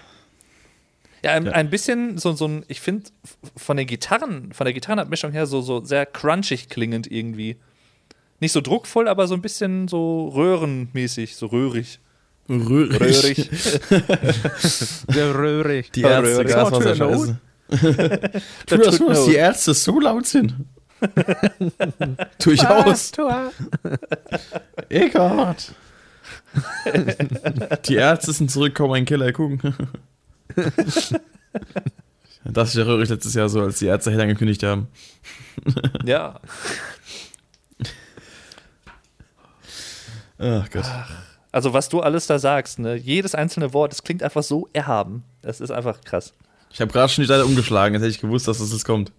Ja, 1.23 1.31
ein, 1.31 1.45
Ja. 1.45 1.51
ein 1.53 1.69
bisschen 1.69 2.17
so, 2.17 2.33
so 2.33 2.47
ein, 2.47 2.65
ich 2.67 2.81
finde 2.81 3.09
von 3.57 3.77
den 3.77 3.87
Gitarren, 3.87 4.53
von 4.53 4.65
der 4.65 4.73
Gitarrenabmischung 4.73 5.31
her 5.31 5.45
so, 5.47 5.61
so 5.61 5.83
sehr 5.83 6.05
crunchig 6.05 6.69
klingend 6.69 7.11
irgendwie. 7.11 7.57
Nicht 8.39 8.51
so 8.51 8.61
druckvoll, 8.61 9.07
aber 9.07 9.27
so 9.27 9.33
ein 9.33 9.41
bisschen 9.41 9.87
so 9.87 10.27
röhrenmäßig, 10.29 11.35
so 11.35 11.47
röhrig. 11.47 11.99
Röhrig. 12.49 12.99
Röhrig. 12.99 13.49
Der 15.15 15.33
Röhrig. 15.35 15.91
Die 15.91 16.01
Ja, 16.01 16.21
Ärzte, 16.21 16.35
Röhrig. 16.37 16.47
Gaswasserscheiße. 16.47 17.37
Tu 18.67 18.77
das 18.77 18.99
nur, 18.99 19.09
dass 19.09 19.25
die 19.25 19.35
Ärzte 19.35 19.73
so 19.73 19.99
laut 19.99 20.27
sind. 20.27 20.53
Durchaus. 22.43 23.11
Eckart. 24.89 25.73
Die 27.87 27.95
Ärzte 27.95 28.33
sind 28.33 28.51
zurückgekommen, 28.51 28.93
ein 28.93 29.05
Killer 29.05 29.31
gucken. 29.33 29.59
Das 32.45 32.69
ist 32.69 32.75
ja 32.75 32.83
röhrig 32.83 33.09
letztes 33.09 33.33
Jahr 33.33 33.49
so, 33.49 33.61
als 33.61 33.79
die 33.79 33.87
Ärzte 33.87 34.11
Hell 34.11 34.21
angekündigt 34.21 34.61
haben. 34.63 34.87
Ja. 36.05 36.39
Ach 40.37 40.69
Gott. 40.69 40.85
Also, 41.51 41.73
was 41.73 41.87
du 41.89 42.01
alles 42.01 42.27
da 42.27 42.37
sagst, 42.39 42.79
ne? 42.79 42.95
jedes 42.95 43.33
einzelne 43.35 43.73
Wort, 43.73 43.91
das 43.93 44.03
klingt 44.03 44.21
einfach 44.23 44.43
so 44.43 44.67
erhaben. 44.73 45.23
Das 45.41 45.61
ist 45.61 45.71
einfach 45.71 46.01
krass. 46.01 46.33
Ich 46.71 46.81
habe 46.81 46.91
gerade 46.91 47.07
schon 47.07 47.21
die 47.21 47.27
Seite 47.27 47.45
umgeschlagen, 47.45 47.93
jetzt 47.93 48.01
hätte 48.03 48.11
ich 48.11 48.19
gewusst, 48.19 48.47
dass 48.47 48.57
das 48.59 48.71
jetzt 48.73 48.83
kommt. 48.83 49.11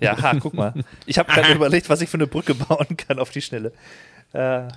Ja, 0.00 0.20
ha, 0.20 0.34
guck 0.40 0.54
mal. 0.54 0.74
Ich 1.06 1.18
habe 1.18 1.32
gerade 1.32 1.52
überlegt, 1.54 1.88
was 1.88 2.00
ich 2.00 2.08
für 2.10 2.16
eine 2.16 2.26
Brücke 2.26 2.54
bauen 2.54 2.96
kann 2.96 3.18
auf 3.20 3.30
die 3.30 3.40
Schnelle. 3.40 3.72
Äh, 4.32 4.68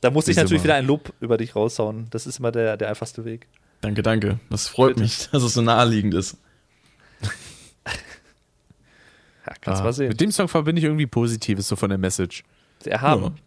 da 0.00 0.10
muss 0.12 0.28
ich 0.28 0.36
natürlich 0.36 0.60
mal. 0.62 0.64
wieder 0.64 0.74
ein 0.76 0.86
Lob 0.86 1.12
über 1.20 1.36
dich 1.36 1.56
raushauen. 1.56 2.06
Das 2.10 2.26
ist 2.26 2.38
immer 2.38 2.52
der, 2.52 2.76
der 2.76 2.88
einfachste 2.88 3.24
Weg. 3.24 3.48
Danke, 3.80 4.02
danke. 4.02 4.38
Das 4.48 4.68
freut 4.68 4.90
Bitte. 4.90 5.00
mich, 5.02 5.28
dass 5.32 5.42
es 5.42 5.54
so 5.54 5.62
naheliegend 5.62 6.14
ist. 6.14 6.36
Ja, 9.46 9.54
kannst 9.62 9.80
Ah, 9.80 9.84
mal 9.84 9.92
sehen. 9.94 10.08
Mit 10.08 10.20
dem 10.20 10.30
Song 10.30 10.46
verbinde 10.46 10.78
ich 10.78 10.84
irgendwie 10.84 11.06
Positives, 11.06 11.68
so 11.68 11.74
von 11.76 11.88
der 11.88 11.96
Message. 11.98 12.44
Erhaben. 12.84 13.38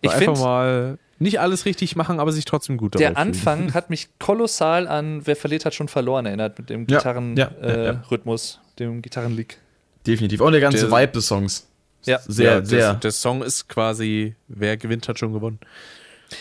Ich 0.00 0.10
einfach 0.10 0.24
finde, 0.24 0.40
mal 0.40 0.98
nicht 1.18 1.40
alles 1.40 1.64
richtig 1.64 1.96
machen, 1.96 2.20
aber 2.20 2.32
sich 2.32 2.44
trotzdem 2.44 2.76
gut 2.76 2.94
dabei 2.94 3.04
der 3.04 3.08
fühlen. 3.14 3.16
Anfang 3.28 3.74
hat 3.74 3.90
mich 3.90 4.08
kolossal 4.18 4.86
an 4.86 5.26
Wer 5.26 5.36
verliert 5.36 5.64
hat 5.64 5.74
schon 5.74 5.88
verloren 5.88 6.26
erinnert 6.26 6.58
mit 6.58 6.70
dem 6.70 6.86
Gitarrenrhythmus, 6.86 7.60
ja, 7.60 7.68
ja, 7.68 7.74
äh, 7.74 7.86
ja. 7.86 8.02
Rhythmus, 8.10 8.60
dem 8.78 9.02
Gitarrenlick. 9.02 9.58
Definitiv. 10.06 10.40
Auch 10.40 10.50
der 10.50 10.60
ganze 10.60 10.88
Der- 10.88 10.90
Vibe 10.90 11.12
des 11.12 11.26
Songs. 11.26 11.66
Ja. 12.04 12.20
Sehr, 12.26 12.52
ja, 12.58 12.64
sehr. 12.64 12.78
Der, 12.78 12.94
der 12.94 13.10
Song 13.10 13.42
ist 13.42 13.68
quasi, 13.68 14.34
wer 14.46 14.76
gewinnt, 14.76 15.08
hat 15.08 15.18
schon 15.18 15.32
gewonnen. 15.32 15.58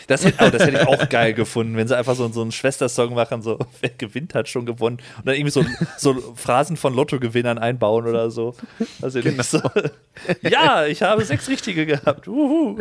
Das 0.07 0.25
hätte, 0.25 0.45
oh, 0.45 0.49
das 0.49 0.63
hätte 0.65 0.77
ich 0.81 0.87
auch 0.87 1.09
geil 1.09 1.33
gefunden, 1.33 1.77
wenn 1.77 1.87
sie 1.87 1.95
einfach 1.97 2.15
so, 2.15 2.27
so 2.29 2.41
einen 2.41 2.51
Schwestersong 2.51 3.13
machen, 3.13 3.41
so 3.41 3.57
wer 3.81 3.89
gewinnt, 3.89 4.33
hat 4.35 4.49
schon 4.49 4.65
gewonnen. 4.65 4.97
Und 5.17 5.25
dann 5.25 5.35
irgendwie 5.35 5.51
so, 5.51 5.65
so 5.97 6.33
Phrasen 6.35 6.77
von 6.77 6.93
Lottogewinnern 6.93 7.57
einbauen 7.57 8.05
oder 8.07 8.29
so. 8.31 8.55
Also 9.01 9.21
Genau. 9.21 9.43
so, 9.43 9.61
ja, 10.41 10.85
ich 10.85 11.01
habe 11.01 11.23
sechs 11.25 11.47
richtige 11.49 11.85
gehabt. 11.85 12.27
Uhu. 12.27 12.77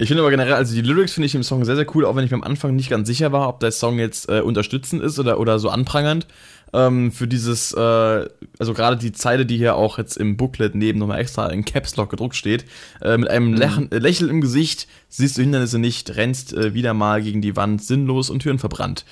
Ich 0.00 0.06
finde 0.08 0.22
aber 0.22 0.30
generell, 0.30 0.52
also 0.54 0.74
die 0.74 0.80
Lyrics 0.80 1.12
finde 1.14 1.26
ich 1.26 1.34
im 1.34 1.42
Song 1.42 1.64
sehr, 1.64 1.74
sehr 1.74 1.86
cool, 1.96 2.04
auch 2.04 2.14
wenn 2.14 2.24
ich 2.24 2.30
mir 2.30 2.36
am 2.36 2.44
Anfang 2.44 2.76
nicht 2.76 2.88
ganz 2.88 3.08
sicher 3.08 3.32
war, 3.32 3.48
ob 3.48 3.58
der 3.58 3.72
Song 3.72 3.98
jetzt 3.98 4.28
äh, 4.28 4.40
unterstützend 4.40 5.02
ist 5.02 5.18
oder, 5.18 5.40
oder 5.40 5.58
so 5.58 5.70
anprangernd. 5.70 6.26
Ähm, 6.72 7.12
für 7.12 7.26
dieses, 7.26 7.72
äh, 7.72 7.78
also 8.58 8.74
gerade 8.74 8.96
die 8.96 9.12
Zeile, 9.12 9.46
die 9.46 9.56
hier 9.56 9.76
auch 9.76 9.98
jetzt 9.98 10.16
im 10.16 10.36
Booklet 10.36 10.74
neben 10.74 10.98
nochmal 10.98 11.20
extra 11.20 11.48
in 11.48 11.64
Caps 11.64 11.96
Lock 11.96 12.10
gedruckt 12.10 12.36
steht, 12.36 12.66
äh, 13.00 13.16
mit 13.16 13.28
einem 13.30 13.54
Lächeln, 13.54 13.90
äh, 13.90 13.98
Lächeln 13.98 14.30
im 14.30 14.40
Gesicht, 14.40 14.86
siehst 15.08 15.38
du 15.38 15.42
Hindernisse 15.42 15.78
nicht, 15.78 16.16
rennst 16.16 16.52
äh, 16.52 16.74
wieder 16.74 16.92
mal 16.94 17.22
gegen 17.22 17.40
die 17.40 17.56
Wand, 17.56 17.82
sinnlos 17.82 18.28
und 18.28 18.40
Türen 18.40 18.58
verbrannt. 18.58 19.04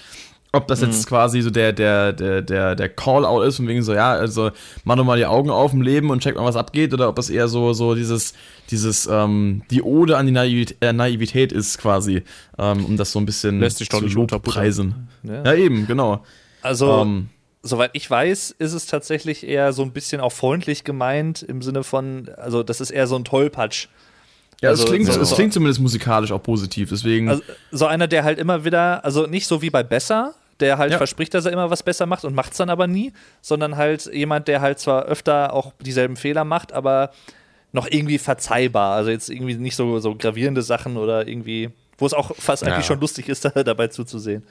Ob 0.53 0.69
das 0.69 0.81
jetzt 0.81 1.07
quasi 1.07 1.43
so 1.43 1.51
der, 1.51 1.75
der, 1.75 2.15
der, 2.15 2.41
der, 2.41 2.75
der 2.77 2.89
Call-out 2.89 3.47
ist, 3.47 3.57
von 3.57 3.69
wegen 3.69 3.83
so, 3.83 3.93
ja, 3.93 4.13
also 4.13 4.53
mach 4.85 4.97
doch 4.97 5.05
mal 5.05 5.19
die 5.19 5.27
Augen 5.27 5.51
auf 5.51 5.75
im 5.75 5.83
Leben 5.83 6.09
und 6.09 6.23
check 6.23 6.35
mal, 6.37 6.45
was 6.45 6.57
abgeht, 6.57 6.95
oder 6.95 7.11
ob 7.11 7.17
das 7.17 7.29
eher 7.29 7.49
so, 7.49 7.75
so 7.75 7.95
dieses, 7.95 8.33
dieses, 8.71 9.07
ähm, 9.07 9.63
die 9.71 9.83
Ode 9.83 10.17
an 10.17 10.25
die 10.25 10.33
Naivität, 10.33 10.79
äh, 10.81 10.95
Naivität 10.95 11.53
ist 11.53 11.77
quasi, 11.77 12.23
ähm, 12.59 12.87
um 12.87 12.97
das 12.97 13.13
so 13.13 13.19
ein 13.19 13.27
bisschen 13.27 13.61
Lässt 13.61 13.79
sich 13.79 13.91
doch 13.91 13.99
zu 13.99 14.05
nicht 14.05 14.15
lobpreisen. 14.15 15.09
Ja. 15.25 15.45
Ja, 15.45 15.55
eben, 15.55 15.87
genau. 15.87 16.25
Also, 16.63 17.03
Ähm, 17.03 17.29
soweit 17.67 17.91
ich 17.95 18.11
weiß, 18.11 18.55
ist 18.59 18.73
es 18.73 18.87
tatsächlich 18.87 19.47
eher 19.47 19.73
so 19.73 19.83
ein 19.83 19.93
bisschen 19.93 20.21
auch 20.21 20.33
freundlich 20.33 20.85
gemeint 20.85 21.43
im 21.43 21.63
Sinne 21.63 21.85
von, 21.85 22.31
also 22.37 22.63
das 22.63 22.81
ist 22.81 22.91
eher 22.91 23.07
so 23.07 23.17
ein 23.17 23.25
Tollpatsch. 23.25 23.89
ja, 24.63 24.71
also 24.71 24.85
es, 24.85 24.89
klingt, 24.91 25.07
so- 25.13 25.21
es 25.21 25.35
klingt 25.35 25.53
zumindest 25.53 25.81
musikalisch 25.81 26.33
auch 26.33 26.43
positiv, 26.43 26.89
deswegen. 26.91 27.29
Also 27.29 27.43
so 27.71 27.87
einer, 27.87 28.07
der 28.09 28.25
halt 28.25 28.39
immer 28.39 28.65
wieder, 28.65 29.05
also 29.05 29.27
nicht 29.27 29.47
so 29.47 29.61
wie 29.63 29.71
bei 29.71 29.83
Besser, 29.83 30.35
der 30.61 30.79
halt 30.79 30.93
Ja. 30.93 30.97
verspricht, 30.99 31.35
dass 31.35 31.45
er 31.45 31.53
immer 31.53 31.69
was 31.71 31.83
besser 31.83 32.07
macht 32.07 32.25
und 32.25 32.35
macht 32.35 32.53
es 32.53 32.59
dann 32.59 32.71
aber 32.71 32.87
nie, 32.87 33.13
sondern 33.43 33.77
halt 33.77 34.07
jemand, 34.13 34.49
der 34.49 34.63
halt 34.63 34.79
zwar 34.79 35.05
öfter 35.05 35.53
auch 35.53 35.73
dieselben 35.85 36.17
Fehler 36.17 36.45
macht, 36.45 36.73
aber 36.73 37.11
noch 37.73 37.87
irgendwie 37.91 38.17
verzeihbar. 38.17 38.95
Also 38.97 39.11
jetzt 39.11 39.29
irgendwie 39.29 39.55
nicht 39.57 39.77
so, 39.77 39.99
so 39.99 40.15
gravierende 40.15 40.63
Sachen 40.63 40.97
oder 40.97 41.29
irgendwie, 41.29 41.69
wo 41.99 42.07
es 42.07 42.15
auch 42.15 42.35
fast 42.37 42.63
Ja. 42.63 42.73
eigentlich 42.73 42.87
schon 42.87 43.01
lustig 43.01 43.29
ist, 43.29 43.45
da, 43.45 43.51
dabei 43.65 43.89
zuzusehen. 43.89 44.45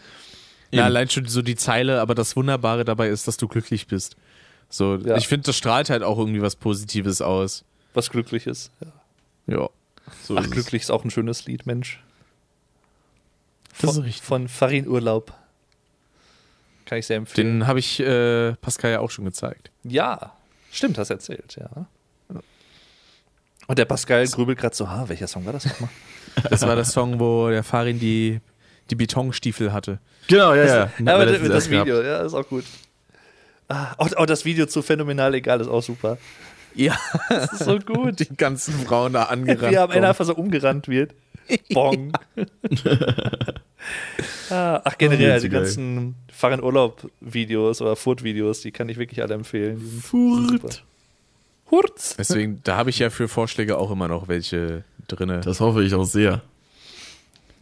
Ja, 0.72 0.86
allein 0.86 1.10
schon 1.10 1.28
so 1.28 1.42
die 1.42 1.56
Zeile, 1.56 2.02
aber 2.02 2.16
das 2.16 2.36
Wunderbare 2.36 2.84
dabei 2.86 3.08
ist, 3.10 3.28
dass 3.28 3.38
du 3.38 3.48
glücklich 3.48 3.88
bist. 3.88 4.16
So, 4.70 4.96
Ja. 4.96 5.16
ich 5.18 5.28
finde, 5.28 5.46
das 5.46 5.56
strahlt 5.58 5.90
halt 5.90 6.04
auch 6.04 6.18
irgendwie 6.18 6.42
was 6.42 6.56
Positives 6.56 7.22
aus. 7.22 7.64
Was 7.94 8.10
glücklich 8.10 8.46
ist. 8.48 8.72
Ja. 9.48 9.58
Ja. 9.58 9.70
So 10.24 10.36
Ach, 10.36 10.42
ist 10.42 10.48
es. 10.48 10.52
glücklich 10.52 10.82
ist 10.84 10.92
auch 10.92 11.04
ein 11.04 11.12
schönes 11.12 11.46
Lied, 11.46 11.66
Mensch. 11.66 12.02
Das 13.80 13.90
ist 13.92 13.96
Von, 13.96 14.04
richtig. 14.06 14.22
von 14.24 14.48
Farin 14.48 14.88
Urlaub. 14.88 15.34
Kann 16.86 16.98
ich 17.00 17.08
sehr 17.08 17.18
empfehlen. 17.18 17.60
Den 17.60 17.68
habe 17.68 17.80
ich 17.80 18.00
äh, 18.00 18.54
Pascal 18.56 18.92
ja 18.92 19.00
auch 19.00 19.10
schon 19.12 19.26
gezeigt. 19.26 19.72
Ja, 19.84 20.34
stimmt, 20.72 20.98
hast 20.98 21.10
erzählt, 21.10 21.56
ja. 21.60 21.88
Und 23.68 23.80
der 23.80 23.86
Pascal 23.86 24.28
grübelt 24.28 24.60
gerade 24.60 24.76
so, 24.76 24.90
ha, 24.90 25.06
welcher 25.10 25.28
Song 25.28 25.46
war 25.46 25.54
das 25.54 25.66
nochmal? 25.66 25.90
Das 26.50 26.62
war 26.64 26.76
der 26.76 26.84
Song, 26.86 27.18
wo 27.20 27.50
der 27.50 27.64
Farin 27.64 27.98
die, 27.98 28.42
die 28.90 28.96
Betonstiefel 28.96 29.74
hatte. 29.74 30.00
genau, 30.28 30.54
ja, 30.54 30.66
ja. 30.66 30.90
Ja, 31.00 31.16
aber 31.16 31.26
das, 31.26 31.42
das, 31.48 31.70
Video, 31.70 32.02
ja, 32.02 32.22
ist 32.22 32.34
auch 32.34 32.48
gut. 32.48 32.66
Ah, 33.68 33.94
auch, 33.98 34.14
auch 34.16 34.26
das 34.26 34.46
Video 34.46 34.66
zu 34.68 34.82
Phänomenal 34.82 35.34
Egal 35.34 35.62
ist 35.62 35.68
auch 35.68 35.82
super. 35.82 36.18
Ja, 36.76 36.98
Das 37.30 37.54
ist 37.54 37.64
so 37.66 37.80
gut. 37.86 38.20
die 38.20 38.36
ganzen 38.36 38.74
Frauen 38.86 39.14
da 39.14 39.24
angerannt. 39.24 39.72
Wie 39.72 39.76
er 39.76 39.84
am 39.84 39.92
Ende 39.92 40.08
einfach 40.10 40.26
so 40.26 40.36
umgerannt 40.36 40.88
wird. 40.88 41.14
Bong. 41.74 42.12
ah, 44.50 44.82
ach, 44.84 44.98
generell, 44.98 45.38
Oh, 45.38 45.42
die 45.42 45.50
geil. 45.50 45.62
ganzen 45.62 46.16
Fahren 46.32 46.64
Urlaub-Videos 46.64 47.82
oder 47.82 47.96
Furt-Videos, 47.96 48.62
die 48.62 48.72
kann 48.72 48.90
ich 48.90 48.98
wirklich 48.98 49.22
alle 49.22 49.36
empfehlen. 49.36 49.80
Furt. 50.04 50.84
Hurz. 51.72 52.16
Deswegen, 52.18 52.62
da 52.64 52.78
habe 52.78 52.90
ich 52.90 53.00
ja 53.00 53.10
für 53.10 53.28
Vorschläge 53.28 53.78
auch 53.78 53.92
immer 53.92 54.08
noch 54.08 54.28
welche 54.28 54.84
drinne. 55.08 55.42
Das 55.42 55.60
hoffe 55.60 55.84
ich 55.84 55.94
auch 55.96 56.04
sehr. 56.04 56.42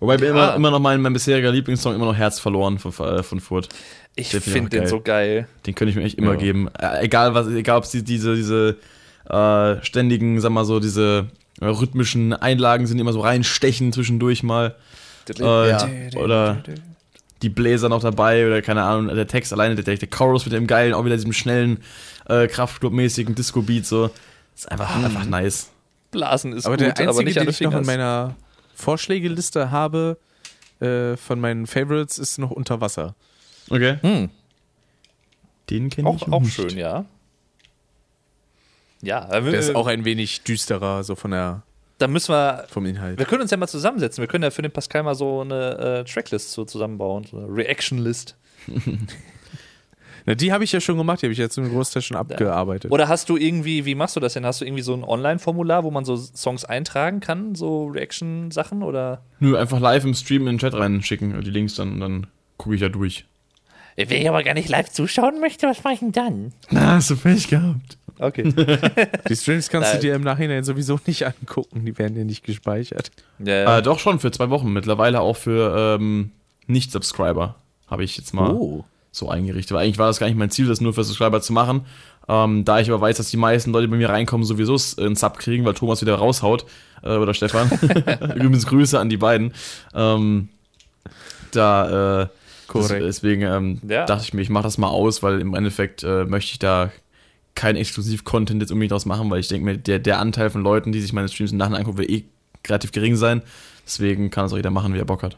Wobei 0.03 0.17
mir 0.17 0.25
Ja. 0.25 0.31
immer, 0.31 0.55
immer 0.55 0.71
noch 0.71 0.79
mein, 0.79 1.01
mein 1.01 1.13
bisheriger 1.13 1.51
Lieblingssong 1.51 1.95
immer 1.95 2.05
noch 2.05 2.15
Herz 2.15 2.39
verloren 2.39 2.77
von, 2.77 2.91
äh, 3.07 3.23
von 3.23 3.39
Furt. 3.39 3.69
Ich 4.15 4.29
finde 4.29 4.69
den 4.69 4.81
geil. 4.81 4.87
so 4.87 4.99
geil. 5.01 5.47
Den 5.65 5.75
könnte 5.75 5.91
ich 5.91 5.95
mir 5.95 6.03
echt 6.03 6.17
immer 6.17 6.33
Ja. 6.33 6.39
geben. 6.39 6.67
Äh, 6.77 7.05
egal 7.05 7.33
was, 7.33 7.47
egal 7.47 7.77
ob 7.77 7.85
es 7.85 7.91
die, 7.91 8.03
diese, 8.03 8.35
diese 8.35 8.77
äh, 9.29 9.81
ständigen, 9.83 10.39
sag 10.41 10.51
mal 10.51 10.65
so, 10.65 10.79
diese 10.81 11.27
äh, 11.61 11.65
rhythmischen 11.65 12.33
Einlagen 12.33 12.85
sind, 12.85 12.97
die 12.97 13.01
immer 13.01 13.13
so 13.13 13.21
reinstechen 13.21 13.93
zwischendurch 13.93 14.43
mal. 14.43 14.75
Äh, 15.39 15.69
Ja. 15.69 15.87
Oder 16.17 16.61
die 17.41 17.49
Bläser 17.49 17.87
noch 17.89 18.01
dabei 18.01 18.45
oder 18.45 18.61
keine 18.61 18.83
Ahnung, 18.83 19.15
der 19.15 19.27
Text 19.27 19.53
alleine, 19.53 19.75
der, 19.75 19.95
der 19.95 20.07
Chorus 20.09 20.45
mit 20.45 20.53
dem 20.53 20.67
geilen, 20.67 20.93
auch 20.93 21.05
wieder 21.05 21.15
diesem 21.15 21.31
schnellen, 21.33 21.79
äh, 22.27 22.47
Kraftclub-mäßigen 22.47 23.35
Disco-Beat, 23.35 23.85
so. 23.85 24.09
Ist 24.55 24.69
einfach, 24.71 24.95
einfach 24.95 25.25
nice. 25.25 25.69
Blasen 26.11 26.53
ist 26.53 26.65
aber 26.65 26.75
gut, 26.75 26.81
der 26.81 26.89
einzige, 26.89 27.09
aber 27.09 27.23
nicht 27.23 27.37
den 27.39 27.49
ich 27.49 27.61
noch 27.61 27.73
in 27.73 27.85
meiner 27.85 28.35
Vorschlägeliste 28.75 29.71
habe 29.71 30.17
äh, 30.79 31.15
von 31.17 31.39
meinen 31.39 31.67
Favorites, 31.67 32.17
ist 32.17 32.37
noch 32.37 32.51
Unter 32.51 32.81
Wasser. 32.81 33.15
Okay. 33.69 33.97
Hm, 34.01 34.29
Den 35.69 35.89
kenne 35.89 36.13
ich 36.15 36.23
auch, 36.23 36.31
auch 36.31 36.41
nicht. 36.41 36.53
schön, 36.53 36.77
ja. 36.77 37.05
Ja, 39.01 39.27
Der 39.27 39.43
äh, 39.45 39.57
ist 39.59 39.75
auch 39.75 39.87
ein 39.87 40.05
wenig 40.05 40.43
düsterer, 40.43 41.03
so 41.03 41.15
von 41.15 41.31
der, 41.31 41.63
da 41.97 42.07
müssen 42.07 42.33
wir 42.33 42.65
vom 42.69 42.85
Inhalt. 42.85 43.19
Wir 43.19 43.25
können 43.25 43.41
uns 43.41 43.51
ja 43.51 43.57
mal 43.57 43.67
zusammensetzen. 43.67 44.21
Wir 44.21 44.27
können 44.27 44.43
ja 44.43 44.51
für 44.51 44.61
den 44.61 44.71
Pascal 44.71 45.03
mal 45.03 45.15
so 45.15 45.41
eine 45.41 45.77
äh, 45.77 46.03
Tracklist 46.03 46.51
so 46.51 46.65
zusammenbauen, 46.65 47.25
so 47.25 47.37
eine 47.37 47.47
Reaction-List. 47.47 48.35
Na, 50.25 50.35
die 50.35 50.53
habe 50.53 50.63
ich 50.63 50.71
ja 50.71 50.79
schon 50.79 50.97
gemacht, 50.97 51.21
die 51.21 51.25
habe 51.25 51.33
ich 51.33 51.39
jetzt 51.39 51.57
im 51.57 51.69
Großteil 51.69 52.01
schon 52.01 52.15
abgearbeitet. 52.17 52.91
Oder 52.91 53.07
hast 53.07 53.29
du 53.29 53.35
irgendwie, 53.37 53.85
wie 53.85 53.95
machst 53.95 54.15
du 54.15 54.19
das 54.19 54.33
denn? 54.33 54.45
Hast 54.45 54.61
du 54.61 54.65
irgendwie 54.65 54.83
so 54.83 54.93
ein 54.93 55.03
Online-Formular, 55.03 55.83
wo 55.83 55.91
man 55.91 56.05
so 56.05 56.15
Songs 56.15 56.63
eintragen 56.65 57.19
kann, 57.19 57.55
so 57.55 57.87
Reaction-Sachen? 57.87 58.83
Oder? 58.83 59.21
Nö, 59.39 59.57
einfach 59.57 59.79
live 59.79 60.05
im 60.05 60.13
Stream 60.13 60.43
in 60.43 60.53
den 60.55 60.59
Chat 60.59 60.73
reinschicken, 60.73 61.41
die 61.41 61.49
Links 61.51 61.75
dann 61.75 61.93
und 61.93 61.99
dann 61.99 62.27
gucke 62.57 62.75
ich 62.75 62.81
da 62.81 62.89
durch. 62.89 63.25
Wer 63.95 64.11
ich 64.21 64.27
aber 64.27 64.43
gar 64.43 64.53
nicht 64.55 64.69
live 64.69 64.89
zuschauen 64.89 65.39
möchte, 65.39 65.67
was 65.67 65.83
mache 65.83 65.93
ich 65.95 65.99
denn 65.99 66.11
dann? 66.13 66.53
Na, 66.71 66.93
hast 66.95 67.09
du 67.11 67.15
Pech 67.15 67.47
gehabt. 67.47 67.97
Okay. 68.19 68.43
Die 69.29 69.35
Streams 69.35 69.69
kannst 69.69 69.89
du 69.89 69.95
Nein. 69.95 70.01
dir 70.01 70.15
im 70.15 70.21
Nachhinein 70.21 70.63
sowieso 70.63 70.99
nicht 71.05 71.25
angucken, 71.25 71.83
die 71.83 71.97
werden 71.97 72.13
dir 72.15 72.25
nicht 72.25 72.43
gespeichert. 72.43 73.11
ja, 73.39 73.53
ja. 73.55 73.77
Äh, 73.79 73.81
doch 73.81 73.99
schon, 73.99 74.19
für 74.19 74.31
zwei 74.31 74.49
Wochen. 74.49 74.71
Mittlerweile 74.71 75.19
auch 75.21 75.35
für 75.35 75.97
ähm, 75.99 76.31
Nicht-Subscriber 76.67 77.55
habe 77.87 78.03
ich 78.03 78.17
jetzt 78.17 78.33
mal 78.33 78.51
Oh. 78.51 78.85
So 79.13 79.29
eingerichtet. 79.29 79.71
Weil 79.77 79.85
eigentlich 79.85 79.99
war 79.99 80.07
das 80.07 80.19
gar 80.19 80.27
nicht 80.27 80.35
mein 80.37 80.49
Ziel, 80.49 80.67
das 80.67 80.81
nur 80.81 80.93
für 80.93 81.05
Subscriber 81.05 81.39
zu 81.41 81.53
machen. 81.53 81.85
Ähm, 82.27 82.65
da 82.65 82.79
ich 82.79 82.89
aber 82.89 82.99
weiß, 82.99 83.17
dass 83.17 83.29
die 83.29 83.37
meisten 83.37 83.71
Leute, 83.71 83.87
die 83.87 83.91
bei 83.91 83.97
mir 83.97 84.09
reinkommen, 84.09 84.45
sowieso 84.45 84.77
einen 85.01 85.15
Sub 85.15 85.37
kriegen, 85.39 85.63
weil 85.65 85.73
Thomas 85.75 86.01
wieder 86.01 86.15
raushaut. 86.15 86.65
Äh, 87.03 87.15
oder 87.15 87.33
Stefan. 87.33 87.69
Übrigens 88.35 88.65
Grüße 88.65 88.99
an 88.99 89.09
die 89.09 89.17
beiden. 89.17 89.53
Ähm, 89.93 90.49
da, 91.51 92.23
äh, 92.23 92.27
Korrekt. 92.67 93.03
deswegen 93.03 93.41
ähm, 93.43 93.81
Ja. 93.87 94.05
dachte 94.05 94.23
ich 94.23 94.33
mir, 94.33 94.41
ich 94.41 94.49
mache 94.49 94.63
das 94.63 94.77
mal 94.77 94.87
aus, 94.87 95.21
weil 95.21 95.39
im 95.41 95.53
Endeffekt 95.53 96.03
äh, 96.03 96.25
möchte 96.25 96.51
ich 96.53 96.59
da 96.59 96.91
kein 97.55 97.75
Exklusiv-Content 97.75 98.61
jetzt 98.61 98.71
unbedingt 98.71 98.93
draus 98.93 99.05
machen, 99.05 99.29
weil 99.29 99.39
ich 99.39 99.47
denke 99.47 99.65
mir, 99.65 99.77
der, 99.77 99.99
der 99.99 100.19
Anteil 100.19 100.49
von 100.49 100.63
Leuten, 100.63 100.91
die 100.91 101.01
sich 101.01 101.13
meine 101.13 101.29
Streams 101.29 101.51
im 101.51 101.57
Nachhinein 101.59 101.81
angucken, 101.81 101.99
wird 101.99 102.09
eh 102.09 102.23
relativ 102.67 102.91
gering 102.91 103.15
sein. 103.15 103.43
Deswegen 103.85 104.31
kann 104.31 104.45
es 104.45 104.53
auch 104.53 104.57
jeder 104.57 104.71
machen, 104.71 104.93
wie 104.93 104.97
er 104.99 105.05
Bock 105.05 105.21
hat. 105.21 105.37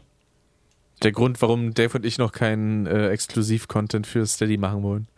Der 1.02 1.12
Grund, 1.12 1.42
warum 1.42 1.74
Dave 1.74 1.98
und 1.98 2.06
ich 2.06 2.18
noch 2.18 2.32
keinen 2.32 2.86
äh, 2.86 3.10
Exklusiv-Content 3.10 4.06
für 4.06 4.24
Steady 4.26 4.56
machen 4.56 4.82
wollen. 4.82 5.08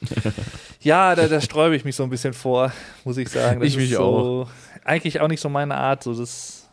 ja 0.80 1.14
da, 1.14 1.28
da 1.28 1.40
sträube 1.40 1.76
ich 1.76 1.84
mich 1.84 1.96
so 1.96 2.02
ein 2.02 2.10
bisschen 2.10 2.32
vor, 2.32 2.72
muss 3.04 3.16
ich 3.16 3.28
sagen. 3.28 3.60
Das 3.60 3.68
Ich 3.68 3.76
mich 3.76 3.92
so, 3.92 4.48
Eigentlich 4.84 5.20
auch 5.20 5.28
nicht 5.28 5.40
so 5.40 5.48
meine 5.48 5.76
Art. 5.76 6.02
So 6.02 6.14
das, 6.14 6.68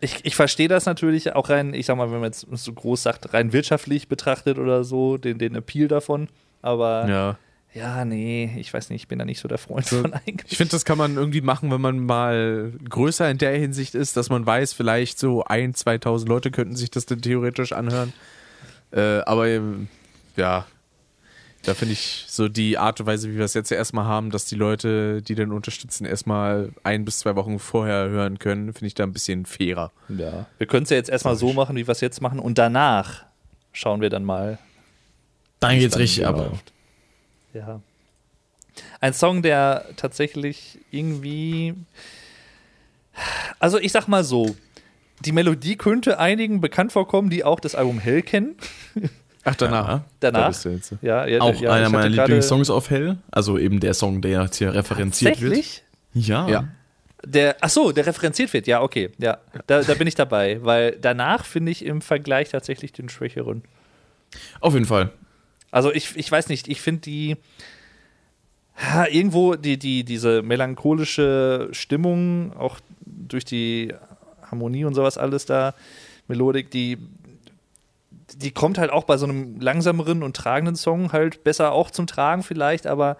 ich, 0.00 0.24
ich 0.24 0.36
verstehe 0.36 0.68
das 0.68 0.86
natürlich 0.86 1.34
auch 1.34 1.48
rein, 1.48 1.74
ich 1.74 1.86
sag 1.86 1.96
mal, 1.96 2.10
wenn 2.10 2.20
man 2.20 2.32
jetzt 2.32 2.46
so 2.50 2.72
groß 2.72 3.02
sagt, 3.02 3.32
rein 3.32 3.52
wirtschaftlich 3.52 4.08
betrachtet 4.08 4.58
oder 4.58 4.84
so, 4.84 5.16
den, 5.16 5.38
den 5.38 5.54
Appeal 5.54 5.88
davon. 5.88 6.28
Aber 6.62 7.08
ja. 7.08 7.38
Ja. 7.76 8.04
nee, 8.04 8.56
ich 8.58 8.72
weiß 8.72 8.90
nicht, 8.90 9.02
ich 9.02 9.08
bin 9.08 9.18
da 9.18 9.24
nicht 9.24 9.40
so 9.40 9.48
der 9.48 9.58
Freund 9.58 9.86
von 9.86 10.12
eigentlich. 10.12 10.52
Ich 10.52 10.56
finde, 10.56 10.72
das 10.72 10.84
kann 10.84 10.98
man 10.98 11.16
irgendwie 11.16 11.40
machen, 11.40 11.70
wenn 11.70 11.80
man 11.80 12.00
mal 12.00 12.72
größer 12.88 13.30
in 13.30 13.38
der 13.38 13.52
Hinsicht 13.52 13.94
ist, 13.94 14.16
dass 14.16 14.30
man 14.30 14.46
weiß, 14.46 14.72
vielleicht 14.72 15.18
so 15.18 15.44
ein, 15.44 15.74
2000 15.74 16.28
Leute 16.28 16.50
könnten 16.50 16.76
sich 16.76 16.90
das 16.90 17.06
dann 17.06 17.20
theoretisch 17.20 17.72
anhören. 17.72 18.12
Äh, 18.92 19.20
aber 19.20 19.48
ja, 20.36 20.66
da 21.66 21.74
finde 21.74 21.94
ich 21.94 22.24
so 22.28 22.48
die 22.48 22.78
Art 22.78 23.00
und 23.00 23.06
Weise, 23.06 23.28
wie 23.30 23.36
wir 23.36 23.44
es 23.44 23.54
jetzt 23.54 23.72
erstmal 23.72 24.04
haben, 24.04 24.30
dass 24.30 24.44
die 24.44 24.54
Leute, 24.54 25.20
die 25.20 25.34
den 25.34 25.50
unterstützen, 25.50 26.04
erstmal 26.04 26.70
ein 26.84 27.04
bis 27.04 27.18
zwei 27.18 27.34
Wochen 27.34 27.58
vorher 27.58 28.08
hören 28.08 28.38
können, 28.38 28.72
finde 28.72 28.86
ich 28.86 28.94
da 28.94 29.02
ein 29.02 29.12
bisschen 29.12 29.46
fairer. 29.46 29.90
Ja. 30.08 30.46
Wir 30.58 30.66
können 30.66 30.84
es 30.84 30.90
ja 30.90 30.96
jetzt 30.96 31.10
erstmal 31.10 31.34
so 31.34 31.52
machen, 31.52 31.76
wie 31.76 31.86
wir 31.86 31.92
es 31.92 32.00
jetzt 32.00 32.20
machen 32.22 32.38
und 32.38 32.56
danach 32.56 33.24
schauen 33.72 34.00
wir 34.00 34.10
dann 34.10 34.24
mal. 34.24 34.58
Dann 35.58 35.78
geht's 35.78 35.98
richtig 35.98 36.24
ab. 36.24 36.36
läuft. 36.36 36.72
Ja. 37.56 37.80
Ein 39.00 39.14
Song, 39.14 39.42
der 39.42 39.86
tatsächlich 39.96 40.78
irgendwie. 40.90 41.74
Also, 43.58 43.78
ich 43.78 43.92
sag 43.92 44.08
mal 44.08 44.24
so: 44.24 44.54
Die 45.24 45.32
Melodie 45.32 45.76
könnte 45.76 46.18
einigen 46.18 46.60
bekannt 46.60 46.92
vorkommen, 46.92 47.30
die 47.30 47.44
auch 47.44 47.60
das 47.60 47.74
Album 47.74 47.98
Hell 47.98 48.22
kennen. 48.22 48.56
Ach, 49.44 49.54
danach. 49.54 49.88
Ja. 49.88 50.04
Danach. 50.20 50.40
Da 50.40 50.48
bist 50.48 50.64
du 50.64 50.68
jetzt. 50.70 50.94
Ja, 51.02 51.24
ja, 51.24 51.40
Auch 51.40 51.62
einer 51.62 51.88
meiner 51.88 52.08
Lieblingssongs 52.08 52.68
auf 52.68 52.90
Hell. 52.90 53.18
Also 53.30 53.58
eben 53.58 53.78
der 53.78 53.94
Song, 53.94 54.20
der 54.20 54.42
jetzt 54.42 54.56
hier 54.56 54.74
referenziert 54.74 55.40
wird. 55.40 55.54
Tatsächlich? 55.54 55.84
Ja. 56.12 56.48
Ja. 56.48 56.68
Der, 57.24 57.56
ach 57.60 57.70
so, 57.70 57.92
der 57.92 58.06
referenziert 58.06 58.52
wird. 58.52 58.66
Ja, 58.66 58.82
okay. 58.82 59.10
Ja, 59.18 59.38
da, 59.68 59.82
da 59.82 59.94
bin 59.94 60.08
ich 60.08 60.16
dabei. 60.16 60.58
Weil 60.62 60.96
danach 61.00 61.44
finde 61.44 61.70
ich 61.70 61.84
im 61.84 62.02
Vergleich 62.02 62.50
tatsächlich 62.50 62.92
den 62.92 63.08
schwächeren. 63.08 63.62
Auf 64.60 64.74
jeden 64.74 64.86
Fall. 64.86 65.10
Also 65.70 65.92
ich, 65.92 66.16
ich 66.16 66.30
weiß 66.30 66.48
nicht, 66.48 66.68
ich 66.68 66.80
finde 66.80 67.02
die 67.02 67.36
ha, 68.76 69.06
irgendwo 69.06 69.54
die, 69.54 69.78
die, 69.78 70.04
diese 70.04 70.42
melancholische 70.42 71.68
Stimmung, 71.72 72.52
auch 72.56 72.78
durch 73.04 73.44
die 73.44 73.94
Harmonie 74.50 74.84
und 74.84 74.94
sowas 74.94 75.18
alles 75.18 75.46
da, 75.46 75.74
Melodik, 76.28 76.70
die, 76.70 76.98
die 78.36 78.50
kommt 78.50 78.78
halt 78.78 78.90
auch 78.90 79.04
bei 79.04 79.16
so 79.16 79.26
einem 79.26 79.60
langsameren 79.60 80.22
und 80.22 80.36
tragenden 80.36 80.76
Song 80.76 81.12
halt 81.12 81.44
besser 81.44 81.72
auch 81.72 81.90
zum 81.90 82.06
Tragen 82.06 82.42
vielleicht, 82.42 82.86
aber 82.86 83.16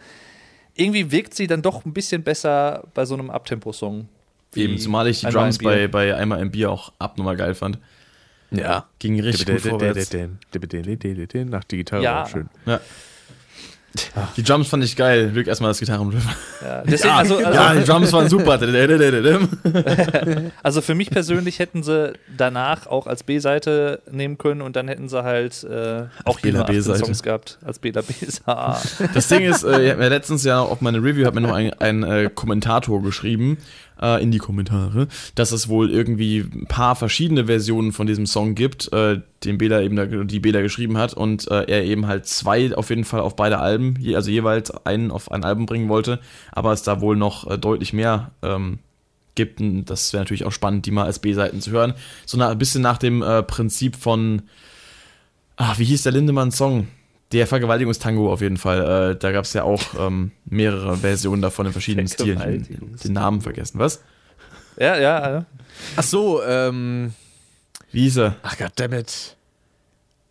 irgendwie 0.74 1.10
wirkt 1.10 1.34
sie 1.34 1.46
dann 1.46 1.62
doch 1.62 1.84
ein 1.84 1.92
bisschen 1.92 2.22
besser 2.22 2.84
bei 2.94 3.04
so 3.04 3.14
einem 3.14 3.30
Abtempo-Song. 3.30 4.08
Eben, 4.54 4.78
zumal 4.78 5.06
ich 5.08 5.20
die 5.20 5.26
Drums 5.26 5.58
bei, 5.58 5.86
bei 5.86 6.14
Einmal 6.14 6.38
ein 6.38 6.50
Bier 6.50 6.70
auch 6.70 6.92
abnormal 6.98 7.36
geil 7.36 7.54
fand. 7.54 7.78
Ja. 8.50 8.86
Ging 8.98 9.20
richtig 9.20 9.46
gut 9.46 9.60
vorwärts. 9.60 10.10
Nach 11.50 11.64
die 11.64 11.76
Gitarre 11.78 12.02
Ja. 12.02 12.26
schön. 12.26 12.48
Ja. 12.64 12.80
Die 14.36 14.42
Drums 14.42 14.68
fand 14.68 14.84
ich 14.84 14.96
geil. 14.96 15.30
Glück 15.32 15.46
erstmal 15.46 15.70
das 15.70 15.78
Gitarrenriff. 15.80 16.24
Ja, 16.62 16.82
deswegen, 16.82 17.14
also, 17.14 17.36
also, 17.36 17.50
Ja, 17.50 17.74
die 17.74 17.84
Drums 17.84 18.12
waren 18.12 18.28
super. 18.28 18.58
Also 20.62 20.80
für 20.80 20.94
mich 20.94 21.10
persönlich 21.10 21.58
hätten 21.58 21.82
sie 21.82 22.12
danach 22.36 22.86
auch 22.86 23.06
als 23.06 23.22
B-Seite 23.22 24.02
nehmen 24.10 24.38
können 24.38 24.62
und 24.62 24.76
dann 24.76 24.88
hätten 24.88 25.08
sie 25.08 25.22
halt 25.22 25.64
äh, 25.64 26.04
auch 26.24 26.38
hier 26.38 26.52
Bela 26.52 26.58
nur 26.58 26.64
18 26.64 26.74
B-Seite. 26.76 26.98
Songs 27.04 27.22
gehabt 27.22 27.58
als 27.64 27.78
Bela 27.78 28.02
B-Seite. 28.02 29.08
Das 29.14 29.28
Ding 29.28 29.42
ist, 29.42 29.62
äh, 29.64 29.94
letztens 30.08 30.44
ja 30.44 30.60
auf 30.60 30.80
meine 30.80 30.98
Review 30.98 31.26
hat 31.26 31.34
mir 31.34 31.40
noch 31.40 31.54
ein, 31.54 31.72
ein 31.74 32.02
äh, 32.02 32.30
Kommentator 32.34 33.02
geschrieben 33.02 33.58
äh, 34.00 34.22
in 34.22 34.30
die 34.30 34.38
Kommentare, 34.38 35.08
dass 35.34 35.52
es 35.52 35.68
wohl 35.68 35.90
irgendwie 35.90 36.40
ein 36.40 36.66
paar 36.66 36.96
verschiedene 36.96 37.46
Versionen 37.46 37.92
von 37.92 38.06
diesem 38.06 38.26
Song 38.26 38.54
gibt, 38.54 38.92
äh, 38.92 39.20
den 39.44 39.58
Bela 39.58 39.82
eben 39.82 39.96
da, 39.96 40.06
die 40.06 40.40
Bela 40.40 40.60
geschrieben 40.60 40.98
hat 40.98 41.14
und 41.14 41.50
äh, 41.50 41.64
er 41.64 41.84
eben 41.84 42.06
halt 42.06 42.26
zwei 42.26 42.74
auf 42.74 42.90
jeden 42.90 43.04
Fall 43.04 43.20
auf 43.20 43.36
beide 43.36 43.58
Alben, 43.58 43.96
je, 44.00 44.16
also 44.16 44.30
jeweils 44.30 44.70
einen 44.86 45.10
auf 45.10 45.30
ein 45.30 45.44
Album 45.44 45.66
bringen 45.66 45.88
wollte, 45.88 46.20
aber 46.52 46.72
es 46.72 46.82
da 46.82 47.00
wohl 47.00 47.16
noch 47.16 47.50
äh, 47.50 47.58
deutlich 47.58 47.92
mehr 47.92 48.32
ähm, 48.42 48.78
gibt. 49.34 49.60
Und 49.60 49.84
das 49.86 50.12
wäre 50.12 50.22
natürlich 50.22 50.44
auch 50.44 50.52
spannend, 50.52 50.86
die 50.86 50.90
mal 50.90 51.04
als 51.04 51.20
B-Seiten 51.20 51.60
zu 51.60 51.70
hören. 51.70 51.94
So 52.24 52.40
ein 52.40 52.58
bisschen 52.58 52.82
nach 52.82 52.98
dem 52.98 53.22
äh, 53.22 53.42
Prinzip 53.42 53.94
von, 53.94 54.42
ach, 55.56 55.78
wie 55.78 55.84
hieß 55.84 56.02
der 56.02 56.12
Lindemann-Song? 56.12 56.88
Der 57.32 57.46
Vergewaltigungstango 57.46 58.32
auf 58.32 58.40
jeden 58.40 58.56
Fall. 58.56 59.12
Äh, 59.12 59.16
da 59.16 59.32
gab 59.32 59.44
es 59.44 59.52
ja 59.52 59.64
auch 59.64 59.82
ähm, 59.98 60.30
mehrere 60.44 60.96
Versionen 60.98 61.42
davon 61.42 61.66
in 61.66 61.72
verschiedenen 61.72 62.06
Stilen. 62.08 62.38
Vergewaltigungs- 62.38 63.02
Den 63.02 63.12
Namen 63.14 63.40
vergessen. 63.40 63.78
Was? 63.78 64.02
ja, 64.78 64.96
ja, 64.96 65.30
ja. 65.30 65.46
Ach 65.96 66.02
so, 66.02 66.42
ähm. 66.42 67.12
Wie 67.92 68.02
hieß 68.02 68.18
er? 68.18 68.36
Ach 68.42 68.56
goddammit. 68.56 69.36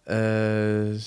Äh. 0.06 0.98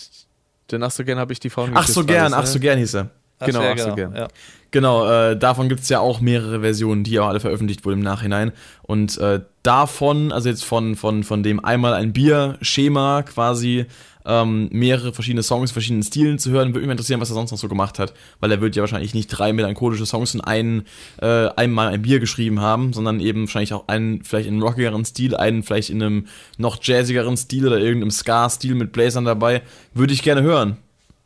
Denn 0.70 0.82
ach 0.82 0.90
so 0.90 1.04
gern 1.04 1.18
habe 1.18 1.32
ich 1.32 1.40
die 1.40 1.48
Frauen 1.50 1.70
Ach 1.74 1.88
so 1.88 2.04
gern, 2.04 2.34
ach 2.34 2.44
so 2.46 2.54
ne? 2.54 2.60
gern 2.60 2.78
hieß 2.78 2.94
er. 2.96 3.10
Genau, 3.40 3.62
ja, 3.62 3.78
so 3.78 3.94
gern. 3.94 4.14
Ja. 4.14 4.28
Genau, 4.70 5.08
äh, 5.08 5.36
davon 5.36 5.68
gibt 5.68 5.80
es 5.80 5.88
ja 5.88 6.00
auch 6.00 6.20
mehrere 6.20 6.60
Versionen, 6.60 7.04
die 7.04 7.18
auch 7.20 7.28
alle 7.28 7.40
veröffentlicht 7.40 7.84
wurden 7.84 7.98
im 7.98 8.04
Nachhinein. 8.04 8.52
Und 8.82 9.16
äh, 9.18 9.40
davon, 9.62 10.32
also 10.32 10.48
jetzt 10.48 10.64
von, 10.64 10.96
von, 10.96 11.24
von 11.24 11.42
dem 11.42 11.64
einmal 11.64 11.94
ein 11.94 12.12
Bier-Schema 12.12 13.22
quasi, 13.22 13.86
ähm, 14.26 14.68
mehrere 14.70 15.14
verschiedene 15.14 15.42
Songs, 15.42 15.70
verschiedenen 15.70 16.02
Stilen 16.02 16.38
zu 16.38 16.50
hören, 16.50 16.74
würde 16.74 16.86
mich 16.86 16.90
interessieren, 16.90 17.20
was 17.20 17.30
er 17.30 17.34
sonst 17.34 17.50
noch 17.50 17.58
so 17.58 17.68
gemacht 17.68 17.98
hat. 17.98 18.12
Weil 18.40 18.52
er 18.52 18.60
wird 18.60 18.76
ja 18.76 18.82
wahrscheinlich 18.82 19.14
nicht 19.14 19.28
drei 19.28 19.54
melancholische 19.54 20.04
Songs 20.04 20.34
in 20.34 20.42
einen, 20.42 20.84
äh, 21.22 21.48
einmal 21.56 21.88
ein 21.88 22.02
Bier 22.02 22.20
geschrieben 22.20 22.60
haben, 22.60 22.92
sondern 22.92 23.20
eben 23.20 23.42
wahrscheinlich 23.42 23.72
auch 23.72 23.88
einen, 23.88 24.22
vielleicht 24.22 24.48
in 24.48 24.54
einem 24.54 24.62
rockigeren 24.62 25.04
Stil, 25.06 25.34
einen 25.34 25.62
vielleicht 25.62 25.88
in 25.88 26.02
einem 26.02 26.26
noch 26.58 26.78
jazzigeren 26.82 27.38
Stil 27.38 27.66
oder 27.66 27.78
irgendeinem 27.78 28.10
Ska-Stil 28.10 28.74
mit 28.74 28.92
Blazern 28.92 29.24
dabei. 29.24 29.62
Würde 29.94 30.12
ich 30.12 30.22
gerne 30.22 30.42
hören. 30.42 30.76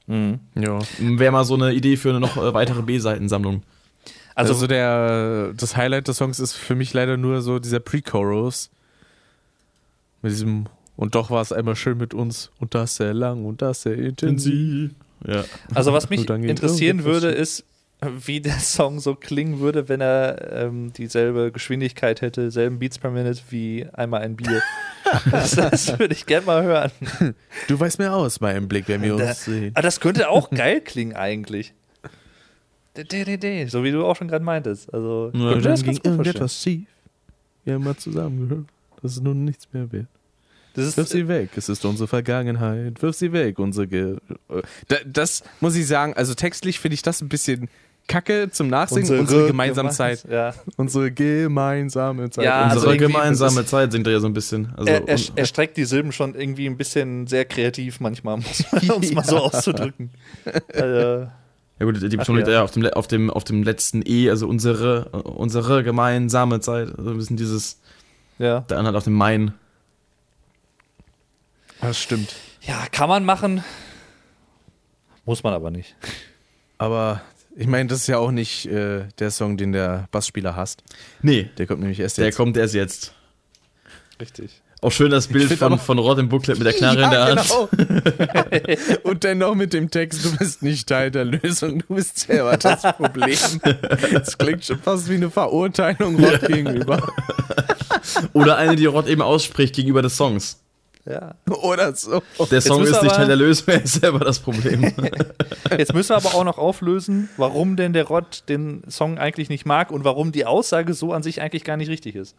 Ja. 0.07 0.79
Wäre 0.99 1.33
mal 1.33 1.45
so 1.45 1.55
eine 1.55 1.73
Idee 1.73 1.97
für 1.97 2.11
eine 2.11 2.20
noch 2.20 2.37
äh, 2.37 2.53
weitere 2.55 2.83
B-Seitensammlung. 2.83 3.62
Also, 4.35 4.55
Also, 4.55 4.66
der, 4.66 5.53
das 5.55 5.77
Highlight 5.77 6.09
des 6.09 6.16
Songs 6.16 6.41
ist 6.41 6.55
für 6.55 6.74
mich 6.74 6.93
leider 6.93 7.16
nur 7.16 7.43
so 7.43 7.59
dieser 7.59 7.81
Pre-Chorus. 7.81 8.70
Mit 10.23 10.33
diesem, 10.33 10.66
und 10.97 11.15
doch 11.15 11.31
war 11.31 11.43
es 11.43 11.53
einmal 11.53 11.77
schön 11.77 11.99
mit 11.99 12.15
uns 12.15 12.51
und 12.61 12.74
das 12.74 12.97
sehr 12.97 13.12
lang 13.15 13.45
und 13.45 13.61
das 13.62 13.83
sehr 13.83 13.99
intensiv. 13.99 14.93
Ja. 15.27 15.45
also 15.74 15.93
was 15.93 16.11
mich 16.11 16.29
interessieren 16.29 17.05
würde, 17.05 17.29
ist, 17.29 17.65
wie 18.27 18.41
der 18.41 18.59
Song 18.59 18.99
so 19.01 19.15
klingen 19.15 19.61
würde, 19.61 19.89
wenn 19.89 20.01
er 20.01 20.51
ähm, 20.53 20.93
dieselbe 20.93 21.53
Geschwindigkeit 21.53 22.20
hätte, 22.20 22.51
selben 22.51 22.79
Beats 22.79 22.99
per 22.99 23.11
Minute 23.11 23.41
wie 23.51 23.87
einmal 23.93 24.23
ein 24.23 24.37
Bier. 24.37 24.61
das, 25.31 25.53
das 25.53 25.99
würde 25.99 26.12
ich 26.15 26.27
gerne 26.27 26.47
mal 26.47 26.62
hören. 26.62 26.91
Du 27.69 27.79
weißt 27.79 27.99
mehr 27.99 28.15
aus 28.15 28.39
bei 28.39 28.51
einem 28.51 28.69
Blick, 28.69 28.89
wenn 28.89 29.03
wir 29.03 29.16
Da- 29.16 29.29
uns 29.29 29.45
sehen. 29.45 29.70
Aber 29.74 29.83
das 29.83 30.01
könnte 30.01 30.29
auch 30.29 30.51
geil 30.51 30.81
klingen 30.81 31.15
eigentlich. 31.15 31.74
So 32.95 33.85
wie 33.85 33.91
du 33.91 34.05
auch 34.05 34.16
schon 34.16 34.29
gerade 34.29 34.45
meintest. 34.45 34.93
Also, 34.93 35.31
Ja, 35.33 35.39
mir 35.39 35.53
dann 35.55 35.62
das 35.62 35.83
ging 35.83 35.99
irgendetwas 36.03 36.61
schief. 36.61 36.87
Wir 37.65 37.74
haben 37.74 37.85
mal 37.85 37.97
zusammengehört. 37.97 38.66
Das 39.01 39.12
ist 39.12 39.23
nun 39.23 39.45
nichts 39.45 39.66
mehr 39.73 39.91
wert. 39.93 40.07
Das 40.74 40.97
Wirf 40.97 41.07
ist, 41.07 41.12
sie 41.12 41.29
weg, 41.29 41.51
es 41.57 41.69
ist 41.69 41.85
unsere 41.85 42.09
Vergangenheit. 42.09 43.01
Wirf 43.03 43.15
sie 43.15 43.33
weg, 43.33 43.59
unsere. 43.59 43.87
Ge 43.87 44.16
da, 44.89 44.97
das 45.07 45.43
muss 45.61 45.74
ich 45.77 45.87
sagen, 45.87 46.15
also 46.15 46.35
textlich 46.35 46.81
finde 46.81 46.95
ich 46.95 47.03
das 47.03 47.20
ein 47.20 47.29
bisschen 47.29 47.69
kacke 48.07 48.51
zum 48.51 48.69
Nachsingen. 48.69 49.20
Unsere, 49.20 49.47
gemeinsame 49.47 49.89
gemeins- 49.91 49.97
Zeit. 49.97 50.24
Ja. 50.31 50.55
Unsere 50.77 51.11
gemeinsame 51.12 52.31
Zeit. 52.31 52.45
Ja, 52.45 52.65
Unsere 52.65 52.81
also 52.81 52.91
Unsere 52.91 52.97
gemeinsame 53.12 53.65
Zeit 53.66 53.93
singt 53.93 54.07
er 54.07 54.12
ja 54.15 54.20
so 54.20 54.27
ein 54.27 54.33
bisschen. 54.33 54.73
Also, 54.77 54.91
Er, 54.91 55.09
er, 55.09 55.19
er 55.37 55.47
streckt 55.47 55.77
die 55.77 55.85
Silben 55.85 56.12
schon 56.12 56.35
irgendwie 56.35 56.66
ein 56.66 56.77
bisschen 56.77 57.27
sehr 57.27 57.45
kreativ 57.45 58.01
manchmal, 58.01 58.35
um 58.95 59.03
es 59.03 59.12
mal 59.12 59.24
so 59.24 59.39
auszudrücken. 59.39 60.11
äh, 60.73 61.20
ja 61.20 61.31
gut, 61.81 62.03
die 62.03 62.16
Betonung 62.16 62.39
liegt 62.39 62.49
ja. 62.49 62.62
auf 62.62 62.70
dem, 62.73 62.89
auf, 62.91 63.07
dem, 63.07 63.31
auf 63.31 63.45
dem 63.45 63.62
letzten 63.62 64.03
E, 64.05 64.29
also 64.31 64.47
unsere, 64.49 65.09
unsere 65.11 65.83
gemeinsame 65.83 66.61
Zeit. 66.61 66.89
Also 66.97 67.11
ein 67.11 67.16
bisschen 67.16 67.37
dieses, 67.37 67.81
ja. 68.39 68.61
der 68.61 68.79
andere 68.79 68.97
auf 68.99 69.05
dem 69.05 69.15
Main. 69.15 69.55
Das 71.81 71.99
stimmt. 71.99 72.35
ja, 72.61 72.85
kann 72.93 73.09
man 73.09 73.24
machen. 73.24 73.65
Muss 75.24 75.43
man 75.43 75.53
aber 75.55 75.70
nicht. 75.70 75.97
Aber 76.79 77.20
ich 77.57 77.66
meine, 77.66 77.89
das 77.89 78.01
ist 78.01 78.07
ja 78.07 78.19
auch 78.19 78.31
nicht 78.31 78.66
äh, 78.66 79.05
der 79.19 79.31
Song, 79.31 79.57
den 79.57 79.73
der 79.73 80.09
Bassspieler 80.11 80.57
hasst. 80.57 80.83
Nee, 81.23 81.51
Der 81.59 81.66
kommt 81.66 81.81
nämlich 81.81 82.01
erst 82.01 82.19
der 82.19 82.27
jetzt. 82.27 82.37
kommt 82.37 82.57
erst 82.57 82.74
jetzt. 82.74 83.12
Richtig. 84.20 84.61
Auch 84.81 84.91
schön 84.91 85.12
das 85.12 85.29
Bild 85.29 85.53
von, 85.53 85.79
von 85.79 85.99
Rod 85.99 86.19
im 86.19 86.29
Booklet 86.29 86.59
mit 86.59 86.66
der 86.66 86.73
Knarre 86.73 87.05
in 87.05 87.11
der 87.11 87.24
Hand. 87.24 87.70
genau. 87.70 88.99
Und 89.09 89.23
dann 89.23 89.39
noch 89.39 89.55
mit 89.55 89.73
dem 89.73 89.91
Text, 89.91 90.24
du 90.24 90.37
bist 90.37 90.62
nicht 90.62 90.89
Teil 90.89 91.12
der 91.12 91.24
Lösung, 91.24 91.85
du 91.87 91.95
bist 91.95 92.19
selber 92.19 92.57
das 92.57 92.83
Problem. 92.97 93.39
Das 94.12 94.37
klingt 94.39 94.65
schon 94.65 94.81
fast 94.81 95.09
wie 95.09 95.15
eine 95.15 95.31
Verurteilung 95.31 96.16
Rod 96.24 96.41
gegenüber. 96.49 97.12
Oder 98.33 98.57
eine, 98.57 98.74
die 98.74 98.87
Rod 98.87 99.07
eben 99.07 99.23
ausspricht 99.23 99.77
gegenüber 99.77 100.03
des 100.03 100.16
Songs. 100.16 100.59
Ja. 101.05 101.35
Oder 101.62 101.95
so. 101.95 102.23
Der 102.51 102.61
Song 102.61 102.83
ist 102.83 102.91
nicht 102.91 102.99
aber- 103.01 103.09
Teil 103.09 103.27
der 103.27 103.37
Lösung, 103.37 103.66
er 103.69 103.83
ist 103.83 103.95
selber 104.01 104.20
das 104.20 104.39
Problem. 104.39 104.83
Jetzt 105.77 105.95
müssen 105.95 106.11
wir 106.11 106.16
aber 106.16 106.35
auch 106.35 106.45
noch 106.45 106.59
auflösen, 106.59 107.29
warum 107.37 107.77
denn 107.77 107.93
der 107.93 108.05
Rod 108.05 108.45
den 108.49 108.83
Song 108.89 109.19
eigentlich 109.19 109.49
nicht 109.49 109.66
mag 109.66 109.91
und 109.91 110.05
warum 110.05 110.31
die 110.33 110.47
Aussage 110.47 110.95
so 110.95 111.12
an 111.12 111.23
sich 111.23 111.41
eigentlich 111.41 111.65
gar 111.65 111.77
nicht 111.77 111.89
richtig 111.89 112.15
ist. 112.15 112.37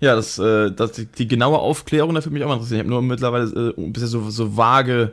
Ja, 0.00 0.16
das, 0.16 0.38
äh, 0.38 0.72
das, 0.72 0.92
die, 0.92 1.06
die 1.06 1.28
genaue 1.28 1.58
Aufklärung, 1.58 2.14
das 2.14 2.24
würde 2.26 2.34
mich 2.34 2.42
auch 2.42 2.48
mal 2.48 2.54
interessieren. 2.54 2.78
Ich 2.78 2.82
habe 2.84 2.90
nur 2.90 3.02
mittlerweile 3.02 3.74
äh, 3.76 3.90
bisher 3.90 4.08
so, 4.08 4.28
so 4.30 4.56
vage 4.56 5.12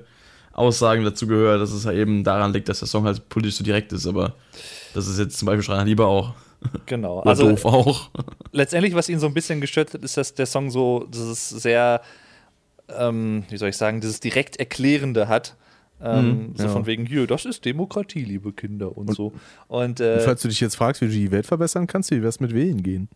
Aussagen 0.54 1.04
dazu 1.04 1.28
gehört, 1.28 1.62
dass 1.62 1.72
es 1.72 1.84
ja 1.86 1.92
eben 1.94 2.24
daran 2.24 2.52
liegt, 2.52 2.68
dass 2.68 2.80
der 2.80 2.88
Song 2.88 3.06
halt 3.06 3.30
politisch 3.30 3.56
so 3.56 3.64
direkt 3.64 3.94
ist, 3.94 4.06
aber 4.08 4.34
das 4.94 5.08
ist 5.08 5.20
jetzt 5.20 5.38
zum 5.38 5.46
Beispiel 5.46 5.64
Schreiner 5.64 5.86
Lieber 5.86 6.08
auch. 6.08 6.34
Genau. 6.86 7.22
Oder 7.22 7.28
Also 7.28 7.50
doof 7.50 7.66
auch. 7.66 8.10
letztendlich, 8.52 8.96
was 8.96 9.10
ihn 9.10 9.20
so 9.20 9.28
ein 9.28 9.34
bisschen 9.34 9.62
gestört 9.62 9.94
hat, 9.94 10.04
ist, 10.04 10.18
dass 10.18 10.34
der 10.34 10.46
Song 10.46 10.70
so 10.70 11.06
dieses 11.10 11.50
sehr, 11.50 12.02
ähm, 12.90 13.44
wie 13.50 13.58
soll 13.58 13.70
ich 13.70 13.78
sagen, 13.78 14.02
dieses 14.02 14.20
direkt 14.20 14.58
Erklärende 14.58 15.28
hat. 15.28 15.56
Ähm, 16.04 16.54
so 16.56 16.64
ja. 16.64 16.70
von 16.70 16.88
wegen, 16.88 17.06
hier, 17.06 17.28
das 17.28 17.46
ist 17.46 17.64
Demokratie, 17.64 18.24
liebe 18.24 18.54
Kinder 18.54 18.98
und, 18.98 19.14
so. 19.14 19.34
Und 19.68 20.00
Und 20.00 20.00
äh, 20.00 20.20
falls 20.22 20.42
du 20.42 20.48
dich 20.48 20.60
jetzt 20.60 20.76
fragst, 20.76 21.00
wie 21.02 21.06
du 21.06 21.12
die 21.12 21.32
Welt 21.32 21.46
verbessern 21.46 21.86
kannst, 21.86 22.10
wie 22.10 22.24
wär's 22.24 22.40
mit 22.40 22.56
Wählen 22.56 22.82
gehen? 22.82 23.08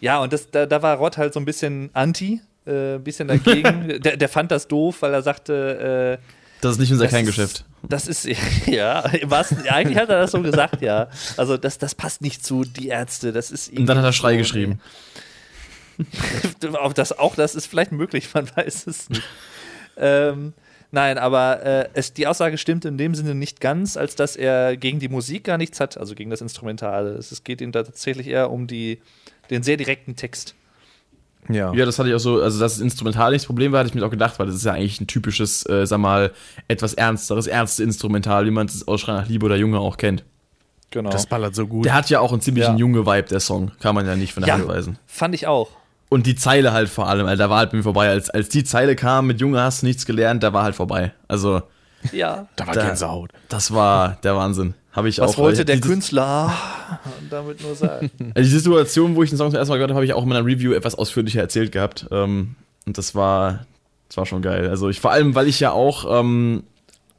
ja, 0.00 0.20
und 0.20 0.32
das, 0.32 0.48
da, 0.50 0.64
da 0.64 0.80
war 0.80 0.96
Rott 0.98 1.18
halt 1.18 1.34
so 1.34 1.40
ein 1.40 1.44
bisschen 1.44 1.90
anti, 1.94 2.40
äh, 2.64 2.94
ein 2.94 3.02
bisschen 3.02 3.26
dagegen. 3.26 3.88
der, 4.02 4.16
der 4.16 4.28
fand 4.28 4.52
das 4.52 4.68
doof, 4.68 5.02
weil 5.02 5.14
er 5.14 5.22
sagte, 5.22 6.18
äh, 6.20 6.24
Das 6.60 6.72
ist 6.72 6.78
nicht 6.78 6.92
unser 6.92 7.08
Kerngeschäft. 7.08 7.64
Das 7.82 8.08
ist, 8.08 8.28
ja, 8.66 9.04
wahrsten, 9.24 9.66
eigentlich 9.68 9.98
hat 9.98 10.08
er 10.08 10.20
das 10.20 10.32
so 10.32 10.42
gesagt, 10.42 10.82
ja. 10.82 11.08
Also, 11.36 11.56
das, 11.56 11.78
das 11.78 11.94
passt 11.94 12.22
nicht 12.22 12.44
zu 12.44 12.64
die 12.64 12.88
Ärzte, 12.88 13.32
das 13.32 13.50
ist 13.50 13.72
Und 13.72 13.86
dann 13.86 13.98
hat 13.98 14.04
er 14.04 14.12
Schrei 14.12 14.32
so, 14.32 14.38
geschrieben. 14.38 14.80
Auch 16.80 16.92
das, 16.92 17.18
auch 17.18 17.34
das 17.34 17.54
ist 17.56 17.66
vielleicht 17.66 17.90
möglich, 17.92 18.32
man 18.32 18.48
weiß 18.54 18.86
es 18.86 19.10
nicht. 19.10 19.22
ähm, 19.96 20.52
nein, 20.92 21.18
aber 21.18 21.62
äh, 21.62 21.88
es, 21.94 22.12
die 22.12 22.26
Aussage 22.26 22.56
stimmt 22.56 22.84
in 22.84 22.98
dem 22.98 23.16
Sinne 23.16 23.34
nicht 23.34 23.60
ganz, 23.60 23.96
als 23.96 24.14
dass 24.14 24.36
er 24.36 24.76
gegen 24.76 25.00
die 25.00 25.08
Musik 25.08 25.44
gar 25.44 25.58
nichts 25.58 25.80
hat, 25.80 25.98
also 25.98 26.14
gegen 26.14 26.30
das 26.30 26.40
Instrumentale. 26.40 27.10
Es, 27.10 27.32
es 27.32 27.42
geht 27.42 27.60
ihm 27.60 27.72
da 27.72 27.82
tatsächlich 27.82 28.28
eher 28.28 28.50
um 28.50 28.68
die, 28.68 29.00
den 29.50 29.64
sehr 29.64 29.76
direkten 29.76 30.14
Text. 30.14 30.54
Ja. 31.48 31.72
Ja, 31.72 31.84
das 31.86 31.98
hatte 31.98 32.08
ich 32.10 32.14
auch 32.14 32.18
so, 32.20 32.42
also 32.42 32.60
dass 32.60 32.74
es 32.74 32.80
instrumental 32.80 33.30
nicht 33.32 33.42
das 33.42 33.46
Problem 33.46 33.72
war, 33.72 33.80
hatte 33.80 33.88
ich 33.88 33.94
mir 33.94 34.04
auch 34.04 34.10
gedacht, 34.10 34.38
weil 34.38 34.46
das 34.46 34.54
ist 34.56 34.64
ja 34.64 34.72
eigentlich 34.72 35.00
ein 35.00 35.06
typisches, 35.06 35.64
äh, 35.68 35.86
sag 35.86 35.98
mal, 35.98 36.32
etwas 36.68 36.94
ernsteres, 36.94 37.46
ernste 37.46 37.82
Instrumental, 37.84 38.44
wie 38.46 38.50
man 38.50 38.66
es 38.66 38.86
aus 38.86 39.00
Schrei 39.00 39.12
nach 39.14 39.28
Liebe 39.28 39.46
oder 39.46 39.56
Junge 39.56 39.78
auch 39.78 39.96
kennt. 39.96 40.24
Genau. 40.90 41.10
Das 41.10 41.26
ballert 41.26 41.54
so 41.54 41.66
gut. 41.66 41.84
Der 41.84 41.94
hat 41.94 42.08
ja 42.10 42.20
auch 42.20 42.32
einen 42.32 42.40
ziemlichen 42.40 42.72
Ja. 42.72 42.78
Junge-Vibe, 42.78 43.28
der 43.28 43.40
Song. 43.40 43.72
Kann 43.80 43.94
man 43.94 44.06
ja 44.06 44.16
nicht 44.16 44.32
von 44.32 44.42
der 44.42 44.48
Ja. 44.48 44.54
Hand 44.54 44.68
weisen. 44.68 44.98
Fand 45.06 45.34
ich 45.34 45.46
auch. 45.46 45.68
Und 46.08 46.26
die 46.26 46.34
Zeile 46.34 46.72
halt 46.72 46.88
vor 46.88 47.08
allem, 47.08 47.26
Alter, 47.26 47.44
da 47.44 47.50
war 47.50 47.58
halt 47.58 47.70
bei 47.70 47.76
mir 47.76 47.82
vorbei. 47.82 48.08
Als, 48.08 48.30
als 48.30 48.48
die 48.48 48.64
Zeile 48.64 48.96
kam 48.96 49.26
mit 49.26 49.40
Junge 49.40 49.60
hast 49.60 49.82
du 49.82 49.86
nichts 49.86 50.06
gelernt, 50.06 50.42
da 50.42 50.54
war 50.54 50.62
halt 50.64 50.74
vorbei. 50.74 51.12
Also, 51.28 51.60
Ja. 52.12 52.46
da 52.56 52.66
war 52.66 52.74
Da- 52.74 52.86
Gänsehaut. 52.86 53.30
das 53.48 53.72
war 53.72 54.18
der 54.22 54.36
Wahnsinn. 54.36 54.74
Habe 54.92 55.08
ich 55.08 55.18
Was 55.20 55.32
auch. 55.34 55.38
wollte 55.38 55.58
weil 55.58 55.64
der 55.66 55.76
dieses- 55.76 55.90
Künstler 55.90 56.52
damit 57.30 57.62
nur 57.62 57.74
sagen? 57.74 58.10
Also 58.34 58.50
die 58.50 58.56
Situation, 58.58 59.14
wo 59.16 59.22
ich 59.22 59.30
den 59.30 59.36
Song 59.38 59.50
zum 59.50 59.58
ersten 59.58 59.70
Mal 59.70 59.76
gehört 59.76 59.90
habe, 59.90 59.96
habe 59.98 60.04
ich 60.06 60.12
auch 60.14 60.22
in 60.22 60.28
meiner 60.28 60.44
Review 60.44 60.72
etwas 60.72 60.94
ausführlicher 60.96 61.40
erzählt 61.40 61.70
gehabt. 61.72 62.06
Ähm, 62.10 62.56
und 62.86 62.98
das 62.98 63.14
war, 63.14 63.66
das 64.08 64.16
war 64.16 64.26
schon 64.26 64.42
geil. 64.42 64.68
Also 64.68 64.88
ich 64.88 65.00
vor 65.00 65.12
allem, 65.12 65.34
weil 65.34 65.46
ich 65.46 65.60
ja 65.60 65.70
auch 65.72 66.20
ähm, 66.20 66.64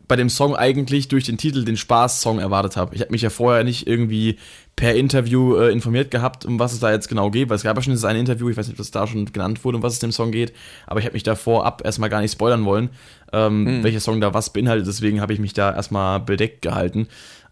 bei 0.10 0.16
dem 0.16 0.30
Song 0.30 0.56
eigentlich 0.56 1.08
durch 1.08 1.24
den 1.24 1.38
Titel 1.38 1.64
den 1.64 1.78
Spaß-Song 1.78 2.40
erwartet 2.40 2.76
habe. 2.76 2.96
Ich 2.96 3.02
habe 3.02 3.12
mich 3.12 3.22
ja 3.22 3.30
vorher 3.30 3.64
nicht 3.64 3.88
irgendwie 3.88 4.38
per 4.76 4.96
Interview 4.96 5.56
äh, 5.56 5.72
informiert 5.72 6.10
gehabt, 6.10 6.46
um 6.46 6.60
was 6.60 6.74
es 6.74 6.80
da 6.80 6.92
jetzt 6.92 7.10
genau 7.10 7.30
geht, 7.30 7.48
weil 7.50 7.58
es 7.58 7.64
gab 7.64 7.78
ja 7.78 7.84
schon 7.84 7.92
dieses 7.92 8.06
eine 8.06 8.18
Interview, 8.18 8.50
ich 8.50 8.58
weiß 8.58 8.68
nicht, 8.68 8.74
ob 8.74 8.78
das 8.80 8.92
da 8.92 9.06
schon 9.06 9.32
genannt 9.32 9.64
wurde, 9.64 9.78
um 9.78 9.84
was 9.84 9.94
es 9.94 10.00
dem 10.00 10.12
Song 10.12 10.32
geht, 10.32 10.52
aber 10.88 11.00
ich 11.00 11.06
habe 11.06 11.14
mich 11.14 11.24
da 11.24 11.36
vorab 11.36 11.84
erstmal 11.86 12.10
gar 12.10 12.22
nicht 12.22 12.32
spoilern 12.32 12.66
wollen, 12.66 12.90
ähm, 13.32 13.84
welcher 13.84 14.00
Song 14.00 14.20
da 14.20 14.34
was 14.34 14.52
beinhaltet, 14.52 14.88
deswegen 14.88 15.22
habe 15.22 15.34
ich 15.34 15.40
mich 15.40 15.54
da 15.54 15.74
erstmal 15.74 16.20
bedeckt 16.20 16.64
gehalten. 16.64 17.08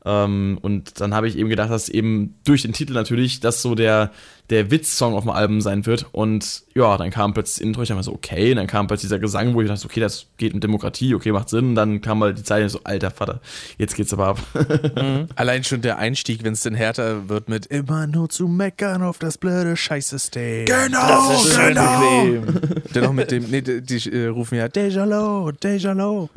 Ähm, 0.07 0.57
und 0.61 1.01
dann 1.01 1.13
habe 1.13 1.27
ich 1.27 1.37
eben 1.37 1.49
gedacht, 1.49 1.69
dass 1.69 1.89
eben 1.89 2.35
durch 2.45 2.61
den 2.61 2.71
Titel 2.71 2.93
natürlich 2.93 3.41
das 3.41 3.61
so 3.61 3.75
der, 3.75 4.11
der 4.49 4.71
Witz-Song 4.71 5.13
auf 5.13 5.25
dem 5.25 5.31
Album 5.31 5.59
sein 5.59 5.85
wird. 5.85 6.05
Und 6.13 6.63
ja, 6.73 6.95
dann 6.95 7.09
kam 7.09 7.33
plötzlich 7.33 7.57
das 7.57 7.65
Intro, 7.65 7.81
ich 7.81 7.89
dachte 7.89 8.03
so, 8.03 8.13
okay, 8.13 8.51
und 8.51 8.55
dann 8.55 8.67
kam 8.67 8.87
plötzlich 8.87 9.09
dieser 9.09 9.19
Gesang, 9.19 9.53
wo 9.53 9.61
ich 9.61 9.67
dachte, 9.67 9.85
okay, 9.85 9.99
das 9.99 10.27
geht 10.37 10.53
um 10.53 10.61
Demokratie, 10.61 11.13
okay, 11.13 11.33
macht 11.33 11.49
Sinn. 11.49 11.69
Und 11.69 11.75
dann 11.75 11.99
kam 11.99 12.23
halt 12.23 12.37
die 12.37 12.43
Zeile 12.43 12.69
so, 12.69 12.79
alter 12.85 13.11
Vater, 13.11 13.41
jetzt 13.77 13.95
geht's 13.95 14.13
aber 14.13 14.27
ab. 14.27 14.39
Allein 15.35 15.65
schon 15.65 15.81
der 15.81 15.97
Einstieg, 15.97 16.45
wenn 16.45 16.53
es 16.53 16.61
denn 16.61 16.75
härter 16.75 17.27
wird 17.27 17.49
mit 17.49 17.65
immer 17.65 18.07
nur 18.07 18.29
zu 18.29 18.47
meckern 18.47 19.03
auf 19.03 19.19
das 19.19 19.37
blöde 19.37 19.75
Scheißsystem. 19.75 20.67
Genau, 20.67 21.31
Das 21.31 21.43
ist 21.43 21.53
schön 21.53 21.73
bequem. 21.73 22.83
Der 22.95 23.01
noch 23.01 23.13
mit 23.13 23.29
dem, 23.31 23.43
nee, 23.49 23.61
die, 23.61 23.81
die 23.81 24.09
äh, 24.09 24.27
rufen 24.27 24.55
ja 24.57 24.69
Deja 24.69 25.03
Lo, 25.03 25.51
Deja 25.51 25.91
Lo. 25.91 26.29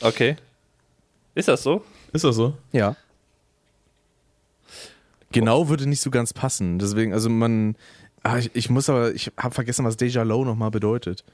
Okay. 0.00 0.36
Ist 1.34 1.48
das 1.48 1.62
so? 1.62 1.84
Ist 2.14 2.24
das 2.24 2.36
so? 2.36 2.54
Ja. 2.72 2.96
Genau 5.32 5.68
würde 5.68 5.86
nicht 5.88 6.00
so 6.00 6.10
ganz 6.10 6.32
passen. 6.32 6.78
Deswegen, 6.78 7.12
also 7.12 7.28
man, 7.28 7.76
ah, 8.22 8.38
ich, 8.38 8.50
ich 8.54 8.70
muss 8.70 8.88
aber, 8.88 9.12
ich 9.12 9.32
habe 9.36 9.54
vergessen, 9.54 9.84
was 9.84 9.96
Deja 9.96 10.22
Lo 10.22 10.44
nochmal 10.44 10.70
bedeutet. 10.70 11.24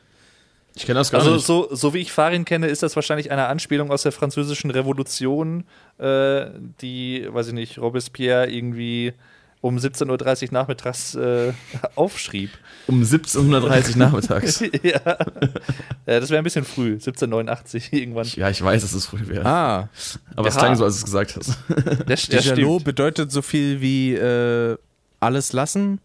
Ich 0.75 0.87
kenne 0.87 0.99
das 0.99 1.11
gar 1.11 1.21
Also 1.21 1.35
nicht. 1.35 1.45
so, 1.45 1.69
so 1.71 1.93
wie 1.93 1.99
ich 1.99 2.13
Farin 2.13 2.47
kenne, 2.47 2.69
ist 2.69 2.83
das 2.83 2.97
wahrscheinlich 2.97 3.31
eine 3.31 3.47
Anspielung 3.47 3.91
aus 3.91 4.03
der 4.03 4.13
französischen 4.13 4.71
Revolution, 4.71 5.65
äh, 5.99 6.47
die, 6.81 7.29
weiß 7.29 7.49
ich 7.49 7.55
nicht, 7.55 7.79
Robespierre 7.79 8.51
irgendwie 8.51 9.13
um 9.61 9.77
17.30 9.77 10.47
Uhr 10.47 10.49
nachmittags 10.53 11.15
äh, 11.15 11.53
aufschrieb. 11.95 12.51
Um 12.87 12.97
1730 13.03 13.97
nachmittags. 13.97 14.61
ja. 14.83 15.01
ja, 15.05 16.21
das 16.21 16.31
wäre 16.31 16.39
ein 16.39 16.45
bisschen 16.45 16.65
früh, 16.65 16.93
1789 16.95 17.93
irgendwann. 17.93 18.27
Ja, 18.35 18.49
ich 18.51 18.63
weiß, 18.63 18.83
dass 18.83 18.93
es 18.93 19.07
früh 19.07 19.27
wäre. 19.27 19.45
Ah, 19.45 19.89
aber 20.35 20.49
es 20.49 20.57
klang 20.57 20.77
so, 20.77 20.85
als 20.85 20.95
du 20.95 20.99
es 21.01 21.05
gesagt 21.05 21.37
hast. 21.37 21.59
Das, 22.07 22.27
das 22.27 22.45
stimmt. 22.45 22.85
bedeutet 22.85 23.31
so 23.31 23.43
viel 23.43 23.81
wie 23.81 24.15
äh, 24.15 24.77
alles 25.21 25.53
lassen. 25.53 26.01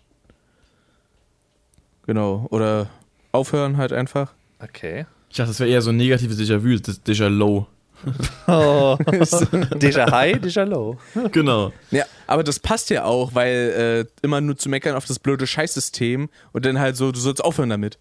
Genau. 2.05 2.45
Oder 2.51 2.89
aufhören 3.31 3.77
halt 3.77 3.93
einfach. 3.93 4.33
Okay. 4.59 5.05
Ich 5.29 5.37
dachte, 5.37 5.49
das 5.49 5.59
wäre 5.59 5.69
eher 5.69 5.81
so 5.81 5.89
ein 5.89 5.97
negatives 5.97 6.37
Déjà-vu, 6.37 6.79
das 6.79 7.03
Déjà 7.05 7.27
Low. 7.27 7.67
Oh. 8.47 8.97
Déjà 8.99 10.11
High, 10.11 10.37
Déjà 10.37 10.63
Low. 10.63 10.97
Genau. 11.31 11.71
Ja, 11.91 12.05
aber 12.27 12.43
das 12.43 12.59
passt 12.59 12.89
ja 12.89 13.03
auch, 13.05 13.33
weil 13.33 14.05
äh, 14.07 14.25
immer 14.25 14.41
nur 14.41 14.57
zu 14.57 14.69
meckern 14.69 14.95
auf 14.95 15.05
das 15.05 15.17
blöde 15.19 15.47
Scheißsystem 15.47 16.29
und 16.53 16.65
dann 16.65 16.79
halt 16.79 16.95
so, 16.97 17.11
du 17.11 17.19
sollst 17.19 17.43
aufhören 17.43 17.69
damit. 17.69 17.97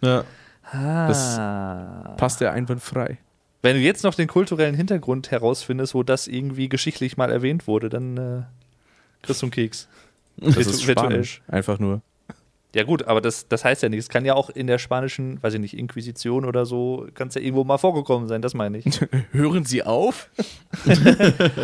Ja. 0.00 0.24
Ah. 0.70 2.14
Passt 2.16 2.40
ja 2.40 2.52
einwandfrei. 2.52 3.18
Wenn 3.62 3.74
du 3.76 3.82
jetzt 3.82 4.04
noch 4.04 4.14
den 4.14 4.28
kulturellen 4.28 4.74
Hintergrund 4.76 5.30
herausfindest, 5.30 5.94
wo 5.94 6.02
das 6.02 6.28
irgendwie 6.28 6.68
geschichtlich 6.68 7.16
mal 7.16 7.32
erwähnt 7.32 7.66
wurde, 7.66 7.88
dann 7.88 8.16
äh, 8.16 8.42
kriegst 9.22 9.42
du 9.42 9.46
einen 9.46 9.50
Keks. 9.50 9.88
Das 10.36 10.54
Virtu- 10.56 10.70
ist. 10.70 10.82
Spanisch, 10.84 11.42
einfach 11.48 11.78
nur. 11.80 12.00
Ja 12.74 12.84
gut, 12.84 13.04
aber 13.04 13.22
das, 13.22 13.48
das 13.48 13.64
heißt 13.64 13.82
ja 13.82 13.88
nichts. 13.88 14.10
Kann 14.10 14.26
ja 14.26 14.34
auch 14.34 14.50
in 14.50 14.66
der 14.66 14.78
spanischen, 14.78 15.42
weiß 15.42 15.54
ich 15.54 15.60
nicht, 15.60 15.76
Inquisition 15.76 16.44
oder 16.44 16.66
so, 16.66 17.08
kann 17.14 17.28
es 17.28 17.34
ja 17.34 17.40
irgendwo 17.40 17.64
mal 17.64 17.78
vorgekommen 17.78 18.28
sein, 18.28 18.42
das 18.42 18.52
meine 18.52 18.78
ich. 18.78 19.00
Hören 19.32 19.64
Sie 19.64 19.82
auf? 19.82 20.30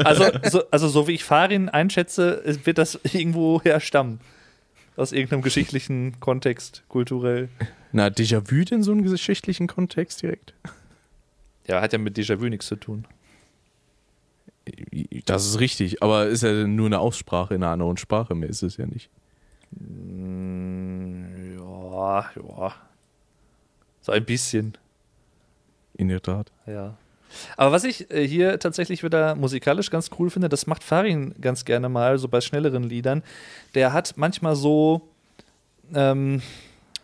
Also 0.04 0.24
so, 0.50 0.62
also 0.70 0.88
so 0.88 1.06
wie 1.06 1.12
ich 1.12 1.24
Farin 1.24 1.68
einschätze, 1.68 2.42
wird 2.64 2.78
das 2.78 2.98
irgendwo 3.12 3.60
herstammen. 3.62 4.20
Aus 4.96 5.12
irgendeinem 5.12 5.42
geschichtlichen 5.42 6.20
Kontext, 6.20 6.84
kulturell. 6.88 7.48
Na, 7.92 8.06
Déjà-vu 8.06 8.74
in 8.74 8.82
so 8.82 8.92
einem 8.92 9.02
geschichtlichen 9.02 9.66
Kontext 9.66 10.22
direkt? 10.22 10.54
Ja, 11.66 11.80
hat 11.80 11.92
ja 11.92 11.98
mit 11.98 12.16
Déjà-vu 12.16 12.48
nichts 12.48 12.66
zu 12.66 12.76
tun. 12.76 13.06
Das 15.26 15.46
ist 15.46 15.60
richtig, 15.60 16.02
aber 16.02 16.26
ist 16.26 16.42
ja 16.42 16.66
nur 16.66 16.86
eine 16.86 16.98
Aussprache 17.00 17.54
in 17.54 17.62
einer 17.62 17.72
anderen 17.72 17.96
Sprache, 17.96 18.34
mehr 18.34 18.48
ist 18.48 18.62
es 18.62 18.76
ja 18.76 18.86
nicht. 18.86 19.10
Mm, 19.80 21.58
Ja, 21.58 22.30
ja. 22.36 22.74
So 24.00 24.12
ein 24.12 24.24
bisschen. 24.24 24.76
In 25.96 26.08
der 26.08 26.20
Tat. 26.20 26.50
Ja. 26.66 26.96
Aber 27.56 27.72
was 27.72 27.84
ich 27.84 28.10
äh, 28.10 28.26
hier 28.26 28.58
tatsächlich 28.58 29.02
wieder 29.02 29.34
musikalisch 29.34 29.90
ganz 29.90 30.10
cool 30.18 30.30
finde, 30.30 30.48
das 30.48 30.66
macht 30.66 30.84
Farin 30.84 31.34
ganz 31.40 31.64
gerne 31.64 31.88
mal, 31.88 32.18
so 32.18 32.28
bei 32.28 32.40
schnelleren 32.40 32.84
Liedern. 32.84 33.22
Der 33.74 33.92
hat 33.92 34.14
manchmal 34.16 34.56
so, 34.56 35.02
ähm, 35.94 36.42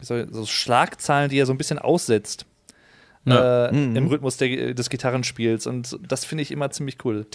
so 0.01 0.47
Schlagzahlen, 0.47 1.31
die 1.31 1.39
er 1.39 1.47
so 1.47 1.53
ein 1.53 1.59
bisschen 1.59 1.79
aussetzt. 1.79 2.47
Ja. 3.25 3.67
Äh, 3.67 3.69
Im 3.71 4.07
Rhythmus 4.07 4.37
der, 4.39 4.75
des 4.75 4.89
Gitarrenspiels. 4.91 5.67
Und 5.67 5.99
das 6.07 6.25
finde 6.25 6.43
ich 6.43 6.51
immer 6.51 6.71
ziemlich 6.71 7.05
cool. 7.05 7.27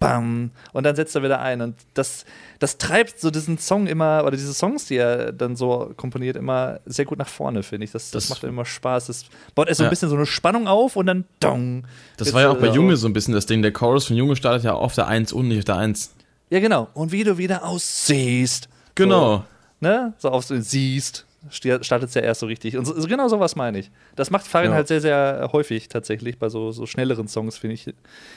Bam. 0.00 0.50
Und 0.72 0.84
dann 0.84 0.96
setzt 0.96 1.14
er 1.14 1.22
wieder 1.22 1.40
ein. 1.40 1.60
Und 1.62 1.76
das, 1.94 2.24
das 2.58 2.78
treibt 2.78 3.20
so 3.20 3.30
diesen 3.30 3.58
Song 3.58 3.86
immer, 3.86 4.22
oder 4.22 4.32
diese 4.32 4.52
Songs, 4.52 4.86
die 4.86 4.96
er 4.96 5.32
dann 5.32 5.56
so 5.56 5.92
komponiert, 5.96 6.36
immer 6.36 6.80
sehr 6.84 7.04
gut 7.04 7.18
nach 7.18 7.28
vorne, 7.28 7.62
finde 7.62 7.84
ich. 7.84 7.92
Das, 7.92 8.10
das, 8.10 8.24
Das- 8.24 8.30
macht 8.30 8.44
immer 8.44 8.64
Spaß. 8.64 9.06
Das 9.06 9.24
baut 9.54 9.68
erst 9.68 9.78
so 9.78 9.84
ein 9.84 9.86
Ja. 9.86 9.90
bisschen 9.90 10.08
so 10.10 10.16
eine 10.16 10.26
Spannung 10.26 10.66
auf 10.68 10.96
und 10.96 11.06
dann 11.06 11.24
dong. 11.40 11.84
Das 12.16 12.32
war 12.32 12.42
ja 12.42 12.50
auch 12.50 12.58
bei 12.58 12.68
Junge 12.68 12.96
so 12.96 13.06
ein 13.08 13.12
bisschen 13.12 13.34
das 13.34 13.46
Ding. 13.46 13.62
Der 13.62 13.72
Chorus 13.72 14.06
von 14.06 14.16
Junge 14.16 14.36
startet 14.36 14.64
ja 14.64 14.74
auf 14.74 14.94
der 14.94 15.06
1 15.06 15.32
und 15.32 15.48
nicht 15.48 15.58
auf 15.58 15.64
der 15.64 15.76
1. 15.76 16.12
Ja, 16.50 16.60
genau. 16.60 16.88
Und 16.94 17.10
wie 17.12 17.24
du 17.24 17.38
wieder 17.38 17.64
aussiehst. 17.64 18.68
Genau. 18.94 19.36
So, 19.38 19.44
ne? 19.80 20.12
So 20.18 20.28
auf 20.30 20.44
so 20.44 20.60
siehst. 20.60 21.24
Startet 21.50 22.08
es 22.08 22.14
ja 22.14 22.22
erst 22.22 22.40
so 22.40 22.46
richtig. 22.46 22.76
Und 22.76 22.84
so, 22.86 22.98
so 22.98 23.06
genau 23.08 23.28
sowas 23.28 23.56
meine 23.56 23.78
ich. 23.78 23.90
Das 24.16 24.30
macht 24.30 24.46
Farin 24.46 24.70
Ja. 24.70 24.76
halt 24.76 24.88
sehr, 24.88 25.00
sehr 25.00 25.50
häufig 25.52 25.88
tatsächlich 25.88 26.38
bei 26.38 26.48
so, 26.48 26.72
so 26.72 26.86
schnelleren 26.86 27.28
Songs, 27.28 27.58
finde 27.58 27.74
ich, 27.74 27.92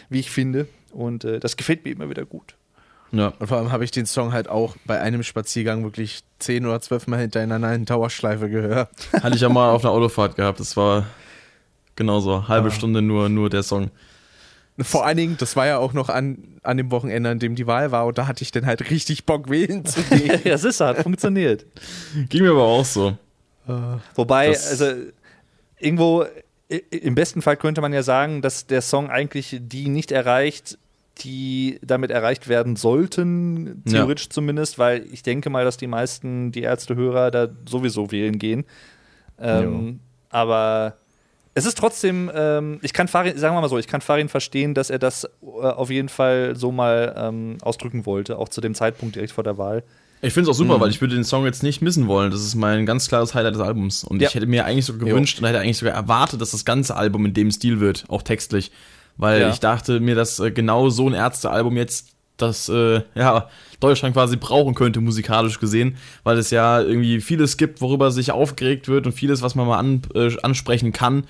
wie 0.10 0.20
ich 0.20 0.30
finde. 0.32 0.68
Und 0.92 1.24
äh, 1.24 1.40
das 1.40 1.58
gefällt 1.58 1.86
mir 1.86 1.92
immer 1.92 2.10
wieder 2.10 2.26
gut. 2.26 2.56
Ja. 3.12 3.34
Und 3.40 3.48
vor 3.48 3.58
allem 3.58 3.72
habe 3.72 3.86
ich 3.86 3.92
den 3.92 4.06
Song 4.06 4.34
halt 4.34 4.50
auch 4.50 4.76
bei 4.86 5.00
einem 5.00 5.24
Spaziergang 5.24 5.84
wirklich 5.84 6.22
zehn 6.40 6.66
oder 6.66 6.82
zwölf 6.82 7.08
Mal 7.08 7.20
hintereinander 7.20 7.74
in 7.74 7.86
Dauerschleife 7.86 8.50
gehört. 8.50 8.90
Hatte 9.14 9.36
ich 9.36 9.42
ja 9.42 9.50
mal 9.50 9.72
auf 9.72 9.84
einer 9.86 9.94
Autofahrt 9.94 10.36
gehabt. 10.36 10.60
Das 10.60 10.76
war 10.76 11.06
genauso. 11.96 12.48
Halbe 12.48 12.68
Ah. 12.68 12.72
Stunde 12.72 13.02
nur, 13.02 13.30
nur 13.30 13.50
der 13.50 13.64
Song. 13.64 13.92
Vor 14.80 15.06
allen 15.06 15.18
Dingen, 15.18 15.38
das 15.40 15.56
war 15.56 15.66
ja 15.66 15.78
auch 15.80 15.94
noch 15.94 16.10
an, 16.10 16.57
an 16.68 16.78
dem 16.78 16.92
Wochenende, 16.92 17.30
an 17.30 17.40
dem 17.40 17.56
die 17.56 17.66
Wahl 17.68 17.92
war, 17.92 18.06
und 18.06 18.18
da 18.18 18.28
hatte 18.28 18.44
ich 18.44 18.52
dann 18.52 18.66
halt 18.66 18.90
richtig 18.92 19.26
Bock, 19.26 19.50
wählen 19.50 19.86
zu 19.86 20.02
gehen. 20.10 20.42
ja, 20.44 20.54
es 20.54 20.64
ist 20.64 20.80
hat 20.82 20.98
funktioniert. 21.04 21.66
Ging 22.30 22.44
mir 22.44 22.52
aber 22.52 22.64
auch 22.64 22.86
so. 22.86 23.18
Wobei, 24.16 24.50
Das- 24.50 24.70
also 24.82 25.02
irgendwo 25.80 26.26
im 26.90 27.16
besten 27.16 27.42
Fall 27.42 27.56
könnte 27.58 27.80
man 27.82 27.94
ja 27.94 28.04
sagen, 28.04 28.42
dass 28.42 28.68
der 28.68 28.82
Song 28.82 29.10
eigentlich 29.10 29.58
die 29.62 29.88
nicht 29.90 30.12
erreicht, 30.12 30.78
die 31.20 31.80
damit 31.82 32.12
erreicht 32.12 32.48
werden 32.48 32.76
sollten, 32.76 33.82
Ja. 33.86 33.94
theoretisch 33.94 34.30
zumindest, 34.30 34.78
weil 34.78 35.06
ich 35.12 35.24
denke 35.24 35.50
mal, 35.50 35.64
dass 35.66 35.78
die 35.78 35.88
meisten, 35.88 36.52
die 36.52 36.62
Ärztehörer 36.62 37.32
da 37.32 37.48
sowieso 37.68 38.12
wählen 38.12 38.38
gehen. 38.38 38.66
Ähm, 39.40 40.00
aber 40.30 40.98
es 41.58 41.66
ist 41.66 41.78
trotzdem, 41.78 42.32
ähm, 42.34 42.80
ich 42.82 42.94
kann 42.94 43.08
Farin, 43.08 43.38
sagen 43.38 43.56
wir 43.56 43.62
mal 43.62 43.70
so, 43.70 43.78
ich 43.78 43.88
kann 43.88 44.02
Farin 44.02 44.30
verstehen, 44.30 44.74
dass 44.74 44.90
er 44.90 45.00
das 45.00 45.24
äh, 45.26 45.30
auf 45.62 45.90
jeden 45.90 46.10
Fall 46.10 46.56
so 46.56 46.72
mal 46.72 47.14
ähm, 47.18 47.58
ausdrücken 47.62 48.06
wollte, 48.06 48.38
auch 48.38 48.50
zu 48.50 48.62
dem 48.62 48.76
Zeitpunkt 48.76 49.16
direkt 49.16 49.32
vor 49.34 49.44
der 49.44 49.58
Wahl. 49.58 49.84
Ich 50.22 50.34
finde 50.34 50.50
es 50.50 50.56
auch 50.56 50.58
super, 50.58 50.78
Mhm. 50.78 50.82
weil 50.82 50.90
ich 50.90 51.00
würde 51.02 51.14
den 51.16 51.24
Song 51.24 51.46
jetzt 51.46 51.62
nicht 51.62 51.82
missen 51.82 52.08
wollen. 52.08 52.32
Das 52.32 52.42
ist 52.42 52.56
mein 52.56 52.86
ganz 52.86 53.08
klares 53.08 53.36
Highlight 53.36 53.54
des 53.56 53.62
Albums. 53.62 54.04
Und 54.04 54.22
Ja. 54.22 54.28
ich 54.28 54.36
hätte 54.36 54.48
mir 54.48 54.66
eigentlich 54.66 54.86
sogar 54.86 55.08
gewünscht 55.08 55.40
und 55.40 55.46
hätte 55.48 55.60
eigentlich 55.60 55.78
sogar 55.78 55.94
erwartet, 55.94 56.42
dass 56.42 56.52
das 56.52 56.66
ganze 56.66 56.96
Album 56.96 57.26
in 57.26 57.34
dem 57.36 57.52
Stil 57.52 57.80
wird, 57.80 58.06
auch 58.08 58.24
textlich. 58.24 58.72
Weil 59.18 59.42
Ja. 59.42 59.50
ich 59.52 59.60
dachte 59.60 60.00
mir, 60.00 60.16
dass 60.16 60.40
äh, 60.40 60.52
genau 60.52 60.90
so 60.90 61.08
ein 61.08 61.14
Ärztealbum 61.14 61.78
jetzt 61.78 62.10
das 62.38 62.70
äh, 62.70 63.02
ja, 63.16 63.50
Deutschland 63.80 64.16
quasi 64.16 64.38
brauchen 64.38 64.74
könnte, 64.74 65.02
musikalisch 65.02 65.60
gesehen, 65.60 65.98
weil 66.24 66.38
es 66.38 66.52
ja 66.52 66.82
irgendwie 66.82 67.20
vieles 67.22 67.58
gibt, 67.58 67.82
worüber 67.82 68.12
sich 68.12 68.32
aufgeregt 68.32 68.88
wird 68.88 69.06
und 69.06 69.12
vieles, 69.12 69.42
was 69.42 69.56
man 69.56 69.68
mal 69.68 69.78
an, 69.80 70.02
äh, 70.14 70.32
ansprechen 70.42 70.94
kann. 70.94 71.26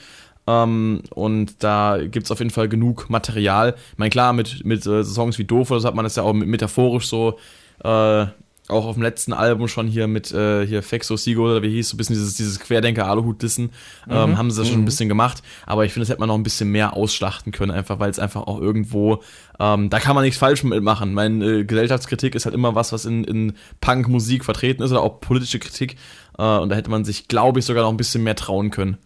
Ähm, 0.48 1.02
und 1.10 1.64
da 1.64 1.98
gibt's 2.00 2.32
auf 2.32 2.40
jeden 2.40 2.52
Fall 2.52 2.70
genug 2.70 3.10
Material. 3.10 3.76
Ich 3.92 3.98
meine, 3.98 4.10
klar, 4.10 4.34
mit, 4.34 4.66
mit 4.66 4.86
äh, 4.86 5.04
Songs 5.04 5.38
wie 5.38 5.46
Doof 5.46 5.72
oder 5.72 5.82
so 5.82 5.88
hat 5.88 5.96
man 5.96 6.06
das 6.06 6.16
ja 6.16 6.24
auch 6.24 6.34
metaphorisch 6.34 7.08
so 7.08 7.38
äh, 7.84 8.26
auch 8.70 8.86
auf 8.86 8.96
dem 8.96 9.04
letzten 9.04 9.32
Album 9.34 9.68
schon 9.68 9.88
hier 9.88 10.08
mit 10.08 10.32
äh, 10.34 10.66
hier 10.68 10.84
Fexo 10.84 11.16
Sigo 11.16 11.46
oder 11.46 11.62
wie 11.62 11.70
hieß 11.70 11.90
so 11.90 11.96
ein 11.96 11.98
bisschen 11.98 12.16
dieses, 12.16 12.34
dieses 12.36 12.60
Querdenker-Aluhut-Dissen, 12.60 13.72
ähm, 14.10 14.38
haben 14.38 14.52
sie 14.52 14.60
das 14.60 14.68
schon 14.70 14.80
ein 14.82 14.86
bisschen 14.86 15.08
gemacht, 15.08 15.42
aber 15.66 15.86
ich 15.86 15.94
finde, 15.94 16.04
das 16.06 16.10
hätte 16.10 16.20
man 16.20 16.28
noch 16.28 16.36
ein 16.36 16.44
bisschen 16.44 16.70
mehr 16.70 16.94
ausschlachten 16.94 17.52
können, 17.52 17.72
einfach 17.72 18.00
weil 18.00 18.10
es 18.10 18.20
einfach 18.20 18.42
auch 18.48 18.60
irgendwo, 18.60 19.24
ähm, 19.60 19.90
da 19.90 20.00
kann 20.00 20.16
man 20.16 20.24
nichts 20.26 20.38
falsch 20.40 20.64
mitmachen. 20.64 21.14
Meine 21.14 21.46
äh, 21.46 21.64
Gesellschaftskritik 21.64 22.36
ist 22.36 22.46
halt 22.46 22.56
immer 22.56 22.76
was, 22.76 22.92
was 22.92 23.06
in, 23.06 23.24
in 23.24 23.54
Punk-Musik 23.80 24.44
vertreten 24.44 24.84
ist 24.84 24.92
oder 24.92 25.02
auch 25.02 25.22
politische 25.22 25.60
Kritik 25.60 25.96
äh, 26.38 26.44
und 26.44 26.70
da 26.70 26.76
hätte 26.76 26.90
man 26.90 27.06
sich, 27.06 27.28
glaube 27.28 27.60
ich, 27.60 27.66
sogar 27.66 27.84
noch 27.84 27.92
ein 27.92 27.98
bisschen 27.98 28.24
mehr 28.24 28.36
trauen 28.36 28.70
können. 28.72 28.98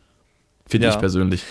Finde 0.65 0.87
Ja. 0.87 0.93
ich 0.93 0.99
persönlich. 0.99 1.43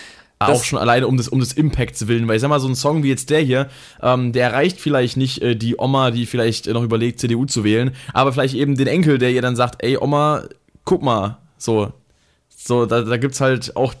Das- 0.47 0.59
auch 0.59 0.63
schon 0.63 0.79
alleine 0.79 1.07
um 1.07 1.17
des, 1.17 1.27
um 1.27 1.39
des 1.39 1.53
Impacts 1.53 2.07
willen, 2.07 2.27
weil 2.27 2.35
ich 2.35 2.41
sag 2.41 2.49
mal, 2.49 2.59
so 2.59 2.67
ein 2.67 2.75
Song 2.75 3.03
wie 3.03 3.09
jetzt 3.09 3.29
der 3.29 3.41
hier, 3.41 3.67
ähm, 4.01 4.31
der 4.33 4.47
erreicht 4.51 4.79
vielleicht 4.79 5.17
nicht 5.17 5.41
äh, 5.41 5.55
die 5.55 5.75
Oma, 5.77 6.11
die 6.11 6.25
vielleicht 6.25 6.67
äh, 6.67 6.73
noch 6.73 6.83
überlegt, 6.83 7.19
CDU 7.19 7.45
zu 7.45 7.63
wählen, 7.63 7.91
aber 8.13 8.33
vielleicht 8.33 8.55
eben 8.55 8.75
den 8.75 8.87
Enkel, 8.87 9.17
der 9.17 9.31
ihr 9.31 9.41
dann 9.41 9.55
sagt, 9.55 9.83
ey 9.83 9.97
Oma, 9.97 10.43
guck 10.85 11.01
mal, 11.03 11.37
so, 11.57 11.91
so, 12.49 12.85
da, 12.85 13.01
da 13.01 13.17
gibt's 13.17 13.41
halt 13.41 13.75
auch 13.75 13.93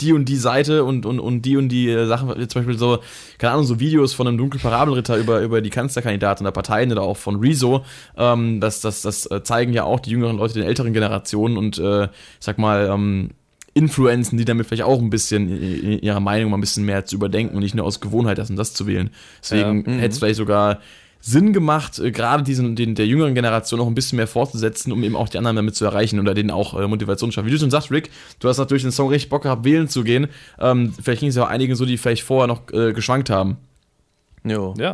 die 0.00 0.12
und 0.12 0.26
die 0.26 0.36
Seite 0.36 0.84
und, 0.84 1.06
und, 1.06 1.18
und 1.18 1.42
die 1.42 1.56
und 1.56 1.70
die 1.70 1.88
äh, 1.90 2.06
Sachen, 2.06 2.28
zum 2.48 2.60
Beispiel 2.60 2.78
so, 2.78 3.00
keine 3.38 3.54
Ahnung, 3.54 3.64
so 3.66 3.80
Videos 3.80 4.14
von 4.14 4.28
einem 4.28 4.38
dunklen 4.38 4.62
Parabelritter 4.62 5.16
über, 5.16 5.40
über 5.40 5.60
die 5.60 5.70
Kanzlerkandidaten 5.70 6.44
der 6.44 6.52
Parteien 6.52 6.92
oder 6.92 7.02
auch 7.02 7.16
von 7.16 7.36
Rezo, 7.40 7.84
ähm, 8.16 8.60
das, 8.60 8.80
das, 8.80 9.02
das 9.02 9.26
äh, 9.30 9.42
zeigen 9.42 9.72
ja 9.72 9.82
auch 9.82 9.98
die 9.98 10.10
jüngeren 10.10 10.36
Leute 10.36 10.54
den 10.54 10.62
älteren 10.62 10.92
Generationen 10.92 11.56
und 11.56 11.78
äh, 11.78 12.04
ich 12.04 12.10
sag 12.38 12.58
mal, 12.58 12.88
ähm, 12.92 13.30
influenzen 13.78 14.36
die 14.38 14.44
damit 14.44 14.66
vielleicht 14.66 14.82
auch 14.82 15.00
ein 15.00 15.10
bisschen 15.10 15.48
ihre 16.02 16.20
Meinung 16.20 16.50
mal 16.50 16.58
ein 16.58 16.60
bisschen 16.60 16.84
mehr 16.84 17.04
zu 17.04 17.14
überdenken 17.16 17.54
und 17.56 17.62
nicht 17.62 17.74
nur 17.74 17.86
aus 17.86 18.00
Gewohnheit 18.00 18.38
das 18.38 18.50
und 18.50 18.56
das 18.56 18.74
zu 18.74 18.86
wählen. 18.86 19.10
Deswegen 19.42 19.84
Ja. 19.86 19.92
hätte 19.98 20.12
es 20.12 20.18
vielleicht 20.18 20.36
sogar 20.36 20.80
Sinn 21.20 21.52
gemacht, 21.52 21.98
äh, 21.98 22.12
gerade 22.12 22.44
diesen, 22.44 22.76
den, 22.76 22.94
der 22.94 23.06
jüngeren 23.06 23.34
Generation 23.34 23.78
noch 23.80 23.88
ein 23.88 23.94
bisschen 23.94 24.16
mehr 24.16 24.28
fortzusetzen, 24.28 24.92
um 24.92 25.02
eben 25.02 25.16
auch 25.16 25.28
die 25.28 25.36
anderen 25.38 25.56
damit 25.56 25.74
zu 25.74 25.84
erreichen 25.84 26.20
oder 26.20 26.32
denen 26.32 26.50
auch 26.52 26.78
äh, 26.78 26.86
Motivation 26.86 27.30
zu 27.30 27.34
schaffen. 27.34 27.46
Wie 27.48 27.50
du 27.50 27.58
schon 27.58 27.70
sagst, 27.72 27.90
Rick, 27.90 28.10
du 28.38 28.48
hast 28.48 28.58
natürlich 28.58 28.84
den 28.84 28.92
Song 28.92 29.08
richtig 29.08 29.28
Bock 29.28 29.42
gehabt, 29.42 29.64
wählen 29.64 29.88
zu 29.88 30.04
gehen. 30.04 30.28
Ähm, 30.60 30.92
vielleicht 31.02 31.20
ging 31.20 31.28
es 31.28 31.34
ja 31.34 31.44
auch 31.44 31.48
einigen 31.48 31.74
so, 31.74 31.84
die 31.86 31.98
vielleicht 31.98 32.22
vorher 32.22 32.46
noch 32.46 32.62
äh, 32.72 32.92
geschwankt 32.92 33.30
haben. 33.30 33.56
Jo. 34.44 34.74
Ja. 34.78 34.92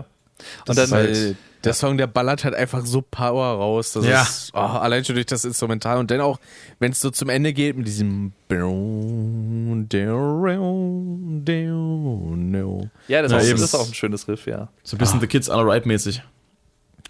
Und 0.67 0.71
Und 0.71 0.79
dann 0.79 0.91
weil 0.91 1.37
der 1.65 1.75
Song, 1.75 1.97
der 1.99 2.07
ballert 2.07 2.45
halt 2.45 2.55
einfach 2.55 2.85
so 2.85 3.03
Power 3.03 3.45
raus. 3.45 3.93
Das 3.93 4.05
Ja. 4.07 4.23
ist 4.23 4.51
oh, 4.55 4.59
allein 4.59 5.05
schon 5.05 5.15
durch 5.17 5.27
das 5.27 5.45
Instrumental 5.45 5.99
und 5.99 6.11
dann 6.11 6.21
auch, 6.21 6.39
wenn 6.79 6.93
es 6.93 7.01
so 7.01 7.11
zum 7.11 7.29
Ende 7.29 7.53
geht 7.53 7.77
mit 7.77 7.87
diesem 7.87 8.33
Ja, 13.09 13.23
das, 13.23 13.33
Ja, 13.33 13.39
ist, 13.39 13.53
das 13.53 13.61
ist 13.63 13.75
auch 13.75 13.87
ein 13.89 13.95
schönes 13.95 14.29
Riff, 14.29 14.47
ja. 14.47 14.69
So 14.83 14.97
ein 14.97 14.99
bisschen 14.99 15.21
The 15.21 15.27
Kids 15.27 15.49
the 15.49 15.53
Right 15.65 15.87
mäßig. 15.87 16.23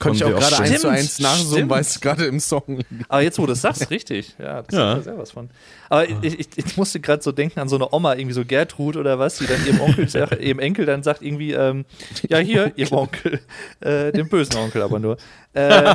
Konnte 0.00 0.16
ich 0.18 0.24
auch 0.24 0.38
gerade 0.38 0.58
eins 0.58 0.80
zu 0.80 0.88
eins 0.88 1.18
nachsummen, 1.20 1.70
weil 1.70 1.80
es 1.80 2.00
gerade 2.00 2.24
im 2.26 2.40
Song 2.40 2.80
Aber 3.08 3.22
jetzt, 3.22 3.38
wo 3.38 3.46
du 3.46 3.52
es 3.52 3.62
sagst, 3.62 3.90
richtig. 3.90 4.34
Ja, 4.38 4.62
das 4.62 4.74
Ja. 4.76 4.92
ist 4.92 4.96
ja 4.98 5.02
sehr 5.12 5.18
was 5.18 5.30
von. 5.30 5.50
Aber 5.88 6.08
ich, 6.08 6.40
ich, 6.40 6.48
ich 6.56 6.76
musste 6.76 6.98
gerade 6.98 7.22
so 7.22 7.30
denken 7.30 7.60
an 7.60 7.68
so 7.68 7.76
eine 7.76 7.92
Oma, 7.92 8.14
irgendwie 8.14 8.34
so 8.34 8.44
Gertrud 8.44 8.96
oder 8.96 9.18
was, 9.20 9.38
die 9.38 9.46
dann 9.46 9.64
ihrem 9.66 9.80
Onkel, 9.80 10.08
sagt- 10.08 10.40
ihrem 10.42 10.58
Enkel 10.58 10.84
dann 10.86 11.02
sagt 11.04 11.22
irgendwie, 11.22 11.52
ähm, 11.52 11.84
ja 12.28 12.38
hier, 12.38 12.72
ihrem 12.76 12.98
Onkel, 12.98 13.40
äh, 13.80 14.10
dem 14.12 14.28
bösen 14.28 14.56
Onkel 14.56 14.82
aber 14.82 14.98
nur. 14.98 15.16
Äh, 15.56 15.94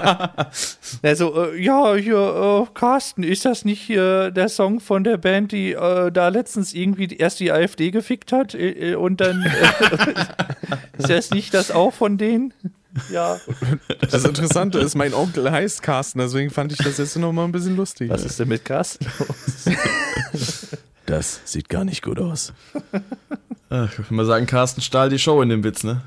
also, 1.04 1.52
äh, 1.52 1.62
ja, 1.62 1.94
hier, 1.96 2.66
äh, 2.66 2.74
Carsten, 2.74 3.24
ist 3.24 3.44
das 3.44 3.66
nicht 3.66 3.82
hier 3.82 4.32
der 4.32 4.48
Song 4.48 4.80
von 4.80 5.04
der 5.04 5.18
Band, 5.18 5.52
die 5.52 5.74
äh, 5.74 6.14
da 6.14 6.30
letztens 6.30 6.74
irgendwie 6.74 7.14
erst 7.14 7.42
die 7.42 7.52
AfD 7.52 7.92
gefickt 7.92 8.32
hat 8.32 8.56
äh, 8.56 8.92
äh, 8.92 8.96
und 8.96 9.20
dann 9.20 9.44
äh, 9.44 10.14
ist 10.98 11.10
das 11.10 11.32
nicht 11.32 11.54
das 11.54 11.72
auch 11.72 11.92
von 11.94 12.18
denen? 12.18 12.54
Ja. 13.12 13.40
Das 14.12 14.24
Interessante 14.26 14.80
ist, 14.80 14.96
mein 14.96 15.14
Onkel 15.14 15.52
heißt 15.52 15.84
Carsten, 15.84 16.20
deswegen 16.20 16.50
fand 16.50 16.72
ich 16.72 16.80
das 16.80 16.98
jetzt 16.98 17.16
noch 17.18 17.32
mal 17.32 17.46
ein 17.46 17.52
bisschen 17.52 17.76
lustig. 17.76 18.10
Was 18.10 18.24
ist 18.24 18.40
denn 18.40 18.48
mit 18.48 18.66
Carsten? 18.66 19.06
Das 21.06 21.42
sieht 21.46 21.70
gar 21.70 21.86
nicht 21.86 22.04
gut 22.04 22.20
aus. 22.20 22.54
Ach, 23.70 23.92
ich 23.92 23.98
würde 23.98 24.14
mal 24.14 24.26
sagen, 24.26 24.46
Carsten 24.46 24.82
stahl 24.82 25.10
die 25.10 25.20
Show 25.20 25.42
in 25.42 25.50
dem 25.50 25.64
Witz, 25.64 25.84
ne? 25.84 26.02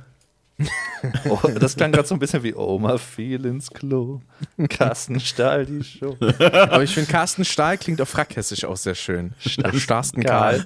Oh, 1.29 1.39
das 1.59 1.75
klang 1.75 1.91
gerade 1.91 2.07
so 2.07 2.15
ein 2.15 2.21
bisschen 2.21 2.45
wie 2.45 2.55
Oma 2.55 2.99
fiel 2.99 3.45
ins 3.47 3.71
Klo. 3.71 4.21
Carsten 4.69 5.19
Stahl 5.19 5.67
die 5.67 5.83
Show. 5.83 6.17
Aber 6.21 6.85
ich 6.85 6.95
finde, 6.95 7.11
Carsten 7.11 7.45
Stahl 7.45 7.79
klingt 7.79 8.01
auf 8.01 8.11
Frackhessisch 8.11 8.65
auch 8.65 8.77
sehr 8.77 8.95
schön. 8.95 9.35
Starsten 9.41 10.23
Karl. 10.23 10.65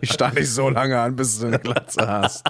Ich 0.00 0.12
starr 0.12 0.32
dich 0.32 0.50
so 0.50 0.68
lange 0.68 0.98
an, 0.98 1.14
bis 1.14 1.38
du 1.38 1.46
eine 1.46 1.60
Glatze 1.60 2.08
hast. 2.08 2.44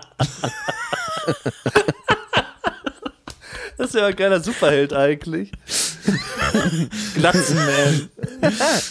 Das 3.84 3.94
ist 3.94 4.00
ja 4.00 4.06
ein 4.06 4.16
geiler 4.16 4.40
Superheld 4.40 4.94
eigentlich. 4.94 5.52
Glatzenman. 7.16 8.08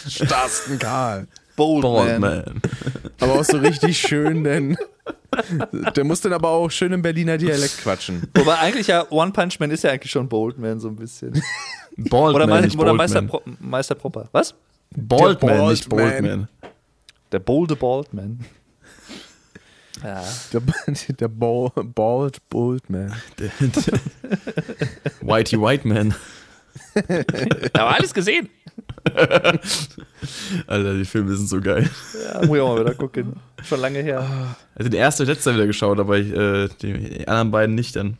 Starsten 0.07 0.78
Karl. 0.78 1.26
Boldman. 1.56 2.22
Baldman. 2.22 2.61
Aber 3.20 3.40
auch 3.40 3.44
so 3.44 3.57
richtig 3.57 3.98
schön, 3.98 4.44
denn 4.44 4.78
der 5.95 6.03
muss 6.03 6.22
dann 6.22 6.34
aber 6.34 6.49
auch 6.49 6.70
schön 6.70 6.94
im 6.94 7.02
Berliner 7.02 7.40
Dialekt 7.40 7.80
quatschen. 7.80 8.22
Wobei 8.36 8.60
eigentlich 8.60 8.86
ja 8.86 9.10
One 9.10 9.32
Punch 9.32 9.60
Man 9.60 9.72
ist 9.72 9.84
ja 9.84 9.90
eigentlich 9.90 10.11
schon 10.11 10.30
Boldman 10.30 10.80
so 10.80 10.90
ein 10.90 10.95
bisschen. 10.95 11.41
Baldman, 11.98 12.36
Oder, 12.36 12.48
Mei 12.48 12.61
nicht 12.61 12.78
oder 12.78 12.94
Meister. 12.94 13.24
Pro 13.24 13.41
Meister 13.60 13.95
Propper. 13.95 14.30
Was? 14.32 14.53
Baldman, 14.95 15.57
Der 15.57 15.70
nicht. 15.70 15.90
Baldman. 15.90 16.48
Der 17.32 17.40
bolde 17.40 17.76
Baldman. 17.76 18.45
Ja. 20.03 20.23
Der, 20.51 20.61
der 21.19 21.27
Bald, 21.27 21.71
Bald 21.95 22.49
Boldman. 22.49 23.13
Whitey 25.21 25.59
White 25.59 25.88
Man. 25.88 26.13
Aber 27.73 27.95
alles 27.95 28.13
gesehen. 28.13 28.49
Alter, 30.67 30.97
die 30.97 31.05
Filme 31.05 31.35
sind 31.35 31.47
so 31.47 31.61
geil. 31.61 31.89
Ja, 32.25 32.45
muss 32.45 32.55
ich 32.57 32.61
auch 32.61 32.75
mal 32.75 32.81
wieder 32.81 32.95
gucken. 32.95 33.35
Schon 33.63 33.80
lange 33.80 33.99
her. 33.99 34.55
Also 34.75 34.89
den 34.89 34.99
ersten 34.99 35.23
und 35.23 35.30
letzten 35.30 35.53
wieder 35.53 35.67
geschaut, 35.67 35.99
aber 35.99 36.17
ich, 36.17 36.31
äh, 36.34 36.69
die 36.81 37.27
anderen 37.27 37.51
beiden 37.51 37.75
nicht 37.75 37.95
dann. 37.95 38.17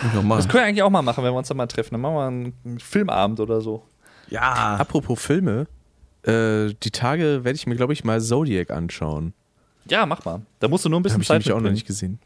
Das 0.00 0.48
können 0.48 0.54
wir 0.54 0.64
eigentlich 0.64 0.82
auch 0.82 0.90
mal 0.90 1.02
machen, 1.02 1.22
wenn 1.22 1.32
wir 1.32 1.38
uns 1.38 1.48
dann 1.48 1.58
mal 1.58 1.66
treffen. 1.66 1.94
Dann 1.94 2.00
machen 2.00 2.14
wir 2.14 2.26
einen 2.64 2.80
Filmabend 2.80 3.40
oder 3.40 3.60
so. 3.60 3.84
Ja. 4.28 4.76
Apropos 4.76 5.20
Filme, 5.22 5.66
äh, 6.22 6.72
die 6.82 6.90
Tage 6.90 7.44
werde 7.44 7.56
ich 7.56 7.66
mir, 7.66 7.76
glaube 7.76 7.92
ich, 7.92 8.02
mal 8.04 8.20
Zodiac 8.20 8.70
anschauen. 8.70 9.34
Ja, 9.88 10.06
mach 10.06 10.24
mal. 10.24 10.40
Da 10.60 10.68
musst 10.68 10.84
du 10.84 10.88
nur 10.88 11.00
ein 11.00 11.02
bisschen 11.02 11.14
Habe 11.16 11.22
ich 11.22 11.28
Zeit 11.28 11.38
nämlich 11.40 11.52
auch 11.52 11.60
noch 11.60 11.70
nicht 11.70 11.86
gesehen. 11.86 12.18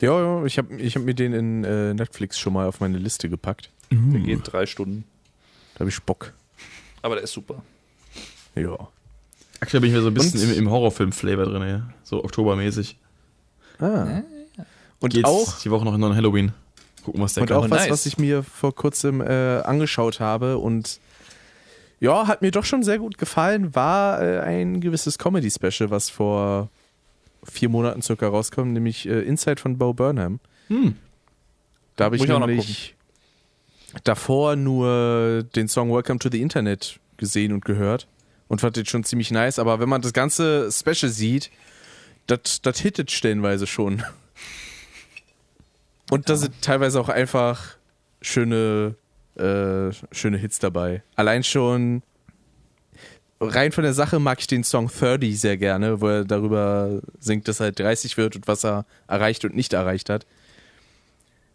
Ja, 0.00 0.18
ja, 0.20 0.44
ich 0.44 0.58
habe 0.58 0.74
ich 0.76 0.94
hab 0.94 1.02
mir 1.02 1.14
den 1.14 1.32
in 1.32 1.64
äh, 1.64 1.92
Netflix 1.94 2.38
schon 2.38 2.52
mal 2.52 2.66
auf 2.68 2.80
meine 2.80 2.98
Liste 2.98 3.28
gepackt. 3.28 3.70
Der 3.90 4.20
geht 4.20 4.40
drei 4.44 4.66
Stunden. 4.66 5.04
Da 5.74 5.80
habe 5.80 5.90
ich 5.90 6.00
Bock. 6.02 6.32
Aber 7.02 7.14
der 7.16 7.24
ist 7.24 7.32
super. 7.32 7.62
Ja. 8.54 8.76
Aktuell 9.60 9.80
bin 9.80 9.88
ich 9.90 9.94
wieder 9.94 10.02
so 10.02 10.08
ein 10.08 10.14
bisschen 10.14 10.40
Und- 10.40 10.52
im, 10.52 10.58
im 10.66 10.70
Horrorfilm-Flavor 10.70 11.46
drin, 11.46 11.62
ja. 11.62 11.88
So 12.04 12.22
oktobermäßig. 12.22 12.96
Ah. 13.80 14.22
Und 15.00 15.14
Geht's 15.14 15.28
auch, 15.28 15.58
die 15.60 15.70
Woche 15.70 15.84
noch 15.84 15.94
in 15.94 16.00
neuen 16.00 16.14
Halloween. 16.16 16.52
Gucken, 17.04 17.20
was 17.22 17.34
der 17.34 17.42
und 17.42 17.48
kann. 17.48 17.56
auch 17.58 17.70
was, 17.70 17.82
nice. 17.82 17.90
was 17.90 18.06
ich 18.06 18.18
mir 18.18 18.42
vor 18.42 18.74
kurzem 18.74 19.20
äh, 19.20 19.60
angeschaut 19.60 20.20
habe 20.20 20.58
und 20.58 21.00
ja, 22.00 22.26
hat 22.26 22.42
mir 22.42 22.50
doch 22.50 22.64
schon 22.64 22.82
sehr 22.82 22.98
gut 22.98 23.18
gefallen, 23.18 23.74
war 23.74 24.22
äh, 24.22 24.40
ein 24.40 24.80
gewisses 24.80 25.18
Comedy-Special, 25.18 25.90
was 25.90 26.10
vor 26.10 26.70
vier 27.44 27.68
Monaten 27.68 28.02
circa 28.02 28.28
rauskommt, 28.28 28.72
nämlich 28.72 29.08
äh, 29.08 29.20
Inside 29.20 29.60
von 29.60 29.78
Bo 29.78 29.92
Burnham. 29.92 30.40
Hm. 30.68 30.96
Da 31.96 32.04
habe 32.04 32.16
ich 32.16 32.22
ich 32.22 32.28
nämlich 32.28 32.94
davor 34.04 34.56
nur 34.56 35.44
den 35.56 35.68
Song 35.68 35.92
Welcome 35.92 36.18
to 36.18 36.28
the 36.30 36.40
Internet 36.40 37.00
gesehen 37.16 37.52
und 37.52 37.64
gehört 37.64 38.06
und 38.46 38.60
fand 38.60 38.76
den 38.76 38.86
schon 38.86 39.04
ziemlich 39.04 39.30
nice. 39.30 39.58
Aber 39.58 39.80
wenn 39.80 39.88
man 39.88 40.02
das 40.02 40.12
ganze 40.12 40.70
Special 40.70 41.10
sieht, 41.10 41.50
das 42.26 42.60
hittet 42.80 43.10
stellenweise 43.10 43.66
schon. 43.66 44.04
Und 46.10 46.28
da 46.28 46.36
sind 46.36 46.62
teilweise 46.62 47.00
auch 47.00 47.08
einfach 47.08 47.76
schöne, 48.22 48.94
äh, 49.38 49.92
schöne 50.12 50.36
Hits 50.36 50.58
dabei. 50.58 51.02
Allein 51.16 51.44
schon 51.44 52.02
rein 53.40 53.72
von 53.72 53.84
der 53.84 53.94
Sache 53.94 54.18
mag 54.18 54.40
ich 54.40 54.46
den 54.46 54.64
Song 54.64 54.88
30 54.88 55.38
sehr 55.40 55.56
gerne, 55.56 56.00
wo 56.00 56.08
er 56.08 56.24
darüber 56.24 57.00
singt, 57.20 57.48
dass 57.48 57.60
er 57.60 57.64
halt 57.64 57.78
30 57.78 58.16
wird 58.16 58.36
und 58.36 58.48
was 58.48 58.64
er 58.64 58.84
erreicht 59.06 59.44
und 59.44 59.54
nicht 59.54 59.72
erreicht 59.72 60.10
hat. 60.10 60.26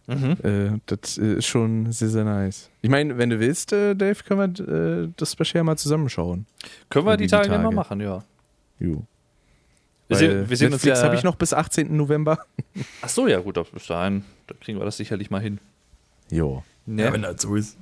Mhm. 0.08 0.38
Äh, 0.44 0.80
das 0.86 1.18
äh, 1.18 1.36
ist 1.36 1.46
schon 1.46 1.92
sehr, 1.92 2.10
sehr 2.10 2.26
nice. 2.26 2.70
Ich 2.82 2.90
meine, 2.90 3.18
wenn 3.18 3.30
du 3.30 3.40
willst, 3.40 3.72
äh, 3.72 3.96
Dave, 3.96 4.22
können 4.24 4.56
wir 4.58 5.04
äh, 5.04 5.10
das 5.16 5.32
Special 5.32 5.64
mal 5.64 5.78
zusammenschauen. 5.78 6.46
Können 6.90 7.06
wir 7.06 7.16
die 7.16 7.26
Die 7.26 7.30
Tage, 7.30 7.50
Tage. 7.50 7.64
mal 7.64 7.72
machen, 7.72 8.02
ja. 8.02 8.24
Jo. 8.80 9.06
Wir 10.10 10.18
sehen, 10.18 10.50
wir 10.50 10.58
sehen 10.58 10.74
uns 10.74 10.84
Netflix 10.84 11.00
ja. 11.00 11.06
habe 11.06 11.16
ich 11.16 11.24
noch 11.24 11.36
bis 11.36 11.54
18. 11.54 11.96
November. 11.96 12.38
Ach 13.02 13.10
so, 13.10 13.28
ja, 13.28 13.40
gut, 13.40 13.58
bis 13.72 13.88
dahin, 13.88 14.26
da 14.48 14.56
kriegen 14.60 14.78
wir 14.78 14.86
das 14.86 14.98
sicherlich 14.98 15.32
mal 15.32 15.42
hin. 15.42 15.60
Jo. 16.30 16.64
Ne? 16.86 17.04
Ja, 17.04 17.14
wenn 17.14 17.22
das 17.22 17.42
so 17.42 17.56
ist. 17.56 17.78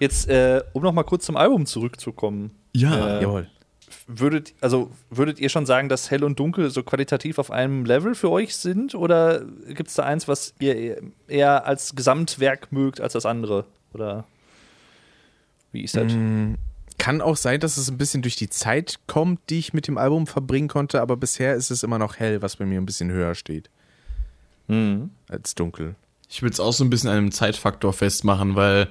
Jetzt, 0.00 0.28
äh, 0.28 0.62
um 0.72 0.82
noch 0.82 0.92
mal 0.92 1.04
kurz 1.04 1.24
zum 1.24 1.36
Album 1.36 1.66
zurückzukommen. 1.66 2.50
Ja. 2.74 3.18
Äh, 3.18 3.22
Jawohl. 3.22 3.48
Würdet, 4.06 4.54
also, 4.60 4.90
würdet 5.10 5.38
ihr 5.38 5.48
schon 5.48 5.66
sagen, 5.66 5.88
dass 5.88 6.10
Hell 6.10 6.24
und 6.24 6.38
Dunkel 6.40 6.70
so 6.70 6.82
qualitativ 6.82 7.38
auf 7.38 7.50
einem 7.52 7.84
Level 7.84 8.14
für 8.16 8.30
euch 8.30 8.56
sind? 8.56 8.94
Oder 8.96 9.44
gibt 9.68 9.88
es 9.88 9.94
da 9.94 10.02
eins, 10.04 10.26
was 10.26 10.54
ihr 10.58 11.00
eher- 11.28 11.64
als 11.66 11.94
Gesamtwerk 11.94 12.72
mögt 12.72 13.00
als 13.00 13.12
das 13.12 13.24
andere? 13.26 13.66
Oder 13.92 14.24
wie 15.72 15.82
ist 15.82 15.96
das? 15.96 16.12
Mm, 16.12 16.54
Kann 16.98 17.20
auch 17.20 17.36
sein, 17.36 17.60
dass 17.60 17.76
es 17.76 17.88
ein 17.90 17.98
bisschen 17.98 18.22
durch 18.22 18.36
die 18.36 18.50
Zeit 18.50 18.98
kommt, 19.06 19.38
die 19.48 19.58
ich 19.60 19.72
mit 19.72 19.86
dem 19.86 19.96
Album 19.96 20.26
verbringen 20.26 20.68
konnte, 20.68 21.00
aber 21.00 21.16
bisher 21.16 21.54
ist 21.54 21.70
es 21.70 21.82
immer 21.84 21.98
noch 21.98 22.16
hell, 22.18 22.42
was 22.42 22.56
bei 22.56 22.66
mir 22.66 22.80
ein 22.80 22.86
bisschen 22.86 23.10
höher 23.10 23.34
steht 23.36 23.70
Mhm. 24.68 25.10
als 25.28 25.54
dunkel. 25.54 25.94
Ich 26.30 26.42
würde 26.42 26.52
es 26.52 26.60
auch 26.60 26.72
so 26.72 26.84
ein 26.84 26.90
bisschen 26.90 27.10
an 27.10 27.18
einem 27.18 27.32
Zeitfaktor 27.32 27.92
festmachen, 27.92 28.54
weil 28.54 28.88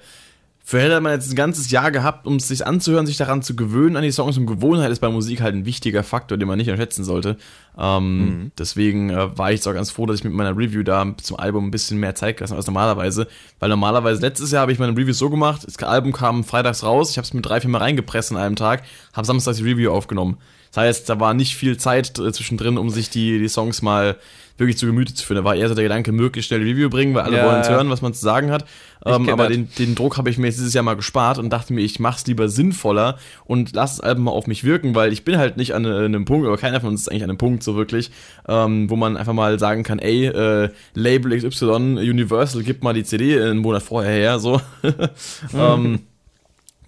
für 0.70 0.80
hätte 0.80 1.02
man 1.02 1.14
jetzt 1.14 1.32
ein 1.32 1.36
ganzes 1.36 1.72
Jahr 1.72 1.90
gehabt, 1.90 2.28
um 2.28 2.36
es 2.36 2.48
sich 2.48 2.68
anzuhören, 2.68 3.08
sich 3.08 3.18
daran 3.18 3.42
zu 3.42 3.56
gewöhnen 3.56 3.96
an 3.96 4.04
die 4.04 4.12
Songs 4.12 4.38
und 4.38 4.46
Gewohnheit 4.46 4.92
ist 4.92 5.00
bei 5.00 5.10
Musik 5.10 5.42
halt 5.42 5.56
ein 5.56 5.66
wichtiger 5.66 6.04
Faktor, 6.04 6.38
den 6.38 6.48
man 6.48 6.60
nicht 6.60 6.68
unterschätzen 6.68 7.04
sollte. 7.04 7.38
Ähm, 7.76 8.52
Deswegen 8.56 9.10
äh, 9.10 9.36
war 9.36 9.50
ich 9.50 9.56
jetzt 9.56 9.68
auch 9.68 9.74
ganz 9.74 9.90
froh, 9.90 10.06
dass 10.06 10.20
ich 10.20 10.24
mit 10.26 10.34
meiner 10.34 10.56
Review 10.56 10.84
da 10.84 11.12
zum 11.24 11.40
Album 11.40 11.66
ein 11.66 11.72
bisschen 11.72 12.00
mehr 12.00 12.14
Zeit 12.14 12.38
gelassen 12.38 12.52
habe 12.52 12.60
als 12.60 12.68
normalerweise. 12.68 13.28
Weil 13.58 13.70
normalerweise 13.70 14.22
letztes 14.22 14.52
Jahr 14.52 14.62
habe 14.62 14.72
ich 14.72 14.78
meine 14.78 14.96
Review 14.96 15.14
so 15.14 15.32
gemacht, 15.32 15.64
das 15.66 15.82
Album 15.82 16.12
kam 16.12 16.44
freitags 16.44 16.84
raus, 16.84 17.10
ich 17.10 17.18
habe 17.18 17.26
es 17.26 17.34
mit 17.34 17.44
drei, 17.44 17.62
vier 17.62 17.72
Mal 17.72 17.80
reingepresst 17.80 18.32
an 18.32 18.38
einem 18.38 18.56
Tag, 18.56 18.84
habe 19.14 19.26
samstags 19.26 19.58
die 19.58 19.64
Review 19.64 19.92
aufgenommen. 19.92 20.38
Das 20.72 20.84
heißt, 20.84 21.10
da 21.10 21.20
war 21.20 21.34
nicht 21.34 21.56
viel 21.56 21.78
Zeit 21.78 22.20
äh, 22.20 22.32
zwischendrin, 22.32 22.78
um 22.78 22.92
sich 22.92 23.10
die, 23.10 23.40
die 23.40 23.48
Songs 23.48 23.82
mal 23.82 24.18
wirklich 24.60 24.78
zu 24.78 24.86
Gemüte 24.86 25.14
zu 25.14 25.26
führen. 25.26 25.38
Da 25.38 25.44
war 25.44 25.56
eher 25.56 25.70
so 25.70 25.76
der 25.76 25.84
Gedanke, 25.84 26.12
möglichst 26.12 26.48
schnell 26.48 26.64
die 26.64 26.72
Review 26.72 26.90
bringen, 26.90 27.14
weil 27.14 27.24
alle 27.24 27.38
Ja, 27.38 27.46
wollen 27.46 27.62
es 27.62 27.70
hören, 27.70 27.90
was 27.90 28.02
man 28.02 28.14
zu 28.14 28.22
sagen 28.22 28.52
hat. 28.52 28.66
Ähm, 29.06 29.30
aber 29.30 29.48
den, 29.48 29.70
den 29.78 29.96
Druck 29.96 30.18
habe 30.18 30.30
ich 30.30 30.38
mir 30.38 30.48
jetzt 30.48 30.58
dieses 30.58 30.74
Jahr 30.74 30.84
mal 30.84 30.96
gespart 30.96 31.38
und 31.38 31.50
dachte 31.52 31.74
mir, 31.74 31.82
ich 31.82 32.00
mach's 32.00 32.26
lieber 32.28 32.50
sinnvoller 32.50 33.18
und 33.46 33.74
lass 33.74 33.98
das 33.98 34.02
Album 34.02 34.26
mal 34.26 34.32
auf 34.32 34.48
mich 34.48 34.64
wirken, 34.64 34.94
weil 34.96 35.14
ich 35.14 35.24
bin 35.24 35.38
halt 35.38 35.58
nicht 35.58 35.74
an 35.74 35.86
äh, 35.86 36.06
einem 36.06 36.26
Punkt, 36.26 36.46
aber 36.46 36.58
keiner 36.58 36.82
von 36.82 36.90
uns 36.90 37.02
ist 37.02 37.08
eigentlich 37.10 37.24
an 37.24 37.30
einem 37.30 37.38
Punkt 37.38 37.64
so 37.64 37.76
wirklich, 37.76 38.12
ähm, 38.48 38.90
wo 38.90 38.96
man 38.96 39.16
einfach 39.16 39.34
mal 39.34 39.58
sagen 39.58 39.84
kann, 39.84 40.00
ey, 40.00 40.26
äh, 40.26 40.70
Label 40.94 41.38
XY, 41.38 41.98
Universal, 41.98 42.64
gib 42.64 42.84
mal 42.84 42.94
die 42.94 43.04
CD 43.04 43.42
einen 43.42 43.60
Monat 43.60 43.84
vorher 43.84 44.12
her, 44.12 44.40
so. 44.40 44.60
ähm, 45.58 46.00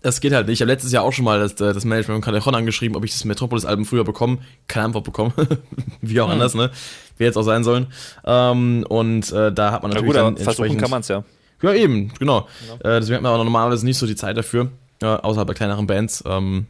das 0.01 0.19
geht 0.19 0.33
halt 0.33 0.47
nicht. 0.47 0.55
Ich 0.55 0.61
habe 0.61 0.71
letztes 0.71 0.91
Jahr 0.91 1.03
auch 1.03 1.13
schon 1.13 1.25
mal 1.25 1.39
das, 1.39 1.53
äh, 1.53 1.73
das 1.73 1.85
Management 1.85 2.23
von 2.23 2.33
Calderon 2.33 2.55
angeschrieben, 2.55 2.95
ob 2.97 3.05
ich 3.05 3.11
das 3.11 3.23
Metropolis-Album 3.25 3.85
früher 3.85 4.03
bekomme. 4.03 4.39
Keine 4.67 4.85
Antwort 4.87 5.03
bekommen. 5.03 5.33
Wie 6.01 6.19
auch 6.21 6.29
anders, 6.29 6.55
ne? 6.55 6.71
Wer 7.17 7.27
jetzt 7.27 7.37
auch 7.37 7.43
sein 7.43 7.63
sollen. 7.63 7.87
Ähm, 8.25 8.85
und 8.89 9.31
äh, 9.31 9.51
da 9.51 9.71
hat 9.71 9.83
man 9.83 9.91
Na 9.91 9.95
natürlich 9.95 10.07
gut, 10.07 10.15
dann 10.15 10.37
versuchen 10.37 10.77
kann 10.77 10.89
man 10.89 11.01
es 11.01 11.07
ja. 11.07 11.23
ja, 11.61 11.73
eben, 11.73 12.11
genau. 12.17 12.47
Äh, 12.79 12.99
deswegen 12.99 13.17
hat 13.17 13.21
man 13.23 13.33
aber 13.33 13.43
normalerweise 13.43 13.85
nicht 13.85 13.97
so 13.97 14.07
die 14.07 14.15
Zeit 14.15 14.37
dafür, 14.37 14.69
äh, 15.01 15.05
außerhalb 15.05 15.47
bei 15.47 15.53
kleineren 15.53 15.85
Bands. 15.85 16.23
Ähm, 16.25 16.65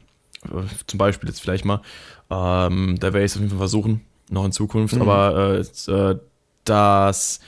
äh, 0.45 0.63
zum 0.87 0.97
Beispiel 0.97 1.29
jetzt 1.29 1.41
vielleicht 1.41 1.63
mal. 1.63 1.81
Ähm, 2.29 2.97
da 2.99 3.13
werde 3.13 3.25
ich 3.25 3.31
es 3.31 3.37
auf 3.37 3.41
jeden 3.41 3.51
Fall 3.51 3.59
versuchen, 3.59 4.01
noch 4.29 4.45
in 4.45 4.51
Zukunft. 4.51 4.99
Aber 4.99 5.59
äh, 5.59 6.15
das 6.65 7.39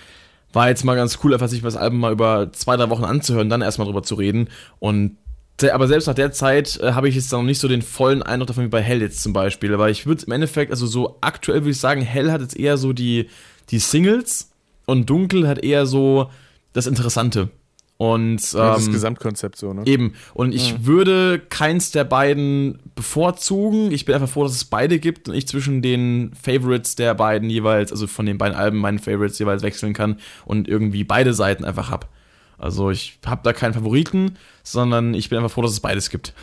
war 0.53 0.69
jetzt 0.69 0.85
mal 0.85 0.95
ganz 0.95 1.19
cool, 1.23 1.33
einfach 1.33 1.47
sich 1.47 1.61
das 1.61 1.75
Album 1.75 1.99
mal 1.99 2.11
über 2.11 2.51
zwei, 2.53 2.77
drei 2.77 2.89
Wochen 2.89 3.03
anzuhören, 3.03 3.49
dann 3.49 3.61
erstmal 3.61 3.87
drüber 3.87 4.03
zu 4.03 4.15
reden. 4.15 4.49
Und 4.79 5.17
aber 5.61 5.87
selbst 5.87 6.07
nach 6.07 6.15
der 6.15 6.31
Zeit 6.31 6.79
äh, 6.81 6.93
habe 6.93 7.07
ich 7.07 7.15
jetzt 7.15 7.31
noch 7.31 7.43
nicht 7.43 7.59
so 7.59 7.67
den 7.67 7.81
vollen 7.81 8.23
Eindruck 8.23 8.47
davon 8.47 8.65
wie 8.65 8.69
bei 8.69 8.81
Hell 8.81 9.01
jetzt 9.01 9.21
zum 9.21 9.33
Beispiel. 9.33 9.73
Aber 9.73 9.89
ich 9.89 10.05
würde 10.05 10.25
im 10.25 10.31
Endeffekt, 10.33 10.71
also 10.71 10.87
so 10.87 11.17
aktuell 11.21 11.61
würde 11.61 11.71
ich 11.71 11.79
sagen, 11.79 12.01
Hell 12.01 12.31
hat 12.31 12.41
jetzt 12.41 12.57
eher 12.57 12.77
so 12.77 12.93
die, 12.93 13.29
die 13.69 13.79
Singles 13.79 14.49
und 14.85 15.09
Dunkel 15.09 15.47
hat 15.47 15.63
eher 15.63 15.85
so 15.85 16.29
das 16.73 16.87
Interessante. 16.87 17.49
Und 17.97 18.53
das 18.53 18.87
ähm, 18.87 18.91
Gesamtkonzept 18.91 19.55
so, 19.55 19.71
ne? 19.71 19.83
Eben. 19.85 20.13
Und 20.33 20.53
ich 20.53 20.85
würde 20.85 21.39
keins 21.39 21.91
der 21.91 22.03
beiden 22.03 22.79
bevorzugen. 22.95 23.91
Ich 23.91 24.03
bin 24.03 24.15
einfach 24.15 24.27
froh, 24.27 24.43
dass 24.43 24.55
es 24.55 24.65
beide 24.65 24.99
gibt 24.99 25.29
und 25.29 25.35
ich 25.35 25.47
zwischen 25.47 25.81
den 25.81 26.31
Favorites 26.33 26.95
der 26.95 27.13
beiden 27.13 27.49
jeweils, 27.49 27.91
also 27.91 28.07
von 28.07 28.25
den 28.25 28.37
beiden 28.37 28.57
Alben 28.57 28.79
meinen 28.79 28.99
Favorites 28.99 29.39
jeweils 29.39 29.61
wechseln 29.61 29.93
kann 29.93 30.17
und 30.43 30.67
irgendwie 30.67 31.03
beide 31.03 31.33
Seiten 31.33 31.63
einfach 31.63 31.91
hab. 31.91 32.09
Also 32.57 32.89
ich 32.91 33.19
habe 33.25 33.41
da 33.43 33.53
keinen 33.53 33.73
Favoriten, 33.73 34.37
sondern 34.63 35.13
ich 35.13 35.29
bin 35.29 35.37
einfach 35.39 35.51
froh, 35.51 35.61
dass 35.61 35.71
es 35.71 35.79
beides 35.79 36.09
gibt. 36.09 36.33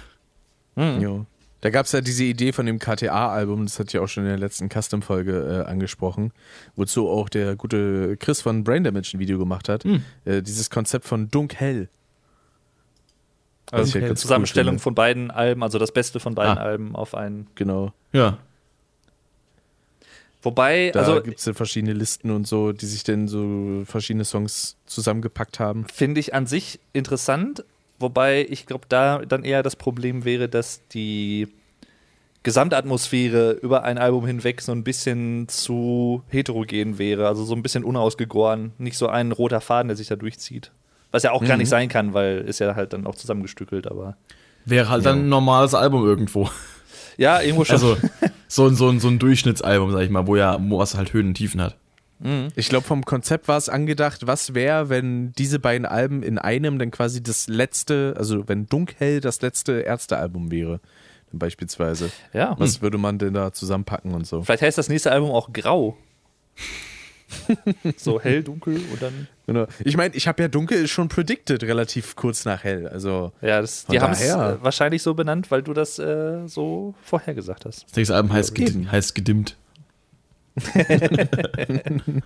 Jo. 0.76 1.26
Da 1.62 1.68
gab 1.68 1.84
es 1.84 1.92
ja 1.92 2.00
diese 2.00 2.24
Idee 2.24 2.52
von 2.52 2.64
dem 2.64 2.78
KTA-Album, 2.78 3.66
das 3.66 3.78
hatte 3.78 3.88
ich 3.96 3.98
auch 4.02 4.06
schon 4.08 4.22
in 4.24 4.30
der 4.30 4.38
letzten 4.38 4.70
Custom-Folge 4.70 5.64
äh, 5.66 5.70
angesprochen, 5.70 6.32
wozu 6.74 7.06
auch 7.08 7.28
der 7.28 7.54
gute 7.54 8.16
Chris 8.16 8.40
von 8.40 8.64
Brain 8.64 8.82
Damage 8.82 9.10
ein 9.14 9.18
Video 9.20 9.38
gemacht 9.38 9.68
hat. 9.68 9.84
Äh, 10.24 10.40
dieses 10.42 10.70
Konzept 10.70 11.04
von 11.04 11.28
halt 14.02 14.08
ganz 14.08 14.10
cool 14.12 14.16
Zusammenstellung 14.16 14.72
finde. 14.74 14.82
von 14.82 14.94
beiden 14.94 15.30
Alben, 15.30 15.62
also 15.62 15.78
das 15.78 15.92
Beste 15.92 16.18
von 16.18 16.34
beiden 16.34 16.56
Ah. 16.58 16.62
Alben 16.62 16.96
auf 16.96 17.14
einen. 17.14 17.46
Genau. 17.54 17.92
Ja. 18.12 18.38
Wobei, 20.42 20.90
Da 20.92 21.00
also 21.00 21.20
gibt 21.20 21.38
es 21.38 21.44
ja 21.44 21.52
verschiedene 21.52 21.92
Listen 21.92 22.30
und 22.30 22.46
so, 22.46 22.72
die 22.72 22.86
sich 22.86 23.04
dann 23.04 23.28
so 23.28 23.82
verschiedene 23.84 24.24
Songs 24.24 24.76
zusammengepackt 24.86 25.60
haben. 25.60 25.84
finde 25.92 26.20
ich 26.20 26.34
an 26.34 26.46
sich 26.46 26.80
interessant, 26.92 27.64
wobei 27.98 28.46
ich 28.48 28.66
glaube, 28.66 28.86
da 28.88 29.18
dann 29.18 29.44
eher 29.44 29.62
das 29.62 29.76
Problem 29.76 30.24
wäre, 30.24 30.48
dass 30.48 30.80
die 30.88 31.48
Gesamtatmosphäre 32.42 33.52
über 33.52 33.84
ein 33.84 33.98
Album 33.98 34.26
hinweg 34.26 34.62
so 34.62 34.72
ein 34.72 34.82
bisschen 34.82 35.46
zu 35.48 36.22
heterogen 36.28 36.98
wäre, 36.98 37.26
also 37.28 37.44
so 37.44 37.54
ein 37.54 37.62
bisschen 37.62 37.84
unausgegoren, 37.84 38.72
nicht 38.78 38.96
so 38.96 39.08
ein 39.08 39.32
roter 39.32 39.60
Faden, 39.60 39.88
der 39.88 39.96
sich 39.96 40.08
da 40.08 40.16
durchzieht. 40.16 40.72
Was 41.10 41.22
ja 41.22 41.32
auch 41.32 41.44
gar 41.44 41.56
nicht 41.56 41.68
sein 41.68 41.88
kann, 41.88 42.14
weil 42.14 42.38
ist 42.38 42.60
ja 42.60 42.76
halt 42.76 42.92
dann 42.92 43.06
auch 43.06 43.16
zusammengestückelt, 43.16 43.88
aber 43.88 44.16
Wäre 44.64 44.88
halt 44.88 45.04
dann 45.04 45.20
ein 45.20 45.28
normales 45.28 45.74
Album 45.74 46.06
irgendwo. 46.06 46.48
Ja, 47.20 47.40
irgendwo 47.40 47.64
schon. 47.64 47.74
Also 47.74 47.96
so, 48.48 48.66
ein- 48.66 48.74
so, 48.74 48.88
ein- 48.88 48.98
so 49.00 49.08
ein 49.08 49.18
Durchschnittsalbum, 49.20 49.92
sag 49.92 50.00
ich 50.02 50.10
mal, 50.10 50.26
wo 50.26 50.34
ja, 50.36 50.58
wo 50.60 50.78
was 50.78 50.96
halt 50.96 51.12
Höhen 51.12 51.28
und 51.28 51.34
Tiefen 51.34 51.60
hat. 51.60 51.76
Ich 52.54 52.68
glaube, 52.68 52.86
vom 52.86 53.02
Konzept 53.06 53.48
war 53.48 53.56
es 53.56 53.70
angedacht, 53.70 54.26
was 54.26 54.52
wäre, 54.52 54.90
wenn 54.90 55.32
diese 55.38 55.58
beiden 55.58 55.86
Alben 55.86 56.22
in 56.22 56.36
einem 56.36 56.78
dann 56.78 56.90
quasi 56.90 57.22
das 57.22 57.48
letzte, 57.48 58.14
also 58.18 58.46
wenn 58.46 58.66
Dunkhell 58.66 59.20
das 59.22 59.40
letzte 59.40 59.80
Ärztealbum 59.80 60.50
wäre, 60.50 60.80
dann 61.30 61.38
beispielsweise. 61.38 62.10
ja. 62.34 62.54
Was 62.58 62.82
würde 62.82 62.98
man 62.98 63.16
denn 63.18 63.32
da 63.32 63.52
zusammenpacken 63.54 64.12
und 64.12 64.26
so? 64.26 64.42
Vielleicht 64.42 64.62
heißt 64.62 64.76
das 64.76 64.90
nächste 64.90 65.12
Album 65.12 65.30
auch 65.30 65.50
Grau. 65.54 65.96
so 67.96 68.20
hell, 68.20 68.42
dunkel 68.42 68.74
und 68.74 69.02
dann. 69.02 69.28
Genau. 69.46 69.66
Ich 69.84 69.96
meine, 69.96 70.14
ich 70.14 70.28
habe 70.28 70.42
ja 70.42 70.48
Dunkel 70.48 70.86
schon 70.88 71.08
predicted, 71.08 71.62
relativ 71.64 72.16
kurz 72.16 72.44
nach 72.44 72.62
Hell. 72.64 72.86
Also, 72.86 73.32
Ja, 73.40 73.60
das, 73.60 73.86
die 73.86 74.00
haben 74.00 74.12
es 74.12 74.22
äh, 74.22 74.62
wahrscheinlich 74.62 75.02
so 75.02 75.14
benannt, 75.14 75.50
weil 75.50 75.62
du 75.62 75.72
das 75.72 75.98
äh, 75.98 76.46
so 76.46 76.94
vorhergesagt 77.02 77.64
hast. 77.64 77.84
Das 77.88 77.96
nächste 77.96 78.14
Album 78.14 78.32
heißt, 78.32 78.58
eben. 78.58 78.82
ged 78.82 78.92
heißt 78.92 79.14
gedimmt. 79.14 79.56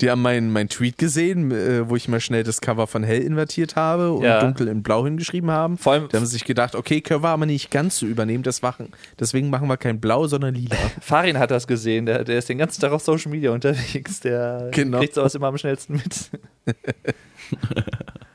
Die 0.00 0.10
haben 0.10 0.22
meinen 0.22 0.52
mein 0.52 0.68
Tweet 0.68 0.98
gesehen, 0.98 1.50
äh, 1.50 1.88
wo 1.88 1.96
ich 1.96 2.08
mal 2.08 2.20
schnell 2.20 2.42
das 2.42 2.60
Cover 2.60 2.86
von 2.86 3.02
Hell 3.02 3.22
invertiert 3.22 3.76
habe 3.76 4.12
und 4.12 4.24
Ja. 4.24 4.40
dunkel 4.40 4.68
in 4.68 4.82
blau 4.82 5.04
hingeschrieben 5.04 5.50
haben. 5.50 5.78
Vor 5.78 5.92
allem 5.92 6.08
Die 6.08 6.16
haben 6.16 6.26
sich 6.26 6.44
gedacht, 6.44 6.74
okay, 6.74 7.00
können 7.00 7.22
wir 7.22 7.28
aber 7.28 7.46
nicht 7.46 7.70
ganz 7.70 7.98
so 7.98 8.06
übernehmen, 8.06 8.42
das 8.42 8.62
machen. 8.62 8.88
Deswegen 9.18 9.50
machen 9.50 9.68
wir 9.68 9.76
kein 9.76 10.00
Blau, 10.00 10.26
sondern 10.26 10.54
lila. 10.54 10.76
Farin 11.00 11.38
hat 11.38 11.50
das 11.50 11.66
gesehen, 11.66 12.06
der, 12.06 12.24
der 12.24 12.38
ist 12.38 12.48
den 12.48 12.58
ganzen 12.58 12.80
Tag 12.80 12.92
auf 12.92 13.02
Social 13.02 13.30
Media 13.30 13.50
unterwegs, 13.50 14.20
der 14.20 14.68
Genau. 14.72 14.98
kriegt 14.98 15.14
sowas 15.14 15.34
immer 15.34 15.48
am 15.48 15.58
schnellsten 15.58 15.94
mit. 15.94 16.30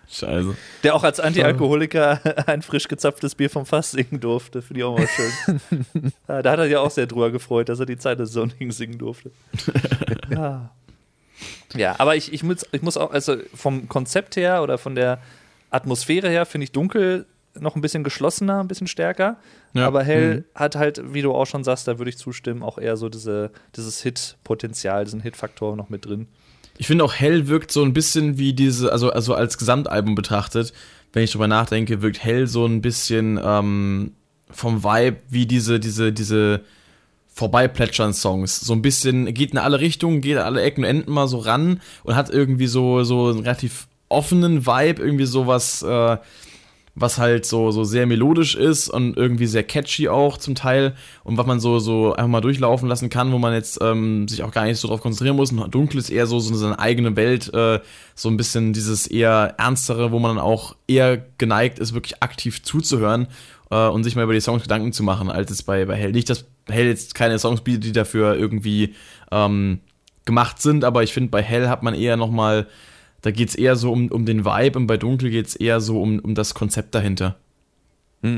Scheiße. 0.07 0.55
Der 0.83 0.95
auch 0.95 1.03
als 1.03 1.19
Anti-Alkoholiker 1.19 2.19
ein 2.47 2.61
frisch 2.61 2.87
gezapftes 2.87 3.35
Bier 3.35 3.49
vom 3.49 3.65
Fass 3.65 3.91
singen 3.91 4.19
durfte. 4.19 4.61
Finde 4.61 4.79
ich 4.79 4.83
auch 4.85 4.97
mal 4.97 5.07
schön. 5.07 5.59
ja, 6.29 6.41
da 6.41 6.51
hat 6.51 6.59
er 6.59 6.65
sich 6.67 6.75
auch 6.77 6.91
sehr 6.91 7.07
drüber 7.07 7.31
gefreut, 7.31 7.69
dass 7.69 7.79
er 7.79 7.85
die 7.85 7.97
Zeit 7.97 8.19
des 8.19 8.31
Sonnings 8.31 8.77
singen 8.77 8.97
durfte. 8.97 9.31
ja. 10.29 10.69
Ja, 11.73 11.95
aber 11.97 12.15
ich, 12.15 12.31
ich, 12.33 12.43
muss, 12.43 12.65
ich 12.71 12.81
muss 12.81 12.97
auch, 12.97 13.11
also 13.11 13.37
vom 13.53 13.87
Konzept 13.89 14.35
her 14.35 14.61
oder 14.61 14.77
von 14.77 14.95
der 14.95 15.19
Atmosphäre 15.69 16.29
her 16.29 16.45
finde 16.45 16.65
ich 16.65 16.71
dunkel 16.71 17.25
noch 17.57 17.75
ein 17.75 17.81
bisschen 17.81 18.03
geschlossener, 18.03 18.59
ein 18.59 18.67
bisschen 18.67 18.87
stärker. 18.87 19.37
Ja. 19.73 19.87
Aber 19.87 20.03
hell 20.03 20.35
Mhm. 20.35 20.43
hat 20.55 20.75
halt, 20.75 21.01
wie 21.13 21.21
du 21.21 21.33
auch 21.33 21.45
schon 21.45 21.63
sagst, 21.63 21.87
da 21.87 21.97
würde 21.97 22.09
ich 22.09 22.17
zustimmen, 22.17 22.63
auch 22.63 22.77
eher 22.77 22.97
so 22.97 23.09
diese, 23.09 23.51
dieses 23.75 24.01
Hit-Potenzial, 24.01 25.05
diesen 25.05 25.21
Hit-Faktor 25.21 25.75
noch 25.75 25.89
mit 25.89 26.05
drin. 26.05 26.27
Ich 26.77 26.87
finde 26.87 27.03
auch 27.05 27.13
Hell 27.13 27.47
wirkt 27.47 27.71
so 27.71 27.83
ein 27.83 27.93
bisschen 27.93 28.37
wie 28.37 28.53
diese, 28.53 28.91
also, 28.91 29.09
also 29.09 29.33
als 29.33 29.57
Gesamtalbum 29.57 30.15
betrachtet, 30.15 30.73
wenn 31.13 31.23
ich 31.23 31.31
drüber 31.31 31.47
nachdenke, 31.47 32.01
wirkt 32.01 32.21
Hell 32.21 32.47
so 32.47 32.65
ein 32.65 32.81
bisschen 32.81 33.39
ähm, 33.41 34.11
vom 34.51 34.83
Vibe 34.83 35.17
wie 35.29 35.45
diese, 35.45 35.79
diese, 35.79 36.11
diese 36.11 36.61
vorbeiplätschern 37.35 38.13
Songs. 38.13 38.61
So 38.61 38.73
ein 38.73 38.81
bisschen, 38.81 39.31
geht 39.33 39.51
in 39.51 39.57
alle 39.57 39.81
Richtungen, 39.81 40.21
geht 40.21 40.37
an 40.37 40.45
alle 40.45 40.61
Ecken 40.61 40.85
und 40.85 40.89
Enden 40.89 41.11
mal 41.11 41.27
so 41.27 41.37
ran 41.37 41.81
und 42.03 42.15
hat 42.15 42.29
irgendwie 42.29 42.67
so, 42.67 43.03
so 43.03 43.27
einen 43.27 43.39
relativ 43.39 43.87
offenen 44.07 44.65
Vibe, 44.65 45.03
irgendwie 45.03 45.25
sowas, 45.25 45.83
äh, 45.83 46.17
was 46.97 47.17
halt 47.17 47.45
so, 47.45 47.71
so 47.71 47.83
sehr 47.83 48.05
melodisch 48.05 48.55
ist 48.55 48.87
und 48.87 49.17
irgendwie 49.17 49.47
sehr 49.47 49.63
catchy 49.63 50.07
auch 50.07 50.37
zum 50.37 50.55
Teil 50.55 50.95
und 51.25 51.37
was 51.37 51.45
man 51.45 51.59
so, 51.59 51.79
so 51.79 52.13
einfach 52.13 52.29
mal 52.29 52.39
durchlaufen 52.39 52.87
lassen 52.87 53.09
kann, 53.09 53.33
wo 53.33 53.37
man 53.37 53.53
jetzt 53.53 53.79
ähm, 53.81 54.29
sich 54.29 54.41
auch 54.41 54.51
gar 54.51 54.63
nicht 54.63 54.79
so 54.79 54.87
drauf 54.87 55.01
konzentrieren 55.01 55.35
muss. 55.35 55.49
Dunkel 55.49 55.99
ist 55.99 56.09
eher 56.09 56.27
so, 56.27 56.39
so 56.39 56.55
seine 56.55 56.79
eigene 56.79 57.17
Welt, 57.17 57.53
äh, 57.53 57.81
so 58.15 58.29
ein 58.29 58.37
bisschen 58.37 58.71
dieses 58.71 59.07
eher 59.07 59.55
ernstere, 59.57 60.13
wo 60.13 60.19
man 60.19 60.37
dann 60.37 60.45
auch 60.45 60.77
eher 60.87 61.17
geneigt 61.37 61.79
ist, 61.79 61.93
wirklich 61.93 62.23
aktiv 62.23 62.63
zuzuhören 62.63 63.27
äh, 63.71 63.87
und 63.89 64.05
sich 64.05 64.15
mal 64.15 64.23
über 64.23 64.33
die 64.33 64.39
Songs 64.39 64.63
Gedanken 64.63 64.93
zu 64.93 65.03
machen, 65.03 65.29
als 65.29 65.51
es 65.51 65.63
bei, 65.63 65.83
bei 65.83 65.97
Hell. 65.97 66.13
Nicht, 66.13 66.29
dass 66.29 66.45
Hell 66.67 66.87
jetzt 66.87 67.15
keine 67.15 67.37
Songs 67.39 67.61
bietet, 67.61 67.83
die 67.83 67.91
dafür 67.91 68.35
irgendwie 68.35 68.95
ähm, 69.31 69.79
gemacht 70.25 70.61
sind, 70.61 70.83
aber 70.83 71.03
ich 71.03 71.13
finde, 71.13 71.29
bei 71.29 71.41
Hell 71.41 71.69
hat 71.69 71.83
man 71.83 71.93
eher 71.93 72.17
nochmal, 72.17 72.67
da 73.21 73.31
geht 73.31 73.49
es 73.49 73.55
eher 73.55 73.75
so 73.75 73.91
um, 73.91 74.07
um 74.09 74.25
den 74.25 74.45
Vibe 74.45 74.79
und 74.79 74.87
bei 74.87 74.97
Dunkel 74.97 75.29
geht 75.29 75.47
es 75.47 75.55
eher 75.55 75.79
so 75.79 76.01
um, 76.01 76.19
um 76.19 76.35
das 76.35 76.53
Konzept 76.53 76.95
dahinter. 76.95 77.37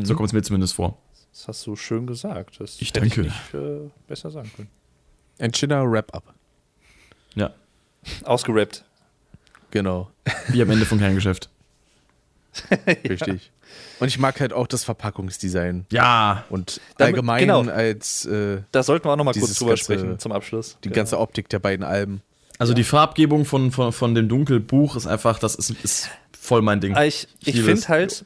So 0.04 0.16
kommt 0.16 0.28
es 0.28 0.34
mir 0.34 0.42
zumindest 0.42 0.74
vor. 0.74 0.98
Das 1.32 1.48
hast 1.48 1.66
du 1.66 1.78
schön 1.78 2.08
gesagt. 2.08 2.60
Das 2.60 2.82
Ich 2.82 2.90
hätte 2.90 3.00
danke. 3.00 3.22
Ich 3.22 3.28
nicht 3.28 3.54
äh, 3.54 3.90
besser 4.06 4.30
sagen 4.32 4.52
können. 4.54 4.68
Ein 5.40 5.54
schöner 5.54 5.90
Wrap-up. 5.90 6.34
Ja, 7.36 7.54
Ausgerappt. 8.24 8.84
Genau, 9.72 10.10
wie 10.50 10.62
am 10.62 10.70
Ende 10.70 10.86
von 10.86 10.98
Kerngeschäft. 10.98 11.50
richtig. 13.08 13.52
Und 14.00 14.08
ich 14.08 14.20
mag 14.20 14.40
halt 14.40 14.54
auch 14.54 14.68
das 14.68 14.84
Verpackungsdesign. 14.84 15.86
Ja, 15.92 16.44
Und 16.50 16.80
Damit- 16.98 17.14
allgemein 17.16 17.40
genau. 17.42 17.62
als 17.64 18.26
äh, 18.26 18.60
Da 18.72 18.84
sollten 18.84 19.06
wir 19.06 19.12
auch 19.14 19.18
noch 19.18 19.24
mal 19.26 19.34
kurz 19.34 19.56
drüber 19.56 19.72
ganze- 19.72 19.84
sprechen 19.84 20.20
zum 20.20 20.32
Abschluss. 20.32 20.78
die 20.84 20.90
Genau. 20.90 20.96
ganze 20.98 21.20
Optik 21.20 21.50
der 21.50 21.60
beiden 21.60 21.86
Alben. 21.86 22.22
also 22.60 22.74
die 22.74 22.84
Farbgebung 22.84 23.46
von, 23.46 23.72
von, 23.72 23.92
von 23.92 24.16
dem 24.16 24.28
Dunkelbuch 24.30 24.96
ist 24.96 25.06
einfach, 25.08 25.40
das 25.40 25.56
ist, 25.56 25.72
ist 25.84 26.10
voll 26.40 26.62
mein 26.62 26.80
Ding. 26.80 26.96
Ah, 26.96 27.06
Ich, 27.06 27.28
ich 27.44 27.54
liebe 27.56 27.66
finde 27.68 27.88
halt, 27.88 28.26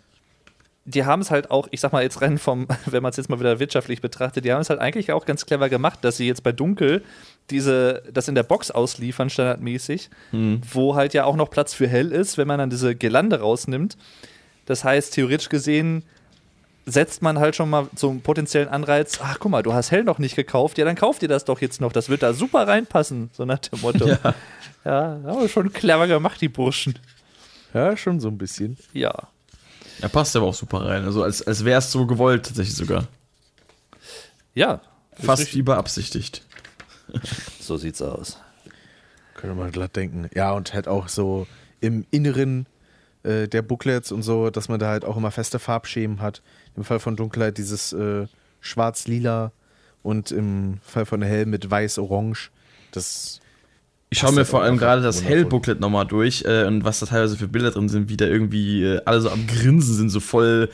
die 0.85 1.05
haben 1.05 1.21
es 1.21 1.29
halt 1.31 1.51
auch, 1.51 1.67
ich 1.71 1.79
sag 1.79 1.93
mal 1.93 2.01
jetzt 2.01 2.21
rein 2.21 2.37
vom, 2.37 2.67
wenn 2.85 3.03
man 3.03 3.11
es 3.11 3.17
jetzt 3.17 3.29
mal 3.29 3.39
wieder 3.39 3.59
wirtschaftlich 3.59 4.01
betrachtet, 4.01 4.43
die 4.45 4.51
haben 4.51 4.61
es 4.61 4.69
halt 4.69 4.79
eigentlich 4.79 5.11
auch 5.11 5.25
ganz 5.25 5.45
clever 5.45 5.69
gemacht, 5.69 5.99
dass 6.01 6.17
sie 6.17 6.27
jetzt 6.27 6.43
bei 6.43 6.51
Dunkel 6.51 7.03
diese, 7.49 8.03
das 8.11 8.27
in 8.27 8.35
der 8.35 8.43
Box 8.43 8.71
ausliefern, 8.71 9.29
standardmäßig, 9.29 10.09
Hm. 10.31 10.61
wo 10.71 10.95
halt 10.95 11.13
ja 11.13 11.25
auch 11.25 11.35
noch 11.35 11.49
Platz 11.49 11.73
für 11.73 11.87
hell 11.87 12.11
ist, 12.11 12.37
wenn 12.37 12.47
man 12.47 12.57
dann 12.59 12.69
diese 12.69 12.95
Girlande 12.95 13.39
rausnimmt. 13.41 13.97
Das 14.65 14.83
heißt, 14.83 15.13
theoretisch 15.13 15.49
gesehen 15.49 16.03
setzt 16.85 17.21
man 17.21 17.39
halt 17.39 17.55
schon 17.55 17.69
mal 17.69 17.87
zum 17.95 18.21
potenziellen 18.21 18.69
Anreiz, 18.69 19.19
ach 19.21 19.37
guck 19.39 19.51
mal, 19.51 19.61
du 19.63 19.73
hast 19.73 19.91
hell 19.91 20.03
noch 20.03 20.17
nicht 20.17 20.35
gekauft, 20.35 20.77
ja, 20.77 20.85
dann 20.85 20.95
kauf 20.95 21.19
dir 21.19 21.27
das 21.27 21.45
doch 21.45 21.61
jetzt 21.61 21.79
noch, 21.79 21.93
das 21.93 22.09
wird 22.09 22.23
da 22.23 22.33
super 22.33 22.67
reinpassen, 22.67 23.29
so 23.33 23.45
nach 23.45 23.59
dem 23.59 23.79
Motto. 23.81 24.17
Ja, 24.83 25.21
ja 25.23 25.29
aber 25.29 25.47
schon 25.47 25.71
clever 25.71 26.07
gemacht, 26.07 26.41
die 26.41 26.49
Burschen. 26.49 26.97
Ja, 27.71 27.95
schon 27.95 28.19
so 28.19 28.29
ein 28.29 28.39
bisschen. 28.39 28.79
Ja. 28.93 29.13
Er 30.01 30.09
passt 30.09 30.35
aber 30.35 30.47
auch 30.47 30.55
super 30.55 30.83
rein. 30.83 31.05
Also 31.05 31.21
als, 31.21 31.45
als 31.45 31.63
wäre 31.63 31.77
es 31.77 31.91
so 31.91 32.07
gewollt, 32.07 32.47
tatsächlich 32.47 32.75
sogar. 32.75 33.07
Ja, 34.55 34.81
Fast 35.21 35.53
wie 35.55 35.61
beabsichtigt. 35.61 36.43
So 37.59 37.75
sieht's 37.77 38.01
aus. 38.01 38.37
Könnte 39.35 39.55
man 39.55 39.71
glatt 39.71 39.95
denken. 39.97 40.29
Ja, 40.33 40.51
und 40.53 40.73
halt 40.73 40.87
auch 40.87 41.09
so 41.09 41.45
im 41.81 42.05
Inneren 42.09 42.67
äh, 43.23 43.47
der 43.47 43.61
Booklets 43.61 44.11
und 44.11 44.23
so, 44.23 44.49
dass 44.49 44.69
man 44.69 44.79
da 44.79 44.87
halt 44.87 45.05
auch 45.05 45.17
immer 45.17 45.31
feste 45.31 45.59
Farbschemen 45.59 46.21
hat. 46.21 46.41
Im 46.75 46.83
Fall 46.83 46.99
von 46.99 47.15
Dunkelheit 47.15 47.57
dieses 47.57 47.93
äh, 47.93 48.27
schwarz-lila 48.61 49.51
und 50.03 50.31
im 50.31 50.79
Fall 50.83 51.05
von 51.05 51.21
Hell 51.21 51.45
mit 51.45 51.69
weiß-orange. 51.69 52.51
Das 52.91 53.39
Ich 54.09 54.19
schaue 54.19 54.31
mir 54.31 54.37
halt 54.37 54.47
vor 54.47 54.63
allem 54.63 54.77
gerade 54.77 55.01
das. 55.01 55.23
Hell-Booklet 55.23 55.79
nochmal 55.79 56.05
durch 56.05 56.43
äh, 56.45 56.65
und 56.65 56.83
was 56.83 56.99
da 56.99 57.05
teilweise 57.05 57.37
für 57.37 57.47
Bilder 57.47 57.71
drin 57.71 57.89
sind, 57.89 58.09
wie 58.09 58.17
da 58.17 58.25
irgendwie 58.25 58.83
äh, 58.83 59.01
alle 59.05 59.21
so 59.21 59.29
am 59.29 59.45
Grinsen 59.47 59.95
sind, 59.95 60.09
so 60.09 60.19
voll, 60.19 60.69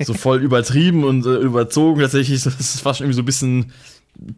so 0.00 0.14
voll 0.14 0.38
übertrieben 0.42 1.04
und 1.04 1.24
äh, 1.24 1.36
überzogen. 1.36 2.00
Tatsächlich, 2.00 2.42
dass 2.42 2.58
es 2.60 2.80
fast 2.80 2.98
schon 2.98 3.06
irgendwie 3.06 3.16
so 3.16 3.22
ein 3.22 3.26
bisschen 3.26 3.72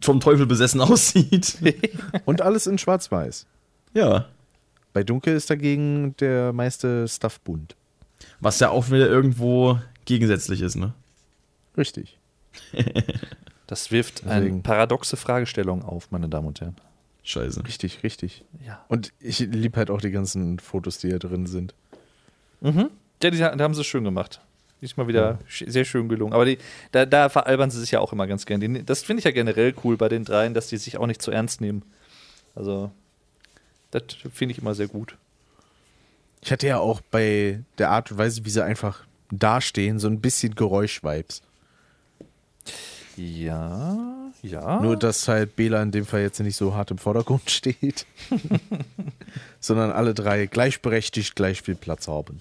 vom 0.01 0.19
Teufel 0.19 0.45
besessen 0.45 0.81
aussieht. 0.81 1.57
und 2.25 2.41
alles 2.41 2.67
in 2.67 2.77
schwarz-weiß. 2.77 3.45
ja. 3.93 4.27
Bei 4.93 5.03
Dunkel 5.03 5.35
ist 5.35 5.49
dagegen 5.49 6.15
der 6.17 6.51
meiste 6.53 7.07
Stuff 7.07 7.39
bunt. 7.41 7.75
Was 8.39 8.59
ja 8.59 8.69
auch 8.69 8.87
wieder 8.89 9.07
irgendwo 9.07 9.79
gegensätzlich 10.05 10.61
ist, 10.61 10.75
ne? 10.75 10.93
Richtig. 11.77 12.17
Das 13.67 13.91
wirft 13.91 14.23
eine 14.25 14.39
Deswegen. 14.45 14.63
paradoxe 14.63 15.15
Fragestellung 15.15 15.83
auf, 15.83 16.09
meine 16.09 16.27
Damen 16.27 16.47
und 16.47 16.59
Herren. 16.59 16.75
Scheiße. 17.21 17.63
Richtig, 17.67 18.01
richtig. 18.01 18.43
Ja. 18.65 18.83
Und 18.87 19.13
ich 19.19 19.37
liebe 19.37 19.77
halt 19.77 19.91
auch 19.91 20.01
die 20.01 20.09
ganzen 20.09 20.57
Fotos, 20.57 20.97
die 20.97 21.09
da 21.09 21.19
drin 21.19 21.45
sind. 21.45 21.75
Mhm. 22.61 22.89
Ja, 23.21 23.29
die, 23.29 23.37
die 23.37 23.43
haben 23.43 23.75
sie 23.75 23.83
schön 23.83 24.03
gemacht. 24.03 24.41
Diesmal 24.81 25.07
wieder 25.07 25.37
sch- 25.47 25.69
sehr 25.69 25.85
schön 25.85 26.09
gelungen. 26.09 26.33
Aber 26.33 26.45
die, 26.45 26.57
da, 26.91 27.05
da 27.05 27.29
veralbern 27.29 27.69
sie 27.69 27.79
sich 27.79 27.91
ja 27.91 27.99
auch 27.99 28.11
immer 28.11 28.25
ganz 28.25 28.47
gern. 28.47 28.59
Die, 28.59 28.83
das 28.83 29.03
finde 29.03 29.19
ich 29.19 29.25
ja 29.25 29.31
generell 29.31 29.75
cool 29.83 29.97
bei 29.97 30.09
den 30.09 30.25
dreien, 30.25 30.55
dass 30.55 30.67
die 30.69 30.77
sich 30.77 30.97
auch 30.97 31.05
nicht 31.05 31.21
zu 31.21 31.29
ernst 31.29 31.61
nehmen. 31.61 31.83
Also, 32.55 32.91
das 33.91 34.03
finde 34.33 34.53
ich 34.53 34.59
immer 34.59 34.75
sehr 34.75 34.87
gut. 34.87 35.15
Ich 36.41 36.51
hatte 36.51 36.67
ja 36.67 36.77
auch 36.79 37.01
bei 37.01 37.59
der 37.77 37.89
Art 37.91 38.11
und 38.11 38.17
Weise, 38.17 38.45
wie 38.45 38.49
sie 38.49 38.63
einfach 38.63 39.03
dastehen, 39.31 39.99
so 39.99 40.07
ein 40.07 40.21
bisschen 40.21 40.55
Geräusch-Vibes. 40.55 41.41
Ja, 43.17 44.31
ja. 44.41 44.79
Nur, 44.81 44.95
dass 44.95 45.27
halt 45.27 45.55
Bela 45.57 45.81
in 45.83 45.91
dem 45.91 46.05
Fall 46.05 46.21
jetzt 46.21 46.39
nicht 46.39 46.55
so 46.55 46.73
hart 46.73 46.91
im 46.91 46.97
Vordergrund 46.97 47.49
steht, 47.51 48.05
sondern 49.59 49.91
alle 49.91 50.13
drei 50.13 50.45
gleichberechtigt 50.45 51.35
gleich 51.35 51.61
viel 51.61 51.75
Platz 51.75 52.07
haben. 52.07 52.39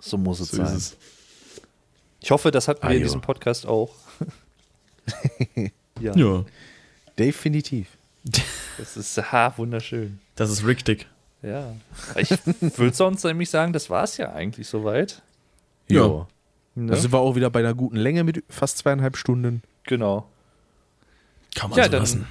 so 0.00 0.16
muss 0.18 0.38
es 0.40 0.50
So 0.50 0.58
sein. 0.58 0.76
es. 0.76 0.96
Ich 2.20 2.30
hoffe, 2.30 2.52
das 2.52 2.68
hatten 2.68 2.82
wir 2.82 2.88
Ah, 2.90 2.92
in 2.92 2.98
jo. 3.00 3.04
diesem 3.04 3.20
Podcast 3.20 3.66
auch. 3.66 3.92
ja, 6.00 6.14
Ja. 6.14 6.44
Definitiv. 7.18 7.88
Das 8.78 8.96
ist 8.96 9.32
ha, 9.32 9.52
wunderschön. 9.56 10.18
Das 10.36 10.50
ist 10.50 10.66
richtig. 10.66 11.06
Ja. 11.42 11.74
Ich 12.16 12.30
würde 12.78 12.94
sonst 12.94 13.24
nämlich 13.24 13.50
sagen, 13.50 13.72
das 13.72 13.90
war 13.90 14.04
es 14.04 14.16
ja 14.16 14.32
eigentlich 14.32 14.68
soweit. 14.68 15.22
Ja. 15.88 16.06
Ja. 16.06 16.26
Ne? 16.74 16.92
Da 16.92 16.96
sind 16.96 17.12
wir 17.12 17.18
auch 17.18 17.34
wieder 17.34 17.50
bei 17.50 17.60
einer 17.60 17.74
guten 17.74 17.96
Länge 17.96 18.24
mit 18.24 18.44
fast 18.48 18.78
zweieinhalb 18.78 19.16
Stunden. 19.16 19.62
genau. 19.84 20.26
Kann 21.54 21.68
man 21.68 21.78
Ja, 21.78 21.84
so 21.84 21.92
lassen. 21.98 22.26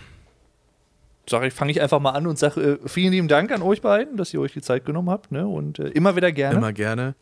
sag 1.30 1.44
ich, 1.44 1.54
fange 1.54 1.72
ich 1.72 1.80
einfach 1.82 2.00
mal 2.00 2.12
an 2.12 2.26
und 2.26 2.40
sage 2.40 2.80
äh, 2.84 2.88
vielen 2.90 3.12
lieben 3.12 3.28
Dank 3.28 3.52
an 3.52 3.62
euch 3.62 3.82
beiden, 3.82 4.18
dass 4.18 4.34
ihr 4.34 4.40
euch 4.42 4.54
die 4.54 4.62
Zeit 4.62 4.84
genommen 4.86 5.10
habt. 5.12 5.32
Ne? 5.32 5.46
Und 5.46 5.78
äh, 5.78 5.90
immer 5.90 6.16
wieder 6.16 6.32
gerne. 6.32 6.58
Immer 6.58 6.74
gerne. 6.74 7.14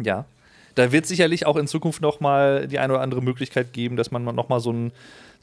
Ja. 0.00 0.26
Da 0.80 0.92
wird 0.92 1.04
sicherlich 1.04 1.44
auch 1.44 1.56
in 1.56 1.66
Zukunft 1.66 2.00
noch 2.00 2.20
mal 2.20 2.66
die 2.66 2.78
eine 2.78 2.94
oder 2.94 3.02
andere 3.02 3.20
Möglichkeit 3.20 3.74
geben, 3.74 3.96
dass 3.96 4.10
man 4.10 4.24
noch 4.24 4.48
mal 4.48 4.60
so 4.60 4.72
ein 4.72 4.92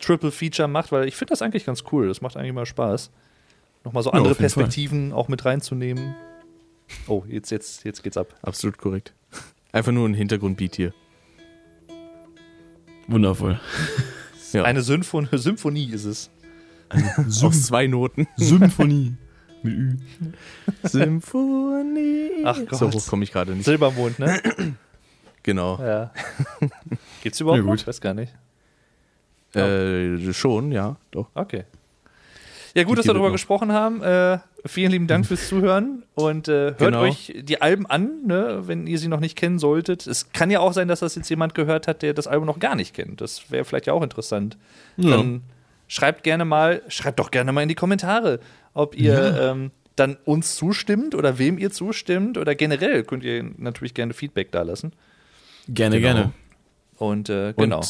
Triple 0.01 0.31
Feature 0.31 0.67
macht, 0.67 0.91
weil 0.91 1.07
ich 1.07 1.15
finde 1.15 1.33
das 1.33 1.43
eigentlich 1.43 1.63
ganz 1.63 1.83
cool. 1.91 2.07
Das 2.07 2.21
macht 2.21 2.35
eigentlich 2.35 2.53
mal 2.53 2.65
Spaß. 2.65 3.11
Noch 3.83 3.93
mal 3.93 4.01
so 4.01 4.09
Ja, 4.09 4.15
andere 4.15 4.31
auf 4.31 4.39
jeden 4.39 4.49
Fall. 4.49 4.63
Perspektiven 4.63 5.13
auch 5.13 5.27
mit 5.27 5.45
reinzunehmen. 5.45 6.15
Oh, 7.05 7.23
jetzt, 7.27 7.51
jetzt, 7.51 7.83
jetzt 7.83 8.01
geht's 8.01 8.17
ab. 8.17 8.33
Absolut 8.41 8.79
korrekt. 8.79 9.13
Einfach 9.71 9.91
nur 9.91 10.09
ein 10.09 10.15
Hintergrundbeat 10.15 10.75
hier. 10.75 10.93
Wundervoll. 13.07 13.59
Ja. 14.53 14.63
Eine 14.63 14.81
Symphon 14.81 15.27
Symphonie 15.29 15.91
ist 15.91 16.05
es. 16.05 16.29
Aus 17.43 17.63
zwei 17.63 17.85
Noten. 17.85 18.27
Symphonie. 18.37 19.17
Mit 19.61 19.73
Ü. 19.73 19.97
Symphonie. 20.83 22.43
Ach 22.45 22.57
Gott. 22.65 22.79
So 22.79 22.89
hoch 22.89 23.05
komme 23.07 23.25
ich 23.25 23.33
gerade 23.33 23.51
nicht. 23.51 23.65
Silbermond, 23.65 24.19
ne? 24.19 24.41
Genau. 25.47 25.79
ja. 25.81 26.11
Geht's 27.23 27.39
überhaupt 27.39 27.59
Ja, 27.63 27.63
gut. 27.69 27.79
noch? 27.79 27.87
Weiß 27.87 28.01
gar 28.01 28.13
nicht. 28.13 28.33
Äh, 29.55 30.33
schon, 30.33 30.73
ja, 30.73 30.97
doch. 31.11 31.29
Okay. 31.33 31.63
Ja, 32.75 32.83
gut, 32.83 32.97
dass 32.97 33.05
wir 33.07 33.13
darüber 33.13 33.29
noch. 33.29 33.33
gesprochen 33.35 33.71
haben. 33.71 34.03
Äh, 34.03 34.39
vielen 34.65 34.91
lieben 34.91 35.07
Dank 35.07 35.25
fürs 35.27 35.47
Zuhören 35.47 36.03
und 36.15 36.49
äh, 36.49 36.51
hört 36.51 36.77
Genau. 36.79 36.99
euch 37.03 37.33
die 37.41 37.61
Alben 37.61 37.85
an, 37.87 38.25
ne, 38.25 38.63
wenn 38.65 38.87
ihr 38.87 38.99
sie 38.99 39.07
noch 39.07 39.21
nicht 39.21 39.37
kennen 39.37 39.57
solltet. 39.57 40.05
Es 40.05 40.33
kann 40.33 40.51
ja 40.51 40.59
auch 40.59 40.73
sein, 40.73 40.89
dass 40.89 40.99
das 40.99 41.15
jetzt 41.15 41.29
jemand 41.29 41.55
gehört 41.55 41.87
hat, 41.87 42.01
der 42.01 42.13
das 42.13 42.27
Album 42.27 42.45
noch 42.45 42.59
gar 42.59 42.75
nicht 42.75 42.93
kennt. 42.93 43.21
Das 43.21 43.49
wäre 43.49 43.63
vielleicht 43.63 43.87
ja 43.87 43.93
auch 43.93 44.03
interessant. 44.03 44.57
Ja. 44.97 45.11
Dann 45.11 45.43
schreibt 45.87 46.23
gerne 46.23 46.43
mal, 46.43 46.81
schreibt 46.89 47.19
doch 47.19 47.31
gerne 47.31 47.53
mal 47.53 47.61
in 47.61 47.69
die 47.69 47.75
Kommentare, 47.75 48.41
ob 48.73 48.95
ihr 48.95 49.39
ähm, 49.41 49.71
dann 49.95 50.17
uns 50.25 50.55
zustimmt 50.57 51.15
oder 51.15 51.39
wem 51.39 51.57
ihr 51.57 51.71
zustimmt 51.71 52.37
oder 52.37 52.53
generell 52.53 53.03
könnt 53.05 53.23
ihr 53.23 53.43
natürlich 53.57 53.93
gerne 53.93 54.13
Feedback 54.13 54.51
da 54.51 54.61
lassen. 54.63 54.91
Gerne, 55.69 55.99
Genau. 56.01 56.13
gerne. 56.13 56.33
Und 56.97 57.29
äh, 57.29 57.53
Und 57.55 57.63
genau. 57.63 57.81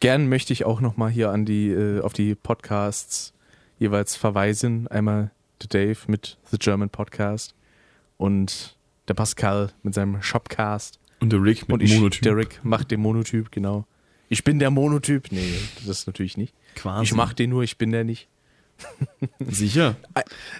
gern 0.00 0.28
möchte 0.28 0.52
ich 0.52 0.64
auch 0.64 0.80
noch 0.80 0.96
mal 0.96 1.10
hier 1.10 1.30
an 1.30 1.44
die, 1.44 1.68
äh, 1.70 2.00
auf 2.00 2.12
die 2.12 2.34
Podcasts 2.34 3.32
jeweils 3.78 4.16
verweisen. 4.16 4.86
Einmal 4.88 5.30
der 5.62 5.68
Dave 5.86 5.98
mit 6.06 6.38
The 6.50 6.58
German 6.58 6.90
Podcast 6.90 7.54
und 8.16 8.76
der 9.08 9.14
Pascal 9.14 9.72
mit 9.82 9.94
seinem 9.94 10.22
Shopcast. 10.22 10.98
Und 11.20 11.32
der 11.32 11.42
Rick 11.42 11.62
mit 11.68 11.74
und 11.74 11.80
ich, 11.82 11.94
Monotyp. 11.94 12.22
der 12.22 12.36
Rick, 12.36 12.60
macht 12.62 12.90
den 12.90 13.00
Monotyp, 13.00 13.50
genau. 13.50 13.86
Ich 14.28 14.44
bin 14.44 14.58
der 14.58 14.70
Monotyp. 14.70 15.30
Nee, 15.30 15.54
das 15.86 16.06
natürlich 16.06 16.36
nicht. 16.36 16.54
Quasi. 16.76 17.04
Ich 17.04 17.14
mach 17.14 17.32
den 17.32 17.50
nur, 17.50 17.62
ich 17.62 17.78
bin 17.78 17.92
der 17.92 18.04
nicht. 18.04 18.28
Sicher. 19.38 19.96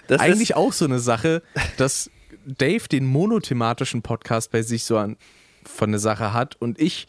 Das 0.07 0.21
Eigentlich 0.21 0.55
auch 0.55 0.71
so 0.73 0.85
eine 0.85 0.99
Sache, 0.99 1.41
dass 1.77 2.09
Dave 2.45 2.87
den 2.87 3.05
monothematischen 3.05 4.01
Podcast 4.01 4.51
bei 4.51 4.61
sich 4.61 4.83
so 4.83 4.97
an, 4.97 5.17
von 5.67 5.91
der 5.91 5.99
Sache 5.99 6.33
hat 6.33 6.55
und 6.59 6.79
ich 6.79 7.07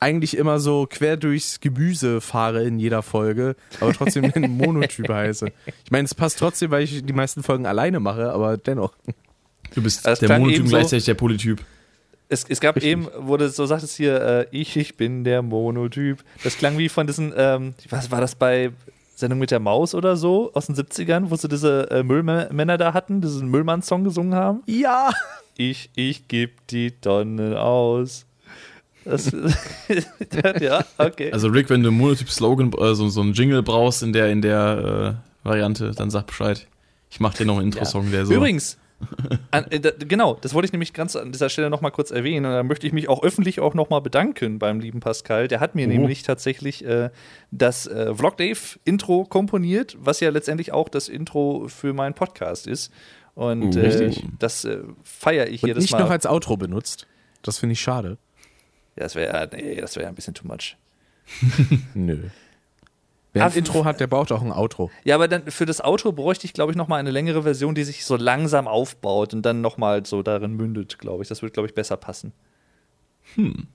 eigentlich 0.00 0.36
immer 0.36 0.60
so 0.60 0.86
quer 0.88 1.16
durchs 1.16 1.58
Gemüse 1.60 2.20
fahre 2.20 2.62
in 2.64 2.78
jeder 2.78 3.02
Folge, 3.02 3.56
aber 3.80 3.92
trotzdem 3.92 4.30
den 4.30 4.50
Monotyp 4.56 5.08
heiße. 5.08 5.50
Ich 5.84 5.90
meine, 5.90 6.04
es 6.04 6.14
passt 6.14 6.38
trotzdem, 6.38 6.70
weil 6.70 6.84
ich 6.84 7.04
die 7.04 7.12
meisten 7.12 7.42
Folgen 7.42 7.66
alleine 7.66 7.98
mache, 7.98 8.30
aber 8.32 8.56
dennoch. 8.56 8.92
Du 9.74 9.82
bist 9.82 10.06
Das 10.06 10.20
der 10.20 10.38
Monotyp 10.38 10.58
eben 10.60 10.68
so- 10.68 10.76
gleichzeitig 10.76 11.04
der 11.06 11.14
Polytyp. 11.14 11.64
Es, 12.30 12.44
es 12.48 12.60
gab 12.60 12.76
eben, 12.82 13.08
wo 13.18 13.36
du 13.38 13.48
so 13.48 13.64
sagtest 13.66 13.96
hier, 13.96 14.20
äh, 14.20 14.46
ich, 14.50 14.76
ich 14.76 14.96
bin 14.96 15.24
der 15.24 15.40
Monotyp. 15.42 16.22
Das 16.44 16.58
klang 16.58 16.76
wie 16.76 16.90
von 16.90 17.06
diesen, 17.06 17.32
ähm, 17.34 17.74
was 17.88 18.10
war 18.10 18.20
das 18.20 18.34
bei 18.34 18.70
Sendung 19.18 19.40
mit 19.40 19.50
der 19.50 19.58
Maus 19.58 19.96
oder 19.96 20.16
so 20.16 20.52
aus 20.54 20.66
den 20.66 20.76
70ern, 20.76 21.30
wo 21.30 21.36
sie 21.36 21.48
diese 21.48 21.90
äh, 21.90 22.04
Müllmänner 22.04 22.78
da 22.78 22.94
hatten, 22.94 23.20
diesen 23.20 23.48
Müllmann-Song 23.48 24.04
gesungen 24.04 24.34
haben? 24.34 24.62
Ja! 24.66 25.10
Ich, 25.56 25.90
ich 25.96 26.28
geb 26.28 26.64
die 26.68 26.92
Tonnen 26.92 27.56
aus. 27.56 28.26
Das, 29.04 29.32
ja, 30.60 30.84
okay. 30.98 31.32
Also 31.32 31.48
Rick, 31.48 31.68
wenn 31.68 31.82
du 31.82 31.90
Monotyp-Slogan, 31.90 32.72
äh, 32.74 32.94
so, 32.94 33.08
so 33.08 33.20
einen 33.20 33.32
Jingle 33.32 33.64
brauchst 33.64 34.04
in 34.04 34.12
der, 34.12 34.30
in 34.30 34.40
der 34.40 35.18
äh, 35.44 35.48
Variante, 35.48 35.90
dann 35.96 36.10
sag 36.10 36.28
Bescheid. 36.28 36.68
Ich 37.10 37.18
mach 37.18 37.34
dir 37.34 37.44
noch 37.44 37.56
einen 37.56 37.72
Intro-Song, 37.72 38.12
der 38.12 38.24
so. 38.24 38.34
Übrigens, 38.34 38.78
an, 39.50 39.66
äh, 39.70 39.80
da, 39.80 39.90
genau, 39.96 40.34
das 40.40 40.54
wollte 40.54 40.66
ich 40.66 40.72
nämlich 40.72 40.92
ganz 40.92 41.14
an 41.16 41.32
dieser 41.32 41.48
Stelle 41.48 41.70
nochmal 41.70 41.92
kurz 41.92 42.10
erwähnen. 42.10 42.46
Und 42.46 42.52
da 42.52 42.62
möchte 42.62 42.86
ich 42.86 42.92
mich 42.92 43.08
auch 43.08 43.22
öffentlich 43.22 43.60
auch 43.60 43.74
nochmal 43.74 44.00
bedanken 44.00 44.58
beim 44.58 44.80
lieben 44.80 45.00
Pascal. 45.00 45.48
Der 45.48 45.60
hat 45.60 45.74
mir 45.74 45.86
Oh. 45.86 45.90
nämlich 45.90 46.22
tatsächlich 46.24 46.84
äh, 46.84 47.10
das 47.50 47.86
äh, 47.86 48.14
Vlog 48.14 48.36
Dave 48.36 48.58
Intro 48.84 49.24
komponiert, 49.24 49.96
was 50.00 50.20
ja 50.20 50.30
letztendlich 50.30 50.72
auch 50.72 50.88
das 50.88 51.08
Intro 51.08 51.68
für 51.68 51.92
meinen 51.92 52.14
Podcast 52.14 52.66
ist. 52.66 52.92
Und 53.34 53.76
Uh, 53.76 53.78
äh, 53.80 54.12
das 54.40 54.64
äh, 54.64 54.78
feiere 55.04 55.46
ich 55.48 55.62
Und 55.62 55.68
jedes 55.68 55.82
nicht 55.82 55.92
Mal. 55.92 56.00
noch 56.00 56.10
als 56.10 56.26
Outro 56.26 56.56
benutzt. 56.56 57.06
Das 57.42 57.58
finde 57.58 57.74
ich 57.74 57.80
schade. 57.80 58.18
Ja, 58.96 59.04
das 59.04 59.14
wäre 59.14 59.48
nee, 59.52 59.76
das 59.80 59.94
wäre 59.94 60.08
ein 60.08 60.14
bisschen 60.16 60.34
too 60.34 60.46
much. 60.48 60.76
Nö. 61.94 62.18
Wer 63.38 63.46
ein 63.46 63.52
Intro 63.52 63.84
hat, 63.84 64.00
der 64.00 64.06
braucht 64.06 64.32
auch 64.32 64.42
ein 64.42 64.52
Outro. 64.52 64.90
Ja, 65.04 65.14
aber 65.14 65.28
dann 65.28 65.46
für 65.50 65.66
das 65.66 65.82
Outro 65.82 66.12
bräuchte 66.12 66.44
ich, 66.46 66.52
glaube 66.52 66.72
ich, 66.72 66.76
noch 66.76 66.88
mal 66.88 66.96
eine 66.96 67.10
längere 67.10 67.42
Version, 67.42 67.74
die 67.74 67.84
sich 67.84 68.04
so 68.04 68.16
langsam 68.16 68.68
aufbaut 68.68 69.34
und 69.34 69.42
dann 69.42 69.60
noch 69.60 69.76
mal 69.78 70.04
so 70.04 70.22
darin 70.22 70.52
mündet, 70.54 70.98
glaube 70.98 71.22
ich. 71.22 71.28
Das 71.28 71.42
wird, 71.42 71.52
glaube 71.52 71.68
ich, 71.68 71.74
besser 71.74 71.96
passen. 71.96 72.32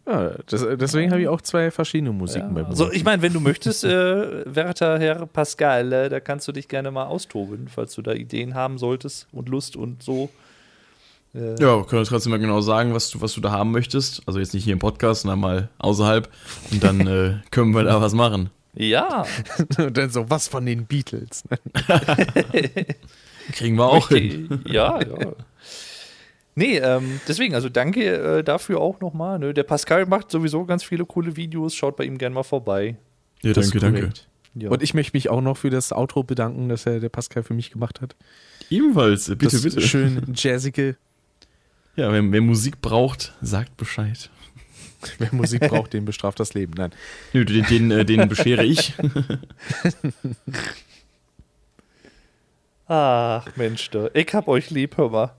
Ja, 0.07 0.31
das, 0.47 0.65
deswegen 0.79 1.11
habe 1.11 1.21
ich 1.21 1.27
auch 1.27 1.41
zwei 1.41 1.69
verschiedene 1.69 2.11
Musiken 2.11 2.53
bei 2.53 2.61
Ja. 2.61 2.73
So, 2.75 2.91
ich 2.91 3.03
meine, 3.03 3.21
wenn 3.21 3.33
du 3.33 3.39
möchtest, 3.39 3.83
äh, 3.83 4.43
werter 4.53 4.99
Herr 4.99 5.25
Pascal, 5.27 5.93
äh, 5.93 6.09
da 6.09 6.19
kannst 6.19 6.47
du 6.47 6.51
dich 6.51 6.67
gerne 6.67 6.91
mal 6.91 7.05
austoben, 7.05 7.67
falls 7.67 7.93
du 7.93 8.01
da 8.01 8.13
Ideen 8.13 8.55
haben 8.55 8.77
solltest 8.77 9.27
und 9.31 9.49
Lust 9.49 9.75
und 9.75 10.01
so. 10.01 10.29
Äh, 11.35 11.51
Ja, 11.61 11.83
können 11.83 12.01
wir 12.01 12.05
trotzdem 12.05 12.31
mal 12.31 12.39
genau 12.39 12.61
sagen, 12.61 12.93
was 12.93 13.11
du, 13.11 13.21
was 13.21 13.33
du 13.33 13.41
da 13.41 13.51
haben 13.51 13.71
möchtest. 13.71 14.23
Also 14.25 14.39
jetzt 14.39 14.53
nicht 14.53 14.63
hier 14.63 14.73
im 14.73 14.79
Podcast, 14.79 15.21
sondern 15.21 15.39
mal 15.39 15.69
außerhalb. 15.77 16.29
Und 16.71 16.83
dann 16.83 16.99
äh, 17.07 17.35
können 17.51 17.73
wir 17.75 17.83
da 17.83 18.01
was 18.01 18.13
machen. 18.13 18.49
Ja. 18.75 19.25
Und 19.77 19.97
dann 19.97 20.09
so, 20.09 20.29
was 20.29 20.47
von 20.47 20.65
den 20.65 20.85
Beatles? 20.85 21.43
Kriegen 23.51 23.75
wir 23.75 23.85
auch 23.85 24.09
hin. 24.09 24.61
Ja, 24.65 25.01
ja. 25.01 25.33
Nee, 26.55 26.77
ähm, 26.77 27.19
deswegen, 27.27 27.55
also 27.55 27.67
danke 27.69 28.39
äh, 28.39 28.43
dafür 28.43 28.79
auch 28.79 28.99
nochmal. 28.99 29.39
Ne? 29.39 29.53
Der 29.53 29.63
Pascal 29.63 30.05
macht 30.05 30.29
sowieso 30.29 30.65
ganz 30.65 30.83
viele 30.83 31.05
coole 31.05 31.35
Videos, 31.35 31.73
schaut 31.75 31.95
bei 31.95 32.05
ihm 32.05 32.17
gerne 32.17 32.35
mal 32.35 32.43
vorbei. 32.43 32.95
Ja, 33.41 33.53
Das 33.53 33.71
danke, 33.71 33.79
danke. 33.79 34.13
Ja. 34.55 34.69
Und 34.69 34.83
ich 34.83 34.93
möchte 34.93 35.17
mich 35.17 35.29
auch 35.29 35.41
noch 35.41 35.57
für 35.57 35.71
das 35.71 35.91
Outro 35.91 36.23
bedanken, 36.23 36.69
das 36.69 36.85
er 36.85 36.99
der 36.99 37.09
Pascal 37.09 37.41
für 37.41 37.55
mich 37.55 37.71
gemacht 37.71 38.01
hat. 38.01 38.15
Ebenfalls, 38.69 39.27
bitte, 39.29 39.45
das 39.45 39.61
bitte. 39.63 39.81
schön 39.81 40.33
jazzige. 40.35 40.95
Ja, 41.95 42.11
wer, 42.11 42.31
wer 42.31 42.41
Musik 42.41 42.81
braucht, 42.81 43.33
sagt 43.41 43.75
Bescheid. 43.77 44.29
Wer 45.19 45.33
Musik 45.33 45.67
braucht, 45.67 45.93
den 45.93 46.05
bestraft 46.05 46.39
das 46.39 46.53
Leben. 46.53 46.73
Nein. 46.75 46.91
Nö, 47.33 47.45
den, 47.45 47.65
den, 47.65 47.91
äh, 47.91 48.05
den 48.05 48.27
beschere 48.29 48.63
ich. 48.63 48.93
Ach, 52.87 53.47
Mensch, 53.55 53.89
da. 53.91 54.09
ich 54.13 54.33
hab 54.33 54.47
euch 54.47 54.69
lieb, 54.69 54.97
hör 54.97 55.09
mal. 55.09 55.31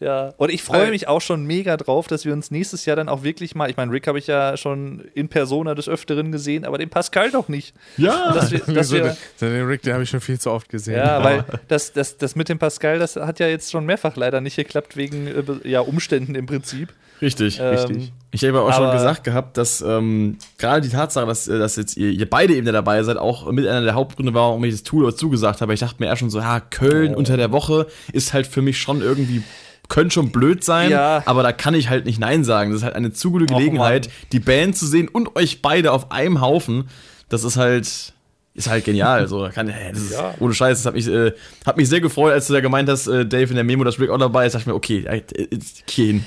Ja, 0.00 0.32
und 0.38 0.50
ich 0.50 0.62
freue 0.62 0.90
mich 0.90 1.08
auch 1.08 1.20
schon 1.20 1.44
mega 1.44 1.76
drauf, 1.76 2.06
dass 2.06 2.24
wir 2.24 2.32
uns 2.32 2.50
nächstes 2.50 2.86
Jahr 2.86 2.96
dann 2.96 3.08
auch 3.10 3.22
wirklich 3.22 3.54
mal, 3.54 3.68
ich 3.68 3.76
meine, 3.76 3.92
Rick 3.92 4.06
habe 4.06 4.18
ich 4.18 4.26
ja 4.26 4.56
schon 4.56 5.04
in 5.14 5.28
Persona 5.28 5.74
des 5.74 5.88
Öfteren 5.90 6.32
gesehen, 6.32 6.64
aber 6.64 6.78
den 6.78 6.88
Pascal 6.88 7.30
doch 7.30 7.48
nicht. 7.48 7.74
Ja, 7.98 8.32
Dass 8.34 8.50
wir, 8.50 8.60
dass 8.60 8.88
so, 8.88 8.96
wir, 8.96 9.16
den, 9.40 9.52
den 9.52 9.66
Rick, 9.66 9.82
den 9.82 9.92
habe 9.92 10.02
ich 10.02 10.08
schon 10.10 10.20
viel 10.22 10.40
zu 10.40 10.50
oft 10.50 10.70
gesehen. 10.70 10.96
ja, 10.96 11.22
weil 11.22 11.44
das, 11.68 11.92
das, 11.92 12.16
das 12.16 12.34
mit 12.34 12.48
dem 12.48 12.58
Pascal, 12.58 12.98
das 12.98 13.16
hat 13.16 13.40
ja 13.40 13.46
jetzt 13.48 13.70
schon 13.70 13.84
mehrfach 13.84 14.16
leider 14.16 14.40
nicht 14.40 14.56
geklappt, 14.56 14.96
wegen 14.96 15.26
äh, 15.26 15.68
ja, 15.68 15.80
Umständen 15.80 16.34
im 16.34 16.46
Prinzip. 16.46 16.88
richtig. 17.20 17.60
Ähm, 17.60 17.66
Richtig. 17.74 18.12
Ich 18.32 18.44
habe 18.44 18.60
auch 18.62 18.72
schon 18.72 18.92
gesagt 18.92 19.24
gehabt, 19.24 19.56
dass 19.58 19.80
ähm, 19.82 20.38
gerade 20.56 20.80
die 20.82 20.88
Tatsache, 20.88 21.26
dass, 21.26 21.48
äh, 21.48 21.58
dass 21.58 21.74
jetzt 21.76 21.96
ihr, 21.96 22.10
ihr 22.10 22.30
beide 22.30 22.54
eben 22.54 22.64
da 22.64 22.70
dabei 22.72 23.02
seid, 23.02 23.16
auch 23.18 23.50
mit 23.50 23.66
einer 23.66 23.82
der 23.82 23.94
Hauptgründe 23.94 24.32
war, 24.32 24.50
warum 24.50 24.62
ich 24.64 24.72
das 24.72 24.84
Tool 24.84 25.12
zugesagt 25.14 25.60
habe. 25.60 25.74
Ich 25.74 25.80
dachte 25.80 25.96
mir 25.98 26.06
eher 26.06 26.16
schon 26.16 26.30
so, 26.30 26.38
ja, 26.38 26.60
Köln 26.60 27.14
Oh. 27.14 27.18
unter 27.18 27.36
der 27.36 27.50
Woche 27.52 27.88
ist 28.12 28.32
halt 28.32 28.46
für 28.46 28.62
mich 28.62 28.78
schon 28.78 29.02
irgendwie, 29.02 29.42
könnte 29.90 30.14
schon 30.14 30.30
blöd 30.30 30.64
sein, 30.64 30.90
Ja. 30.90 31.22
aber 31.26 31.42
da 31.42 31.52
kann 31.52 31.74
ich 31.74 31.90
halt 31.90 32.06
nicht 32.06 32.18
Nein 32.18 32.44
sagen. 32.44 32.70
Das 32.70 32.78
ist 32.80 32.84
halt 32.84 32.94
eine 32.94 33.12
zu 33.12 33.30
gute 33.30 33.44
Och, 33.44 33.48
Gelegenheit, 33.58 34.06
Mann. 34.06 34.14
die 34.32 34.40
Band 34.40 34.76
zu 34.78 34.86
sehen 34.86 35.08
und 35.08 35.36
euch 35.36 35.60
beide 35.60 35.92
auf 35.92 36.10
einem 36.10 36.40
Haufen. 36.40 36.88
Das 37.28 37.44
ist 37.44 37.56
halt, 37.58 38.14
ist 38.54 38.68
halt 38.68 38.84
genial. 38.84 39.28
So, 39.28 39.48
kann, 39.52 39.68
hey, 39.68 39.92
das 39.92 40.00
ist, 40.02 40.12
Ja. 40.12 40.34
Ohne 40.40 40.54
Scheiß, 40.54 40.78
das 40.78 40.86
hat 40.86 40.94
mich, 40.94 41.06
äh, 41.06 41.32
hat 41.66 41.76
mich 41.76 41.88
sehr 41.88 42.00
gefreut, 42.00 42.32
als 42.32 42.46
du 42.46 42.52
da 42.54 42.60
gemeint 42.60 42.88
hast, 42.88 43.06
äh, 43.06 43.26
Dave 43.26 43.50
in 43.50 43.54
der 43.56 43.64
Memo, 43.64 43.84
dass 43.84 44.00
Rick 44.00 44.10
auch 44.10 44.18
dabei 44.18 44.46
ist. 44.46 44.54
dachte 44.54 44.62
ich 44.62 44.66
mir, 44.66 44.74
okay, 44.74 45.04
äh, 45.06 45.18
äh, 45.18 45.58
Keen. 45.86 46.24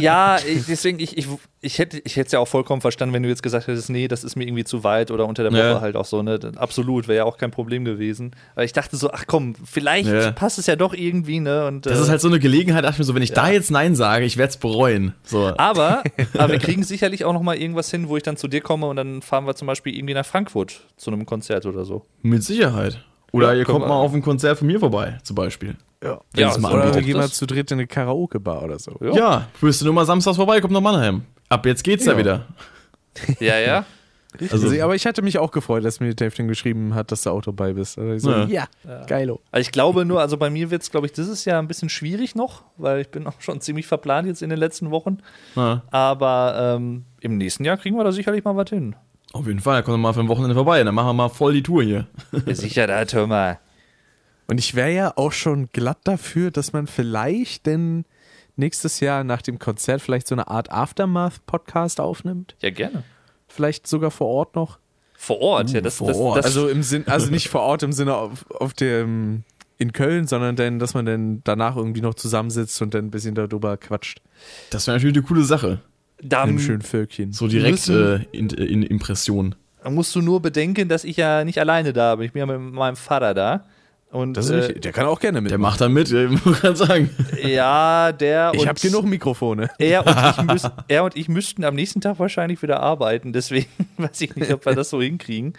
Ja, 0.00 0.38
ich, 0.46 0.64
deswegen, 0.66 0.98
ich, 1.00 1.18
ich, 1.18 1.26
ich 1.64 1.78
hätte 1.78 2.00
ich 2.04 2.16
hätte 2.16 2.26
es 2.26 2.32
ja 2.32 2.40
auch 2.40 2.48
vollkommen 2.48 2.80
verstanden, 2.80 3.14
wenn 3.14 3.22
du 3.22 3.28
jetzt 3.28 3.42
gesagt 3.42 3.68
hättest, 3.68 3.88
nee, 3.88 4.08
das 4.08 4.24
ist 4.24 4.34
mir 4.34 4.44
irgendwie 4.44 4.64
zu 4.64 4.82
weit 4.82 5.12
oder 5.12 5.26
unter 5.26 5.44
der 5.44 5.52
Woche 5.52 5.60
Ja. 5.60 5.80
halt 5.80 5.94
auch 5.94 6.04
so, 6.04 6.20
ne? 6.22 6.38
Absolut, 6.56 7.06
wäre 7.06 7.18
ja 7.18 7.24
auch 7.24 7.38
kein 7.38 7.52
Problem 7.52 7.84
gewesen. 7.84 8.32
Aber 8.56 8.64
ich 8.64 8.72
dachte 8.72 8.96
so, 8.96 9.10
ach 9.12 9.24
komm, 9.28 9.54
vielleicht 9.64 10.08
Ja. 10.10 10.32
passt 10.32 10.58
es 10.58 10.66
ja 10.66 10.74
doch 10.74 10.92
irgendwie, 10.92 11.38
ne? 11.38 11.66
Und, 11.66 11.86
Das 11.86 11.98
äh, 12.00 12.02
ist 12.02 12.08
halt 12.08 12.20
so 12.20 12.26
eine 12.28 12.40
Gelegenheit, 12.40 12.82
dachte 12.84 12.94
ich 12.94 12.98
mir 12.98 13.04
so, 13.04 13.14
wenn 13.14 13.22
ich 13.22 13.32
da 13.32 13.48
jetzt 13.48 13.70
Nein 13.70 13.94
sage, 13.94 14.24
ich 14.24 14.36
werde 14.36 14.50
es 14.50 14.56
bereuen. 14.56 15.14
So. 15.22 15.52
aber, 15.56 16.02
aber 16.36 16.52
wir 16.52 16.58
kriegen 16.58 16.82
sicherlich 16.82 17.24
auch 17.24 17.32
noch 17.32 17.42
mal 17.42 17.56
irgendwas 17.56 17.90
hin, 17.90 18.08
wo 18.08 18.16
ich 18.16 18.24
dann 18.24 18.36
zu 18.36 18.48
dir 18.48 18.60
komme 18.60 18.86
und 18.88 18.96
dann 18.96 19.22
fahren 19.22 19.46
wir 19.46 19.54
zum 19.54 19.66
Beispiel 19.66 19.94
irgendwie 19.96 20.14
nach 20.14 20.26
Frankfurt 20.26 20.80
zu 20.96 21.10
einem 21.12 21.24
Konzert 21.26 21.64
oder 21.64 21.84
so. 21.84 22.02
Mit 22.22 22.42
Sicherheit. 22.42 23.04
Oder 23.30 23.52
Ja, 23.52 23.60
ihr 23.60 23.64
kommt 23.64 23.86
mal 23.86 23.94
auf 23.94 24.12
ein 24.12 24.20
Konzert 24.20 24.58
von 24.58 24.66
mir 24.66 24.78
vorbei, 24.80 25.18
zum 25.22 25.36
Beispiel. 25.36 25.76
Ja. 26.02 26.20
Wenn 26.34 26.42
Ja, 26.48 26.58
mal 26.58 26.74
Oder 26.74 26.94
wir 26.94 27.02
gehen 27.02 27.16
mal 27.16 27.30
zu 27.30 27.46
dritt 27.46 27.70
in 27.70 27.78
eine 27.78 27.86
Karaoke-Bar 27.86 28.62
oder 28.64 28.78
so. 28.78 28.98
Ja. 29.00 29.14
Ja, 29.14 29.48
du 29.60 29.84
nur 29.84 29.94
mal 29.94 30.04
samstags 30.04 30.36
vorbei, 30.36 30.60
kommt 30.60 30.72
nach 30.72 30.80
Mannheim. 30.80 31.22
Ab 31.52 31.66
jetzt 31.66 31.84
geht's 31.84 32.06
ja, 32.06 32.12
Ja. 32.12 32.18
wieder. 32.18 32.46
Ja, 33.40 33.58
ja. 33.58 33.84
Also, 34.40 34.68
Also, 34.68 34.82
aber 34.82 34.94
ich 34.94 35.04
hatte 35.04 35.20
mich 35.20 35.36
auch 35.36 35.50
gefreut, 35.50 35.84
dass 35.84 36.00
mir 36.00 36.14
Dave 36.14 36.46
geschrieben 36.46 36.94
hat, 36.94 37.12
dass 37.12 37.22
du 37.22 37.30
auch 37.30 37.42
dabei 37.42 37.74
bist. 37.74 37.98
Also 37.98 38.12
ich 38.14 38.22
so, 38.22 38.30
Ja. 38.30 38.46
ja, 38.84 39.04
geilo. 39.06 39.42
Also 39.50 39.60
ich 39.60 39.72
glaube 39.72 40.06
nur, 40.06 40.22
also 40.22 40.38
bei 40.38 40.48
mir 40.48 40.70
wird 40.70 40.80
es, 40.80 40.90
glaube 40.90 41.06
ich, 41.06 41.12
dieses 41.12 41.44
Jahr 41.44 41.60
ein 41.60 41.68
bisschen 41.68 41.90
schwierig 41.90 42.34
noch, 42.34 42.64
weil 42.78 43.02
ich 43.02 43.08
bin 43.10 43.26
auch 43.26 43.38
schon 43.40 43.60
ziemlich 43.60 43.86
verplant 43.86 44.26
jetzt 44.26 44.40
in 44.40 44.48
den 44.48 44.58
letzten 44.58 44.90
Wochen. 44.90 45.18
na, 45.54 45.82
Aber 45.90 46.76
ähm, 46.78 47.04
im 47.20 47.36
nächsten 47.36 47.64
Jahr 47.66 47.76
kriegen 47.76 47.96
wir 47.98 48.04
da 48.04 48.12
sicherlich 48.12 48.42
mal 48.44 48.56
was 48.56 48.70
hin. 48.70 48.96
Auf 49.34 49.46
jeden 49.46 49.60
Fall, 49.60 49.82
kommt 49.82 50.00
mal 50.00 50.14
für 50.14 50.20
ein 50.20 50.28
Wochenende 50.28 50.54
vorbei. 50.54 50.82
Dann 50.82 50.94
machen 50.94 51.08
wir 51.08 51.12
mal 51.14 51.28
voll 51.28 51.52
die 51.52 51.62
Tour 51.62 51.82
hier. 51.82 52.06
Ja, 52.46 52.54
sicher, 52.54 52.86
da, 52.86 53.04
hör 53.04 53.26
mal. 53.26 53.58
Und 54.48 54.58
ich 54.58 54.74
wäre 54.74 54.90
ja 54.92 55.12
auch 55.16 55.32
schon 55.32 55.68
glatt 55.72 55.98
dafür, 56.04 56.50
dass 56.50 56.72
man 56.72 56.86
vielleicht 56.86 57.66
denn 57.66 58.06
nächstes 58.56 59.00
Jahr 59.00 59.24
nach 59.24 59.42
dem 59.42 59.58
Konzert 59.58 60.02
vielleicht 60.02 60.28
so 60.28 60.34
eine 60.34 60.48
Art 60.48 60.70
Aftermath-Podcast 60.70 62.00
aufnimmt. 62.00 62.56
Ja, 62.60 62.70
gerne. 62.70 63.04
Vielleicht 63.48 63.86
sogar 63.86 64.10
vor 64.10 64.28
Ort 64.28 64.54
noch. 64.54 64.78
Vor 65.14 65.40
Ort, 65.40 65.70
ja, 65.70 65.80
das, 65.80 65.96
vor 65.96 66.08
das, 66.08 66.16
Ort. 66.16 66.38
das 66.38 66.46
Also 66.46 66.68
im 66.68 66.82
Sinn, 66.82 67.04
also 67.06 67.30
nicht 67.30 67.48
vor 67.48 67.60
Ort 67.60 67.82
im 67.82 67.92
Sinne 67.92 68.16
auf, 68.16 68.44
auf 68.50 68.74
dem 68.74 69.44
in 69.78 69.92
Köln, 69.92 70.26
sondern 70.26 70.56
dann, 70.56 70.78
dass 70.78 70.94
man 70.94 71.04
dann 71.06 71.40
danach 71.44 71.76
irgendwie 71.76 72.00
noch 72.00 72.14
zusammensitzt 72.14 72.80
und 72.82 72.94
dann 72.94 73.06
ein 73.06 73.10
bisschen 73.10 73.34
darüber 73.34 73.76
quatscht. 73.76 74.20
Das 74.70 74.86
wäre 74.86 74.96
natürlich 74.96 75.16
eine 75.16 75.26
coole 75.26 75.42
Sache. 75.42 75.80
da 76.22 76.42
einem 76.42 76.58
schönen 76.58 76.82
Völkchen. 76.82 77.32
So 77.32 77.48
direkt 77.48 77.88
äh, 77.88 78.22
in, 78.32 78.48
in 78.50 78.82
Impression. 78.82 79.54
musst 79.88 80.14
du 80.14 80.22
nur 80.22 80.40
bedenken, 80.40 80.88
dass 80.88 81.04
ich 81.04 81.16
ja 81.16 81.44
nicht 81.44 81.58
alleine 81.58 81.92
da 81.92 82.16
bin. 82.16 82.26
Ich 82.26 82.32
bin 82.32 82.40
ja 82.40 82.46
mit 82.46 82.72
meinem 82.72 82.96
Vater 82.96 83.34
da. 83.34 83.64
Und 84.12 84.36
Das 84.36 84.44
ist 84.46 84.50
äh, 84.50 84.54
richtig. 84.56 84.82
Der 84.82 84.92
kann 84.92 85.06
auch 85.06 85.18
gerne 85.20 85.40
mit. 85.40 85.50
Der 85.50 85.58
macht 85.58 85.80
da 85.80 85.88
mit, 85.88 86.10
ja, 86.10 86.24
ich 86.26 86.30
muss 86.44 86.60
gerade 86.60 86.76
sagen. 86.76 87.10
ja, 87.42 88.12
der 88.12 88.52
Ich 88.54 88.60
und 88.60 88.68
habe 88.68 88.78
genug 88.78 89.06
Mikrofone. 89.06 89.70
Er 89.78 90.06
und, 90.06 90.14
ich 90.38 90.42
müß, 90.52 90.70
er 90.88 91.04
und 91.04 91.16
ich 91.16 91.28
müssten 91.28 91.64
am 91.64 91.74
nächsten 91.74 92.00
Tag 92.02 92.18
wahrscheinlich 92.18 92.60
wieder 92.62 92.80
arbeiten, 92.80 93.32
deswegen 93.32 93.68
weiß 93.96 94.20
ich 94.20 94.36
nicht, 94.36 94.52
ob 94.52 94.66
wir 94.66 94.74
das 94.74 94.90
so 94.90 95.00
hinkriegen. 95.00 95.54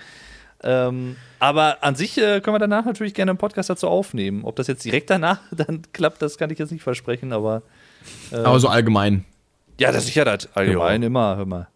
Ähm, 0.66 1.16
aber 1.40 1.84
an 1.84 1.96
sich 1.96 2.18
äh, 2.20 2.40
können 2.42 2.54
wir 2.56 2.60
danach 2.60 2.86
natürlich 2.86 3.14
gerne 3.16 3.32
einen 3.32 3.38
Podcast 3.40 3.70
dazu 3.72 3.88
aufnehmen. 3.90 4.44
Ob 4.46 4.56
das 4.56 4.68
jetzt 4.68 4.86
direkt 4.86 5.10
danach 5.10 5.40
dann 5.52 5.82
klappt, 5.92 6.22
das 6.22 6.38
kann 6.38 6.52
ich 6.52 6.60
jetzt 6.60 6.72
nicht 6.72 6.84
versprechen, 6.84 7.34
aber 7.34 7.64
Aber 8.32 8.60
so 8.60 8.68
allgemein. 8.70 9.26
ja, 9.80 9.92
das 9.92 10.06
sicher 10.06 10.26
das 10.26 10.48
allgemein 10.56 11.02
Ja. 11.02 11.08
immer, 11.08 11.36
hör 11.38 11.46
mal. 11.46 11.68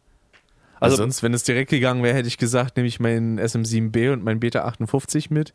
Also 0.79 0.93
Also, 0.93 0.97
sonst, 0.97 1.23
wenn 1.23 1.33
es 1.33 1.41
direkt 1.43 1.71
gegangen 1.71 2.03
wäre, 2.03 2.15
hätte 2.15 2.27
ich 2.27 2.37
gesagt, 2.37 2.77
nehme 2.77 2.87
ich 2.87 2.99
meinen 2.99 3.39
SM7B 3.39 4.13
und 4.13 4.23
meinen 4.23 4.39
Beta 4.39 4.63
58 4.63 5.31
mit. 5.31 5.53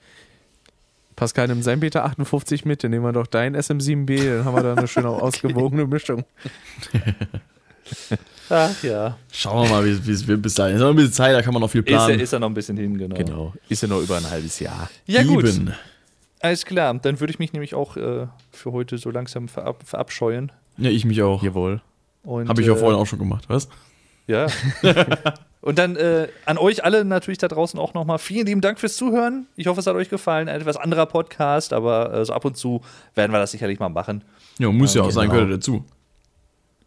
Pascal 1.17 1.49
nimmt 1.49 1.65
sein 1.65 1.81
Beta 1.81 2.05
58 2.05 2.65
mit, 2.65 2.83
dann 2.83 2.91
nehmen 2.91 3.05
wir 3.05 3.13
doch 3.13 3.27
dein 3.27 3.57
SM7B, 3.57 4.37
dann 4.37 4.45
haben 4.45 4.57
wir 4.57 4.63
da 4.63 4.75
eine 4.75 4.89
schöne 4.89 5.09
ausgewogene 5.11 5.87
Mischung. 5.87 6.25
ach 8.49 8.83
ja, 8.83 9.19
Schauen 9.31 9.69
wir 9.69 9.71
mal, 9.71 9.85
wie 9.85 10.11
es 10.11 10.27
wird 10.27 10.43
bis 10.43 10.55
dahin. 10.55 10.77
Ist 10.77 10.83
noch 10.83 10.91
ein 10.91 10.97
bisschen 10.97 11.13
Zeit, 11.13 11.35
da 11.35 11.43
kann 11.43 11.53
man 11.53 11.61
noch 11.61 11.71
viel 11.71 11.83
ist 11.83 11.91
ja, 11.91 12.07
planen. 12.07 12.21
ist 12.21 12.33
ja 12.33 12.39
noch 12.39 12.49
ein 12.49 12.55
bisschen 12.55 12.77
hin, 12.77 12.97
genau. 12.97 13.17
Genau. 13.17 13.55
Ist 13.69 13.83
ja 13.83 13.89
noch 13.89 14.01
über 14.01 14.17
ein 14.17 14.31
halbes 14.31 14.59
Jahr. 14.61 14.91
Ja, 15.07 15.23
gut. 15.23 15.45
Eben. 15.45 15.73
Alles 16.41 16.65
klar, 16.65 16.93
dann 16.95 17.21
würde 17.21 17.33
ich 17.33 17.39
mich 17.39 17.53
nämlich 17.53 17.75
auch 17.75 17.97
äh, 17.97 18.27
für 18.51 18.73
heute 18.73 18.99
so 18.99 19.11
langsam 19.11 19.49
verab 19.49 19.83
verabscheuen. 19.85 20.51
Ja, 20.77 20.91
ich 20.91 21.05
mich 21.05 21.23
auch. 21.23 21.43
Jawohl. 21.43 21.81
Habe 22.27 22.61
ich 22.61 22.67
ja 22.67 22.75
äh, 22.75 22.77
vorhin 22.77 22.99
auch 22.99 23.07
schon 23.07 23.19
gemacht, 23.19 23.45
was? 23.49 23.69
Ja. 24.27 24.47
Und 25.63 25.79
dann 25.79 25.95
äh, 25.95 26.27
an 26.45 26.59
euch 26.59 26.85
alle 26.85 27.05
natürlich 27.05 27.39
da 27.39 27.47
draußen 27.47 27.79
auch 27.79 27.95
nochmal 27.95 28.19
vielen 28.19 28.47
lieben 28.47 28.61
Dank 28.61 28.81
fürs 28.81 28.97
Zuhören. 28.97 29.47
Ich 29.55 29.69
hoffe, 29.69 29.79
es 29.79 29.87
hat 29.87 29.95
euch 29.95 30.11
gefallen. 30.11 30.49
Ein 30.49 30.61
etwas 30.61 30.77
anderer 30.77 31.07
Podcast, 31.07 31.73
aber 31.73 32.13
äh, 32.13 32.25
so 32.25 32.33
ab 32.33 32.45
und 32.45 32.57
zu 32.57 32.83
werden 33.15 33.31
wir 33.31 33.39
das 33.39 33.53
sicherlich 33.53 33.79
mal 33.79 33.89
machen. 33.89 34.25
Ja, 34.59 34.73
muss 34.73 34.95
ja, 34.95 35.03
auch 35.03 35.11
sein, 35.13 35.29
genau. 35.29 35.43
gehört 35.43 35.59
dazu. 35.59 35.85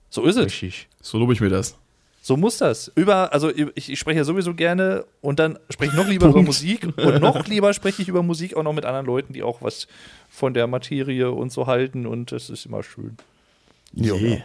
So 0.09 0.23
ist 0.25 0.35
es. 0.35 0.45
Richtig. 0.45 0.89
So 1.01 1.17
lobe 1.17 1.31
ich 1.31 1.39
mir 1.39 1.49
das. 1.49 1.77
So 2.21 2.35
muss 2.37 2.57
das. 2.57 2.91
Über, 2.95 3.31
also 3.31 3.49
ich, 3.49 3.89
ich 3.89 3.99
spreche 3.99 4.17
ja 4.17 4.23
sowieso 4.23 4.55
gerne 4.55 5.05
und 5.21 5.39
dann 5.39 5.59
spreche 5.69 5.91
ich 5.91 5.97
noch 5.97 6.07
lieber 6.07 6.27
über 6.27 6.41
Musik 6.41 6.85
und 6.97 7.21
noch 7.21 7.47
lieber 7.47 7.71
spreche 7.73 8.01
ich 8.01 8.09
über 8.09 8.23
Musik 8.23 8.57
auch 8.57 8.63
noch 8.63 8.73
mit 8.73 8.83
anderen 8.83 9.05
Leuten, 9.05 9.31
die 9.31 9.43
auch 9.43 9.61
was 9.61 9.87
von 10.29 10.53
der 10.53 10.67
Materie 10.67 11.31
und 11.31 11.51
so 11.51 11.67
halten 11.67 12.07
und 12.07 12.31
das 12.31 12.49
ist 12.49 12.65
immer 12.65 12.81
schön. 12.81 13.15
Je. 13.93 14.41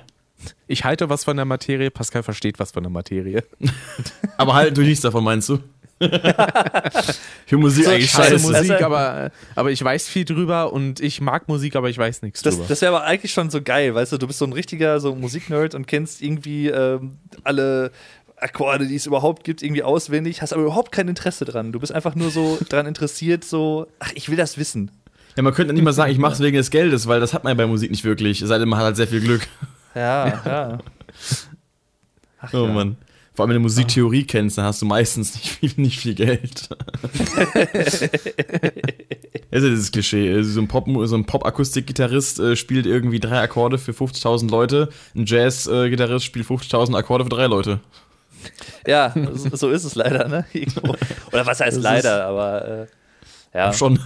Ich 0.67 0.85
halte 0.85 1.09
was 1.09 1.25
von 1.25 1.37
der 1.37 1.45
Materie, 1.45 1.91
Pascal 1.91 2.23
versteht 2.23 2.59
was 2.59 2.73
von 2.73 2.83
der 2.83 2.91
Materie. 2.91 3.45
Aber 4.37 4.55
halt 4.55 4.77
durch 4.77 4.89
nichts 4.89 5.03
davon, 5.03 5.25
meinst 5.25 5.49
du? 5.49 5.59
Für 7.47 7.59
Musik 7.59 7.85
So, 7.85 7.91
eigentlich 7.91 8.11
Scheiße. 8.11 8.47
Musik, 8.47 8.81
aber, 8.83 9.31
aber 9.55 9.71
ich 9.71 9.85
weiß 9.85 10.09
viel 10.09 10.25
drüber 10.25 10.73
und 10.73 10.99
ich 11.01 11.21
mag 11.21 11.47
Musik, 11.47 11.77
aber 11.77 11.91
ich 11.91 11.99
weiß 11.99 12.23
nichts 12.23 12.41
Das, 12.41 12.55
drüber. 12.55 12.69
das 12.69 12.81
wäre 12.81 12.97
aber 12.97 13.05
eigentlich 13.05 13.33
schon 13.33 13.51
so 13.51 13.61
geil, 13.61 13.95
weißt 13.95 14.13
du, 14.13 14.17
du 14.17 14.27
bist 14.27 14.39
so 14.39 14.47
ein 14.47 14.55
richtiger 14.55 14.99
so 14.99 15.15
Musiknerd 15.15 15.75
und 15.75 15.87
kennst 15.87 16.23
irgendwie 16.23 16.69
ähm, 16.69 17.19
alle 17.45 17.91
Akkorde, 18.37 18.87
die 18.87 18.95
es 18.97 19.05
überhaupt 19.05 19.45
gibt, 19.45 19.63
irgendwie 19.63 19.83
auswendig, 19.83 20.41
hast 20.41 20.55
aber 20.55 20.63
überhaupt 20.63 20.91
kein 20.91 21.07
Interesse 21.07 21.45
dran. 21.45 21.73
Du 21.73 21.81
bist 21.81 21.93
einfach 21.93 22.15
nur 22.15 22.31
so 22.31 22.59
dran 22.71 22.87
interessiert, 22.87 23.45
so, 23.45 23.87
ach, 23.99 24.13
ich 24.15 24.31
will 24.31 24.37
das 24.39 24.57
wissen. 24.57 24.91
Ja, 25.37 25.43
man 25.43 25.53
könnte 25.53 25.75
nicht 25.75 25.83
mal 25.85 25.93
sagen, 25.93 26.11
ich 26.13 26.19
mache 26.19 26.33
es 26.33 26.41
wegen 26.41 26.57
des 26.57 26.71
Geldes, 26.71 27.07
weil 27.09 27.21
das 27.21 27.35
hat 27.35 27.45
man 27.45 27.51
ja 27.51 27.55
bei 27.55 27.67
Musik 27.67 27.91
nicht 27.91 28.05
wirklich. 28.05 28.41
Es 28.41 28.49
sei 28.49 28.57
denn, 28.57 28.71
man 28.71 28.79
hat 28.79 28.87
halt 28.87 28.97
sehr 28.97 29.07
viel 29.07 29.21
Glück. 29.21 29.47
Ja, 29.95 30.43
ja. 30.45 30.79
Ach, 32.41 32.55
Oh 32.55 32.67
ja. 32.67 32.73
Mann. 32.73 32.97
Vor 33.35 33.45
allem, 33.45 33.51
wenn 33.51 33.57
du 33.57 33.61
Musiktheorie 33.63 34.25
kennst, 34.25 34.59
dann 34.59 34.65
hast 34.65 34.83
du 34.83 34.87
meistens 34.87 35.35
nicht 35.35 35.49
viel, 35.49 35.73
nicht 35.77 35.99
viel 36.01 36.15
Geld. 36.15 36.69
Das 37.73 38.03
ist 38.03 38.13
ja 39.53 39.61
dieses 39.61 39.93
Klischee. 39.93 40.43
So 40.43 40.61
ein 40.61 40.69
Pop, 40.69 40.87
so 41.05 41.17
ein 41.17 41.25
Pop-Akustik-Gitarrist 41.25 42.41
äh, 42.41 42.57
spielt 42.57 42.87
irgendwie 42.87 43.21
drei 43.21 43.41
Akkorde 43.41 43.79
für 43.79 43.93
50.000 43.93 44.51
Leute. 44.51 44.89
Ein 45.15 45.27
Jazz-Gitarrist 45.27 46.25
spielt 46.25 46.47
50.000 46.47 46.97
Akkorde 46.97 47.25
für 47.25 47.31
drei 47.31 47.47
Leute. 47.47 47.81
Ja, 48.87 49.15
so, 49.35 49.55
so 49.57 49.71
ist 49.71 49.85
es 49.85 49.95
leider, 49.95 50.27
ne? 50.29 50.45
Oder 51.33 51.47
was 51.47 51.61
heißt 51.61 51.77
Das 51.77 51.83
leider, 51.85 52.27
aber 52.27 52.69
äh, 52.69 52.87
ja. 53.55 53.73
Schon. 53.73 53.99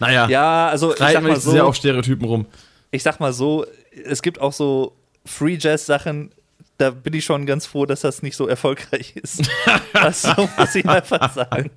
naja, 0.00 0.28
Ja, 0.28 0.68
also 0.68 0.92
ich 0.92 0.98
sag 0.98 1.22
mal 1.22 1.34
zu 1.40 1.50
sehr 1.50 1.60
so, 1.60 1.66
auf 1.68 1.76
Stereotypen 1.76 2.26
rum. 2.26 2.46
ich 2.90 3.02
sag 3.02 3.20
mal 3.20 3.32
so, 3.32 3.66
es 4.04 4.22
gibt 4.22 4.40
auch 4.40 4.52
so 4.52 4.96
Free 5.24 5.56
Jazz 5.58 5.86
Sachen, 5.86 6.32
da 6.78 6.90
bin 6.90 7.14
ich 7.14 7.24
schon 7.24 7.46
ganz 7.46 7.66
froh, 7.66 7.86
dass 7.86 8.02
das 8.02 8.22
nicht 8.22 8.36
so 8.36 8.46
erfolgreich 8.46 9.16
ist. 9.16 9.48
das 9.92 10.26
muss 10.58 10.74
ich 10.74 10.86
einfach 10.86 11.32
sagen. 11.34 11.70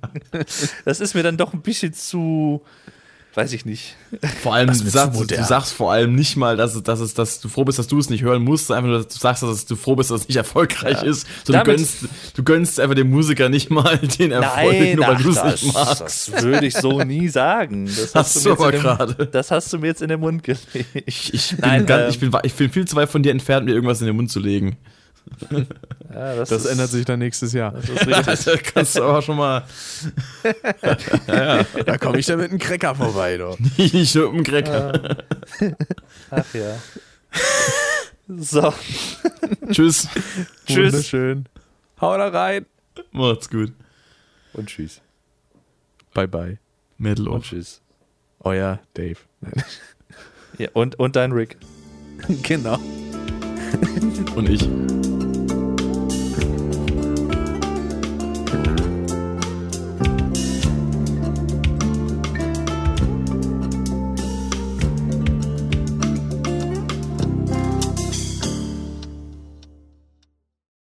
Das 0.84 1.00
ist 1.00 1.14
mir 1.14 1.22
dann 1.22 1.36
doch 1.36 1.54
ein 1.54 1.62
bisschen 1.62 1.94
zu, 1.94 2.62
weiß 3.34 3.52
ich 3.52 3.64
nicht. 3.64 3.94
Vor 4.42 4.54
allem, 4.54 4.66
du 4.68 4.74
sagst, 4.74 5.20
du 5.30 5.44
sagst 5.44 5.72
vor 5.72 5.92
allem 5.92 6.14
nicht 6.16 6.36
mal, 6.36 6.56
dass, 6.56 6.82
dass, 6.82 6.98
es, 7.00 7.14
dass 7.14 7.40
du 7.40 7.48
froh 7.48 7.64
bist, 7.64 7.78
dass 7.78 7.86
du 7.86 7.98
es 7.98 8.10
nicht 8.10 8.22
hören 8.22 8.42
musst, 8.42 8.70
einfach 8.72 8.88
nur, 8.88 8.98
dass 8.98 9.08
du 9.08 9.18
sagst, 9.18 9.42
dass 9.44 9.66
du 9.66 9.76
froh 9.76 9.94
bist, 9.94 10.10
dass 10.10 10.22
es 10.22 10.28
nicht 10.28 10.36
erfolgreich 10.36 10.96
Ja. 11.02 11.08
ist. 11.08 11.26
So, 11.44 11.52
du, 11.52 11.62
gönnst, 11.62 11.98
du 12.34 12.42
gönnst 12.42 12.80
einfach 12.80 12.96
dem 12.96 13.08
Musiker 13.10 13.48
nicht 13.48 13.70
mal 13.70 13.98
den 14.18 14.32
Erfolg, 14.32 14.72
Nein, 14.78 14.96
nur 14.96 15.06
weil 15.06 15.16
du 15.16 15.30
es 15.30 15.36
das, 15.36 15.62
nicht 15.62 15.74
magst. 15.74 16.00
das 16.00 16.42
würde 16.42 16.66
ich 16.66 16.74
so 16.74 17.02
nie 17.02 17.28
sagen. 17.28 17.86
Das 17.86 18.14
Hast 18.14 18.36
du 18.36 18.40
du 18.40 18.48
mir 18.48 18.50
jetzt 18.50 18.60
aber 18.60 18.66
in 18.66 18.72
den- 18.72 18.82
gerade. 18.82 19.26
Das 19.26 19.50
hast 19.52 19.72
du 19.72 19.78
mir 19.78 19.86
jetzt 19.86 20.02
in 20.02 20.08
den 20.08 20.20
Mund 20.20 20.42
gelegt. 20.42 20.66
Ich, 21.06 21.32
ich, 21.32 21.50
bin 21.50 21.58
Nein, 21.60 21.86
ganz, 21.86 22.02
ähm, 22.02 22.10
ich, 22.10 22.18
bin, 22.20 22.40
ich 22.42 22.54
bin 22.54 22.70
viel 22.70 22.84
zu 22.86 22.96
weit 22.96 23.08
von 23.10 23.22
dir 23.22 23.30
entfernt, 23.30 23.64
mir 23.66 23.72
irgendwas 23.74 24.00
in 24.00 24.06
den 24.08 24.16
Mund 24.16 24.30
zu 24.30 24.40
legen. 24.40 24.76
Ja, 25.50 25.64
das 26.36 26.48
Das 26.50 26.64
ist, 26.64 26.70
ändert 26.70 26.90
sich 26.90 27.04
dann 27.04 27.18
nächstes 27.18 27.52
Jahr. 27.52 27.72
Das 27.72 27.88
richtig. 27.88 28.44
Da 28.44 28.56
kannst 28.56 28.96
du 28.96 29.02
aber 29.02 29.22
schon 29.22 29.36
mal 29.36 29.64
Da 31.86 31.98
komme 31.98 32.18
ich 32.18 32.26
dann 32.26 32.38
mit 32.38 32.50
einem 32.50 32.58
Cracker 32.58 32.94
vorbei, 32.94 33.36
doch. 33.36 33.58
nicht 33.76 34.14
nur 34.14 34.28
um 34.30 34.42
Cracker. 34.42 35.16
Ach 36.30 36.54
ja. 36.54 36.76
So, 38.28 38.72
Tschüss. 39.70 40.08
tschüss. 40.66 40.92
Wunderschön. 40.92 41.46
Hau 42.00 42.16
da 42.16 42.28
rein. 42.28 42.66
Macht's 43.12 43.50
gut. 43.50 43.72
Und 44.52 44.68
tschüss. 44.68 45.00
Bye, 46.14 46.28
bye. 46.28 46.58
Metal 46.98 47.28
Und 47.28 47.38
off. 47.38 47.44
tschüss. 47.44 47.80
Euer 48.40 48.80
Dave. 48.94 49.18
Ja, 50.58 50.68
und, 50.74 50.98
und 50.98 51.16
dein 51.16 51.32
Rick. 51.32 51.56
genau. 52.42 52.78
Und 54.34 54.48
ich. 54.48 54.68